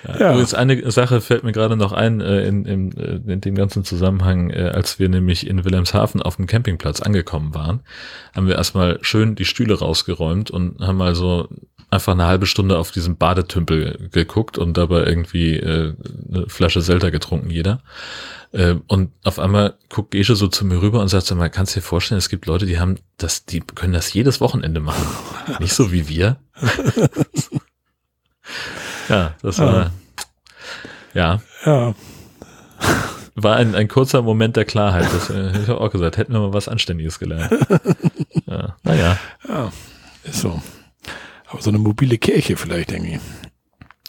Ja. 0.07 0.31
Übrigens 0.31 0.53
eine 0.53 0.91
Sache 0.91 1.21
fällt 1.21 1.43
mir 1.43 1.51
gerade 1.51 1.77
noch 1.77 1.91
ein 1.91 2.21
äh, 2.21 2.47
in, 2.47 2.65
in, 2.65 2.97
äh, 2.97 3.33
in 3.33 3.41
dem 3.41 3.55
ganzen 3.55 3.83
Zusammenhang, 3.83 4.49
äh, 4.49 4.71
als 4.73 4.99
wir 4.99 5.09
nämlich 5.09 5.47
in 5.47 5.63
Wilhelmshaven 5.63 6.21
auf 6.21 6.37
dem 6.37 6.47
Campingplatz 6.47 7.01
angekommen 7.01 7.53
waren, 7.53 7.81
haben 8.35 8.47
wir 8.47 8.55
erstmal 8.55 8.97
schön 9.01 9.35
die 9.35 9.45
Stühle 9.45 9.77
rausgeräumt 9.77 10.49
und 10.51 10.79
haben 10.79 10.97
mal 10.97 11.15
so 11.15 11.47
einfach 11.91 12.13
eine 12.13 12.25
halbe 12.25 12.45
Stunde 12.45 12.77
auf 12.77 12.91
diesen 12.91 13.17
Badetümpel 13.17 14.09
geguckt 14.11 14.57
und 14.57 14.77
dabei 14.77 15.03
irgendwie 15.03 15.57
äh, 15.57 15.93
eine 16.33 16.47
Flasche 16.47 16.81
Selter 16.81 17.11
getrunken 17.11 17.49
jeder. 17.49 17.81
Äh, 18.53 18.75
und 18.87 19.11
auf 19.23 19.39
einmal 19.39 19.75
guckt 19.89 20.11
Gesche 20.11 20.35
so 20.35 20.47
zu 20.47 20.65
mir 20.65 20.81
rüber 20.81 21.01
und 21.01 21.09
sagt 21.09 21.25
so 21.25 21.35
mal, 21.35 21.49
kannst 21.49 21.75
du 21.75 21.79
dir 21.79 21.85
vorstellen, 21.85 22.17
es 22.17 22.29
gibt 22.29 22.45
Leute, 22.45 22.65
die 22.65 22.79
haben 22.79 22.97
das, 23.17 23.45
die 23.45 23.59
können 23.59 23.93
das 23.93 24.13
jedes 24.13 24.41
Wochenende 24.41 24.79
machen. 24.79 25.05
Nicht 25.59 25.73
so 25.73 25.91
wie 25.91 26.07
wir. 26.07 26.37
Ja, 29.09 29.35
das 29.41 29.59
war, 29.59 29.91
ja, 31.13 31.41
Ja, 31.65 31.93
war 33.35 33.55
ein, 33.55 33.75
ein 33.75 33.87
kurzer 33.87 34.21
Moment 34.21 34.55
der 34.55 34.65
Klarheit. 34.65 35.07
Das, 35.13 35.29
äh, 35.29 35.51
ich 35.61 35.67
habe 35.67 35.81
auch 35.81 35.91
gesagt, 35.91 36.17
hätten 36.17 36.33
wir 36.33 36.39
mal 36.39 36.53
was 36.53 36.67
Anständiges 36.67 37.19
gelernt. 37.19 37.51
Ja, 38.45 38.75
naja. 38.83 39.17
ja, 39.47 39.71
ist 40.23 40.41
so. 40.41 40.61
Aber 41.47 41.61
so 41.61 41.69
eine 41.69 41.79
mobile 41.79 42.17
Kirche 42.17 42.57
vielleicht 42.57 42.91
irgendwie. 42.91 43.19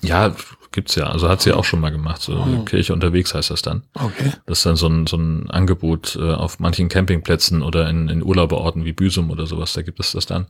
Ja, 0.03 0.35
gibt's 0.73 0.95
ja. 0.95 1.05
Also 1.05 1.29
hat 1.29 1.43
sie 1.43 1.53
auch 1.53 1.65
schon 1.65 1.81
mal 1.81 1.91
gemacht. 1.91 2.23
So 2.23 2.63
Kirche 2.67 2.93
unterwegs 2.93 3.35
heißt 3.35 3.51
das 3.51 3.63
dann. 3.63 3.83
Okay. 3.95 4.33
Das 4.47 4.59
ist 4.59 4.67
dann 4.67 4.77
so 4.77 4.89
ein, 4.89 5.07
so 5.07 5.17
ein 5.17 5.51
Angebot 5.51 6.17
äh, 6.17 6.33
auf 6.33 6.59
manchen 6.59 6.89
Campingplätzen 6.89 7.63
oder 7.63 7.89
in, 7.89 8.09
in 8.09 8.23
Urlauberorten 8.23 8.85
wie 8.85 8.93
Büsum 8.93 9.31
oder 9.31 9.47
sowas. 9.47 9.75
Da 9.75 9.83
gibt 9.83 10.01
es 10.01 10.13
das 10.13 10.27
dann. 10.27 10.47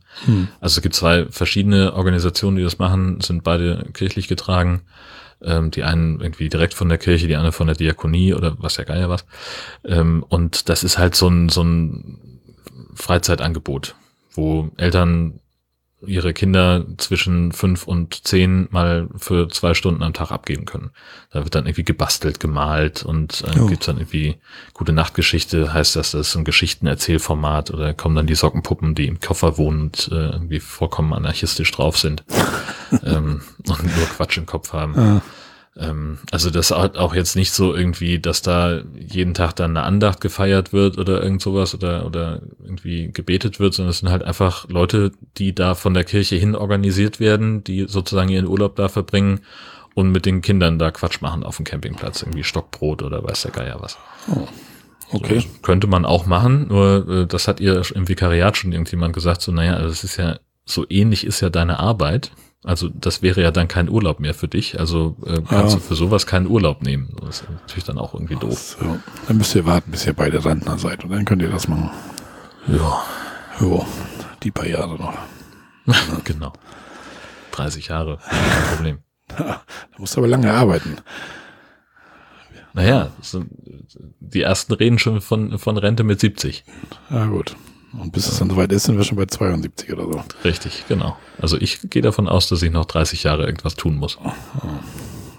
Also 0.60 0.78
es 0.78 0.82
gibt 0.82 0.94
zwei 0.94 1.26
verschiedene 1.26 1.94
Organisationen, 1.94 2.56
die 2.56 2.62
das 2.62 2.78
machen, 2.78 3.20
sind 3.20 3.44
beide 3.44 3.86
kirchlich 3.92 4.28
getragen. 4.28 4.82
Ähm, 5.44 5.72
die 5.72 5.82
einen 5.82 6.20
irgendwie 6.20 6.48
direkt 6.48 6.72
von 6.72 6.88
der 6.88 6.98
Kirche, 6.98 7.26
die 7.26 7.34
andere 7.34 7.52
von 7.52 7.66
der 7.66 7.74
Diakonie 7.74 8.32
oder 8.32 8.54
was 8.58 8.76
ja 8.76 8.84
Geier 8.84 9.08
was. 9.08 9.26
Ähm, 9.84 10.24
und 10.28 10.68
das 10.68 10.84
ist 10.84 10.98
halt 10.98 11.16
so 11.16 11.28
ein, 11.28 11.48
so 11.48 11.64
ein 11.64 12.18
Freizeitangebot, 12.94 13.96
wo 14.34 14.70
Eltern 14.76 15.40
ihre 16.06 16.32
Kinder 16.32 16.84
zwischen 16.98 17.52
fünf 17.52 17.86
und 17.86 18.26
zehn 18.26 18.68
mal 18.70 19.08
für 19.16 19.48
zwei 19.48 19.74
Stunden 19.74 20.02
am 20.02 20.12
Tag 20.12 20.30
abgeben 20.30 20.64
können. 20.64 20.90
Da 21.30 21.44
wird 21.44 21.54
dann 21.54 21.66
irgendwie 21.66 21.84
gebastelt, 21.84 22.40
gemalt 22.40 23.02
und 23.04 23.42
äh, 23.42 23.58
Oh. 23.58 23.66
gibt's 23.66 23.86
dann 23.86 23.98
irgendwie 23.98 24.36
gute 24.74 24.92
Nachtgeschichte, 24.92 25.72
heißt 25.72 25.96
das, 25.96 26.12
das 26.12 26.28
ist 26.28 26.36
ein 26.36 26.44
Geschichtenerzählformat 26.44 27.70
oder 27.70 27.94
kommen 27.94 28.14
dann 28.16 28.26
die 28.26 28.34
Sockenpuppen, 28.34 28.94
die 28.94 29.06
im 29.06 29.20
Koffer 29.20 29.58
wohnen 29.58 29.82
und 29.82 30.08
äh, 30.12 30.30
irgendwie 30.30 30.60
vollkommen 30.60 31.12
anarchistisch 31.12 31.70
drauf 31.70 31.98
sind 31.98 32.24
ähm, 33.04 33.40
und 33.68 33.82
nur 33.84 34.06
Quatsch 34.16 34.36
im 34.38 34.46
Kopf 34.46 34.72
haben. 34.72 34.98
Ah, 34.98 35.22
Ähm, 35.76 36.18
also 36.30 36.50
das 36.50 36.70
hat 36.70 36.96
auch 36.96 37.14
jetzt 37.14 37.34
nicht 37.34 37.52
so 37.52 37.74
irgendwie, 37.74 38.18
dass 38.18 38.42
da 38.42 38.82
jeden 38.94 39.34
Tag 39.34 39.56
dann 39.56 39.76
eine 39.76 39.86
Andacht 39.86 40.20
gefeiert 40.20 40.72
wird 40.72 40.98
oder 40.98 41.22
irgend 41.22 41.40
sowas 41.40 41.74
oder, 41.74 42.04
oder 42.04 42.42
irgendwie 42.62 43.10
gebetet 43.10 43.58
wird, 43.58 43.74
sondern 43.74 43.90
es 43.90 43.98
sind 43.98 44.10
halt 44.10 44.22
einfach 44.22 44.68
Leute, 44.68 45.12
die 45.38 45.54
da 45.54 45.74
von 45.74 45.94
der 45.94 46.04
Kirche 46.04 46.36
hin 46.36 46.54
organisiert 46.54 47.20
werden, 47.20 47.64
die 47.64 47.86
sozusagen 47.88 48.28
ihren 48.28 48.46
Urlaub 48.46 48.76
da 48.76 48.88
verbringen 48.88 49.40
und 49.94 50.12
mit 50.12 50.26
den 50.26 50.42
Kindern 50.42 50.78
da 50.78 50.90
Quatsch 50.90 51.22
machen 51.22 51.42
auf 51.42 51.56
dem 51.56 51.64
Campingplatz, 51.64 52.22
irgendwie 52.22 52.44
Stockbrot 52.44 53.02
oder 53.02 53.24
weiß 53.24 53.42
der 53.42 53.50
Geier 53.50 53.80
was. 53.80 53.98
okay. 55.10 55.36
Das 55.36 55.62
könnte 55.62 55.86
man 55.86 56.04
auch 56.04 56.26
machen, 56.26 56.68
nur 56.68 57.08
äh, 57.08 57.26
das 57.26 57.48
hat 57.48 57.60
ihr 57.60 57.82
im 57.94 58.08
Vikariat 58.08 58.58
schon 58.58 58.72
irgendjemand 58.72 59.14
gesagt, 59.14 59.40
so 59.40 59.52
naja, 59.52 59.74
also 59.74 59.88
das 59.88 60.04
ist 60.04 60.18
ja, 60.18 60.38
so 60.66 60.84
ähnlich 60.88 61.24
ist 61.24 61.40
ja 61.40 61.48
deine 61.48 61.78
Arbeit. 61.78 62.30
Also 62.64 62.88
das 62.88 63.22
wäre 63.22 63.42
ja 63.42 63.50
dann 63.50 63.66
kein 63.66 63.88
Urlaub 63.88 64.20
mehr 64.20 64.34
für 64.34 64.46
dich. 64.48 64.78
Also 64.78 65.16
äh, 65.26 65.40
kannst 65.48 65.74
Ja. 65.74 65.80
du 65.80 65.84
für 65.84 65.94
sowas 65.96 66.26
keinen 66.26 66.46
Urlaub 66.46 66.82
nehmen. 66.82 67.14
Das 67.20 67.40
ist 67.40 67.50
natürlich 67.50 67.84
dann 67.84 67.98
auch 67.98 68.14
irgendwie 68.14 68.36
doof. 68.36 68.76
So, 68.80 68.98
dann 69.26 69.36
müsst 69.38 69.54
ihr 69.56 69.66
warten, 69.66 69.90
bis 69.90 70.06
ihr 70.06 70.12
beide 70.12 70.44
Rentner 70.44 70.78
seid 70.78 71.02
und 71.04 71.10
dann 71.10 71.24
könnt 71.24 71.42
ihr 71.42 71.50
das 71.50 71.66
machen. 71.68 71.90
Ja, 72.68 73.02
Jo, 73.60 73.84
die 74.42 74.50
paar 74.50 74.66
Jahre 74.66 74.96
noch. 74.96 75.14
genau. 76.24 76.52
30 77.52 77.88
Jahre, 77.88 78.18
kein 78.28 78.74
Problem. 78.74 78.98
Da 79.36 79.62
musst 79.98 80.14
du 80.14 80.20
aber 80.20 80.28
lange 80.28 80.52
arbeiten. 80.52 80.96
Naja, 82.74 83.10
die 84.20 84.42
ersten 84.42 84.72
reden 84.74 84.98
schon 84.98 85.20
von, 85.20 85.58
von 85.58 85.76
Rente 85.78 86.04
mit 86.04 86.20
70. 86.20 86.64
Ja, 87.10 87.26
gut. 87.26 87.54
Und 87.98 88.12
bis 88.12 88.26
es 88.26 88.38
dann 88.38 88.48
soweit 88.50 88.72
ist, 88.72 88.84
sind 88.84 88.96
wir 88.96 89.04
schon 89.04 89.18
bei 89.18 89.26
72 89.26 89.92
oder 89.92 90.04
so. 90.04 90.22
Richtig, 90.44 90.84
genau. 90.88 91.16
Also 91.40 91.58
ich 91.58 91.80
gehe 91.90 92.02
davon 92.02 92.28
aus, 92.28 92.48
dass 92.48 92.62
ich 92.62 92.70
noch 92.70 92.86
30 92.86 93.22
Jahre 93.24 93.44
irgendwas 93.44 93.74
tun 93.74 93.96
muss. 93.96 94.18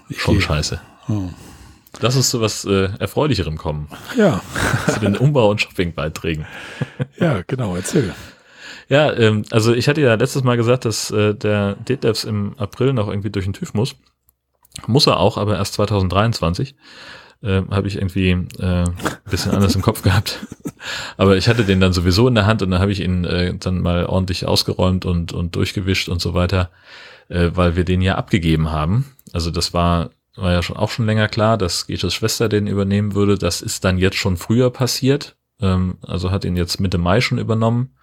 Ich 0.08 0.20
Schon 0.20 0.36
geh- 0.36 0.42
scheiße. 0.42 0.80
Oh. 1.08 1.28
Lass 2.00 2.16
uns 2.16 2.30
zu 2.30 2.40
was 2.40 2.64
äh, 2.64 2.88
Erfreulicherem 2.98 3.56
kommen. 3.56 3.88
Ja, 4.16 4.40
zu 4.92 5.00
den 5.00 5.16
Umbau- 5.16 5.50
und 5.50 5.60
Shoppingbeiträgen. 5.60 6.46
ja, 7.18 7.42
genau, 7.46 7.74
erzähl. 7.76 8.14
Ja, 8.88 9.12
ähm, 9.12 9.44
also 9.50 9.72
ich 9.72 9.88
hatte 9.88 10.00
ja 10.00 10.14
letztes 10.14 10.44
Mal 10.44 10.56
gesagt, 10.56 10.84
dass 10.84 11.10
äh, 11.10 11.34
der 11.34 11.74
Detlefs 11.76 12.24
im 12.24 12.54
April 12.58 12.92
noch 12.92 13.08
irgendwie 13.08 13.30
durch 13.30 13.46
den 13.46 13.54
TÜV 13.54 13.74
muss. 13.74 13.94
Muss 14.86 15.06
er 15.06 15.18
auch, 15.18 15.38
aber 15.38 15.56
erst 15.56 15.74
2023. 15.74 16.74
Äh, 17.42 17.62
Habe 17.70 17.88
ich 17.88 17.96
irgendwie 17.96 18.30
äh, 18.30 18.84
ein 18.84 18.94
bisschen 19.30 19.52
anders 19.52 19.74
im 19.74 19.82
Kopf 19.82 20.02
gehabt. 20.02 20.38
Aber 21.16 21.36
ich 21.36 21.48
hatte 21.48 21.64
den 21.64 21.80
dann 21.80 21.92
sowieso 21.92 22.28
in 22.28 22.34
der 22.34 22.46
Hand 22.46 22.62
und 22.62 22.70
dann 22.70 22.80
habe 22.80 22.92
ich 22.92 23.00
ihn 23.00 23.24
äh, 23.24 23.54
dann 23.54 23.80
mal 23.80 24.06
ordentlich 24.06 24.46
ausgeräumt 24.46 25.04
und, 25.04 25.32
und 25.32 25.56
durchgewischt 25.56 26.08
und 26.08 26.20
so 26.20 26.34
weiter, 26.34 26.70
äh, 27.28 27.50
weil 27.54 27.76
wir 27.76 27.84
den 27.84 28.02
ja 28.02 28.16
abgegeben 28.16 28.70
haben. 28.70 29.06
Also 29.32 29.50
das 29.50 29.72
war, 29.72 30.10
war 30.36 30.52
ja 30.52 30.62
schon 30.62 30.76
auch 30.76 30.90
schon 30.90 31.06
länger 31.06 31.28
klar, 31.28 31.56
dass 31.56 31.86
Gesches 31.86 32.14
Schwester 32.14 32.48
den 32.48 32.66
übernehmen 32.66 33.14
würde. 33.14 33.38
Das 33.38 33.62
ist 33.62 33.84
dann 33.84 33.98
jetzt 33.98 34.16
schon 34.16 34.36
früher 34.36 34.70
passiert. 34.70 35.36
Ähm, 35.60 35.98
also 36.02 36.30
hat 36.30 36.44
ihn 36.44 36.56
jetzt 36.56 36.80
Mitte 36.80 36.98
Mai 36.98 37.20
schon 37.20 37.38
übernommen. 37.38 37.94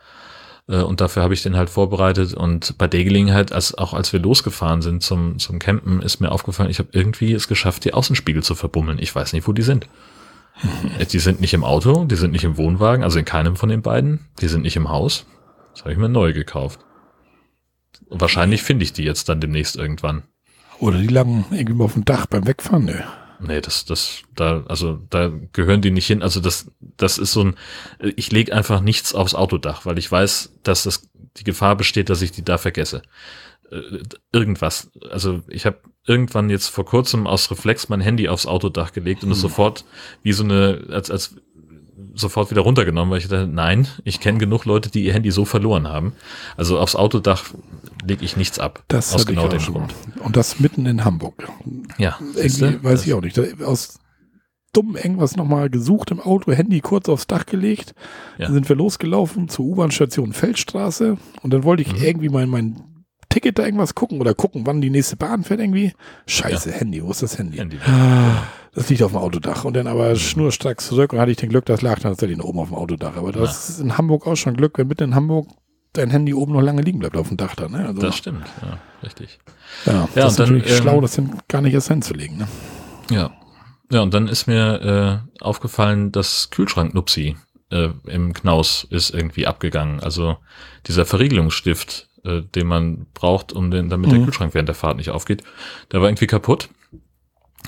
Äh, 0.72 0.82
Und 0.82 1.02
dafür 1.02 1.22
habe 1.22 1.34
ich 1.34 1.44
den 1.44 1.58
halt 1.58 1.70
vorbereitet. 1.70 2.34
Und 2.34 2.78
bei 2.78 2.88
der 2.88 3.04
Gelegenheit, 3.04 3.52
als, 3.52 3.78
auch 3.78 3.94
als 3.94 4.14
wir 4.14 4.20
losgefahren 4.20 4.82
sind 4.82 5.04
zum, 5.04 5.38
zum 5.38 5.60
Campen, 5.60 6.02
ist 6.02 6.22
mir 6.22 6.32
aufgefallen, 6.32 6.70
ich 6.72 6.80
habe 6.80 6.90
irgendwie 6.94 7.34
es 7.34 7.48
geschafft, 7.48 7.86
die 7.86 7.94
Außenspiegel 7.94 8.42
zu 8.42 8.56
verbummeln. 8.56 8.98
Ich 9.00 9.14
weiß 9.14 9.34
nicht, 9.34 9.48
wo 9.48 9.54
die 9.54 9.62
sind. 9.62 9.88
Die 11.12 11.20
sind 11.20 11.42
nicht 11.42 11.54
im 11.54 11.64
Auto, 11.64 12.06
die 12.06 12.18
sind 12.18 12.34
nicht 12.34 12.44
im 12.44 12.58
Wohnwagen, 12.58 13.04
also 13.04 13.18
in 13.18 13.26
keinem 13.26 13.56
von 13.56 13.70
den 13.70 13.82
beiden. 13.82 14.28
Die 14.42 14.48
sind 14.48 14.62
nicht 14.62 14.76
im 14.76 14.90
Haus. 14.90 15.26
Das 15.74 15.82
habe 15.84 15.94
ich 15.94 15.98
mir 15.98 16.10
neu 16.10 16.34
gekauft. 16.34 16.82
Und 18.10 18.22
wahrscheinlich 18.22 18.62
finde 18.62 18.84
ich 18.84 18.94
die 18.94 19.04
jetzt 19.04 19.30
dann 19.30 19.40
demnächst 19.40 19.76
irgendwann. 19.78 20.24
Oder 20.80 21.00
die 21.00 21.08
lagen 21.08 21.46
irgendwie 21.52 21.84
auf 21.84 21.94
dem 21.94 22.06
Dach 22.06 22.26
beim 22.28 22.46
Wegfahren, 22.46 22.86
nö. 22.86 23.00
Nee, 23.42 23.62
das, 23.62 23.86
das, 23.86 24.22
da, 24.36 24.64
also 24.68 25.00
da 25.10 25.32
gehören 25.52 25.82
die 25.82 25.92
nicht 25.92 26.08
hin. 26.08 26.22
Also 26.22 26.40
das, 26.40 26.72
das 26.80 27.18
ist 27.18 27.34
so 27.34 27.46
ein, 27.46 27.56
ich 28.00 28.32
lege 28.32 28.54
einfach 28.54 28.82
nichts 28.82 29.16
aufs 29.16 29.36
Autodach, 29.36 29.86
weil 29.86 29.98
ich 29.98 30.12
weiß, 30.12 30.60
dass 30.64 30.84
das 30.84 31.10
die 31.38 31.44
Gefahr 31.44 31.76
besteht, 31.76 32.10
dass 32.10 32.22
ich 32.22 32.32
die 32.32 32.46
da 32.46 32.58
vergesse. 32.58 33.02
Äh, 33.72 33.82
Irgendwas. 34.32 34.92
Also 35.10 35.42
ich 35.48 35.66
habe 35.66 35.80
irgendwann 36.06 36.50
jetzt 36.50 36.68
vor 36.68 36.86
kurzem 36.86 37.26
aus 37.26 37.50
Reflex 37.52 37.90
mein 37.90 38.02
Handy 38.02 38.28
aufs 38.28 38.46
Autodach 38.46 38.92
gelegt 38.92 39.24
und 39.24 39.32
es 39.32 39.42
sofort 39.42 39.86
wie 40.24 40.34
so 40.34 40.44
eine, 40.44 40.88
als, 40.90 41.10
als 41.12 41.36
sofort 42.14 42.52
wieder 42.52 42.62
runtergenommen, 42.62 43.12
weil 43.12 43.20
ich 43.20 43.28
dachte, 43.28 43.48
nein, 43.48 43.88
ich 44.04 44.20
kenne 44.20 44.38
genug 44.38 44.66
Leute, 44.66 44.90
die 44.92 45.04
ihr 45.04 45.14
Handy 45.14 45.32
so 45.32 45.46
verloren 45.46 45.88
haben. 45.88 46.14
Also 46.58 46.80
aufs 46.80 46.96
Autodach 46.96 47.46
lege 48.06 48.26
ich 48.26 48.38
nichts 48.38 48.60
ab. 48.60 48.84
Das 48.88 49.14
aus 49.14 49.26
genau 49.26 49.48
dem. 49.48 49.60
Grund. 49.62 49.94
Und 50.24 50.36
das 50.36 50.60
mitten 50.60 50.86
in 50.86 51.06
Hamburg. 51.06 51.48
Ja, 51.98 52.18
Irgendwie, 52.36 52.84
weiß 52.84 53.06
ich 53.06 53.14
auch 53.14 53.22
nicht. 53.22 53.40
Aus 53.64 54.00
dumm 54.74 54.96
irgendwas 54.96 55.36
nochmal 55.36 55.70
gesucht 55.70 56.12
im 56.12 56.20
Auto, 56.22 56.52
Handy 56.54 56.80
kurz 56.80 57.10
aufs 57.10 57.28
Dach 57.28 57.46
gelegt. 57.46 57.94
Ja. 58.38 58.46
Dann 58.46 58.54
sind 58.54 58.70
wir 58.70 58.76
losgelaufen 58.78 59.50
zur 59.50 59.66
U-Bahn-Station 59.66 60.32
Feldstraße 60.34 61.18
und 61.42 61.54
dann 61.54 61.64
wollte 61.64 61.84
ich 61.84 61.92
Mhm. 61.94 62.02
irgendwie 62.04 62.30
mein, 62.30 62.50
mein 62.50 62.82
Ticket 63.28 63.60
da 63.60 63.66
irgendwas 63.66 63.96
gucken 63.96 64.20
oder 64.22 64.34
gucken, 64.34 64.66
wann 64.66 64.82
die 64.82 64.90
nächste 64.90 65.16
Bahn 65.18 65.44
fährt 65.44 65.60
irgendwie. 65.60 65.94
Scheiße, 66.28 66.72
Handy, 66.72 67.04
wo 67.04 67.12
ist 67.12 67.22
das 67.22 67.38
Handy? 67.38 67.58
Handy. 67.58 67.78
Das 68.74 68.90
liegt 68.90 69.04
auf 69.04 69.12
dem 69.12 69.18
Autodach. 69.18 69.66
Und 69.66 69.76
dann 69.76 69.88
aber 69.88 70.16
schnurstracks 70.16 70.88
zurück 70.88 71.12
und 71.14 71.20
hatte 71.20 71.32
ich 71.32 71.38
den 71.38 71.50
Glück, 71.50 71.66
das 71.66 71.82
lag 71.82 72.00
dann 72.00 72.12
tatsächlich 72.14 72.42
oben 72.42 72.60
auf 72.60 72.70
dem 72.70 72.78
Autodach. 72.78 73.18
Aber 73.18 73.32
das 73.32 73.70
ist 73.70 73.80
in 73.80 73.98
Hamburg 73.98 74.26
auch 74.28 74.36
schon 74.36 74.56
Glück, 74.56 74.78
wenn 74.78 74.88
mitten 74.88 75.04
in 75.04 75.16
Hamburg 75.16 75.48
dein 75.94 76.10
Handy 76.10 76.34
oben 76.34 76.54
noch 76.54 76.62
lange 76.62 76.82
liegen 76.82 77.00
bleibt 77.00 77.18
auf 77.18 77.28
dem 77.28 77.36
Dach 77.38 77.54
da. 77.56 77.68
Ne? 77.68 77.86
Also, 77.86 78.00
Das 78.02 78.16
stimmt, 78.16 78.46
ja, 78.62 78.78
richtig. 79.04 79.40
ja, 79.86 79.92
Ja, 79.94 80.08
das 80.16 80.32
ist 80.34 80.40
dann, 80.40 80.50
natürlich 80.54 80.72
ähm, 80.72 80.78
schlau, 80.82 81.02
das 81.02 81.22
gar 81.50 81.62
nicht 81.62 81.74
erst 81.74 81.90
hinzulegen. 81.90 82.38
Ne? 82.38 82.48
Ja. 83.10 83.32
Ja, 83.92 84.00
und 84.02 84.14
dann 84.14 84.30
ist 84.30 84.48
mir 84.48 85.22
äh, 85.42 85.44
aufgefallen, 85.44 86.14
dass 86.14 86.50
Kühlschrank-Nupsi 86.50 87.36
äh, 87.72 87.90
im 88.08 88.32
Knaus 88.34 88.88
ist 88.90 89.10
irgendwie 89.14 89.48
abgegangen. 89.48 90.00
Also 90.00 90.38
dieser 90.88 91.06
Verriegelungsstift, 91.06 92.08
äh, 92.24 92.42
den 92.42 92.68
man 92.68 93.08
braucht, 93.14 93.52
um 93.52 93.70
den, 93.70 93.90
damit 93.90 94.12
der 94.14 94.20
Mhm. 94.20 94.26
Kühlschrank 94.26 94.54
während 94.54 94.70
der 94.70 94.76
Fahrt 94.76 94.96
nicht 94.96 95.10
aufgeht, 95.10 95.44
der 95.92 96.00
war 96.00 96.08
irgendwie 96.08 96.28
kaputt. 96.28 96.70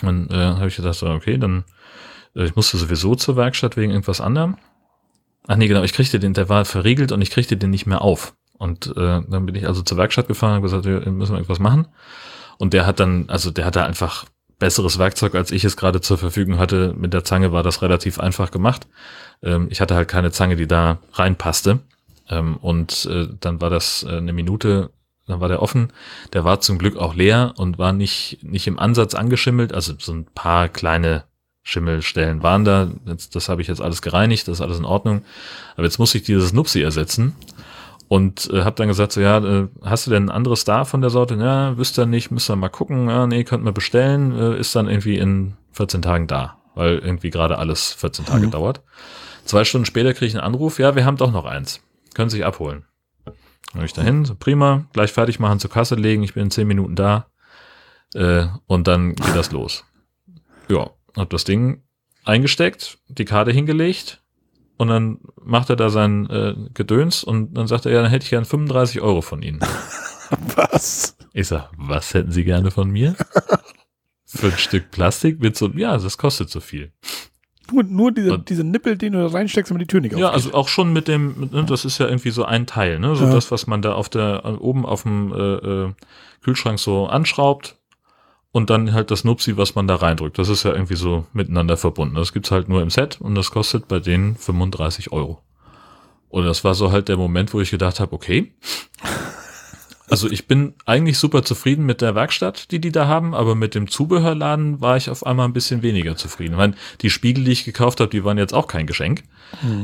Und 0.01 0.31
äh, 0.31 0.35
habe 0.35 0.67
ich 0.67 0.75
gedacht, 0.75 1.01
okay, 1.03 1.37
dann 1.37 1.63
äh, 2.35 2.45
ich 2.45 2.55
musste 2.55 2.77
sowieso 2.77 3.15
zur 3.15 3.35
Werkstatt 3.35 3.77
wegen 3.77 3.91
irgendwas 3.91 4.21
anderem. 4.21 4.57
Ach 5.47 5.55
nee, 5.55 5.67
genau, 5.67 5.83
ich 5.83 5.93
kriegte 5.93 6.19
den, 6.19 6.33
der 6.33 6.49
war 6.49 6.65
verriegelt 6.65 7.11
und 7.11 7.21
ich 7.21 7.29
kriegte 7.29 7.57
den 7.57 7.69
nicht 7.69 7.85
mehr 7.85 8.01
auf. 8.01 8.33
Und 8.57 8.87
äh, 8.95 9.21
dann 9.27 9.45
bin 9.45 9.55
ich 9.55 9.67
also 9.67 9.81
zur 9.81 9.97
Werkstatt 9.97 10.27
gefahren 10.27 10.57
und 10.57 10.61
gesagt, 10.61 10.85
wir 10.85 11.01
müssen 11.11 11.33
irgendwas 11.33 11.59
machen. 11.59 11.87
Und 12.57 12.73
der 12.73 12.85
hat 12.85 12.99
dann, 12.99 13.25
also 13.27 13.51
der 13.51 13.65
hatte 13.65 13.83
einfach 13.83 14.25
besseres 14.59 14.97
Werkzeug, 14.97 15.35
als 15.35 15.51
ich 15.51 15.65
es 15.65 15.75
gerade 15.75 15.99
zur 15.99 16.17
Verfügung 16.17 16.59
hatte. 16.59 16.93
Mit 16.97 17.13
der 17.13 17.25
Zange 17.25 17.51
war 17.51 17.63
das 17.63 17.81
relativ 17.81 18.19
einfach 18.19 18.51
gemacht. 18.51 18.87
Ähm, 19.41 19.67
ich 19.69 19.81
hatte 19.81 19.95
halt 19.95 20.07
keine 20.07 20.31
Zange, 20.31 20.55
die 20.55 20.67
da 20.67 20.99
reinpasste. 21.13 21.79
Ähm, 22.29 22.55
und 22.57 23.05
äh, 23.11 23.27
dann 23.39 23.59
war 23.59 23.69
das 23.69 24.03
äh, 24.03 24.15
eine 24.15 24.31
Minute, 24.31 24.91
dann 25.27 25.39
war 25.39 25.47
der 25.47 25.61
offen. 25.61 25.91
Der 26.33 26.43
war 26.43 26.59
zum 26.61 26.77
Glück 26.77 26.97
auch 26.97 27.15
leer 27.15 27.53
und 27.57 27.77
war 27.77 27.93
nicht, 27.93 28.39
nicht 28.41 28.67
im 28.67 28.77
Ansatz 28.79 29.15
angeschimmelt. 29.15 29.73
Also 29.73 29.93
so 29.97 30.11
ein 30.13 30.25
paar 30.25 30.67
kleine 30.69 31.23
Schimmelstellen 31.63 32.43
waren 32.43 32.65
da. 32.65 32.89
Das, 33.05 33.29
das 33.29 33.47
habe 33.49 33.61
ich 33.61 33.67
jetzt 33.67 33.81
alles 33.81 34.01
gereinigt, 34.01 34.47
das 34.47 34.57
ist 34.57 34.61
alles 34.61 34.79
in 34.79 34.85
Ordnung. 34.85 35.23
Aber 35.75 35.83
jetzt 35.85 35.97
muss 35.99 36.13
ich 36.13 36.23
dieses 36.23 36.51
Nupsi 36.53 36.81
ersetzen. 36.81 37.35
Und 38.09 38.49
äh, 38.51 38.63
habe 38.63 38.75
dann 38.75 38.89
gesagt, 38.89 39.13
so 39.13 39.21
ja, 39.21 39.37
äh, 39.37 39.67
hast 39.81 40.05
du 40.05 40.11
denn 40.11 40.25
ein 40.25 40.29
anderes 40.29 40.65
da 40.65 40.83
von 40.83 41.01
der 41.01 41.09
Sorte? 41.09 41.35
Ja, 41.35 41.77
wüsste 41.77 42.01
ihr 42.01 42.05
nicht, 42.05 42.29
müsst 42.31 42.49
ihr 42.49 42.55
mal 42.55 42.69
gucken. 42.69 43.09
Ja, 43.09 43.25
nee, 43.25 43.43
könnt 43.45 43.63
man 43.63 43.73
bestellen. 43.73 44.37
Äh, 44.37 44.59
ist 44.59 44.75
dann 44.75 44.87
irgendwie 44.89 45.17
in 45.17 45.53
14 45.71 46.01
Tagen 46.01 46.27
da, 46.27 46.57
weil 46.75 46.99
irgendwie 46.99 47.29
gerade 47.31 47.57
alles 47.57 47.93
14 47.93 48.25
Tage 48.25 48.47
Mhm. 48.47 48.51
dauert. 48.51 48.81
Zwei 49.45 49.63
Stunden 49.63 49.85
später 49.85 50.13
kriege 50.13 50.27
ich 50.27 50.35
einen 50.35 50.43
Anruf, 50.45 50.79
ja, 50.79 50.95
wir 50.95 51.05
haben 51.05 51.17
doch 51.17 51.31
noch 51.31 51.45
eins. 51.45 51.81
Können 52.13 52.29
Sie 52.29 52.37
sich 52.37 52.45
abholen. 52.45 52.85
Dann 53.73 53.79
bin 53.79 53.85
ich 53.85 53.93
dahin, 53.93 54.25
so 54.25 54.35
prima, 54.35 54.85
gleich 54.93 55.11
fertig 55.11 55.39
machen, 55.39 55.59
zur 55.59 55.71
Kasse 55.71 55.95
legen, 55.95 56.23
ich 56.23 56.33
bin 56.33 56.43
in 56.43 56.51
10 56.51 56.67
Minuten 56.67 56.95
da. 56.95 57.27
Äh, 58.13 58.45
und 58.67 58.87
dann 58.87 59.15
geht 59.15 59.35
das 59.35 59.51
los. 59.51 59.83
Ja, 60.69 60.91
hab 61.17 61.31
das 61.31 61.43
Ding 61.43 61.83
eingesteckt, 62.23 62.99
die 63.07 63.25
Karte 63.25 63.51
hingelegt 63.51 64.21
und 64.77 64.87
dann 64.87 65.19
macht 65.41 65.69
er 65.69 65.75
da 65.75 65.89
sein 65.89 66.29
äh, 66.29 66.55
Gedöns 66.73 67.23
und 67.23 67.55
dann 67.55 67.67
sagt 67.67 67.85
er, 67.85 67.91
ja, 67.91 68.01
dann 68.01 68.11
hätte 68.11 68.23
ich 68.23 68.29
gern 68.29 68.45
35 68.45 69.01
Euro 69.01 69.21
von 69.21 69.41
Ihnen. 69.41 69.59
Was? 70.55 71.17
Ich 71.33 71.47
sag, 71.47 71.71
was 71.77 72.13
hätten 72.13 72.31
Sie 72.31 72.43
gerne 72.43 72.71
von 72.71 72.89
mir? 72.89 73.15
Für 74.25 74.47
ein 74.47 74.57
Stück 74.57 74.91
Plastik 74.91 75.39
mit 75.39 75.57
so, 75.57 75.69
ja, 75.69 75.97
das 75.97 76.17
kostet 76.17 76.49
so 76.49 76.59
viel. 76.59 76.91
Nur, 77.71 77.83
nur 77.83 78.11
diese, 78.11 78.33
Und- 78.33 78.49
diese 78.49 78.63
Nippel, 78.63 78.97
den 78.97 79.13
du 79.13 79.19
da 79.19 79.27
reinsteckst, 79.27 79.71
damit 79.71 79.81
die 79.83 79.87
Tür 79.87 80.01
nicht 80.01 80.11
Ja, 80.17 80.27
aufgeht. 80.29 80.45
also 80.45 80.53
auch 80.57 80.67
schon 80.67 80.91
mit 80.93 81.07
dem, 81.07 81.49
ne, 81.51 81.63
das 81.65 81.85
ist 81.85 81.97
ja 81.97 82.07
irgendwie 82.07 82.31
so 82.31 82.43
ein 82.45 82.65
Teil, 82.67 82.99
ne? 82.99 83.15
So 83.15 83.25
Ja. 83.25 83.33
das, 83.33 83.51
was 83.51 83.67
man 83.67 83.81
da 83.81 83.93
auf 83.93 84.09
der, 84.09 84.43
oben 84.61 84.85
auf 84.85 85.03
dem 85.03 85.31
äh, 85.33 85.37
äh, 85.37 85.93
Kühlschrank 86.43 86.77
so 86.79 87.07
anschraubt 87.07 87.77
und 88.51 88.69
dann 88.69 88.91
halt 88.93 89.11
das 89.11 89.23
Nupsi, 89.23 89.55
was 89.57 89.75
man 89.75 89.87
da 89.87 89.95
reindrückt. 89.95 90.37
Das 90.37 90.49
ist 90.49 90.63
ja 90.63 90.73
irgendwie 90.73 90.95
so 90.97 91.25
miteinander 91.33 91.77
verbunden. 91.77 92.15
Das 92.15 92.33
gibt's 92.33 92.51
halt 92.51 92.67
nur 92.69 92.81
im 92.81 92.89
Set 92.89 93.19
und 93.21 93.33
das 93.35 93.49
kostet 93.51 93.87
bei 93.87 93.99
denen 93.99 94.35
35 94.35 95.11
Euro. 95.13 95.39
Und 96.29 96.45
das 96.45 96.63
war 96.63 96.73
so 96.75 96.91
halt 96.91 97.07
der 97.09 97.17
Moment, 97.17 97.53
wo 97.53 97.61
ich 97.61 97.71
gedacht 97.71 97.99
habe, 97.99 98.13
okay. 98.13 98.51
Also 100.09 100.29
ich 100.29 100.47
bin 100.47 100.73
eigentlich 100.85 101.17
super 101.17 101.43
zufrieden 101.43 101.85
mit 101.85 102.01
der 102.01 102.13
Werkstatt, 102.13 102.71
die 102.71 102.79
die 102.79 102.91
da 102.91 103.07
haben, 103.07 103.33
aber 103.33 103.55
mit 103.55 103.73
dem 103.73 103.89
Zubehörladen 103.89 104.81
war 104.81 104.97
ich 104.97 105.09
auf 105.09 105.25
einmal 105.25 105.47
ein 105.47 105.53
bisschen 105.53 105.81
weniger 105.81 106.15
zufrieden. 106.17 106.53
Ich 106.53 106.57
meine, 106.57 106.75
die 107.01 107.09
Spiegel, 107.09 107.45
die 107.45 107.51
ich 107.51 107.63
gekauft 107.63 107.99
habe, 107.99 108.09
die 108.09 108.23
waren 108.23 108.37
jetzt 108.37 108.53
auch 108.53 108.67
kein 108.67 108.85
Geschenk. 108.85 109.23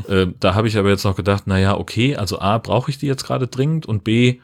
Äh, 0.08 0.28
da 0.40 0.56
habe 0.56 0.68
ich 0.68 0.78
aber 0.78 0.90
jetzt 0.90 1.04
noch 1.06 1.16
gedacht, 1.16 1.44
na 1.46 1.58
ja, 1.58 1.78
okay, 1.78 2.16
also 2.16 2.40
A, 2.40 2.58
brauche 2.58 2.92
ich 2.92 2.98
die 2.98 3.08
jetzt 3.08 3.24
gerade 3.24 3.48
dringend 3.48 3.86
und 3.86 4.04
B, 4.04 4.40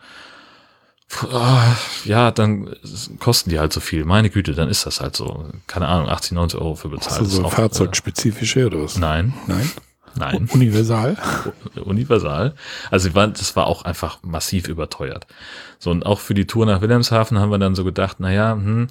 pf, 1.10 1.27
ah, 1.34 1.76
ja, 2.06 2.31
dann 2.31 2.76
kosten 3.19 3.49
die 3.49 3.60
halt 3.60 3.73
so 3.73 3.80
viel. 3.80 4.06
Meine 4.06 4.30
Güte, 4.30 4.53
dann 4.53 4.69
ist 4.69 4.85
das 4.85 5.02
halt 5.02 5.15
so. 5.15 5.45
Keine 5.68 5.88
Ahnung, 5.88 6.10
80, 6.10 6.34
90 6.34 6.60
Euro 6.60 6.76
für 6.76 6.89
bezahlt. 6.89 7.19
also 7.19 7.30
so 7.30 7.41
Ist 7.41 7.45
auch, 7.45 7.53
fahrzeugspezifische 7.53 8.68
oder 8.68 8.84
was? 8.84 8.97
Äh, 8.97 9.02
nein, 9.02 9.34
Nein? 9.47 9.69
Nein. 10.17 10.49
Universal? 10.51 11.17
Universal. 11.75 12.55
Also 12.91 13.09
das 13.09 13.55
war 13.55 13.67
auch 13.67 13.83
einfach 13.83 14.19
massiv 14.23 14.67
überteuert. 14.67 15.27
So, 15.79 15.91
und 15.91 16.05
auch 16.05 16.19
für 16.19 16.33
die 16.33 16.47
Tour 16.47 16.65
nach 16.65 16.81
Wilhelmshaven 16.81 17.39
haben 17.39 17.51
wir 17.51 17.57
dann 17.57 17.75
so 17.75 17.83
gedacht, 17.83 18.19
naja, 18.19 18.53
hm, 18.53 18.87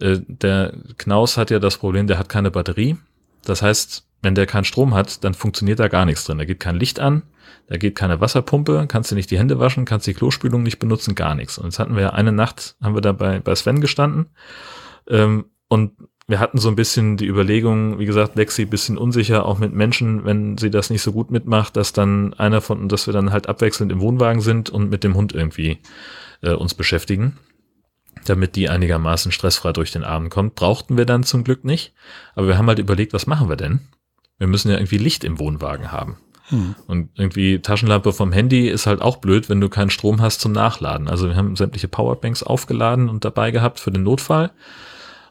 äh, 0.00 0.18
der 0.26 0.74
Knaus 0.98 1.36
hat 1.36 1.50
ja 1.50 1.58
das 1.58 1.78
Problem, 1.78 2.06
der 2.06 2.18
hat 2.18 2.28
keine 2.28 2.50
Batterie. 2.50 2.96
Das 3.44 3.62
heißt, 3.62 4.06
wenn 4.22 4.34
der 4.34 4.46
keinen 4.46 4.64
Strom 4.64 4.94
hat, 4.94 5.24
dann 5.24 5.34
funktioniert 5.34 5.78
da 5.78 5.88
gar 5.88 6.04
nichts 6.04 6.24
drin. 6.24 6.38
Da 6.38 6.44
geht 6.44 6.60
kein 6.60 6.76
Licht 6.76 7.00
an, 7.00 7.22
da 7.68 7.76
geht 7.76 7.94
keine 7.94 8.20
Wasserpumpe, 8.20 8.86
kannst 8.88 9.10
du 9.10 9.14
nicht 9.14 9.30
die 9.30 9.38
Hände 9.38 9.58
waschen, 9.58 9.84
kannst 9.84 10.06
die 10.06 10.14
Klospülung 10.14 10.62
nicht 10.62 10.78
benutzen, 10.78 11.14
gar 11.14 11.34
nichts. 11.34 11.58
Und 11.58 11.66
jetzt 11.66 11.78
hatten 11.78 11.94
wir 11.94 12.02
ja 12.02 12.10
eine 12.10 12.32
Nacht, 12.32 12.76
haben 12.82 12.94
wir 12.94 13.02
da 13.02 13.12
bei, 13.12 13.40
bei 13.40 13.54
Sven 13.54 13.80
gestanden. 13.80 14.26
Ähm, 15.08 15.46
und 15.68 15.92
wir 16.28 16.40
hatten 16.40 16.58
so 16.58 16.68
ein 16.68 16.76
bisschen 16.76 17.16
die 17.16 17.26
Überlegung, 17.26 17.98
wie 17.98 18.04
gesagt, 18.04 18.34
Lexi 18.34 18.64
bisschen 18.64 18.98
unsicher, 18.98 19.46
auch 19.46 19.58
mit 19.58 19.72
Menschen, 19.72 20.24
wenn 20.24 20.58
sie 20.58 20.70
das 20.70 20.90
nicht 20.90 21.02
so 21.02 21.12
gut 21.12 21.30
mitmacht, 21.30 21.76
dass 21.76 21.92
dann 21.92 22.34
einer 22.34 22.60
von, 22.60 22.88
dass 22.88 23.06
wir 23.06 23.12
dann 23.12 23.30
halt 23.30 23.48
abwechselnd 23.48 23.92
im 23.92 24.00
Wohnwagen 24.00 24.40
sind 24.40 24.68
und 24.68 24.90
mit 24.90 25.04
dem 25.04 25.14
Hund 25.14 25.32
irgendwie 25.32 25.78
äh, 26.42 26.52
uns 26.52 26.74
beschäftigen, 26.74 27.38
damit 28.24 28.56
die 28.56 28.68
einigermaßen 28.68 29.30
stressfrei 29.30 29.72
durch 29.72 29.92
den 29.92 30.02
Abend 30.02 30.30
kommt. 30.30 30.56
Brauchten 30.56 30.96
wir 30.96 31.06
dann 31.06 31.22
zum 31.22 31.44
Glück 31.44 31.64
nicht, 31.64 31.94
aber 32.34 32.48
wir 32.48 32.58
haben 32.58 32.66
halt 32.66 32.80
überlegt, 32.80 33.12
was 33.12 33.28
machen 33.28 33.48
wir 33.48 33.56
denn? 33.56 33.80
Wir 34.38 34.48
müssen 34.48 34.70
ja 34.70 34.76
irgendwie 34.76 34.98
Licht 34.98 35.22
im 35.22 35.38
Wohnwagen 35.38 35.92
haben. 35.92 36.16
Hm. 36.48 36.74
Und 36.88 37.10
irgendwie 37.14 37.60
Taschenlampe 37.60 38.12
vom 38.12 38.32
Handy 38.32 38.68
ist 38.68 38.86
halt 38.86 39.00
auch 39.00 39.18
blöd, 39.18 39.48
wenn 39.48 39.60
du 39.60 39.68
keinen 39.68 39.90
Strom 39.90 40.20
hast 40.20 40.40
zum 40.40 40.50
Nachladen. 40.50 41.08
Also 41.08 41.28
wir 41.28 41.36
haben 41.36 41.54
sämtliche 41.54 41.88
Powerbanks 41.88 42.42
aufgeladen 42.42 43.08
und 43.08 43.24
dabei 43.24 43.52
gehabt 43.52 43.78
für 43.78 43.92
den 43.92 44.02
Notfall 44.02 44.50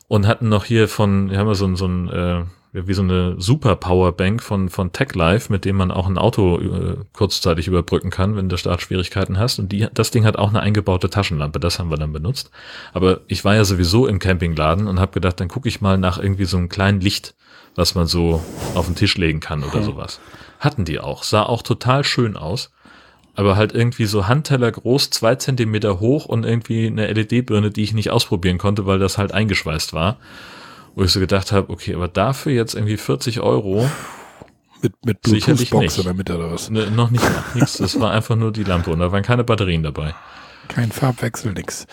und 0.07 0.27
hatten 0.27 0.49
noch 0.49 0.65
hier 0.65 0.88
von, 0.88 1.30
wir 1.30 1.40
haben 1.40 1.48
ja 1.48 1.56
so, 1.56 1.76
so 1.76 1.88
ein, 1.88 2.10
äh, 2.10 2.44
wie 2.73 2.94
so 2.94 3.02
eine 3.02 3.36
Super 3.40 3.76
Powerbank 3.76 4.44
von, 4.44 4.69
von 4.69 4.91
TechLife, 4.91 5.52
mit 5.52 5.64
dem 5.64 5.77
man 5.77 5.91
auch 5.91 6.07
ein 6.07 6.18
Auto 6.18 6.60
äh, 6.60 6.98
kurzzeitig 7.14 7.68
überbrücken 7.68 8.10
kann, 8.10 8.36
wenn 8.36 8.49
du 8.49 8.57
Startschwierigkeiten 8.57 9.40
hast. 9.40 9.60
Und 9.60 9.72
die, 9.72 9.88
das 9.94 10.11
Ding 10.11 10.26
hat 10.26 10.36
auch 10.36 10.49
eine 10.49 10.60
eingebaute 10.60 11.10
Taschenlampe, 11.10 11.60
das 11.60 11.80
haben 11.80 11.90
wir 11.90 11.98
dann 11.98 12.11
benutzt. 12.11 12.52
Aber 12.94 13.22
ich 13.27 13.45
war 13.45 13.56
ja 13.56 13.64
sowieso 13.64 14.07
im 14.07 14.19
Campingladen 14.19 14.88
und 14.88 14.99
habe 14.99 15.14
gedacht, 15.14 15.40
dann 15.40 15.48
gucke 15.48 15.69
ich 15.69 15.82
mal 15.82 15.98
nach 15.98 16.18
irgendwie 16.18 16.45
so 16.45 16.57
einem 16.57 16.69
kleinen 16.69 16.99
Licht, 16.99 17.34
was 17.76 17.95
man 17.95 18.07
so 18.07 18.44
auf 18.76 18.86
den 18.86 18.95
Tisch 18.95 19.18
legen 19.18 19.40
kann 19.40 19.64
oder 19.64 19.82
sowas. 19.82 20.19
Hatten 20.60 20.86
die 20.86 20.99
auch, 20.99 21.23
sah 21.23 21.44
auch 21.44 21.61
total 21.61 22.03
schön 22.03 22.36
aus 22.36 22.72
aber 23.35 23.55
halt 23.55 23.73
irgendwie 23.73 24.05
so 24.05 24.27
Handteller 24.27 24.71
groß, 24.71 25.09
zwei 25.09 25.35
Zentimeter 25.35 25.99
hoch 25.99 26.25
und 26.25 26.45
irgendwie 26.45 26.87
eine 26.87 27.11
LED-Birne, 27.11 27.69
die 27.69 27.83
ich 27.83 27.93
nicht 27.93 28.11
ausprobieren 28.11 28.57
konnte, 28.57 28.85
weil 28.85 28.99
das 28.99 29.17
halt 29.17 29.33
eingeschweißt 29.33 29.93
war. 29.93 30.17
Wo 30.95 31.03
ich 31.03 31.11
so 31.11 31.19
gedacht 31.19 31.51
habe, 31.51 31.69
okay, 31.71 31.93
aber 31.93 32.07
dafür 32.07 32.53
jetzt 32.53 32.73
irgendwie 32.73 32.95
40 32.97 33.41
Euro. 33.41 33.89
Mit, 34.81 34.93
mit 35.05 35.21
Bluetooth-Box 35.21 35.99
oder 35.99 36.13
mit 36.13 36.29
oder 36.29 36.51
was? 36.51 36.69
Ne, 36.69 36.89
noch 36.91 37.11
nicht, 37.11 37.23
nichts. 37.53 37.77
Das 37.77 37.99
war 37.99 38.11
einfach 38.11 38.35
nur 38.35 38.51
die 38.51 38.63
Lampe 38.63 38.91
und 38.91 38.99
da 38.99 39.11
waren 39.11 39.23
keine 39.23 39.43
Batterien 39.43 39.83
dabei. 39.83 40.13
Kein 40.67 40.91
Farbwechsel, 40.91 41.53
nix. 41.53 41.85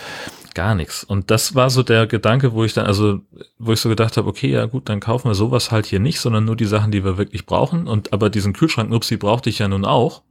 Gar 0.54 0.74
nichts. 0.74 1.02
Und 1.02 1.30
das 1.30 1.54
war 1.54 1.70
so 1.70 1.82
der 1.82 2.06
Gedanke, 2.06 2.52
wo 2.52 2.64
ich 2.64 2.74
dann, 2.74 2.86
also, 2.86 3.20
wo 3.58 3.72
ich 3.72 3.80
so 3.80 3.88
gedacht 3.88 4.16
habe, 4.16 4.28
okay, 4.28 4.50
ja 4.50 4.66
gut, 4.66 4.88
dann 4.88 5.00
kaufen 5.00 5.28
wir 5.28 5.34
sowas 5.34 5.70
halt 5.70 5.86
hier 5.86 6.00
nicht, 6.00 6.20
sondern 6.20 6.44
nur 6.44 6.56
die 6.56 6.66
Sachen, 6.66 6.92
die 6.92 7.04
wir 7.04 7.16
wirklich 7.16 7.46
brauchen. 7.46 7.86
Und 7.88 8.12
aber 8.12 8.30
diesen 8.30 8.52
Kühlschrank 8.52 8.90
Nupsi 8.90 9.16
brauchte 9.16 9.50
ich 9.50 9.58
ja 9.58 9.68
nun 9.68 9.84
auch. 9.84 10.22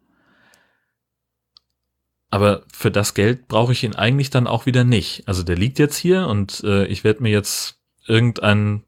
Aber 2.31 2.63
für 2.71 2.91
das 2.91 3.13
Geld 3.13 3.49
brauche 3.49 3.73
ich 3.73 3.83
ihn 3.83 3.95
eigentlich 3.95 4.29
dann 4.29 4.47
auch 4.47 4.65
wieder 4.65 4.85
nicht. 4.85 5.27
Also 5.27 5.43
der 5.43 5.57
liegt 5.57 5.79
jetzt 5.79 5.97
hier 5.97 6.27
und 6.27 6.63
äh, 6.63 6.85
ich 6.85 7.03
werde 7.03 7.21
mir 7.21 7.29
jetzt 7.29 7.75
irgendein 8.07 8.83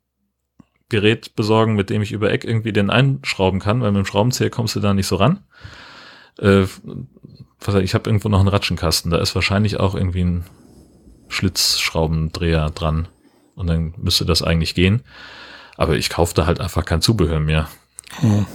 Gerät 0.87 1.35
besorgen, 1.35 1.75
mit 1.75 1.89
dem 1.89 2.01
ich 2.01 2.13
über 2.13 2.31
Eck 2.31 2.45
irgendwie 2.45 2.71
den 2.71 2.89
einschrauben 2.89 3.59
kann, 3.59 3.81
weil 3.81 3.91
mit 3.91 3.99
dem 3.99 4.05
Schraubenzieher 4.05 4.49
kommst 4.49 4.75
du 4.75 4.79
da 4.79 4.93
nicht 4.93 5.07
so 5.07 5.17
ran. 5.17 5.43
Äh, 6.39 6.63
ich 7.81 7.93
habe 7.93 8.09
irgendwo 8.09 8.29
noch 8.29 8.39
einen 8.39 8.47
Ratschenkasten, 8.47 9.11
da 9.11 9.17
ist 9.17 9.35
wahrscheinlich 9.35 9.79
auch 9.79 9.95
irgendwie 9.95 10.23
ein 10.23 10.45
Schlitzschraubendreher 11.27 12.69
dran 12.69 13.07
und 13.55 13.67
dann 13.67 13.93
müsste 13.97 14.25
das 14.25 14.41
eigentlich 14.41 14.75
gehen. 14.75 15.01
Aber 15.75 15.95
ich 15.95 16.09
kaufe 16.09 16.33
da 16.33 16.45
halt 16.45 16.61
einfach 16.61 16.85
kein 16.85 17.01
Zubehör 17.01 17.39
mehr. 17.39 17.67
Hm. 18.19 18.45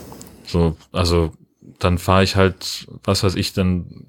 So, 0.47 0.77
also 0.93 1.33
dann 1.79 1.99
fahre 1.99 2.25
ich 2.25 2.37
halt, 2.37 2.87
was 3.03 3.23
weiß 3.23 3.35
ich, 3.35 3.53
dann 3.53 4.05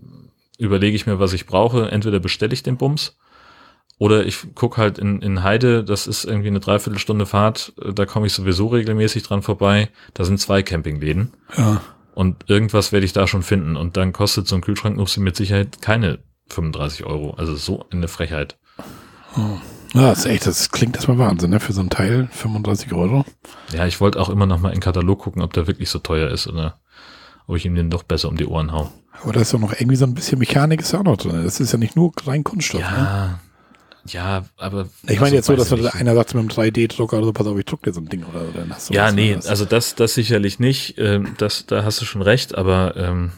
überlege 0.60 0.96
ich 0.96 1.08
mir, 1.08 1.20
was 1.20 1.34
ich 1.34 1.46
brauche. 1.46 1.90
Entweder 1.92 2.20
bestelle 2.20 2.54
ich 2.54 2.64
den 2.64 2.78
Bums 2.78 3.18
oder 4.00 4.26
ich 4.26 4.56
gucke 4.56 4.78
halt 4.78 4.98
in, 4.98 5.22
in 5.22 5.44
Heide, 5.44 5.84
das 5.84 6.08
ist 6.08 6.24
irgendwie 6.24 6.48
eine 6.48 6.62
Dreiviertelstunde 6.62 7.26
Fahrt, 7.26 7.74
da 7.78 8.06
komme 8.06 8.28
ich 8.28 8.34
sowieso 8.34 8.68
regelmäßig 8.68 9.24
dran 9.24 9.42
vorbei. 9.42 9.90
Da 10.14 10.24
sind 10.24 10.40
zwei 10.40 10.64
Campingläden. 10.64 11.34
Ja. 11.58 11.82
Und 12.16 12.50
irgendwas 12.50 12.92
werde 12.92 13.06
ich 13.06 13.14
da 13.14 13.28
schon 13.28 13.44
finden. 13.44 13.76
Und 13.76 13.98
dann 13.98 14.14
kostet 14.14 14.48
so 14.48 14.56
ein 14.56 14.62
Kühlschrank 14.62 14.96
Nupsi 14.96 15.20
mit 15.20 15.36
Sicherheit 15.36 15.82
keine 15.82 16.20
35 16.48 17.06
Euro. 17.06 17.34
Also 17.38 17.56
so 17.56 17.86
eine 17.92 18.08
Frechheit. 18.08 18.58
Oh. 19.36 19.60
Ja, 19.94 20.10
das 20.10 20.20
ist 20.20 20.26
echt, 20.26 20.48
das 20.48 20.72
klingt 20.72 20.96
erstmal 20.96 21.18
Wahnsinn, 21.18 21.50
ne? 21.50 21.60
Für 21.60 21.74
so 21.74 21.82
ein 21.82 21.90
Teil 21.90 22.30
35 22.32 22.94
Euro. 22.94 23.26
Ja, 23.74 23.86
ich 23.86 24.00
wollte 24.00 24.20
auch 24.20 24.30
immer 24.30 24.46
noch 24.46 24.60
mal 24.60 24.74
in 24.74 24.80
Katalog 24.80 25.20
gucken, 25.20 25.42
ob 25.42 25.52
der 25.54 25.68
wirklich 25.68 25.90
so 25.90 26.00
teuer 26.00 26.30
ist 26.30 26.48
oder 26.48 26.80
ob 27.48 27.58
ich 27.58 27.66
ihm 27.66 27.76
den 27.76 27.90
doch 27.90 28.04
besser 28.04 28.30
um 28.30 28.38
die 28.38 28.46
Ohren 28.46 28.72
hau. 28.72 28.92
Aber 29.22 29.34
da 29.34 29.42
ist 29.42 29.54
doch 29.54 29.60
noch 29.60 29.74
irgendwie 29.74 29.96
so 29.96 30.06
ein 30.06 30.14
bisschen 30.14 30.40
Mechanik 30.40 30.82
ist 30.82 30.94
ja 30.94 31.00
auch 31.00 31.04
noch 31.04 31.18
drin. 31.18 31.44
Das 31.44 31.60
ist 31.60 31.72
ja 31.72 31.78
nicht 31.78 31.96
nur 31.96 32.12
rein 32.26 32.44
Kunststoff. 32.44 32.82
Ja, 32.82 32.92
ne? 32.92 33.40
ja, 34.06 34.46
aber. 34.58 34.88
Ich 35.08 35.20
meine 35.20 35.36
jetzt 35.36 35.48
so, 35.48 35.56
dass 35.56 35.74
einer 35.74 36.16
sagt 36.16 36.34
mit 36.34 36.42
einem 36.42 36.50
3D-Drucker 36.50 37.18
oder 37.18 37.26
so, 37.26 37.34
pass 37.34 37.48
auf, 37.48 37.58
ich 37.58 37.66
druck 37.66 37.84
dir 37.84 37.94
so 37.94 38.00
ein 38.00 38.08
Ding 38.08 38.24
oder, 38.24 38.48
oder 38.48 38.66
hast 38.70 38.90
du 38.90 38.94
Ja, 38.94 39.12
nee, 39.12 39.36
also 39.36 39.66
das, 39.66 39.96
das 39.96 40.14
sicherlich 40.14 40.60
nicht. 40.60 40.98
Ähm, 40.98 41.36
das, 41.38 41.66
da 41.66 41.84
hast 41.84 42.00
du 42.02 42.06
schon 42.06 42.22
recht, 42.22 42.56
aber 42.56 42.96
ähm, 42.96 43.32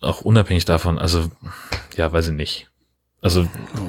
auch 0.00 0.22
unabhängig 0.22 0.64
davon, 0.64 0.98
also 0.98 1.30
ja, 1.96 2.12
weiß 2.12 2.28
ich 2.28 2.34
nicht. 2.34 2.68
Also 3.20 3.46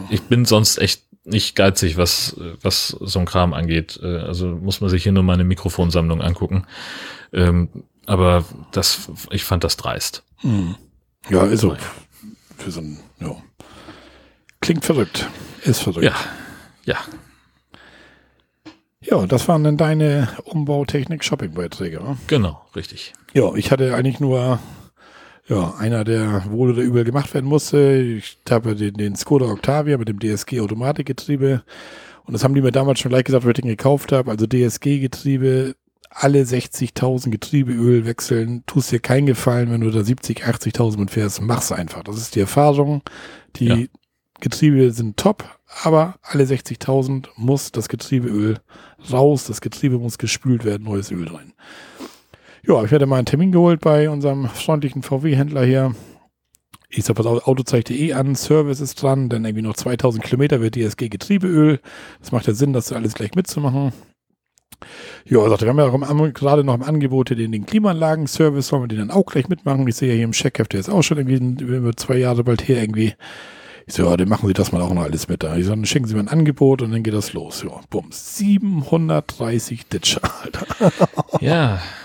ich 0.09 0.21
bin 0.23 0.45
sonst 0.45 0.77
echt 0.77 1.01
nicht 1.25 1.55
geizig, 1.55 1.97
was, 1.97 2.35
was 2.61 2.89
so 2.89 3.19
ein 3.19 3.25
Kram 3.25 3.53
angeht. 3.53 3.99
Äh, 4.01 4.17
also 4.19 4.47
muss 4.47 4.81
man 4.81 4.89
sich 4.89 5.03
hier 5.03 5.11
nur 5.11 5.23
meine 5.23 5.43
Mikrofonsammlung 5.43 6.21
angucken. 6.21 6.65
Ähm, 7.31 7.69
aber 8.05 8.45
das, 8.71 9.09
ich 9.31 9.43
fand 9.43 9.63
das 9.63 9.77
dreist. 9.77 10.23
Hm. 10.41 10.75
Ja, 11.29 11.45
ist 11.45 11.61
so. 11.61 11.75
Für 12.57 12.71
so 12.71 12.81
ein, 12.81 12.99
ja. 13.19 13.35
Klingt 14.61 14.85
verrückt. 14.85 15.27
Ist 15.63 15.81
verrückt. 15.81 16.05
Ja. 16.05 16.15
Ja. 16.85 16.97
Ja, 19.01 19.25
das 19.25 19.47
waren 19.47 19.63
dann 19.63 19.77
deine 19.77 20.29
Umbautechnik-Shopping-Beiträge, 20.45 21.99
oder? 21.99 22.17
Genau, 22.27 22.61
richtig. 22.75 23.13
Ja, 23.33 23.53
ich 23.55 23.71
hatte 23.71 23.93
eigentlich 23.95 24.21
nur, 24.21 24.59
ja, 25.47 25.73
einer, 25.77 26.05
der 26.05 26.45
wohl 26.49 26.71
oder 26.71 26.81
übel 26.81 27.03
gemacht 27.03 27.33
werden 27.33 27.47
musste. 27.47 27.97
Ich 27.97 28.37
habe 28.49 28.75
den, 28.75 28.93
den 28.93 29.15
Skoda 29.15 29.45
Octavia 29.45 29.97
mit 29.97 30.07
dem 30.07 30.19
DSG-Automatikgetriebe. 30.19 31.63
Und 32.25 32.33
das 32.33 32.45
haben 32.45 32.55
die 32.55 32.61
mir 32.61 32.71
damals 32.71 32.99
schon 32.99 33.09
gleich 33.09 33.25
gesagt, 33.25 33.43
weil 33.43 33.51
ich 33.51 33.61
den 33.61 33.67
gekauft 33.67 34.13
habe. 34.13 34.31
Also 34.31 34.45
DSG-Getriebe 34.47 35.75
alle 36.13 36.43
60.000 36.43 37.31
Getriebeöl 37.31 38.05
wechseln, 38.05 38.63
tust 38.65 38.91
dir 38.91 38.99
keinen 38.99 39.25
Gefallen, 39.25 39.71
wenn 39.71 39.81
du 39.81 39.89
da 39.89 40.03
70, 40.03 40.45
80.000 40.45 40.97
mit 40.99 41.11
fährst, 41.11 41.41
mach's 41.41 41.71
einfach. 41.71 42.03
Das 42.03 42.17
ist 42.17 42.35
die 42.35 42.39
Erfahrung. 42.39 43.01
Die 43.55 43.65
ja. 43.65 43.77
Getriebe 44.39 44.91
sind 44.91 45.17
top, 45.17 45.45
aber 45.83 46.15
alle 46.21 46.43
60.000 46.43 47.27
muss 47.35 47.71
das 47.71 47.89
Getriebeöl 47.89 48.59
raus, 49.11 49.45
das 49.45 49.61
Getriebe 49.61 49.97
muss 49.97 50.17
gespült 50.17 50.65
werden, 50.65 50.83
neues 50.83 51.11
Öl 51.11 51.27
rein. 51.27 51.53
Ja, 52.65 52.83
ich 52.83 52.91
werde 52.91 53.05
mal 53.05 53.17
einen 53.17 53.25
Termin 53.25 53.51
geholt 53.51 53.81
bei 53.81 54.09
unserem 54.09 54.47
freundlichen 54.47 55.03
VW-Händler 55.03 55.65
hier. 55.65 55.95
Ich 56.89 57.05
sag, 57.05 57.15
pass 57.15 57.25
auf, 57.25 57.47
Auto 57.47 57.63
zeigt 57.63 57.89
dir 57.89 57.97
eh 57.97 58.13
an, 58.13 58.35
Service 58.35 58.79
ist 58.79 59.01
dran, 59.01 59.27
dann 59.29 59.45
irgendwie 59.45 59.63
noch 59.63 59.75
2000 59.75 60.23
Kilometer 60.23 60.61
wird 60.61 60.75
DSG 60.75 61.09
Getriebeöl. 61.09 61.79
Das 62.19 62.31
macht 62.31 62.47
ja 62.47 62.53
Sinn, 62.53 62.71
das 62.71 62.91
alles 62.93 63.15
gleich 63.15 63.33
mitzumachen. 63.35 63.91
Ja, 65.25 65.43
er 65.43 65.49
sagte, 65.49 65.65
wir 65.65 65.91
haben 65.91 66.19
ja 66.19 66.27
gerade 66.27 66.63
noch 66.63 66.75
im 66.75 66.83
Angebot 66.83 67.29
den, 67.29 67.51
den 67.51 67.65
Klimaanlagen-Service, 67.65 68.71
wollen 68.71 68.83
wir 68.83 68.87
den 68.87 68.99
dann 68.99 69.11
auch 69.11 69.25
gleich 69.25 69.49
mitmachen. 69.49 69.87
Ich 69.87 69.95
sehe 69.95 70.09
ja 70.09 70.15
hier 70.15 70.25
im 70.25 70.31
Checkheft, 70.31 70.73
der 70.73 70.79
ist 70.79 70.89
auch 70.89 71.01
schon 71.01 71.17
irgendwie 71.17 71.63
über 71.63 71.95
zwei 71.95 72.17
Jahre 72.17 72.43
bald 72.43 72.67
her 72.67 72.81
irgendwie. 72.81 73.13
Ich 73.85 73.95
so, 73.95 74.09
ja, 74.09 74.15
dann 74.15 74.29
machen 74.29 74.47
Sie 74.47 74.53
das 74.53 74.71
mal 74.71 74.81
auch 74.81 74.93
noch 74.93 75.03
alles 75.03 75.27
mit 75.27 75.43
da. 75.43 75.57
Ich 75.57 75.65
so, 75.65 75.71
dann 75.71 75.85
schicken 75.85 76.07
Sie 76.07 76.15
mir 76.15 76.21
ein 76.21 76.29
Angebot 76.29 76.81
und 76.81 76.91
dann 76.91 77.03
geht 77.03 77.13
das 77.13 77.33
los. 77.33 77.63
Ja, 77.63 77.81
bumm, 77.89 78.07
730 78.11 79.87
Ditcher, 79.87 80.21
Alter. 80.43 80.65
Ja, 81.41 81.81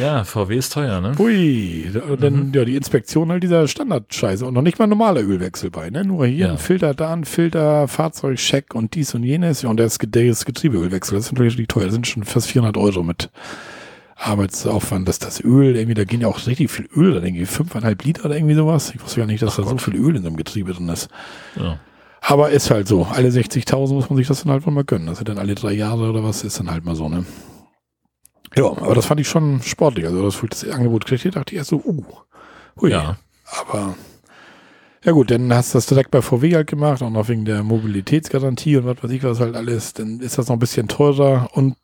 ja, 0.00 0.24
VW 0.24 0.56
ist 0.56 0.72
teuer, 0.72 1.00
ne? 1.00 1.12
Hui, 1.18 1.90
dann 2.18 2.48
mhm. 2.48 2.52
ja 2.54 2.64
die 2.64 2.76
Inspektion 2.76 3.30
halt 3.30 3.42
dieser 3.42 3.68
Standardscheiße 3.68 4.44
und 4.46 4.54
noch 4.54 4.62
nicht 4.62 4.78
mal 4.78 4.86
normaler 4.86 5.22
Ölwechsel 5.22 5.70
bei, 5.70 5.90
ne? 5.90 6.04
Nur 6.04 6.26
hier 6.26 6.46
ja. 6.46 6.52
ein 6.52 6.58
Filter, 6.58 6.94
da 6.94 7.12
ein 7.12 7.24
Filter, 7.24 7.88
Fahrzeugcheck 7.88 8.74
und 8.74 8.94
dies 8.94 9.14
und 9.14 9.22
jenes. 9.22 9.62
Ja, 9.62 9.70
und 9.70 9.78
das, 9.78 9.98
das 9.98 10.44
Getriebeölwechsel, 10.44 11.16
das 11.16 11.26
ist 11.26 11.32
natürlich 11.32 11.68
teuer. 11.68 11.84
Das 11.84 11.94
sind 11.94 12.06
schon 12.06 12.24
fast 12.24 12.48
400 12.48 12.76
Euro 12.76 13.02
mit 13.02 13.30
Arbeitsaufwand, 14.16 15.08
dass 15.08 15.18
das 15.18 15.42
Öl 15.42 15.76
irgendwie, 15.76 15.94
da 15.94 16.04
gehen 16.04 16.20
ja 16.20 16.28
auch 16.28 16.46
richtig 16.46 16.70
viel 16.70 16.88
Öl, 16.96 17.14
da 17.14 17.22
irgendwie 17.22 17.44
5,5 17.44 18.04
Liter 18.04 18.24
oder 18.24 18.36
irgendwie 18.36 18.54
sowas. 18.54 18.92
Ich 18.94 19.02
wusste 19.02 19.20
gar 19.20 19.26
nicht, 19.26 19.42
dass 19.42 19.52
Ach 19.52 19.56
da 19.56 19.62
Gott. 19.62 19.80
so 19.80 19.90
viel 19.90 19.96
Öl 19.96 20.16
in 20.16 20.22
so 20.22 20.28
einem 20.28 20.36
Getriebe 20.36 20.72
drin 20.72 20.88
ist. 20.88 21.08
Ja. 21.56 21.78
Aber 22.20 22.50
ist 22.50 22.70
halt 22.70 22.88
so. 22.88 23.04
Alle 23.04 23.28
60.000 23.28 23.92
muss 23.92 24.08
man 24.08 24.16
sich 24.16 24.26
das 24.26 24.42
dann 24.42 24.52
halt 24.52 24.66
mal 24.66 24.84
gönnen. 24.84 25.06
Das 25.06 25.18
sind 25.18 25.28
dann 25.28 25.38
alle 25.38 25.54
drei 25.54 25.72
Jahre 25.72 26.08
oder 26.08 26.24
was, 26.24 26.42
ist 26.42 26.58
dann 26.58 26.70
halt 26.70 26.84
mal 26.84 26.96
so, 26.96 27.08
ne? 27.08 27.26
Ja, 28.56 28.66
aber 28.66 28.94
das 28.94 29.06
fand 29.06 29.20
ich 29.20 29.28
schon 29.28 29.62
sportlich. 29.62 30.06
Also, 30.06 30.22
das, 30.24 30.40
das 30.48 30.68
Angebot 30.70 31.06
kriegt, 31.06 31.24
dachte 31.36 31.54
ich 31.54 31.58
erst 31.58 31.70
so, 31.70 31.82
uh, 31.84 32.04
hui. 32.80 32.90
Ja. 32.90 33.16
Aber, 33.60 33.94
ja 35.04 35.12
gut, 35.12 35.30
dann 35.30 35.52
hast 35.52 35.74
du 35.74 35.78
das 35.78 35.86
direkt 35.86 36.10
bei 36.10 36.22
VW 36.22 36.54
halt 36.54 36.66
gemacht, 36.66 37.02
auch 37.02 37.10
noch 37.10 37.28
wegen 37.28 37.44
der 37.44 37.62
Mobilitätsgarantie 37.62 38.78
und 38.78 38.86
was 38.86 39.02
weiß 39.02 39.10
ich 39.10 39.22
was 39.22 39.40
halt 39.40 39.54
alles. 39.54 39.92
Dann 39.92 40.20
ist 40.20 40.38
das 40.38 40.48
noch 40.48 40.56
ein 40.56 40.60
bisschen 40.60 40.88
teurer 40.88 41.50
und 41.52 41.76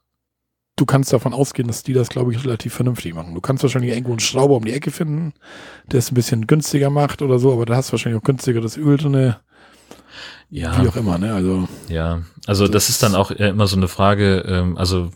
du 0.77 0.87
kannst 0.87 1.13
davon 1.13 1.35
ausgehen, 1.35 1.69
dass 1.69 1.83
die 1.83 1.93
das, 1.93 2.09
glaube 2.09 2.33
ich, 2.33 2.43
relativ 2.43 2.73
vernünftig 2.75 3.15
machen. 3.15 3.35
Du 3.35 3.41
kannst 3.43 3.63
wahrscheinlich 3.63 3.93
irgendwo 3.93 4.13
einen 4.13 4.21
Schrauber 4.21 4.57
um 4.57 4.65
die 4.65 4.73
Ecke 4.73 4.91
finden, 4.91 5.35
der 5.93 5.99
es 5.99 6.11
ein 6.11 6.15
bisschen 6.15 6.47
günstiger 6.47 6.89
macht 6.89 7.21
oder 7.21 7.39
so, 7.39 7.53
aber 7.53 7.67
da 7.67 7.77
hast 7.77 7.91
du 7.91 7.93
wahrscheinlich 7.93 8.21
auch 8.21 8.25
günstigeres 8.25 8.79
Öl 8.79 8.97
drin. 8.97 9.35
Ja. 10.49 10.83
Wie 10.83 10.89
auch 10.89 10.97
immer, 10.97 11.19
ne? 11.19 11.35
Also. 11.35 11.69
Ja, 11.89 12.23
also 12.47 12.65
das, 12.65 12.73
das 12.73 12.89
ist 12.89 13.03
dann 13.03 13.15
auch 13.15 13.31
immer 13.31 13.67
so 13.67 13.77
eine 13.77 13.89
Frage, 13.89 14.45
ähm, 14.49 14.77
also 14.79 15.11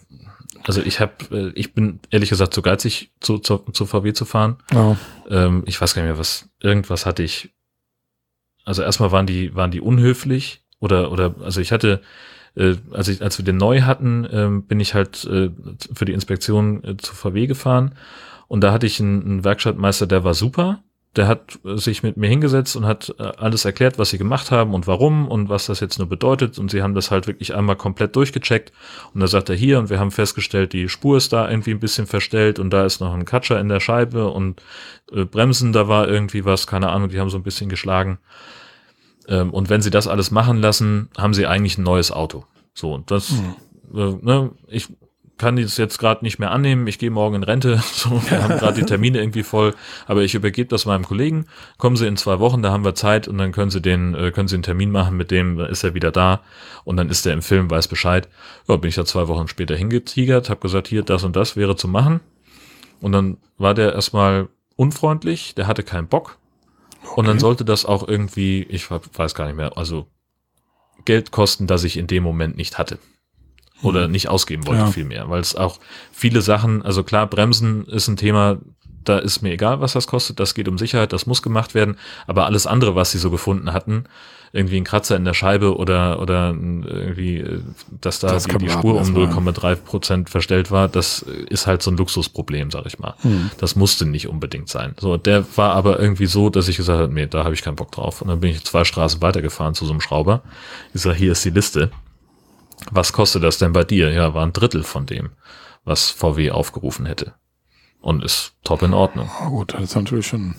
also 0.66 0.82
ich 0.82 1.00
habe, 1.00 1.12
äh, 1.30 1.52
ich 1.54 1.74
bin 1.74 2.00
ehrlich 2.10 2.30
gesagt 2.30 2.54
zu 2.54 2.62
geizig, 2.62 3.12
zu, 3.20 3.38
zu, 3.38 3.58
zu 3.58 3.86
VW 3.86 4.12
zu 4.12 4.24
fahren. 4.24 4.56
Ja. 4.72 4.96
Ähm, 5.28 5.62
ich 5.66 5.80
weiß 5.80 5.94
gar 5.94 6.02
nicht 6.02 6.10
mehr, 6.10 6.18
was, 6.18 6.48
irgendwas 6.60 7.06
hatte 7.06 7.22
ich. 7.22 7.54
Also 8.64 8.82
erstmal 8.82 9.12
waren 9.12 9.26
die, 9.26 9.54
waren 9.54 9.70
die 9.70 9.80
unhöflich 9.80 10.64
oder, 10.80 11.12
oder, 11.12 11.34
also 11.42 11.60
ich 11.60 11.72
hatte, 11.72 12.00
äh, 12.56 12.76
als 12.92 13.08
ich, 13.08 13.20
als 13.22 13.38
wir 13.38 13.44
den 13.44 13.56
neu 13.58 13.82
hatten, 13.82 14.24
äh, 14.24 14.48
bin 14.66 14.80
ich 14.80 14.94
halt 14.94 15.24
äh, 15.24 15.50
für 15.92 16.04
die 16.04 16.12
Inspektion 16.12 16.82
äh, 16.84 16.96
zu 16.96 17.14
VW 17.14 17.46
gefahren 17.46 17.94
und 18.48 18.62
da 18.62 18.72
hatte 18.72 18.86
ich 18.86 19.00
einen, 19.00 19.22
einen 19.22 19.44
Werkstattmeister, 19.44 20.06
der 20.06 20.24
war 20.24 20.34
super 20.34 20.83
der 21.16 21.28
hat 21.28 21.58
sich 21.62 22.02
mit 22.02 22.16
mir 22.16 22.28
hingesetzt 22.28 22.74
und 22.76 22.86
hat 22.86 23.14
äh, 23.18 23.22
alles 23.22 23.64
erklärt, 23.64 23.98
was 23.98 24.10
sie 24.10 24.18
gemacht 24.18 24.50
haben 24.50 24.74
und 24.74 24.86
warum 24.86 25.28
und 25.28 25.48
was 25.48 25.66
das 25.66 25.80
jetzt 25.80 25.98
nur 25.98 26.08
bedeutet. 26.08 26.58
Und 26.58 26.70
sie 26.70 26.82
haben 26.82 26.94
das 26.94 27.10
halt 27.10 27.26
wirklich 27.26 27.54
einmal 27.54 27.76
komplett 27.76 28.16
durchgecheckt. 28.16 28.72
Und 29.12 29.20
da 29.20 29.26
sagt 29.28 29.48
er 29.48 29.54
hier, 29.54 29.78
und 29.78 29.90
wir 29.90 30.00
haben 30.00 30.10
festgestellt, 30.10 30.72
die 30.72 30.88
Spur 30.88 31.16
ist 31.16 31.32
da 31.32 31.48
irgendwie 31.48 31.70
ein 31.70 31.80
bisschen 31.80 32.06
verstellt 32.06 32.58
und 32.58 32.70
da 32.70 32.84
ist 32.84 33.00
noch 33.00 33.14
ein 33.14 33.24
Katscher 33.24 33.60
in 33.60 33.68
der 33.68 33.80
Scheibe 33.80 34.28
und 34.30 34.62
äh, 35.12 35.24
Bremsen, 35.24 35.72
da 35.72 35.88
war 35.88 36.08
irgendwie 36.08 36.44
was, 36.44 36.66
keine 36.66 36.90
Ahnung, 36.90 37.08
die 37.08 37.20
haben 37.20 37.30
so 37.30 37.38
ein 37.38 37.44
bisschen 37.44 37.68
geschlagen. 37.68 38.18
Ähm, 39.28 39.50
und 39.50 39.70
wenn 39.70 39.82
sie 39.82 39.90
das 39.90 40.08
alles 40.08 40.30
machen 40.30 40.58
lassen, 40.58 41.10
haben 41.16 41.34
sie 41.34 41.46
eigentlich 41.46 41.78
ein 41.78 41.84
neues 41.84 42.10
Auto. 42.10 42.44
So, 42.74 42.92
und 42.92 43.10
das, 43.10 43.30
mhm. 43.30 43.98
äh, 43.98 44.18
ne, 44.20 44.50
ich 44.68 44.88
kann 45.36 45.56
das 45.56 45.76
jetzt 45.76 45.98
gerade 45.98 46.24
nicht 46.24 46.38
mehr 46.38 46.50
annehmen, 46.50 46.86
ich 46.86 46.98
gehe 46.98 47.10
morgen 47.10 47.36
in 47.36 47.42
Rente, 47.42 47.78
so, 47.92 48.10
wir 48.30 48.42
haben 48.42 48.58
gerade 48.58 48.80
die 48.80 48.86
Termine 48.86 49.18
irgendwie 49.18 49.42
voll, 49.42 49.74
aber 50.06 50.22
ich 50.22 50.34
übergebe 50.34 50.68
das 50.68 50.86
meinem 50.86 51.04
Kollegen, 51.04 51.46
kommen 51.76 51.96
Sie 51.96 52.06
in 52.06 52.16
zwei 52.16 52.38
Wochen, 52.38 52.62
da 52.62 52.70
haben 52.70 52.84
wir 52.84 52.94
Zeit 52.94 53.26
und 53.26 53.38
dann 53.38 53.52
können 53.52 53.70
Sie 53.70 53.80
den, 53.80 54.14
äh, 54.14 54.30
können 54.30 54.48
Sie 54.48 54.54
einen 54.56 54.62
Termin 54.62 54.90
machen 54.90 55.16
mit 55.16 55.30
dem, 55.30 55.58
dann 55.58 55.68
ist 55.68 55.82
er 55.82 55.94
wieder 55.94 56.12
da 56.12 56.42
und 56.84 56.96
dann 56.96 57.08
ist 57.08 57.26
er 57.26 57.32
im 57.32 57.42
Film, 57.42 57.70
weiß 57.70 57.88
Bescheid. 57.88 58.28
Ja, 58.68 58.76
bin 58.76 58.88
ich 58.88 58.94
da 58.94 59.04
zwei 59.04 59.28
Wochen 59.28 59.48
später 59.48 59.76
hingetigert, 59.76 60.50
habe 60.50 60.60
gesagt, 60.60 60.88
hier, 60.88 61.02
das 61.02 61.24
und 61.24 61.34
das 61.36 61.56
wäre 61.56 61.76
zu 61.76 61.88
machen. 61.88 62.20
Und 63.00 63.12
dann 63.12 63.38
war 63.58 63.74
der 63.74 63.92
erstmal 63.92 64.48
unfreundlich, 64.76 65.54
der 65.54 65.66
hatte 65.66 65.82
keinen 65.82 66.08
Bock. 66.08 66.38
Okay. 67.02 67.20
und 67.20 67.26
dann 67.26 67.38
sollte 67.38 67.66
das 67.66 67.84
auch 67.84 68.08
irgendwie, 68.08 68.62
ich 68.62 68.90
weiß 68.90 69.34
gar 69.34 69.44
nicht 69.44 69.56
mehr, 69.56 69.76
also 69.76 70.06
Geld 71.04 71.32
kosten, 71.32 71.66
das 71.66 71.84
ich 71.84 71.98
in 71.98 72.06
dem 72.06 72.22
Moment 72.22 72.56
nicht 72.56 72.78
hatte 72.78 72.98
oder 73.82 74.08
nicht 74.08 74.28
ausgeben 74.28 74.66
wollte, 74.66 74.82
ja. 74.82 74.90
vielmehr. 74.90 75.28
Weil 75.28 75.40
es 75.40 75.56
auch 75.56 75.78
viele 76.12 76.42
Sachen, 76.42 76.82
also 76.82 77.02
klar, 77.02 77.26
Bremsen 77.26 77.86
ist 77.86 78.08
ein 78.08 78.16
Thema, 78.16 78.58
da 79.04 79.18
ist 79.18 79.42
mir 79.42 79.52
egal, 79.52 79.80
was 79.80 79.92
das 79.92 80.06
kostet, 80.06 80.40
das 80.40 80.54
geht 80.54 80.68
um 80.68 80.78
Sicherheit, 80.78 81.12
das 81.12 81.26
muss 81.26 81.42
gemacht 81.42 81.74
werden, 81.74 81.96
aber 82.26 82.46
alles 82.46 82.66
andere, 82.66 82.94
was 82.94 83.10
sie 83.10 83.18
so 83.18 83.30
gefunden 83.30 83.72
hatten, 83.72 84.04
irgendwie 84.54 84.76
ein 84.76 84.84
Kratzer 84.84 85.16
in 85.16 85.24
der 85.24 85.34
Scheibe 85.34 85.76
oder, 85.76 86.20
oder 86.20 86.50
irgendwie, 86.50 87.38
äh, 87.38 87.60
dass 88.00 88.20
da 88.20 88.28
das 88.28 88.44
die, 88.44 88.56
die 88.56 88.70
Spur 88.70 88.94
um 88.94 89.08
0,3 89.08 89.74
Prozent 89.74 90.30
verstellt 90.30 90.70
war, 90.70 90.88
das 90.88 91.22
ist 91.22 91.66
halt 91.66 91.82
so 91.82 91.90
ein 91.90 91.96
Luxusproblem, 91.96 92.70
sag 92.70 92.86
ich 92.86 93.00
mal. 93.00 93.14
Hm. 93.22 93.50
Das 93.58 93.74
musste 93.74 94.06
nicht 94.06 94.28
unbedingt 94.28 94.68
sein. 94.68 94.94
So, 95.00 95.16
der 95.16 95.44
war 95.56 95.72
aber 95.72 95.98
irgendwie 95.98 96.26
so, 96.26 96.50
dass 96.50 96.68
ich 96.68 96.76
gesagt 96.76 97.00
habe, 97.00 97.12
nee, 97.12 97.26
da 97.26 97.42
habe 97.42 97.54
ich 97.54 97.62
keinen 97.62 97.74
Bock 97.74 97.90
drauf. 97.90 98.22
Und 98.22 98.28
dann 98.28 98.38
bin 98.38 98.50
ich 98.50 98.64
zwei 98.64 98.84
Straßen 98.84 99.20
weitergefahren 99.20 99.74
zu 99.74 99.86
so 99.86 99.90
einem 99.90 100.00
Schrauber. 100.00 100.42
Ich 100.94 101.02
sage, 101.02 101.16
hier 101.16 101.32
ist 101.32 101.44
die 101.44 101.50
Liste 101.50 101.90
was 102.90 103.12
kostet 103.12 103.42
das 103.42 103.58
denn 103.58 103.72
bei 103.72 103.84
dir? 103.84 104.10
Ja, 104.12 104.34
war 104.34 104.44
ein 104.44 104.52
Drittel 104.52 104.82
von 104.82 105.06
dem, 105.06 105.30
was 105.84 106.10
VW 106.10 106.50
aufgerufen 106.50 107.06
hätte. 107.06 107.34
Und 108.00 108.22
ist 108.22 108.52
top 108.64 108.82
in 108.82 108.92
Ordnung. 108.92 109.30
Oh, 109.46 109.48
gut, 109.48 109.72
das 109.72 109.84
ist 109.84 109.94
natürlich 109.94 110.26
schon, 110.26 110.56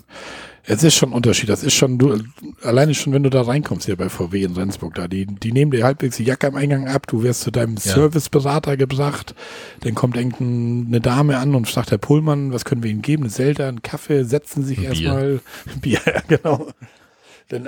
es 0.64 0.84
ist 0.84 0.96
schon 0.96 1.10
ein 1.10 1.14
Unterschied. 1.14 1.48
Das 1.48 1.64
ist 1.64 1.76
schon, 1.76 2.00
du, 2.00 2.18
alleine 2.64 2.96
schon, 2.96 3.14
wenn 3.14 3.22
du 3.22 3.30
da 3.30 3.44
reinkommst 3.44 3.86
hier 3.86 3.96
bei 3.96 4.10
VW 4.10 4.44
in 4.44 4.54
Rendsburg, 4.54 4.96
da, 4.96 5.08
die, 5.08 5.28
die 5.28 5.52
nehmen 5.52 5.70
dir 5.70 5.84
halbwegs 5.84 6.18
die 6.18 6.24
Jacke 6.24 6.48
am 6.48 6.56
Eingang 6.56 6.88
ab, 6.88 7.06
du 7.06 7.22
wirst 7.22 7.42
zu 7.42 7.52
deinem 7.52 7.76
ja. 7.76 7.94
Serviceberater 7.94 8.78
gebracht, 8.78 9.36
dann 9.82 9.94
kommt 9.94 10.18
irgendeine 10.18 11.02
Dame 11.02 11.38
an 11.38 11.54
und 11.54 11.68
sagt, 11.68 11.92
Herr 11.92 12.00
Pullmann, 12.00 12.52
was 12.52 12.66
können 12.66 12.82
wir 12.82 12.90
Ihnen 12.90 13.04
geben? 13.04 13.24
Eine 13.24 13.32
Zelda, 13.32 13.68
einen 13.68 13.84
Kaffee, 13.84 14.24
setzen 14.24 14.64
sich 14.64 14.82
erstmal, 14.82 15.42
Bier, 15.82 16.00
ja, 16.04 16.22
genau. 16.28 16.68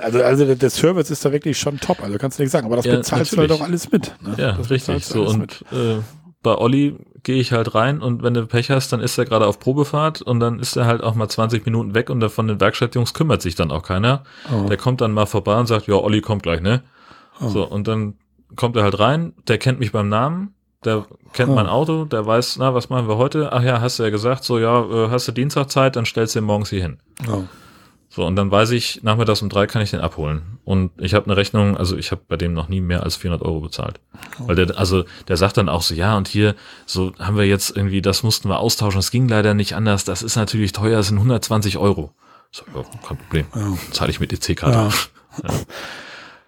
Also, 0.00 0.22
also 0.22 0.54
der 0.54 0.70
Service 0.70 1.10
ist 1.10 1.24
da 1.24 1.30
wirklich 1.30 1.56
schon 1.56 1.78
top, 1.78 2.02
also 2.02 2.18
kannst 2.18 2.38
du 2.38 2.42
nicht 2.42 2.50
sagen, 2.50 2.66
aber 2.66 2.76
das 2.76 2.84
ja, 2.84 2.96
bezahlst 2.96 3.32
natürlich. 3.32 3.48
du 3.48 3.52
halt 3.54 3.62
auch 3.62 3.64
alles 3.64 3.92
mit. 3.92 4.12
Ne? 4.22 4.34
Ja, 4.36 4.52
das 4.52 4.70
richtig. 4.70 5.06
So, 5.06 5.24
und 5.24 5.64
äh, 5.70 6.00
bei 6.42 6.56
Olli 6.56 6.96
gehe 7.22 7.40
ich 7.40 7.52
halt 7.52 7.74
rein 7.74 8.00
und 8.00 8.22
wenn 8.22 8.34
du 8.34 8.46
Pech 8.46 8.70
hast, 8.70 8.92
dann 8.92 9.00
ist 9.00 9.18
er 9.18 9.24
gerade 9.24 9.46
auf 9.46 9.60
Probefahrt 9.60 10.22
und 10.22 10.40
dann 10.40 10.58
ist 10.58 10.76
er 10.76 10.86
halt 10.86 11.02
auch 11.02 11.14
mal 11.14 11.28
20 11.28 11.64
Minuten 11.64 11.94
weg 11.94 12.10
und 12.10 12.26
von 12.30 12.48
den 12.48 12.60
Werkstattjungs 12.60 13.14
kümmert 13.14 13.42
sich 13.42 13.54
dann 13.54 13.70
auch 13.70 13.82
keiner. 13.82 14.24
Oh. 14.52 14.66
Der 14.68 14.76
kommt 14.76 15.00
dann 15.00 15.12
mal 15.12 15.26
vorbei 15.26 15.58
und 15.58 15.66
sagt, 15.66 15.86
ja, 15.86 15.94
Olli 15.94 16.20
kommt 16.20 16.42
gleich, 16.42 16.60
ne? 16.60 16.82
Oh. 17.40 17.48
So, 17.48 17.64
und 17.64 17.86
dann 17.86 18.14
kommt 18.56 18.76
er 18.76 18.82
halt 18.82 18.98
rein, 18.98 19.34
der 19.46 19.58
kennt 19.58 19.78
mich 19.78 19.92
beim 19.92 20.08
Namen, 20.08 20.54
der 20.84 21.06
kennt 21.32 21.50
oh. 21.50 21.54
mein 21.54 21.66
Auto, 21.66 22.04
der 22.04 22.24
weiß, 22.24 22.56
na, 22.58 22.74
was 22.74 22.88
machen 22.88 23.08
wir 23.08 23.16
heute? 23.16 23.52
Ach 23.52 23.62
ja, 23.62 23.80
hast 23.80 23.98
du 23.98 24.04
ja 24.04 24.10
gesagt, 24.10 24.44
so, 24.44 24.58
ja, 24.58 24.80
äh, 24.84 25.10
hast 25.10 25.28
du 25.28 25.32
Dienstag 25.32 25.70
Zeit, 25.70 25.96
dann 25.96 26.04
stellst 26.04 26.34
du 26.34 26.40
ihn 26.40 26.44
morgens 26.44 26.70
hier 26.70 26.82
hin. 26.82 26.98
Oh. 27.30 27.44
So, 28.10 28.24
und 28.24 28.36
dann 28.36 28.50
weiß 28.50 28.70
ich, 28.70 29.02
nachmittags 29.02 29.42
um 29.42 29.50
drei 29.50 29.66
kann 29.66 29.82
ich 29.82 29.90
den 29.90 30.00
abholen. 30.00 30.58
Und 30.64 30.90
ich 30.98 31.12
habe 31.12 31.26
eine 31.26 31.36
Rechnung, 31.36 31.76
also 31.76 31.96
ich 31.96 32.10
habe 32.10 32.22
bei 32.26 32.36
dem 32.36 32.54
noch 32.54 32.68
nie 32.68 32.80
mehr 32.80 33.02
als 33.02 33.16
400 33.16 33.46
Euro 33.46 33.60
bezahlt. 33.60 34.00
Weil 34.38 34.56
der, 34.56 34.78
also 34.78 35.04
der 35.28 35.36
sagt 35.36 35.58
dann 35.58 35.68
auch 35.68 35.82
so, 35.82 35.94
ja, 35.94 36.16
und 36.16 36.26
hier, 36.26 36.54
so 36.86 37.12
haben 37.18 37.36
wir 37.36 37.44
jetzt 37.44 37.76
irgendwie, 37.76 38.00
das 38.00 38.22
mussten 38.22 38.48
wir 38.48 38.60
austauschen, 38.60 38.98
das 38.98 39.10
ging 39.10 39.28
leider 39.28 39.52
nicht 39.52 39.74
anders, 39.74 40.04
das 40.04 40.22
ist 40.22 40.36
natürlich 40.36 40.72
teuer, 40.72 40.96
das 40.96 41.08
sind 41.08 41.18
120 41.18 41.76
Euro. 41.76 42.12
So, 42.50 42.64
ja, 42.74 42.82
kein 43.06 43.18
Problem, 43.18 43.46
ja. 43.54 43.74
zahle 43.92 44.10
ich 44.10 44.20
mit 44.20 44.32
EC-Karte. 44.32 44.78
Ja. 44.78 45.48
ja. 45.48 45.54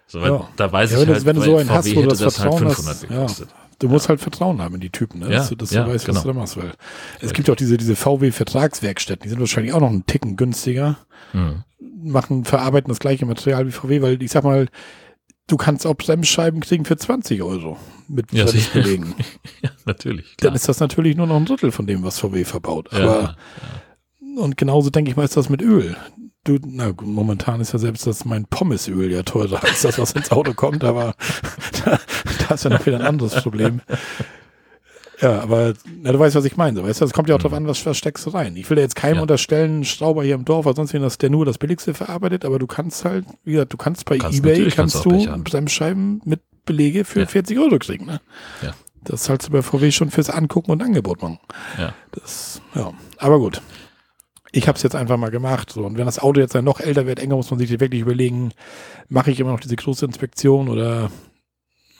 So, 0.07 0.21
weil, 0.21 0.41
Da 0.57 0.71
weiß 0.71 0.91
ich 0.91 0.97
halt, 0.97 1.25
wenn 1.25 1.35
du 1.35 1.41
so 1.43 1.57
einen 1.57 1.69
hast, 1.69 1.95
wo 1.95 2.01
du 2.01 2.07
das 2.07 2.21
halt 2.21 2.33
Vertrauen 2.33 2.65
halt 2.65 2.77
hast, 2.77 3.09
ja. 3.09 3.45
Du 3.81 3.89
musst 3.89 4.09
halt 4.09 4.21
Vertrauen 4.21 4.61
haben 4.61 4.75
in 4.75 4.81
die 4.81 4.91
Typen, 4.91 5.21
ne? 5.21 5.29
dass, 5.29 5.49
du, 5.49 5.55
dass 5.55 5.71
du 5.71 5.79
weißt, 5.79 6.07
was 6.07 6.15
genau. 6.15 6.21
du 6.21 6.27
da 6.27 6.33
machst. 6.35 6.55
Weil 6.55 6.71
es 7.19 7.33
gibt 7.33 7.49
auch 7.49 7.55
diese, 7.55 7.77
diese 7.77 7.95
VW-Vertragswerkstätten, 7.95 9.23
die 9.23 9.29
sind 9.29 9.39
wahrscheinlich 9.39 9.73
auch 9.73 9.79
noch 9.79 9.89
einen 9.89 10.05
Ticken 10.05 10.35
günstiger 10.37 10.99
mhm. 11.33 11.63
machen, 11.79 12.45
verarbeiten 12.45 12.89
das 12.89 12.99
gleiche 12.99 13.25
Material 13.25 13.65
wie 13.65 13.71
VW, 13.71 14.03
weil 14.03 14.21
ich 14.21 14.29
sag 14.29 14.43
mal, 14.43 14.67
du 15.47 15.57
kannst 15.57 15.87
auch 15.87 15.95
Bremsscheiben 15.95 16.59
kriegen 16.59 16.85
für 16.85 16.95
20 16.95 17.41
Euro 17.41 17.79
mit 18.07 18.31
ja, 18.31 18.45
Belegen. 18.71 19.15
ja, 19.63 19.71
natürlich. 19.85 20.37
Klar. 20.37 20.51
Dann 20.51 20.55
ist 20.55 20.69
das 20.69 20.79
natürlich 20.79 21.17
nur 21.17 21.25
noch 21.25 21.37
ein 21.37 21.45
Drittel 21.45 21.71
von 21.71 21.87
dem, 21.87 22.03
was 22.03 22.19
VW 22.19 22.45
verbaut. 22.45 22.93
Aber 22.93 23.01
ja, 23.01 23.35
ja. 24.21 24.41
und 24.43 24.57
genauso 24.57 24.91
denke 24.91 25.09
ich 25.09 25.17
mal, 25.17 25.23
ist 25.23 25.37
das 25.37 25.49
mit 25.49 25.63
Öl. 25.63 25.97
Du, 26.43 26.57
na 26.65 26.91
momentan 27.01 27.61
ist 27.61 27.71
ja 27.71 27.79
selbst 27.79 28.07
das 28.07 28.25
mein 28.25 28.45
Pommesöl 28.45 29.11
ja 29.11 29.21
teurer 29.21 29.63
als 29.63 29.83
das, 29.83 29.99
was 29.99 30.13
ins 30.13 30.31
Auto 30.31 30.53
kommt, 30.53 30.83
aber 30.83 31.13
da, 31.85 31.99
da 32.47 32.55
ist 32.55 32.63
ja 32.63 32.71
noch 32.71 32.83
wieder 32.85 32.99
ein 32.99 33.05
anderes 33.05 33.41
Problem. 33.43 33.81
Ja, 35.21 35.39
aber 35.39 35.75
na, 36.01 36.11
du 36.11 36.17
weißt, 36.17 36.35
was 36.35 36.45
ich 36.45 36.57
meine. 36.57 36.83
Weißt 36.83 36.99
du, 36.99 37.05
das 37.05 37.13
kommt 37.13 37.29
ja 37.29 37.35
auch 37.35 37.39
mhm. 37.39 37.43
darauf 37.43 37.57
an, 37.57 37.67
was, 37.67 37.85
was 37.85 37.95
steckst 37.95 38.25
du 38.25 38.31
rein. 38.31 38.55
Ich 38.55 38.69
will 38.71 38.77
ja 38.77 38.83
jetzt 38.83 38.95
keinem 38.95 39.17
ja. 39.17 39.21
unterstellen, 39.21 39.85
Schrauber 39.85 40.23
hier 40.23 40.33
im 40.33 40.45
Dorf 40.45 40.65
oder 40.65 40.75
sonst 40.75 40.93
wen, 40.93 41.03
dass 41.03 41.19
der 41.19 41.29
nur 41.29 41.45
das 41.45 41.59
Billigste 41.59 41.93
verarbeitet, 41.93 42.43
aber 42.43 42.57
du 42.57 42.65
kannst 42.65 43.05
halt, 43.05 43.25
wie 43.43 43.51
gesagt, 43.51 43.71
du 43.71 43.77
kannst 43.77 44.05
bei 44.05 44.17
kannst 44.17 44.39
Ebay, 44.39 44.71
kannst, 44.71 45.03
kannst 45.03 45.05
du 45.05 45.43
Bremsscheiben 45.43 46.21
mit 46.25 46.41
Belege 46.65 47.05
für 47.05 47.21
ja. 47.21 47.25
40 47.27 47.59
Euro 47.59 47.77
kriegen. 47.77 48.05
Ne? 48.05 48.19
Ja. 48.63 48.73
Das 49.03 49.23
zahlst 49.23 49.47
du 49.47 49.51
bei 49.51 49.61
VW 49.61 49.91
schon 49.91 50.09
fürs 50.09 50.29
Angucken 50.29 50.71
und 50.71 50.81
Angebot 50.81 51.21
machen. 51.21 51.39
Ja. 51.77 51.93
Das, 52.11 52.61
ja. 52.73 52.91
Aber 53.17 53.39
gut. 53.39 53.61
Ich 54.51 54.67
habe 54.67 54.75
es 54.75 54.83
jetzt 54.83 54.95
einfach 54.95 55.17
mal 55.17 55.31
gemacht. 55.31 55.71
So. 55.71 55.85
Und 55.85 55.97
wenn 55.97 56.05
das 56.05 56.19
Auto 56.19 56.39
jetzt 56.39 56.55
dann 56.55 56.65
noch 56.65 56.79
älter 56.79 57.07
wird, 57.07 57.19
enger, 57.19 57.35
muss 57.35 57.49
man 57.49 57.59
sich 57.59 57.69
wirklich 57.79 58.01
überlegen, 58.01 58.51
mache 59.09 59.31
ich 59.31 59.39
immer 59.39 59.51
noch 59.51 59.59
diese 59.59 59.75
große 59.75 60.05
Inspektion 60.05 60.67
oder 60.67 61.09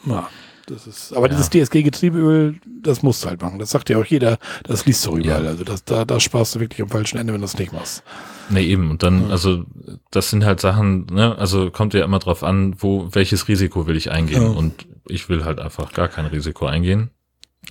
na, 0.03 0.27
das 0.67 0.87
ist, 0.87 1.13
aber 1.13 1.29
ja. 1.29 1.35
dieses 1.35 1.49
DSG-Getriebeöl, 1.49 2.55
das 2.81 3.03
musst 3.03 3.23
du 3.23 3.29
halt 3.29 3.41
machen. 3.41 3.59
Das 3.59 3.71
sagt 3.71 3.89
ja 3.89 3.97
auch 3.97 4.05
jeder, 4.05 4.37
das 4.63 4.85
liest 4.85 5.05
du 5.05 5.17
überall. 5.17 5.43
Ja. 5.43 5.49
Also 5.49 5.63
das, 5.63 5.83
da, 5.83 6.05
da 6.05 6.19
sparst 6.19 6.55
du 6.55 6.59
wirklich 6.59 6.81
am 6.81 6.89
falschen 6.89 7.17
Ende, 7.17 7.33
wenn 7.33 7.41
du 7.41 7.45
das 7.45 7.57
nicht 7.57 7.73
machst. 7.73 8.03
Nee, 8.49 8.63
eben. 8.63 8.89
Und 8.91 9.03
dann, 9.03 9.27
ja. 9.27 9.29
also, 9.29 9.65
das 10.11 10.29
sind 10.29 10.45
halt 10.45 10.59
Sachen, 10.59 11.07
ne, 11.07 11.37
also 11.37 11.71
kommt 11.71 11.93
ja 11.93 12.03
immer 12.03 12.19
drauf 12.19 12.43
an, 12.43 12.75
wo, 12.79 13.09
welches 13.11 13.47
Risiko 13.47 13.87
will 13.87 13.95
ich 13.95 14.11
eingehen. 14.11 14.55
Und 14.55 14.87
ich 15.07 15.29
will 15.29 15.45
halt 15.45 15.59
einfach 15.59 15.93
gar 15.93 16.07
kein 16.07 16.25
Risiko 16.25 16.65
eingehen. 16.65 17.09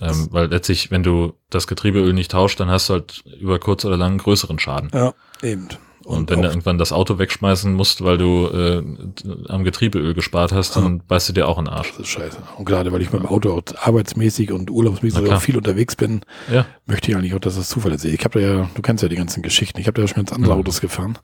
Ähm, 0.01 0.27
weil 0.31 0.47
letztlich, 0.47 0.89
wenn 0.89 1.03
du 1.03 1.33
das 1.49 1.67
Getriebeöl 1.67 2.13
nicht 2.13 2.31
tauscht, 2.31 2.59
dann 2.59 2.69
hast 2.69 2.89
du 2.89 2.93
halt 2.93 3.23
über 3.39 3.59
kurz 3.59 3.85
oder 3.85 3.97
lang 3.97 4.11
einen 4.11 4.17
größeren 4.17 4.57
Schaden. 4.57 4.89
Ja, 4.93 5.13
eben. 5.43 5.69
Und, 6.03 6.17
und 6.17 6.29
wenn 6.31 6.41
du 6.41 6.47
irgendwann 6.47 6.79
das 6.79 6.91
Auto 6.91 7.19
wegschmeißen 7.19 7.71
musst, 7.73 8.03
weil 8.03 8.17
du 8.17 8.47
äh, 8.47 8.83
am 9.49 9.63
Getriebeöl 9.63 10.15
gespart 10.15 10.51
hast, 10.51 10.75
dann 10.75 10.97
ja. 10.97 11.03
beißt 11.07 11.29
du 11.29 11.33
dir 11.33 11.47
auch 11.47 11.59
einen 11.59 11.67
Arsch. 11.67 11.91
Das 11.91 11.99
ist 11.99 12.07
scheiße. 12.07 12.37
Und 12.57 12.65
gerade 12.65 12.91
weil 12.91 13.03
ich 13.03 13.13
mit 13.13 13.21
dem 13.21 13.27
Auto 13.27 13.53
auch 13.53 13.61
arbeitsmäßig 13.79 14.51
und 14.51 14.71
urlaubsmäßig 14.71 15.31
auch 15.31 15.41
viel 15.41 15.57
unterwegs 15.57 15.95
bin, 15.95 16.21
ja. 16.51 16.65
möchte 16.87 17.11
ich 17.11 17.17
eigentlich 17.17 17.35
auch, 17.35 17.39
dass 17.39 17.55
das 17.55 17.69
zuverlässig 17.69 18.13
ist. 18.13 18.19
Ich 18.19 18.25
habe 18.25 18.39
da 18.39 18.45
ja, 18.45 18.69
du 18.73 18.81
kennst 18.81 19.03
ja 19.03 19.09
die 19.09 19.15
ganzen 19.15 19.43
Geschichten, 19.43 19.79
ich 19.79 19.85
habe 19.85 19.93
da 19.93 20.01
ja 20.01 20.07
schon 20.07 20.15
ganz 20.15 20.33
andere 20.33 20.53
mhm. 20.53 20.61
Autos 20.61 20.81
gefahren. 20.81 21.19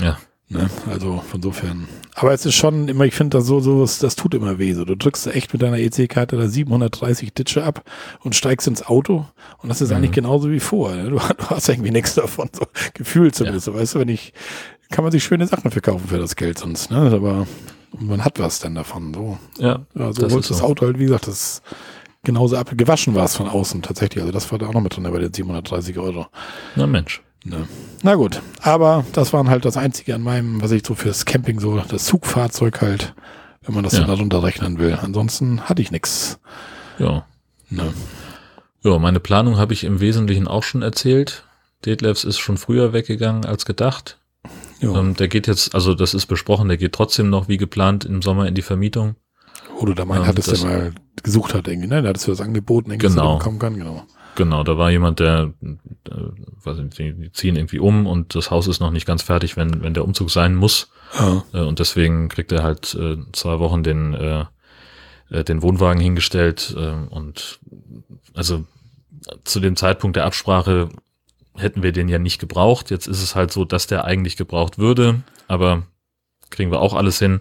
Ja. 0.00 0.18
Ne? 0.48 0.70
Also 0.88 1.22
von 1.28 1.42
sofern. 1.42 1.88
Aber 2.14 2.32
es 2.32 2.46
ist 2.46 2.54
schon 2.54 2.86
immer, 2.86 3.04
ich 3.04 3.14
finde 3.14 3.38
das 3.38 3.46
so, 3.46 3.58
so 3.58 3.80
das, 3.80 3.98
das 3.98 4.14
tut 4.14 4.32
immer 4.32 4.58
weh. 4.58 4.72
So, 4.74 4.84
du 4.84 4.96
drückst 4.96 5.26
echt 5.28 5.52
mit 5.52 5.60
deiner 5.60 5.78
EC-Karte 5.78 6.36
da 6.36 6.46
730 6.46 7.34
Ditsche 7.34 7.64
ab 7.64 7.82
und 8.20 8.36
steigst 8.36 8.68
ins 8.68 8.86
Auto 8.86 9.26
und 9.58 9.68
das 9.68 9.80
ist 9.80 9.90
mhm. 9.90 9.96
eigentlich 9.96 10.12
genauso 10.12 10.50
wie 10.50 10.60
vorher. 10.60 11.02
Ne? 11.02 11.10
Du, 11.10 11.16
du, 11.18 11.50
hast 11.50 11.68
irgendwie 11.68 11.90
nichts 11.90 12.14
davon, 12.14 12.48
so 12.52 12.64
gefühlt 12.94 13.34
zumindest. 13.34 13.66
Ja. 13.66 13.74
weißt 13.74 13.96
du, 13.96 13.98
wenn 13.98 14.08
ich, 14.08 14.32
kann 14.90 15.02
man 15.02 15.10
sich 15.10 15.24
schöne 15.24 15.48
Sachen 15.48 15.72
verkaufen 15.72 16.06
für 16.08 16.18
das 16.18 16.36
Geld 16.36 16.58
sonst, 16.58 16.92
ne? 16.92 16.98
Aber 17.12 17.48
man 17.98 18.24
hat 18.24 18.38
was 18.38 18.60
denn 18.60 18.76
davon. 18.76 19.14
So, 19.14 19.38
Ja, 19.58 19.80
ja, 19.94 20.12
so 20.12 20.22
das 20.22 20.32
holst 20.32 20.50
das. 20.50 20.62
Auto 20.62 20.86
halt, 20.86 20.98
wie 21.00 21.04
gesagt, 21.04 21.26
das 21.26 21.62
genauso 22.22 22.56
ab, 22.56 22.70
gewaschen 22.76 23.14
war 23.14 23.24
es 23.24 23.34
von 23.34 23.48
außen 23.48 23.82
tatsächlich. 23.82 24.22
Also 24.22 24.32
das 24.32 24.52
war 24.52 24.58
da 24.58 24.66
auch 24.66 24.74
noch 24.74 24.80
mit 24.80 24.96
drin 24.96 25.04
bei 25.10 25.18
den 25.18 25.32
730 25.32 25.98
Euro. 25.98 26.26
Na 26.76 26.86
Mensch. 26.86 27.22
Ne. 27.48 27.68
Na 28.02 28.14
gut, 28.16 28.42
aber 28.60 29.04
das 29.12 29.32
waren 29.32 29.48
halt 29.48 29.64
das 29.64 29.76
Einzige 29.76 30.14
an 30.14 30.22
meinem, 30.22 30.60
was 30.60 30.70
ich 30.72 30.84
so 30.86 30.94
fürs 30.94 31.24
Camping 31.24 31.60
so, 31.60 31.78
das 31.78 32.04
Zugfahrzeug 32.04 32.80
halt, 32.82 33.14
wenn 33.62 33.74
man 33.74 33.84
das 33.84 33.92
Ja. 33.94 34.00
so 34.00 34.06
darunter 34.06 34.42
rechnen 34.42 34.78
will. 34.78 34.98
Ansonsten 35.00 35.60
hatte 35.62 35.80
ich 35.82 35.90
nix. 35.92 36.38
Ja. 36.98 37.24
Ne. 37.70 37.92
Ja, 38.82 38.98
meine 38.98 39.20
Planung 39.20 39.58
habe 39.58 39.72
ich 39.72 39.84
im 39.84 40.00
Wesentlichen 40.00 40.46
auch 40.48 40.62
schon 40.62 40.82
erzählt. 40.82 41.44
Detlefs 41.84 42.24
ist 42.24 42.38
schon 42.38 42.56
früher 42.56 42.92
weggegangen 42.92 43.44
als 43.44 43.64
gedacht. 43.64 44.18
Ja. 44.80 44.94
Ähm, 44.98 45.14
der 45.14 45.28
geht 45.28 45.46
jetzt, 45.46 45.74
also 45.74 45.94
das 45.94 46.14
ist 46.14 46.26
besprochen, 46.26 46.68
der 46.68 46.76
geht 46.76 46.92
trotzdem 46.92 47.30
noch 47.30 47.48
wie 47.48 47.56
geplant 47.56 48.04
im 48.04 48.22
Sommer 48.22 48.46
in 48.46 48.54
die 48.54 48.62
Vermietung. 48.62 49.14
Du 49.80 49.92
da 49.94 50.04
mal 50.04 50.20
Ähm, 50.20 50.26
hattest, 50.26 50.50
das- 50.50 50.60
der 50.62 50.70
mal 50.70 50.92
gesucht 51.22 51.54
hat 51.54 51.68
irgendwie, 51.68 51.88
ne? 51.88 52.02
Da 52.02 52.08
hattest 52.08 52.26
du 52.26 52.30
das 52.32 52.40
angeboten, 52.40 52.90
irgendwie, 52.90 53.08
Genau. 53.08 53.32
du 53.34 53.38
bekommen 53.38 53.58
kann, 53.58 53.76
genau. 53.76 54.04
Genau, 54.36 54.62
da 54.62 54.76
war 54.76 54.90
jemand, 54.90 55.18
der, 55.18 55.52
äh, 55.62 56.10
weiß 56.62 56.76
nicht, 56.78 56.98
die, 56.98 57.32
ziehen 57.32 57.56
irgendwie 57.56 57.78
um 57.78 58.06
und 58.06 58.34
das 58.34 58.50
Haus 58.50 58.68
ist 58.68 58.80
noch 58.80 58.90
nicht 58.90 59.06
ganz 59.06 59.22
fertig, 59.22 59.56
wenn, 59.56 59.82
wenn 59.82 59.94
der 59.94 60.04
Umzug 60.04 60.30
sein 60.30 60.54
muss. 60.54 60.90
Ja. 61.18 61.42
Äh, 61.52 61.60
und 61.60 61.78
deswegen 61.78 62.28
kriegt 62.28 62.52
er 62.52 62.62
halt 62.62 62.94
äh, 62.94 63.16
zwei 63.32 63.58
Wochen 63.58 63.82
den, 63.82 64.14
äh, 64.14 64.44
äh, 65.30 65.42
den 65.42 65.62
Wohnwagen 65.62 66.00
hingestellt. 66.00 66.74
Äh, 66.76 66.92
und 67.10 67.58
also 68.34 68.64
zu 69.44 69.58
dem 69.58 69.74
Zeitpunkt 69.74 70.16
der 70.16 70.26
Absprache 70.26 70.90
hätten 71.56 71.82
wir 71.82 71.92
den 71.92 72.08
ja 72.08 72.18
nicht 72.18 72.38
gebraucht. 72.38 72.90
Jetzt 72.90 73.06
ist 73.06 73.22
es 73.22 73.34
halt 73.34 73.52
so, 73.52 73.64
dass 73.64 73.86
der 73.86 74.04
eigentlich 74.04 74.36
gebraucht 74.36 74.78
würde, 74.78 75.22
aber 75.48 75.84
kriegen 76.50 76.70
wir 76.70 76.80
auch 76.80 76.94
alles 76.94 77.18
hin. 77.18 77.40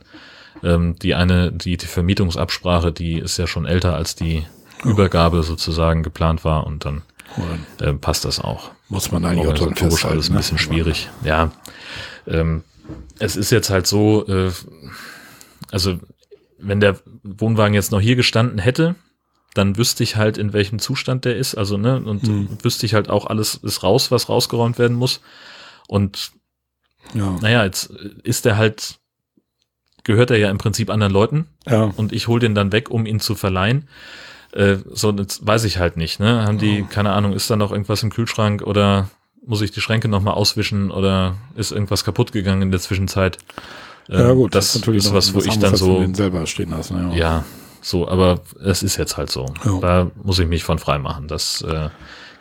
Ähm, 0.64 0.96
die 0.98 1.14
eine, 1.14 1.52
die, 1.52 1.76
die 1.76 1.86
Vermietungsabsprache, 1.86 2.94
die 2.94 3.20
ist 3.20 3.38
ja 3.38 3.48
schon 3.48 3.66
älter 3.66 3.96
als 3.96 4.16
die 4.16 4.46
Übergabe 4.86 5.44
sozusagen 5.44 6.03
geplant 6.03 6.44
war 6.45 6.66
und 6.68 6.86
dann 6.86 7.02
äh, 7.82 7.94
passt 7.94 8.26
das 8.26 8.40
auch. 8.40 8.72
muss 8.90 9.12
man 9.12 9.26
eigentlich 9.26 9.48
Organisatorisch 9.48 10.06
alles 10.06 10.30
ein 10.30 10.34
ne? 10.34 10.40
bisschen 10.40 10.57
schwierig. 10.57 11.10
Ja, 11.24 11.52
ähm, 12.28 12.64
es 13.20 13.36
ist 13.36 13.52
jetzt 13.52 13.70
halt 13.70 13.88
so, 13.88 14.26
äh, 14.28 14.52
also 15.72 15.99
wenn 16.60 16.80
der 16.80 16.99
Wohnwagen 17.24 17.74
jetzt 17.74 17.91
noch 17.91 17.99
hier 18.02 18.16
gestanden 18.16 18.60
hätte, 18.60 18.95
dann 19.53 19.78
wüsste 19.78 20.03
ich 20.03 20.16
halt, 20.18 20.38
in 20.38 20.53
welchem 20.53 20.80
Zustand 20.80 21.26
der 21.26 21.38
ist. 21.38 21.56
Also, 21.56 21.78
ne, 21.78 22.02
und 22.03 22.24
Mhm. 22.24 22.57
wüsste 22.62 22.86
ich 22.86 22.94
halt 22.94 23.10
auch, 23.10 23.26
alles 23.28 23.56
ist 23.56 23.84
raus, 23.84 24.12
was 24.12 24.28
rausgeräumt 24.30 24.78
werden 24.78 24.98
muss. 24.98 25.22
Und 25.88 26.32
Ja. 27.14 27.38
naja, 27.41 27.64
jetzt 27.64 27.86
ist 28.24 28.45
der 28.45 28.57
halt, 28.57 28.99
gehört 30.03 30.30
er 30.32 30.38
ja 30.38 30.49
im 30.49 30.57
Prinzip 30.57 30.90
anderen 30.90 31.14
Leuten 31.14 31.48
ja. 31.68 31.84
und 31.84 32.12
ich 32.14 32.28
hole 32.28 32.40
den 32.41 32.53
dann 32.56 32.72
weg, 32.72 32.90
um 32.90 33.06
ihn 33.06 33.20
zu 33.20 33.36
verleihen. 33.36 33.88
Äh, 34.56 34.77
so, 34.91 35.11
das 35.11 35.45
weiß 35.45 35.65
ich 35.65 35.77
halt 35.80 35.98
nicht. 35.98 36.19
Ne? 36.19 36.45
Haben 36.45 36.57
die, 36.57 36.84
Oh. 36.84 36.88
keine 36.90 37.11
Ahnung, 37.11 37.34
ist 37.34 37.49
da 37.49 37.56
noch 37.56 37.72
irgendwas 37.72 38.02
im 38.03 38.10
Kühlschrank 38.10 38.61
oder 38.61 39.10
muss 39.45 39.61
ich 39.61 39.72
die 39.72 39.82
Schränke 39.82 40.07
nochmal 40.07 40.34
auswischen 40.34 40.90
oder 40.91 41.36
ist 41.56 41.72
irgendwas 41.72 42.03
kaputt 42.03 42.32
gegangen 42.32 42.61
in 42.64 42.72
der 42.72 42.80
Zwischenzeit? 42.80 43.38
Äh, 44.10 44.18
Ja, 44.19 44.32
gut, 44.34 44.56
das, 44.56 44.73
natürlich 44.76 44.99
ist 45.03 45.10
noch 45.10 45.14
was, 45.15 45.34
wo 45.34 45.40
ich 45.40 45.60
dann 45.60 45.76
so, 45.76 46.06
selber 46.14 46.48
stehen 46.48 46.73
hast. 46.73 46.91
Ne? 46.91 47.11
ja, 47.15 47.44
so, 47.82 48.07
aber 48.07 48.40
es 48.64 48.82
ist 48.82 48.98
jetzt 48.98 49.18
halt 49.18 49.30
so. 49.30 49.45
Ja. 49.64 49.80
Da 49.80 50.11
muss 50.23 50.40
ich 50.40 50.48
mich 50.48 50.64
von 50.64 50.80
frei 50.80 50.98
machen. 50.98 51.27
Das 51.27 51.61
äh, 51.61 51.90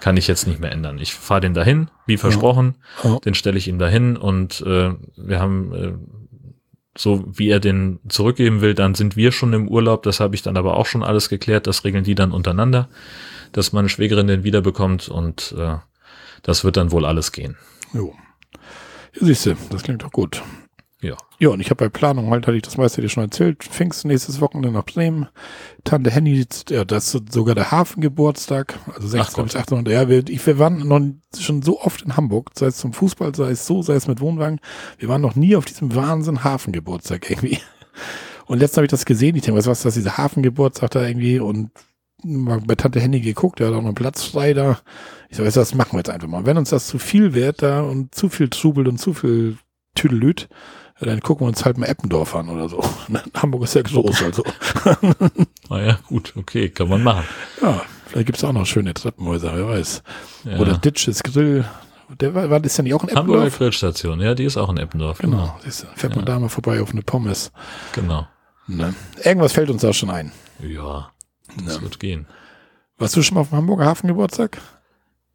kann 0.01 0.17
ich 0.17 0.27
jetzt 0.29 0.47
nicht 0.47 0.61
mehr 0.61 0.73
ändern. 0.73 0.99
Ich 0.99 1.15
fahre 1.15 1.41
den 1.43 1.53
dahin, 1.53 1.89
wie 2.07 2.17
versprochen. 2.17 2.77
Ja. 3.03 3.19
Den 3.19 3.35
stelle 3.35 3.59
ich 3.59 3.69
ihm 3.69 3.79
dahin 3.79 4.17
und 4.17 4.61
äh, 4.63 4.93
wir 5.17 5.41
haben 5.41 5.75
äh, 5.75 5.93
so 6.97 7.25
wie 7.27 7.49
er 7.49 7.61
den 7.61 7.99
zurückgeben 8.09 8.61
will, 8.61 8.75
dann 8.75 8.95
sind 8.95 9.17
wir 9.17 9.33
schon 9.33 9.53
im 9.53 9.69
Urlaub. 9.69 10.03
Das 10.05 10.21
habe 10.21 10.35
ich 10.35 10.43
dann 10.43 10.57
aber 10.57 10.77
auch 10.77 10.87
schon 10.87 11.03
alles 11.03 11.29
geklärt. 11.29 11.67
Das 11.67 11.85
regeln 11.85 12.05
die 12.05 12.15
dann 12.15 12.33
untereinander, 12.33 12.89
dass 13.53 13.73
meine 13.73 13.89
Schwägerin 13.89 14.27
den 14.27 14.45
wiederbekommt 14.45 15.09
und 15.09 15.55
äh, 15.59 15.77
das 16.43 16.65
wird 16.65 16.77
dann 16.77 16.93
wohl 16.93 17.05
alles 17.05 17.33
gehen. 17.33 17.57
Jo. 17.93 18.15
Ja, 19.15 19.27
siehst 19.27 19.47
du, 19.47 19.57
das 19.71 19.83
klingt 19.83 20.03
doch 20.03 20.13
gut. 20.13 20.43
Ja. 21.05 21.17
Ja, 21.39 21.51
und 21.51 21.61
ich 21.61 21.69
habe 21.69 21.85
bei 21.85 21.89
Planung 21.91 22.31
halt, 22.31 22.47
hatte 22.47 22.57
ich 22.57 22.63
das 22.63 22.79
meiste 22.79 23.03
dir 23.03 23.11
schon 23.11 23.25
erzählt, 23.25 23.63
Pfingst 23.63 24.07
nächstes 24.07 24.41
Wochenende 24.41 24.71
nach 24.71 24.87
Bremen. 24.87 25.29
Tante 25.85 26.11
Henny, 26.11 26.47
ja, 26.71 26.85
das 26.87 27.15
ist 27.15 27.33
sogar 27.33 27.55
der 27.55 27.71
Hafengeburtstag, 27.71 28.79
also 28.95 29.07
16 29.09 29.35
Gott. 29.35 29.45
bis 29.45 29.57
18. 29.57 29.85
Ja, 29.87 30.09
wir, 30.09 30.27
ich, 30.29 30.47
wir 30.47 30.59
waren 30.59 30.89
noch 30.89 31.03
schon 31.39 31.61
so 31.61 31.81
oft 31.81 32.03
in 32.03 32.17
Hamburg, 32.17 32.53
sei 32.55 32.67
es 32.67 32.79
zum 32.79 32.95
Fußball, 32.95 33.35
sei 33.35 33.51
es 33.51 33.67
so, 33.67 33.83
sei 33.83 33.95
es 33.95 34.09
mit 34.09 34.21
Wohnwagen. 34.21 34.61
Wir 34.97 35.11
waren 35.11 35.21
noch 35.21 35.35
nie 35.35 35.57
auf 35.57 35.67
diesem 35.67 35.95
Wahnsinn 35.95 36.43
Hafengeburtstag 36.43 37.31
irgendwie. 37.31 37.59
Und 38.47 38.59
letztens 38.59 38.79
habe 38.79 38.87
ich 38.87 38.91
das 38.91 39.05
gesehen, 39.05 39.37
ich 39.37 39.43
denke, 39.43 39.59
was 39.59 39.67
ist 39.67 39.85
das, 39.85 39.95
dieser 39.95 40.17
Hafengeburtstag 40.17 40.91
da 40.93 41.07
irgendwie 41.07 41.39
und 41.39 41.71
mal 42.23 42.61
bei 42.61 42.77
Tante 42.77 43.01
Henny 43.01 43.21
geguckt, 43.21 43.59
der 43.59 43.67
hat 43.67 43.75
auch 43.75 43.81
noch 43.81 43.89
einen 43.89 43.95
Platz 43.95 44.23
frei 44.23 44.55
da. 44.55 44.79
Ich 45.29 45.37
sage, 45.37 45.51
das 45.51 45.75
machen 45.75 45.93
wir 45.93 45.99
jetzt 45.99 46.11
einfach 46.11 46.29
mal. 46.29 46.47
Wenn 46.47 46.57
uns 46.57 46.71
das 46.71 46.87
zu 46.87 46.99
viel 46.99 47.35
wird 47.35 47.63
da 47.63 47.83
und 47.83 48.15
zu 48.15 48.31
viel 48.31 48.49
Trubel 48.49 48.89
und 48.89 48.99
zu 48.99 49.13
viel 49.13 49.59
Tüdelüt, 49.95 50.49
ja, 51.01 51.07
dann 51.07 51.21
gucken 51.21 51.45
wir 51.45 51.49
uns 51.49 51.65
halt 51.65 51.79
mal 51.79 51.87
Eppendorf 51.87 52.35
an 52.37 52.49
oder 52.49 52.69
so. 52.69 52.83
Hamburg 53.37 53.65
ist 53.65 53.75
ja 53.75 53.83
groß, 53.83 54.23
also. 54.23 54.45
Naja, 55.71 55.99
gut, 56.09 56.35
okay, 56.37 56.69
kann 56.69 56.89
man 56.89 57.03
machen. 57.03 57.25
Ja, 57.63 57.83
vielleicht 58.07 58.27
gibt's 58.27 58.45
auch 58.45 58.53
noch 58.53 58.67
schöne 58.67 58.93
Treppenhäuser, 58.95 59.53
wer 59.57 59.67
weiß. 59.69 60.03
Ja. 60.45 60.59
Oder 60.59 60.75
Ditches 60.79 61.23
Grill. 61.23 61.65
Der 62.21 62.35
war, 62.35 62.51
war 62.51 62.61
das 62.61 62.77
ja 62.77 62.83
nicht 62.85 62.93
auch 62.95 63.03
in 63.05 63.09
Hamburger 63.17 63.41
Eppendorf? 63.41 63.59
Grillstation, 63.59 64.21
ja, 64.21 64.35
die 64.35 64.45
ist 64.45 64.57
auch 64.59 64.69
in 64.69 64.77
Eppendorf. 64.77 65.19
Genau, 65.19 65.57
siehst 65.65 65.83
du, 65.85 65.87
fährt 65.97 66.15
man 66.15 66.27
Ja. 66.27 66.33
da 66.35 66.39
mal 66.39 66.49
vorbei 66.51 66.81
auf 66.83 66.91
eine 66.93 67.03
Pommes. 67.03 67.51
Genau. 67.93 68.27
Ne? 68.67 68.95
Irgendwas 69.23 69.53
fällt 69.53 69.71
uns 69.71 69.83
da 69.83 69.93
schon 69.93 70.11
ein. 70.11 70.31
Ja, 70.61 71.11
das 71.65 71.77
Ja. 71.77 71.83
wird 71.83 71.99
gehen. 71.99 72.27
Warst 72.99 73.17
du 73.17 73.23
schon 73.23 73.35
mal 73.37 73.41
auf 73.41 73.49
dem 73.49 73.57
Hamburger 73.59 73.87
Hafengeburtstag? 73.87 74.61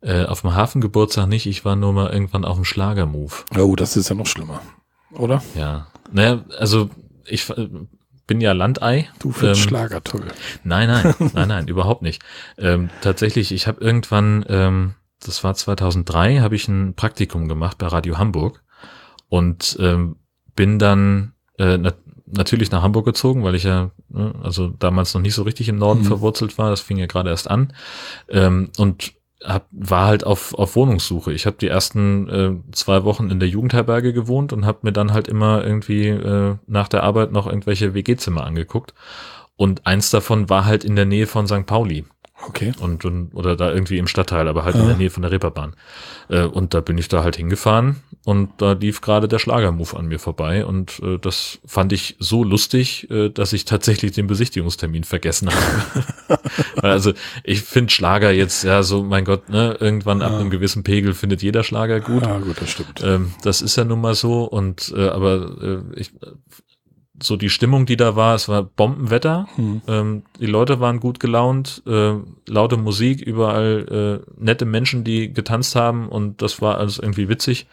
Äh, 0.02 0.26
auf 0.26 0.42
dem 0.42 0.54
Hafengeburtstag 0.56 1.28
nicht, 1.28 1.46
ich 1.48 1.66
war 1.66 1.76
nur 1.76 1.92
mal 1.92 2.12
irgendwann 2.12 2.46
auf 2.46 2.56
dem 2.56 2.64
Schlagermove. 2.66 3.44
Oh, 3.58 3.76
das 3.76 3.98
ist 3.98 4.10
ja 4.10 4.16
noch 4.16 4.28
schlimmer. 4.28 4.62
Oder? 5.12 5.42
Ja. 5.56 5.88
Naja, 6.12 6.44
also 6.58 6.90
ich 7.26 7.50
äh, 7.50 7.70
bin 8.28 8.42
ja 8.42 8.52
Landei. 8.54 9.10
Du 9.20 9.32
findest 9.32 9.62
Ähm, 9.64 9.68
Schlager 9.70 10.04
toll. 10.04 10.26
Nein, 10.64 10.88
nein, 10.90 11.14
nein, 11.34 11.48
nein, 11.48 11.68
überhaupt 11.68 12.02
nicht. 12.02 12.22
Ähm, 12.58 12.90
tatsächlich, 13.02 13.52
ich 13.52 13.68
habe 13.68 13.82
irgendwann, 13.82 14.46
ähm, 14.50 14.96
das 15.22 15.44
war 15.44 15.54
2003, 15.56 16.40
habe 16.40 16.56
ich 16.56 16.68
ein 16.68 16.94
Praktikum 16.96 17.48
gemacht 17.48 17.78
bei 17.78 17.88
Radio 17.88 18.18
Hamburg 18.18 18.64
und 19.28 19.78
ähm, 19.80 20.16
bin 20.56 20.80
dann 20.80 21.34
äh, 21.58 21.78
nat 21.78 21.98
natürlich 22.32 22.70
nach 22.70 22.84
Hamburg 22.84 23.06
gezogen, 23.06 23.44
weil 23.44 23.56
ich 23.56 23.64
ja 23.64 23.90
ne, 24.10 24.36
also 24.44 24.68
damals 24.68 25.16
noch 25.16 25.22
nicht 25.22 25.34
so 25.34 25.42
richtig 25.42 25.68
im 25.68 25.78
Norden 25.78 26.02
Mhm. 26.02 26.06
verwurzelt 26.06 26.60
war. 26.60 26.70
Das 26.70 26.80
fing 26.80 26.98
ja 26.98 27.08
gerade 27.08 27.32
erst 27.32 27.50
an 27.50 27.74
ähm, 28.30 28.70
und 28.78 29.14
hab, 29.44 29.68
war 29.72 30.08
halt 30.08 30.24
auf, 30.26 30.54
auf 30.54 30.76
Wohnungssuche. 30.76 31.32
Ich 31.32 31.46
habe 31.46 31.58
die 31.60 31.68
ersten 31.68 32.30
äh, 32.30 32.52
zwei 32.74 33.04
Wochen 33.04 33.30
in 33.30 33.40
der 33.40 33.50
Jugendherberge 33.50 34.14
gewohnt 34.14 34.52
und 34.54 34.66
habe 34.66 34.80
mir 34.84 34.92
dann 34.92 35.14
halt 35.14 35.28
immer 35.28 35.64
irgendwie 35.64 36.08
äh, 36.08 36.56
nach 36.68 36.88
der 36.88 37.04
Arbeit 37.04 37.32
noch 37.32 37.48
irgendwelche 37.48 37.94
WG-Zimmer 37.94 38.46
angeguckt. 38.46 38.94
Und 39.56 39.86
eins 39.86 40.10
davon 40.10 40.50
war 40.50 40.66
halt 40.66 40.84
in 40.84 40.96
der 40.96 41.06
Nähe 41.06 41.28
von 41.28 41.48
St. 41.48 41.66
Pauli 41.66 42.06
Okay. 42.48 42.72
und, 42.80 43.04
und 43.04 43.36
oder 43.36 43.58
da 43.58 43.70
irgendwie 43.70 43.98
im 43.98 44.08
Stadtteil, 44.08 44.48
aber 44.48 44.64
halt 44.64 44.76
in 44.76 44.82
Ah. 44.84 44.88
der 44.88 44.96
Nähe 44.96 45.10
von 45.10 45.24
der 45.24 45.32
Reeperbahn. 45.32 45.76
Äh, 46.30 46.44
und 46.44 46.74
da 46.74 46.80
bin 46.80 46.98
ich 46.98 47.10
da 47.10 47.22
halt 47.24 47.36
hingefahren 47.36 47.98
und 48.30 48.50
da 48.62 48.74
lief 48.74 49.02
gerade 49.02 49.28
der 49.28 49.40
Schlagermove 49.40 49.98
an 49.98 50.06
mir 50.06 50.20
vorbei 50.20 50.64
und 50.64 51.00
äh, 51.00 51.18
das 51.18 51.58
fand 51.66 51.92
ich 51.94 52.16
so 52.20 52.44
lustig, 52.44 53.10
äh, 53.10 53.30
dass 53.30 53.54
ich 53.54 53.66
tatsächlich 53.66 54.12
den 54.12 54.28
Besichtigungstermin 54.28 55.04
vergessen 55.04 55.50
habe. 55.50 56.40
Also 56.84 57.14
ich 57.44 57.62
finde 57.64 57.92
Schlager 57.92 58.30
jetzt 58.32 58.64
ja 58.64 58.84
so, 58.84 59.04
mein 59.04 59.26
Gott, 59.26 59.50
ne, 59.50 59.76
irgendwann 59.80 60.22
ab 60.22 60.34
Ah. 60.34 60.40
einem 60.40 60.52
gewissen 60.52 60.84
Pegel 60.84 61.16
findet 61.16 61.42
jeder 61.42 61.64
Schlager 61.64 62.00
gut. 62.02 62.24
Ah, 62.24 62.38
gut, 62.38 62.62
das 62.62 62.70
stimmt. 62.70 63.02
Ähm, 63.04 63.34
das 63.42 63.64
ist 63.64 63.76
ja 63.78 63.84
nun 63.84 64.00
mal 64.00 64.14
so 64.14 64.44
und 64.44 64.94
äh, 64.96 65.08
aber 65.08 65.84
äh, 65.96 66.00
ich 66.00 66.12
so 67.22 67.36
die 67.38 67.50
Stimmung, 67.50 67.86
die 67.86 67.98
da 67.98 68.16
war, 68.16 68.36
es 68.36 68.48
war 68.50 68.64
Bombenwetter. 68.64 69.48
Hm. 69.56 69.82
Ähm, 69.88 70.24
die 70.40 70.46
Leute 70.46 70.80
waren 70.80 71.00
gut 71.00 71.20
gelaunt, 71.20 71.84
äh, 71.88 72.14
laute 72.48 72.78
Musik, 72.78 73.22
überall 73.22 74.24
äh, 74.26 74.44
nette 74.44 74.66
Menschen, 74.66 75.04
die 75.04 75.34
getanzt 75.34 75.76
haben 75.76 76.10
und 76.10 76.42
das 76.42 76.62
war 76.62 76.78
alles 76.78 77.00
irgendwie 77.00 77.30
witzig. 77.30 77.68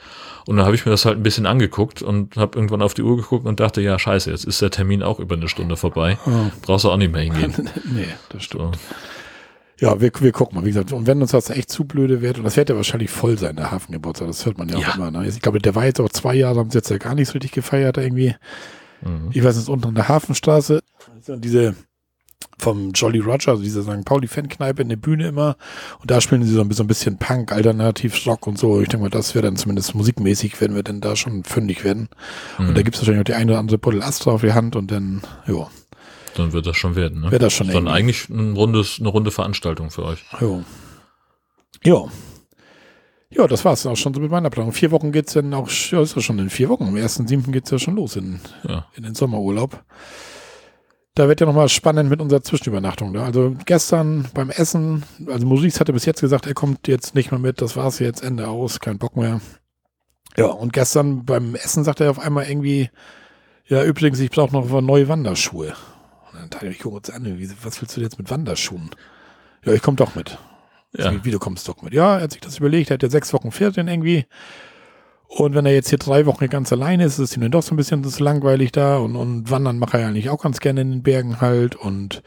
Und 0.47 0.57
dann 0.57 0.67
habe 0.67 0.77
ich 0.77 0.85
mir 0.87 0.91
das 0.93 1.05
halt 1.05 1.17
ein 1.17 1.23
bisschen 1.23 1.47
angeguckt 1.47 2.03
und 2.03 2.37
habe 2.37 2.57
irgendwann 2.57 2.83
auf 2.83 2.95
die 2.95 3.03
Uhr 3.03 3.17
geguckt 3.17 3.47
und 3.47 3.59
dachte, 3.59 3.81
ja 3.81 3.99
scheiße, 3.99 4.31
jetzt 4.31 4.45
ist 4.45 4.63
der 4.63 4.71
Termin 4.71 5.03
auch 5.03 5.19
über 5.19 5.35
eine 5.35 5.49
Stunde 5.49 5.77
vorbei. 5.77 6.19
Ah. 6.25 6.51
Brauchst 6.63 6.85
du 6.85 6.91
auch 6.91 6.97
nicht 6.97 7.13
mehr 7.13 7.23
hingehen. 7.23 7.53
nee, 7.93 8.07
das 8.29 8.45
stimmt. 8.45 8.77
So. 8.77 8.81
Ja, 9.79 10.01
wir, 10.01 10.11
wir 10.21 10.33
gucken 10.33 10.57
mal, 10.57 10.65
wie 10.65 10.71
gesagt. 10.71 10.93
Und 10.93 11.07
wenn 11.07 11.21
uns 11.21 11.33
das 11.33 11.51
echt 11.51 11.69
zu 11.71 11.85
blöde 11.85 12.23
wird, 12.23 12.39
und 12.39 12.45
das 12.45 12.57
wird 12.57 12.71
ja 12.71 12.77
wahrscheinlich 12.77 13.11
voll 13.11 13.37
sein, 13.37 13.57
der 13.57 13.71
Hafengeburtstag, 13.71 14.29
das 14.29 14.47
hört 14.47 14.57
man 14.57 14.69
ja, 14.69 14.79
Ja. 14.79 14.89
auch 14.89 14.97
immer. 14.97 15.11
Ne? 15.11 15.29
Ich 15.29 15.41
glaube, 15.43 15.59
der 15.59 15.75
war 15.75 15.85
jetzt 15.85 16.01
auch 16.01 16.09
zwei 16.09 16.35
Jahre, 16.35 16.61
haben 16.61 16.71
sie 16.71 16.79
jetzt 16.79 16.91
ja 16.91 16.97
gar 16.97 17.15
nicht 17.15 17.29
so 17.29 17.33
richtig 17.33 17.53
gefeiert 17.53 17.99
irgendwie. 17.99 18.35
Mhm. 19.03 19.31
Ich 19.33 19.43
weiß 19.43 19.57
nicht, 19.57 19.69
unten 19.69 19.87
an 19.89 19.95
der 19.95 20.09
Hafenstraße, 20.09 20.83
sind 21.21 21.45
diese 21.45 21.75
vom 22.59 22.93
Jolly 22.93 23.19
Roger, 23.19 23.51
also 23.53 23.63
dieser 23.63 23.83
St. 23.83 24.05
Pauli-Fankneipe 24.05 24.81
in 24.81 24.89
der 24.89 24.97
Bühne 24.97 25.29
immer. 25.29 25.57
Und 26.01 26.11
da 26.11 26.21
spielen 26.21 26.43
sie 26.43 26.53
so 26.53 26.61
ein 26.61 26.69
bisschen, 26.69 26.77
so 26.79 26.85
ein 26.85 26.87
bisschen 26.87 27.19
Punk, 27.19 27.53
Alternativ, 27.53 28.27
Rock 28.27 28.47
und 28.47 28.59
so. 28.59 28.81
Ich 28.81 28.89
denke 28.89 29.05
mal, 29.05 29.11
das 29.11 29.35
wäre 29.35 29.45
dann 29.45 29.57
zumindest 29.57 29.95
musikmäßig, 29.95 30.59
werden 30.61 30.75
wir 30.75 30.83
denn 30.83 31.01
da 31.01 31.17
schon 31.17 31.45
fündig 31.45 31.85
werden. 31.85 32.09
Mhm. 32.59 32.69
Und 32.69 32.75
da 32.79 32.83
gibt 32.83 32.97
es 32.97 33.03
wahrscheinlich 33.03 33.21
auch 33.21 33.25
die 33.25 33.35
eine 33.35 33.53
oder 33.53 33.59
andere 33.59 33.79
Puddel 33.79 34.03
Astra 34.03 34.31
auf 34.33 34.41
die 34.41 34.55
Hand 34.55 34.75
und 34.77 34.91
dann, 34.91 35.23
ja, 35.47 35.69
Dann 36.35 36.53
wird 36.53 36.67
das 36.67 36.77
schon 36.77 36.97
werden, 36.97 37.21
ne? 37.23 37.31
Wird 37.31 37.43
das 37.43 37.53
schon 37.53 37.69
Dann 37.69 37.89
eigentlich 37.89 38.29
ein 38.31 38.55
rundes, 38.55 38.99
eine 39.01 39.09
runde 39.09 39.31
Veranstaltung 39.31 39.91
für 39.91 40.05
euch. 40.05 40.25
ja. 40.41 40.61
Ja. 41.85 42.05
Ja, 43.37 43.47
das 43.47 43.65
war's 43.65 43.83
dann 43.83 43.93
auch 43.93 43.97
schon 43.97 44.15
so 44.15 44.21
mit 44.21 44.31
meiner 44.31 44.51
Planung. 44.51 44.73
Vier 44.73 44.91
Wochen 44.93 45.13
geht's 45.13 45.35
dann 45.35 45.53
auch, 45.53 45.69
ja, 45.91 46.01
ist 46.01 46.17
ja 46.17 46.23
schon 46.23 46.39
in 46.39 46.49
vier 46.51 46.69
Wochen. 46.69 46.85
Am 46.85 46.95
1.7. 46.95 47.51
geht's 47.53 47.71
ja 47.71 47.79
schon 47.79 47.97
los 47.97 48.17
in, 48.17 48.41
Ja. 48.67 48.87
in 48.95 49.03
den 49.03 49.15
Sommerurlaub. 49.15 49.83
Da 51.15 51.29
wird 51.29 51.41
ja 51.41 51.47
nochmal 51.47 51.69
spannend 51.69 52.11
mit 52.11 52.21
unserer 52.21 52.43
Zwischenübernachtung. 52.43 53.13
Da. 53.15 53.25
Also 53.25 53.55
gestern 53.65 54.27
beim 54.35 54.51
Essen, 54.51 55.03
also 55.29 55.47
Maurice 55.47 55.81
hatte 55.81 55.93
bis 55.93 56.05
jetzt 56.05 56.21
gesagt, 56.21 56.47
er 56.47 56.55
kommt 56.55 56.89
jetzt 56.89 57.15
nicht 57.15 57.31
mehr 57.31 57.41
mit, 57.41 57.61
das 57.63 57.75
war's 57.77 57.99
jetzt, 57.99 58.23
Ende 58.23 58.49
aus, 58.49 58.81
kein 58.81 58.99
Bock 58.99 59.17
mehr. 59.17 59.41
Ja, 60.37 60.47
und 60.47 60.73
gestern 60.75 61.25
beim 61.25 61.55
Essen 61.55 61.85
sagte 61.85 62.05
er 62.05 62.11
auf 62.11 62.19
einmal 62.19 62.47
irgendwie, 62.49 62.91
ja, 63.67 63.83
übrigens, 63.83 64.21
ich 64.21 64.31
brauche 64.31 64.53
noch 64.53 64.81
neue 64.83 65.09
Wanderschuhe. 65.09 65.69
Und 66.33 66.41
dann 66.41 66.51
dachte 66.51 66.67
ich, 66.69 66.77
ich 66.77 66.83
gucke 66.83 66.97
uns 66.97 67.11
an, 67.11 67.25
was 67.63 67.81
willst 67.81 67.97
du 67.97 68.01
jetzt 68.03 68.19
mit 68.19 68.31
Wanderschuhen? 68.31 68.91
Ja, 69.65 69.73
ich 69.73 69.81
komme 69.83 69.97
doch 69.97 70.15
mit. 70.15 70.37
Ja. 70.97 71.13
Wie, 71.13 71.25
wie 71.25 71.31
du 71.31 71.39
kommst 71.39 71.69
doch 71.69 71.83
mit. 71.83 71.93
Ja, 71.93 72.17
er 72.17 72.23
hat 72.23 72.33
sich 72.33 72.41
das 72.41 72.59
überlegt, 72.59 72.91
er 72.91 72.95
hat 72.95 73.03
ja 73.03 73.11
sechs 73.11 73.33
Wochen 73.33 73.51
Ferien 73.51 73.89
irgendwie. 73.89 74.27
Und 75.29 75.55
wenn 75.55 75.67
er 75.67 75.75
jetzt 75.75 75.89
hier 75.89 75.99
drei 75.99 76.25
Wochen 76.25 76.49
ganz 76.49 76.73
alleine 76.73 77.05
ist, 77.05 77.15
ist 77.15 77.31
es 77.31 77.37
ihm 77.37 77.43
dann 77.43 77.51
doch 77.51 77.63
so 77.63 77.75
ein 77.75 77.77
bisschen 77.77 78.03
das 78.03 78.21
langweilig 78.21 78.71
da 78.73 78.99
und, 78.99 79.17
und 79.17 79.51
wandern 79.51 79.79
mache 79.79 79.97
er 79.97 80.03
ja 80.03 80.09
eigentlich 80.09 80.31
auch 80.31 80.41
ganz 80.41 80.61
gerne 80.61 80.83
in 80.83 80.91
den 80.93 81.03
Bergen 81.03 81.41
halt. 81.41 81.75
Und 81.75 82.23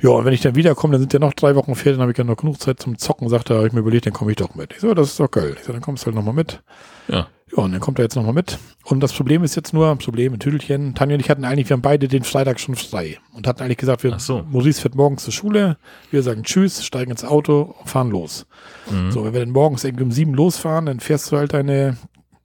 ja, 0.00 0.10
und 0.10 0.24
wenn 0.24 0.34
ich 0.34 0.42
dann 0.42 0.54
wiederkomme, 0.54 0.92
dann 0.92 1.00
sind 1.00 1.12
ja 1.14 1.18
noch 1.18 1.32
drei 1.32 1.56
Wochen 1.56 1.74
Ferien, 1.74 1.98
dann 1.98 2.02
habe 2.02 2.12
ich 2.12 2.18
ja 2.18 2.24
noch 2.24 2.36
genug 2.36 2.60
Zeit 2.60 2.78
zum 2.80 2.98
Zocken, 2.98 3.28
sagt 3.28 3.50
er, 3.50 3.58
hab 3.58 3.66
ich 3.66 3.72
mir 3.72 3.80
überlegt, 3.80 4.06
dann 4.06 4.12
komme 4.12 4.32
ich 4.32 4.36
doch 4.36 4.54
mit. 4.54 4.72
Ich 4.74 4.80
so, 4.80 4.92
das 4.92 5.08
ist 5.08 5.20
doch 5.20 5.30
geil. 5.30 5.56
Ich 5.58 5.64
so, 5.64 5.72
dann 5.72 5.80
kommst 5.80 6.04
du 6.04 6.06
halt 6.06 6.16
nochmal 6.16 6.34
mit. 6.34 6.62
Ja. 7.08 7.28
Ja, 7.54 7.62
und 7.64 7.72
dann 7.72 7.80
kommt 7.80 7.98
er 7.98 8.04
jetzt 8.04 8.14
nochmal 8.16 8.32
mit. 8.32 8.58
Und 8.84 9.00
das 9.00 9.12
Problem 9.12 9.44
ist 9.44 9.54
jetzt 9.56 9.74
nur, 9.74 9.94
Problem, 9.98 10.32
ein 10.32 10.38
Tüdelchen. 10.38 10.94
Tanja 10.94 11.14
und 11.14 11.20
ich 11.20 11.28
hatten 11.28 11.44
eigentlich, 11.44 11.68
wir 11.68 11.74
haben 11.74 11.82
beide 11.82 12.08
den 12.08 12.24
Freitag 12.24 12.58
schon 12.60 12.74
frei. 12.76 13.18
Und 13.34 13.46
hatten 13.46 13.62
eigentlich 13.62 13.76
gesagt, 13.78 14.02
wir, 14.04 14.14
Ach 14.14 14.20
so. 14.20 14.42
Maurice 14.50 14.80
fährt 14.80 14.94
morgens 14.94 15.24
zur 15.24 15.32
Schule. 15.34 15.76
Wir 16.10 16.22
sagen 16.22 16.44
Tschüss, 16.44 16.84
steigen 16.84 17.10
ins 17.10 17.24
Auto, 17.24 17.74
fahren 17.84 18.10
los. 18.10 18.46
Mhm. 18.90 19.10
So, 19.12 19.24
wenn 19.24 19.34
wir 19.34 19.40
dann 19.40 19.50
morgens 19.50 19.84
irgendwie 19.84 20.04
um 20.04 20.12
sieben 20.12 20.32
losfahren, 20.34 20.86
dann 20.86 21.00
fährst 21.00 21.30
du 21.30 21.36
halt 21.36 21.52
deine, 21.52 21.98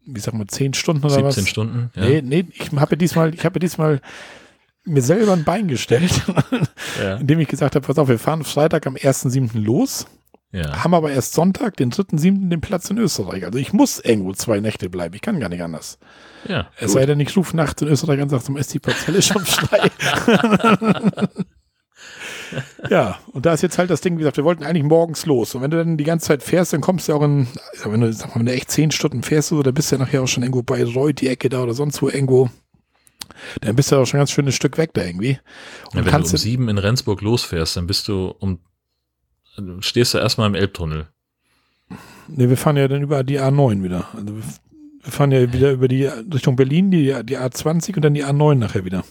wie 0.06 0.20
sagen 0.20 0.40
wir, 0.40 0.48
zehn 0.48 0.74
Stunden 0.74 1.06
oder 1.06 1.14
17 1.16 1.44
was? 1.44 1.50
Stunden. 1.50 1.90
Ja. 1.96 2.04
Nee, 2.06 2.22
nee, 2.22 2.46
ich 2.54 2.72
habe 2.74 2.92
ja 2.92 2.98
diesmal, 2.98 3.34
ich 3.34 3.46
habe 3.46 3.56
ja 3.56 3.60
diesmal 3.60 4.02
mir 4.84 5.02
selber 5.02 5.34
ein 5.34 5.44
Bein 5.46 5.68
gestellt, 5.68 6.22
Ja. 7.02 7.16
indem 7.16 7.40
ich 7.40 7.48
gesagt 7.48 7.76
habe, 7.76 7.86
pass 7.86 7.98
auf, 7.98 8.08
wir 8.10 8.20
fahren 8.20 8.44
Freitag 8.44 8.88
am 8.88 8.96
1.7. 8.96 9.58
los, 9.60 10.06
ja. 10.52 10.84
haben 10.84 10.94
aber 10.94 11.12
erst 11.12 11.34
Sonntag, 11.34 11.78
den 11.78 11.92
3.7. 11.92 12.50
den 12.50 12.62
Platz 12.62 12.90
in 12.90 12.98
Österreich. 12.98 13.46
Also 13.46 13.60
ich 13.60 13.74
muss 13.74 14.00
irgendwo 14.00 14.34
zwei 14.34 14.60
Nächte 14.60 14.90
bleiben, 14.90 15.16
ich 15.16 15.22
kann 15.22 15.40
gar 15.40 15.50
nicht 15.50 15.62
anders. 15.62 16.00
ja. 16.48 16.68
Es 16.78 16.94
sei 16.94 17.06
denn, 17.06 17.20
ich 17.20 17.36
rufe 17.36 17.56
nachts 17.56 17.82
in 17.82 17.88
Österreich 17.88 18.22
und 18.22 18.30
sage, 18.30 18.44
zum 18.44 18.58
ist 18.58 18.74
die 18.74 18.80
Parzelle 18.80 19.22
schon 19.22 19.46
frei. 19.46 19.92
ja, 22.90 23.18
und 23.34 23.46
da 23.46 23.54
ist 23.54 23.62
jetzt 23.62 23.78
halt 23.78 23.90
das 23.90 24.02
Ding, 24.02 24.16
wie 24.16 24.20
gesagt, 24.20 24.38
wir 24.38 24.44
wollten 24.44 24.64
eigentlich 24.64 24.84
morgens 24.84 25.26
los. 25.26 25.56
Und 25.56 25.62
wenn 25.62 25.72
du 25.72 25.78
dann 25.78 25.98
die 25.98 26.04
ganze 26.04 26.28
Zeit 26.28 26.44
fährst, 26.44 26.74
dann 26.74 26.82
kommst 26.82 27.10
du 27.10 27.14
auch 27.14 27.24
in, 27.24 27.48
wenn 27.84 28.02
du, 28.02 28.14
sag 28.14 28.30
mal, 28.30 28.40
wenn 28.40 28.46
du 28.46 28.54
echt 28.54 28.72
zehn 28.72 28.92
Stunden 28.92 29.24
fährst, 29.24 29.50
so, 29.50 29.62
dann 29.64 29.74
bist 29.74 29.92
du 29.92 29.96
ja 29.96 30.04
nachher 30.04 30.24
auch 30.24 30.28
schon 30.28 30.44
irgendwo 30.44 30.64
bei 30.64 30.84
Reut, 30.84 31.22
die 31.22 31.28
Ecke 31.28 31.50
da 31.50 31.62
oder 31.62 31.74
sonst 31.74 32.02
wo 32.02 32.10
irgendwo. 32.10 32.50
Dann 33.62 33.76
bist 33.76 33.92
du 33.92 33.98
auch 33.98 34.06
schon 34.06 34.18
ein 34.18 34.22
ganz 34.22 34.32
schönes 34.32 34.56
Stück 34.56 34.78
weg 34.78 34.92
da 34.94 35.04
irgendwie. 35.04 35.32
ja 35.32 35.40
Und 35.94 36.06
wenn 36.06 36.06
du 36.06 36.18
um 36.18 36.26
sieben 36.26 36.70
in 36.70 36.78
Rendsburg 36.78 37.22
losfährst, 37.22 37.78
dann 37.78 37.88
bist 37.88 38.08
du 38.08 38.34
um, 38.40 38.60
stehst 39.80 40.14
du 40.14 40.18
erstmal 40.18 40.48
im 40.48 40.56
Elbtunnel. 40.56 41.08
Ne, 42.28 42.50
wir 42.50 42.58
fahren 42.58 42.78
ja 42.78 42.88
dann 42.88 43.02
über 43.02 43.24
die 43.24 43.40
A9 43.40 43.84
wieder. 43.84 44.08
Also 44.14 44.36
wir, 44.36 44.44
wir 45.02 45.12
fahren 45.12 45.32
ja 45.32 45.54
wieder 45.54 45.72
über 45.72 45.88
die 45.88 46.06
Richtung 46.06 46.56
Berlin, 46.56 46.92
die, 46.92 47.16
die 47.24 47.38
A20 47.38 47.96
und 47.96 48.02
dann 48.02 48.14
die 48.14 48.26
A9 48.26 48.56
nachher 48.56 48.86
wieder. 48.86 49.04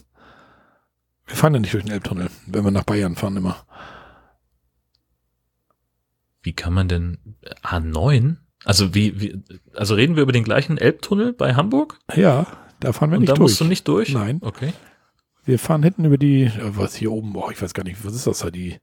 Wir 1.26 1.36
fahren 1.36 1.54
ja 1.54 1.60
nicht 1.60 1.74
durch 1.74 1.84
den 1.84 1.92
Elbtunnel, 1.92 2.28
wenn 2.46 2.64
wir 2.64 2.70
nach 2.70 2.84
Bayern 2.84 3.16
fahren 3.16 3.36
immer. 3.36 3.66
Wie 6.42 6.52
kann 6.52 6.72
man 6.72 6.88
denn 6.88 7.18
A9? 7.64 8.36
Also 8.64 8.94
wie, 8.94 9.20
wie 9.20 9.42
also 9.74 9.94
reden 9.94 10.16
wir 10.16 10.22
über 10.22 10.32
den 10.32 10.44
gleichen 10.44 10.78
Elbtunnel 10.78 11.32
bei 11.32 11.54
Hamburg? 11.54 11.98
Ja, 12.14 12.46
da 12.80 12.92
fahren 12.92 13.10
wir 13.10 13.16
Und 13.16 13.22
nicht 13.22 13.30
da 13.30 13.34
durch. 13.34 13.50
musst 13.50 13.60
du 13.60 13.64
nicht 13.64 13.88
durch? 13.88 14.12
Nein. 14.12 14.38
Okay. 14.42 14.72
Wir 15.44 15.58
fahren 15.58 15.82
hinten 15.82 16.04
über 16.04 16.18
die, 16.18 16.44
äh, 16.44 16.52
was 16.76 16.94
hier 16.96 17.12
oben, 17.12 17.32
boah, 17.32 17.50
ich 17.50 17.60
weiß 17.60 17.74
gar 17.74 17.84
nicht, 17.84 18.04
was 18.04 18.14
ist 18.14 18.26
das 18.26 18.40
da, 18.40 18.50
die, 18.50 18.76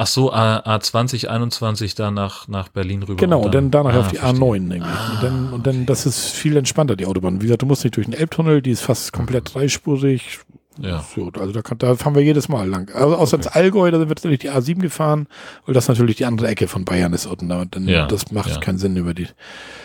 Ach 0.00 0.06
so, 0.06 0.32
A, 0.32 0.58
A20, 0.76 1.26
21 1.26 1.96
da 1.96 2.12
nach, 2.12 2.46
nach 2.46 2.68
Berlin 2.68 3.02
rüber. 3.02 3.16
genau, 3.16 3.40
und 3.40 3.52
dann 3.52 3.72
danach 3.72 3.94
ah, 3.94 3.98
auf 4.00 4.08
die 4.10 4.16
verstehe. 4.16 4.40
A9 4.40 4.54
irgendwie. 4.72 4.76
und 5.14 5.22
dann, 5.22 5.52
und 5.52 5.66
dann, 5.66 5.86
das 5.86 6.06
ist 6.06 6.28
viel 6.30 6.56
entspannter, 6.56 6.94
die 6.94 7.04
Autobahn. 7.06 7.40
Wie 7.40 7.46
gesagt, 7.46 7.62
du 7.62 7.66
musst 7.66 7.82
nicht 7.82 7.96
durch 7.96 8.06
den 8.06 8.14
Elbtunnel, 8.14 8.62
die 8.62 8.70
ist 8.70 8.82
fast 8.82 9.12
komplett 9.12 9.52
dreispurig. 9.54 10.38
Ja. 10.80 11.04
So, 11.16 11.32
also 11.36 11.52
da, 11.52 11.62
kann, 11.62 11.78
da 11.78 11.96
fahren 11.96 12.14
wir 12.14 12.22
jedes 12.22 12.48
Mal 12.48 12.68
lang. 12.68 12.94
Also 12.94 13.16
außer 13.16 13.38
ins 13.38 13.48
Allgäu, 13.48 13.90
da 13.90 13.98
sind 13.98 14.08
wir 14.08 14.14
natürlich 14.14 14.38
die 14.38 14.50
A7 14.52 14.78
gefahren, 14.78 15.26
weil 15.66 15.74
das 15.74 15.88
natürlich 15.88 16.14
die 16.14 16.24
andere 16.26 16.46
Ecke 16.46 16.68
von 16.68 16.84
Bayern 16.84 17.12
ist. 17.12 17.26
Und 17.26 17.48
da, 17.48 17.64
dann, 17.64 17.88
Ja, 17.88 18.06
das 18.06 18.30
macht 18.30 18.50
ja. 18.50 18.60
keinen 18.60 18.78
Sinn, 18.78 18.96
über 18.96 19.14
die, 19.14 19.26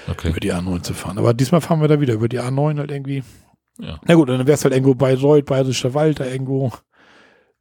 Okay. 0.07 0.30
über 0.30 0.40
die 0.40 0.53
A9 0.53 0.84
zu 0.84 0.94
fahren. 0.94 1.18
Aber 1.18 1.34
diesmal 1.34 1.61
fahren 1.61 1.81
wir 1.81 1.88
da 1.88 1.99
wieder 1.99 2.14
über 2.14 2.30
die 2.30 2.40
A9 2.40 2.77
halt 2.77 2.91
irgendwie. 2.91 3.23
Ja. 3.80 3.99
Na 4.06 4.14
gut, 4.14 4.30
und 4.30 4.38
dann 4.38 4.45
wär's 4.45 4.64
halt 4.64 4.76
irgendwo 4.76 4.94
bei 4.94 5.15
Reut, 5.15 5.45
Bayerischer 5.48 5.95
Wald, 5.95 6.19
da 6.19 6.26
irgendwo 6.27 6.72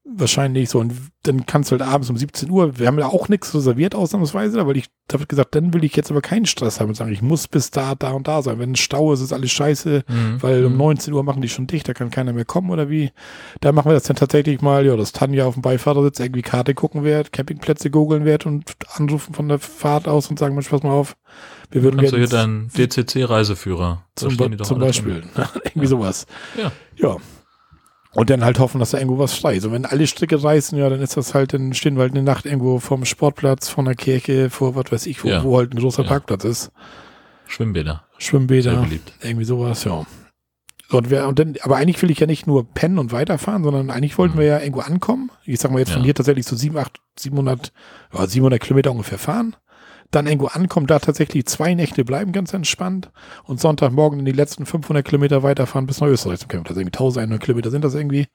wahrscheinlich 0.04 0.68
so. 0.68 0.80
Und 0.80 0.92
dann 1.22 1.46
kannst 1.46 1.70
du 1.70 1.78
halt 1.78 1.88
abends 1.88 2.10
um 2.10 2.16
17 2.16 2.50
Uhr, 2.50 2.78
wir 2.78 2.88
haben 2.88 2.98
ja 2.98 3.06
auch 3.06 3.28
nichts 3.28 3.54
reserviert 3.54 3.94
ausnahmsweise, 3.94 4.66
weil 4.66 4.76
ich, 4.76 4.86
da 5.06 5.20
wird 5.20 5.28
gesagt, 5.28 5.54
dann 5.54 5.72
will 5.72 5.84
ich 5.84 5.94
jetzt 5.94 6.10
aber 6.10 6.20
keinen 6.20 6.46
Stress 6.46 6.80
haben 6.80 6.88
und 6.88 6.94
sagen, 6.96 7.12
ich 7.12 7.22
muss 7.22 7.46
bis 7.46 7.70
da, 7.70 7.94
da 7.94 8.10
und 8.10 8.26
da 8.26 8.42
sein. 8.42 8.58
Wenn 8.58 8.72
ein 8.72 8.76
Stau 8.76 9.12
ist, 9.12 9.20
ist 9.20 9.32
alles 9.32 9.52
scheiße, 9.52 10.02
Mhm. 10.08 10.42
weil 10.42 10.64
um 10.64 10.72
Mhm. 10.72 10.78
19 10.78 11.14
Uhr 11.14 11.22
machen 11.22 11.40
die 11.40 11.48
schon 11.48 11.66
dicht, 11.68 11.88
da 11.88 11.94
kann 11.94 12.10
keiner 12.10 12.32
mehr 12.32 12.44
kommen 12.44 12.70
oder 12.70 12.90
wie. 12.90 13.12
Da 13.60 13.70
machen 13.72 13.90
wir 13.90 13.94
das 13.94 14.02
dann 14.04 14.16
tatsächlich 14.16 14.60
mal, 14.60 14.84
ja, 14.84 14.96
dass 14.96 15.12
Tanja 15.12 15.46
auf 15.46 15.54
dem 15.54 15.62
Beifahrersitz 15.62 16.18
irgendwie 16.18 16.42
Karte 16.42 16.74
gucken 16.74 17.04
wird, 17.04 17.32
Campingplätze 17.32 17.90
googeln 17.90 18.24
wird 18.24 18.44
und 18.44 18.72
anrufen 18.96 19.34
von 19.34 19.48
der 19.48 19.60
Fahrt 19.60 20.08
aus 20.08 20.28
und 20.28 20.38
sagen, 20.38 20.54
Mensch, 20.54 20.68
pass 20.68 20.82
mal 20.82 20.90
auf, 20.90 21.16
wir 21.70 21.82
würden 21.84 21.98
Kannst 21.98 22.12
du 22.12 22.18
hier 22.18 22.26
deinen 22.28 22.68
DCC-Reiseführer. 22.76 24.02
Zum, 24.16 24.36
zum 24.62 24.78
Beispiel. 24.78 25.22
Irgendwie 25.64 25.86
sowas. 25.86 26.26
Ja. 26.56 26.72
Ja. 26.96 27.16
Und 28.14 28.28
dann 28.28 28.44
halt 28.44 28.58
hoffen, 28.58 28.78
dass 28.78 28.90
da 28.90 28.98
irgendwo 28.98 29.18
was 29.18 29.32
frei 29.32 29.56
ist. 29.56 29.64
Und 29.64 29.72
wenn 29.72 29.86
alle 29.86 30.06
Stricke 30.06 30.42
reißen, 30.42 30.76
ja, 30.78 30.90
dann 30.90 31.00
ist 31.00 31.16
das 31.16 31.32
halt, 31.34 31.54
dann 31.54 31.72
stehen 31.72 31.96
wir 31.96 32.02
halt 32.02 32.12
eine 32.12 32.22
Nacht 32.22 32.44
irgendwo 32.44 32.78
vorm 32.78 33.04
Sportplatz, 33.06 33.68
vor 33.70 33.84
einer 33.84 33.94
Kirche, 33.94 34.50
vor 34.50 34.74
was 34.74 34.92
weiß 34.92 35.06
ich, 35.06 35.24
wo, 35.24 35.28
Ja. 35.28 35.42
wo 35.44 35.56
halt 35.56 35.72
ein 35.72 35.78
großer 35.78 36.02
Ja. 36.02 36.08
Parkplatz 36.08 36.44
ist. 36.44 36.72
Schwimmbäder. 37.46 38.04
Schwimmbäder, 38.18 38.76
beliebt. 38.82 39.12
irgendwie 39.22 39.44
sowas, 39.44 39.84
ja. 39.84 40.04
Und, 40.90 41.08
wer, 41.10 41.26
und 41.26 41.38
dann, 41.38 41.54
aber 41.62 41.76
eigentlich 41.76 42.00
will 42.02 42.10
ich 42.10 42.20
ja 42.20 42.26
nicht 42.26 42.46
nur 42.46 42.64
pennen 42.70 42.98
und 42.98 43.12
weiterfahren, 43.12 43.64
sondern 43.64 43.88
eigentlich 43.90 44.18
wollten 44.18 44.34
Mhm. 44.36 44.40
wir 44.40 44.46
ja 44.46 44.58
irgendwo 44.60 44.80
ankommen. 44.80 45.30
Ich 45.44 45.58
sag 45.58 45.70
mal 45.70 45.78
jetzt 45.78 45.92
von 45.92 46.00
Ja. 46.02 46.04
hier 46.04 46.14
tatsächlich 46.14 46.46
so 46.46 46.54
7, 46.54 46.76
8, 46.76 47.00
700, 47.18 47.72
ja, 48.12 48.26
700 48.26 48.60
Kilometer 48.60 48.90
ungefähr 48.90 49.18
fahren. 49.18 49.56
Dann 50.12 50.26
irgendwo 50.26 50.46
ankommen, 50.46 50.86
da 50.86 50.98
tatsächlich 51.00 51.46
zwei 51.46 51.74
Nächte 51.74 52.04
bleiben, 52.04 52.30
ganz 52.32 52.52
entspannt. 52.54 53.10
Und 53.44 53.60
Sonntagmorgen 53.60 54.20
in 54.20 54.24
die 54.24 54.32
letzten 54.32 54.64
500 54.66 55.04
Kilometer 55.04 55.42
weiterfahren 55.42 55.86
bis 55.86 56.00
nach 56.00 56.06
Österreich 56.08 56.38
zum 56.38 56.48
Campingplatz. 56.48 56.76
Irgendwie 56.78 56.94
1100 56.96 57.40
Kilometer 57.42 57.70
sind 57.70 57.82
das 57.82 57.94
irgendwie. 57.94 58.26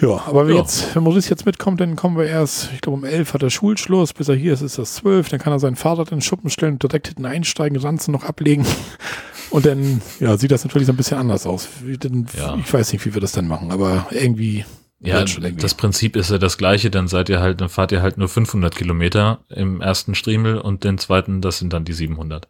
Ja, 0.00 0.22
aber 0.26 0.46
wenn 0.48 0.54
Ja. 0.56 0.62
jetzt, 0.62 0.94
wenn 0.96 1.02
Maurice 1.02 1.28
jetzt 1.28 1.44
mitkommt, 1.44 1.80
dann 1.80 1.94
kommen 1.94 2.16
wir 2.16 2.24
erst, 2.24 2.70
ich 2.72 2.80
glaube 2.80 2.96
um 2.98 3.04
11 3.04 3.34
hat 3.34 3.42
er 3.42 3.50
Schulschluss, 3.50 4.14
bis 4.14 4.28
er 4.28 4.34
hier 4.34 4.54
ist, 4.54 4.62
ist 4.62 4.78
das 4.78 4.94
12, 4.94 5.28
dann 5.28 5.38
kann 5.38 5.52
er 5.52 5.58
sein 5.58 5.76
Fahrrad 5.76 6.10
in 6.10 6.16
den 6.16 6.22
Schuppen 6.22 6.48
stellen, 6.48 6.78
direkt 6.78 7.08
hinten 7.08 7.26
einsteigen, 7.26 7.78
Ranzen 7.78 8.12
noch 8.12 8.24
ablegen. 8.24 8.64
Und 9.50 9.66
dann, 9.66 10.00
ja, 10.20 10.38
sieht 10.38 10.52
das 10.52 10.64
natürlich 10.64 10.86
so 10.86 10.92
ein 10.94 10.96
bisschen 10.96 11.18
anders 11.18 11.44
aus. 11.46 11.68
Denn, 11.84 12.26
Ja. 12.38 12.56
Ich 12.56 12.72
weiß 12.72 12.92
nicht, 12.94 13.04
wie 13.04 13.12
wir 13.12 13.20
das 13.20 13.32
dann 13.32 13.46
machen, 13.48 13.72
aber 13.72 14.06
irgendwie. 14.10 14.64
Ja, 15.02 15.24
das 15.24 15.74
Prinzip 15.74 16.14
ist 16.14 16.30
ja 16.30 16.36
das 16.38 16.58
gleiche, 16.58 16.90
dann 16.90 17.08
seid 17.08 17.28
ihr 17.30 17.40
halt, 17.40 17.60
dann 17.62 17.68
fahrt 17.70 17.90
ihr 17.90 18.02
halt 18.02 18.18
nur 18.18 18.28
500 18.28 18.74
Kilometer 18.76 19.38
im 19.48 19.80
ersten 19.80 20.14
Striemel 20.14 20.58
und 20.58 20.84
den 20.84 20.98
zweiten, 20.98 21.40
das 21.40 21.58
sind 21.58 21.72
dann 21.72 21.84
die 21.86 21.94
700. 21.94 22.48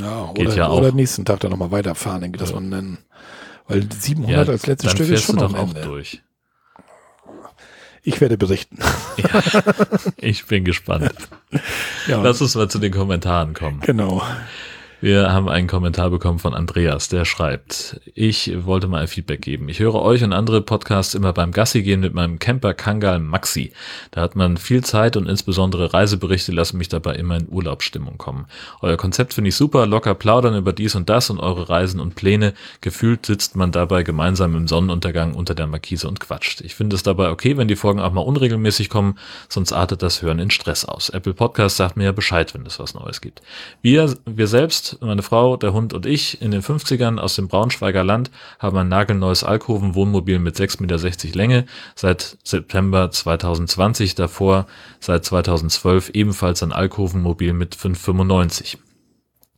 ja, 0.00 0.32
geht 0.34 0.46
oder, 0.46 0.56
ja 0.56 0.66
auch. 0.68 0.78
oder 0.78 0.92
nächsten 0.92 1.24
Tag 1.26 1.40
dann 1.40 1.50
nochmal 1.50 1.70
weiterfahren, 1.70 2.22
irgendwie, 2.22 2.38
dass 2.38 2.50
Ja. 2.50 2.54
man 2.56 2.70
dann, 2.70 2.98
weil 3.68 3.86
700 3.92 4.48
als 4.48 4.66
letztes 4.66 4.92
Stück 4.92 5.08
ist 5.10 5.24
schon 5.24 5.36
du 5.36 5.42
noch 5.44 5.52
doch 5.52 5.58
auch 5.60 5.68
Ende. 5.68 5.82
durch. 5.82 6.22
Ich 8.02 8.20
werde 8.20 8.38
berichten. 8.38 8.78
Ich 10.18 10.46
bin 10.46 10.64
gespannt. 10.64 11.12
Ja, 12.06 12.20
Lass 12.22 12.40
uns 12.40 12.54
mal 12.54 12.68
zu 12.68 12.78
den 12.78 12.92
Kommentaren 12.92 13.52
kommen. 13.54 13.80
genau. 13.80 14.22
Wir 15.02 15.30
haben 15.30 15.50
einen 15.50 15.68
Kommentar 15.68 16.08
bekommen 16.08 16.38
von 16.38 16.54
Andreas, 16.54 17.10
der 17.10 17.26
schreibt, 17.26 18.00
ich 18.14 18.64
wollte 18.64 18.88
mal 18.88 19.02
ein 19.02 19.08
Feedback 19.08 19.42
geben. 19.42 19.68
Ich 19.68 19.78
höre 19.78 19.96
euch 19.96 20.24
und 20.24 20.32
andere 20.32 20.62
Podcasts 20.62 21.12
immer 21.12 21.34
beim 21.34 21.52
Gassi 21.52 21.82
gehen 21.82 22.00
mit 22.00 22.14
meinem 22.14 22.38
Camper 22.38 22.72
Kangal 22.72 23.20
Maxi. 23.20 23.72
Da 24.12 24.22
hat 24.22 24.36
man 24.36 24.56
viel 24.56 24.82
Zeit 24.82 25.18
und 25.18 25.28
insbesondere 25.28 25.92
Reiseberichte 25.92 26.50
lassen 26.50 26.78
mich 26.78 26.88
dabei 26.88 27.14
immer 27.16 27.36
in 27.36 27.46
Urlaubsstimmung 27.50 28.16
kommen. 28.16 28.46
Euer 28.80 28.96
Konzept 28.96 29.34
finde 29.34 29.50
ich 29.50 29.56
super, 29.56 29.84
locker 29.86 30.14
plaudern 30.14 30.56
über 30.56 30.72
dies 30.72 30.94
und 30.94 31.10
das 31.10 31.28
und 31.28 31.40
eure 31.40 31.68
Reisen 31.68 32.00
und 32.00 32.14
Pläne. 32.14 32.54
Gefühlt 32.80 33.26
sitzt 33.26 33.54
man 33.54 33.72
dabei 33.72 34.02
gemeinsam 34.02 34.56
im 34.56 34.66
Sonnenuntergang 34.66 35.34
unter 35.34 35.54
der 35.54 35.66
Markise 35.66 36.08
und 36.08 36.20
quatscht. 36.20 36.62
Ich 36.62 36.74
finde 36.74 36.96
es 36.96 37.02
dabei 37.02 37.28
okay, 37.28 37.58
wenn 37.58 37.68
die 37.68 37.76
Folgen 37.76 38.00
auch 38.00 38.12
mal 38.12 38.22
unregelmäßig 38.22 38.88
kommen, 38.88 39.18
sonst 39.50 39.74
artet 39.74 40.00
das 40.00 40.22
Hören 40.22 40.38
in 40.38 40.50
Stress 40.50 40.86
aus. 40.86 41.10
Apple 41.10 41.34
Podcast 41.34 41.76
sagt 41.76 41.98
mir 41.98 42.04
ja 42.04 42.12
Bescheid, 42.12 42.54
wenn 42.54 42.64
es 42.64 42.78
was 42.78 42.94
Neues 42.94 43.20
gibt. 43.20 43.42
Wir, 43.82 44.16
wir 44.24 44.46
selbst 44.46 44.85
meine 45.00 45.22
Frau, 45.22 45.56
der 45.56 45.72
Hund 45.72 45.92
und 45.92 46.06
ich 46.06 46.40
in 46.40 46.50
den 46.50 46.62
50ern 46.62 47.18
aus 47.18 47.36
dem 47.36 47.48
Braunschweiger 47.48 48.04
Land 48.04 48.30
haben 48.58 48.76
ein 48.76 48.88
nagelneues 48.88 49.44
Alkoven-Wohnmobil 49.44 50.38
mit 50.38 50.56
6,60 50.56 50.80
Meter 50.80 51.36
Länge 51.36 51.66
seit 51.94 52.38
September 52.44 53.10
2020, 53.10 54.14
davor 54.14 54.66
seit 55.00 55.24
2012 55.24 56.10
ebenfalls 56.10 56.62
ein 56.62 56.72
Alkoven-Mobil 56.72 57.52
mit 57.52 57.74
5,95. 57.76 58.78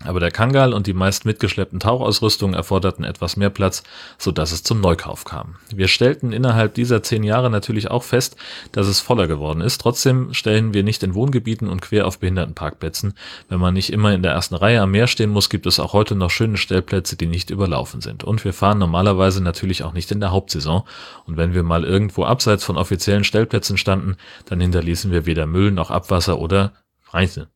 Aber 0.04 0.20
der 0.20 0.30
Kangal 0.30 0.72
und 0.72 0.86
die 0.86 0.94
meist 0.94 1.24
mitgeschleppten 1.24 1.80
Tauchausrüstungen 1.80 2.54
erforderten 2.54 3.04
etwas 3.04 3.36
mehr 3.36 3.50
Platz, 3.50 3.82
so 4.16 4.30
dass 4.30 4.52
es 4.52 4.62
zum 4.62 4.80
Neukauf 4.80 5.24
kam. 5.24 5.56
Wir 5.74 5.88
stellten 5.88 6.32
innerhalb 6.32 6.74
dieser 6.74 7.02
zehn 7.02 7.24
Jahre 7.24 7.50
natürlich 7.50 7.90
auch 7.90 8.04
fest, 8.04 8.36
dass 8.70 8.86
es 8.86 9.00
voller 9.00 9.26
geworden 9.26 9.60
ist. 9.60 9.80
Trotzdem 9.80 10.32
stellen 10.34 10.72
wir 10.72 10.84
nicht 10.84 11.02
in 11.02 11.14
Wohngebieten 11.14 11.68
und 11.68 11.82
quer 11.82 12.06
auf 12.06 12.20
Behindertenparkplätzen. 12.20 13.14
Wenn 13.48 13.58
man 13.58 13.74
nicht 13.74 13.92
immer 13.92 14.14
in 14.14 14.22
der 14.22 14.32
ersten 14.32 14.54
Reihe 14.54 14.80
am 14.82 14.92
Meer 14.92 15.08
stehen 15.08 15.30
muss, 15.30 15.50
gibt 15.50 15.66
es 15.66 15.80
auch 15.80 15.92
heute 15.94 16.14
noch 16.14 16.30
schöne 16.30 16.58
Stellplätze, 16.58 17.16
die 17.16 17.26
nicht 17.26 17.50
überlaufen 17.50 18.00
sind. 18.00 18.22
Und 18.22 18.44
wir 18.44 18.52
fahren 18.52 18.78
normalerweise 18.78 19.42
natürlich 19.42 19.82
auch 19.82 19.94
nicht 19.94 20.12
in 20.12 20.20
der 20.20 20.30
Hauptsaison. 20.30 20.84
Und 21.26 21.36
wenn 21.36 21.54
wir 21.54 21.64
mal 21.64 21.84
irgendwo 21.84 22.24
abseits 22.24 22.62
von 22.62 22.76
offiziellen 22.76 23.24
Stellplätzen 23.24 23.76
standen, 23.76 24.16
dann 24.46 24.60
hinterließen 24.60 25.10
wir 25.10 25.26
weder 25.26 25.46
Müll 25.46 25.72
noch 25.72 25.90
Abwasser 25.90 26.38
oder 26.38 26.72
Reise. 27.10 27.48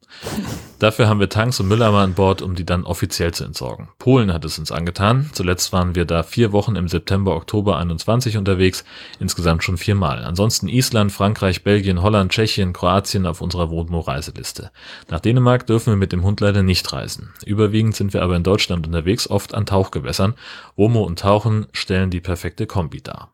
Dafür 0.78 1.08
haben 1.08 1.20
wir 1.20 1.28
Tanks 1.28 1.60
und 1.60 1.68
Mülleimer 1.68 1.98
an 1.98 2.14
Bord, 2.14 2.42
um 2.42 2.54
die 2.54 2.66
dann 2.66 2.84
offiziell 2.84 3.32
zu 3.32 3.44
entsorgen. 3.44 3.88
Polen 3.98 4.32
hat 4.32 4.44
es 4.44 4.58
uns 4.58 4.72
angetan. 4.72 5.30
Zuletzt 5.32 5.72
waren 5.72 5.94
wir 5.94 6.04
da 6.04 6.22
vier 6.22 6.52
Wochen 6.52 6.74
im 6.74 6.88
September, 6.88 7.36
Oktober 7.36 7.76
21 7.76 8.36
unterwegs, 8.36 8.84
insgesamt 9.20 9.62
schon 9.62 9.78
viermal. 9.78 10.24
Ansonsten 10.24 10.68
Island, 10.68 11.12
Frankreich, 11.12 11.62
Belgien, 11.62 12.02
Holland, 12.02 12.32
Tschechien, 12.32 12.72
Kroatien 12.72 13.26
auf 13.26 13.40
unserer 13.40 13.70
Wohnmo-Reiseliste. 13.70 14.70
Nach 15.08 15.20
Dänemark 15.20 15.66
dürfen 15.66 15.92
wir 15.92 15.96
mit 15.96 16.12
dem 16.12 16.24
Hund 16.24 16.40
leider 16.40 16.62
nicht 16.62 16.92
reisen. 16.92 17.32
Überwiegend 17.44 17.94
sind 17.94 18.12
wir 18.12 18.22
aber 18.22 18.36
in 18.36 18.42
Deutschland 18.42 18.86
unterwegs, 18.86 19.30
oft 19.30 19.54
an 19.54 19.66
Tauchgewässern. 19.66 20.34
Womo 20.76 21.02
und 21.02 21.20
Tauchen 21.20 21.66
stellen 21.72 22.10
die 22.10 22.20
perfekte 22.20 22.66
Kombi 22.66 23.02
dar. 23.02 23.32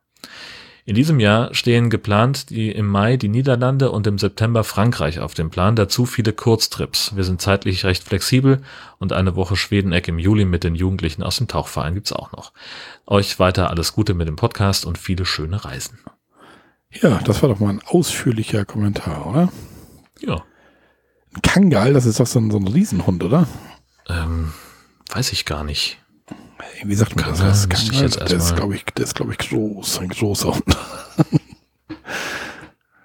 In 0.89 0.95
diesem 0.95 1.21
Jahr 1.21 1.55
stehen 1.55 1.91
geplant 1.91 2.49
die 2.49 2.73
im 2.73 2.87
Mai 2.87 3.19
die 3.19 3.29
Niederlande 3.29 3.91
und 3.93 4.07
im 4.07 4.17
September 4.17 4.65
Frankreich 4.65 5.21
auf 5.21 5.35
dem 5.35 5.51
Plan, 5.51 5.77
dazu 5.77 6.07
viele 6.07 6.33
Kurztrips. 6.33 7.15
Wir 7.15 7.25
sind 7.25 7.43
zeitlich 7.43 7.85
recht 7.85 8.05
flexibel 8.05 8.63
und 8.99 9.13
eine 9.13 9.37
Woche 9.37 9.55
Schwedeneck 9.55 10.09
im 10.09 10.19
Juli 10.19 10.47
mit 10.47 10.65
den 10.65 10.75
Jugendlichen 10.75 11.23
aus 11.23 11.37
dem 11.37 11.47
Tauchverein 11.47 11.93
gibt's 11.93 12.15
auch 12.15 12.33
noch. 12.33 12.55
Euch 13.07 13.39
weiter 13.39 13.69
alles 13.69 13.93
Gute 13.93 14.15
mit 14.15 14.29
dem 14.29 14.37
Podcast 14.37 14.87
und 14.87 14.97
viele 14.97 15.27
schöne 15.27 15.63
Reisen. 15.63 15.99
Ja, 16.91 17.21
das 17.23 17.43
war 17.43 17.51
doch 17.51 17.61
mal 17.61 17.69
ein 17.69 17.83
ausführlicher 17.85 18.65
Kommentar, 18.65 19.27
oder? 19.27 19.53
Ja. 20.21 20.43
Ein 21.35 21.43
Kangal, 21.43 21.93
das 21.93 22.07
ist 22.07 22.19
doch 22.19 22.27
so 22.27 22.39
ein, 22.39 22.51
so 22.51 22.57
ein 22.57 22.67
Riesenhund, 22.67 23.23
oder? 23.23 23.47
Ähm, 24.09 24.55
weiß 25.13 25.33
ich 25.33 25.45
gar 25.45 25.65
nicht. 25.65 25.99
Wie 26.85 26.95
sagt 26.95 27.17
man 27.17 27.25
das? 27.27 27.39
Das, 27.69 27.83
ich 27.83 28.01
jetzt 28.01 28.21
das 28.21 28.33
ist, 28.33 28.57
glaube 28.57 28.75
ich, 28.77 28.85
das 28.95 29.07
ist, 29.07 29.15
glaube 29.15 29.33
ich, 29.33 29.39
groß, 29.39 29.99
ein 30.01 30.09
großer 30.09 30.55
Hund. 30.55 30.65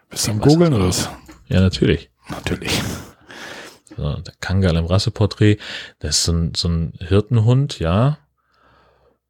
Bist 0.10 0.28
du 0.28 0.32
am 0.32 0.40
Googeln 0.40 0.74
oder 0.74 0.88
was? 0.88 1.10
Ja, 1.48 1.62
natürlich. 1.62 2.10
Natürlich. 2.30 2.72
So, 3.96 4.16
der 4.16 4.34
Kangal 4.40 4.76
im 4.76 4.86
Rasseporträt, 4.86 5.58
das 6.00 6.18
ist 6.18 6.24
so 6.26 6.32
ein, 6.34 6.54
so 6.56 6.68
ein 6.68 6.94
Hirtenhund, 7.00 7.80
ja. 7.80 8.18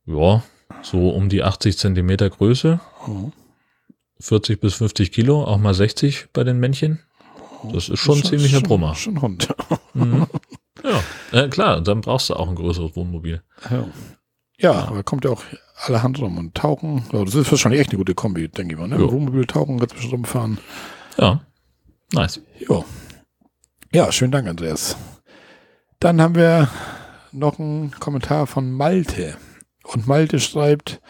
Ja, 0.05 0.43
so 0.81 1.09
um 1.09 1.29
die 1.29 1.43
80 1.43 1.77
Zentimeter 1.77 2.29
Größe, 2.29 2.79
Oh. 3.07 3.31
40 4.19 4.59
bis 4.61 4.75
50 4.75 5.11
Kilo, 5.11 5.43
auch 5.43 5.57
mal 5.57 5.73
60 5.73 6.27
bei 6.31 6.43
den 6.43 6.59
Männchen. 6.59 6.99
Das 7.71 7.89
ist 7.89 7.99
schon 7.99 8.19
ein 8.19 8.23
ziemlicher 8.23 8.59
schon, 8.59 8.67
Brummer. 8.67 8.95
Schon 8.95 9.15
ein 9.15 9.21
Hund. 9.21 9.47
Mhm. 9.93 10.27
Ja, 10.83 11.03
äh, 11.43 11.47
klar, 11.49 11.81
dann 11.81 12.01
brauchst 12.01 12.29
du 12.29 12.35
auch 12.35 12.49
ein 12.49 12.55
größeres 12.55 12.95
Wohnmobil. 12.95 13.41
Ja. 13.69 13.85
Ja, 14.63 14.71
aber 14.87 15.03
kommt 15.03 15.25
ja 15.25 15.31
auch 15.31 15.43
allerhand 15.75 16.19
rum 16.19 16.37
und 16.37 16.55
tauchen. 16.55 17.03
Ja, 17.11 17.23
das 17.23 17.35
ist 17.35 17.51
wahrscheinlich 17.51 17.81
echt 17.81 17.91
eine 17.91 17.97
gute 17.97 18.15
Kombi, 18.15 18.47
denke 18.47 18.73
ich 18.73 18.79
mal. 18.79 18.87
Ne? 18.87 18.99
Wohnmobil 19.11 19.45
tauchen, 19.45 19.77
ganz 19.77 19.93
bestimmt 19.93 20.13
rumfahren. 20.13 20.57
Ja, 21.17 21.41
nice. 22.13 22.41
Ja. 22.67 22.83
Ja, 23.91 24.11
schönen 24.11 24.31
Dank, 24.31 24.47
Andreas. 24.47 24.97
Dann 25.99 26.21
haben 26.21 26.35
wir 26.35 26.69
noch 27.31 27.59
einen 27.59 27.91
Kommentar 27.99 28.47
von 28.47 28.71
Malte. 28.71 29.37
Und 29.83 30.07
Malte 30.07 30.39
schreibt, 30.39 31.01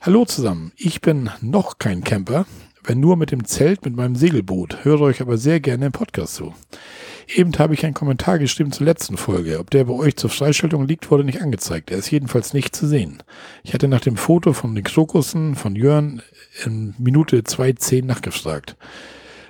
Hallo 0.00 0.24
zusammen, 0.24 0.72
ich 0.76 1.00
bin 1.00 1.30
noch 1.40 1.78
kein 1.78 2.04
Camper, 2.04 2.46
wenn 2.84 3.00
nur 3.00 3.16
mit 3.16 3.32
dem 3.32 3.44
Zelt 3.44 3.84
mit 3.84 3.96
meinem 3.96 4.16
Segelboot, 4.16 4.84
höre 4.84 5.00
euch 5.00 5.20
aber 5.20 5.38
sehr 5.38 5.60
gerne 5.60 5.86
im 5.86 5.92
Podcast 5.92 6.36
zu. 6.36 6.54
Eben 7.28 7.52
habe 7.58 7.74
ich 7.74 7.84
einen 7.84 7.94
Kommentar 7.94 8.38
geschrieben 8.38 8.72
zur 8.72 8.86
letzten 8.86 9.16
Folge. 9.16 9.58
Ob 9.58 9.70
der 9.70 9.84
bei 9.84 9.94
euch 9.94 10.16
zur 10.16 10.30
Freischaltung 10.30 10.86
liegt, 10.86 11.10
wurde 11.10 11.24
nicht 11.24 11.40
angezeigt. 11.40 11.90
Er 11.90 11.98
ist 11.98 12.10
jedenfalls 12.10 12.52
nicht 12.52 12.74
zu 12.74 12.86
sehen. 12.86 13.22
Ich 13.62 13.74
hatte 13.74 13.88
nach 13.88 14.00
dem 14.00 14.16
Foto 14.16 14.52
von 14.52 14.74
den 14.74 14.84
Krokussen 14.84 15.54
von 15.54 15.76
Jörn 15.76 16.22
in 16.64 16.94
Minute 16.98 17.38
2.10 17.40 18.04
nachgefragt. 18.04 18.76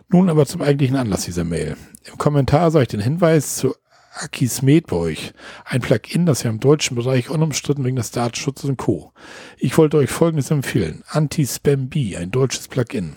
Nun 0.08 0.28
aber 0.28 0.46
zum 0.46 0.62
eigentlichen 0.62 0.96
Anlass 0.96 1.24
dieser 1.24 1.44
Mail. 1.44 1.76
Im 2.04 2.18
Kommentar 2.18 2.70
sah 2.70 2.82
ich 2.82 2.88
den 2.88 3.00
Hinweis 3.00 3.56
zu 3.56 3.74
Akismet 4.14 4.88
bei 4.88 4.96
euch. 4.96 5.32
Ein 5.64 5.80
Plugin, 5.80 6.26
das 6.26 6.42
ja 6.42 6.50
im 6.50 6.60
deutschen 6.60 6.96
Bereich 6.96 7.30
unumstritten 7.30 7.84
wegen 7.84 7.96
des 7.96 8.10
Datenschutzes 8.10 8.68
und 8.68 8.76
Co. 8.76 9.12
Ich 9.56 9.78
wollte 9.78 9.96
euch 9.96 10.10
Folgendes 10.10 10.50
empfehlen. 10.50 11.02
Anti-Spam-B, 11.08 12.16
ein 12.16 12.30
deutsches 12.30 12.68
Plugin. 12.68 13.16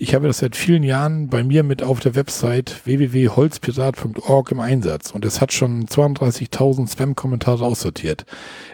Ich 0.00 0.14
habe 0.14 0.28
das 0.28 0.38
seit 0.38 0.54
vielen 0.54 0.84
Jahren 0.84 1.26
bei 1.26 1.42
mir 1.42 1.64
mit 1.64 1.82
auf 1.82 1.98
der 1.98 2.14
Website 2.14 2.82
www.holzpirat.org 2.84 4.52
im 4.52 4.60
Einsatz 4.60 5.10
und 5.10 5.24
es 5.24 5.40
hat 5.40 5.52
schon 5.52 5.86
32.000 5.86 6.88
Spam-Kommentare 6.92 7.64
aussortiert. 7.64 8.24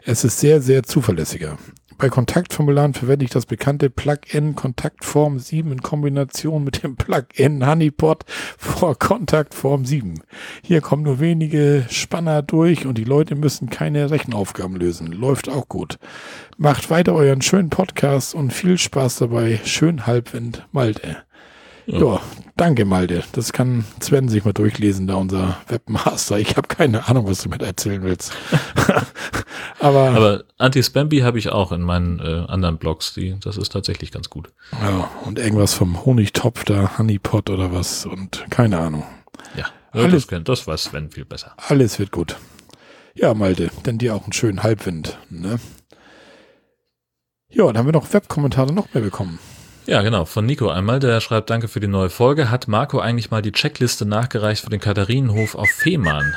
Es 0.05 0.23
ist 0.23 0.39
sehr, 0.39 0.61
sehr 0.61 0.83
zuverlässiger. 0.83 1.57
Bei 1.97 2.09
Kontaktformularen 2.09 2.93
verwende 2.93 3.25
ich 3.25 3.31
das 3.31 3.47
bekannte 3.47 3.89
Plugin 3.89 4.57
Kontaktform 4.57 5.39
7 5.39 5.71
in 5.71 5.83
Kombination 5.83 6.65
mit 6.65 6.83
dem 6.83 6.97
Plugin 6.97 7.67
Honeypot 7.67 8.25
vor 8.59 8.99
Kontaktform 8.99 9.85
7. 9.85 10.21
Hier 10.63 10.81
kommen 10.81 11.05
nur 11.05 11.21
wenige 11.21 11.87
Spanner 11.89 12.43
durch 12.43 12.87
und 12.87 12.99
die 12.99 13.05
Leute 13.05 13.37
müssen 13.37 13.71
keine 13.71 14.11
Rechenaufgaben 14.11 14.77
lösen. 14.77 15.13
Läuft 15.13 15.49
auch 15.49 15.69
gut. 15.69 15.99
Macht 16.57 16.91
weiter 16.91 17.15
euren 17.15 17.43
schönen 17.43 17.71
Podcast 17.71 18.35
und 18.35 18.53
viel 18.53 18.77
Spaß 18.77 19.17
dabei. 19.17 19.61
Schön 19.65 20.07
Halbwind, 20.07 20.67
Malte. 20.73 21.19
Ja. 21.87 21.99
Ja, 21.99 22.21
danke 22.57 22.85
Malte. 22.85 23.25
Das 23.33 23.53
kann 23.53 23.85
Sven 24.01 24.29
sich 24.29 24.45
mal 24.45 24.53
durchlesen, 24.55 25.07
da 25.07 25.17
unser 25.17 25.59
Webmaster. 25.69 26.39
Ich 26.39 26.57
habe 26.57 26.67
keine 26.69 27.09
Ahnung, 27.09 27.27
was 27.27 27.43
du 27.43 27.49
mit 27.51 27.61
erzählen 27.63 28.03
willst. 28.03 28.33
Aber, 29.81 30.11
Aber 30.11 30.45
Anti-Spamby 30.59 31.21
habe 31.21 31.39
ich 31.39 31.51
auch 31.51 31.73
in 31.73 31.83
meinen 31.83 32.21
äh, 32.21 32.45
anderen 32.51 32.79
Blogs. 32.79 33.13
Die, 33.13 33.37
das 33.41 33.57
ist 33.59 33.71
tatsächlich 33.73 34.13
ganz 34.13 34.31
gut. 34.31 34.49
ja, 34.81 35.11
und 35.25 35.39
irgendwas 35.39 35.75
vom 35.75 36.05
Honigtopf 36.07 36.65
da, 36.65 36.97
Honeypot 36.99 37.51
oder 37.51 37.73
was 37.73 38.07
und 38.07 38.47
keine 38.51 38.79
Ahnung. 38.79 39.05
Ja, 39.57 39.67
Alles- 39.93 40.27
das, 40.27 40.43
das 40.45 40.67
weiß 40.67 40.85
Sven 40.85 41.11
viel 41.11 41.25
besser. 41.27 41.53
Alles 41.69 41.99
wird 41.99 42.13
gut. 42.13 42.37
Ja, 43.15 43.35
Malte, 43.35 43.71
denn 43.85 43.99
dir 43.99 44.15
auch 44.15 44.25
einen 44.25 44.33
schönen 44.33 44.63
Halbwind. 44.63 45.19
Ne? 45.29 45.59
Ja, 47.51 47.67
dann 47.67 47.79
haben 47.79 47.87
wir 47.87 47.93
noch 47.93 48.13
Webkommentare 48.13 48.73
noch 48.73 48.93
mehr 48.95 49.03
bekommen. 49.03 49.39
Ja, 49.87 50.01
genau. 50.03 50.25
Von 50.25 50.47
Nico 50.47 50.71
einmal, 50.71 50.99
der 50.99 51.21
schreibt, 51.21 51.51
danke 51.51 51.69
für 51.69 51.81
die 51.81 51.89
neue 51.89 52.09
Folge. 52.09 52.51
Hat 52.51 52.69
Marco 52.69 53.01
eigentlich 53.01 53.31
mal 53.31 53.43
die 53.43 53.53
Checkliste 53.53 54.07
nachgereicht 54.07 54.65
für 54.65 54.71
den 54.71 54.81
Katharinenhof 54.81 55.55
auf 55.55 55.69
Fehmarn? 55.69 56.35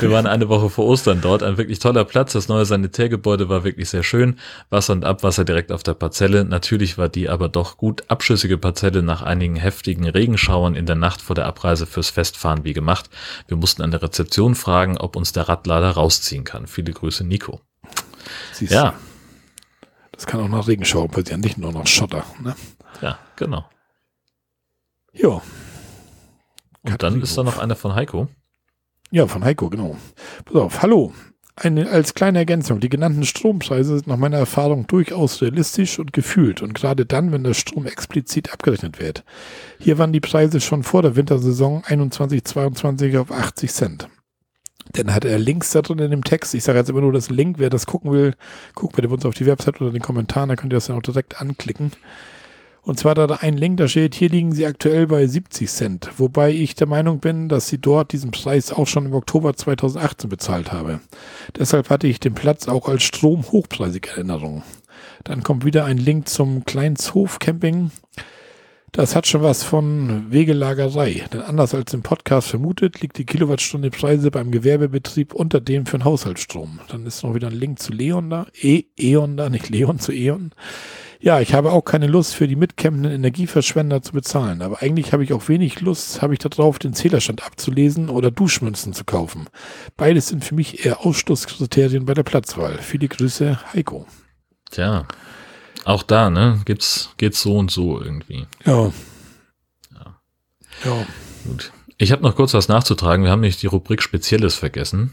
Wir 0.00 0.10
waren 0.10 0.26
eine 0.26 0.48
Woche 0.48 0.70
vor 0.70 0.86
Ostern 0.86 1.20
dort, 1.20 1.42
ein 1.44 1.56
wirklich 1.58 1.78
toller 1.78 2.04
Platz. 2.04 2.32
Das 2.32 2.48
neue 2.48 2.64
Sanitärgebäude 2.64 3.48
war 3.48 3.62
wirklich 3.62 3.90
sehr 3.90 4.02
schön. 4.02 4.38
Wasser 4.70 4.94
und 4.94 5.04
Abwasser 5.04 5.44
direkt 5.44 5.70
auf 5.70 5.82
der 5.84 5.94
Parzelle. 5.94 6.44
Natürlich 6.44 6.98
war 6.98 7.08
die 7.08 7.28
aber 7.28 7.48
doch 7.48 7.76
gut 7.76 8.02
abschüssige 8.08 8.58
Parzelle 8.58 9.02
nach 9.02 9.22
einigen 9.22 9.54
heftigen 9.54 10.08
Regenschauern 10.08 10.74
in 10.74 10.86
der 10.86 10.96
Nacht 10.96 11.22
vor 11.22 11.36
der 11.36 11.46
Abreise 11.46 11.86
fürs 11.86 12.10
Festfahren 12.10 12.64
wie 12.64 12.72
gemacht. 12.72 13.10
Wir 13.46 13.56
mussten 13.56 13.82
an 13.82 13.92
der 13.92 14.02
Rezeption 14.02 14.54
fragen, 14.56 14.98
ob 14.98 15.14
uns 15.14 15.32
der 15.32 15.48
Radlader 15.48 15.90
rausziehen 15.90 16.42
kann. 16.44 16.66
Viele 16.66 16.92
Grüße, 16.92 17.22
Nico. 17.22 17.60
Siehst 18.52 18.72
Ja, 18.72 18.90
du, 18.90 18.96
Das 20.22 20.30
kann 20.30 20.40
auch 20.40 20.48
nach 20.48 20.68
Regenschauer 20.68 21.08
passieren, 21.08 21.40
nicht 21.40 21.58
nur 21.58 21.72
nach 21.72 21.88
Schotter. 21.88 22.24
Ne? 22.40 22.54
ja, 23.00 23.18
genau. 23.34 23.64
Ja, 25.12 25.42
Und 26.82 27.02
dann 27.02 27.20
ist 27.20 27.36
da 27.36 27.42
noch 27.42 27.58
einer 27.58 27.74
von 27.74 27.96
Heiko. 27.96 28.28
Ja, 29.10 29.26
von 29.26 29.42
Heiko, 29.42 29.68
genau. 29.68 29.96
Pass 30.44 30.54
auf, 30.54 30.82
hallo. 30.82 31.12
Eine, 31.56 31.90
als 31.90 32.14
kleine 32.14 32.38
Ergänzung, 32.38 32.78
die 32.78 32.88
genannten 32.88 33.24
Strompreise 33.24 33.96
sind 33.96 34.06
nach 34.06 34.16
meiner 34.16 34.38
Erfahrung 34.38 34.86
durchaus 34.86 35.42
realistisch 35.42 35.98
und 35.98 36.12
gefühlt 36.12 36.62
und 36.62 36.72
gerade 36.72 37.04
dann, 37.04 37.32
wenn 37.32 37.42
der 37.42 37.54
Strom 37.54 37.86
explizit 37.86 38.52
abgerechnet 38.52 39.00
wird. 39.00 39.24
Hier 39.80 39.98
waren 39.98 40.12
die 40.12 40.20
Preise 40.20 40.60
schon 40.60 40.84
vor 40.84 41.02
der 41.02 41.16
Wintersaison 41.16 41.82
21-22 41.82 43.18
auf 43.18 43.32
80 43.32 43.72
Cent. 43.72 44.08
Dann 44.92 45.14
hat 45.14 45.24
er 45.24 45.38
Links 45.38 45.70
da 45.70 45.82
drin 45.82 45.98
in 46.00 46.10
dem 46.10 46.24
Text. 46.24 46.54
Ich 46.54 46.64
sage 46.64 46.78
jetzt 46.78 46.90
immer 46.90 47.00
nur 47.00 47.12
das 47.12 47.30
Link. 47.30 47.58
Wer 47.58 47.70
das 47.70 47.86
gucken 47.86 48.10
will, 48.10 48.34
guckt 48.74 48.96
bitte 48.96 49.08
bei 49.08 49.14
uns 49.14 49.24
auf 49.24 49.34
die 49.34 49.46
Website 49.46 49.80
oder 49.80 49.90
den 49.90 50.02
Kommentaren. 50.02 50.48
Da 50.48 50.56
könnt 50.56 50.72
ihr 50.72 50.76
das 50.76 50.86
dann 50.86 50.96
auch 50.96 51.02
direkt 51.02 51.40
anklicken. 51.40 51.92
Und 52.84 52.98
zwar 52.98 53.14
da 53.14 53.26
ein 53.26 53.56
Link, 53.56 53.76
da 53.76 53.86
steht, 53.86 54.16
hier 54.16 54.28
liegen 54.28 54.52
sie 54.52 54.66
aktuell 54.66 55.06
bei 55.06 55.24
70 55.24 55.70
Cent. 55.70 56.10
Wobei 56.16 56.50
ich 56.50 56.74
der 56.74 56.88
Meinung 56.88 57.20
bin, 57.20 57.48
dass 57.48 57.68
sie 57.68 57.78
dort 57.78 58.12
diesen 58.12 58.32
Preis 58.32 58.72
auch 58.72 58.88
schon 58.88 59.06
im 59.06 59.14
Oktober 59.14 59.54
2018 59.54 60.28
bezahlt 60.28 60.72
habe. 60.72 60.98
Deshalb 61.56 61.90
hatte 61.90 62.08
ich 62.08 62.18
den 62.18 62.34
Platz 62.34 62.66
auch 62.66 62.88
als 62.88 63.04
Strom 63.04 63.44
hochpreisig 63.52 64.08
Erinnerung. 64.08 64.64
Dann 65.22 65.44
kommt 65.44 65.64
wieder 65.64 65.84
ein 65.84 65.96
Link 65.96 66.28
zum 66.28 66.64
Kleinshof 66.64 67.38
Camping. 67.38 67.92
Das 68.94 69.16
hat 69.16 69.26
schon 69.26 69.40
was 69.40 69.62
von 69.62 70.30
Wegelagerei, 70.30 71.24
denn 71.32 71.40
anders 71.40 71.74
als 71.74 71.94
im 71.94 72.02
Podcast 72.02 72.48
vermutet, 72.48 73.00
liegt 73.00 73.16
die 73.16 73.24
Kilowattstunde 73.24 73.88
Preise 73.88 74.30
beim 74.30 74.50
Gewerbebetrieb 74.50 75.32
unter 75.32 75.62
dem 75.62 75.86
für 75.86 75.96
den 75.96 76.04
Haushaltsstrom. 76.04 76.78
Dann 76.88 77.06
ist 77.06 77.22
noch 77.22 77.34
wieder 77.34 77.48
ein 77.48 77.54
Link 77.54 77.78
zu 77.78 77.90
Leon 77.90 78.28
da, 78.28 78.46
e 78.52 78.84
Eon 78.98 79.38
da, 79.38 79.48
nicht 79.48 79.70
Leon 79.70 79.98
zu 79.98 80.12
Eon. 80.12 80.52
Ja, 81.20 81.40
ich 81.40 81.54
habe 81.54 81.72
auch 81.72 81.86
keine 81.86 82.06
Lust 82.06 82.34
für 82.34 82.46
die 82.46 82.54
mitkämpfenden 82.54 83.12
Energieverschwender 83.12 84.02
zu 84.02 84.12
bezahlen, 84.12 84.60
aber 84.60 84.82
eigentlich 84.82 85.14
habe 85.14 85.24
ich 85.24 85.32
auch 85.32 85.48
wenig 85.48 85.80
Lust, 85.80 86.20
habe 86.20 86.34
ich 86.34 86.40
darauf, 86.40 86.78
den 86.78 86.92
Zählerstand 86.92 87.46
abzulesen 87.46 88.10
oder 88.10 88.30
Duschmünzen 88.30 88.92
zu 88.92 89.04
kaufen. 89.04 89.46
Beides 89.96 90.28
sind 90.28 90.44
für 90.44 90.54
mich 90.54 90.84
eher 90.84 91.06
Ausschlusskriterien 91.06 92.04
bei 92.04 92.12
der 92.12 92.24
Platzwahl. 92.24 92.76
Viele 92.76 93.08
Grüße, 93.08 93.58
Heiko. 93.72 94.04
Tja, 94.70 95.06
auch 95.84 96.02
da, 96.02 96.30
ne, 96.30 96.60
gibt's, 96.64 97.10
geht's 97.16 97.42
so 97.42 97.56
und 97.56 97.70
so 97.70 98.00
irgendwie. 98.00 98.46
Ja. 98.64 98.92
Ja. 99.92 100.20
Ja. 100.84 101.06
Gut. 101.44 101.72
Ich 101.98 102.12
habe 102.12 102.22
noch 102.22 102.34
kurz 102.34 102.54
was 102.54 102.68
nachzutragen. 102.68 103.24
Wir 103.24 103.30
haben 103.30 103.40
nämlich 103.40 103.58
die 103.58 103.66
Rubrik 103.66 104.02
Spezielles 104.02 104.54
vergessen. 104.54 105.12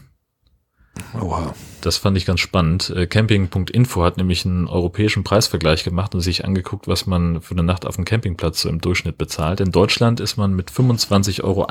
Oha. 1.20 1.54
Das 1.80 1.96
fand 1.96 2.16
ich 2.16 2.26
ganz 2.26 2.40
spannend. 2.40 2.90
Äh, 2.90 3.06
Camping.info 3.06 4.02
hat 4.02 4.16
nämlich 4.16 4.44
einen 4.44 4.66
europäischen 4.66 5.24
Preisvergleich 5.24 5.84
gemacht 5.84 6.14
und 6.14 6.20
sich 6.20 6.44
angeguckt, 6.44 6.88
was 6.88 7.06
man 7.06 7.40
für 7.40 7.54
eine 7.54 7.62
Nacht 7.62 7.86
auf 7.86 7.96
dem 7.96 8.04
Campingplatz 8.04 8.62
so 8.62 8.68
im 8.68 8.80
Durchschnitt 8.80 9.16
bezahlt. 9.16 9.60
In 9.60 9.70
Deutschland 9.70 10.20
ist 10.20 10.36
man 10.36 10.54
mit 10.54 10.70
25,21 10.70 11.42
Euro 11.44 11.66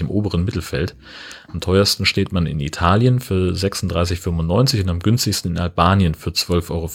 im 0.00 0.10
oberen 0.10 0.44
Mittelfeld. 0.44 0.96
Am 1.52 1.60
teuersten 1.60 2.06
steht 2.06 2.32
man 2.32 2.46
in 2.46 2.58
Italien 2.60 3.20
für 3.20 3.52
36,95 3.52 4.82
und 4.82 4.88
am 4.88 5.00
günstigsten 5.00 5.52
in 5.52 5.58
Albanien 5.58 6.14
für 6.14 6.30
12,85 6.30 6.70
Euro. 6.70 6.88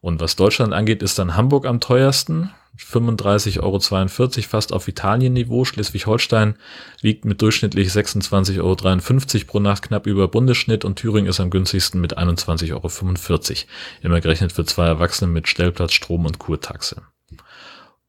Und 0.00 0.20
was 0.20 0.36
Deutschland 0.36 0.72
angeht, 0.72 1.02
ist 1.02 1.18
dann 1.18 1.36
Hamburg 1.36 1.66
am 1.66 1.80
teuersten 1.80 2.50
35,42 2.78 3.60
Euro 3.60 4.48
fast 4.48 4.72
auf 4.72 4.86
Italien-Niveau. 4.86 5.64
Schleswig-Holstein 5.64 6.54
liegt 7.00 7.24
mit 7.24 7.42
durchschnittlich 7.42 7.88
26,53 7.88 8.58
Euro 8.60 9.46
pro 9.46 9.60
Nacht 9.60 9.82
knapp 9.82 10.06
über 10.06 10.28
Bundesschnitt 10.28 10.84
und 10.84 10.96
Thüringen 10.96 11.28
ist 11.28 11.40
am 11.40 11.50
günstigsten 11.50 12.00
mit 12.00 12.16
21,45 12.16 12.72
Euro. 12.72 13.68
Immer 14.02 14.20
gerechnet 14.20 14.52
für 14.52 14.64
zwei 14.64 14.86
Erwachsene 14.86 15.30
mit 15.30 15.48
Stellplatz, 15.48 15.92
Strom 15.92 16.24
und 16.24 16.38
Kurtaxe. 16.38 17.02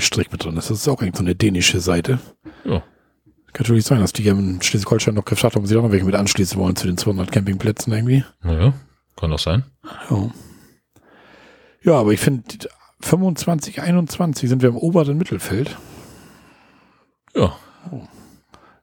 Strich 0.00 0.32
mit 0.32 0.44
drin 0.44 0.56
ist. 0.56 0.70
Das 0.70 0.78
ist 0.78 0.88
auch 0.88 1.02
irgend 1.02 1.16
so 1.16 1.22
eine 1.22 1.34
dänische 1.34 1.80
Seite. 1.80 2.18
Ja. 2.64 2.82
Kann 3.52 3.64
natürlich 3.64 3.84
sein, 3.84 4.00
dass 4.00 4.14
die 4.14 4.26
in 4.26 4.62
Schleswig-Holstein 4.62 5.14
noch 5.14 5.26
gefragt 5.26 5.54
haben, 5.54 5.62
ob 5.62 5.68
sie 5.68 5.76
auch 5.76 5.82
noch 5.82 5.92
welche 5.92 6.06
mit 6.06 6.14
anschließen 6.14 6.58
wollen 6.58 6.76
zu 6.76 6.86
den 6.86 6.96
200 6.96 7.30
Campingplätzen 7.30 7.92
irgendwie. 7.92 8.24
Naja, 8.42 8.72
kann 9.16 9.30
doch 9.30 9.38
sein. 9.38 9.64
Ja, 10.08 10.30
ja 11.82 11.92
aber 11.94 12.12
ich 12.12 12.20
finde, 12.20 12.42
25, 13.00 13.82
21 13.82 14.48
sind 14.48 14.62
wir 14.62 14.70
im 14.70 14.76
oberen 14.76 15.18
Mittelfeld. 15.18 15.76
Ja. 17.34 17.54
Oh. 17.90 18.06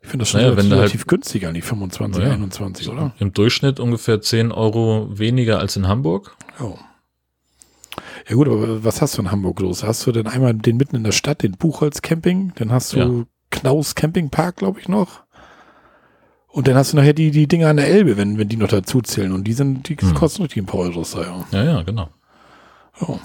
Ich 0.10 0.12
finde 0.12 0.24
das 0.24 0.30
schon 0.30 0.42
naja, 0.42 0.54
relativ, 0.54 0.72
halt, 0.72 0.82
relativ 0.82 1.06
günstig 1.06 1.46
an 1.46 1.54
die 1.54 1.62
25, 1.62 2.24
naja, 2.24 2.34
21, 2.34 2.90
oder? 2.90 3.14
Im 3.20 3.32
Durchschnitt 3.32 3.80
ungefähr 3.80 4.20
10 4.20 4.52
Euro 4.52 5.08
weniger 5.12 5.60
als 5.60 5.76
in 5.76 5.88
Hamburg. 5.88 6.36
Ja. 6.60 6.74
Ja 8.28 8.36
gut, 8.36 8.48
aber 8.48 8.84
was 8.84 9.04
hast 9.04 9.20
du 9.20 9.22
in 9.22 9.30
Hamburg 9.30 9.60
los? 9.60 9.84
Hast 9.84 10.08
du 10.08 10.12
denn 10.12 10.26
einmal 10.26 10.56
den 10.56 10.78
mitten 10.78 10.96
in 10.96 11.04
der 11.04 11.12
Stadt, 11.12 11.44
den 11.44 11.52
Buchholz 11.52 12.02
Camping, 12.02 12.54
dann 12.56 12.72
hast 12.72 12.94
du 12.94 12.98
ja. 12.98 13.26
Knaus 13.52 13.94
Campingpark, 13.94 14.56
glaube 14.56 14.80
ich 14.80 14.90
noch. 14.90 15.22
Und 16.48 16.68
dann 16.68 16.74
hast 16.74 16.94
du 16.94 16.98
nachher 16.98 17.14
die, 17.14 17.30
die 17.30 17.46
Dinger 17.46 17.68
an 17.68 17.78
der 17.78 17.88
Elbe, 17.88 18.18
wenn, 18.18 18.40
wenn 18.40 18.50
die 18.50 18.58
noch 18.58 18.70
dazu 18.70 19.02
zählen. 19.04 19.32
Und 19.32 19.44
die 19.44 19.54
sind, 19.54 19.90
die 19.90 19.96
hm. 19.96 20.16
kosten 20.16 20.42
richtig 20.42 20.64
ein 20.64 20.66
paar 20.66 20.80
Euros 20.80 21.12
da, 21.12 21.22
ja. 21.22 21.46
Ja, 21.52 21.64
ja, 21.64 21.82
genau. 21.84 22.10
Ja. 23.00 23.20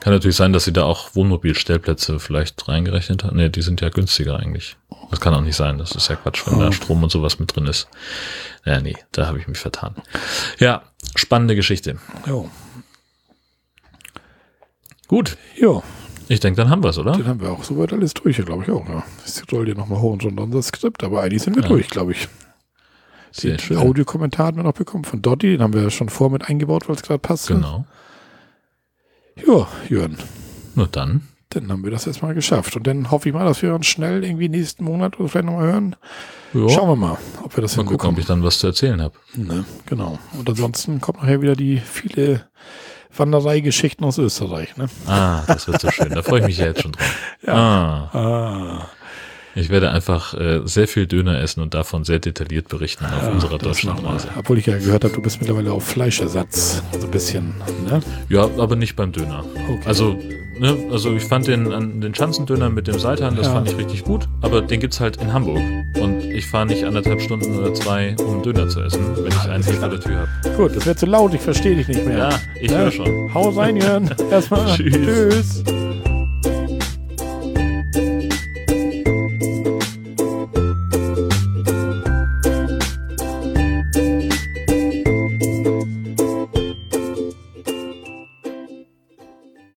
Kann 0.00 0.12
natürlich 0.12 0.36
sein, 0.36 0.52
dass 0.52 0.64
sie 0.64 0.72
da 0.72 0.84
auch 0.84 1.14
Wohnmobilstellplätze 1.14 2.20
vielleicht 2.20 2.68
reingerechnet 2.68 3.24
haben. 3.24 3.36
Nee, 3.36 3.48
die 3.48 3.62
sind 3.62 3.80
ja 3.80 3.88
günstiger 3.88 4.38
eigentlich. 4.38 4.76
Das 5.10 5.20
kann 5.20 5.34
auch 5.34 5.40
nicht 5.40 5.56
sein. 5.56 5.78
Das 5.78 5.92
ist 5.92 6.08
ja 6.08 6.16
Quatsch, 6.16 6.46
wenn 6.46 6.54
oh. 6.54 6.60
da 6.60 6.72
Strom 6.72 7.02
und 7.02 7.10
sowas 7.10 7.38
mit 7.38 7.54
drin 7.54 7.66
ist. 7.66 7.88
Ja, 8.64 8.80
nee, 8.80 8.96
da 9.12 9.26
habe 9.26 9.38
ich 9.38 9.48
mich 9.48 9.58
vertan. 9.58 9.96
Ja, 10.58 10.82
spannende 11.16 11.56
Geschichte. 11.56 11.98
Jo. 12.26 12.48
Gut. 15.08 15.36
Ja. 15.56 15.82
Ich 16.28 16.40
denke, 16.40 16.60
dann 16.60 16.70
haben 16.70 16.84
wir 16.84 16.90
es, 16.90 16.98
oder? 16.98 17.12
Dann 17.12 17.26
haben 17.26 17.40
wir 17.40 17.50
auch 17.50 17.64
soweit 17.64 17.92
alles 17.92 18.14
durch, 18.14 18.36
glaube 18.36 18.62
ich 18.64 18.70
auch. 18.70 18.86
Ja. 18.88 19.02
Ich 19.24 19.42
soll 19.50 19.64
dir 19.64 19.74
nochmal 19.74 20.00
hoch 20.00 20.12
und 20.12 20.24
runter 20.24 20.42
unser 20.42 20.62
Skript, 20.62 21.02
aber 21.02 21.22
eigentlich 21.22 21.42
sind 21.42 21.56
wir 21.56 21.62
ja. 21.62 21.68
durch, 21.68 21.88
glaube 21.88 22.12
ich. 22.12 22.28
Sehr 23.32 23.56
den 23.56 23.58
schön. 23.58 23.78
Audiokommentar 23.78 24.48
haben 24.48 24.58
wir 24.58 24.64
noch 24.64 24.74
bekommen 24.74 25.04
von 25.04 25.22
Dotti, 25.22 25.52
den 25.52 25.62
haben 25.62 25.72
wir 25.72 25.82
ja 25.82 25.90
schon 25.90 26.08
vor 26.08 26.30
mit 26.30 26.48
eingebaut, 26.48 26.88
weil 26.88 26.96
es 26.96 27.02
gerade 27.02 27.18
passt. 27.18 27.48
Genau. 27.48 27.86
Ja, 29.46 29.68
Jürgen. 29.88 30.16
Na 30.74 30.86
dann. 30.90 31.22
Dann 31.50 31.72
haben 31.72 31.82
wir 31.82 31.90
das 31.90 32.06
erstmal 32.06 32.34
geschafft. 32.34 32.76
Und 32.76 32.86
dann 32.86 33.10
hoffe 33.10 33.28
ich 33.28 33.34
mal, 33.34 33.44
dass 33.44 33.62
wir 33.62 33.74
uns 33.74 33.86
schnell 33.86 34.22
irgendwie 34.22 34.48
nächsten 34.48 34.84
Monat 34.84 35.18
oder 35.18 35.28
vielleicht 35.28 35.46
nochmal 35.46 35.72
hören. 35.72 35.96
Ja. 36.52 36.68
Schauen 36.68 36.88
wir 36.88 36.96
mal, 36.96 37.18
ob 37.42 37.56
wir 37.56 37.62
das 37.62 37.76
mal 37.76 37.84
gucken, 37.86 38.10
ob 38.10 38.18
ich 38.18 38.26
dann 38.26 38.42
was 38.42 38.58
zu 38.58 38.66
erzählen 38.66 39.00
habe. 39.00 39.14
Ne, 39.34 39.64
genau. 39.86 40.18
Und 40.38 40.48
ansonsten 40.48 41.00
kommt 41.00 41.22
nachher 41.22 41.40
wieder 41.40 41.56
die 41.56 41.78
viele 41.78 42.46
Wandereigeschichten 43.16 44.04
aus 44.04 44.18
Österreich. 44.18 44.76
Ne? 44.76 44.88
Ah, 45.06 45.42
das 45.46 45.66
wird 45.66 45.80
so 45.80 45.90
schön. 45.90 46.10
Da 46.10 46.22
freue 46.22 46.40
ich 46.40 46.46
mich 46.46 46.58
ja 46.58 46.66
jetzt 46.66 46.82
schon 46.82 46.92
drauf. 46.92 47.14
Ja. 47.46 47.54
Ah. 47.54 48.18
ah. 48.18 48.90
Ich 49.54 49.70
werde 49.70 49.90
einfach 49.90 50.34
äh, 50.34 50.60
sehr 50.64 50.86
viel 50.88 51.06
Döner 51.06 51.40
essen 51.40 51.62
und 51.62 51.74
davon 51.74 52.04
sehr 52.04 52.18
detailliert 52.18 52.68
berichten 52.68 53.04
auf 53.06 53.22
ja, 53.22 53.30
unserer 53.30 53.58
Deutschlandreise. 53.58 54.28
Obwohl 54.36 54.58
ich 54.58 54.66
ja 54.66 54.78
gehört 54.78 55.04
habe, 55.04 55.14
du 55.14 55.22
bist 55.22 55.40
mittlerweile 55.40 55.72
auf 55.72 55.84
Fleischersatz, 55.84 56.82
so 56.92 57.06
ein 57.06 57.10
bisschen. 57.10 57.54
Ne? 57.88 58.00
Ja, 58.28 58.48
aber 58.58 58.76
nicht 58.76 58.94
beim 58.96 59.12
Döner. 59.12 59.44
Okay. 59.54 59.80
Also, 59.84 60.18
ne, 60.58 60.76
also 60.90 61.14
ich 61.14 61.24
fand 61.24 61.46
den, 61.46 62.00
den 62.00 62.14
Schanzendöner 62.14 62.70
mit 62.70 62.86
dem 62.86 62.98
Seitan, 62.98 63.36
das 63.36 63.46
ja. 63.46 63.52
fand 63.54 63.68
ich 63.70 63.76
richtig 63.76 64.04
gut, 64.04 64.28
aber 64.42 64.62
den 64.62 64.80
gibt 64.80 64.94
es 64.94 65.00
halt 65.00 65.16
in 65.16 65.32
Hamburg. 65.32 65.62
Und 66.00 66.24
ich 66.24 66.46
fahre 66.46 66.66
nicht 66.66 66.84
anderthalb 66.84 67.20
Stunden 67.20 67.58
oder 67.58 67.74
zwei, 67.74 68.14
um 68.18 68.42
Döner 68.42 68.68
zu 68.68 68.80
essen, 68.80 69.00
wenn 69.16 69.32
ich 69.32 69.48
einen 69.48 69.64
hier 69.64 69.74
vor 69.74 69.88
der 69.88 70.00
Tür 70.00 70.18
habe. 70.18 70.56
Gut, 70.56 70.76
das 70.76 70.86
wird 70.86 70.98
zu 70.98 71.06
laut, 71.06 71.34
ich 71.34 71.40
verstehe 71.40 71.74
dich 71.74 71.88
nicht 71.88 72.04
mehr. 72.04 72.18
Ja, 72.18 72.40
ich 72.60 72.70
ja. 72.70 72.78
höre 72.78 72.92
schon. 72.92 73.34
Hau 73.34 73.48
rein, 73.50 73.76
Jörn. 73.76 74.10
Erstmal. 74.30 74.76
Tschüss. 74.76 75.64
Tschüss. 75.64 75.97